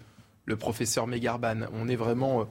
le 0.47 0.57
professeur 0.57 1.07
Megarban. 1.07 1.67
On 1.73 1.89
est 1.89 1.97
vraiment 1.97 2.47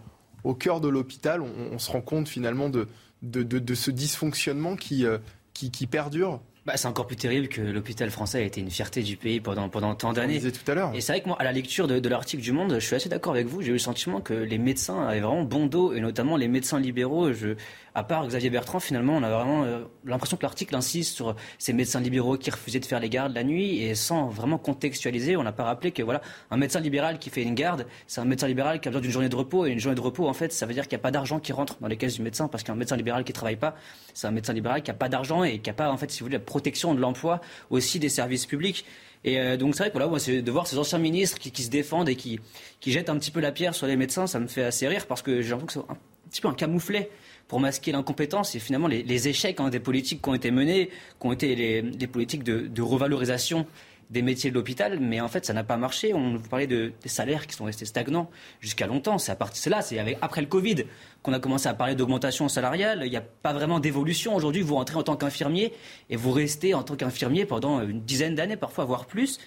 au 0.45 0.53
cœur 0.53 0.80
de 0.80 0.88
l'hôpital, 0.88 1.41
on, 1.41 1.80
se 1.80 1.91
rend 1.91 2.01
compte 2.01 2.30
finalement 2.30 2.69
de, 2.69 2.88
de, 3.23 3.76
ce 3.76 3.91
dysfonctionnement 3.91 4.76
qui, 4.76 5.05
euh, 5.05 5.17
qui, 5.53 5.72
qui 5.72 5.88
perdure 5.88 6.39
bah, 6.65 6.77
c'est 6.77 6.88
encore 6.88 7.05
plus 7.05 7.15
terrible 7.15 7.47
que 7.47 7.61
l'hôpital 7.61 8.09
français 8.09 8.39
a 8.39 8.41
été 8.41 8.59
une 8.59 8.72
fierté 8.72 9.03
du 9.03 9.17
pays 9.17 9.39
pendant, 9.39 9.69
pendant 9.69 9.93
tant 9.93 10.13
d'années. 10.13 10.41
tout 10.41 10.72
à 10.72 10.73
l'heure. 10.73 10.91
Et 10.95 11.01
c'est 11.01 11.11
vrai 11.11 11.22
que 11.22 11.27
moi, 11.27 11.38
à 11.39 11.43
la 11.43 11.51
lecture 11.51 11.88
de, 11.88 11.99
de 11.99 12.09
l'article 12.09 12.41
du 12.41 12.51
Monde, 12.53 12.73
je 12.80 12.85
suis 12.85 12.95
assez 12.95 13.07
d'accord 13.07 13.34
avec 13.34 13.45
vous. 13.45 13.61
J'ai 13.61 13.69
eu 13.69 13.73
le 13.73 13.77
sentiment 13.77 14.19
que 14.19 14.34
les 14.34 14.57
médecins 14.57 15.05
avaient 15.05 15.19
vraiment 15.19 15.43
bon 15.43 15.67
dos, 15.67 15.93
et 15.93 15.99
notamment 15.99 16.38
les 16.38 16.47
médecins 16.47 16.80
libéraux. 16.80 17.31
Je, 17.34 17.49
à 17.95 18.03
part 18.03 18.27
Xavier 18.27 18.49
Bertrand, 18.49 18.81
finalement, 18.81 19.15
on 19.15 19.23
a 19.23 19.30
vraiment 19.30 19.63
euh, 19.63 19.85
l'impression 20.03 20.35
que 20.35 20.43
l'article 20.43 20.76
insiste 20.76 21.15
sur 21.15 21.34
ces 21.57 21.72
médecins 21.72 22.01
libéraux 22.01 22.38
qui 22.38 22.51
refusaient 22.51 22.81
de 22.81 22.85
faire 22.85 22.99
les 22.99 23.09
gardes 23.09 23.34
la 23.34 23.45
nuit, 23.45 23.81
et 23.81 23.95
sans 23.95 24.27
vraiment 24.27 24.57
contextualiser, 24.57 25.38
on 25.38 25.43
n'a 25.43 25.53
pas 25.53 25.63
rappelé 25.63 25.91
que 25.91 26.03
voilà, 26.03 26.22
un 26.51 26.57
médecin 26.57 26.81
libéral 26.81 27.19
qui 27.19 27.30
fait 27.30 27.41
une 27.41 27.55
garde, 27.55 27.88
c'est 28.05 28.19
un 28.19 28.26
médecin 28.26 28.47
libéral 28.47 28.81
qui 28.81 28.89
a 28.89 28.91
besoin 28.91 29.01
d'une 29.01 29.11
journée 29.11 29.30
de 29.30 29.35
repos, 29.35 29.65
et 29.65 29.72
une 29.72 29.80
journée 29.80 29.95
de 29.95 30.01
repos, 30.01 30.27
en 30.27 30.34
fait, 30.34 30.51
ça 30.51 30.65
veut 30.65 30.73
dire 30.73 30.84
qu'il 30.89 30.97
n'y 30.97 31.01
a 31.01 31.03
pas 31.03 31.11
d'argent 31.11 31.39
qui 31.39 31.53
rentre 31.53 31.77
dans 31.80 31.88
les 31.88 31.95
caisses 31.95 32.15
du 32.15 32.22
médecin, 32.22 32.49
parce 32.49 32.63
qu'un 32.63 32.76
médecin 32.76 32.97
libéral 32.97 33.23
qui 33.23 33.31
travaille 33.31 33.55
pas, 33.55 33.76
c'est 34.13 34.27
un 34.27 34.31
médecin 34.31 34.51
libéral 34.51 34.84
qui 34.84 34.91
n'a 34.91 34.97
pas 34.97 35.07
d'argent 35.07 35.45
et 35.45 35.59
qui 35.59 35.69
n'a 35.69 35.73
pas, 35.73 35.89
en 35.89 35.95
fait, 35.95 36.11
si 36.11 36.19
vous 36.19 36.26
voulez, 36.26 36.38
la 36.38 36.43
protection 36.43 36.93
de 36.93 36.99
l'emploi 36.99 37.39
aussi 37.69 37.99
des 37.99 38.09
services 38.09 38.45
publics. 38.45 38.85
Et 39.23 39.39
euh, 39.39 39.57
donc 39.57 39.73
c'est 39.73 39.84
vrai 39.84 39.89
que 39.89 39.93
voilà, 39.93 40.07
moi, 40.07 40.19
de 40.19 40.51
voir 40.51 40.67
ces 40.67 40.77
anciens 40.77 40.99
ministres 40.99 41.39
qui, 41.39 41.63
se 41.63 41.69
défendent 41.69 42.09
et 42.09 42.15
qui, 42.15 42.39
qui 42.80 42.91
jettent 42.91 43.09
un 43.09 43.17
petit 43.17 43.31
peu 43.31 43.39
la 43.39 43.51
pierre 43.51 43.73
sur 43.73 43.88
les 43.88 43.95
médecins, 43.95 44.27
ça 44.27 44.39
me 44.39 44.47
fait 44.47 44.63
assez 44.63 44.88
rire 44.88 45.07
parce 45.07 45.22
que 45.22 45.41
j'ai 45.41 45.51
l'impression 45.51 45.81
que 45.81 45.88
c'est 45.88 45.93
un 45.93 46.30
petit 46.30 46.41
peu 46.41 46.47
un 46.47 46.53
camouflet 46.53 47.09
pour 47.47 47.59
masquer 47.59 47.91
l'incompétence 47.91 48.55
et 48.55 48.59
finalement 48.59 48.88
les, 48.88 49.27
échecs 49.27 49.59
hein, 49.59 49.69
des 49.69 49.80
politiques 49.80 50.22
qui 50.22 50.30
ont 50.30 50.34
été 50.34 50.51
menées, 50.51 50.89
qui 51.19 51.27
ont 51.27 51.31
été 51.31 51.55
les, 51.55 52.07
politiques 52.07 52.43
de, 52.43 52.67
de 52.67 52.81
revalorisation 52.81 53.65
des 54.09 54.22
métiers 54.22 54.49
de 54.51 54.55
l'hôpital, 54.55 54.99
mais 54.99 55.19
en 55.19 55.27
fait, 55.27 55.45
ça 55.45 55.53
n'a 55.53 55.63
pas 55.63 55.77
marché. 55.77 56.13
On 56.13 56.35
vous 56.38 56.47
parlait 56.47 56.67
de, 56.67 56.93
des 57.01 57.09
salaires 57.09 57.47
qui 57.47 57.55
sont 57.55 57.65
restés 57.65 57.85
stagnants 57.85 58.30
jusqu'à 58.59 58.88
longtemps. 58.88 59.17
C'est 59.17 59.31
à 59.31 59.35
partir 59.35 59.61
c'est 59.61 59.69
là, 59.69 59.81
c'est 59.81 59.99
après 60.22 60.41
le 60.41 60.47
Covid 60.47 60.84
qu'on 61.23 61.34
a 61.34 61.39
commencé 61.39 61.67
à 61.67 61.73
parler 61.73 61.95
d'augmentation 61.95 62.47
salariale. 62.47 63.01
Il 63.05 63.09
n'y 63.09 63.17
a 63.17 63.22
pas 63.22 63.53
vraiment 63.53 63.80
d'évolution. 63.80 64.35
Aujourd'hui, 64.35 64.61
vous 64.61 64.76
rentrez 64.76 64.97
en 64.97 65.03
tant 65.03 65.15
qu'infirmier 65.15 65.73
et 66.09 66.15
vous 66.15 66.31
restez 66.31 66.73
en 66.73 66.84
tant 66.84 66.95
qu'infirmier 66.95 67.45
pendant 67.45 67.81
une 67.81 68.01
dizaine 68.01 68.35
d'années, 68.35 68.57
parfois, 68.57 68.85
voire 68.85 69.05
plus. 69.05 69.39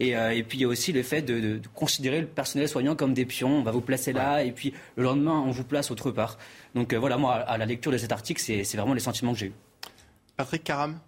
Et, 0.00 0.16
euh, 0.16 0.42
puis 0.48 0.58
il 0.58 0.62
y 0.62 0.64
a 0.64 0.68
aussi 0.68 0.92
le 0.92 1.02
fait 1.02 1.22
de, 1.22 1.60
considérer 1.74 2.22
le 2.22 2.26
personnel 2.26 2.68
soignant 2.68 2.96
comme 2.96 3.12
des 3.14 3.26
pions. 3.26 3.58
On 3.58 3.62
va 3.62 3.70
vous 3.70 3.82
placer 3.82 4.12
là, 4.12 4.42
et 4.42 4.50
puis 4.50 4.72
le 4.96 5.04
lendemain, 5.04 5.44
on 5.46 5.50
vous 5.50 5.64
place 5.64 5.90
autre 5.90 6.10
part. 6.10 6.38
Donc 6.74 6.92
euh, 6.92 6.98
voilà, 6.98 7.18
moi, 7.18 7.34
à 7.34 7.58
la 7.58 7.66
lecture 7.66 7.92
de 7.92 7.98
cet 7.98 8.10
article, 8.10 8.40
c'est 8.40 8.76
vraiment 8.76 8.94
les 8.94 9.00
sentiments 9.00 9.32
que 9.34 9.38
j'ai 9.38 9.46
eus. 9.46 9.54
Patrick 10.36 10.64
Caram 10.64 10.98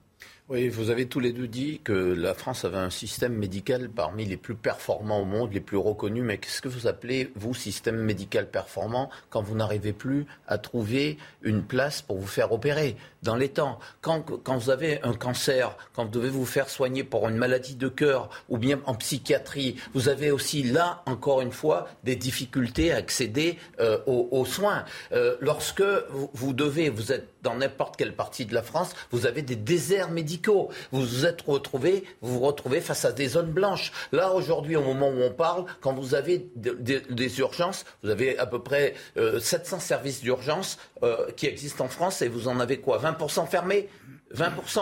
Oui, 0.52 0.68
vous 0.68 0.90
avez 0.90 1.06
tous 1.06 1.18
les 1.18 1.32
deux 1.32 1.48
dit 1.48 1.80
que 1.82 1.94
la 1.94 2.34
France 2.34 2.66
avait 2.66 2.76
un 2.76 2.90
système 2.90 3.32
médical 3.32 3.88
parmi 3.88 4.26
les 4.26 4.36
plus 4.36 4.54
performants 4.54 5.22
au 5.22 5.24
monde, 5.24 5.54
les 5.54 5.62
plus 5.62 5.78
reconnus. 5.78 6.22
Mais 6.22 6.36
qu'est-ce 6.36 6.60
que 6.60 6.68
vous 6.68 6.86
appelez, 6.86 7.32
vous, 7.36 7.54
système 7.54 7.96
médical 7.96 8.50
performant 8.50 9.08
quand 9.30 9.40
vous 9.40 9.54
n'arrivez 9.54 9.94
plus 9.94 10.26
à 10.46 10.58
trouver 10.58 11.16
une 11.40 11.62
place 11.62 12.02
pour 12.02 12.18
vous 12.18 12.26
faire 12.26 12.52
opérer 12.52 12.96
dans 13.22 13.34
les 13.34 13.48
temps? 13.48 13.78
Quand, 14.02 14.20
quand 14.20 14.58
vous 14.58 14.68
avez 14.68 15.02
un 15.04 15.14
cancer, 15.14 15.74
quand 15.94 16.04
vous 16.04 16.10
devez 16.10 16.28
vous 16.28 16.44
faire 16.44 16.68
soigner 16.68 17.02
pour 17.02 17.26
une 17.30 17.36
maladie 17.36 17.76
de 17.76 17.88
cœur 17.88 18.28
ou 18.50 18.58
bien 18.58 18.78
en 18.84 18.94
psychiatrie, 18.94 19.76
vous 19.94 20.10
avez 20.10 20.30
aussi 20.30 20.62
là, 20.64 21.02
encore 21.06 21.40
une 21.40 21.52
fois, 21.52 21.88
des 22.04 22.14
difficultés 22.16 22.92
à 22.92 22.96
accéder 22.96 23.56
euh, 23.80 23.96
aux, 24.04 24.44
soins. 24.44 24.84
Euh, 25.12 25.34
lorsque 25.40 25.80
vous, 26.10 26.28
vous 26.34 26.52
devez, 26.52 26.90
vous 26.90 27.10
êtes 27.10 27.28
dans 27.42 27.56
n'importe 27.56 27.96
quelle 27.96 28.14
partie 28.14 28.44
de 28.44 28.52
la 28.52 28.62
France, 28.62 28.94
vous 29.10 29.24
avez 29.24 29.40
des 29.40 29.56
déserts 29.56 30.10
médicaux. 30.10 30.41
Vous 30.48 31.00
vous 31.00 31.26
êtes 31.26 31.42
retrouvés, 31.42 32.04
vous 32.20 32.40
retrouvez 32.40 32.80
face 32.80 33.04
à 33.04 33.12
des 33.12 33.28
zones 33.28 33.50
blanches. 33.50 33.92
Là, 34.12 34.32
aujourd'hui, 34.32 34.76
au 34.76 34.82
moment 34.82 35.08
où 35.08 35.22
on 35.22 35.32
parle, 35.32 35.64
quand 35.80 35.92
vous 35.94 36.14
avez 36.14 36.48
des 36.56 37.38
urgences, 37.38 37.84
vous 38.02 38.10
avez 38.10 38.38
à 38.38 38.46
peu 38.46 38.62
près 38.62 38.94
700 39.16 39.76
euh, 39.76 39.80
services 39.80 40.20
d'urgence 40.20 40.78
euh, 41.02 41.30
qui 41.36 41.46
existent 41.46 41.84
en 41.84 41.88
France 41.88 42.22
et 42.22 42.28
vous 42.28 42.48
en 42.48 42.60
avez 42.60 42.78
quoi 42.78 42.98
20% 42.98 43.46
fermés? 43.46 43.88
20% 44.34 44.80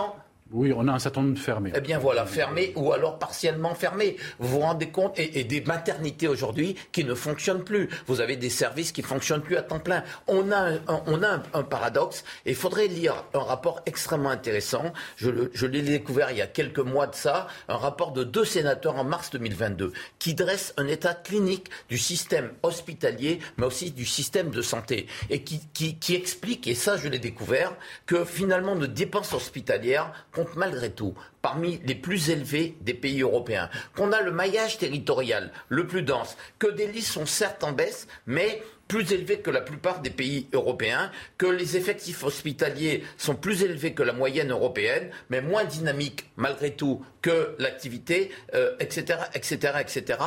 oui, 0.53 0.73
on 0.75 0.87
a 0.87 0.91
un 0.91 0.99
certain 0.99 1.21
nombre 1.21 1.35
de 1.35 1.39
fermés. 1.39 1.71
Eh 1.75 1.81
bien 1.81 1.97
voilà, 1.97 2.25
fermés 2.25 2.73
ou 2.75 2.91
alors 2.91 3.19
partiellement 3.19 3.73
fermés. 3.73 4.17
Vous 4.39 4.49
vous 4.49 4.59
rendez 4.59 4.89
compte 4.89 5.17
et, 5.17 5.43
des 5.43 5.61
maternités 5.61 6.27
aujourd'hui 6.27 6.75
qui 6.91 7.05
ne 7.05 7.13
fonctionnent 7.13 7.63
plus. 7.63 7.89
Vous 8.07 8.21
avez 8.21 8.35
des 8.35 8.49
services 8.49 8.91
qui 8.91 9.01
fonctionnent 9.01 9.41
plus 9.41 9.55
à 9.55 9.61
temps 9.61 9.79
plein. 9.79 10.03
On 10.27 10.51
a 10.51 10.79
un, 10.87 11.63
paradoxe 11.63 12.23
et 12.45 12.51
il 12.51 12.55
faudrait 12.55 12.87
lire 12.87 13.23
un 13.33 13.39
rapport 13.39 13.81
extrêmement 13.85 14.29
intéressant. 14.29 14.93
Je, 15.15 15.65
l'ai 15.65 15.81
découvert 15.81 16.31
il 16.31 16.37
y 16.37 16.41
a 16.41 16.47
quelques 16.47 16.79
mois 16.79 17.07
de 17.07 17.15
ça, 17.15 17.47
un 17.69 17.77
rapport 17.77 18.11
de 18.11 18.23
deux 18.23 18.45
sénateurs 18.45 18.97
en 18.97 19.03
mars 19.03 19.29
2022 19.31 19.93
qui 20.19 20.33
dresse 20.33 20.73
un 20.77 20.87
état 20.87 21.13
clinique 21.13 21.69
du 21.87 21.97
système 21.97 22.51
hospitalier, 22.63 23.39
mais 23.57 23.65
aussi 23.65 23.91
du 23.91 24.05
système 24.05 24.49
de 24.49 24.61
santé 24.61 25.07
et 25.29 25.43
qui 25.43 26.15
explique, 26.15 26.67
et 26.67 26.75
ça 26.75 26.97
je 26.97 27.07
l'ai 27.07 27.19
découvert, 27.19 27.73
que 28.05 28.25
finalement 28.25 28.75
nos 28.75 28.87
dépenses 28.87 29.33
hospitalières 29.33 30.11
malgré 30.55 30.91
tout 30.91 31.13
parmi 31.41 31.79
les 31.85 31.95
plus 31.95 32.29
élevés 32.29 32.77
des 32.81 32.93
pays 32.93 33.21
européens, 33.21 33.69
qu'on 33.95 34.11
a 34.11 34.21
le 34.21 34.31
maillage 34.31 34.77
territorial 34.77 35.51
le 35.69 35.87
plus 35.87 36.03
dense, 36.03 36.37
que 36.59 36.67
des 36.67 36.87
lits 36.87 37.01
sont 37.01 37.25
certes 37.25 37.63
en 37.63 37.71
baisse, 37.71 38.07
mais 38.27 38.61
plus 38.87 39.13
élevés 39.13 39.39
que 39.39 39.51
la 39.51 39.61
plupart 39.61 40.01
des 40.01 40.09
pays 40.09 40.47
européens, 40.53 41.11
que 41.37 41.45
les 41.45 41.77
effectifs 41.77 42.23
hospitaliers 42.23 43.03
sont 43.17 43.35
plus 43.35 43.63
élevés 43.63 43.93
que 43.93 44.03
la 44.03 44.13
moyenne 44.13 44.51
européenne, 44.51 45.09
mais 45.29 45.41
moins 45.41 45.63
dynamiques 45.63 46.29
malgré 46.35 46.71
tout 46.75 47.03
que 47.21 47.55
l'activité, 47.57 48.31
etc., 48.79 49.17
etc., 49.33 49.73
etc 49.79 50.17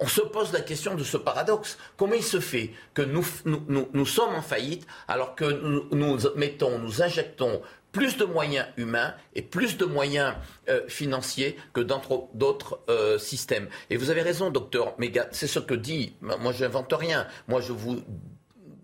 on 0.00 0.06
se 0.06 0.22
pose 0.22 0.52
la 0.52 0.62
question 0.62 0.94
de 0.94 1.04
ce 1.04 1.18
paradoxe. 1.18 1.76
Comment 1.96 2.14
il 2.14 2.22
se 2.22 2.40
fait 2.40 2.70
que 2.94 3.02
nous, 3.02 3.22
sommes 4.06 4.34
en 4.34 4.42
faillite 4.42 4.86
alors 5.06 5.34
que 5.34 5.44
nous 5.44 6.18
mettons, 6.36 6.78
nous 6.78 7.02
injectons 7.02 7.60
plus 7.92 8.16
de 8.16 8.24
moyens 8.24 8.66
humains 8.76 9.14
et 9.34 9.42
plus 9.42 9.76
de 9.76 9.84
moyens 9.84 10.34
euh, 10.68 10.86
financiers 10.88 11.56
que 11.72 11.80
dans 11.80 12.00
d'autres 12.34 12.80
euh, 12.88 13.18
systèmes. 13.18 13.68
Et 13.90 13.96
vous 13.96 14.10
avez 14.10 14.22
raison, 14.22 14.50
docteur 14.50 14.94
Méga, 14.98 15.28
c'est 15.32 15.46
ce 15.46 15.58
que 15.58 15.74
dit, 15.74 16.14
moi 16.20 16.52
je 16.52 16.64
n'invente 16.64 16.92
rien, 16.92 17.26
moi 17.48 17.60
je 17.60 17.72
vous 17.72 18.00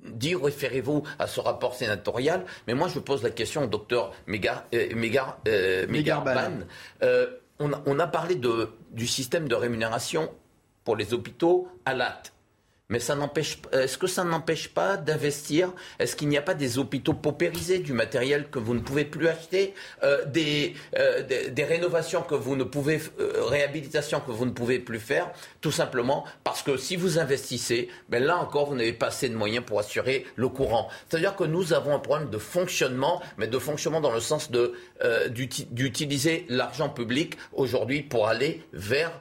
dis, 0.04 0.34
référez-vous 0.34 1.02
à 1.18 1.26
ce 1.26 1.40
rapport 1.40 1.74
sénatorial, 1.74 2.44
mais 2.66 2.74
moi 2.74 2.88
je 2.88 2.98
pose 2.98 3.22
la 3.22 3.30
question 3.30 3.64
au 3.64 3.66
docteur 3.66 4.12
Méga, 4.26 4.66
euh, 4.68 5.86
on, 7.58 7.70
on, 7.86 7.98
a 7.98 8.06
parlé 8.06 8.34
de, 8.34 8.68
du 8.90 9.06
système 9.06 9.48
de 9.48 9.54
rémunération 9.54 10.30
pour 10.84 10.96
les 10.96 11.14
hôpitaux 11.14 11.68
à 11.84 11.94
l'acte. 11.94 12.32
Mais 12.88 13.00
ça 13.00 13.16
n'empêche, 13.16 13.58
est-ce 13.72 13.98
que 13.98 14.06
ça 14.06 14.22
n'empêche 14.22 14.68
pas 14.68 14.96
d'investir? 14.96 15.72
Est-ce 15.98 16.14
qu'il 16.14 16.28
n'y 16.28 16.38
a 16.38 16.42
pas 16.42 16.54
des 16.54 16.78
hôpitaux 16.78 17.14
paupérisés, 17.14 17.80
du 17.80 17.92
matériel 17.92 18.48
que 18.48 18.60
vous 18.60 18.74
ne 18.74 18.80
pouvez 18.80 19.04
plus 19.04 19.26
acheter, 19.26 19.74
euh, 20.04 20.24
des, 20.26 20.74
euh, 20.96 21.22
des, 21.22 21.64
rénovations 21.64 22.22
que 22.22 22.36
vous 22.36 22.54
ne 22.54 22.62
pouvez, 22.62 23.00
euh, 23.18 23.44
réhabilitation 23.46 24.20
que 24.20 24.30
vous 24.30 24.46
ne 24.46 24.52
pouvez 24.52 24.78
plus 24.78 25.00
faire, 25.00 25.32
tout 25.60 25.72
simplement 25.72 26.24
parce 26.44 26.62
que 26.62 26.76
si 26.76 26.94
vous 26.94 27.18
investissez, 27.18 27.88
ben 28.08 28.22
là 28.22 28.36
encore 28.38 28.66
vous 28.68 28.76
n'avez 28.76 28.92
pas 28.92 29.06
assez 29.06 29.28
de 29.28 29.34
moyens 29.34 29.64
pour 29.64 29.80
assurer 29.80 30.24
le 30.36 30.48
courant. 30.48 30.88
C'est-à-dire 31.08 31.34
que 31.34 31.44
nous 31.44 31.72
avons 31.72 31.92
un 31.92 31.98
problème 31.98 32.30
de 32.30 32.38
fonctionnement, 32.38 33.20
mais 33.36 33.48
de 33.48 33.58
fonctionnement 33.58 34.00
dans 34.00 34.12
le 34.12 34.20
sens 34.20 34.50
de 34.50 34.74
d'utiliser 35.28 36.46
l'argent 36.48 36.88
public 36.88 37.36
aujourd'hui 37.52 38.02
pour 38.02 38.28
aller 38.28 38.62
vers 38.72 39.12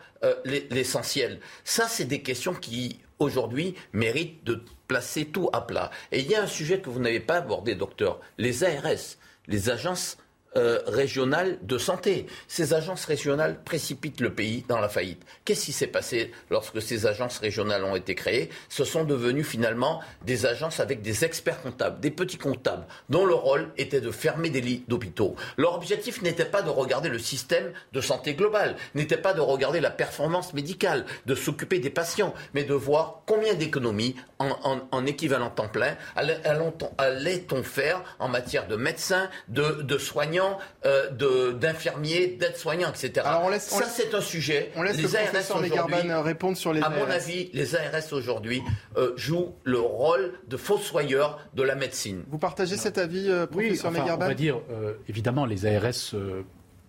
l'essentiel. 0.45 1.39
Ça, 1.63 1.87
c'est 1.87 2.05
des 2.05 2.21
questions 2.21 2.53
qui 2.53 2.99
aujourd'hui, 3.19 3.75
mérite 3.93 4.43
de 4.43 4.63
placer 4.87 5.25
tout 5.25 5.49
à 5.53 5.61
plat. 5.61 5.91
Et 6.11 6.19
il 6.19 6.27
y 6.27 6.35
a 6.35 6.43
un 6.43 6.47
sujet 6.47 6.79
que 6.79 6.89
vous 6.89 6.99
n'avez 6.99 7.19
pas 7.19 7.37
abordé, 7.37 7.75
docteur, 7.75 8.19
les 8.37 8.63
ARS, 8.63 9.17
les 9.47 9.69
agences 9.69 10.17
euh, 10.57 10.80
régionales 10.88 11.57
de 11.64 11.77
santé. 11.77 12.27
Ces 12.48 12.73
agences 12.73 13.03
régionales 13.03 13.61
précipitent 13.65 14.22
le 14.22 14.34
pays 14.34 14.64
dans 14.69 14.80
la 14.80 14.88
faillite. 14.88 15.22
Qu'est-ce 15.44 15.65
qui 15.65 15.73
s'est 15.73 15.86
passé 15.86 16.32
lorsque 16.49 16.82
ces 16.82 17.07
agences 17.07 17.40
régionales 17.40 17.84
ont 17.84 17.98
été 17.98 18.15
créées? 18.15 18.49
Ce 18.69 18.86
sont 18.86 19.03
devenus 19.03 19.45
finalement 19.45 20.02
des 20.26 20.45
agences 20.45 20.80
avec 20.80 21.02
des 21.02 21.26
experts 21.26 21.61
comptables, 21.61 21.99
des 21.99 22.10
petits 22.10 22.38
comptables, 22.38 22.86
dont 23.10 23.26
le 23.26 23.34
rôle 23.34 23.69
était 23.77 23.99
de 23.99 24.11
fermer 24.11 24.49
des 24.49 24.61
lits 24.61 24.86
d'hôpitaux. 24.88 25.36
Leur 25.57 25.76
objectif 25.76 26.22
n'était 26.22 26.45
pas 26.45 26.61
de 26.61 26.69
regarder 26.69 27.10
le 27.10 27.19
système 27.19 27.73
de 27.91 27.99
santé 27.99 28.34
global, 28.34 28.77
n'était 28.94 29.18
pas 29.18 29.34
de 29.34 29.41
regarder 29.41 29.82
la 29.82 29.91
performance 29.91 30.53
médicale, 30.53 31.06
de 31.26 31.36
s'occuper 31.36 31.80
des 31.80 31.90
patients, 31.90 32.34
mais 32.53 32.64
de 32.64 32.73
voir 32.73 33.23
combien 33.26 33.56
d'économies 33.56 34.15
en, 34.40 35.06
équivalent 35.06 35.49
temps 35.49 35.68
plein 35.68 35.95
allait-on 36.15 37.64
faire 37.64 38.03
en 38.19 38.30
matière 38.30 38.68
de 38.68 38.76
médecins, 38.76 39.30
de 39.49 39.98
soignants, 39.98 40.44
euh, 40.85 41.51
d'infirmiers, 41.53 42.27
d'aides-soignants, 42.39 42.89
etc. 42.89 43.26
Alors 43.26 43.51
Ça, 43.59 43.85
c'est 43.85 44.13
un 44.13 44.22
sujet. 44.22 44.72
On 44.76 44.84
laisse 44.84 44.97
les 44.97 45.03
le 45.03 45.09
professeur 45.09 46.23
répondre 46.23 46.57
sur 46.57 46.73
les 46.73 46.81
À 46.81 46.89
mon 46.89 47.05
avis, 47.09 47.49
les 47.53 47.76
ARS 47.76 48.11
aujourd'hui 48.11 48.61
euh, 48.97 49.13
jouent 49.15 49.53
le 49.63 49.80
rôle 49.80 50.34
de 50.47 50.57
fossoyeurs 50.57 51.39
de 51.53 51.63
la 51.63 51.76
médecine. 51.76 52.23
Vous 52.30 52.38
partagez 52.38 52.77
cet 52.77 52.97
avis, 52.97 53.30
euh, 53.30 53.45
professeur 53.45 53.91
oui, 53.91 53.99
On 54.01 54.17
va 54.17 54.34
dire, 54.34 54.59
évidemment, 55.07 55.45
les 55.45 55.65
ARS 55.65 56.15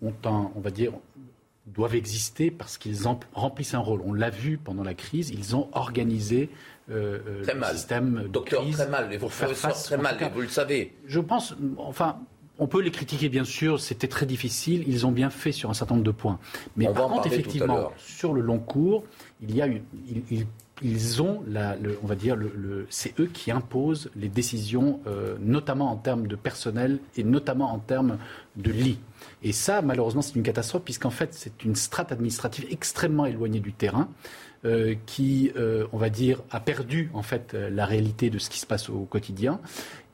ont 0.03 0.15
un, 0.25 0.51
on 0.55 0.61
va 0.61 0.71
dire, 0.71 0.93
doivent 1.67 1.97
exister 1.97 2.51
parce 2.51 2.79
qu'ils 2.79 3.03
remplissent 3.35 3.75
un 3.75 3.81
rôle. 3.81 4.01
On 4.05 4.13
l'a 4.13 4.31
vu 4.31 4.59
pendant 4.59 4.85
la 4.85 4.95
crise, 4.95 5.31
ils 5.31 5.57
ont 5.57 5.69
organisé 5.73 6.51
euh, 6.91 7.19
le 7.45 7.65
système 7.73 8.29
Docteur, 8.29 8.65
très 8.71 8.87
mal, 8.87 9.11
les 9.11 9.19
faire 9.19 9.51
face, 9.53 9.85
très 9.85 9.97
mal, 9.97 10.17
vous 10.33 10.41
le 10.41 10.49
savez. 10.49 10.95
Je 11.07 11.19
pense, 11.19 11.55
enfin, 11.79 12.21
on 12.59 12.67
peut 12.67 12.81
les 12.81 12.91
critiquer, 12.91 13.29
bien 13.29 13.45
sûr, 13.45 13.81
c'était 13.81 14.09
très 14.09 14.27
difficile, 14.27 14.85
ils 14.87 15.07
ont 15.07 15.13
bien 15.13 15.31
fait 15.31 15.53
sur 15.53 15.71
un 15.71 15.75
certain 15.75 15.95
nombre 15.95 16.07
de 16.07 16.11
points. 16.11 16.39
Mais 16.77 16.87
par 16.87 17.09
contre, 17.09 17.27
effectivement, 17.27 17.93
sur 17.99 18.33
le 18.33 18.41
long 18.41 18.59
cours, 18.59 19.05
il 19.43 19.55
y 19.55 19.63
a 19.63 19.69
ils, 20.83 21.23
ont, 21.23 21.43
on 22.03 22.07
va 22.07 22.15
dire, 22.15 22.37
le, 22.37 22.87
c'est 22.91 23.19
eux 23.19 23.31
qui 23.33 23.51
imposent 23.51 24.11
les 24.15 24.29
décisions, 24.29 25.01
euh, 25.07 25.37
notamment 25.41 25.91
en 25.91 25.97
termes 25.97 26.27
de 26.27 26.37
personnel 26.37 26.99
et 27.17 27.25
notamment 27.25 27.73
en 27.73 27.79
termes 27.79 28.19
de 28.57 28.71
lits. 28.71 28.99
Et 29.43 29.53
ça, 29.53 29.81
malheureusement, 29.81 30.21
c'est 30.21 30.35
une 30.35 30.43
catastrophe, 30.43 30.83
puisqu'en 30.83 31.11
fait, 31.11 31.33
c'est 31.33 31.65
une 31.65 31.77
strate 31.77 32.13
administrative 32.13 32.67
extrêmement 32.71 33.25
éloignée 33.27 33.61
du 33.61 33.73
terrain. 33.73 34.09
Euh, 34.65 34.95
qui, 35.05 35.53
euh, 35.57 35.87
on 35.93 35.99
va 35.99 36.09
dire, 36.09 36.43
a 36.51 36.59
perdu 36.59 37.11
en 37.13 37.23
fait 37.23 37.53
la 37.53 37.85
réalité 37.85 38.31
de 38.31 38.39
ce 38.39 38.51
qui 38.51 38.59
se 38.59 38.67
passe 38.67 38.89
au 38.89 39.01
quotidien 39.01 39.61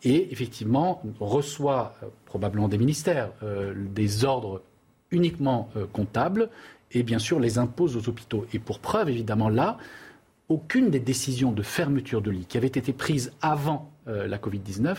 et 0.05 0.33
effectivement 0.33 1.03
reçoit 1.21 1.95
euh, 2.03 2.07
probablement 2.27 2.69
des 2.69 2.79
ministères 2.79 3.31
euh, 3.43 3.75
des 3.77 4.25
ordres 4.25 4.63
uniquement 5.11 5.69
euh, 5.77 5.87
comptables 5.93 6.51
et 6.91 7.03
bien 7.03 7.19
sûr 7.19 7.39
les 7.39 7.59
impose 7.59 7.97
aux 7.97 8.09
hôpitaux. 8.09 8.47
Et 8.53 8.59
pour 8.59 8.79
preuve, 8.79 9.09
évidemment, 9.09 9.49
là, 9.49 9.79
aucune 10.49 10.91
des 10.91 11.01
décisions 11.01 11.53
de 11.53 11.63
fermeture 11.63 12.21
de 12.21 12.31
lits 12.31 12.47
qui 12.47 12.59
avaient 12.59 12.67
été 12.67 12.93
prises 12.93 13.33
avant 13.41 13.91
la 14.07 14.37
Covid-19 14.37 14.89
euh, 14.89 14.95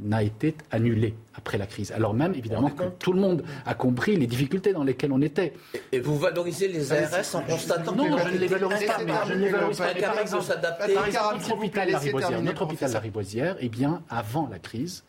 n'a 0.00 0.22
été 0.22 0.54
annulé 0.70 1.14
après 1.34 1.56
la 1.56 1.66
crise. 1.66 1.92
Alors 1.92 2.12
même, 2.12 2.34
évidemment, 2.34 2.70
que 2.70 2.84
tout 2.98 3.12
le 3.12 3.20
monde 3.20 3.44
a 3.64 3.74
compris 3.74 4.16
les 4.16 4.26
difficultés 4.26 4.72
dans 4.72 4.84
lesquelles 4.84 5.12
on 5.12 5.22
était. 5.22 5.52
Et 5.92 6.00
vous 6.00 6.18
valorisez 6.18 6.68
les 6.68 6.92
ARS 6.92 7.34
en 7.34 7.42
constatant 7.42 7.94
non, 7.94 8.10
non, 8.10 8.18
je 8.18 8.34
ne 8.34 8.38
les 8.38 8.46
valorise 8.48 8.84
pas. 8.84 8.98
je 9.26 9.34
ne 9.34 9.38
les 9.38 9.50
valorise 9.50 9.78
pas. 9.78 9.94
Par 9.94 10.18
exemple, 10.18 11.36
notre 11.36 11.52
hôpital 11.52 11.90
Lariboisière, 11.90 12.42
notre 12.42 12.62
hôpital 12.62 12.92
Lariboisière, 12.92 13.56
eh 13.60 13.68
bien, 13.68 14.02
avant 14.10 14.48
la 14.50 14.58
crise, 14.58 15.04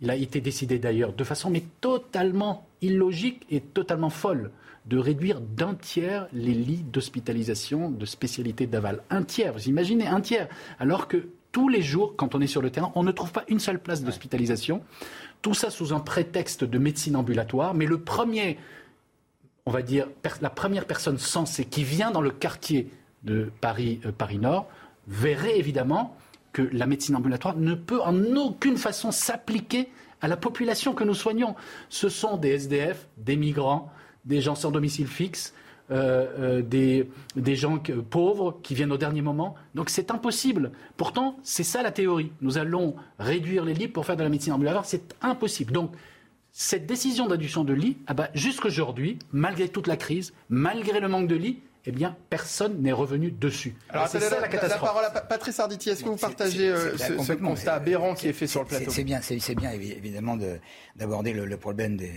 il 0.00 0.10
a 0.10 0.16
été 0.16 0.40
décidé 0.40 0.78
d'ailleurs 0.78 1.12
de 1.12 1.24
façon 1.24 1.50
mais 1.50 1.62
totalement 1.80 2.66
illogique 2.80 3.46
et 3.50 3.60
totalement 3.60 4.10
folle 4.10 4.50
de 4.86 4.98
réduire 4.98 5.40
d'un 5.40 5.74
tiers 5.74 6.26
les 6.32 6.54
lits 6.54 6.84
d'hospitalisation 6.92 7.90
de 7.90 8.04
spécialité 8.04 8.66
d'aval. 8.66 9.02
Un 9.10 9.22
tiers, 9.22 9.52
vous 9.52 9.68
imaginez, 9.68 10.06
un 10.06 10.20
tiers. 10.20 10.48
Alors 10.80 11.06
que 11.06 11.28
tous 11.52 11.68
les 11.68 11.82
jours, 11.82 12.14
quand 12.16 12.34
on 12.34 12.40
est 12.40 12.46
sur 12.46 12.62
le 12.62 12.70
terrain, 12.70 12.90
on 12.94 13.02
ne 13.02 13.12
trouve 13.12 13.30
pas 13.30 13.44
une 13.48 13.60
seule 13.60 13.78
place 13.78 14.02
d'hospitalisation. 14.02 14.82
Tout 15.42 15.54
ça 15.54 15.70
sous 15.70 15.92
un 15.92 16.00
prétexte 16.00 16.64
de 16.64 16.78
médecine 16.78 17.14
ambulatoire. 17.14 17.74
Mais 17.74 17.86
le 17.86 17.98
premier, 18.00 18.58
on 19.66 19.70
va 19.70 19.82
dire, 19.82 20.08
la 20.40 20.50
première 20.50 20.86
personne 20.86 21.18
sensée 21.18 21.66
qui 21.66 21.84
vient 21.84 22.10
dans 22.10 22.22
le 22.22 22.30
quartier 22.30 22.90
de 23.22 23.52
Paris, 23.60 24.00
euh, 24.06 24.12
Paris 24.12 24.38
Nord, 24.38 24.66
verrait 25.06 25.58
évidemment 25.58 26.16
que 26.52 26.62
la 26.72 26.86
médecine 26.86 27.16
ambulatoire 27.16 27.56
ne 27.56 27.74
peut 27.74 28.00
en 28.00 28.16
aucune 28.36 28.76
façon 28.76 29.10
s'appliquer 29.10 29.90
à 30.20 30.28
la 30.28 30.36
population 30.36 30.94
que 30.94 31.04
nous 31.04 31.14
soignons. 31.14 31.54
Ce 31.88 32.08
sont 32.08 32.36
des 32.36 32.50
SDF, 32.50 33.08
des 33.18 33.36
migrants, 33.36 33.90
des 34.24 34.40
gens 34.40 34.54
sans 34.54 34.70
domicile 34.70 35.08
fixe, 35.08 35.54
euh, 35.92 36.26
euh, 36.38 36.62
des, 36.62 37.10
des, 37.36 37.54
gens 37.54 37.78
pauvres 38.10 38.58
qui 38.62 38.74
viennent 38.74 38.92
au 38.92 38.96
dernier 38.96 39.20
moment. 39.20 39.54
Donc 39.74 39.90
c'est 39.90 40.10
impossible. 40.10 40.72
Pourtant, 40.96 41.36
c'est 41.42 41.64
ça 41.64 41.82
la 41.82 41.92
théorie. 41.92 42.32
Nous 42.40 42.56
allons 42.56 42.96
réduire 43.18 43.64
les 43.64 43.74
lits 43.74 43.88
pour 43.88 44.06
faire 44.06 44.16
de 44.16 44.22
la 44.22 44.30
médecine 44.30 44.54
ambulatoire. 44.54 44.86
C'est 44.86 45.14
impossible. 45.20 45.72
Donc 45.72 45.92
cette 46.50 46.86
décision 46.86 47.26
d'adduction 47.26 47.64
de 47.64 47.74
lits, 47.74 47.98
ah 48.06 48.14
bah, 48.14 48.28
jusqu'aujourd'hui, 48.34 49.18
malgré 49.32 49.68
toute 49.68 49.86
la 49.86 49.96
crise, 49.96 50.32
malgré 50.48 50.98
le 50.98 51.08
manque 51.08 51.28
de 51.28 51.36
lits, 51.36 51.60
eh 51.84 51.92
bien, 51.92 52.16
personne 52.30 52.80
n'est 52.80 52.92
revenu 52.92 53.30
dessus. 53.30 53.74
Alors, 53.88 54.08
c'est 54.08 54.20
ça 54.20 54.40
la, 54.40 54.48
catastrophe. 54.48 54.82
La 54.82 54.88
parole 54.88 55.04
à 55.04 55.20
Patrice 55.20 55.58
Arditi. 55.58 55.90
Est-ce 55.90 56.04
que 56.04 56.08
vous 56.08 56.16
partagez 56.16 56.68
euh, 56.68 56.96
ce, 56.96 57.32
constat 57.34 57.74
aberrant 57.74 58.14
qui 58.14 58.28
est 58.28 58.32
fait 58.32 58.46
sur 58.46 58.60
le 58.60 58.66
plateau 58.66 58.90
C'est 58.90 59.04
bien, 59.04 59.20
c'est 59.20 59.54
bien 59.54 59.72
évidemment 59.72 60.38
d'aborder 60.94 61.32
le, 61.32 61.44
le 61.44 61.56
problème 61.56 61.96
des 61.96 62.12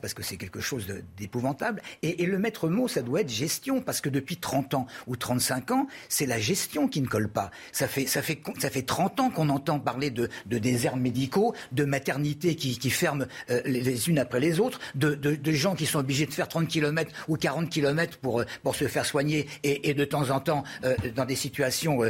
parce 0.00 0.14
que 0.14 0.22
c'est 0.22 0.36
quelque 0.36 0.60
chose 0.60 0.86
d'épouvantable. 1.16 1.82
Et, 2.02 2.26
le 2.26 2.38
maître 2.38 2.68
mot, 2.68 2.88
ça 2.88 3.02
doit 3.02 3.22
être 3.22 3.30
gestion, 3.30 3.80
parce 3.80 4.00
que 4.00 4.08
depuis 4.08 4.36
30 4.36 4.74
ans 4.74 4.86
ou 5.06 5.16
35 5.16 5.70
ans, 5.72 5.86
c'est 6.08 6.26
la 6.26 6.38
gestion 6.38 6.88
qui 6.88 7.00
ne 7.00 7.06
colle 7.06 7.28
pas. 7.28 7.50
Ça 7.72 7.88
fait, 7.88 8.06
ça 8.06 8.22
fait, 8.22 8.40
ça 8.58 8.70
fait 8.70 8.82
30 8.82 9.20
ans 9.20 9.30
qu'on 9.30 9.48
entend 9.48 9.80
parler 9.80 10.10
de, 10.10 10.28
déserts 10.46 10.96
médicaux, 10.96 11.54
de 11.72 11.84
maternités 11.84 12.54
qui, 12.54 12.78
qui 12.78 12.90
ferment 12.90 13.26
euh, 13.50 13.60
les, 13.64 14.08
unes 14.08 14.18
après 14.18 14.40
les 14.40 14.60
autres, 14.60 14.80
de, 14.94 15.14
de, 15.14 15.52
gens 15.52 15.74
qui 15.74 15.86
sont 15.86 15.98
obligés 15.98 16.26
de 16.26 16.32
faire 16.32 16.48
30 16.48 16.68
km 16.68 17.10
ou 17.28 17.36
40 17.36 17.68
km 17.68 18.18
pour, 18.18 18.40
euh, 18.40 18.44
pour 18.62 18.76
se 18.76 18.86
faire 18.86 19.04
soigner 19.04 19.46
et, 19.62 19.90
et 19.90 19.94
de 19.94 20.04
temps 20.04 20.30
en 20.30 20.40
temps 20.40 20.62
euh, 20.84 20.94
dans 21.14 21.24
des 21.24 21.34
situations 21.34 22.00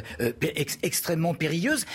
extrêmement 0.82 1.34
périlleuses. 1.34 1.86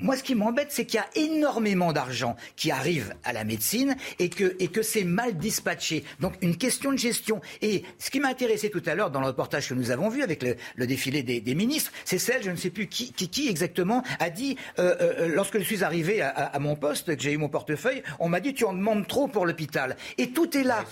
moi, 0.00 0.16
ce 0.16 0.22
qui 0.22 0.34
m'embête, 0.34 0.68
c'est 0.70 0.86
qu'il 0.86 1.00
y 1.00 1.02
a 1.02 1.08
énormément 1.26 1.92
d'argent 1.92 2.36
qui 2.56 2.70
arrive 2.70 3.14
à 3.24 3.32
la 3.32 3.44
médecine 3.44 3.96
et 4.18 4.28
que, 4.28 4.56
et 4.58 4.68
que 4.68 4.82
c'est 4.94 5.04
mal 5.04 5.36
dispatché. 5.36 6.04
Donc 6.20 6.34
une 6.40 6.56
question 6.56 6.92
de 6.92 6.98
gestion. 6.98 7.40
Et 7.62 7.82
ce 7.98 8.10
qui 8.10 8.20
m'a 8.20 8.28
intéressé 8.28 8.70
tout 8.70 8.82
à 8.86 8.94
l'heure 8.94 9.10
dans 9.10 9.20
le 9.20 9.26
reportage 9.26 9.68
que 9.68 9.74
nous 9.74 9.90
avons 9.90 10.08
vu 10.08 10.22
avec 10.22 10.44
le, 10.76 10.86
défilé 10.86 11.24
des, 11.24 11.54
ministres, 11.54 11.90
c'est 12.04 12.18
celle, 12.18 12.44
je 12.44 12.50
ne 12.50 12.56
sais 12.56 12.70
plus 12.70 12.86
qui, 12.86 13.12
qui, 13.12 13.48
exactement, 13.48 14.04
a 14.20 14.30
dit, 14.30 14.56
euh, 14.78 14.94
euh, 15.00 15.28
lorsque 15.34 15.58
je 15.58 15.64
suis 15.64 15.82
arrivé 15.82 16.22
à, 16.22 16.56
mon 16.60 16.76
poste, 16.76 17.16
que 17.16 17.22
j'ai 17.22 17.32
eu 17.32 17.38
mon 17.38 17.48
portefeuille, 17.48 18.02
on 18.20 18.28
m'a 18.28 18.38
dit 18.38 18.54
tu 18.54 18.64
en 18.64 18.72
demandes 18.72 19.06
trop 19.08 19.26
pour 19.26 19.46
l'hôpital. 19.46 19.96
Et 20.16 20.30
tout 20.30 20.56
est 20.56 20.62
là. 20.62 20.84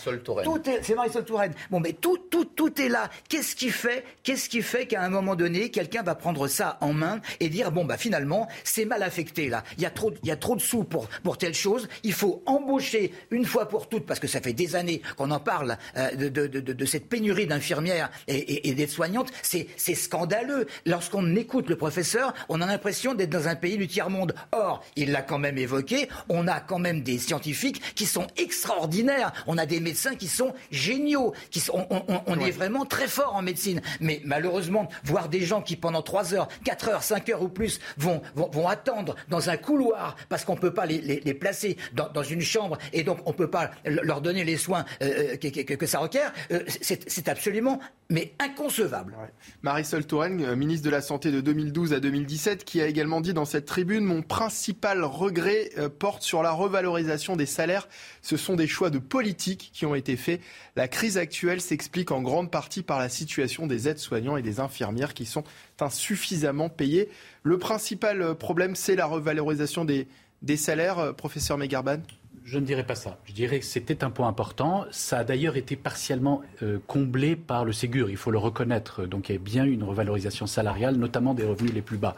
Tout 0.42 0.60
c'est 0.82 0.94
Marisol 0.94 1.24
Touraine. 1.24 1.54
Bon, 1.70 1.78
mais 1.78 1.92
tout, 1.92 2.18
tout, 2.30 2.44
tout 2.44 2.80
est 2.80 2.88
là. 2.88 3.08
Qu'est-ce 3.28 3.54
qui 3.54 3.70
fait, 3.70 4.04
qu'est-ce 4.24 4.48
qui 4.48 4.62
fait 4.62 4.86
qu'à 4.86 5.02
un 5.02 5.10
moment 5.10 5.36
donné, 5.36 5.70
quelqu'un 5.70 6.02
va 6.02 6.16
prendre 6.16 6.48
ça 6.48 6.78
en 6.80 6.92
main 6.92 7.20
et 7.38 7.48
dire 7.48 7.70
bon 7.70 7.84
bah 7.84 7.96
finalement 7.96 8.48
c'est 8.64 8.84
mal 8.84 9.02
affecté 9.02 9.48
là. 9.48 9.62
Il 9.76 9.82
y 9.82 9.86
a 9.86 9.90
trop, 9.90 10.12
il 10.22 10.28
y 10.28 10.32
a 10.32 10.36
trop 10.36 10.56
de 10.56 10.60
sous 10.60 10.82
pour 10.82 11.08
pour 11.22 11.38
telle 11.38 11.54
chose. 11.54 11.88
Il 12.02 12.12
faut 12.12 12.42
embaucher 12.46 13.12
une 13.30 13.44
fois 13.44 13.68
pour 13.68 13.88
parce 14.01 14.20
que 14.20 14.27
ça 14.27 14.40
fait 14.40 14.52
des 14.52 14.77
années 14.77 15.02
qu'on 15.16 15.31
en 15.31 15.40
parle 15.40 15.77
euh, 15.97 16.31
de, 16.31 16.85
cette 16.85 17.09
pénurie 17.09 17.47
d'infirmières 17.47 18.10
et, 18.28 18.69
et, 18.69 18.74
d'aides-soignantes. 18.74 19.31
C'est 19.43 19.94
scandaleux. 19.94 20.66
Lorsqu'on 20.86 21.36
écoute 21.36 21.69
le 21.69 21.77
professeur, 21.77 22.35
on 22.48 22.60
a 22.60 22.66
l'impression 22.66 23.14
d'être 23.14 23.31
dans 23.31 23.48
un 23.48 23.56
pays 23.56 23.77
du 23.77 23.89
tiers-monde. 23.89 24.35
Or, 24.52 24.85
il 24.97 25.12
l'a 25.12 25.23
quand 25.23 25.39
même 25.39 25.59
évoqué, 25.59 26.09
on 26.28 26.48
a 26.48 26.60
quand 26.60 26.78
même 26.78 27.02
des 27.02 27.19
scientifiques 27.19 27.94
qui 27.94 28.06
sont 28.06 28.27
extraordinaires. 28.36 29.32
On 29.47 29.59
a 29.59 29.66
des 29.66 29.81
médecins 29.81 30.14
qui 30.14 30.28
sont 30.28 30.55
géniaux. 30.70 31.35
Qui 31.51 31.60
sont, 31.60 31.86
on, 32.27 32.40
est 32.40 32.51
vraiment 32.51 32.85
très 32.85 33.09
fort 33.09 33.36
en 33.36 33.43
médecine. 33.43 33.81
Mais 34.01 34.20
malheureusement, 34.24 34.89
voir 35.05 35.28
des 35.28 35.40
gens 35.40 35.62
qui 35.62 35.77
pendant 35.77 36.02
3 36.02 36.35
heures, 36.35 36.48
4 36.64 36.89
heures, 36.89 37.02
5 37.02 37.28
heures 37.31 37.43
ou 37.43 37.48
plus 37.48 37.81
vont, 37.97 38.23
vont, 38.35 38.69
attendre 38.69 39.16
dans 39.28 39.51
un 39.51 39.56
couloir 39.56 40.16
parce 40.28 40.44
qu'on 40.44 40.55
ne 40.55 40.60
peut 40.60 40.73
pas 40.73 40.86
les, 40.86 41.01
les, 41.01 41.35
placer 41.35 41.77
dans, 41.93 42.09
dans, 42.09 42.23
une 42.23 42.40
chambre 42.40 42.78
et 42.93 43.02
donc 43.02 43.19
on 43.27 43.31
ne 43.31 43.36
peut 43.36 43.51
pas 43.51 43.70
leur 43.84 44.20
donner 44.20 44.44
les 44.44 44.56
soins 44.56 44.84
euh, 45.02 45.36
euh, 45.44 45.76
que, 45.76 45.86
ça 45.86 45.98
requiert, 45.98 46.32
euh, 46.50 46.60
c'est 46.68 47.28
absolument 47.28 47.80
mais 48.10 48.34
inconcevable. 48.38 49.16
Marisol 49.62 50.04
Touraine, 50.04 50.54
ministre 50.54 50.84
de 50.84 50.90
la 50.90 51.00
Santé 51.00 51.30
de 51.30 51.40
2012 51.40 51.94
à 51.94 52.00
2017, 52.00 52.64
qui 52.64 52.82
a 52.82 52.86
également 52.86 53.22
dit 53.22 53.32
dans 53.32 53.46
cette 53.46 53.64
tribune 53.64 54.04
Mon 54.04 54.20
principal 54.20 55.02
regret 55.02 55.70
porte 55.98 56.22
sur 56.22 56.42
la 56.42 56.50
revalorisation 56.50 57.36
des 57.36 57.46
salaires. 57.46 57.88
Ce 58.20 58.36
sont 58.36 58.54
des 58.54 58.66
choix 58.66 58.90
de 58.90 58.98
politique 58.98 59.70
qui 59.72 59.86
ont 59.86 59.94
été 59.94 60.16
faits. 60.16 60.42
La 60.76 60.88
crise 60.88 61.16
actuelle 61.16 61.62
s'explique 61.62 62.10
en 62.10 62.20
grande 62.20 62.50
partie 62.50 62.82
par 62.82 62.98
la 62.98 63.09
situation 63.09 63.66
des 63.66 63.88
aides-soignants 63.88 64.36
et 64.36 64.42
des 64.42 64.60
infirmières 64.60 65.14
qui 65.14 65.24
sont 65.24 65.44
insuffisamment 65.80 66.68
payés. 66.68 67.09
Le 67.44 67.59
principal 67.59 68.34
problème, 68.34 68.76
c'est 68.76 68.94
la 68.94 69.06
revalorisation 69.06 69.86
des, 69.86 70.06
des 70.42 70.59
salaires, 70.59 71.14
professeur 71.16 71.56
Megarban? 71.56 72.02
Je 72.44 72.59
ne 72.59 72.64
dirais 72.64 72.85
pas 72.85 72.94
ça. 72.94 73.19
Je 73.24 73.32
dirais 73.32 73.60
que 73.60 73.64
c'était 73.64 74.05
un 74.05 74.10
point 74.10 74.28
important. 74.28 74.85
Ça 74.90 75.19
a 75.19 75.24
d'ailleurs 75.24 75.56
été 75.56 75.77
partiellement 75.77 76.43
euh, 76.62 76.78
comblé 76.86 77.36
par 77.36 77.64
le 77.64 77.73
Ségur, 77.73 78.10
il 78.10 78.16
faut 78.16 78.31
le 78.31 78.39
reconnaître. 78.39 79.06
Donc 79.06 79.28
il 79.28 79.32
y 79.32 79.36
a 79.36 79.39
bien 79.39 79.64
eu 79.64 79.73
une 79.73 79.85
revalorisation 79.85 80.47
salariale, 80.47 80.97
notamment 80.97 81.35
des 81.35 81.44
revenus 81.44 81.73
les 81.73 81.82
plus 81.82 81.98
bas. 81.98 82.16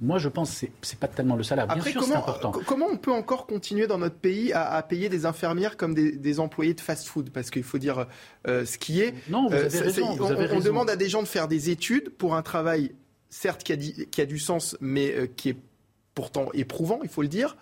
Moi, 0.00 0.18
je 0.18 0.28
pense 0.28 0.60
que 0.60 0.66
ce 0.82 0.92
n'est 0.92 0.98
pas 0.98 1.08
tellement 1.08 1.36
le 1.36 1.44
salaire. 1.44 1.66
Bien 1.68 1.80
sûr, 1.80 2.02
c'est 2.02 2.14
important. 2.14 2.52
Comment 2.66 2.86
on 2.90 2.96
peut 2.96 3.12
encore 3.12 3.46
continuer 3.46 3.86
dans 3.86 3.98
notre 3.98 4.16
pays 4.16 4.52
à, 4.52 4.82
payer 4.82 5.08
des 5.08 5.24
infirmières 5.24 5.76
comme 5.76 5.94
des, 5.94 6.40
employés 6.40 6.74
de 6.74 6.80
fast-food? 6.80 7.30
Parce 7.30 7.50
qu'il 7.50 7.62
faut 7.62 7.78
dire 7.78 8.06
euh, 8.48 8.64
ce 8.64 8.76
qui 8.76 9.00
est. 9.00 9.14
Non, 9.30 9.48
vous 9.48 9.54
avez 9.54 9.78
raison. 9.78 10.16
on, 10.20 10.60
demande 10.60 10.90
à 10.90 10.96
des 10.96 11.08
gens 11.08 11.22
de 11.22 11.28
faire 11.28 11.46
des 11.46 11.70
études 11.70 12.10
pour 12.10 12.34
un 12.34 12.42
travail, 12.42 12.92
certes, 13.30 13.62
qui 13.62 13.72
a, 13.72 13.76
qui 13.76 14.20
a 14.20 14.26
du 14.26 14.38
sens, 14.38 14.76
mais 14.80 15.14
euh, 15.14 15.26
qui 15.26 15.50
est 15.50 15.56
pourtant 16.14 16.48
éprouvant, 16.54 17.00
il 17.02 17.08
faut 17.08 17.22
le 17.22 17.28
dire. 17.28 17.56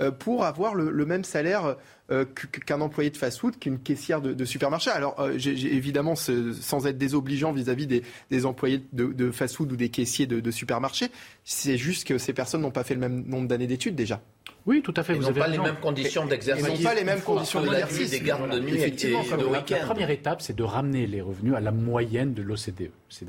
Euh, 0.00 0.10
pour 0.10 0.44
avoir 0.44 0.74
le, 0.74 1.06
même 1.06 1.22
salaire 1.22 1.76
euh, 2.10 2.24
qu'un 2.66 2.80
employé 2.80 3.10
de 3.10 3.16
fast-food, 3.16 3.60
qu'une 3.60 3.78
caissière 3.78 4.20
de, 4.20 4.44
supermarché. 4.44 4.90
Alors, 4.90 5.20
euh, 5.20 5.34
j'ai, 5.36 5.52
évidemment, 5.72 6.16
sans 6.16 6.86
être 6.88 6.98
désobligeant 6.98 7.52
vis-à-vis 7.52 7.86
des, 7.86 8.46
employés 8.46 8.82
de, 8.92 9.30
fast-food 9.30 9.70
ou 9.70 9.76
des 9.76 9.90
caissiers 9.90 10.26
de, 10.26 10.50
supermarché, 10.50 11.06
c'est 11.44 11.76
juste 11.76 12.08
que 12.08 12.18
ces 12.18 12.32
personnes 12.32 12.62
n'ont 12.62 12.72
pas 12.72 12.82
fait 12.82 12.94
le 12.94 13.00
même 13.00 13.24
nombre 13.24 13.46
d'années 13.46 13.68
d'études 13.68 13.94
déjà. 13.94 14.20
Oui, 14.66 14.82
tout 14.82 14.94
à 14.96 15.04
fait. 15.04 15.14
Ils 15.14 15.20
n'ont 15.20 15.32
pas 15.32 15.46
les 15.46 15.58
mêmes 15.58 15.80
conditions 15.80 16.26
d'exercice. 16.26 16.66
Ils 16.66 16.72
n'ont 16.72 16.82
pas 16.82 16.94
les 16.94 17.04
mêmes 17.04 17.20
conditions 17.20 17.62
d'exercice. 17.62 18.10
Des 18.10 18.20
gardes 18.20 18.50
de 18.50 18.58
nuit 18.58 18.80
et, 18.80 18.90
de 18.90 19.44
week-end. 19.44 19.76
La 19.76 19.86
première 19.86 20.10
étape, 20.10 20.42
c'est 20.42 20.56
de 20.56 20.62
ramener 20.64 21.06
les 21.06 21.20
revenus 21.20 21.54
à 21.54 21.60
la 21.60 21.70
moyenne 21.70 22.34
de 22.34 22.42
l'OCDE. 22.42 22.90
C'est 23.08 23.26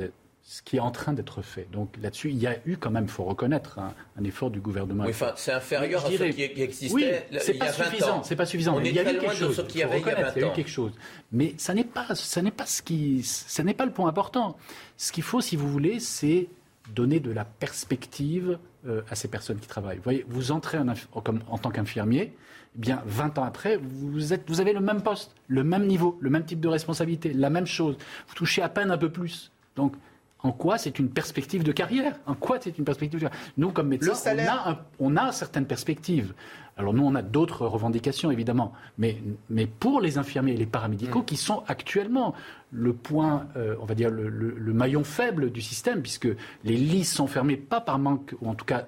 ce 0.47 0.61
qui 0.61 0.77
est 0.77 0.79
en 0.79 0.91
train 0.91 1.13
d'être 1.13 1.41
fait. 1.41 1.67
Donc 1.71 1.95
là-dessus, 1.99 2.29
il 2.29 2.37
y 2.37 2.45
a 2.45 2.55
eu 2.67 2.77
quand 2.77 2.91
même, 2.91 3.05
il 3.05 3.09
faut 3.09 3.23
reconnaître, 3.23 3.79
un, 3.79 4.23
effort 4.23 4.51
du 4.51 4.61
gouvernement. 4.61 5.03
Oui, 5.03 5.09
enfin, 5.09 5.33
c'est 5.35 5.51
inférieur 5.51 6.05
à 6.05 6.11
ce 6.11 6.23
qui 6.23 6.43
existait 6.61 7.25
oui, 7.31 7.39
c'est 7.39 7.55
pas 7.55 7.71
suffisant. 7.71 8.23
C'est 8.23 8.35
pas 8.35 8.45
suffisant. 8.45 8.79
il 8.79 8.93
y 8.93 8.99
a 8.99 9.01
eu 9.01 9.05
quelque 9.05 9.33
chose. 9.33 9.65
il 9.73 9.79
y 9.79 9.83
a 9.83 9.97
eu 9.97 10.53
quelque 10.53 10.69
chose. 10.69 10.91
Mais 11.31 11.55
ça 11.57 11.73
n'est 11.73 11.83
pas, 11.83 12.13
ça 12.13 12.43
n'est 12.43 12.51
pas 12.51 12.67
ce 12.67 12.83
qui, 12.83 13.23
ça 13.23 13.63
n'est 13.63 13.73
pas 13.73 13.85
le 13.85 13.91
point 13.91 14.07
important. 14.07 14.55
Ce 14.97 15.11
qu'il 15.11 15.23
faut, 15.23 15.41
si 15.41 15.55
vous 15.55 15.67
voulez, 15.67 15.99
c'est 15.99 16.47
donner 16.93 17.19
de 17.19 17.31
la 17.31 17.45
perspective 17.45 18.59
euh, 18.85 19.01
à 19.09 19.15
ces 19.15 19.27
personnes 19.27 19.57
qui 19.57 19.67
travaillent. 19.67 19.97
Vous 19.97 20.03
voyez, 20.03 20.25
vous 20.29 20.51
entrez 20.51 20.77
en, 20.77 21.21
comme, 21.21 21.41
en 21.49 21.57
tant 21.57 21.71
qu'infirmier, 21.71 22.35
eh 22.75 22.79
bien 22.79 23.01
20 23.07 23.39
ans 23.39 23.43
après, 23.43 23.77
vous, 23.77 24.31
êtes, 24.31 24.47
vous 24.47 24.61
avez 24.61 24.73
le 24.73 24.79
même 24.79 25.01
poste, 25.01 25.33
le 25.47 25.63
même 25.63 25.87
niveau, 25.87 26.19
le 26.21 26.29
même 26.29 26.45
type 26.45 26.59
de 26.59 26.67
responsabilité, 26.67 27.33
la 27.33 27.49
même 27.49 27.65
chose. 27.65 27.97
Vous 28.27 28.35
touchez 28.35 28.61
à 28.61 28.69
peine 28.69 28.91
un 28.91 28.97
peu 28.99 29.09
plus. 29.09 29.51
Donc 29.75 29.95
en 30.45 30.51
quoi 30.51 30.77
c'est 30.77 30.99
une 30.99 31.09
perspective 31.09 31.63
de 31.63 31.71
carrière? 31.71 32.19
En 32.27 32.35
quoi 32.35 32.59
c'est 32.61 32.77
une 32.77 32.85
perspective 32.85 33.19
de 33.19 33.25
carrière? 33.25 33.41
Nous, 33.57 33.71
comme 33.71 33.87
médecins, 33.87 34.13
on 34.99 35.17
a, 35.17 35.31
certaines 35.31 35.65
perspectives. 35.65 36.35
Alors 36.77 36.93
nous, 36.93 37.03
on 37.03 37.15
a 37.15 37.23
d'autres 37.23 37.65
revendications, 37.65 38.29
évidemment. 38.29 38.71
Mais, 38.99 39.17
mais, 39.49 39.65
pour 39.65 40.01
les 40.01 40.19
infirmiers 40.19 40.53
et 40.53 40.57
les 40.57 40.67
paramédicaux, 40.67 41.21
mm. 41.21 41.25
qui 41.25 41.35
sont 41.35 41.63
actuellement 41.67 42.35
le 42.71 42.93
point, 42.93 43.47
euh, 43.57 43.75
on 43.81 43.85
va 43.85 43.95
dire, 43.95 44.11
le, 44.11 44.73
maillon 44.73 45.03
faible 45.03 45.51
du 45.51 45.61
système, 45.61 46.03
puisque 46.03 46.27
les 46.63 46.77
lits 46.77 47.05
sont 47.05 47.25
fermés, 47.25 47.57
pas 47.57 47.81
par 47.81 47.97
manque, 47.97 48.35
ou 48.39 48.47
en 48.47 48.53
tout 48.53 48.65
cas 48.65 48.85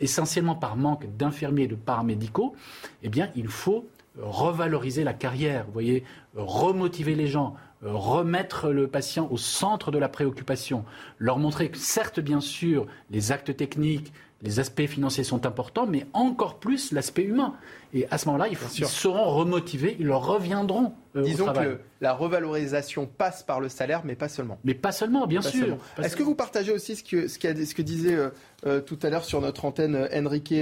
essentiellement 0.00 0.54
par 0.54 0.76
manque 0.76 1.14
d'infirmiers 1.14 1.64
et 1.64 1.68
de 1.68 1.74
paramédicaux, 1.74 2.54
eh 3.02 3.10
bien, 3.10 3.28
il 3.36 3.48
faut 3.48 3.86
revaloriser 4.18 5.04
la 5.04 5.12
carrière, 5.12 5.66
vous 5.66 5.72
voyez, 5.72 6.04
remotiver 6.34 7.14
les 7.16 7.26
gens, 7.26 7.54
remettre 7.84 8.70
le 8.70 8.88
patient 8.88 9.28
au 9.30 9.36
centre 9.36 9.90
de 9.90 9.98
la 9.98 10.08
préoccupation, 10.08 10.84
leur 11.18 11.38
montrer 11.38 11.70
certes, 11.74 12.20
bien 12.20 12.40
sûr, 12.40 12.86
les 13.10 13.32
actes 13.32 13.56
techniques, 13.56 14.12
les 14.42 14.60
aspects 14.60 14.86
financiers 14.86 15.24
sont 15.24 15.46
importants, 15.46 15.86
mais 15.86 16.06
encore 16.12 16.58
plus 16.58 16.92
l'aspect 16.92 17.22
humain. 17.22 17.54
Et 17.94 18.06
à 18.10 18.18
ce 18.18 18.26
moment-là, 18.26 18.48
ils, 18.48 18.58
ils, 18.76 18.86
seront 18.86 19.30
remotivés, 19.36 19.96
ils 20.00 20.06
leur 20.06 20.26
reviendront. 20.26 20.94
Euh, 21.16 21.22
Disons 21.22 21.52
que 21.52 21.78
la 22.00 22.12
revalorisation 22.12 23.06
passe 23.06 23.44
par 23.44 23.60
le 23.60 23.68
salaire, 23.68 24.02
mais 24.04 24.16
pas 24.16 24.28
seulement. 24.28 24.58
Mais 24.64 24.74
pas 24.74 24.90
seulement, 24.90 25.28
bien 25.28 25.42
sûr. 25.42 25.78
Est-ce 26.02 26.16
que 26.16 26.24
vous 26.24 26.34
partagez 26.34 26.72
aussi 26.72 26.96
ce 26.96 27.04
que, 27.04 27.28
ce 27.28 27.38
ce 27.38 27.74
que 27.74 27.82
disait 27.82 28.16
euh, 28.16 28.30
euh, 28.66 28.80
tout 28.80 28.98
à 29.04 29.10
l'heure 29.10 29.24
sur 29.24 29.40
notre 29.40 29.64
antenne 29.64 30.08
Enrique 30.12 30.52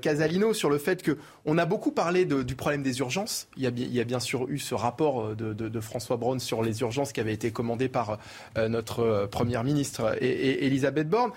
Casalino 0.00 0.54
sur 0.54 0.70
le 0.70 0.78
fait 0.78 1.06
qu'on 1.06 1.58
a 1.58 1.66
beaucoup 1.66 1.90
parlé 1.90 2.24
de, 2.24 2.42
du 2.42 2.54
problème 2.54 2.82
des 2.82 3.00
urgences. 3.00 3.48
Il 3.58 3.64
y, 3.64 3.66
a, 3.66 3.70
il 3.76 3.94
y, 3.94 4.00
a, 4.00 4.04
bien 4.04 4.20
sûr 4.20 4.48
eu 4.48 4.58
ce 4.58 4.74
rapport 4.74 5.36
de, 5.36 5.52
de, 5.52 5.68
de, 5.68 5.80
François 5.80 6.16
Braun 6.16 6.38
sur 6.38 6.62
les 6.62 6.80
urgences 6.80 7.12
qui 7.12 7.20
avait 7.20 7.34
été 7.34 7.50
commandé 7.50 7.88
par 7.90 8.18
notre 8.56 9.28
première 9.30 9.62
ministre 9.62 10.16
et, 10.22 10.30
et 10.30 10.66
Elisabeth 10.66 11.08
Borne. 11.08 11.32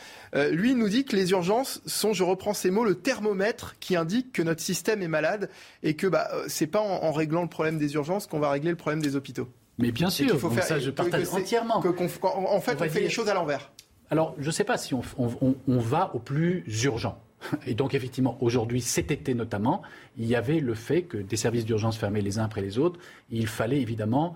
lui 0.52 0.76
nous 0.76 0.88
dit 0.88 1.04
que 1.04 1.16
les 1.16 1.32
urgences 1.32 1.49
sont, 1.86 2.14
je 2.14 2.24
reprends 2.24 2.54
ces 2.54 2.72
mots, 2.72 2.86
le 2.86 2.96
thermomètre 2.96 3.76
qui 3.80 3.96
indique 3.96 4.32
que 4.32 4.42
notre 4.42 4.62
système 4.62 5.02
est 5.02 5.08
malade 5.08 5.50
et 5.84 5.96
que 5.96 6.08
bah, 6.08 6.30
c'est 6.48 6.68
pas 6.68 6.82
en, 6.82 7.04
en 7.04 7.12
réglant 7.12 7.42
le 7.42 7.50
problème 7.50 7.78
des 7.78 7.94
urgences 7.94 8.28
qu'on 8.28 8.40
va 8.40 8.50
régler 8.52 8.72
le 8.72 8.78
problème 8.78 9.02
des 9.02 9.16
hôpitaux. 9.16 9.48
Mais 9.80 9.92
bien 9.92 10.10
sûr, 10.10 10.38
faut 10.38 10.50
faire, 10.50 10.64
ça 10.64 10.78
je 10.78 10.92
partage 10.92 11.30
entièrement. 11.32 11.78
en 11.78 12.62
fait, 12.62 12.82
on, 12.82 12.90
fait 12.90 13.00
les 13.00 13.10
choses 13.10 13.30
à 13.30 13.34
l'envers. 13.34 13.72
Alors, 14.12 14.36
je 14.38 14.48
ne 14.48 14.52
sais 14.52 14.66
pas 14.66 14.78
si 14.78 14.94
on, 14.94 15.02
on, 15.18 15.56
on, 15.68 15.80
va 15.80 16.14
au 16.14 16.20
plus 16.20 16.66
urgent. 16.84 17.18
Et 17.66 17.76
donc, 17.76 17.94
effectivement, 17.94 18.38
aujourd'hui, 18.42 18.82
cet 18.82 19.10
été 19.10 19.34
notamment, 19.34 19.82
il 20.18 20.26
y 20.26 20.36
avait 20.36 20.60
le 20.60 20.74
fait 20.74 21.04
que 21.04 21.18
des 21.18 21.38
services 21.38 21.64
d'urgence 21.64 21.98
fermaient 21.98 22.22
les 22.22 22.40
uns 22.40 22.44
après 22.44 22.62
les 22.62 22.78
autres. 22.78 23.00
Il 23.30 23.48
fallait 23.48 23.80
évidemment 23.80 24.36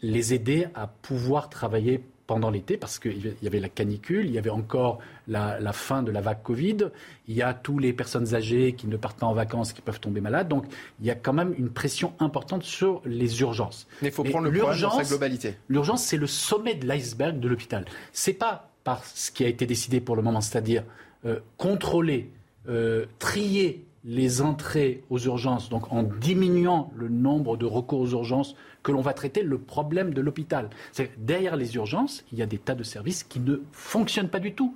les 0.00 0.32
aider 0.32 0.68
à 0.74 0.86
pouvoir 0.86 1.48
travailler 1.48 2.04
pendant 2.26 2.50
l'été, 2.50 2.76
parce 2.76 2.98
qu'il 2.98 3.34
y 3.42 3.46
avait 3.46 3.60
la 3.60 3.68
canicule, 3.68 4.26
il 4.26 4.32
y 4.32 4.38
avait 4.38 4.50
encore 4.50 4.98
la, 5.28 5.72
fin 5.72 6.02
de 6.02 6.10
la 6.10 6.20
vague 6.20 6.42
Covid, 6.42 6.88
il 7.28 7.34
y 7.34 7.42
a 7.42 7.52
tous 7.52 7.78
les 7.78 7.92
personnes 7.92 8.34
âgées 8.34 8.72
qui 8.72 8.86
ne 8.86 8.96
partent 8.96 9.18
pas 9.18 9.26
en 9.26 9.34
vacances, 9.34 9.72
qui 9.72 9.82
peuvent 9.82 10.00
tomber 10.00 10.20
malades. 10.20 10.48
Donc 10.48 10.64
il 11.00 11.06
y 11.06 11.10
a 11.10 11.14
quand 11.14 11.32
même 11.32 11.54
une 11.58 11.70
pression 11.70 12.14
importante 12.20 12.62
sur 12.62 13.02
les 13.04 13.40
urgences. 13.40 13.86
Mais 14.00 14.08
il 14.08 14.14
faut 14.14 14.24
prendre 14.24 14.48
le 14.48 14.58
problème 14.58 14.80
dans 14.80 14.90
sa 14.90 15.04
globalité. 15.04 15.56
L'urgence, 15.68 16.02
c'est 16.02 16.16
le 16.16 16.26
sommet 16.26 16.74
de 16.74 16.86
l'iceberg 16.86 17.38
de 17.38 17.48
l'hôpital. 17.48 17.84
C'est 18.12 18.34
pas 18.34 18.70
par 18.84 19.04
ce 19.04 19.30
qui 19.30 19.44
a 19.44 19.48
été 19.48 19.66
décidé 19.66 20.00
pour 20.00 20.16
le 20.16 20.22
moment, 20.22 20.40
c'est-à-dire 20.40 20.84
euh, 21.24 21.40
contrôler, 21.56 22.30
euh, 22.68 23.06
trier 23.18 23.84
les 24.04 24.42
entrées 24.42 25.02
aux 25.08 25.18
urgences, 25.18 25.70
donc 25.70 25.90
en 25.90 26.02
diminuant 26.02 26.92
le 26.94 27.08
nombre 27.08 27.56
de 27.56 27.64
recours 27.64 28.00
aux 28.00 28.10
urgences, 28.10 28.54
que 28.82 28.92
l'on 28.92 29.00
va 29.00 29.14
traiter 29.14 29.42
le 29.42 29.58
problème 29.58 30.12
de 30.12 30.20
l'hôpital. 30.20 30.68
Derrière 31.16 31.56
les 31.56 31.74
urgences, 31.76 32.24
il 32.30 32.38
y 32.38 32.42
a 32.42 32.46
des 32.46 32.58
tas 32.58 32.74
de 32.74 32.82
services 32.82 33.24
qui 33.24 33.40
ne 33.40 33.56
fonctionnent 33.72 34.28
pas 34.28 34.40
du 34.40 34.52
tout. 34.52 34.74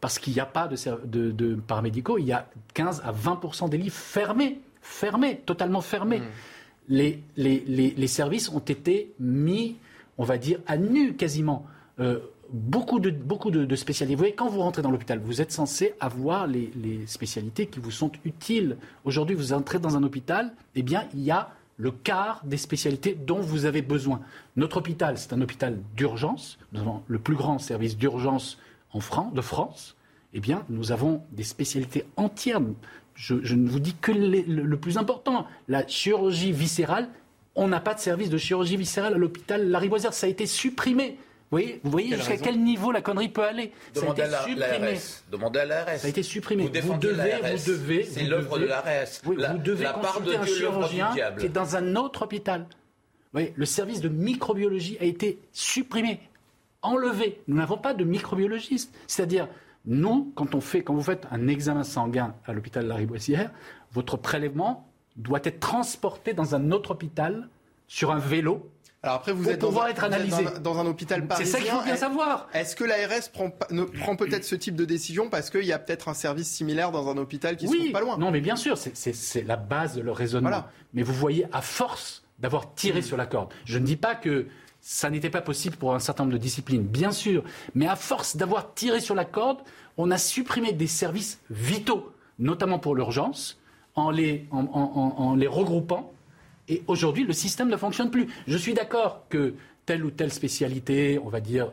Parce 0.00 0.20
qu'il 0.20 0.32
n'y 0.32 0.38
a 0.38 0.46
pas 0.46 0.68
de, 0.68 1.32
de, 1.32 1.54
paramédicaux, 1.56 2.18
il 2.18 2.26
y 2.26 2.32
a 2.32 2.48
15 2.74 3.02
à 3.04 3.10
20 3.10 3.68
des 3.68 3.78
lits 3.78 3.90
fermés, 3.90 4.60
fermés, 4.80 5.42
totalement 5.44 5.80
fermés. 5.80 6.20
Mmh. 6.20 6.24
Les, 6.88 7.22
les, 7.36 7.64
les, 7.66 8.06
services 8.06 8.48
ont 8.48 8.60
été 8.60 9.12
mis, 9.18 9.76
on 10.16 10.24
va 10.24 10.38
dire, 10.38 10.60
à 10.68 10.76
nu 10.76 11.16
quasiment. 11.16 11.66
Euh, 11.98 12.20
beaucoup 12.52 13.00
de, 13.00 13.10
beaucoup 13.10 13.50
de, 13.50 13.76
spécialités. 13.76 14.14
Vous 14.14 14.20
voyez, 14.20 14.34
quand 14.34 14.48
vous 14.48 14.60
rentrez 14.60 14.82
dans 14.82 14.90
l'hôpital, 14.90 15.18
vous 15.18 15.40
êtes 15.40 15.52
censé 15.52 15.94
avoir 16.00 16.46
les, 16.46 16.70
spécialités 17.06 17.66
qui 17.66 17.80
vous 17.80 17.90
sont 17.90 18.10
utiles. 18.24 18.76
Aujourd'hui, 19.04 19.34
vous 19.34 19.52
entrez 19.52 19.78
dans 19.78 19.96
un 19.96 20.02
hôpital, 20.02 20.52
eh 20.74 20.82
bien, 20.82 21.04
il 21.14 21.20
y 21.20 21.30
a 21.30 21.50
le 21.76 21.90
quart 21.90 22.42
des 22.44 22.56
spécialités 22.56 23.14
dont 23.14 23.40
vous 23.40 23.64
avez 23.64 23.82
besoin. 23.82 24.20
Notre 24.56 24.78
hôpital, 24.78 25.16
c'est 25.16 25.32
un 25.32 25.40
hôpital 25.40 25.78
d'urgence. 25.96 26.58
Nous 26.72 26.80
avons 26.80 27.02
le 27.06 27.18
plus 27.18 27.36
grand 27.36 27.58
service 27.58 27.96
d'urgence 27.96 28.58
en 28.92 29.00
France, 29.00 29.32
de 29.32 29.40
France. 29.40 29.96
Eh 30.34 30.40
bien, 30.40 30.64
nous 30.68 30.92
avons 30.92 31.22
des 31.32 31.44
spécialités 31.44 32.04
entières. 32.16 32.60
Je, 33.14 33.34
ne 33.34 33.68
vous 33.68 33.80
dis 33.80 33.94
que 33.94 34.12
le 34.12 34.76
plus 34.76 34.98
important, 34.98 35.46
la 35.68 35.86
chirurgie 35.86 36.52
viscérale. 36.52 37.08
On 37.54 37.68
n'a 37.68 37.80
pas 37.80 37.94
de 37.94 38.00
service 38.00 38.30
de 38.30 38.38
chirurgie 38.38 38.76
viscérale 38.76 39.14
à 39.14 39.18
l'hôpital 39.18 39.68
Lariboisière. 39.68 40.14
Ça 40.14 40.26
a 40.26 40.30
été 40.30 40.46
supprimé 40.46 41.18
voyez, 41.50 41.80
vous 41.82 41.90
voyez 41.90 42.16
jusqu'à 42.16 42.36
quel 42.36 42.62
niveau 42.62 42.92
la 42.92 43.00
connerie 43.00 43.28
peut 43.28 43.44
aller 43.44 43.72
Demandez 43.94 44.22
à 44.22 44.28
l'ARS. 44.28 44.46
Demandez 45.30 45.58
à 45.60 45.64
l'ARS. 45.64 45.98
Ça 45.98 46.06
a 46.06 46.10
été 46.10 46.22
supprimé. 46.22 46.64
Vous, 46.64 46.70
devez, 46.70 46.88
vous 46.88 46.98
devez. 46.98 48.04
C'est 48.04 48.24
l'œuvre 48.24 48.58
de 48.58 48.66
l'ARS. 48.66 49.08
Oui, 49.24 49.36
vous 49.36 49.58
devez 49.58 49.84
la 49.84 49.92
consulter 49.92 50.32
part 50.34 50.42
de 50.42 50.42
un 50.42 50.46
chirurgien 50.46 51.10
qui 51.38 51.46
est 51.46 51.50
dans 51.50 51.76
un 51.76 51.96
autre 51.96 52.22
hôpital. 52.22 52.60
Vous 52.60 53.40
voyez, 53.40 53.52
le 53.56 53.66
service 53.66 54.00
de 54.00 54.08
microbiologie 54.08 54.96
a 55.00 55.04
été 55.04 55.38
supprimé, 55.52 56.20
enlevé. 56.80 57.42
Nous 57.46 57.56
n'avons 57.56 57.76
pas 57.76 57.92
de 57.92 58.04
microbiologiste. 58.04 58.94
C'est-à-dire, 59.06 59.48
nous, 59.84 60.32
quand, 60.34 60.54
on 60.54 60.60
fait, 60.60 60.82
quand 60.82 60.94
vous 60.94 61.02
faites 61.02 61.26
un 61.30 61.46
examen 61.46 61.84
sanguin 61.84 62.34
à 62.46 62.52
l'hôpital 62.52 62.86
Lariboisière, 62.86 63.50
votre 63.92 64.16
prélèvement 64.16 64.88
doit 65.16 65.40
être 65.44 65.60
transporté 65.60 66.32
dans 66.32 66.54
un 66.54 66.70
autre 66.72 66.92
hôpital 66.92 67.48
sur 67.86 68.12
un 68.12 68.18
vélo 68.18 68.70
alors 69.08 69.20
après, 69.20 69.32
vous 69.32 69.48
êtes, 69.48 69.60
dans, 69.60 69.86
être 69.86 70.04
analysé. 70.04 70.44
dans, 70.62 70.78
un 70.78 70.86
hôpital 70.86 71.26
parisien. 71.26 71.46
C'est 71.46 71.58
ça 71.58 71.64
qu'il 71.64 71.70
faut 71.72 71.82
bien 71.82 71.96
savoir. 71.96 72.46
Est-ce 72.52 72.76
que 72.76 72.84
l'ARS 72.84 73.30
prend, 73.32 73.50
prend 73.50 74.16
peut-être 74.16 74.44
ce 74.44 74.54
type 74.54 74.76
de 74.76 74.84
décision 74.84 75.30
parce 75.30 75.48
qu'il 75.48 75.64
y 75.64 75.72
a 75.72 75.78
peut-être 75.78 76.08
un 76.08 76.14
service 76.14 76.48
similaire 76.48 76.92
dans 76.92 77.08
un 77.08 77.16
hôpital 77.16 77.56
qui 77.56 77.66
oui, 77.66 77.72
se 77.72 77.78
trouve 77.84 77.92
pas 77.92 78.00
loin? 78.00 78.18
Non, 78.18 78.30
mais 78.30 78.42
bien 78.42 78.56
sûr, 78.56 78.76
c'est 78.76 79.46
la 79.46 79.56
base 79.56 79.94
de 79.94 80.02
leur 80.02 80.16
raisonnement. 80.16 80.64
Mais 80.92 81.02
vous 81.02 81.14
voyez, 81.14 81.46
à 81.52 81.62
force 81.62 82.22
d'avoir 82.38 82.74
tiré 82.74 83.00
sur 83.00 83.16
la 83.16 83.24
corde, 83.24 83.48
je 83.64 83.78
ne 83.78 83.84
dis 83.84 83.96
pas 83.96 84.14
que 84.14 84.46
ça 84.80 85.08
n'était 85.08 85.30
pas 85.30 85.40
possible 85.40 85.76
pour 85.76 85.94
un 85.94 85.98
certain 85.98 86.24
nombre 86.24 86.34
de 86.34 86.42
disciplines, 86.42 86.82
bien 86.82 87.10
sûr, 87.10 87.42
mais 87.74 87.86
à 87.86 87.96
force 87.96 88.36
d'avoir 88.36 88.74
tiré 88.74 89.00
sur 89.00 89.14
la 89.14 89.24
corde, 89.24 89.58
on 89.96 90.10
a 90.10 90.18
supprimé 90.18 90.72
des 90.72 90.86
services 90.86 91.40
vitaux, 91.50 92.12
notamment 92.38 92.78
pour 92.78 92.94
l'urgence, 92.94 93.58
en 93.96 94.10
les, 94.10 94.46
en 94.52 95.34
les 95.34 95.48
regroupant 95.48 96.12
et 96.68 96.82
aujourd'hui, 96.86 97.24
le 97.24 97.32
système 97.32 97.68
ne 97.68 97.76
fonctionne 97.76 98.10
plus. 98.10 98.28
Je 98.46 98.56
suis 98.56 98.74
d'accord 98.74 99.26
que 99.28 99.54
telle 99.86 100.04
ou 100.04 100.10
telle 100.10 100.32
spécialité, 100.32 101.18
on 101.22 101.28
va 101.28 101.40
dire, 101.40 101.72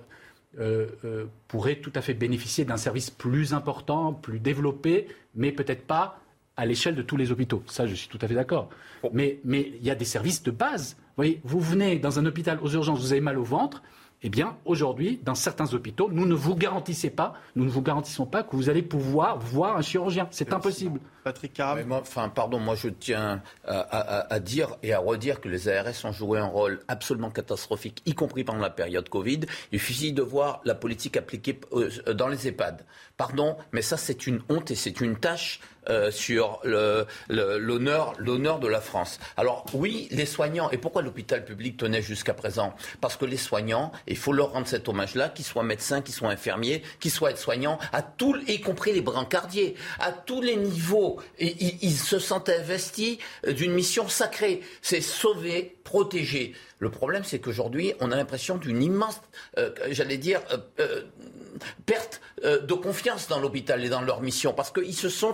euh, 0.59 0.87
euh, 1.03 1.25
pourrait 1.49 1.75
tout 1.75 1.91
à 1.95 2.01
fait 2.01 2.13
bénéficier 2.13 2.63
d'un 2.63 2.77
service 2.77 3.09
plus 3.09 3.53
important, 3.53 4.13
plus 4.13 4.39
développé, 4.39 5.07
mais 5.35 5.51
peut-être 5.51 5.85
pas 5.85 6.21
à 6.55 6.65
l'échelle 6.65 6.95
de 6.95 7.01
tous 7.01 7.17
les 7.17 7.31
hôpitaux. 7.31 7.61
Ça, 7.67 7.85
je 7.87 7.93
suis 7.93 8.07
tout 8.07 8.19
à 8.21 8.27
fait 8.27 8.35
d'accord. 8.35 8.69
Mais 9.11 9.39
il 9.43 9.83
y 9.83 9.91
a 9.91 9.95
des 9.95 10.05
services 10.05 10.41
de 10.43 10.51
base. 10.51 10.95
Vous 10.97 11.13
voyez, 11.17 11.41
vous 11.43 11.59
venez 11.59 11.99
dans 11.99 12.19
un 12.19 12.25
hôpital 12.25 12.59
aux 12.61 12.69
urgences, 12.69 13.01
vous 13.01 13.11
avez 13.11 13.21
mal 13.21 13.37
au 13.37 13.43
ventre, 13.43 13.83
eh 14.25 14.29
bien, 14.29 14.57
aujourd'hui, 14.65 15.19
dans 15.23 15.35
certains 15.35 15.71
hôpitaux, 15.75 16.09
nous 16.11 16.25
ne 16.25 16.33
vous 16.33 16.55
garantissons 16.55 17.09
pas, 17.09 17.35
nous 17.55 17.63
ne 17.63 17.69
vous 17.69 17.83
garantissons 17.83 18.25
pas 18.25 18.41
que 18.41 18.55
vous 18.55 18.71
allez 18.71 18.81
pouvoir 18.81 19.37
voir 19.37 19.77
un 19.77 19.83
chirurgien. 19.83 20.27
C'est 20.31 20.51
impossible. 20.51 20.99
Patrick 21.23 21.59
enfin, 21.91 22.29
pardon, 22.29 22.59
moi 22.59 22.73
je 22.75 22.89
tiens 22.89 23.43
à, 23.67 24.39
dire 24.39 24.77
et 24.81 24.93
à 24.93 24.99
redire 24.99 25.41
que 25.41 25.47
les 25.47 25.67
ARS 25.67 26.05
ont 26.05 26.11
joué 26.11 26.39
un 26.39 26.47
rôle 26.47 26.79
absolument 26.87 27.29
catastrophique, 27.29 28.01
y 28.07 28.15
compris 28.15 28.43
pendant 28.43 28.61
la 28.61 28.71
période 28.71 29.09
Covid. 29.09 29.41
Il 29.71 29.79
suffit 29.79 30.11
de 30.11 30.23
voir 30.23 30.61
la 30.65 30.73
politique 30.73 31.17
appliquée 31.17 31.59
euh, 31.73 32.13
dans 32.13 32.27
les 32.27 32.47
EHPAD. 32.47 32.83
Pardon, 33.17 33.57
mais 33.73 33.83
ça 33.83 33.97
c'est 33.97 34.25
une 34.25 34.41
honte 34.49 34.71
et 34.71 34.75
c'est 34.75 35.01
une 35.01 35.17
tâche 35.17 35.61
euh, 35.89 36.11
sur 36.11 36.59
l'honneur 36.63 38.13
l'honneur 38.17 38.59
de 38.59 38.67
la 38.67 38.81
France. 38.81 39.19
Alors 39.37 39.65
oui, 39.73 40.07
les 40.11 40.25
soignants, 40.25 40.69
et 40.71 40.77
pourquoi 40.77 41.01
l'hôpital 41.01 41.45
public 41.45 41.77
tenait 41.77 42.01
jusqu'à 42.01 42.33
présent? 42.33 42.75
Parce 43.01 43.15
que 43.15 43.25
les 43.25 43.37
soignants, 43.37 43.91
il 44.07 44.17
faut 44.17 44.33
leur 44.33 44.51
rendre 44.51 44.67
cet 44.67 44.87
hommage-là, 44.87 45.29
qu'ils 45.29 45.45
soient 45.45 45.63
médecins, 45.63 46.01
qu'ils 46.01 46.13
soient 46.13 46.29
infirmiers, 46.29 46.81
qu'ils 46.99 47.11
soient 47.11 47.31
aides-soignants, 47.31 47.77
à 47.93 48.03
y 48.47 48.61
compris 48.61 48.93
les 48.93 49.01
brancardiers, 49.01 49.75
à 49.99 50.11
tous 50.11 50.41
les 50.41 50.55
niveaux, 50.55 51.19
et, 51.39 51.55
ils, 51.81 51.95
se 51.95 52.19
sentent 52.19 52.49
investis 52.49 53.17
d'une 53.47 53.73
mission 53.73 54.07
sacrée, 54.07 54.61
c'est 54.81 55.01
sauver, 55.01 55.77
protéger. 55.83 56.53
Le 56.85 56.91
problème, 56.91 57.23
c'est 57.23 57.39
qu'aujourd'hui, 57.39 57.95
on 57.99 58.11
a 58.11 58.15
l'impression 58.15 58.57
d'une 58.57 58.83
immense, 58.83 59.19
euh, 59.57 59.71
j'allais 59.89 60.19
dire, 60.19 60.39
euh, 60.79 61.01
perte 61.87 62.21
euh, 62.43 62.61
de 62.61 62.73
confiance 62.75 63.27
dans 63.27 63.39
l'hôpital 63.39 63.83
et 63.83 63.89
dans 63.89 64.01
leur 64.01 64.21
mission 64.21 64.53
parce 64.53 64.69
qu'ils 64.69 64.93
se 64.93 65.09
sont 65.09 65.33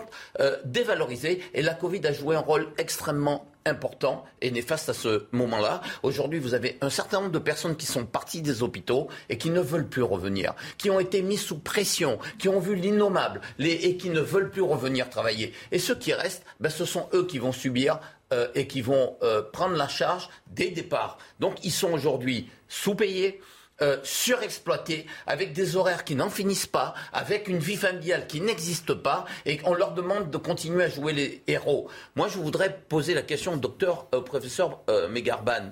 dévalorisés 0.63 1.43
et 1.53 1.61
la 1.61 1.73
Covid 1.73 2.07
a 2.07 2.13
joué 2.13 2.37
un 2.37 2.39
rôle 2.39 2.67
extrêmement 2.77 3.51
important 3.65 4.23
et 4.39 4.49
néfaste 4.49 4.87
à 4.87 4.93
ce 4.93 5.25
moment-là. 5.33 5.81
Aujourd'hui, 6.03 6.39
vous 6.39 6.53
avez 6.53 6.77
un 6.79 6.89
certain 6.89 7.19
nombre 7.19 7.33
de 7.33 7.39
personnes 7.39 7.75
qui 7.75 7.85
sont 7.85 8.05
parties 8.05 8.41
des 8.41 8.63
hôpitaux 8.63 9.09
et 9.27 9.37
qui 9.37 9.49
ne 9.49 9.59
veulent 9.59 9.89
plus 9.89 10.03
revenir, 10.03 10.53
qui 10.77 10.89
ont 10.89 11.01
été 11.01 11.21
mis 11.21 11.37
sous 11.37 11.59
pression, 11.59 12.17
qui 12.39 12.47
ont 12.47 12.61
vu 12.61 12.75
l'innommable 12.75 13.41
et 13.59 13.97
qui 13.97 14.09
ne 14.09 14.21
veulent 14.21 14.49
plus 14.51 14.61
revenir 14.61 15.09
travailler. 15.09 15.51
Et 15.73 15.79
ceux 15.79 15.95
qui 15.95 16.13
restent, 16.13 16.45
ben, 16.61 16.69
ce 16.69 16.85
sont 16.85 17.09
eux 17.13 17.25
qui 17.25 17.39
vont 17.39 17.51
subir 17.51 17.99
euh, 18.31 18.47
et 18.55 18.67
qui 18.67 18.81
vont 18.81 19.17
prendre 19.53 19.75
la 19.75 19.87
charge 19.87 20.29
des 20.47 20.71
départs. 20.71 21.17
Donc, 21.39 21.63
ils 21.63 21.71
sont 21.71 21.91
aujourd'hui 21.91 22.49
sous-payés 22.67 23.41
euh, 23.81 23.97
surexploités, 24.03 25.07
avec 25.25 25.53
des 25.53 25.75
horaires 25.75 26.03
qui 26.03 26.13
n'en 26.13 26.29
finissent 26.29 26.67
pas, 26.67 26.93
avec 27.13 27.47
une 27.47 27.57
vie 27.57 27.77
familiale 27.77 28.27
qui 28.27 28.39
n'existe 28.39 28.93
pas, 28.93 29.25
et 29.47 29.59
on 29.63 29.73
leur 29.73 29.93
demande 29.93 30.29
de 30.29 30.37
continuer 30.37 30.83
à 30.83 30.89
jouer 30.89 31.13
les 31.13 31.41
héros. 31.47 31.89
Moi, 32.15 32.27
je 32.27 32.37
voudrais 32.37 32.77
poser 32.89 33.15
la 33.15 33.23
question 33.23 33.53
au 33.53 33.57
docteur, 33.57 34.07
au 34.13 34.21
professeur 34.21 34.81
euh, 34.91 35.07
Megarban. 35.07 35.71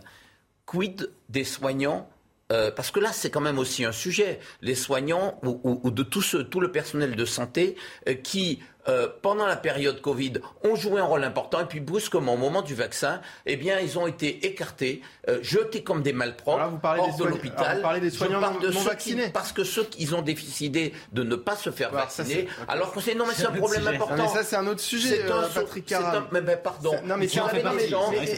quid 0.65 1.11
des 1.30 1.44
soignants 1.44 2.10
euh, 2.52 2.72
parce 2.72 2.90
que 2.90 2.99
là, 2.99 3.11
c'est 3.14 3.30
quand 3.30 3.41
même 3.41 3.60
aussi 3.60 3.86
un 3.86 3.91
sujet. 3.91 4.40
Les 4.61 4.73
soignants 4.73 5.40
ou, 5.44 5.91
de 5.91 6.02
tout, 6.02 6.23
ce, 6.23 6.38
tout 6.38 6.60
le 6.60 6.72
personnel 6.72 7.15
de 7.15 7.26
santé 7.26 7.76
euh, 8.07 8.15
qui 8.15 8.60
euh, 8.88 9.08
pendant 9.22 9.46
la 9.46 9.58
période 9.58 10.02
Covid, 10.02 10.34
ont 10.64 10.76
joué 10.76 11.02
un 11.02 11.04
rôle 11.04 11.24
important 11.26 11.60
et 11.60 11.66
puis 11.66 11.82
brusquement, 11.82 12.36
au 12.36 12.38
moment 12.38 12.62
du 12.62 12.76
vaccin, 12.76 13.20
eh 13.46 13.58
bien, 13.58 13.78
ils 13.80 14.00
ont 14.00 14.08
été 14.08 14.48
écartés, 14.48 15.02
euh, 15.28 15.40
jetés 15.42 15.84
comme 15.84 16.02
des 16.02 16.14
malpropres 16.14 16.70
vous 16.70 16.78
parlez 16.78 17.02
hors 17.02 17.16
de 17.16 17.26
l'hôpital. 17.26 17.78
Vous 17.78 17.82
parlez 17.84 18.00
des 18.00 18.10
soignants 18.10 18.40
non, 18.40 18.58
de 18.60 18.70
vaccinés. 18.70 19.30
parce 19.34 19.52
que 19.52 19.66
ceux 19.66 19.84
qui 19.84 20.12
ont 20.14 20.22
décidé 20.22 20.94
de 21.12 21.24
ne 21.24 21.36
pas 21.36 21.58
se 21.58 21.72
faire 21.72 21.92
vacciner, 21.92 22.48
alors 22.68 22.94
que 22.94 23.02
c'est 23.02 23.16
non, 23.16 23.26
mais 23.28 23.34
c'est 23.36 23.46
un 23.46 23.52
problème 23.52 23.86
important. 23.86 24.16
mais 24.16 24.28
ça, 24.30 24.44
c'est 24.44 24.56
un 24.56 24.66
autre 24.66 24.80
sujet, 24.80 25.30
un, 25.30 25.44
euh, 25.44 25.48
Patrick 25.54 25.86
Caram. 25.86 26.28
Mais, 26.32 26.42
mais, 26.42 26.56
pardon. 26.58 26.96
Non, 27.04 27.18
mais, 27.18 27.28
c'est 27.28 27.40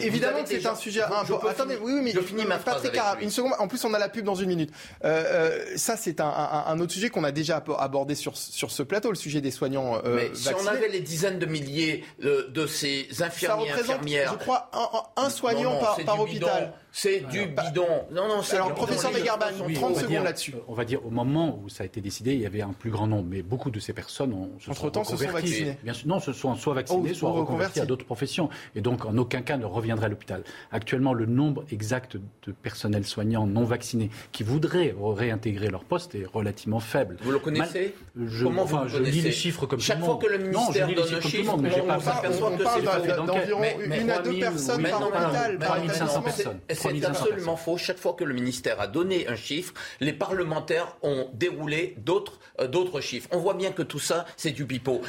évidemment 0.04 0.42
que 0.42 0.48
c'est 0.48 0.66
un 0.66 0.74
sujet. 0.74 1.02
attendez, 1.02 1.78
oui, 1.80 1.92
oui, 1.94 2.00
mais 2.02 2.12
je 2.12 2.20
finis 2.20 2.44
ma 2.44 2.58
Patrick 2.58 2.98
une 3.20 3.30
seconde. 3.30 3.52
En 3.58 3.68
plus, 3.68 3.84
on 3.84 3.94
a 3.94 3.98
la 3.98 4.08
pub 4.08 4.24
dans 4.24 4.34
une 4.34 4.48
minute. 4.48 4.72
ça, 5.02 5.96
c'est 5.96 6.20
un, 6.20 6.80
autre 6.80 6.92
sujet 6.92 7.10
qu'on 7.10 7.24
a 7.24 7.32
déjà 7.32 7.62
abordé 7.78 8.16
sur, 8.16 8.36
sur 8.36 8.72
ce 8.72 8.82
plateau, 8.82 9.10
le 9.10 9.16
sujet 9.16 9.40
des 9.40 9.52
soignants. 9.52 10.02
Si 10.34 10.54
on 10.54 10.66
avait 10.66 10.88
les 10.88 11.00
dizaines 11.00 11.38
de 11.38 11.46
milliers 11.46 12.04
euh, 12.24 12.48
de 12.48 12.66
ces 12.66 13.08
infirmiers, 13.22 13.46
ça 13.46 13.54
représente, 13.74 13.96
infirmières. 13.96 14.32
Je 14.32 14.38
crois 14.38 14.70
un, 15.16 15.30
soignant 15.30 15.78
par, 15.78 15.96
par 16.04 16.20
hôpital. 16.20 16.72
C'est 16.94 17.20
du 17.30 17.46
bidon. 17.46 17.86
Non, 18.10 18.28
non, 18.28 18.42
c'est 18.42 18.56
Alors, 18.56 18.74
professeur 18.74 19.10
Megarban, 19.12 19.46
30 19.74 19.96
secondes 19.96 20.24
là-dessus. 20.24 20.54
On 20.68 20.74
va 20.74 20.84
dire, 20.84 21.04
au 21.04 21.10
moment 21.10 21.58
où 21.64 21.70
ça 21.70 21.84
a 21.84 21.86
été 21.86 22.02
décidé, 22.02 22.34
il 22.34 22.40
y 22.40 22.46
avait 22.46 22.60
un 22.60 22.74
plus 22.74 22.90
grand 22.90 23.06
nombre, 23.06 23.26
mais 23.30 23.40
beaucoup 23.40 23.70
de 23.70 23.80
ces 23.80 23.94
personnes 23.94 24.34
ont, 24.34 24.50
se 24.60 24.70
Entre-temps, 24.70 25.02
se 25.02 25.16
sont 25.16 25.32
vaccinées. 25.32 25.78
Bien 25.82 25.94
sûr, 25.94 26.06
non, 26.06 26.20
se 26.20 26.34
sont 26.34 26.54
soit 26.54 26.74
vaccinés, 26.74 27.14
soit 27.14 27.30
reconvertis 27.30 27.80
à 27.80 27.86
d'autres 27.86 28.04
professions. 28.04 28.50
Et 28.76 28.82
donc, 28.82 29.06
en 29.06 29.16
aucun 29.16 29.40
cas 29.40 29.56
ne 29.56 29.64
reviendraient 29.64 30.06
à 30.06 30.08
l'hôpital. 30.10 30.44
Actuellement, 30.70 31.14
le 31.14 31.24
nombre 31.24 31.64
exact 31.72 32.16
de 32.16 32.52
personnels 32.52 33.06
soignants 33.06 33.46
non 33.46 33.64
vaccinés 33.64 34.10
qui 34.32 34.42
voudraient 34.42 34.94
réintégrer 35.00 35.68
leur 35.68 35.84
poste 35.84 36.14
est 36.14 36.26
relativement 36.26 36.80
faible. 36.80 37.16
Vous 37.22 37.30
le 37.30 37.38
connaissez 37.38 37.94
je, 38.22 38.44
Comment 38.44 38.62
enfin, 38.62 38.82
vous 38.82 38.88
je 38.88 38.98
lis 38.98 39.22
les 39.22 39.32
chiffres 39.32 39.64
comme 39.64 39.80
Chaque 39.80 39.98
tout 39.98 40.04
le 40.04 40.10
fois 40.12 40.18
que 40.20 40.26
le 40.26 40.38
ministère 40.38 40.88
non, 40.88 40.94
donne 40.94 41.14
un 41.14 41.20
chiffre, 41.20 41.54
on, 41.56 42.00
s'aperçoit 42.00 42.50
que 42.52 42.64
c'est 42.64 43.16
d'environ 43.16 43.62
une 43.82 44.10
à 44.10 44.18
deux 44.18 44.38
personnes 44.38 44.82
par 44.82 45.02
hôpital. 45.02 45.58
3500 45.58 46.22
personnes. 46.22 46.60
C'est 46.82 47.04
absolument 47.04 47.56
faux. 47.56 47.76
Chaque 47.76 47.98
fois 47.98 48.14
que 48.14 48.24
le 48.24 48.34
ministère 48.34 48.80
a 48.80 48.86
donné 48.86 49.28
un 49.28 49.36
chiffre, 49.36 49.74
les 50.00 50.12
parlementaires 50.12 50.96
ont 51.02 51.28
déroulé 51.34 51.94
d'autres 51.98 52.38
euh, 52.60 52.66
d'autres 52.66 53.00
chiffres. 53.00 53.28
On 53.32 53.38
voit 53.38 53.54
bien 53.54 53.72
que 53.72 53.82
tout 53.82 53.98
ça, 53.98 54.24
c'est 54.36 54.50
du 54.50 54.66
pipeau. 54.66 55.00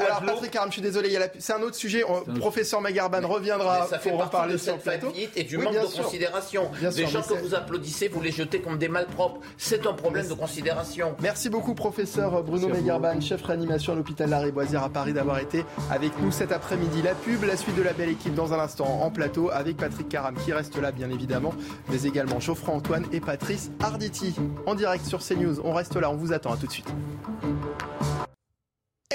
Alors, 0.00 0.22
Patrick 0.24 0.54
Aram, 0.56 0.68
je 0.68 0.74
suis 0.74 0.82
désolé, 0.82 1.18
c'est 1.38 1.52
un 1.52 1.62
autre 1.62 1.76
sujet. 1.76 2.04
Professeur 2.38 2.80
Magarban 2.80 3.26
reviendra 3.26 3.86
ça 3.86 3.98
fait 3.98 4.10
pour 4.10 4.22
reparler 4.24 4.54
de 4.54 4.58
sur 4.58 4.74
cette 4.74 4.86
le 4.86 4.98
plateau. 5.00 5.12
et 5.36 5.44
du 5.44 5.58
manque 5.58 5.74
de 5.74 6.02
considération. 6.02 6.70
des 6.80 7.06
gens 7.06 7.22
que 7.22 7.34
vous 7.34 7.54
applaudissez, 7.54 8.08
vous 8.08 8.20
les 8.20 8.32
jetez 8.32 8.60
comme 8.60 8.78
des 8.78 8.88
malpropres. 8.88 9.40
C'est 9.56 9.86
un 9.86 9.92
problème 9.92 10.28
de 10.28 10.34
considération. 10.34 11.16
Merci 11.20 11.48
beaucoup, 11.48 11.74
professeur 11.74 12.42
Bruno 12.42 12.68
Megarban, 12.68 13.20
chef 13.20 13.42
réanimation 13.42 13.92
à 13.92 13.96
l'hôpital 13.96 14.30
Lariboisière 14.30 14.82
à 14.82 14.90
Paris, 14.90 15.12
d'avoir 15.12 15.38
été 15.38 15.64
avec 15.90 16.18
nous 16.20 16.30
cet 16.30 16.52
après-midi. 16.52 17.02
La 17.02 17.14
pub, 17.14 17.44
la 17.44 17.56
suite 17.56 17.76
de 17.76 17.82
la 17.82 17.92
belle 17.92 18.10
équipe 18.10 18.34
dans 18.34 18.52
un 18.52 18.58
instant 18.58 19.02
en 19.02 19.10
plateau 19.10 19.50
avec 19.50 19.76
Patrick 19.76 20.08
Caram 20.08 20.34
qui 20.36 20.52
reste 20.52 20.76
là, 20.80 20.92
bien 20.92 21.07
évidemment, 21.10 21.54
mais 21.90 22.02
également 22.02 22.40
Geoffroy 22.40 22.74
Antoine 22.74 23.06
et 23.12 23.20
Patrice 23.20 23.70
Arditi. 23.80 24.34
En 24.66 24.74
direct 24.74 25.04
sur 25.04 25.20
CNews. 25.20 25.60
On 25.64 25.72
reste 25.72 25.96
là, 25.96 26.10
on 26.10 26.16
vous 26.16 26.32
attend. 26.32 26.52
À 26.52 26.56
tout 26.56 26.66
de 26.66 26.72
suite. 26.72 26.88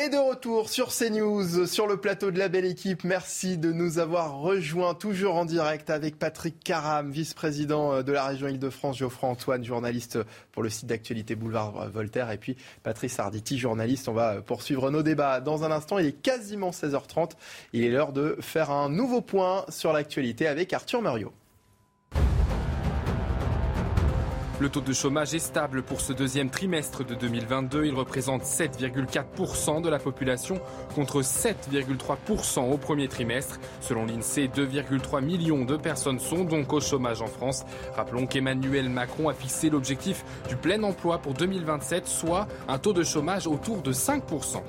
Et 0.03 0.09
de 0.09 0.17
retour 0.17 0.69
sur 0.69 0.89
CNews, 0.89 1.65
sur 1.65 1.87
le 1.87 1.97
plateau 1.97 2.31
de 2.31 2.37
la 2.37 2.49
belle 2.49 2.65
équipe. 2.65 3.03
Merci 3.03 3.57
de 3.57 3.71
nous 3.71 3.99
avoir 3.99 4.39
rejoints, 4.39 4.95
toujours 4.95 5.35
en 5.35 5.45
direct 5.45 5.89
avec 5.89 6.19
Patrick 6.19 6.61
Caram, 6.61 7.11
vice-président 7.11 8.01
de 8.01 8.11
la 8.11 8.25
région 8.25 8.47
Île-de-France, 8.47 8.97
Geoffroy 8.97 9.29
Antoine, 9.29 9.63
journaliste 9.63 10.17
pour 10.51 10.61
le 10.61 10.69
site 10.69 10.87
d'actualité 10.87 11.35
Boulevard 11.35 11.89
Voltaire, 11.89 12.31
et 12.31 12.37
puis 12.37 12.57
Patrice 12.81 13.17
Arditi, 13.19 13.57
journaliste. 13.57 14.09
On 14.09 14.13
va 14.13 14.41
poursuivre 14.41 14.91
nos 14.91 15.03
débats 15.03 15.39
dans 15.39 15.63
un 15.63 15.71
instant. 15.71 15.99
Il 15.99 16.07
est 16.07 16.21
quasiment 16.21 16.71
16h30. 16.71 17.31
Il 17.71 17.85
est 17.85 17.89
l'heure 17.89 18.11
de 18.11 18.35
faire 18.41 18.71
un 18.71 18.89
nouveau 18.89 19.21
point 19.21 19.63
sur 19.69 19.93
l'actualité 19.93 20.47
avec 20.47 20.73
Arthur 20.73 21.01
Muriot. 21.01 21.31
Le 24.59 24.69
taux 24.69 24.81
de 24.81 24.93
chômage 24.93 25.33
est 25.33 25.39
stable 25.39 25.81
pour 25.81 25.99
ce 25.99 26.13
deuxième 26.13 26.51
trimestre 26.51 27.03
de 27.03 27.15
2022. 27.15 27.85
Il 27.85 27.95
représente 27.95 28.43
7,4% 28.43 29.81
de 29.81 29.89
la 29.89 29.97
population 29.97 30.61
contre 30.93 31.21
7,3% 31.21 32.71
au 32.71 32.77
premier 32.77 33.07
trimestre. 33.07 33.59
Selon 33.81 34.05
l'INSEE, 34.05 34.47
2,3 34.47 35.21
millions 35.21 35.65
de 35.65 35.75
personnes 35.75 36.19
sont 36.19 36.43
donc 36.43 36.71
au 36.71 36.79
chômage 36.79 37.23
en 37.23 37.27
France. 37.27 37.65
Rappelons 37.95 38.27
qu'Emmanuel 38.27 38.89
Macron 38.89 39.27
a 39.27 39.33
fixé 39.33 39.71
l'objectif 39.71 40.23
du 40.47 40.55
plein 40.55 40.81
emploi 40.83 41.17
pour 41.17 41.33
2027, 41.33 42.07
soit 42.07 42.47
un 42.67 42.77
taux 42.77 42.93
de 42.93 43.03
chômage 43.03 43.47
autour 43.47 43.81
de 43.81 43.91
5%. 43.91 44.61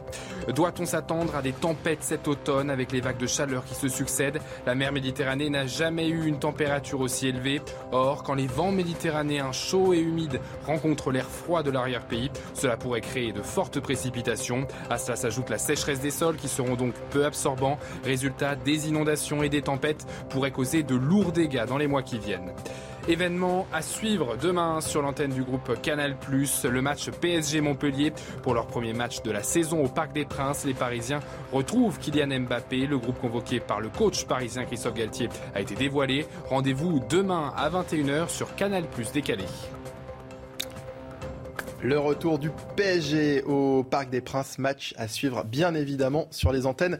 Doit-on 0.54 0.86
s'attendre 0.86 1.36
à 1.36 1.42
des 1.42 1.52
tempêtes 1.52 2.02
cet 2.02 2.26
automne 2.26 2.70
avec 2.70 2.90
les 2.90 3.00
vagues 3.00 3.18
de 3.18 3.26
chaleur 3.26 3.64
qui 3.64 3.74
se 3.74 3.88
succèdent? 3.88 4.40
La 4.66 4.74
mer 4.74 4.92
Méditerranée 4.92 5.50
n'a 5.50 5.66
jamais 5.66 6.08
eu 6.08 6.26
une 6.26 6.38
température 6.38 7.00
aussi 7.00 7.28
élevée. 7.28 7.60
Or, 7.92 8.22
quand 8.22 8.34
les 8.34 8.46
vents 8.46 8.72
méditerranéens 8.72 9.52
chauds 9.74 9.92
et 9.92 9.98
humides 9.98 10.40
rencontrent 10.66 11.10
l'air 11.10 11.28
froid 11.28 11.64
de 11.64 11.70
l'arrière-pays, 11.72 12.30
cela 12.54 12.76
pourrait 12.76 13.00
créer 13.00 13.32
de 13.32 13.42
fortes 13.42 13.80
précipitations. 13.80 14.68
À 14.88 14.98
cela 14.98 15.16
s'ajoute 15.16 15.50
la 15.50 15.58
sécheresse 15.58 16.00
des 16.00 16.12
sols 16.12 16.36
qui 16.36 16.46
seront 16.46 16.76
donc 16.76 16.94
peu 17.10 17.24
absorbants. 17.24 17.76
Résultat, 18.04 18.54
des 18.54 18.88
inondations 18.88 19.42
et 19.42 19.48
des 19.48 19.62
tempêtes 19.62 20.06
pourraient 20.28 20.52
causer 20.52 20.84
de 20.84 20.94
lourds 20.94 21.32
dégâts 21.32 21.66
dans 21.66 21.78
les 21.78 21.88
mois 21.88 22.04
qui 22.04 22.20
viennent. 22.20 22.52
Événement 23.06 23.66
à 23.70 23.82
suivre 23.82 24.38
demain 24.40 24.80
sur 24.80 25.02
l'antenne 25.02 25.32
du 25.32 25.42
groupe 25.42 25.78
Canal+, 25.82 26.16
le 26.30 26.80
match 26.80 27.10
PSG 27.10 27.60
Montpellier. 27.60 28.14
Pour 28.42 28.54
leur 28.54 28.66
premier 28.66 28.94
match 28.94 29.20
de 29.22 29.30
la 29.30 29.42
saison 29.42 29.84
au 29.84 29.88
Parc 29.88 30.14
des 30.14 30.24
Princes, 30.24 30.64
les 30.64 30.72
Parisiens 30.72 31.20
retrouvent 31.52 31.98
Kylian 31.98 32.40
Mbappé. 32.40 32.86
Le 32.86 32.96
groupe 32.96 33.20
convoqué 33.20 33.60
par 33.60 33.80
le 33.80 33.90
coach 33.90 34.24
parisien 34.24 34.64
Christophe 34.64 34.94
Galtier 34.94 35.28
a 35.54 35.60
été 35.60 35.74
dévoilé. 35.74 36.24
Rendez-vous 36.48 37.02
demain 37.10 37.52
à 37.54 37.68
21h 37.68 38.30
sur 38.30 38.54
Canal+, 38.54 38.84
décalé. 39.12 39.44
Le 41.82 41.98
retour 41.98 42.38
du 42.38 42.50
PSG 42.76 43.42
au 43.42 43.84
Parc 43.84 44.08
des 44.08 44.22
Princes, 44.22 44.56
match 44.58 44.94
à 44.96 45.08
suivre 45.08 45.44
bien 45.44 45.74
évidemment 45.74 46.28
sur 46.30 46.50
les 46.50 46.64
antennes 46.64 46.98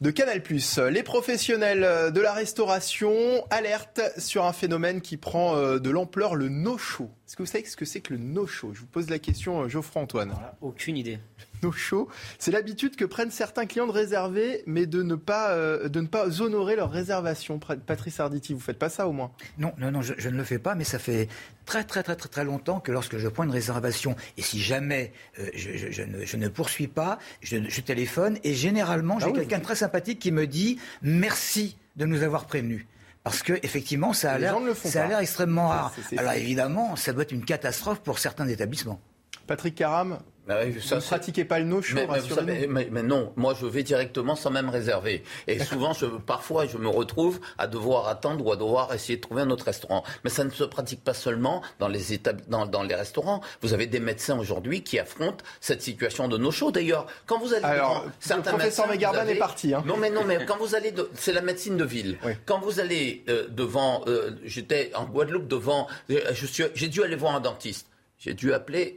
de 0.00 0.10
Canal+. 0.10 0.42
Les 0.90 1.02
professionnels 1.02 2.12
de 2.12 2.20
la 2.20 2.32
restauration 2.32 3.12
alertent 3.50 4.00
sur 4.18 4.44
un 4.44 4.52
phénomène 4.52 5.00
qui 5.00 5.16
prend 5.16 5.56
euh, 5.56 5.78
de 5.78 5.90
l'ampleur, 5.90 6.34
le 6.34 6.48
no-show. 6.48 7.10
Est-ce 7.26 7.36
que 7.36 7.42
vous 7.42 7.46
savez 7.46 7.64
ce 7.64 7.76
que 7.76 7.84
c'est 7.84 8.00
que 8.00 8.12
le 8.12 8.18
no-show? 8.18 8.72
Je 8.74 8.80
vous 8.80 8.86
pose 8.86 9.10
la 9.10 9.18
question, 9.18 9.62
euh, 9.62 9.68
Geoffroy 9.68 10.02
Antoine. 10.02 10.34
aucune 10.60 10.96
idée. 10.96 11.18
No-show, 11.64 12.08
c'est 12.38 12.50
l'habitude 12.50 12.96
que 12.96 13.04
prennent 13.04 13.30
certains 13.30 13.66
clients 13.66 13.86
de 13.86 13.92
réserver, 13.92 14.62
mais 14.66 14.86
de 14.86 15.02
ne 15.02 15.14
pas, 15.14 15.50
euh, 15.50 15.88
de 15.88 16.00
ne 16.00 16.06
pas 16.06 16.40
honorer 16.40 16.76
leur 16.76 16.90
réservation. 16.90 17.58
Patrice 17.58 18.20
Arditi, 18.20 18.54
vous 18.54 18.60
faites 18.60 18.78
pas 18.78 18.88
ça 18.88 19.08
au 19.08 19.12
moins? 19.12 19.32
Non, 19.58 19.72
non, 19.78 19.90
non, 19.90 20.02
je, 20.02 20.14
je, 20.18 20.28
ne 20.28 20.36
le 20.36 20.44
fais 20.44 20.58
pas, 20.58 20.74
mais 20.74 20.84
ça 20.84 20.98
fait 20.98 21.28
très, 21.64 21.84
très, 21.84 22.02
très, 22.02 22.16
très, 22.16 22.28
très 22.28 22.44
longtemps 22.44 22.80
que 22.80 22.92
lorsque 22.92 23.18
je 23.18 23.28
prends 23.28 23.44
une 23.44 23.50
réservation, 23.50 24.16
et 24.36 24.42
si 24.42 24.60
jamais 24.60 25.12
euh, 25.38 25.48
je, 25.54 25.90
je, 25.90 26.02
ne, 26.02 26.24
je, 26.24 26.36
ne, 26.36 26.48
poursuis 26.48 26.88
pas, 26.88 27.18
je, 27.42 27.80
téléphone, 27.80 28.38
et 28.44 28.54
généralement, 28.54 29.18
j'ai 29.18 29.28
ah 29.28 29.32
quelqu'un 29.32 29.58
de 29.58 29.64
très 29.64 29.76
sympathique 29.76 30.18
qui 30.18 30.32
me 30.32 30.46
dit 30.46 30.78
merci 31.02 31.76
de 31.96 32.06
nous 32.06 32.22
avoir 32.22 32.46
prévenus. 32.46 32.86
Parce 33.22 33.42
que 33.42 33.54
effectivement, 33.62 34.12
ça 34.12 34.32
a 34.32 34.38
l'air, 34.38 34.56
ça 34.74 35.04
a 35.04 35.08
l'air 35.08 35.18
extrêmement 35.18 35.68
rare. 35.68 35.94
Alors 36.18 36.32
évidemment, 36.32 36.94
ça 36.94 37.14
doit 37.14 37.22
être 37.22 37.32
une 37.32 37.44
catastrophe 37.44 38.00
pour 38.00 38.18
certains 38.18 38.46
établissements. 38.48 39.00
Patrick 39.46 39.74
Caram, 39.74 40.18
bah 40.46 40.64
vous 40.66 40.94
ne 40.94 41.00
pratiquez 41.00 41.44
pas 41.44 41.58
le 41.58 41.64
no-show, 41.64 41.96
mais, 42.44 42.66
mais, 42.68 42.88
mais, 42.90 43.02
non, 43.02 43.32
moi 43.36 43.54
je 43.58 43.64
vais 43.64 43.82
directement 43.82 44.36
sans 44.36 44.50
même 44.50 44.68
réserver. 44.68 45.22
Et 45.46 45.58
souvent, 45.58 45.94
je, 45.94 46.04
parfois, 46.04 46.66
je 46.66 46.76
me 46.76 46.88
retrouve 46.88 47.40
à 47.56 47.66
devoir 47.66 48.08
attendre 48.08 48.44
ou 48.44 48.52
à 48.52 48.56
devoir 48.56 48.92
essayer 48.92 49.16
de 49.16 49.22
trouver 49.22 49.42
un 49.42 49.50
autre 49.50 49.64
restaurant. 49.64 50.04
Mais 50.22 50.30
ça 50.30 50.44
ne 50.44 50.50
se 50.50 50.64
pratique 50.64 51.02
pas 51.02 51.14
seulement 51.14 51.62
dans 51.78 51.88
les, 51.88 52.12
étab... 52.12 52.42
dans, 52.48 52.66
dans, 52.66 52.82
les 52.82 52.94
restaurants. 52.94 53.40
Vous 53.62 53.72
avez 53.72 53.86
des 53.86 54.00
médecins 54.00 54.38
aujourd'hui 54.38 54.82
qui 54.82 54.98
affrontent 54.98 55.44
cette 55.60 55.80
situation 55.80 56.28
de 56.28 56.36
no-show. 56.36 56.70
D'ailleurs, 56.70 57.06
quand 57.26 57.38
vous 57.38 57.54
allez 57.54 57.64
Alors, 57.64 58.04
le 58.04 58.42
professeur 58.42 58.86
Megarban 58.86 59.26
est 59.26 59.36
parti. 59.36 59.72
Hein. 59.72 59.82
Non, 59.86 59.96
mais 59.96 60.10
non, 60.10 60.24
mais 60.24 60.44
quand 60.44 60.58
vous 60.58 60.74
allez, 60.74 60.92
de... 60.92 61.08
c'est 61.14 61.32
la 61.32 61.42
médecine 61.42 61.78
de 61.78 61.84
ville. 61.84 62.18
Oui. 62.24 62.32
Quand 62.44 62.60
vous 62.60 62.80
allez 62.80 63.24
euh, 63.28 63.46
devant, 63.48 64.02
euh, 64.06 64.32
j'étais 64.44 64.90
en 64.94 65.06
Guadeloupe 65.06 65.48
devant, 65.48 65.86
euh, 66.10 66.34
suis, 66.34 66.64
j'ai 66.74 66.88
dû 66.88 67.02
aller 67.02 67.16
voir 67.16 67.34
un 67.34 67.40
dentiste. 67.40 67.86
J'ai 68.18 68.34
dû 68.34 68.54
appeler 68.54 68.96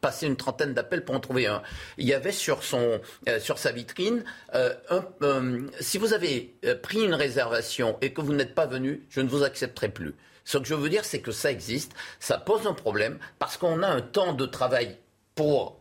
passer 0.00 0.26
une 0.26 0.36
trentaine 0.36 0.74
d'appels 0.74 1.04
pour 1.04 1.14
en 1.14 1.20
trouver 1.20 1.46
un. 1.46 1.62
Il 1.98 2.06
y 2.06 2.14
avait 2.14 2.32
sur 2.32 2.64
son, 2.64 3.00
euh, 3.28 3.38
sur 3.38 3.58
sa 3.58 3.70
vitrine, 3.70 4.24
euh, 4.54 4.74
euh, 5.22 5.68
si 5.80 5.98
vous 5.98 6.14
avez 6.14 6.54
pris 6.82 7.04
une 7.04 7.14
réservation 7.14 7.96
et 8.00 8.12
que 8.12 8.20
vous 8.20 8.34
n'êtes 8.34 8.54
pas 8.54 8.66
venu, 8.66 9.06
je 9.08 9.20
ne 9.20 9.28
vous 9.28 9.42
accepterai 9.42 9.88
plus. 9.88 10.14
Ce 10.44 10.58
que 10.58 10.64
je 10.64 10.74
veux 10.74 10.88
dire, 10.88 11.04
c'est 11.04 11.20
que 11.20 11.32
ça 11.32 11.50
existe, 11.50 11.92
ça 12.20 12.38
pose 12.38 12.66
un 12.66 12.72
problème 12.72 13.18
parce 13.38 13.56
qu'on 13.56 13.82
a 13.82 13.88
un 13.88 14.00
temps 14.00 14.32
de 14.32 14.46
travail 14.46 14.96
pour 15.34 15.80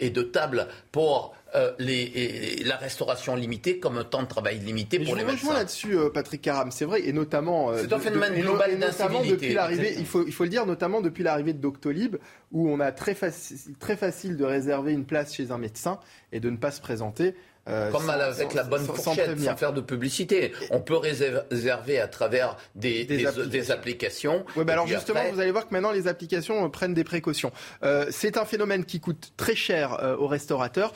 et 0.00 0.10
de 0.10 0.22
table 0.22 0.68
pour 0.92 1.34
euh, 1.54 1.72
les, 1.78 2.62
la 2.64 2.76
restauration 2.76 3.36
limitée 3.36 3.78
comme 3.78 3.98
un 3.98 4.04
temps 4.04 4.22
de 4.22 4.26
travail 4.26 4.58
limité 4.58 4.98
pour 4.98 5.16
les 5.16 5.24
médecins. 5.24 5.48
Je 5.50 5.58
là-dessus, 5.58 5.98
euh, 5.98 6.08
Patrick 6.08 6.40
Caram, 6.40 6.70
c'est 6.70 6.86
vrai, 6.86 7.06
et 7.06 7.12
notamment. 7.12 7.70
Euh, 7.70 7.78
c'est 7.82 7.92
un 7.92 7.98
phénomène 7.98 8.40
global 8.40 8.78
d'incivilité. 8.78 9.30
depuis 9.32 9.52
l'arrivée, 9.52 9.94
il 9.98 10.06
faut, 10.06 10.24
il 10.26 10.32
faut 10.32 10.44
le 10.44 10.48
dire, 10.48 10.64
notamment 10.64 11.02
depuis 11.02 11.22
l'arrivée 11.22 11.52
de 11.52 11.60
Doctolib, 11.60 12.16
où 12.52 12.70
on 12.70 12.80
a 12.80 12.90
très, 12.90 13.14
très 13.14 13.96
facile 13.96 14.38
de 14.38 14.44
réserver 14.44 14.92
une 14.92 15.04
place 15.04 15.34
chez 15.34 15.50
un 15.50 15.58
médecin 15.58 16.00
et 16.32 16.40
de 16.40 16.48
ne 16.48 16.56
pas 16.56 16.70
se 16.70 16.80
présenter. 16.80 17.34
Euh, 17.68 17.92
Comme 17.92 18.10
avec 18.10 18.54
la 18.54 18.64
bonne 18.64 18.84
fourchette, 18.84 19.38
sans, 19.38 19.56
faire 19.56 19.72
de 19.72 19.80
publicité. 19.80 20.52
On 20.70 20.80
peut 20.80 20.96
réserver 20.96 22.00
à 22.00 22.08
travers 22.08 22.56
des, 22.74 23.04
des, 23.04 23.70
applications. 23.70 24.44
Oui, 24.56 24.64
alors 24.68 24.88
justement, 24.88 25.20
vous 25.32 25.38
allez 25.38 25.52
voir 25.52 25.68
que 25.68 25.72
maintenant 25.72 25.92
les 25.92 26.08
applications 26.08 26.64
euh, 26.64 26.68
prennent 26.68 26.94
des 26.94 27.04
précautions. 27.04 27.52
Euh, 27.84 28.06
c'est 28.10 28.36
un 28.36 28.44
phénomène 28.44 28.84
qui 28.84 28.98
coûte 28.98 29.32
très 29.36 29.54
cher 29.54 30.16
aux 30.18 30.26
restaurateurs, 30.26 30.92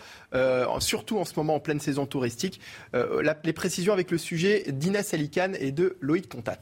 surtout 0.81 1.19
en 1.19 1.25
ce 1.25 1.35
moment 1.37 1.55
en 1.55 1.61
pleine 1.61 1.81
saison 1.81 2.07
touristique. 2.07 2.61
les 2.93 3.53
précisions 3.53 3.93
avec 3.93 4.11
le 4.11 4.19
sujet 4.19 4.65
d'Inès 4.69 5.15
Alicane 5.15 5.57
et 5.61 5.71
de 5.71 5.97
Loïc 6.01 6.29
Contat. 6.29 6.59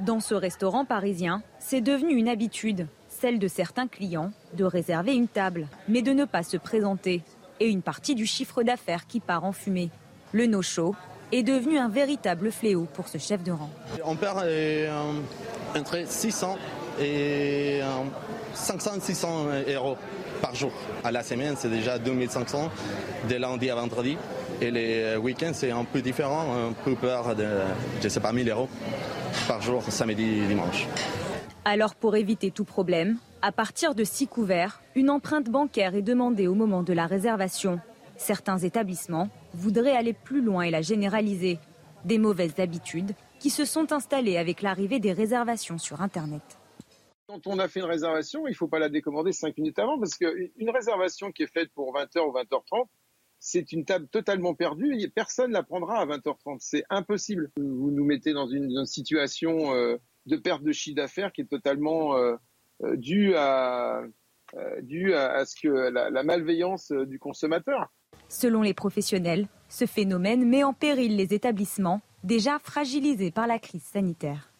Dans 0.00 0.20
ce 0.20 0.34
restaurant 0.34 0.84
parisien, 0.84 1.42
c'est 1.58 1.80
devenu 1.80 2.14
une 2.14 2.28
habitude 2.28 2.86
celle 3.20 3.38
de 3.38 3.48
certains 3.48 3.88
clients 3.88 4.32
de 4.54 4.64
réserver 4.64 5.14
une 5.14 5.28
table, 5.28 5.66
mais 5.88 6.02
de 6.02 6.12
ne 6.12 6.24
pas 6.24 6.42
se 6.42 6.56
présenter, 6.56 7.22
et 7.60 7.68
une 7.68 7.82
partie 7.82 8.14
du 8.14 8.26
chiffre 8.26 8.62
d'affaires 8.62 9.06
qui 9.06 9.20
part 9.20 9.44
en 9.44 9.52
fumée. 9.52 9.90
Le 10.32 10.46
no-show 10.46 10.94
est 11.32 11.42
devenu 11.42 11.78
un 11.78 11.88
véritable 11.88 12.52
fléau 12.52 12.86
pour 12.94 13.08
ce 13.08 13.18
chef 13.18 13.42
de 13.42 13.52
rang. 13.52 13.70
On 14.04 14.14
perd 14.14 14.42
euh, 14.44 15.12
entre 15.76 16.06
600 16.06 16.56
et 17.00 17.80
500 18.54 18.90
euh, 18.96 19.00
600 19.00 19.46
euros 19.74 19.96
par 20.40 20.54
jour. 20.54 20.72
À 21.02 21.10
la 21.10 21.22
semaine, 21.22 21.54
c'est 21.58 21.70
déjà 21.70 21.98
2500 21.98 22.70
de 23.28 23.34
lundi 23.34 23.68
à 23.70 23.74
vendredi. 23.74 24.16
Et 24.60 24.70
les 24.70 25.16
week-ends, 25.16 25.52
c'est 25.52 25.70
un 25.70 25.84
peu 25.84 26.00
différent, 26.00 26.68
un 26.68 26.72
peu 26.72 26.94
peur 26.94 27.34
de, 27.34 27.46
je 28.02 28.08
sais 28.08 28.20
pas, 28.20 28.32
1000 28.32 28.48
euros 28.50 28.68
par 29.46 29.60
jour, 29.60 29.82
samedi, 29.88 30.40
dimanche. 30.46 30.86
Alors 31.70 31.94
pour 31.94 32.16
éviter 32.16 32.50
tout 32.50 32.64
problème, 32.64 33.18
à 33.42 33.52
partir 33.52 33.94
de 33.94 34.02
six 34.02 34.26
couverts, 34.26 34.80
une 34.94 35.10
empreinte 35.10 35.50
bancaire 35.50 35.94
est 35.94 36.00
demandée 36.00 36.46
au 36.46 36.54
moment 36.54 36.82
de 36.82 36.94
la 36.94 37.06
réservation. 37.06 37.78
Certains 38.16 38.56
établissements 38.56 39.28
voudraient 39.52 39.94
aller 39.94 40.14
plus 40.14 40.40
loin 40.40 40.62
et 40.62 40.70
la 40.70 40.80
généraliser. 40.80 41.58
Des 42.06 42.16
mauvaises 42.16 42.58
habitudes 42.58 43.12
qui 43.38 43.50
se 43.50 43.66
sont 43.66 43.92
installées 43.92 44.38
avec 44.38 44.62
l'arrivée 44.62 44.98
des 44.98 45.12
réservations 45.12 45.76
sur 45.76 46.00
Internet. 46.00 46.40
Quand 47.26 47.46
on 47.46 47.58
a 47.58 47.68
fait 47.68 47.80
une 47.80 47.84
réservation, 47.84 48.46
il 48.46 48.52
ne 48.52 48.56
faut 48.56 48.68
pas 48.68 48.78
la 48.78 48.88
décommander 48.88 49.32
cinq 49.32 49.58
minutes 49.58 49.78
avant 49.78 49.98
parce 49.98 50.16
qu'une 50.16 50.70
réservation 50.70 51.32
qui 51.32 51.42
est 51.42 51.52
faite 51.52 51.70
pour 51.74 51.94
20h 51.94 52.20
ou 52.20 52.32
20h30, 52.32 52.86
c'est 53.40 53.72
une 53.72 53.84
table 53.84 54.08
totalement 54.08 54.54
perdue 54.54 54.98
et 54.98 55.08
personne 55.08 55.50
ne 55.50 55.56
la 55.56 55.64
prendra 55.64 55.98
à 55.98 56.06
20h30. 56.06 56.56
C'est 56.60 56.84
impossible. 56.88 57.50
Vous 57.58 57.90
nous 57.90 58.06
mettez 58.06 58.32
dans 58.32 58.46
une, 58.46 58.86
situation 58.86 59.74
euh, 59.74 59.98
de 60.28 60.36
perte 60.36 60.62
de 60.62 60.72
chiffre 60.72 60.96
d'affaires 60.96 61.32
qui 61.32 61.40
est 61.40 61.50
totalement 61.50 62.16
euh, 62.16 62.36
euh, 62.84 62.96
due 62.96 63.34
à, 63.34 64.02
euh, 64.54 65.16
à, 65.16 65.44
ce 65.44 65.56
que 65.60 65.68
la, 65.68 66.22
malveillance 66.22 66.92
du 66.92 67.18
consommateur. 67.18 67.90
Selon 68.28 68.62
les 68.62 68.74
professionnels, 68.74 69.48
ce 69.68 69.86
phénomène 69.86 70.46
met 70.46 70.62
en 70.62 70.72
péril 70.72 71.16
les 71.16 71.34
établissements 71.34 72.00
déjà 72.24 72.58
fragilisés 72.58 73.30
par 73.30 73.46
la 73.46 73.58
crise 73.58 73.82
sanitaire. 73.82 74.52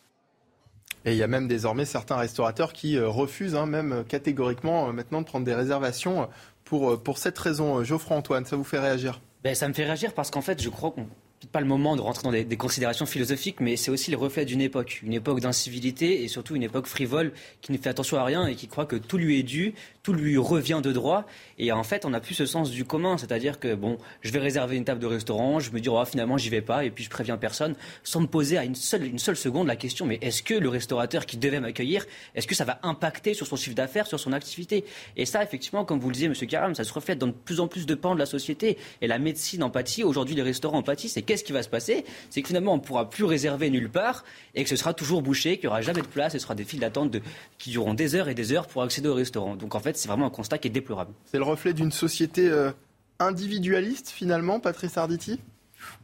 Et 1.05 1.13
il 1.13 1.19
y 1.19 1.23
a 1.23 1.29
même 1.29 1.49
désormais 1.49 1.85
certains 1.85 2.17
restaurateurs 2.17 2.73
qui 2.73 2.99
refusent, 2.99 3.55
hein, 3.55 3.67
même 3.67 4.05
catégoriquement, 4.09 4.93
maintenant 4.93 5.21
de 5.21 5.27
prendre 5.27 5.45
des 5.47 5.55
réservations 5.55 6.29
pour, 6.65 7.03
pour 7.03 7.19
cette 7.19 7.39
raison. 7.39 7.83
Geoffroy 7.85 8.17
Antoine, 8.17 8.45
ça 8.45 8.57
vous 8.57 8.65
fait 8.65 8.81
réagir? 8.81 9.21
Ben, 9.45 9.55
Ça 9.55 9.69
me 9.69 9.73
fait 9.73 9.85
réagir 9.85 10.13
parce 10.13 10.31
qu'en 10.31 10.43
fait, 10.43 10.61
je 10.61 10.69
crois 10.69 10.91
qu'on 10.91 11.07
pas 11.47 11.61
le 11.61 11.67
moment 11.67 11.97
de 11.97 12.01
rentrer 12.01 12.23
dans 12.25 12.33
des, 12.33 12.57
considérations 12.57 13.07
philosophiques, 13.07 13.61
mais 13.61 13.77
c'est 13.77 13.91
aussi 13.91 14.11
le 14.11 14.17
reflet 14.17 14.45
d'une 14.45 14.61
époque, 14.61 15.01
une 15.03 15.13
époque 15.13 15.41
d'incivilité 15.41 16.25
et 16.25 16.29
surtout 16.29 16.57
une 16.57 16.63
époque 16.63 16.87
frivole 16.87 17.33
qui 17.61 17.73
ne 17.73 17.79
fait 17.79 17.89
attention 17.89 18.19
à 18.19 18.25
rien 18.25 18.47
et 18.47 18.55
qui 18.55 18.67
croit 18.67 18.87
que 18.87 18.97
tout 18.97 19.19
lui 19.19 19.39
est 19.39 19.45
dû, 19.45 19.75
tout 20.09 20.15
lui 20.15 20.39
revient 20.39 20.81
de 20.83 20.91
droit. 20.91 21.27
Et 21.59 21.71
en 21.71 21.83
fait, 21.83 22.07
on 22.07 22.11
n'a 22.11 22.21
plus 22.21 22.33
ce 22.33 22.47
sens 22.47 22.71
du 22.71 22.87
commun, 22.87 23.19
c'est-à-dire 23.19 23.61
que 23.61 23.75
bon, 23.75 23.99
je 24.23 24.31
vais 24.31 24.39
réserver 24.39 24.79
une 24.79 24.87
table 24.87 25.01
de 25.01 25.07
restaurant, 25.07 25.61
je 25.61 25.71
me 25.71 25.81
dis 25.81 25.91
oh, 25.91 26.03
finalement 26.07 26.39
j'y 26.39 26.49
vais 26.49 26.63
pas 26.63 26.87
et 26.87 26.91
puis 26.91 27.05
je 27.05 27.11
préviens 27.11 27.37
personne, 27.37 27.75
sans 28.05 28.21
me 28.21 28.27
poser 28.27 28.57
à 28.57 28.65
une 28.65 28.75
seule, 28.75 29.05
une 29.05 29.19
seule 29.19 29.37
seconde 29.37 29.67
la 29.67 29.77
question 29.77 30.07
mais 30.07 30.19
est-ce 30.23 30.43
que 30.43 30.55
le 30.55 30.71
restaurateur 30.71 31.27
qui 31.27 31.37
devait 31.37 31.61
m'accueillir, 31.61 32.07
est-ce 32.35 32.47
que 32.47 32.55
ça 32.55 32.65
va 32.65 32.79
impacter 32.85 33.35
sur 33.35 33.47
son 33.47 33.57
chiffre 33.57 33.77
d'affaires, 33.77 34.07
sur 34.07 34.19
son 34.19 34.33
activité? 34.33 34.87
Et 35.19 35.27
ça, 35.27 35.43
effectivement, 35.43 35.85
comme 35.85 36.01
vous 36.01 36.09
le 36.09 36.15
disiez, 36.15 36.31
Monsieur 36.31 36.47
Karam, 36.47 36.75
ça 36.75 36.85
se 36.85 36.93
reflète 36.95 37.19
dans 37.19 37.27
de 37.27 37.33
plus 37.33 37.61
en 37.61 37.69
plus 37.69 37.85
de 37.85 37.95
pans 37.95 38.15
de 38.15 38.19
la 38.19 38.25
société. 38.25 38.79
Et 39.03 39.09
la 39.09 39.19
médecine 39.19 39.63
empathie, 39.63 40.05
aujourd'hui 40.05 40.37
les 40.37 40.43
restaurants 40.43 40.79
empathie, 40.79 41.11
c'est 41.11 41.21
qu'est-ce 41.21 41.45
qui 41.45 41.53
va 41.53 41.63
se 41.63 41.69
passer? 41.69 42.07
C'est 42.31 42.41
que 42.41 42.49
finalement 42.49 42.73
on 42.73 42.77
ne 42.77 42.83
pourra 42.83 43.11
plus 43.11 43.25
réserver 43.25 43.69
nulle 43.69 43.91
part 43.91 44.25
et 44.55 44.65
que 44.65 44.71
ce 44.71 44.77
sera 44.77 44.95
toujours 44.95 45.21
bouché, 45.21 45.59
qu'il 45.59 45.67
n'y 45.67 45.73
aura 45.73 45.83
jamais 45.83 46.01
de 46.01 46.07
place, 46.07 46.35
et 46.35 46.39
ce 46.39 46.45
sera 46.45 46.55
des 46.55 46.65
files 46.65 46.81
d'attente 46.81 47.15
qui 47.59 47.73
dureront 47.73 47.93
des 47.93 48.15
heures 48.15 48.31
et 48.31 48.35
des 48.35 48.55
heures 48.55 48.67
pour 48.67 48.83
accéder 48.83 49.09
au 49.09 49.15
restaurant. 49.15 49.55
Donc 49.55 49.75
en 49.75 49.81
fait, 49.81 49.98
c'est 49.99 50.09
vraiment 50.09 50.27
un 50.27 50.31
constat 50.31 50.59
qui 50.59 50.69
est 50.69 50.73
déplorable. 50.73 51.13
C'est 51.27 51.39
le 51.39 51.45
reflet 51.45 51.73
d'une 51.73 51.93
société 51.93 52.49
euh, 52.49 52.71
individualiste 53.19 54.11
finalement, 54.11 54.61
Patrice 54.61 54.97
Arditi? 54.97 55.41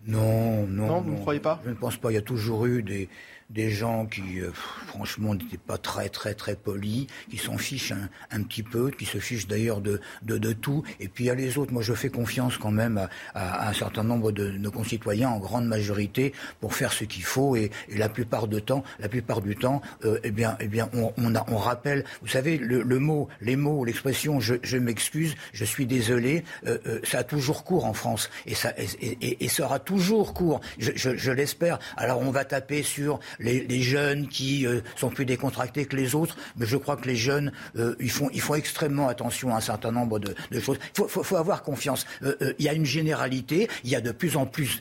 Non, 0.06 0.66
non. 0.66 0.86
Non, 0.86 1.00
vous 1.00 1.12
ne 1.12 1.18
croyez 1.18 1.40
pas? 1.40 1.60
Je 1.64 1.70
ne 1.70 1.74
pense 1.74 1.96
pas. 1.96 2.10
Il 2.10 2.14
y 2.14 2.18
a 2.18 2.22
toujours 2.22 2.66
eu 2.66 2.82
des, 2.82 3.08
des 3.54 3.70
gens 3.70 4.06
qui, 4.06 4.40
euh, 4.40 4.50
franchement, 4.88 5.34
n'étaient 5.34 5.58
pas 5.58 5.78
très, 5.78 6.08
très, 6.08 6.34
très 6.34 6.56
polis, 6.56 7.06
qui 7.30 7.38
s'en 7.38 7.56
fichent 7.56 7.92
un, 8.30 8.42
petit 8.42 8.64
peu, 8.64 8.90
qui 8.90 9.04
se 9.04 9.18
fichent 9.18 9.46
d'ailleurs 9.46 9.80
de, 9.80 10.00
de, 10.22 10.52
tout. 10.52 10.82
Et 10.98 11.08
puis 11.08 11.24
il 11.24 11.26
y 11.28 11.30
a 11.30 11.34
les 11.34 11.56
autres. 11.56 11.72
Moi, 11.72 11.82
je 11.82 11.94
fais 11.94 12.10
confiance 12.10 12.58
quand 12.58 12.72
même 12.72 13.08
à, 13.34 13.68
un 13.68 13.72
certain 13.72 14.02
nombre 14.02 14.32
de 14.32 14.50
nos 14.50 14.72
concitoyens, 14.72 15.28
en 15.28 15.38
grande 15.38 15.66
majorité, 15.66 16.32
pour 16.60 16.74
faire 16.74 16.92
ce 16.92 17.04
qu'il 17.04 17.22
faut. 17.22 17.54
Et, 17.56 17.70
la 17.94 18.08
plupart 18.08 18.48
du 18.48 18.60
temps, 18.60 18.82
la 18.98 19.08
plupart 19.08 19.40
du 19.40 19.54
temps, 19.54 19.80
euh, 20.04 20.18
eh 20.24 20.30
bien, 20.30 20.56
eh 20.60 20.66
bien, 20.66 20.90
on, 20.92 21.12
on, 21.16 21.56
rappelle. 21.56 22.04
Vous 22.22 22.28
savez, 22.28 22.58
le, 22.58 22.98
mot, 22.98 23.28
les 23.40 23.56
mots, 23.56 23.84
l'expression 23.84 24.40
"je, 24.40 24.76
m'excuse", 24.76 25.36
"je 25.52 25.64
suis 25.64 25.86
désolé", 25.86 26.44
euh, 26.66 26.78
ça 27.04 27.18
a 27.18 27.24
toujours 27.24 27.62
cours 27.64 27.84
en 27.84 27.94
France, 27.94 28.30
et 28.46 28.54
ça 28.54 28.72
et, 28.78 29.48
sera 29.48 29.78
toujours 29.78 30.34
court. 30.34 30.60
Je, 30.78 30.90
je, 30.96 31.16
je 31.16 31.30
l'espère. 31.30 31.78
Alors 31.96 32.20
on 32.20 32.30
va 32.30 32.44
taper 32.44 32.82
sur 32.82 33.20
les, 33.44 33.80
jeunes 33.82 34.28
qui 34.28 34.66
euh, 34.66 34.80
sont 34.96 35.10
plus 35.10 35.24
décontractés 35.24 35.86
que 35.86 35.96
les 35.96 36.14
autres, 36.14 36.36
mais 36.56 36.66
je 36.66 36.76
crois 36.76 36.96
que 36.96 37.06
les 37.06 37.16
jeunes, 37.16 37.52
euh, 37.76 37.94
ils, 38.00 38.10
font, 38.10 38.30
ils 38.32 38.40
font 38.40 38.54
extrêmement 38.54 39.08
attention 39.08 39.54
à 39.54 39.58
un 39.58 39.60
certain 39.60 39.92
nombre 39.92 40.18
de, 40.18 40.34
choses. 40.60 40.78
Il 40.98 41.04
faut, 41.08 41.36
avoir 41.36 41.62
confiance. 41.62 42.06
Euh, 42.22 42.54
il 42.58 42.64
y 42.64 42.68
a 42.68 42.72
une 42.72 42.86
généralité, 42.86 43.68
il 43.84 43.90
y 43.90 43.96
a 43.96 44.00
de 44.00 44.12
plus 44.12 44.36
en 44.36 44.46
plus 44.46 44.80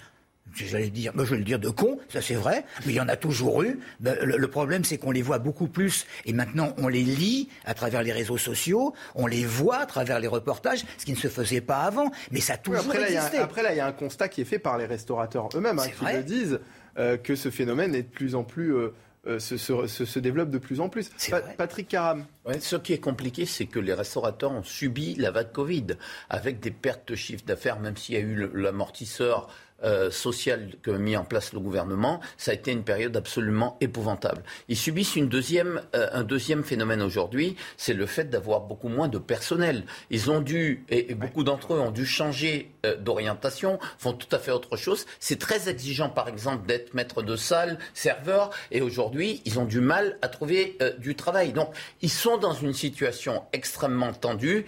j'allais 0.55 0.89
dire, 0.89 1.11
moi 1.15 1.25
je 1.25 1.31
vais 1.31 1.37
le 1.37 1.43
dire 1.43 1.59
de 1.59 1.69
cons, 1.69 1.97
ça 2.09 2.21
c'est 2.21 2.35
vrai, 2.35 2.63
mais 2.85 2.93
il 2.93 2.95
y 2.95 3.01
en 3.01 3.07
a 3.07 3.15
toujours 3.15 3.63
eu. 3.63 3.79
Ben, 3.99 4.15
le, 4.21 4.47
problème 4.47 4.83
c'est 4.83 4.97
qu'on 4.97 5.11
les 5.11 5.21
voit 5.21 5.39
beaucoup 5.39 5.67
plus 5.67 6.05
et 6.25 6.33
maintenant 6.33 6.73
on 6.77 6.87
les 6.87 7.01
lit 7.01 7.49
à 7.65 7.73
travers 7.73 8.03
les 8.03 8.11
réseaux 8.11 8.37
sociaux, 8.37 8.93
on 9.15 9.25
les 9.25 9.45
voit 9.45 9.77
à 9.77 9.85
travers 9.85 10.19
les 10.19 10.27
reportages, 10.27 10.85
ce 10.97 11.05
qui 11.05 11.13
ne 11.13 11.17
se 11.17 11.27
faisait 11.27 11.61
pas 11.61 11.77
avant, 11.77 12.11
mais 12.31 12.39
ça 12.39 12.53
a 12.53 12.57
toujours 12.57 12.81
après, 12.81 13.11
là, 13.11 13.29
après 13.41 13.63
là, 13.63 13.73
il 13.73 13.77
y 13.77 13.79
a 13.79 13.87
un 13.87 13.93
constat 13.93 14.27
qui 14.27 14.41
est 14.41 14.45
fait 14.45 14.59
par 14.59 14.77
les 14.77 14.85
restaurateurs 14.85 15.49
eux-mêmes, 15.55 15.79
hein, 15.79 15.87
qui 15.87 16.05
le 16.05 16.23
disent. 16.23 16.59
Euh, 16.97 17.17
que 17.17 17.35
ce 17.35 17.49
phénomène 17.49 17.95
est 17.95 18.03
de 18.03 18.07
plus 18.07 18.35
en 18.35 18.43
plus 18.43 18.75
euh, 18.75 18.93
euh, 19.25 19.39
se, 19.39 20.19
développe 20.19 20.49
de 20.49 20.59
plus 20.59 20.79
en 20.79 20.89
plus. 20.89 21.09
Patrick 21.57 21.87
Caram. 21.87 22.25
ce 22.59 22.75
qui 22.75 22.93
est 22.93 22.99
compliqué, 22.99 23.45
c'est 23.45 23.65
que 23.65 23.79
les 23.79 23.93
restaurateurs 23.93 24.51
ont 24.51 24.63
subi 24.63 25.15
la 25.15 25.31
vague 25.31 25.51
Covid, 25.51 25.87
avec 26.29 26.59
des 26.59 26.71
pertes 26.71 27.07
de 27.07 27.15
chiffre 27.15 27.43
d'affaires, 27.45 27.79
même 27.79 27.97
s'il 27.97 28.15
y 28.15 28.17
a 28.17 28.21
eu 28.21 28.49
l'amortisseur 28.53 29.49
euh, 29.83 30.11
social 30.11 30.75
que 30.81 30.91
mis 30.91 31.17
en 31.17 31.25
place 31.25 31.53
le 31.53 31.59
gouvernement, 31.59 32.21
ça 32.37 32.51
a 32.51 32.53
été 32.53 32.71
une 32.71 32.83
période 32.83 33.15
absolument 33.17 33.77
épouvantable. 33.81 34.43
Ils 34.69 34.77
subissent 34.77 35.15
une 35.15 35.27
deuxième, 35.27 35.81
euh, 35.95 36.07
un 36.13 36.23
deuxième 36.23 36.63
phénomène 36.63 37.01
aujourd'hui, 37.01 37.55
c'est 37.75 37.93
le 37.93 38.05
fait 38.05 38.29
d'avoir 38.29 38.61
beaucoup 38.61 38.87
moins 38.87 39.07
de 39.07 39.17
personnel. 39.17 39.83
Ils 40.09 40.31
ont 40.31 40.39
dû, 40.39 40.85
et, 40.89 41.13
beaucoup 41.15 41.43
d'entre 41.43 41.73
eux 41.73 41.79
ont 41.79 41.91
dû 41.91 42.05
changer 42.05 42.71
euh, 42.85 42.95
d'orientation, 42.95 43.77
font 43.97 44.13
tout 44.13 44.33
à 44.33 44.39
fait 44.39 44.51
autre 44.51 44.77
chose. 44.77 45.05
C'est 45.19 45.39
très 45.39 45.69
exigeant, 45.69 46.09
par 46.09 46.27
exemple, 46.29 46.65
d'être 46.65 46.93
maître 46.93 47.21
de 47.21 47.35
salle, 47.35 47.77
serveur, 47.93 48.51
et 48.71 48.81
aujourd'hui, 48.81 49.41
ils 49.45 49.59
ont 49.59 49.65
du 49.65 49.81
mal 49.81 50.17
à 50.21 50.27
trouver 50.29 50.77
du 50.97 51.15
travail. 51.15 51.53
Donc, 51.53 51.73
ils 52.01 52.09
sont 52.09 52.37
dans 52.37 52.53
une 52.53 52.73
situation 52.73 53.43
extrêmement 53.51 54.13
tendue. 54.13 54.65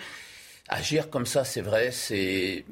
Agir 0.68 1.10
comme 1.12 1.28
ça, 1.28 1.44
c'est 1.44 1.62
vrai, 1.62 1.92
c'est 1.92 2.66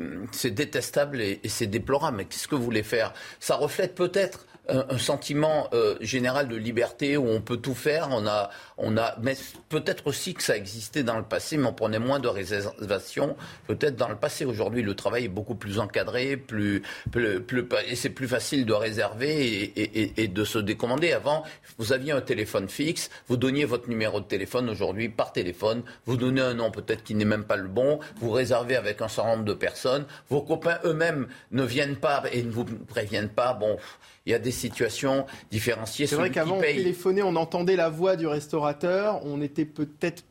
détestable 0.46 1.22
et, 1.22 1.40
c'est 1.48 1.68
déplorable. 1.68 2.18
Mais 2.18 2.26
qu'est-ce 2.26 2.48
que 2.48 2.56
vous 2.56 2.64
voulez 2.64 2.84
faire? 2.84 3.14
Ça 3.40 3.56
reflète 3.56 3.94
peut-être 3.94 4.48
un, 4.70 4.98
sentiment 4.98 5.68
euh, 5.74 5.96
général 6.00 6.48
de 6.48 6.56
liberté 6.56 7.18
où 7.18 7.28
on 7.28 7.42
peut 7.42 7.58
tout 7.58 7.74
faire. 7.74 8.08
On 8.12 8.26
a, 8.26 8.50
on 8.78 8.98
a, 8.98 9.16
mais 9.22 9.36
peut-être 9.70 10.08
aussi 10.08 10.34
que 10.34 10.44
ça 10.44 10.56
existait 10.56 11.04
dans 11.04 11.18
le 11.18 11.24
passé, 11.24 11.58
mais 11.58 11.68
on 11.68 11.74
prenait 11.74 12.00
moins 12.00 12.20
de 12.20 12.28
réservations. 12.28 13.36
Peut-être 13.68 13.96
dans 13.96 14.10
le 14.10 14.16
passé. 14.16 14.46
Aujourd'hui, 14.46 14.82
le 14.82 14.96
travail 14.96 15.26
est 15.26 15.30
beaucoup 15.30 15.56
plus 15.56 15.80
encadré, 15.80 16.38
plus, 16.38 16.82
plus, 17.12 17.42
plus 17.42 17.68
et 17.88 17.96
c'est 17.96 18.10
plus 18.10 18.28
facile 18.28 18.66
de 18.66 18.74
réserver 18.74 19.46
et, 19.46 19.82
et, 19.82 20.24
et, 20.24 20.28
de 20.28 20.44
se 20.46 20.60
décommander. 20.60 21.12
Avant, 21.12 21.44
vous 21.78 21.92
aviez 21.92 22.12
un 22.12 22.22
téléphone 22.22 22.70
fixe, 22.70 23.10
vous 23.28 23.38
donniez 23.38 23.66
votre 23.66 23.90
numéro 23.90 24.20
de 24.20 24.26
téléphone. 24.26 24.70
Aujourd'hui, 24.70 25.10
par 25.10 25.34
téléphone, 25.34 25.84
vous 26.06 26.18
donnez 26.18 26.42
un 26.42 26.54
nom 26.54 26.72
peut-être 26.72 27.04
qui 27.04 27.16
n'est 27.16 27.26
même 27.26 27.46
pas 27.46 27.58
le 27.58 27.68
bon. 27.68 28.00
Vous 28.18 28.32
réservez 28.32 28.76
avec 28.76 29.02
un 29.02 29.08
certain 29.08 29.32
nombre 29.32 29.46
de 29.46 29.54
personnes. 29.54 30.06
Vos 30.30 30.42
copains 30.42 30.80
eux-mêmes 30.86 31.28
ne 31.52 31.64
viennent 31.64 31.98
pas 31.98 32.24
et 32.32 32.44
ne 32.44 32.52
vous 32.52 32.66
préviennent 32.66 33.30
pas. 33.30 33.54
Bon 33.54 33.78
il 34.26 34.32
y 34.32 34.36
a 34.36 34.40
des 34.40 34.52
situations 34.52 35.26
différenciées. 35.52 36.08
C'est 36.08 36.16
vrai 36.16 36.30
qu'avant, 36.30 36.58
on 36.58 36.62
téléphonait, 36.62 37.22
on 37.22 37.36
entendait 37.36 37.76
la 37.76 37.90
voix 37.90 38.16
du 38.16 38.28
restaurateur, 38.28 39.26
on 39.26 39.42
était 39.42 39.66
peut-être 39.66 40.24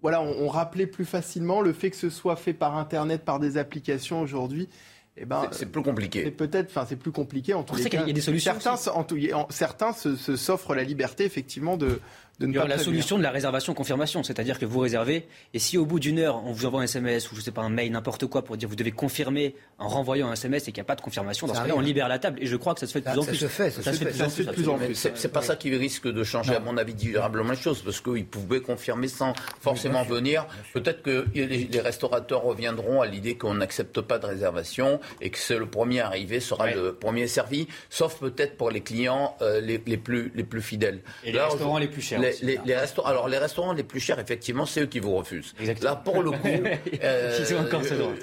voilà, 0.00 0.22
on, 0.22 0.46
rappelait 0.48 0.86
plus 0.86 1.04
facilement 1.04 1.60
le 1.60 1.72
fait 1.72 1.90
que 1.90 1.96
ce 1.96 2.08
soit 2.08 2.36
fait 2.36 2.52
par 2.52 2.76
Internet, 2.76 3.24
par 3.24 3.40
des 3.40 3.58
applications 3.58 4.20
aujourd'hui. 4.20 4.68
Eh 5.16 5.24
ben, 5.24 5.48
c'est 5.50 5.66
plus 5.66 5.82
compliqué. 5.82 6.22
C'est 6.24 6.30
peut-être, 6.30 6.68
enfin, 6.68 6.86
c'est 6.88 6.94
plus 6.94 7.10
compliqué 7.10 7.52
en 7.52 7.64
tout 7.64 7.74
cas. 7.74 7.82
Il 7.82 8.06
y 8.06 8.10
a 8.10 8.12
des 8.12 8.20
solutions. 8.20 8.54
Certains, 8.60 8.94
certains 9.50 9.92
s'offrent 9.92 10.74
la 10.76 10.84
liberté 10.84 11.24
effectivement 11.24 11.76
de, 11.76 12.00
il 12.40 12.50
y 12.50 12.58
aura 12.58 12.68
la 12.68 12.78
solution 12.78 13.18
de 13.18 13.22
la 13.22 13.30
réservation-confirmation, 13.30 14.22
c'est-à-dire 14.22 14.58
que 14.58 14.66
vous 14.66 14.78
réservez, 14.80 15.26
et 15.54 15.58
si 15.58 15.76
au 15.78 15.86
bout 15.86 15.98
d'une 16.00 16.18
heure, 16.18 16.42
on 16.44 16.52
vous 16.52 16.66
envoie 16.66 16.80
un 16.80 16.84
SMS 16.84 17.30
ou 17.32 17.36
je 17.36 17.40
sais 17.40 17.50
pas 17.50 17.62
un 17.62 17.68
mail, 17.68 17.92
n'importe 17.92 18.26
quoi, 18.26 18.42
pour 18.42 18.56
dire 18.56 18.68
vous 18.68 18.76
devez 18.76 18.92
confirmer 18.92 19.54
en 19.78 19.88
renvoyant 19.88 20.28
un 20.28 20.34
SMS 20.34 20.62
et 20.62 20.72
qu'il 20.72 20.80
n'y 20.80 20.82
a 20.82 20.84
pas 20.84 20.96
de 20.96 21.00
confirmation, 21.00 21.46
dans 21.46 21.54
ce 21.54 21.60
cas-là, 21.60 21.74
on 21.76 21.80
libère 21.80 22.08
la 22.08 22.18
table. 22.18 22.38
Et 22.40 22.46
je 22.46 22.56
crois 22.56 22.74
que 22.74 22.80
ça 22.80 22.86
se 22.86 22.92
fait 22.92 23.00
de 23.00 23.10
plus 23.10 23.18
en 23.18 23.24
plus. 23.24 23.36
Ça 23.36 23.40
se 23.40 23.46
fait, 23.48 23.70
ça, 23.70 23.92
se 23.92 23.98
fait, 23.98 24.44
de 24.44 24.52
plus 24.52 24.68
en 24.68 24.78
plus. 24.78 24.94
C'est 24.94 25.32
pas 25.32 25.42
ça 25.42 25.56
qui 25.56 25.74
risque 25.74 26.08
de 26.08 26.24
changer, 26.24 26.54
à 26.54 26.60
mon 26.60 26.76
avis, 26.76 26.94
durablement 26.94 27.50
les 27.50 27.56
choses, 27.56 27.82
parce 27.82 28.00
qu'ils 28.00 28.26
pouvaient 28.26 28.60
confirmer 28.60 29.08
sans 29.08 29.32
forcément 29.60 30.02
venir. 30.02 30.46
Peut-être 30.72 31.02
que 31.02 31.26
les 31.34 31.80
restaurateurs 31.80 32.42
reviendront 32.42 33.00
à 33.00 33.06
l'idée 33.06 33.36
qu'on 33.36 33.54
n'accepte 33.54 34.00
pas 34.00 34.18
de 34.18 34.26
réservation 34.26 35.00
et 35.20 35.30
que 35.30 35.38
c'est 35.38 35.58
le 35.58 35.66
premier 35.66 36.00
arrivé 36.00 36.40
sera 36.40 36.70
le 36.70 36.94
premier 36.94 37.26
servi, 37.26 37.68
sauf 37.90 38.18
peut-être 38.18 38.56
pour 38.56 38.70
les 38.70 38.80
clients 38.80 39.36
euh, 39.42 39.60
les, 39.60 39.78
plus, 39.78 40.32
les 40.34 40.44
plus 40.44 40.62
fidèles. 40.62 41.00
Et 41.24 41.32
les 41.32 41.40
restaurants 41.40 41.78
les 41.78 41.88
plus 41.88 42.02
chers 42.02 42.20
les, 42.20 42.27
les, 42.42 42.76
restaurants, 42.76 43.08
alors 43.08 43.28
les 43.28 43.38
restaurants 43.38 43.72
les 43.72 43.82
plus 43.82 44.00
chers, 44.00 44.18
effectivement, 44.18 44.66
c'est 44.66 44.82
eux 44.82 44.86
qui 44.86 45.00
vous 45.00 45.14
refusent. 45.14 45.54
Là, 45.82 45.96
pour 45.96 46.22
le 46.22 46.32
coup, 46.32 46.38
euh, 47.02 47.38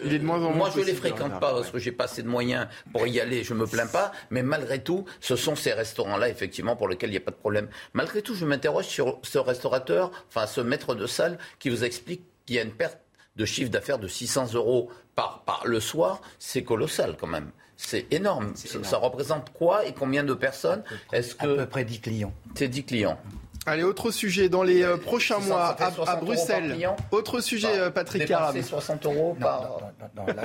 il 0.03 0.13
est 0.13 0.19
de 0.19 0.23
moins 0.23 0.37
en 0.37 0.51
moins 0.51 0.55
moi 0.55 0.71
je 0.75 0.81
les 0.81 0.93
fréquente 0.93 1.39
pas 1.39 1.53
parce 1.53 1.69
que 1.69 1.79
j'ai 1.79 1.91
pas 1.91 2.05
assez 2.05 2.23
de 2.23 2.27
moyens 2.27 2.67
pour 2.91 3.07
y 3.07 3.19
aller. 3.19 3.43
Je 3.43 3.53
me 3.53 3.65
plains 3.65 3.87
pas, 3.87 4.11
mais 4.29 4.43
malgré 4.43 4.79
tout, 4.79 5.05
ce 5.19 5.35
sont 5.35 5.55
ces 5.55 5.73
restaurants-là, 5.73 6.29
effectivement, 6.29 6.75
pour 6.75 6.87
lesquels 6.87 7.09
il 7.09 7.13
n'y 7.13 7.17
a 7.17 7.21
pas 7.21 7.31
de 7.31 7.35
problème. 7.35 7.67
Malgré 7.93 8.21
tout, 8.21 8.35
je 8.35 8.45
m'interroge 8.45 8.85
sur 8.85 9.19
ce 9.23 9.37
restaurateur, 9.37 10.11
enfin 10.29 10.47
ce 10.47 10.61
maître 10.61 10.95
de 10.95 11.07
salle, 11.07 11.37
qui 11.59 11.69
vous 11.69 11.83
explique 11.83 12.23
qu'il 12.45 12.55
y 12.55 12.59
a 12.59 12.63
une 12.63 12.71
perte 12.71 12.99
de 13.35 13.45
chiffre 13.45 13.69
d'affaires 13.69 13.99
de 13.99 14.07
600 14.07 14.53
euros 14.53 14.89
par, 15.15 15.43
par 15.45 15.63
le 15.65 15.79
soir. 15.79 16.21
C'est 16.39 16.63
colossal 16.63 17.17
quand 17.19 17.27
même. 17.27 17.51
C'est 17.77 18.11
énorme. 18.11 18.53
Ça, 18.55 18.97
représente 18.97 19.51
quoi 19.51 19.85
et 19.85 19.93
combien 19.93 20.23
de 20.23 20.33
personnes 20.33 20.83
Est-ce 21.11 21.35
que... 21.35 21.45
À 21.45 21.55
peu 21.55 21.65
près 21.65 21.83
10 21.83 21.99
clients. 21.99 22.33
C'est 22.55 22.67
10 22.67 22.85
clients. 22.85 23.19
Allez, 23.67 23.81
autre 23.81 24.11
sujet 24.11 24.47
dans 24.47 24.61
les 24.61 24.83
euh, 24.83 24.95
prochains 24.97 25.39
mois 25.39 25.75
à, 25.79 26.15
Bruxelles. 26.17 26.77
Autre 27.09 27.39
sujet, 27.39 27.79
euh, 27.79 27.89
Patrick 27.89 28.25
Caram. 28.25 28.61
60 28.61 29.05
euros 29.07 29.35
par... 29.39 29.79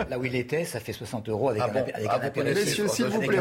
là, 0.09 0.19
où 0.19 0.25
il 0.25 0.35
était, 0.35 0.65
ça 0.65 0.81
fait 0.81 0.95
60 0.95 1.29
euros 1.29 1.51
avec, 1.51 1.63
ah 1.63 1.71
un, 1.71 2.11
avec 2.15 2.33
ah, 2.39 2.43
Messieurs, 2.43 2.89
s'il 2.89 3.07
vous 3.07 3.21
plaît, 3.21 3.39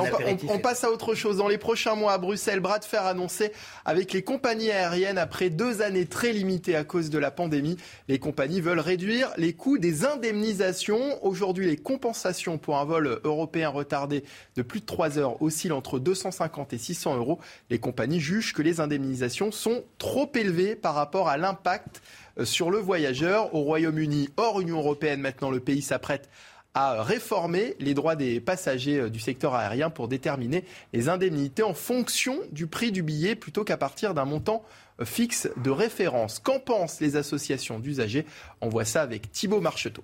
on, 0.50 0.60
passe 0.60 0.84
à 0.84 0.92
autre 0.92 1.16
chose. 1.16 1.38
Dans 1.38 1.48
les 1.48 1.58
prochains 1.58 1.96
mois 1.96 2.12
à 2.12 2.18
Bruxelles, 2.18 2.60
bras 2.60 2.80
de 2.80 2.84
fer 2.84 3.06
annoncé 3.06 3.54
avec 3.86 4.12
les 4.12 4.22
compagnies 4.22 4.70
aériennes 4.70 5.18
après 5.18 5.50
deux 5.50 5.82
années 5.82 6.06
très 6.06 6.34
limitées 6.34 6.76
à 6.76 6.84
cause 6.84 7.10
de 7.10 7.18
la 7.18 7.32
pandémie. 7.32 7.78
Les 8.10 8.20
compagnies 8.20 8.60
veulent 8.60 8.82
réduire 8.82 9.32
les 9.38 9.54
coûts 9.54 9.78
des 9.78 10.04
indemnisations. 10.04 11.24
Aujourd'hui, 11.26 11.68
les 11.68 11.78
compensations 11.78 12.58
pour 12.58 12.78
un 12.80 12.86
vol 12.86 13.22
européen 13.24 13.70
retardé 13.70 14.26
de 14.58 14.62
plus 14.62 14.82
de 14.82 14.86
3 14.86 15.20
heures 15.20 15.42
oscillent 15.42 15.72
entre 15.72 16.00
250 16.00 16.74
et 16.74 16.78
600 16.78 17.16
euros. 17.16 17.40
Les 17.70 17.80
compagnies 17.80 18.20
jugent 18.20 18.54
que 18.54 18.62
les 18.62 18.82
indemnisations 18.82 19.54
sont 19.54 19.69
trop 19.98 20.30
élevés 20.36 20.76
par 20.76 20.96
rapport 20.96 21.30
à 21.30 21.38
l'impact 21.38 22.02
euh, 22.38 22.46
sur 22.46 22.72
le 22.72 22.80
voyageur. 22.80 23.54
Au 23.56 23.62
Royaume-Uni, 23.62 24.30
hors 24.38 24.60
Union 24.62 24.78
européenne, 24.78 25.22
maintenant 25.22 25.52
le 25.52 25.60
pays 25.60 25.82
s'apprête 25.82 26.30
à 26.74 27.02
réformer 27.02 27.76
les 27.80 27.94
droits 27.94 28.16
des 28.16 28.40
passagers 28.40 29.00
euh, 29.00 29.10
du 29.10 29.20
secteur 29.20 29.56
aérien 29.56 29.90
pour 29.90 30.08
déterminer 30.08 30.64
les 30.94 31.10
indemnités 31.10 31.64
en 31.64 31.74
fonction 31.74 32.38
du 32.52 32.68
prix 32.68 32.92
du 32.92 33.04
billet 33.04 33.36
plutôt 33.36 33.64
qu'à 33.64 33.78
partir 33.78 34.14
d'un 34.14 34.26
montant 34.26 34.64
euh, 35.00 35.06
fixe 35.06 35.50
de 35.58 35.70
référence. 35.70 36.40
Qu'en 36.40 36.60
pensent 36.60 37.02
les 37.02 37.16
associations 37.16 37.80
d'usagers? 37.80 38.26
On 38.62 38.70
voit 38.70 38.86
ça 38.86 39.02
avec 39.02 39.32
Thibault 39.32 39.62
Marcheteau. 39.62 40.04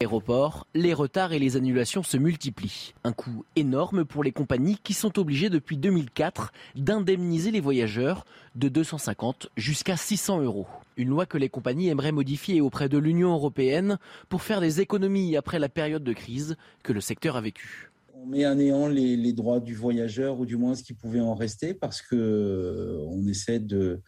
Aéroport, 0.00 0.68
les 0.74 0.94
retards 0.94 1.32
et 1.32 1.40
les 1.40 1.56
annulations 1.56 2.04
se 2.04 2.16
multiplient. 2.16 2.94
Un 3.02 3.12
coût 3.12 3.44
énorme 3.56 4.04
pour 4.04 4.22
les 4.22 4.30
compagnies 4.30 4.78
qui 4.84 4.94
sont 4.94 5.18
obligées 5.18 5.50
depuis 5.50 5.76
2004 5.76 6.52
d'indemniser 6.76 7.50
les 7.50 7.58
voyageurs 7.58 8.24
de 8.54 8.68
250 8.68 9.48
jusqu'à 9.56 9.96
600 9.96 10.42
euros. 10.42 10.68
Une 10.98 11.08
loi 11.08 11.26
que 11.26 11.36
les 11.36 11.48
compagnies 11.48 11.88
aimeraient 11.88 12.12
modifier 12.12 12.60
auprès 12.60 12.88
de 12.88 12.96
l'Union 12.96 13.32
européenne 13.32 13.98
pour 14.28 14.42
faire 14.42 14.60
des 14.60 14.80
économies 14.80 15.36
après 15.36 15.58
la 15.58 15.68
période 15.68 16.04
de 16.04 16.12
crise 16.12 16.56
que 16.84 16.92
le 16.92 17.00
secteur 17.00 17.34
a 17.34 17.40
vécue. 17.40 17.90
On 18.14 18.26
met 18.26 18.44
à 18.44 18.54
néant 18.54 18.86
les, 18.86 19.32
droits 19.32 19.58
du 19.58 19.74
voyageur 19.74 20.38
ou 20.38 20.46
du 20.46 20.56
moins 20.56 20.76
ce 20.76 20.84
qui 20.84 20.94
pouvait 20.94 21.18
en 21.18 21.34
rester 21.34 21.74
parce 21.74 22.02
que 22.02 22.14
euh, 22.14 23.04
on 23.08 23.26
essaie 23.26 23.58
de 23.58 24.00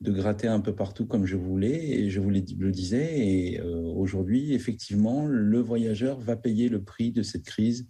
de 0.00 0.12
gratter 0.12 0.46
un 0.46 0.60
peu 0.60 0.74
partout 0.74 1.06
comme 1.06 1.26
je 1.26 1.36
voulais 1.36 1.90
et 1.90 2.10
je 2.10 2.20
vous 2.20 2.30
le 2.30 2.40
disais. 2.70 3.18
Et 3.18 3.60
euh, 3.60 3.80
aujourd'hui, 3.80 4.54
effectivement, 4.54 5.26
le 5.26 5.60
voyageur 5.60 6.20
va 6.20 6.36
payer 6.36 6.68
le 6.68 6.82
prix 6.82 7.10
de 7.10 7.22
cette 7.22 7.44
crise 7.44 7.86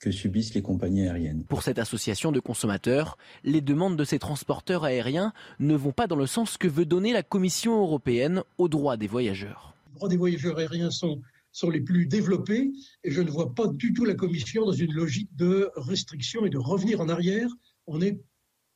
que 0.00 0.10
subissent 0.10 0.54
les 0.54 0.62
compagnies 0.62 1.06
aériennes. 1.06 1.44
Pour 1.44 1.62
cette 1.62 1.78
association 1.78 2.32
de 2.32 2.40
consommateurs, 2.40 3.16
les 3.44 3.60
demandes 3.60 3.96
de 3.96 4.04
ces 4.04 4.18
transporteurs 4.18 4.82
aériens 4.82 5.32
ne 5.60 5.76
vont 5.76 5.92
pas 5.92 6.08
dans 6.08 6.16
le 6.16 6.26
sens 6.26 6.58
que 6.58 6.66
veut 6.66 6.86
donner 6.86 7.12
la 7.12 7.22
Commission 7.22 7.80
européenne 7.80 8.42
aux 8.58 8.68
droits 8.68 8.96
des 8.96 9.06
voyageurs. 9.06 9.74
Les 9.92 9.94
droits 9.94 10.08
des 10.08 10.16
voyageurs 10.16 10.58
aériens 10.58 10.90
sont, 10.90 11.22
sont 11.52 11.70
les 11.70 11.80
plus 11.80 12.06
développés 12.06 12.72
et 13.04 13.12
je 13.12 13.22
ne 13.22 13.30
vois 13.30 13.54
pas 13.54 13.68
du 13.68 13.92
tout 13.92 14.04
la 14.04 14.14
Commission 14.14 14.66
dans 14.66 14.72
une 14.72 14.92
logique 14.92 15.30
de 15.36 15.70
restriction 15.76 16.44
et 16.44 16.50
de 16.50 16.58
revenir 16.58 17.00
en 17.00 17.08
arrière. 17.08 17.48
On 17.86 18.00
est 18.00 18.18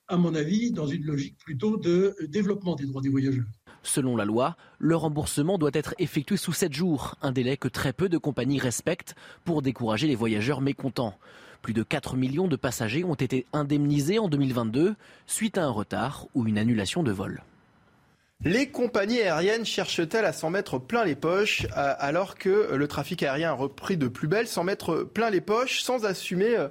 à 0.09 0.17
mon 0.17 0.35
avis, 0.35 0.70
dans 0.70 0.86
une 0.86 1.05
logique 1.05 1.36
plutôt 1.39 1.76
de 1.76 2.17
développement 2.28 2.75
des 2.75 2.86
droits 2.86 3.02
des 3.02 3.09
voyageurs. 3.09 3.44
Selon 3.83 4.17
la 4.17 4.25
loi, 4.25 4.57
le 4.78 4.97
remboursement 4.97 5.59
doit 5.59 5.70
être 5.73 5.94
effectué 5.99 6.36
sous 6.36 6.52
7 6.52 6.73
jours, 6.73 7.15
un 7.23 7.33
délai 7.33 7.57
que 7.57 7.68
très 7.68 7.93
peu 7.93 8.09
de 8.09 8.18
compagnies 8.18 8.59
respectent 8.59 9.15
pour 9.44 9.62
décourager 9.62 10.09
les 10.09 10.17
voyageurs 10.17 10.60
mécontents. 10.60 11.17
Plus 11.62 11.73
de 11.73 11.83
4 11.83 12.17
millions 12.17 12.49
de 12.49 12.57
passagers 12.57 13.05
ont 13.05 13.15
été 13.15 13.47
indemnisés 13.52 14.18
en 14.18 14.28
2022 14.28 14.94
suite 15.26 15.59
à 15.59 15.65
un 15.65 15.70
retard 15.70 16.26
ou 16.35 16.47
une 16.47 16.59
annulation 16.59 17.02
de 17.02 17.12
vol. 17.12 17.43
Les 18.44 18.68
compagnies 18.68 19.23
aériennes 19.23 19.65
cherchent-elles 19.65 20.26
à 20.26 20.33
s'en 20.33 20.51
mettre 20.51 20.78
plein 20.78 21.05
les 21.05 21.15
poches 21.15 21.65
euh, 21.76 21.94
alors 21.99 22.35
que 22.36 22.75
le 22.75 22.89
trafic 22.89 23.23
aérien 23.23 23.51
a 23.51 23.55
repris 23.55 23.97
de 23.97 24.09
plus 24.09 24.28
belle, 24.28 24.47
s'en 24.47 24.62
mettre 24.62 25.05
plein 25.05 25.31
les 25.31 25.41
poches 25.41 25.81
sans 25.81 26.05
assumer 26.05 26.55
euh, 26.55 26.65
euh, 26.67 26.68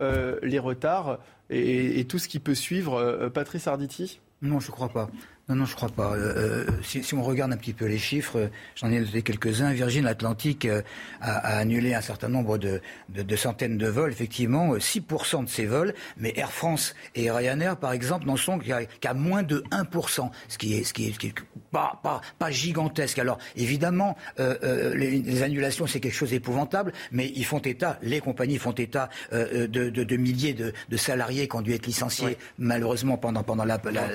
les 0.00 0.58
retards 0.58 1.18
et, 1.50 2.04
tout 2.04 2.18
ce 2.18 2.28
qui 2.28 2.38
peut 2.38 2.54
suivre. 2.54 2.94
Euh, 2.94 3.30
Patrice 3.30 3.66
Arditi? 3.66 4.20
Non, 4.42 4.60
je 4.60 4.68
ne 4.68 4.72
crois 4.72 4.88
pas. 4.88 5.08
Non, 5.50 5.56
non, 5.56 5.66
je 5.66 5.76
crois 5.76 5.90
pas. 5.90 6.14
Euh, 6.14 6.64
euh, 6.66 6.66
si, 6.82 7.04
si, 7.04 7.12
on 7.14 7.22
regarde 7.22 7.52
un 7.52 7.58
petit 7.58 7.74
peu 7.74 7.84
les 7.84 7.98
chiffres, 7.98 8.38
euh, 8.38 8.48
j'en 8.76 8.90
ai 8.90 8.98
noté 8.98 9.20
quelques-uns. 9.20 9.72
Virgin 9.72 10.06
Atlantic 10.06 10.64
a, 10.64 10.80
a, 11.20 11.58
annulé 11.58 11.92
un 11.92 12.00
certain 12.00 12.28
nombre 12.28 12.56
de, 12.56 12.80
de, 13.10 13.20
de 13.20 13.36
centaines 13.36 13.76
de 13.76 13.86
vols, 13.86 14.10
effectivement, 14.10 14.74
6% 14.76 15.44
de 15.44 15.48
ces 15.50 15.66
vols, 15.66 15.92
mais 16.16 16.32
Air 16.36 16.50
France 16.50 16.94
et 17.14 17.30
Ryanair, 17.30 17.76
par 17.76 17.92
exemple, 17.92 18.24
n'en 18.24 18.38
sont 18.38 18.58
qu'à 18.58 19.12
moins 19.12 19.42
de 19.42 19.62
1%, 19.70 20.30
ce 20.48 20.56
qui 20.56 20.76
est, 20.76 20.84
ce 20.84 20.94
qui 20.94 21.08
est, 21.08 21.12
ce 21.12 21.18
qui 21.18 21.26
est 21.26 21.34
pas, 21.70 22.00
pas, 22.02 22.22
pas, 22.38 22.50
gigantesque. 22.50 23.18
Alors, 23.18 23.36
évidemment, 23.54 24.16
euh, 24.40 24.94
les, 24.94 25.20
les, 25.20 25.42
annulations, 25.42 25.86
c'est 25.86 26.00
quelque 26.00 26.14
chose 26.14 26.30
d'épouvantable, 26.30 26.92
mais 27.12 27.30
ils 27.34 27.44
font 27.44 27.58
état, 27.58 27.98
les 28.00 28.20
compagnies 28.20 28.56
font 28.56 28.72
état 28.72 29.10
de, 29.30 29.66
de, 29.66 29.90
de, 29.90 30.16
milliers 30.16 30.54
de, 30.54 30.96
salariés 30.96 31.48
qui 31.48 31.56
ont 31.56 31.60
dû 31.60 31.74
être 31.74 31.86
licenciés, 31.86 32.38
malheureusement, 32.56 33.18
pendant, 33.18 33.42
pendant 33.42 33.64
la, 33.64 33.78
la, 33.92 34.06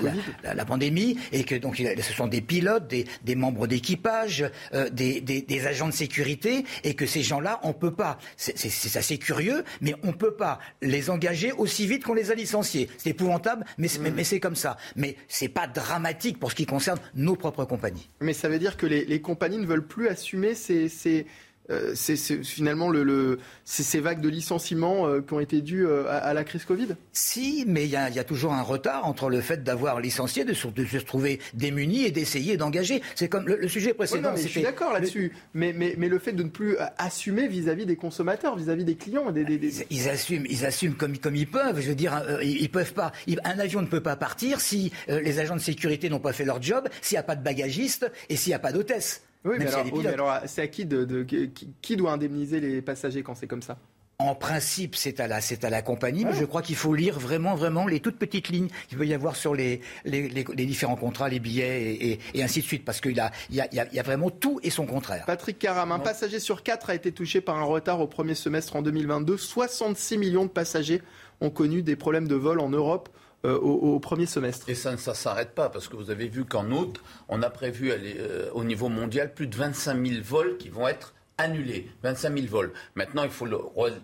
la, 0.43 0.53
la 0.55 0.65
pandémie 0.65 1.18
et 1.31 1.43
que 1.43 1.55
donc 1.55 1.77
ce 1.77 2.13
sont 2.13 2.27
des 2.27 2.41
pilotes, 2.41 2.87
des, 2.87 3.35
membres 3.35 3.67
d'équipage, 3.67 4.49
euh, 4.73 4.89
des, 4.89 5.67
agents 5.67 5.87
de 5.87 5.93
sécurité, 5.93 6.65
et 6.83 6.93
que 6.93 7.05
ces 7.05 7.21
gens-là, 7.21 7.59
on 7.63 7.73
peut 7.73 7.93
pas. 7.93 8.17
C'est 8.37 8.97
assez 8.97 9.17
curieux, 9.17 9.63
mais 9.81 9.95
on 10.03 10.13
peut 10.13 10.33
pas 10.33 10.59
les 10.81 11.09
engager 11.09 11.51
aussi 11.51 11.87
vite 11.87 12.03
qu'on 12.03 12.13
les 12.13 12.31
a 12.31 12.35
licenciés. 12.35 12.89
C'est 12.97 13.11
épouvantable, 13.11 13.65
mais, 13.77 13.87
c'est 14.23 14.39
comme 14.39 14.55
ça. 14.55 14.77
Mais 14.95 15.15
c'est 15.27 15.49
pas 15.49 15.67
dramatique 15.67 16.39
pour 16.39 16.51
ce 16.51 16.55
qui 16.55 16.65
concerne 16.65 16.99
nos 17.15 17.35
propres 17.35 17.65
compagnies. 17.65 18.09
Mais 18.21 18.33
ça 18.33 18.49
veut 18.49 18.59
dire 18.59 18.77
que 18.77 18.85
les, 18.85 19.21
compagnies 19.21 19.57
ne 19.57 19.65
veulent 19.65 19.87
plus 19.87 20.07
assumer 20.07 20.55
ces 20.55 21.25
euh, 21.69 21.91
c'est 21.93 22.15
finalement 22.43 22.89
le, 22.89 23.39
ces 23.63 23.99
vagues 23.99 24.21
de 24.21 24.29
licenciements 24.29 25.07
euh, 25.07 25.21
qui 25.21 25.33
ont 25.33 25.39
été 25.39 25.61
dues 25.61 25.85
euh, 25.85 26.05
à, 26.09 26.33
la 26.33 26.43
crise 26.43 26.65
Covid? 26.65 26.95
Si, 27.13 27.63
mais 27.67 27.85
il 27.85 27.91
y, 27.91 27.95
a 27.95 28.23
toujours 28.23 28.53
un 28.53 28.61
retard 28.61 29.05
entre 29.05 29.29
le 29.29 29.41
fait 29.41 29.63
d'avoir 29.63 29.99
licencié, 29.99 30.45
de, 30.45 30.53
se 30.53 30.97
trouver 30.97 31.39
démuni 31.53 32.05
et 32.05 32.11
d'essayer 32.11 32.57
d'engager. 32.57 33.01
C'est 33.15 33.29
comme 33.29 33.47
le, 33.47 33.67
sujet 33.67 33.93
précédent. 33.93 34.31
je 34.35 34.47
suis 34.47 34.61
d'accord 34.61 34.93
là-dessus, 34.93 35.33
mais, 35.53 35.73
mais, 35.73 35.95
mais, 35.97 36.09
le 36.09 36.17
fait 36.17 36.31
de 36.31 36.43
ne 36.43 36.49
plus 36.49 36.75
assumer 36.97 37.47
vis-à-vis 37.47 37.85
des 37.85 37.95
consommateurs, 37.95 38.55
vis-à-vis 38.55 38.83
des 38.83 38.95
clients. 38.95 39.31
Des, 39.31 39.45
Ils, 39.89 40.09
assument, 40.09 40.45
ils 40.49 40.65
assument 40.65 40.95
comme, 40.95 41.17
comme 41.17 41.35
ils 41.35 41.47
peuvent. 41.47 41.79
Je 41.79 41.89
veux 41.89 41.95
dire, 41.95 42.23
ils, 42.41 42.69
peuvent 42.69 42.93
pas. 42.93 43.11
un 43.43 43.59
avion 43.59 43.81
ne 43.81 43.87
peut 43.87 44.01
pas 44.01 44.15
partir 44.15 44.59
si 44.59 44.91
les 45.07 45.39
agents 45.39 45.55
de 45.55 45.61
sécurité 45.61 46.09
n'ont 46.09 46.19
pas 46.19 46.33
fait 46.33 46.45
leur 46.45 46.61
job, 46.61 46.87
s'il 47.01 47.15
n'y 47.15 47.19
a 47.19 47.23
pas 47.23 47.35
de 47.35 47.43
bagagiste 47.43 48.11
et 48.29 48.35
s'il 48.35 48.51
n'y 48.51 48.55
a 48.55 48.59
pas 48.59 48.71
d'hôtesse. 48.71 49.21
Oui, 49.45 49.55
mais 49.57 49.67
alors, 50.07 50.41
c'est 50.45 50.61
à 50.61 50.67
qui, 50.67 50.85
de, 50.85 51.23
qui, 51.23 51.95
doit 51.95 52.11
indemniser 52.11 52.59
les 52.59 52.81
passagers 52.81 53.23
quand 53.23 53.35
c'est 53.35 53.47
comme 53.47 53.61
ça? 53.61 53.77
En 54.21 54.35
principe, 54.35 54.97
c'est 54.97 55.21
à 55.21 55.27
la, 55.27 55.39
c'est 55.39 55.63
à 55.63 55.69
la 55.69 55.81
compagnie, 55.81 56.25
mais 56.25 56.33
je 56.33 56.43
crois 56.43 56.61
qu'il 56.61 56.75
faut 56.75 56.93
lire 56.93 57.17
vraiment, 57.17 57.55
vraiment 57.55 57.87
les 57.87 58.01
toutes 58.01 58.17
petites 58.17 58.49
lignes 58.49 58.67
qu'il 58.89 58.97
peut 58.97 59.07
y 59.07 59.13
avoir 59.13 59.37
sur 59.37 59.55
les, 59.55 59.79
les, 60.03 60.43
différents 60.65 60.97
contrats, 60.97 61.29
les 61.29 61.39
billets 61.39 62.19
et, 62.33 62.43
ainsi 62.43 62.59
de 62.59 62.65
suite, 62.65 62.83
parce 62.83 62.99
qu'il 62.99 63.15
y 63.15 63.21
a, 63.21 63.31
il 63.49 63.55
y, 63.55 63.99
a, 63.99 64.03
vraiment 64.03 64.29
tout 64.29 64.59
et 64.61 64.71
son 64.71 64.85
contraire. 64.85 65.23
Patrick 65.25 65.57
Caram, 65.57 65.93
un 65.93 65.99
passager 65.99 66.41
sur 66.41 66.63
quatre 66.63 66.89
a 66.89 66.95
été 66.95 67.13
touché 67.13 67.39
par 67.39 67.55
un 67.57 67.63
retard 67.63 68.01
au 68.01 68.07
premier 68.07 68.35
semestre 68.35 68.75
en 68.75 68.81
2022. 68.81 69.37
66 69.37 70.17
millions 70.17 70.43
de 70.43 70.49
passagers 70.49 71.01
ont 71.39 71.49
connu 71.49 71.81
des 71.81 71.95
problèmes 71.95 72.27
de 72.27 72.35
vol 72.35 72.59
en 72.59 72.67
Europe. 72.67 73.07
Euh, 73.45 73.57
au, 73.57 73.99
premier 74.01 74.25
semestre. 74.25 74.67
Et 74.69 74.75
ça 74.75 74.91
ne 74.91 74.97
s'arrête 74.97 75.55
pas, 75.55 75.69
parce 75.69 75.87
que 75.87 75.95
vous 75.95 76.11
avez 76.11 76.27
vu 76.27 76.43
qu'en 76.43 76.69
août, 76.71 77.01
on 77.29 77.41
a 77.41 77.49
prévu 77.49 77.89
euh, 77.89 78.49
au 78.53 78.65
niveau 78.65 78.89
mondial 78.89 79.33
plus 79.33 79.47
de 79.47 79.55
25 79.55 80.05
000 80.05 80.21
vols 80.25 80.57
qui 80.57 80.67
vont 80.67 80.89
être 80.89 81.13
annulé, 81.39 81.89
25 82.03 82.37
000 82.37 82.47
vols. 82.47 82.73
Maintenant, 82.95 83.23
il 83.23 83.29
faut 83.31 83.47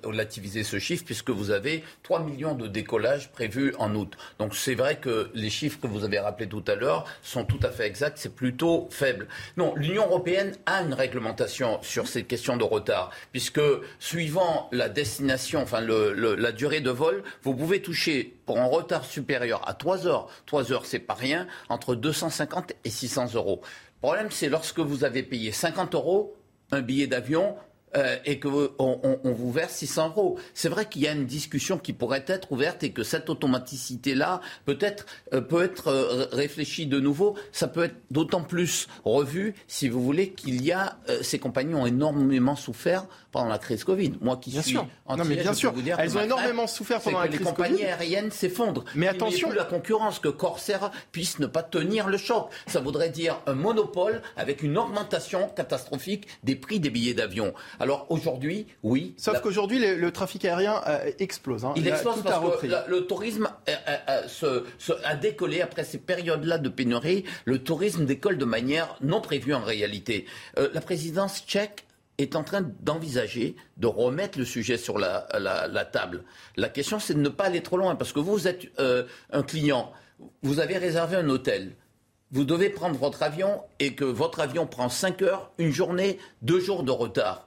relativiser 0.02 0.64
ce 0.64 0.80
chiffre 0.80 1.04
puisque 1.06 1.30
vous 1.30 1.52
avez 1.52 1.84
3 2.04 2.22
millions 2.24 2.56
de 2.56 2.68
décollages 2.68 3.32
prévus 3.32 3.76
en 3.78 3.94
août. 3.94 4.16
Donc 4.40 4.56
c'est 4.56 4.74
vrai 4.74 4.98
que 4.98 5.30
les 5.34 5.50
chiffres 5.50 5.80
que 5.80 5.88
vous 5.88 6.04
avez 6.04 6.18
rappelés 6.18 6.50
tout 6.50 6.64
à 6.68 6.76
l'heure 6.76 7.06
sont 7.22 7.44
tout 7.44 7.60
à 7.62 7.70
fait 7.70 7.86
exacts, 7.86 8.18
c'est 8.18 8.34
plutôt 8.34 8.88
faible. 8.90 9.28
Non, 9.58 9.76
l'Union 9.76 10.06
européenne 10.06 10.56
a 10.66 10.82
une 10.82 10.94
réglementation 10.94 11.80
sur 11.84 12.08
ces 12.08 12.24
questions 12.24 12.58
de 12.58 12.64
retard 12.64 13.12
puisque 13.32 13.62
suivant 14.00 14.70
la 14.72 14.90
destination, 14.90 15.62
enfin 15.62 15.82
la 15.82 16.52
durée 16.54 16.80
de 16.80 16.90
vol, 16.90 17.24
vous 17.44 17.54
pouvez 17.54 17.82
toucher 17.82 18.34
pour 18.46 18.60
un 18.60 18.66
retard 18.66 19.04
supérieur 19.04 19.68
à 19.68 19.74
3 19.74 20.08
heures, 20.08 20.30
3 20.46 20.72
heures 20.72 20.86
c'est 20.86 21.00
pas 21.00 21.14
rien, 21.14 21.48
entre 21.68 21.96
250 21.96 22.74
et 22.84 22.90
600 22.90 23.34
euros. 23.34 23.62
Le 24.02 24.08
problème, 24.08 24.32
c'est 24.32 24.50
lorsque 24.50 24.80
vous 24.80 25.04
avez 25.04 25.24
payé 25.24 25.52
50 25.52 25.96
euros, 25.96 26.36
un 26.72 26.82
billet 26.82 27.08
d'avion 27.08 27.56
euh, 27.96 28.18
et 28.26 28.40
qu'on 28.40 28.72
on, 28.78 29.32
vous 29.32 29.52
verse 29.52 29.74
600 29.76 30.10
euros. 30.10 30.38
C'est 30.54 30.70
vrai 30.70 30.88
qu'il 30.88 31.02
y 31.02 31.08
a 31.08 31.14
une 31.14 31.26
discussion 31.26 31.78
qui 31.78 31.94
pourrait 31.94 32.26
être 32.28 32.52
ouverte 32.52 32.84
et 32.84 32.92
que 32.92 33.04
cette 33.04 33.30
automaticité-là 33.30 34.42
peut-être 34.66 35.06
euh, 35.34 35.42
peut 35.42 35.64
être 35.64 35.88
euh, 35.88 36.26
réfléchie 36.32 36.88
de 36.88 37.00
nouveau. 37.00 37.36
Ça 37.52 37.68
peut 37.68 37.86
être 37.86 37.96
d'autant 38.12 38.42
plus 38.42 38.88
revu, 39.06 39.56
si 39.68 39.88
vous 39.88 40.04
voulez, 40.04 40.32
qu'il 40.32 40.64
y 40.64 40.72
a 40.72 40.98
ces 41.22 41.40
compagnies 41.40 41.76
ont 41.76 41.86
énormément 41.86 42.56
souffert 42.56 43.06
pendant 43.32 43.50
la 43.50 43.58
crise 43.58 43.84
Covid. 43.84 44.14
Moi 44.22 44.38
qui 44.38 44.52
bien 44.52 44.62
suis 44.62 44.72
sûr. 44.72 44.88
non, 45.10 45.24
mais 45.26 45.36
bien 45.36 45.54
sûr, 45.54 45.74
elles 45.98 46.18
ont 46.18 46.22
énormément 46.22 46.68
souffert 46.68 47.02
pendant 47.02 47.20
la 47.20 47.28
crise 47.28 47.40
Covid. 47.40 47.48
Les 47.48 47.52
compagnies 47.52 47.86
aériennes 47.86 48.32
s'effondrent. 48.32 48.86
Mais 48.96 49.08
attention, 49.08 49.52
la 49.52 49.64
concurrence 49.64 50.20
que 50.20 50.30
Corsair 50.30 50.92
puisse 51.12 51.40
ne 51.40 51.48
pas 51.48 51.64
tenir 51.64 52.08
le 52.08 52.18
choc. 52.18 52.50
Ça 52.68 52.80
voudrait 52.80 53.10
dire 53.10 53.42
un 53.46 53.54
monopole 53.54 54.22
avec 54.36 54.64
une 54.64 54.78
augmentation 54.78 55.50
catastrophique 55.50 56.28
des 56.44 56.56
prix 56.56 56.80
des 56.80 56.90
billets 56.90 57.14
d'avion. 57.14 57.54
Alors 57.86 58.08
aujourd'hui, 58.10 58.66
oui. 58.82 59.14
Sauf 59.16 59.42
qu'aujourd'hui, 59.42 59.78
le, 59.78 60.12
trafic 60.12 60.44
aérien 60.44 60.82
euh, 60.88 61.12
explose. 61.20 61.66
Hein. 61.66 61.74
Il, 61.76 61.88
explose 61.88 62.24
parce 62.24 62.60
que 62.60 62.68
le 62.90 63.06
tourisme 63.06 63.48
a 63.68 65.16
décollé 65.16 65.62
après 65.62 65.84
ces 65.84 66.00
périodes-là 66.00 66.58
de 66.58 66.70
pénurie. 66.70 67.26
Le 67.46 67.60
tourisme 67.60 68.06
décolle 68.06 68.40
de 68.40 68.46
manière 68.46 68.96
non 69.02 69.22
prévue 69.22 69.54
en 69.54 69.62
réalité. 69.62 70.26
Euh, 70.58 70.70
la 70.74 70.82
présidence 70.82 71.44
tchèque 71.46 71.86
est 72.18 72.36
en 72.36 72.44
train 72.44 72.64
d'envisager 72.82 73.56
de 73.78 73.86
remettre 73.86 74.40
le 74.40 74.46
sujet 74.46 74.78
sur 74.78 74.98
la, 74.98 75.28
table. 75.92 76.24
La 76.58 76.70
question, 76.70 76.98
c'est 77.00 77.14
de 77.14 77.20
ne 77.20 77.30
pas 77.30 77.46
aller 77.46 77.62
trop 77.62 77.78
loin, 77.78 77.94
parce 77.96 78.14
que 78.14 78.20
vous 78.20 78.48
êtes 78.48 78.68
euh, 78.80 79.04
un 79.32 79.44
client, 79.44 79.92
vous 80.42 80.60
avez 80.60 80.78
réservé 80.78 81.18
un 81.18 81.30
hôtel, 81.30 81.76
vous 82.32 82.46
devez 82.46 82.70
prendre 82.70 82.98
votre 82.98 83.22
avion 83.22 83.62
et 83.80 83.94
que 83.94 84.06
votre 84.06 84.40
avion 84.40 84.66
prend 84.66 84.90
5 84.90 85.22
heures, 85.22 85.52
une 85.60 85.72
journée, 85.72 86.18
deux 86.42 86.60
jours 86.60 86.84
de 86.84 86.92
retard. 86.92 87.45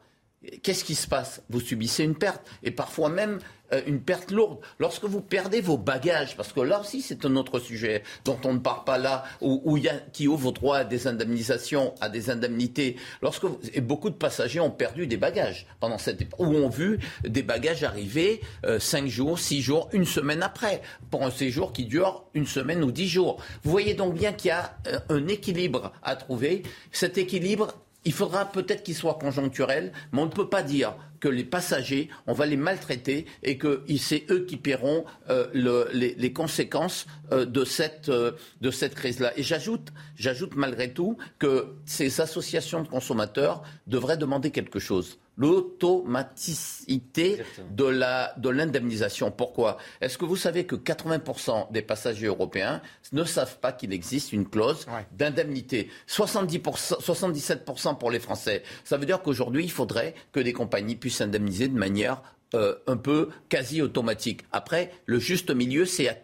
Qu'est-ce 0.63 0.85
qui 0.85 0.95
se 0.95 1.09
passe 1.09 1.43
Vous 1.51 1.61
subissez 1.61 2.05
une 2.05 2.15
perte 2.15 2.43
et 2.63 2.71
parfois 2.71 3.09
même 3.09 3.41
euh, 3.73 3.83
une 3.87 4.01
perte 4.01 4.31
lourde. 4.31 4.59
Lorsque 4.79 5.05
vous 5.05 5.21
perdez 5.21 5.61
vos 5.61 5.77
bagages, 5.77 6.37
parce 6.37 6.53
que 6.53 6.61
là 6.61 6.81
aussi 6.81 7.03
c'est 7.03 7.25
un 7.25 7.35
autre 7.35 7.59
sujet 7.59 8.05
dont 8.25 8.39
on 8.45 8.55
ne 8.55 8.61
parle 8.61 8.85
pas 8.85 8.99
là, 8.99 9.25
où, 9.41 9.77
il 9.77 9.83
y 9.83 9.89
a, 9.89 9.95
qui 10.13 10.29
ouvre 10.29 10.53
droit 10.53 10.79
à 10.79 10.85
des 10.85 11.09
indemnisations, 11.09 11.93
à 12.01 12.09
des 12.09 12.31
indemnités. 12.31 12.95
Lorsque 13.21 13.47
et 13.75 13.81
beaucoup 13.81 14.11
de 14.11 14.15
passagers 14.15 14.61
ont 14.61 14.71
perdu 14.71 15.09
des 15.09 15.17
bagages 15.17 15.67
pendant 15.81 15.99
cette 15.99 16.23
époque, 16.23 16.39
ou 16.39 16.55
ont 16.55 16.69
vu 16.69 17.01
des 17.25 17.43
bagages 17.43 17.83
arriver 17.83 18.41
euh, 18.65 18.79
cinq 18.79 19.09
jours, 19.09 19.41
six 19.41 19.61
jours, 19.61 19.89
une 19.93 20.07
semaine 20.07 20.45
après, 20.45 20.83
pour 21.11 21.25
un 21.25 21.33
séjour 21.33 21.73
qui 21.73 21.85
dure 21.85 22.27
une 22.35 22.47
semaine 22.47 22.85
ou 22.85 22.93
dix 22.93 23.09
jours. 23.09 23.43
Vous 23.65 23.73
voyez 23.73 23.95
donc 23.95 24.15
bien 24.15 24.33
qu'il 24.33 24.49
y 24.49 24.53
a 24.53 24.79
euh, 24.87 25.01
un 25.09 25.27
équilibre 25.27 25.93
à 26.05 26.15
trouver. 26.15 26.63
Cet 26.93 27.19
équilibre, 27.19 27.75
il 28.05 28.13
faudra 28.13 28.47
peut-être 28.47 28.83
qu'il 28.83 28.95
soit 28.95 29.15
conjoncturel, 29.15 29.93
mais 30.13 30.21
on 30.21 30.27
ne 30.27 30.31
peut 30.31 30.49
pas 30.49 30.63
dire 30.63 30.95
que 31.21 31.29
les 31.29 31.45
passagers, 31.45 32.09
on 32.27 32.33
va 32.33 32.47
les 32.47 32.57
maltraiter 32.57 33.27
et 33.43 33.59
que 33.59 33.83
c'est 33.99 34.25
eux 34.31 34.45
qui 34.45 34.57
paieront 34.57 35.05
euh, 35.31 35.49
les, 35.93 36.33
conséquences 36.33 37.07
euh, 37.33 37.45
de 37.45 37.65
cette, 37.65 38.09
euh, 38.09 38.33
de 38.61 38.71
cette 38.71 38.95
crise-là. 38.95 39.33
Et 39.37 39.43
j'ajoute, 39.43 39.89
j'ajoute 40.17 40.55
malgré 40.55 40.93
tout 40.93 41.17
que 41.39 41.75
ces 41.85 42.21
associations 42.21 42.83
de 42.83 42.89
consommateurs 42.89 43.63
devraient 43.87 44.17
demander 44.17 44.51
quelque 44.51 44.79
chose 44.79 45.19
l'automaticité 45.39 47.43
de 47.71 47.85
la 47.85 48.35
de 48.37 48.51
l'indemnisation. 48.51 49.31
Pourquoi? 49.31 49.79
Est-ce 50.01 50.19
que 50.19 50.25
vous 50.25 50.37
savez 50.37 50.67
que 50.67 50.75
80% 50.75 51.73
des 51.73 51.83
passagers 51.83 52.27
européens 52.27 52.83
ne 53.13 53.25
savent 53.25 53.59
pas 53.61 53.73
qu'il 53.73 53.93
existe 53.93 54.33
une 54.33 54.49
clause 54.49 54.87
d'indemnité? 55.13 55.91
70%, 56.09 57.01
77% 57.01 57.99
pour 57.99 58.11
les 58.11 58.19
Français. 58.19 58.63
Ça 58.85 58.97
veut 58.97 59.07
dire 59.07 59.23
qu'aujourd'hui, 59.23 59.65
il 59.65 59.71
faudrait 59.71 60.15
que 60.33 60.41
des 60.41 60.53
compagnies 60.53 60.97
puissent 60.97 61.08
indemniser 61.21 61.69
de 61.69 61.79
manière 61.79 62.23
euh, 62.55 62.75
un 62.87 62.97
peu 62.97 63.29
quasi 63.49 63.83
automatique. 63.83 64.43
Après, 64.53 64.91
le 65.07 65.19
juste 65.19 65.51
milieu, 65.51 65.85
c'est 65.85 66.09
à 66.09 66.15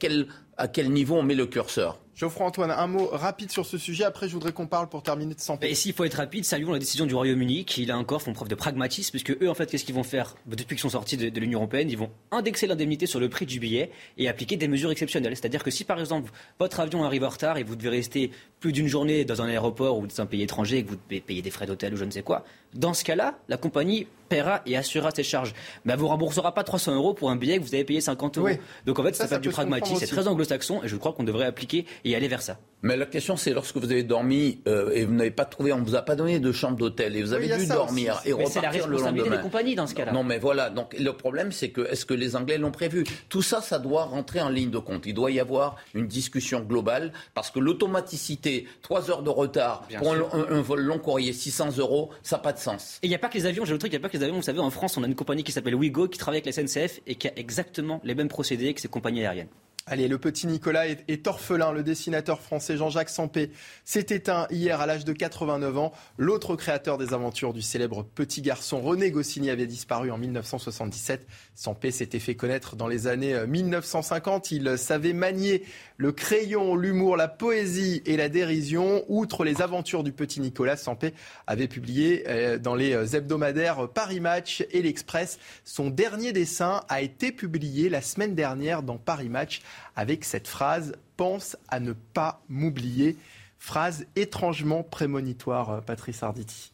quel 0.69 0.91
niveau 0.91 1.17
on 1.17 1.23
met 1.23 1.35
le 1.35 1.47
curseur? 1.47 2.03
Geoffroy 2.17 2.47
Antoine, 2.47 2.70
un 2.70 2.86
mot 2.86 3.09
rapide 3.12 3.51
sur 3.51 3.67
ce 3.67 3.76
sujet. 3.76 4.05
Après, 4.05 4.28
je 4.28 4.34
voudrais 4.34 4.52
qu'on 4.52 4.68
parle 4.68 4.89
pour 4.89 5.02
terminer 5.02 5.34
de 5.34 5.41
santé. 5.41 5.68
Et 5.68 5.75
s'il 5.75 5.93
faut 5.93 6.05
être 6.05 6.15
rapide, 6.15 6.44
saluons 6.44 6.73
la 6.73 6.78
décision 6.78 7.07
du 7.07 7.15
Royaume-Uni 7.15 7.65
qui, 7.65 7.86
là 7.86 7.99
encore, 7.99 8.23
font 8.23 8.33
preuve 8.33 8.47
de 8.49 8.55
pragmatisme, 8.55 9.10
puisque 9.10 9.31
eux, 9.43 9.51
en 9.51 9.55
fait, 9.55 9.68
qu'est-ce 9.68 9.84
qu'ils 9.84 9.97
vont 9.97 10.05
faire 10.05 10.36
depuis 10.47 10.76
qu'ils 10.76 10.78
sont 10.78 10.91
sortis 10.91 11.17
de, 11.17 11.41
l'Union 11.41 11.59
européenne? 11.59 11.91
Ils 11.91 11.99
vont 11.99 12.10
indexer 12.31 12.68
l'indemnité 12.68 13.07
sur 13.07 13.18
le 13.18 13.28
prix 13.28 13.47
du 13.47 13.59
billet 13.59 13.91
et 14.17 14.28
appliquer 14.28 14.57
des 14.57 14.68
mesures 14.68 14.93
exceptionnelles. 14.93 15.34
C'est-à-dire 15.36 15.65
que 15.65 15.73
si, 15.73 15.83
par 15.83 15.99
exemple, 15.99 16.31
votre 16.60 16.78
avion 16.78 17.02
arrive 17.02 17.25
en 17.25 17.31
retard 17.31 17.59
et 17.59 17.65
vous 17.65 17.75
devez 17.75 17.91
rester 17.91 18.31
plus 18.60 18.73
d'une 18.73 18.86
journée 18.86 19.25
dans 19.25 19.43
un 19.43 19.49
aéroport 19.49 19.99
ou 19.99 20.07
dans 20.07 20.20
un 20.20 20.26
pays 20.26 20.43
étranger 20.43 20.78
et 20.78 20.84
que 20.84 20.91
vous 20.91 20.99
devez 21.09 21.20
payer 21.20 21.43
des 21.43 21.51
frais 21.51 21.67
d'hôtel 21.67 21.94
ou 21.94 21.97
je 21.97 22.05
ne 22.05 22.10
sais 22.10 22.23
quoi, 22.23 22.44
dans 22.75 22.94
ce 22.94 23.05
cas-là, 23.05 23.39
la 23.49 23.57
compagnie 23.57 24.07
paiera 24.28 24.62
et 24.67 24.76
assurera 24.76 25.10
ses 25.10 25.23
charges. 25.23 25.55
Mais 25.84 25.93
elle 25.93 25.99
vous 25.99 26.09
remboursera 26.09 26.55
pas 26.55 26.65
300 26.65 26.94
euros 26.94 27.15
pour 27.15 27.31
un 27.31 27.36
billet 27.36 27.59
que 27.59 27.62
vous 27.62 27.75
avez 27.75 27.84
payé 27.84 28.01
50 28.01 28.39
euros. 28.39 28.49
Donc 28.86 28.99
en 28.99 29.02
fait, 29.02 29.15
ça, 29.15 29.28
ça, 29.28 29.39
du 29.39 29.51
pragmatisme. 29.51 29.97
C'est 29.99 30.07
très 30.07 30.26
anglo-saxon 30.26 30.83
et 30.83 30.89
je 30.89 30.97
crois 30.97 31.12
qu'on 31.12 31.25
devrait 31.25 31.47
appliquer 31.47 31.86
et 32.05 32.15
aller 32.15 32.28
vers 32.28 32.42
ça. 32.42 32.58
Mais 32.84 32.99
la 32.99 33.07
question, 33.07 33.39
c'est 33.39 33.55
lorsque 33.55 33.78
vous 33.78 33.91
avez 33.91 34.02
dormi 34.02 34.60
euh, 34.68 34.91
et 34.91 35.07
vous 35.07 35.15
n'avez 35.15 35.31
pas 35.31 35.47
trouvé, 35.47 35.73
on 35.73 35.83
vous 35.83 35.94
a 35.94 36.02
pas 36.02 36.16
donné 36.16 36.39
de 36.39 36.52
chambre 36.52 36.76
d'hôtel 36.76 37.16
et 37.16 37.23
vous 37.23 37.33
avez 37.33 37.49
dû 37.49 37.66
dormir 37.66 38.20
et 38.26 38.34
mais 38.34 38.44
repartir 38.44 38.86
le 38.86 38.99
lendemain. 38.99 39.36
des 39.36 39.42
compagnies 39.42 39.74
dans 39.74 39.86
ce 39.86 39.94
cas-là. 39.94 40.12
Non, 40.12 40.23
mais 40.23 40.39
voilà. 40.39 40.68
Donc 40.68 40.94
le 40.99 41.12
problème, 41.15 41.50
c'est 41.50 41.70
que 41.70 41.81
est-ce 41.81 42.05
que 42.05 42.12
les 42.12 42.36
Anglais 42.36 42.58
l'ont 42.58 42.70
prévu? 42.70 43.05
Tout 43.31 43.41
ça, 43.41 43.62
ça 43.62 43.78
doit 43.78 44.05
rentrer 44.05 44.42
en 44.42 44.50
ligne 44.50 44.70
de 44.70 44.76
compte. 44.76 45.07
Il 45.07 45.15
doit 45.15 45.31
y 45.31 45.41
avoir 45.41 45.76
une 45.94 46.07
discussion 46.07 46.60
globale 46.60 47.15
parce 47.33 47.50
que 47.50 47.58
l'automaticité, 47.58 48.66
3 48.83 49.10
heures 49.10 49.23
de 49.23 49.31
retard 49.31 49.89
pour 49.99 50.12
un, 50.12 50.60
vol 50.60 50.81
long 50.81 50.99
courrier, 50.99 51.33
600 51.33 51.78
euros, 51.78 52.10
ça 52.23 52.36
n'a 52.36 52.42
pas 52.42 52.52
de 52.52 52.58
sens. 52.58 52.99
Et 53.02 53.07
il 53.07 53.08
n'y 53.08 53.16
a 53.16 53.18
pas 53.18 53.31
que 53.31 53.39
les 53.39 53.47
avions. 53.47 53.65
J'ai 53.65 53.73
le 53.73 53.78
truc, 53.78 53.92
il 53.92 53.97
n'y 53.97 54.02
a 54.02 54.07
pas 54.07 54.10
que 54.10 54.18
les 54.18 54.23
avions. 54.23 54.36
Vous 54.36 54.42
savez, 54.42 54.58
en 54.58 54.68
France, 54.68 54.99
on 54.99 55.05
a 55.05 55.07
une 55.07 55.15
compagnie 55.15 55.42
qui 55.42 55.52
s'appelle 55.52 55.74
Wigo 55.74 56.07
qui 56.08 56.18
travaille 56.18 56.42
avec 56.42 56.55
la 56.55 56.66
SNCF 56.66 57.00
et 57.07 57.15
qui 57.15 57.28
a 57.28 57.33
exactement 57.36 58.02
les 58.05 58.15
mêmes 58.15 58.28
procédés 58.28 58.74
que 58.74 58.83
ces 58.83 58.89
compagnies 58.89 59.23
aériennes. 59.23 59.49
Allez, 59.87 60.09
le 60.09 60.17
petit 60.17 60.47
Nicolas 60.47 60.87
est, 60.89 61.27
orphelin. 61.27 61.71
Le 61.71 61.83
dessinateur 61.83 62.41
français 62.41 62.79
Jean-Jacques 62.79 63.11
Sampé 63.11 63.51
s'est 63.85 64.07
éteint 64.09 64.47
hier 64.49 64.81
à 64.81 64.87
l'âge 64.87 65.05
de 65.05 65.13
89 65.13 65.77
ans. 65.77 65.93
L'autre 66.17 66.57
créateur 66.57 66.97
des 66.97 67.13
aventures 67.13 67.53
du 67.53 67.61
célèbre 67.61 68.03
petit 68.03 68.41
garçon 68.41 68.81
René 68.81 69.11
Goscinny 69.11 69.51
avait 69.51 69.67
disparu 69.67 70.11
en 70.11 70.17
1977. 70.17 71.27
Sampé 71.55 71.91
s'était 71.91 72.19
fait 72.19 72.35
connaître 72.35 72.77
dans 72.77 72.89
les 72.89 73.09
années 73.09 73.47
1950. 73.47 74.45
Euh, 74.45 74.57
Il 74.57 74.79
savait 74.79 75.13
manier 75.13 75.65
le 75.99 76.13
crayon, 76.13 76.77
l'humour, 76.77 77.19
la 77.19 77.29
poésie 77.29 78.03
et 78.07 78.17
la 78.17 78.31
dérision. 78.31 79.05
Outre 79.09 79.45
les 79.45 79.61
aventures 79.61 80.03
du 80.03 80.13
petit 80.13 80.41
Nicolas, 80.41 80.79
Sampé 80.79 81.13
avait 81.47 81.69
publié 81.69 82.25
euh, 82.27 82.57
dans 82.57 82.75
les 82.75 82.95
euh, 82.95 83.05
hebdomadaires 83.05 83.87
Paris 83.91 84.21
Match 84.21 84.65
et 84.71 84.81
l'Express. 84.81 85.39
Son 85.63 85.91
dernier 85.91 86.33
dessin 86.33 86.85
a 86.89 87.03
été 87.03 87.33
publié 87.33 87.91
la 87.91 88.01
semaine 88.01 88.35
dernière 88.35 88.83
dans 88.83 88.97
Paris 88.97 89.29
Match 89.29 89.61
avec 89.97 90.25
cette 90.25 90.49
phrase 90.49 90.94
Pense 91.17 91.57
à 91.69 91.78
ne 91.78 91.93
pas 91.93 92.43
m'oublier. 92.49 93.17
Phrase 93.59 94.05
étrangement 94.17 94.83
prémonitoire, 94.83 95.70
euh, 95.70 95.81
Patrice 95.81 96.23
Arditi. 96.23 96.74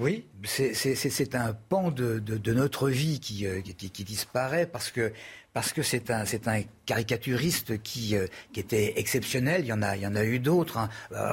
Oui, 0.00 0.24
c'est 0.44 1.34
un 1.34 1.52
pan 1.52 1.90
de, 1.90 2.52
notre 2.52 2.88
vie 2.88 3.20
qui, 3.20 3.46
qui, 3.74 4.04
disparaît 4.04 4.66
parce 4.66 4.90
que 4.90 5.12
parce 5.52 5.72
que 5.72 5.82
c'est 5.82 6.10
un, 6.10 6.24
caricaturiste 6.86 7.82
qui, 7.82 8.14
euh, 8.14 8.26
qui 8.52 8.60
était 8.60 8.92
exceptionnel. 8.96 9.62
Il 9.64 9.66
y 9.66 9.72
en 9.72 9.82
a, 9.82 9.96
il 9.96 10.02
y 10.02 10.06
en 10.06 10.14
a 10.14 10.22
eu 10.24 10.38
d'autres. 10.38 10.78
Hein. 10.78 10.88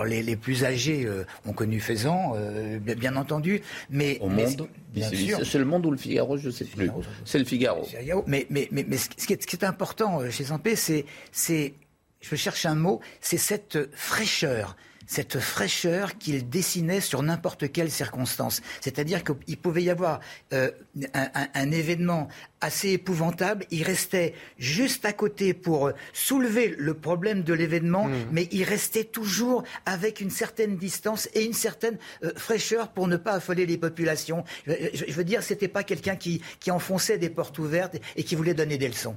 les, 0.06 0.24
les, 0.24 0.36
plus 0.36 0.64
âgés 0.64 1.06
euh, 1.06 1.26
ont 1.46 1.54
connu 1.54 1.80
Faisan, 1.80 2.34
euh, 2.36 2.80
bien, 2.80 3.18
entendu. 3.18 3.62
Mais 3.92 4.18
au 4.22 4.30
monde, 4.30 4.68
c'est 4.96 5.60
le 5.60 5.66
Monde 5.66 5.86
ou 5.86 5.92
le 5.92 5.98
Figaro, 5.98 6.38
je 6.38 6.48
ne 6.48 6.52
sais 6.52 6.66
plus. 6.66 6.90
C'est 7.24 7.38
le 7.38 7.46
Figaro. 7.46 7.88
Mais, 8.26 8.48
mais, 8.50 8.68
mais, 8.72 8.84
mais 8.88 8.98
ce, 8.98 9.10
qui 9.10 9.34
est, 9.34 9.42
ce 9.42 9.46
qui 9.46 9.58
est 9.58 9.66
important 9.66 10.28
chez 10.32 10.46
Zampé, 10.46 10.76
c'est, 10.76 11.06
c'est, 11.32 11.74
je 12.22 12.36
cherche 12.36 12.66
un 12.66 12.76
mot, 12.76 13.02
c'est 13.22 13.38
cette 13.38 13.96
fraîcheur 13.96 14.76
cette 15.06 15.40
fraîcheur 15.40 16.18
qu'il 16.18 16.50
dessinait 16.50 17.02
sur 17.02 17.24
n'importe 17.24 17.72
quelle 17.72 17.92
circonstance. 17.92 18.62
C'est-à-dire 18.82 19.24
qu'il 19.24 19.58
pouvait 19.58 19.84
y 19.84 19.90
avoir 19.90 20.20
euh, 20.54 20.72
un, 21.14 21.72
événement 21.72 22.28
assez 22.62 22.92
épouvantable, 22.92 23.66
il 23.72 23.84
restait 23.84 24.34
juste 24.58 25.06
à 25.06 25.14
côté 25.14 25.54
pour 25.54 25.92
soulever 26.14 26.76
le 26.78 26.94
problème 26.94 27.44
de 27.44 27.54
l'événement, 27.54 28.06
mmh. 28.06 28.14
mais 28.32 28.48
il 28.52 28.64
restait 28.64 29.04
toujours 29.04 29.64
avec 29.86 30.22
une 30.22 30.30
certaine 30.30 30.78
distance 30.78 31.30
et 31.34 31.44
une 31.44 31.54
certaine 31.54 31.98
euh, 32.24 32.32
fraîcheur 32.36 32.90
pour 32.90 33.08
ne 33.08 33.18
pas 33.18 33.34
affoler 33.34 33.66
les 33.66 33.78
populations. 33.78 34.44
Je, 34.66 35.14
veux 35.14 35.24
dire, 35.24 35.44
c'était 35.44 35.68
pas 35.68 35.84
quelqu'un 35.84 36.16
qui, 36.16 36.42
qui 36.60 36.72
enfonçait 36.72 37.18
des 37.18 37.30
portes 37.30 37.60
ouvertes 37.60 37.98
et 38.16 38.24
qui 38.24 38.36
voulait 38.36 38.54
donner 38.54 38.78
des 38.78 38.88
leçons. 38.88 39.16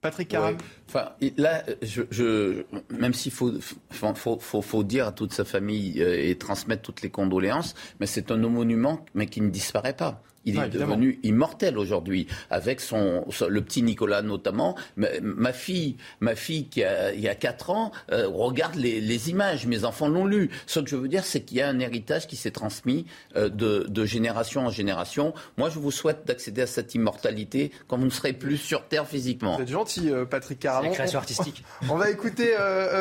Patrick 0.00 0.28
Caram. 0.28 0.56
Enfin, 0.88 1.12
là, 1.36 1.62
je, 1.82 2.64
même 2.90 3.12
s'il 3.12 3.32
faut, 3.32 3.52
faut, 3.90 4.38
faut, 4.40 4.62
faut, 4.62 4.82
dire 4.82 5.06
à 5.08 5.12
toute 5.12 5.32
sa 5.32 5.44
famille 5.44 6.02
euh, 6.02 6.18
et 6.18 6.36
transmettre 6.36 6.82
toutes 6.82 7.02
les 7.02 7.10
condoléances, 7.10 7.74
mais 8.00 8.06
c'est 8.06 8.30
un 8.30 8.36
monument, 8.36 9.04
mais 9.14 9.26
qui 9.26 9.42
ne 9.42 9.50
disparaît 9.50 9.96
pas. 9.96 10.22
Il 10.44 10.58
est 10.58 10.68
devenu 10.68 11.18
immortel 11.22 11.76
aujourd'hui, 11.78 12.26
avec 12.50 12.80
son, 12.80 13.26
le 13.48 13.60
petit 13.60 13.82
Nicolas 13.82 14.22
notamment. 14.22 14.76
Ma, 14.96 15.52
fille, 15.52 15.96
ma 16.20 16.34
fille 16.34 16.68
qui 16.68 16.82
a, 16.82 17.12
il 17.12 17.20
y 17.20 17.28
a 17.28 17.34
4 17.34 17.70
ans, 17.70 17.92
euh, 18.10 18.26
regarde 18.28 18.76
les, 18.76 19.30
images. 19.30 19.66
Mes 19.66 19.84
enfants 19.84 20.08
l'ont 20.08 20.24
lu. 20.24 20.50
Ce 20.66 20.80
que 20.80 20.88
je 20.88 20.96
veux 20.96 21.08
dire, 21.08 21.24
c'est 21.24 21.42
qu'il 21.42 21.58
y 21.58 21.60
a 21.60 21.68
un 21.68 21.78
héritage 21.78 22.26
qui 22.26 22.36
s'est 22.36 22.50
transmis 22.50 23.06
euh, 23.36 23.48
de, 23.50 24.04
génération 24.04 24.66
en 24.66 24.70
génération. 24.70 25.34
Moi, 25.58 25.68
je 25.68 25.78
vous 25.78 25.90
souhaite 25.90 26.26
d'accéder 26.26 26.62
à 26.62 26.66
cette 26.66 26.94
immortalité 26.94 27.70
quand 27.86 27.98
vous 27.98 28.06
ne 28.06 28.10
serez 28.10 28.32
plus 28.32 28.56
sur 28.56 28.86
Terre 28.88 29.06
physiquement. 29.06 29.56
Vous 29.56 29.62
êtes 29.62 29.68
gentil, 29.68 30.10
euh, 30.10 30.24
Patrick 30.24 30.58
Caramon. 30.58 30.90
création 30.90 31.18
artistique. 31.18 31.62
On, 31.88 31.96
va 31.96 32.10
écouter 32.10 32.54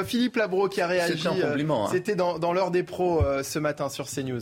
Philippe 0.05 0.35
Labro 0.35 0.67
qui 0.67 0.81
a 0.81 0.87
réagi. 0.87 1.25
Hein. 1.27 1.87
C'était 1.91 2.15
dans, 2.15 2.37
dans 2.37 2.51
l'heure 2.51 2.71
des 2.71 2.83
pros 2.83 3.23
ce 3.43 3.59
matin 3.59 3.87
sur 3.87 4.07
CNews. 4.07 4.41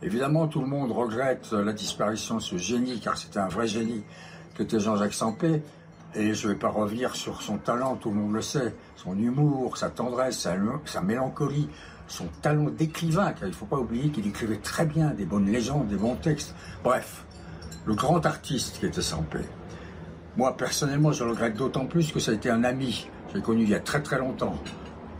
Évidemment, 0.00 0.46
tout 0.46 0.60
le 0.60 0.66
monde 0.66 0.92
regrette 0.92 1.52
la 1.52 1.72
disparition 1.72 2.36
de 2.36 2.42
ce 2.42 2.56
génie, 2.56 3.00
car 3.00 3.18
c'était 3.18 3.40
un 3.40 3.48
vrai 3.48 3.66
génie, 3.66 4.04
que 4.54 4.62
était 4.62 4.78
Jean-Jacques 4.78 5.14
Sampé. 5.14 5.62
Et 6.14 6.34
je 6.34 6.46
ne 6.46 6.52
vais 6.52 6.58
pas 6.58 6.68
revenir 6.68 7.16
sur 7.16 7.42
son 7.42 7.58
talent, 7.58 7.96
tout 7.96 8.10
le 8.10 8.16
monde 8.16 8.32
le 8.32 8.40
sait, 8.40 8.74
son 8.96 9.18
humour, 9.18 9.76
sa 9.76 9.90
tendresse, 9.90 10.38
sa, 10.38 11.00
mélancolie, 11.02 11.68
son 12.06 12.26
talent 12.40 12.70
d'écrivain, 12.70 13.32
car 13.32 13.48
il 13.48 13.50
ne 13.50 13.56
faut 13.56 13.66
pas 13.66 13.76
oublier 13.76 14.08
qu'il 14.10 14.26
écrivait 14.26 14.56
très 14.56 14.86
bien 14.86 15.10
des 15.10 15.26
bonnes 15.26 15.50
légendes, 15.50 15.88
des 15.88 15.96
bons 15.96 16.14
textes. 16.14 16.54
Bref, 16.82 17.26
le 17.84 17.94
grand 17.94 18.24
artiste 18.24 18.78
qui 18.78 18.86
était 18.86 19.02
Sampé. 19.02 19.40
Moi, 20.36 20.56
personnellement, 20.56 21.12
je 21.12 21.24
le 21.24 21.30
regrette 21.30 21.56
d'autant 21.56 21.86
plus 21.86 22.12
que 22.12 22.20
ça 22.20 22.30
a 22.30 22.34
été 22.34 22.48
un 22.48 22.64
ami. 22.64 23.10
J'ai 23.34 23.42
connu 23.42 23.64
il 23.64 23.70
y 23.70 23.74
a 23.74 23.80
très 23.80 24.00
très 24.00 24.18
longtemps. 24.18 24.56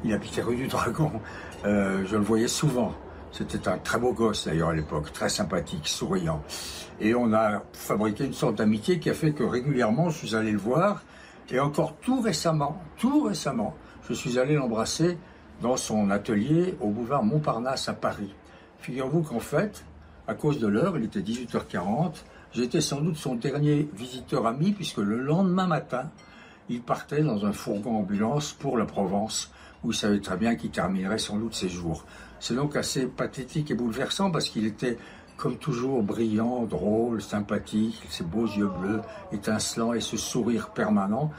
Il 0.05 0.13
habitait 0.13 0.43
rue 0.43 0.57
du 0.57 0.69
Dragon. 0.69 1.11
Euh, 1.65 2.05
je 2.07 2.17
le 2.17 2.23
voyais 2.23 2.49
souvent. 2.49 2.95
C'était 3.33 3.69
un 3.69 3.79
très 3.79 3.99
beau 3.99 4.13
gosse 4.13 4.47
d'ailleurs 4.47 4.71
à 4.71 4.75
l'époque, 4.75 5.13
très 5.13 5.29
sympathique, 5.29 5.87
souriant. 5.87 6.43
Et 7.01 7.15
on 7.15 7.33
a 7.33 7.63
fabriqué 7.73 8.25
une 8.25 8.33
sorte 8.33 8.57
d'amitié 8.57 8.99
qui 8.99 9.11
a 9.11 9.15
fait 9.15 9.33
que 9.33 9.45
régulièrement 9.45 10.11
je 10.11 10.19
suis 10.19 10.35
allé 10.35 10.51
le 10.51 10.59
voir. 10.59 11.03
Et 11.51 11.61
encore 11.61 11.97
tout 11.97 12.21
récemment, 12.21 12.83
tout 12.99 13.23
récemment, 13.23 13.75
je 14.09 14.15
suis 14.15 14.39
allé 14.39 14.55
l'embrasser 14.55 15.19
dans 15.63 15.77
son 15.77 16.11
atelier 16.11 16.77
au 16.81 16.89
boulevard 16.89 17.23
Montparnasse 17.23 17.89
à 17.89 17.95
Paris. 17.95 18.35
Figurez-vous 18.81 19.23
qu'en 19.23 19.41
fait, 19.41 19.85
à 20.27 20.35
cause 20.35 20.59
de 20.59 20.67
l'heure, 20.67 20.97
il 20.99 21.05
était 21.05 21.21
18h40, 21.21 22.13
j'étais 22.53 22.81
sans 22.81 23.01
doute 23.01 23.17
son 23.17 23.35
dernier 23.35 23.89
visiteur 23.95 24.47
ami 24.47 24.73
puisque 24.73 24.99
le 24.99 25.19
lendemain 25.19 25.67
matin, 25.67 26.11
il 26.69 26.83
partait 26.83 27.23
dans 27.23 27.47
un 27.47 27.53
fourgon 27.53 27.99
ambulance 27.99 28.53
pour 28.53 28.77
la 28.77 28.85
Provence 28.85 29.51
où 29.85 29.93
il 29.93 29.97
savait 29.97 30.21
très 30.21 30.37
bien 30.37 30.55
qu'il 30.55 30.71
terminerait 30.71 31.19
sans 31.19 31.37
doute 31.37 31.55
ses 31.55 31.69
jours. 31.69 32.05
C'est 32.41 32.55
donc 32.55 32.77
assez 32.77 33.07
pathétique 33.07 33.71
et 33.71 33.75
bouleversant 33.75 34.31
parce 34.31 34.49
qu'il 34.49 34.67
était 34.67 34.97
comme 35.37 35.57
toujours 35.57 36.03
brillant, 36.03 36.65
drôle, 36.65 37.23
sympathique, 37.23 38.03
ses 38.11 38.25
beaux 38.25 38.47
yeux 38.47 38.67
bleus, 38.81 39.01
étincelants 39.33 39.95
et 39.95 40.01
ce 40.01 40.17
sourire 40.17 40.71
permanent. 40.71 41.31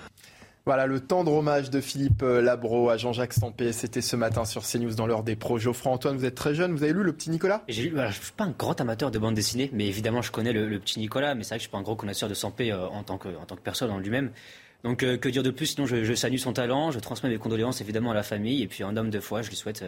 Voilà 0.65 0.85
le 0.85 0.99
tendre 0.99 1.33
hommage 1.33 1.69
de 1.69 1.81
Philippe 1.81 2.21
euh, 2.21 2.41
Labro 2.41 2.89
à 2.89 2.97
Jean-Jacques 2.97 3.33
Stampé. 3.33 3.73
C'était 3.73 4.01
ce 4.01 4.15
matin 4.15 4.45
sur 4.45 4.63
CNews 4.63 4.93
dans 4.93 5.07
l'heure 5.07 5.23
des 5.23 5.35
pros. 5.35 5.57
Geoffroy 5.57 5.91
Antoine, 5.91 6.15
vous 6.15 6.25
êtes 6.25 6.35
très 6.35 6.53
jeune, 6.53 6.73
vous 6.73 6.83
avez 6.83 6.93
lu 6.93 7.03
Le 7.03 7.11
Petit 7.11 7.29
Nicolas? 7.29 7.63
J'ai 7.67 7.83
lu, 7.83 7.95
je 7.95 8.01
ne 8.01 8.11
suis 8.11 8.31
pas 8.33 8.43
un 8.43 8.53
grand 8.57 8.79
amateur 8.79 9.09
de 9.09 9.17
bande 9.17 9.33
dessinée, 9.33 9.69
mais 9.73 9.87
évidemment 9.87 10.21
je 10.21 10.31
connais 10.31 10.53
le, 10.53 10.79
Petit 10.79 10.99
Nicolas, 10.99 11.33
mais 11.33 11.43
c'est 11.43 11.49
vrai 11.49 11.57
que 11.57 11.63
je 11.63 11.67
ne 11.67 11.69
suis 11.69 11.71
pas 11.71 11.79
un 11.79 11.81
gros 11.81 11.95
connaisseur 11.95 12.29
de 12.29 12.33
Stampé 12.33 12.71
euh, 12.71 12.87
en, 12.87 13.03
tant 13.03 13.17
que, 13.17 13.29
en 13.29 13.45
tant 13.45 13.55
que 13.55 13.61
personne 13.61 13.89
en 13.89 13.97
lui-même. 13.97 14.31
Donc 14.83 15.03
euh, 15.03 15.17
que 15.17 15.27
dire 15.27 15.43
de 15.43 15.49
plus? 15.49 15.65
Sinon 15.65 15.87
je, 15.87 16.03
je, 16.03 16.13
salue 16.13 16.37
son 16.37 16.53
talent, 16.53 16.91
je 16.91 16.99
transmets 16.99 17.29
mes 17.29 17.37
condoléances 17.37 17.81
évidemment 17.81 18.11
à 18.11 18.15
la 18.15 18.23
famille, 18.23 18.61
et 18.61 18.67
puis 18.67 18.83
en 18.83 18.95
homme 18.95 19.09
de 19.09 19.19
foi, 19.19 19.41
je 19.41 19.49
lui 19.49 19.55
souhaite 19.55 19.83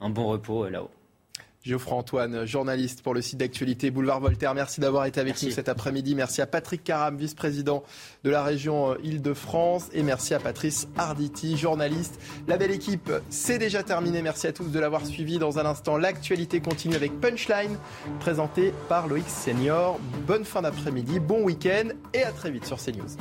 un 0.00 0.10
bon 0.10 0.26
repos 0.26 0.68
là-haut. 0.68 0.90
Geoffroy 1.66 1.98
Antoine, 1.98 2.46
journaliste 2.46 3.02
pour 3.02 3.12
le 3.12 3.20
site 3.20 3.38
d'actualité 3.38 3.90
Boulevard 3.90 4.20
Voltaire. 4.20 4.54
Merci 4.54 4.80
d'avoir 4.80 5.04
été 5.06 5.20
avec 5.20 5.42
nous 5.42 5.50
cet 5.50 5.68
après-midi. 5.68 6.14
Merci 6.14 6.40
à 6.40 6.46
Patrick 6.46 6.84
Caram, 6.84 7.16
vice-président 7.16 7.82
de 8.22 8.30
la 8.30 8.44
région 8.44 8.92
euh, 8.92 8.98
Île-de-France. 9.02 9.88
Et 9.92 10.04
merci 10.04 10.32
à 10.32 10.38
Patrice 10.38 10.86
Arditi, 10.96 11.56
journaliste. 11.56 12.20
La 12.46 12.56
belle 12.56 12.70
équipe, 12.70 13.10
c'est 13.30 13.58
déjà 13.58 13.82
terminé. 13.82 14.22
Merci 14.22 14.46
à 14.46 14.52
tous 14.52 14.70
de 14.70 14.78
l'avoir 14.78 15.04
suivi. 15.04 15.38
Dans 15.38 15.58
un 15.58 15.66
instant, 15.66 15.96
l'actualité 15.96 16.60
continue 16.60 16.94
avec 16.94 17.20
Punchline, 17.20 17.76
présenté 18.20 18.72
par 18.88 19.08
Loïc 19.08 19.28
Senior. 19.28 19.98
Bonne 20.24 20.44
fin 20.44 20.62
d'après-midi, 20.62 21.18
bon 21.18 21.42
week-end 21.42 21.88
et 22.14 22.22
à 22.22 22.30
très 22.30 22.52
vite 22.52 22.64
sur 22.64 22.78
CNews. 22.78 23.16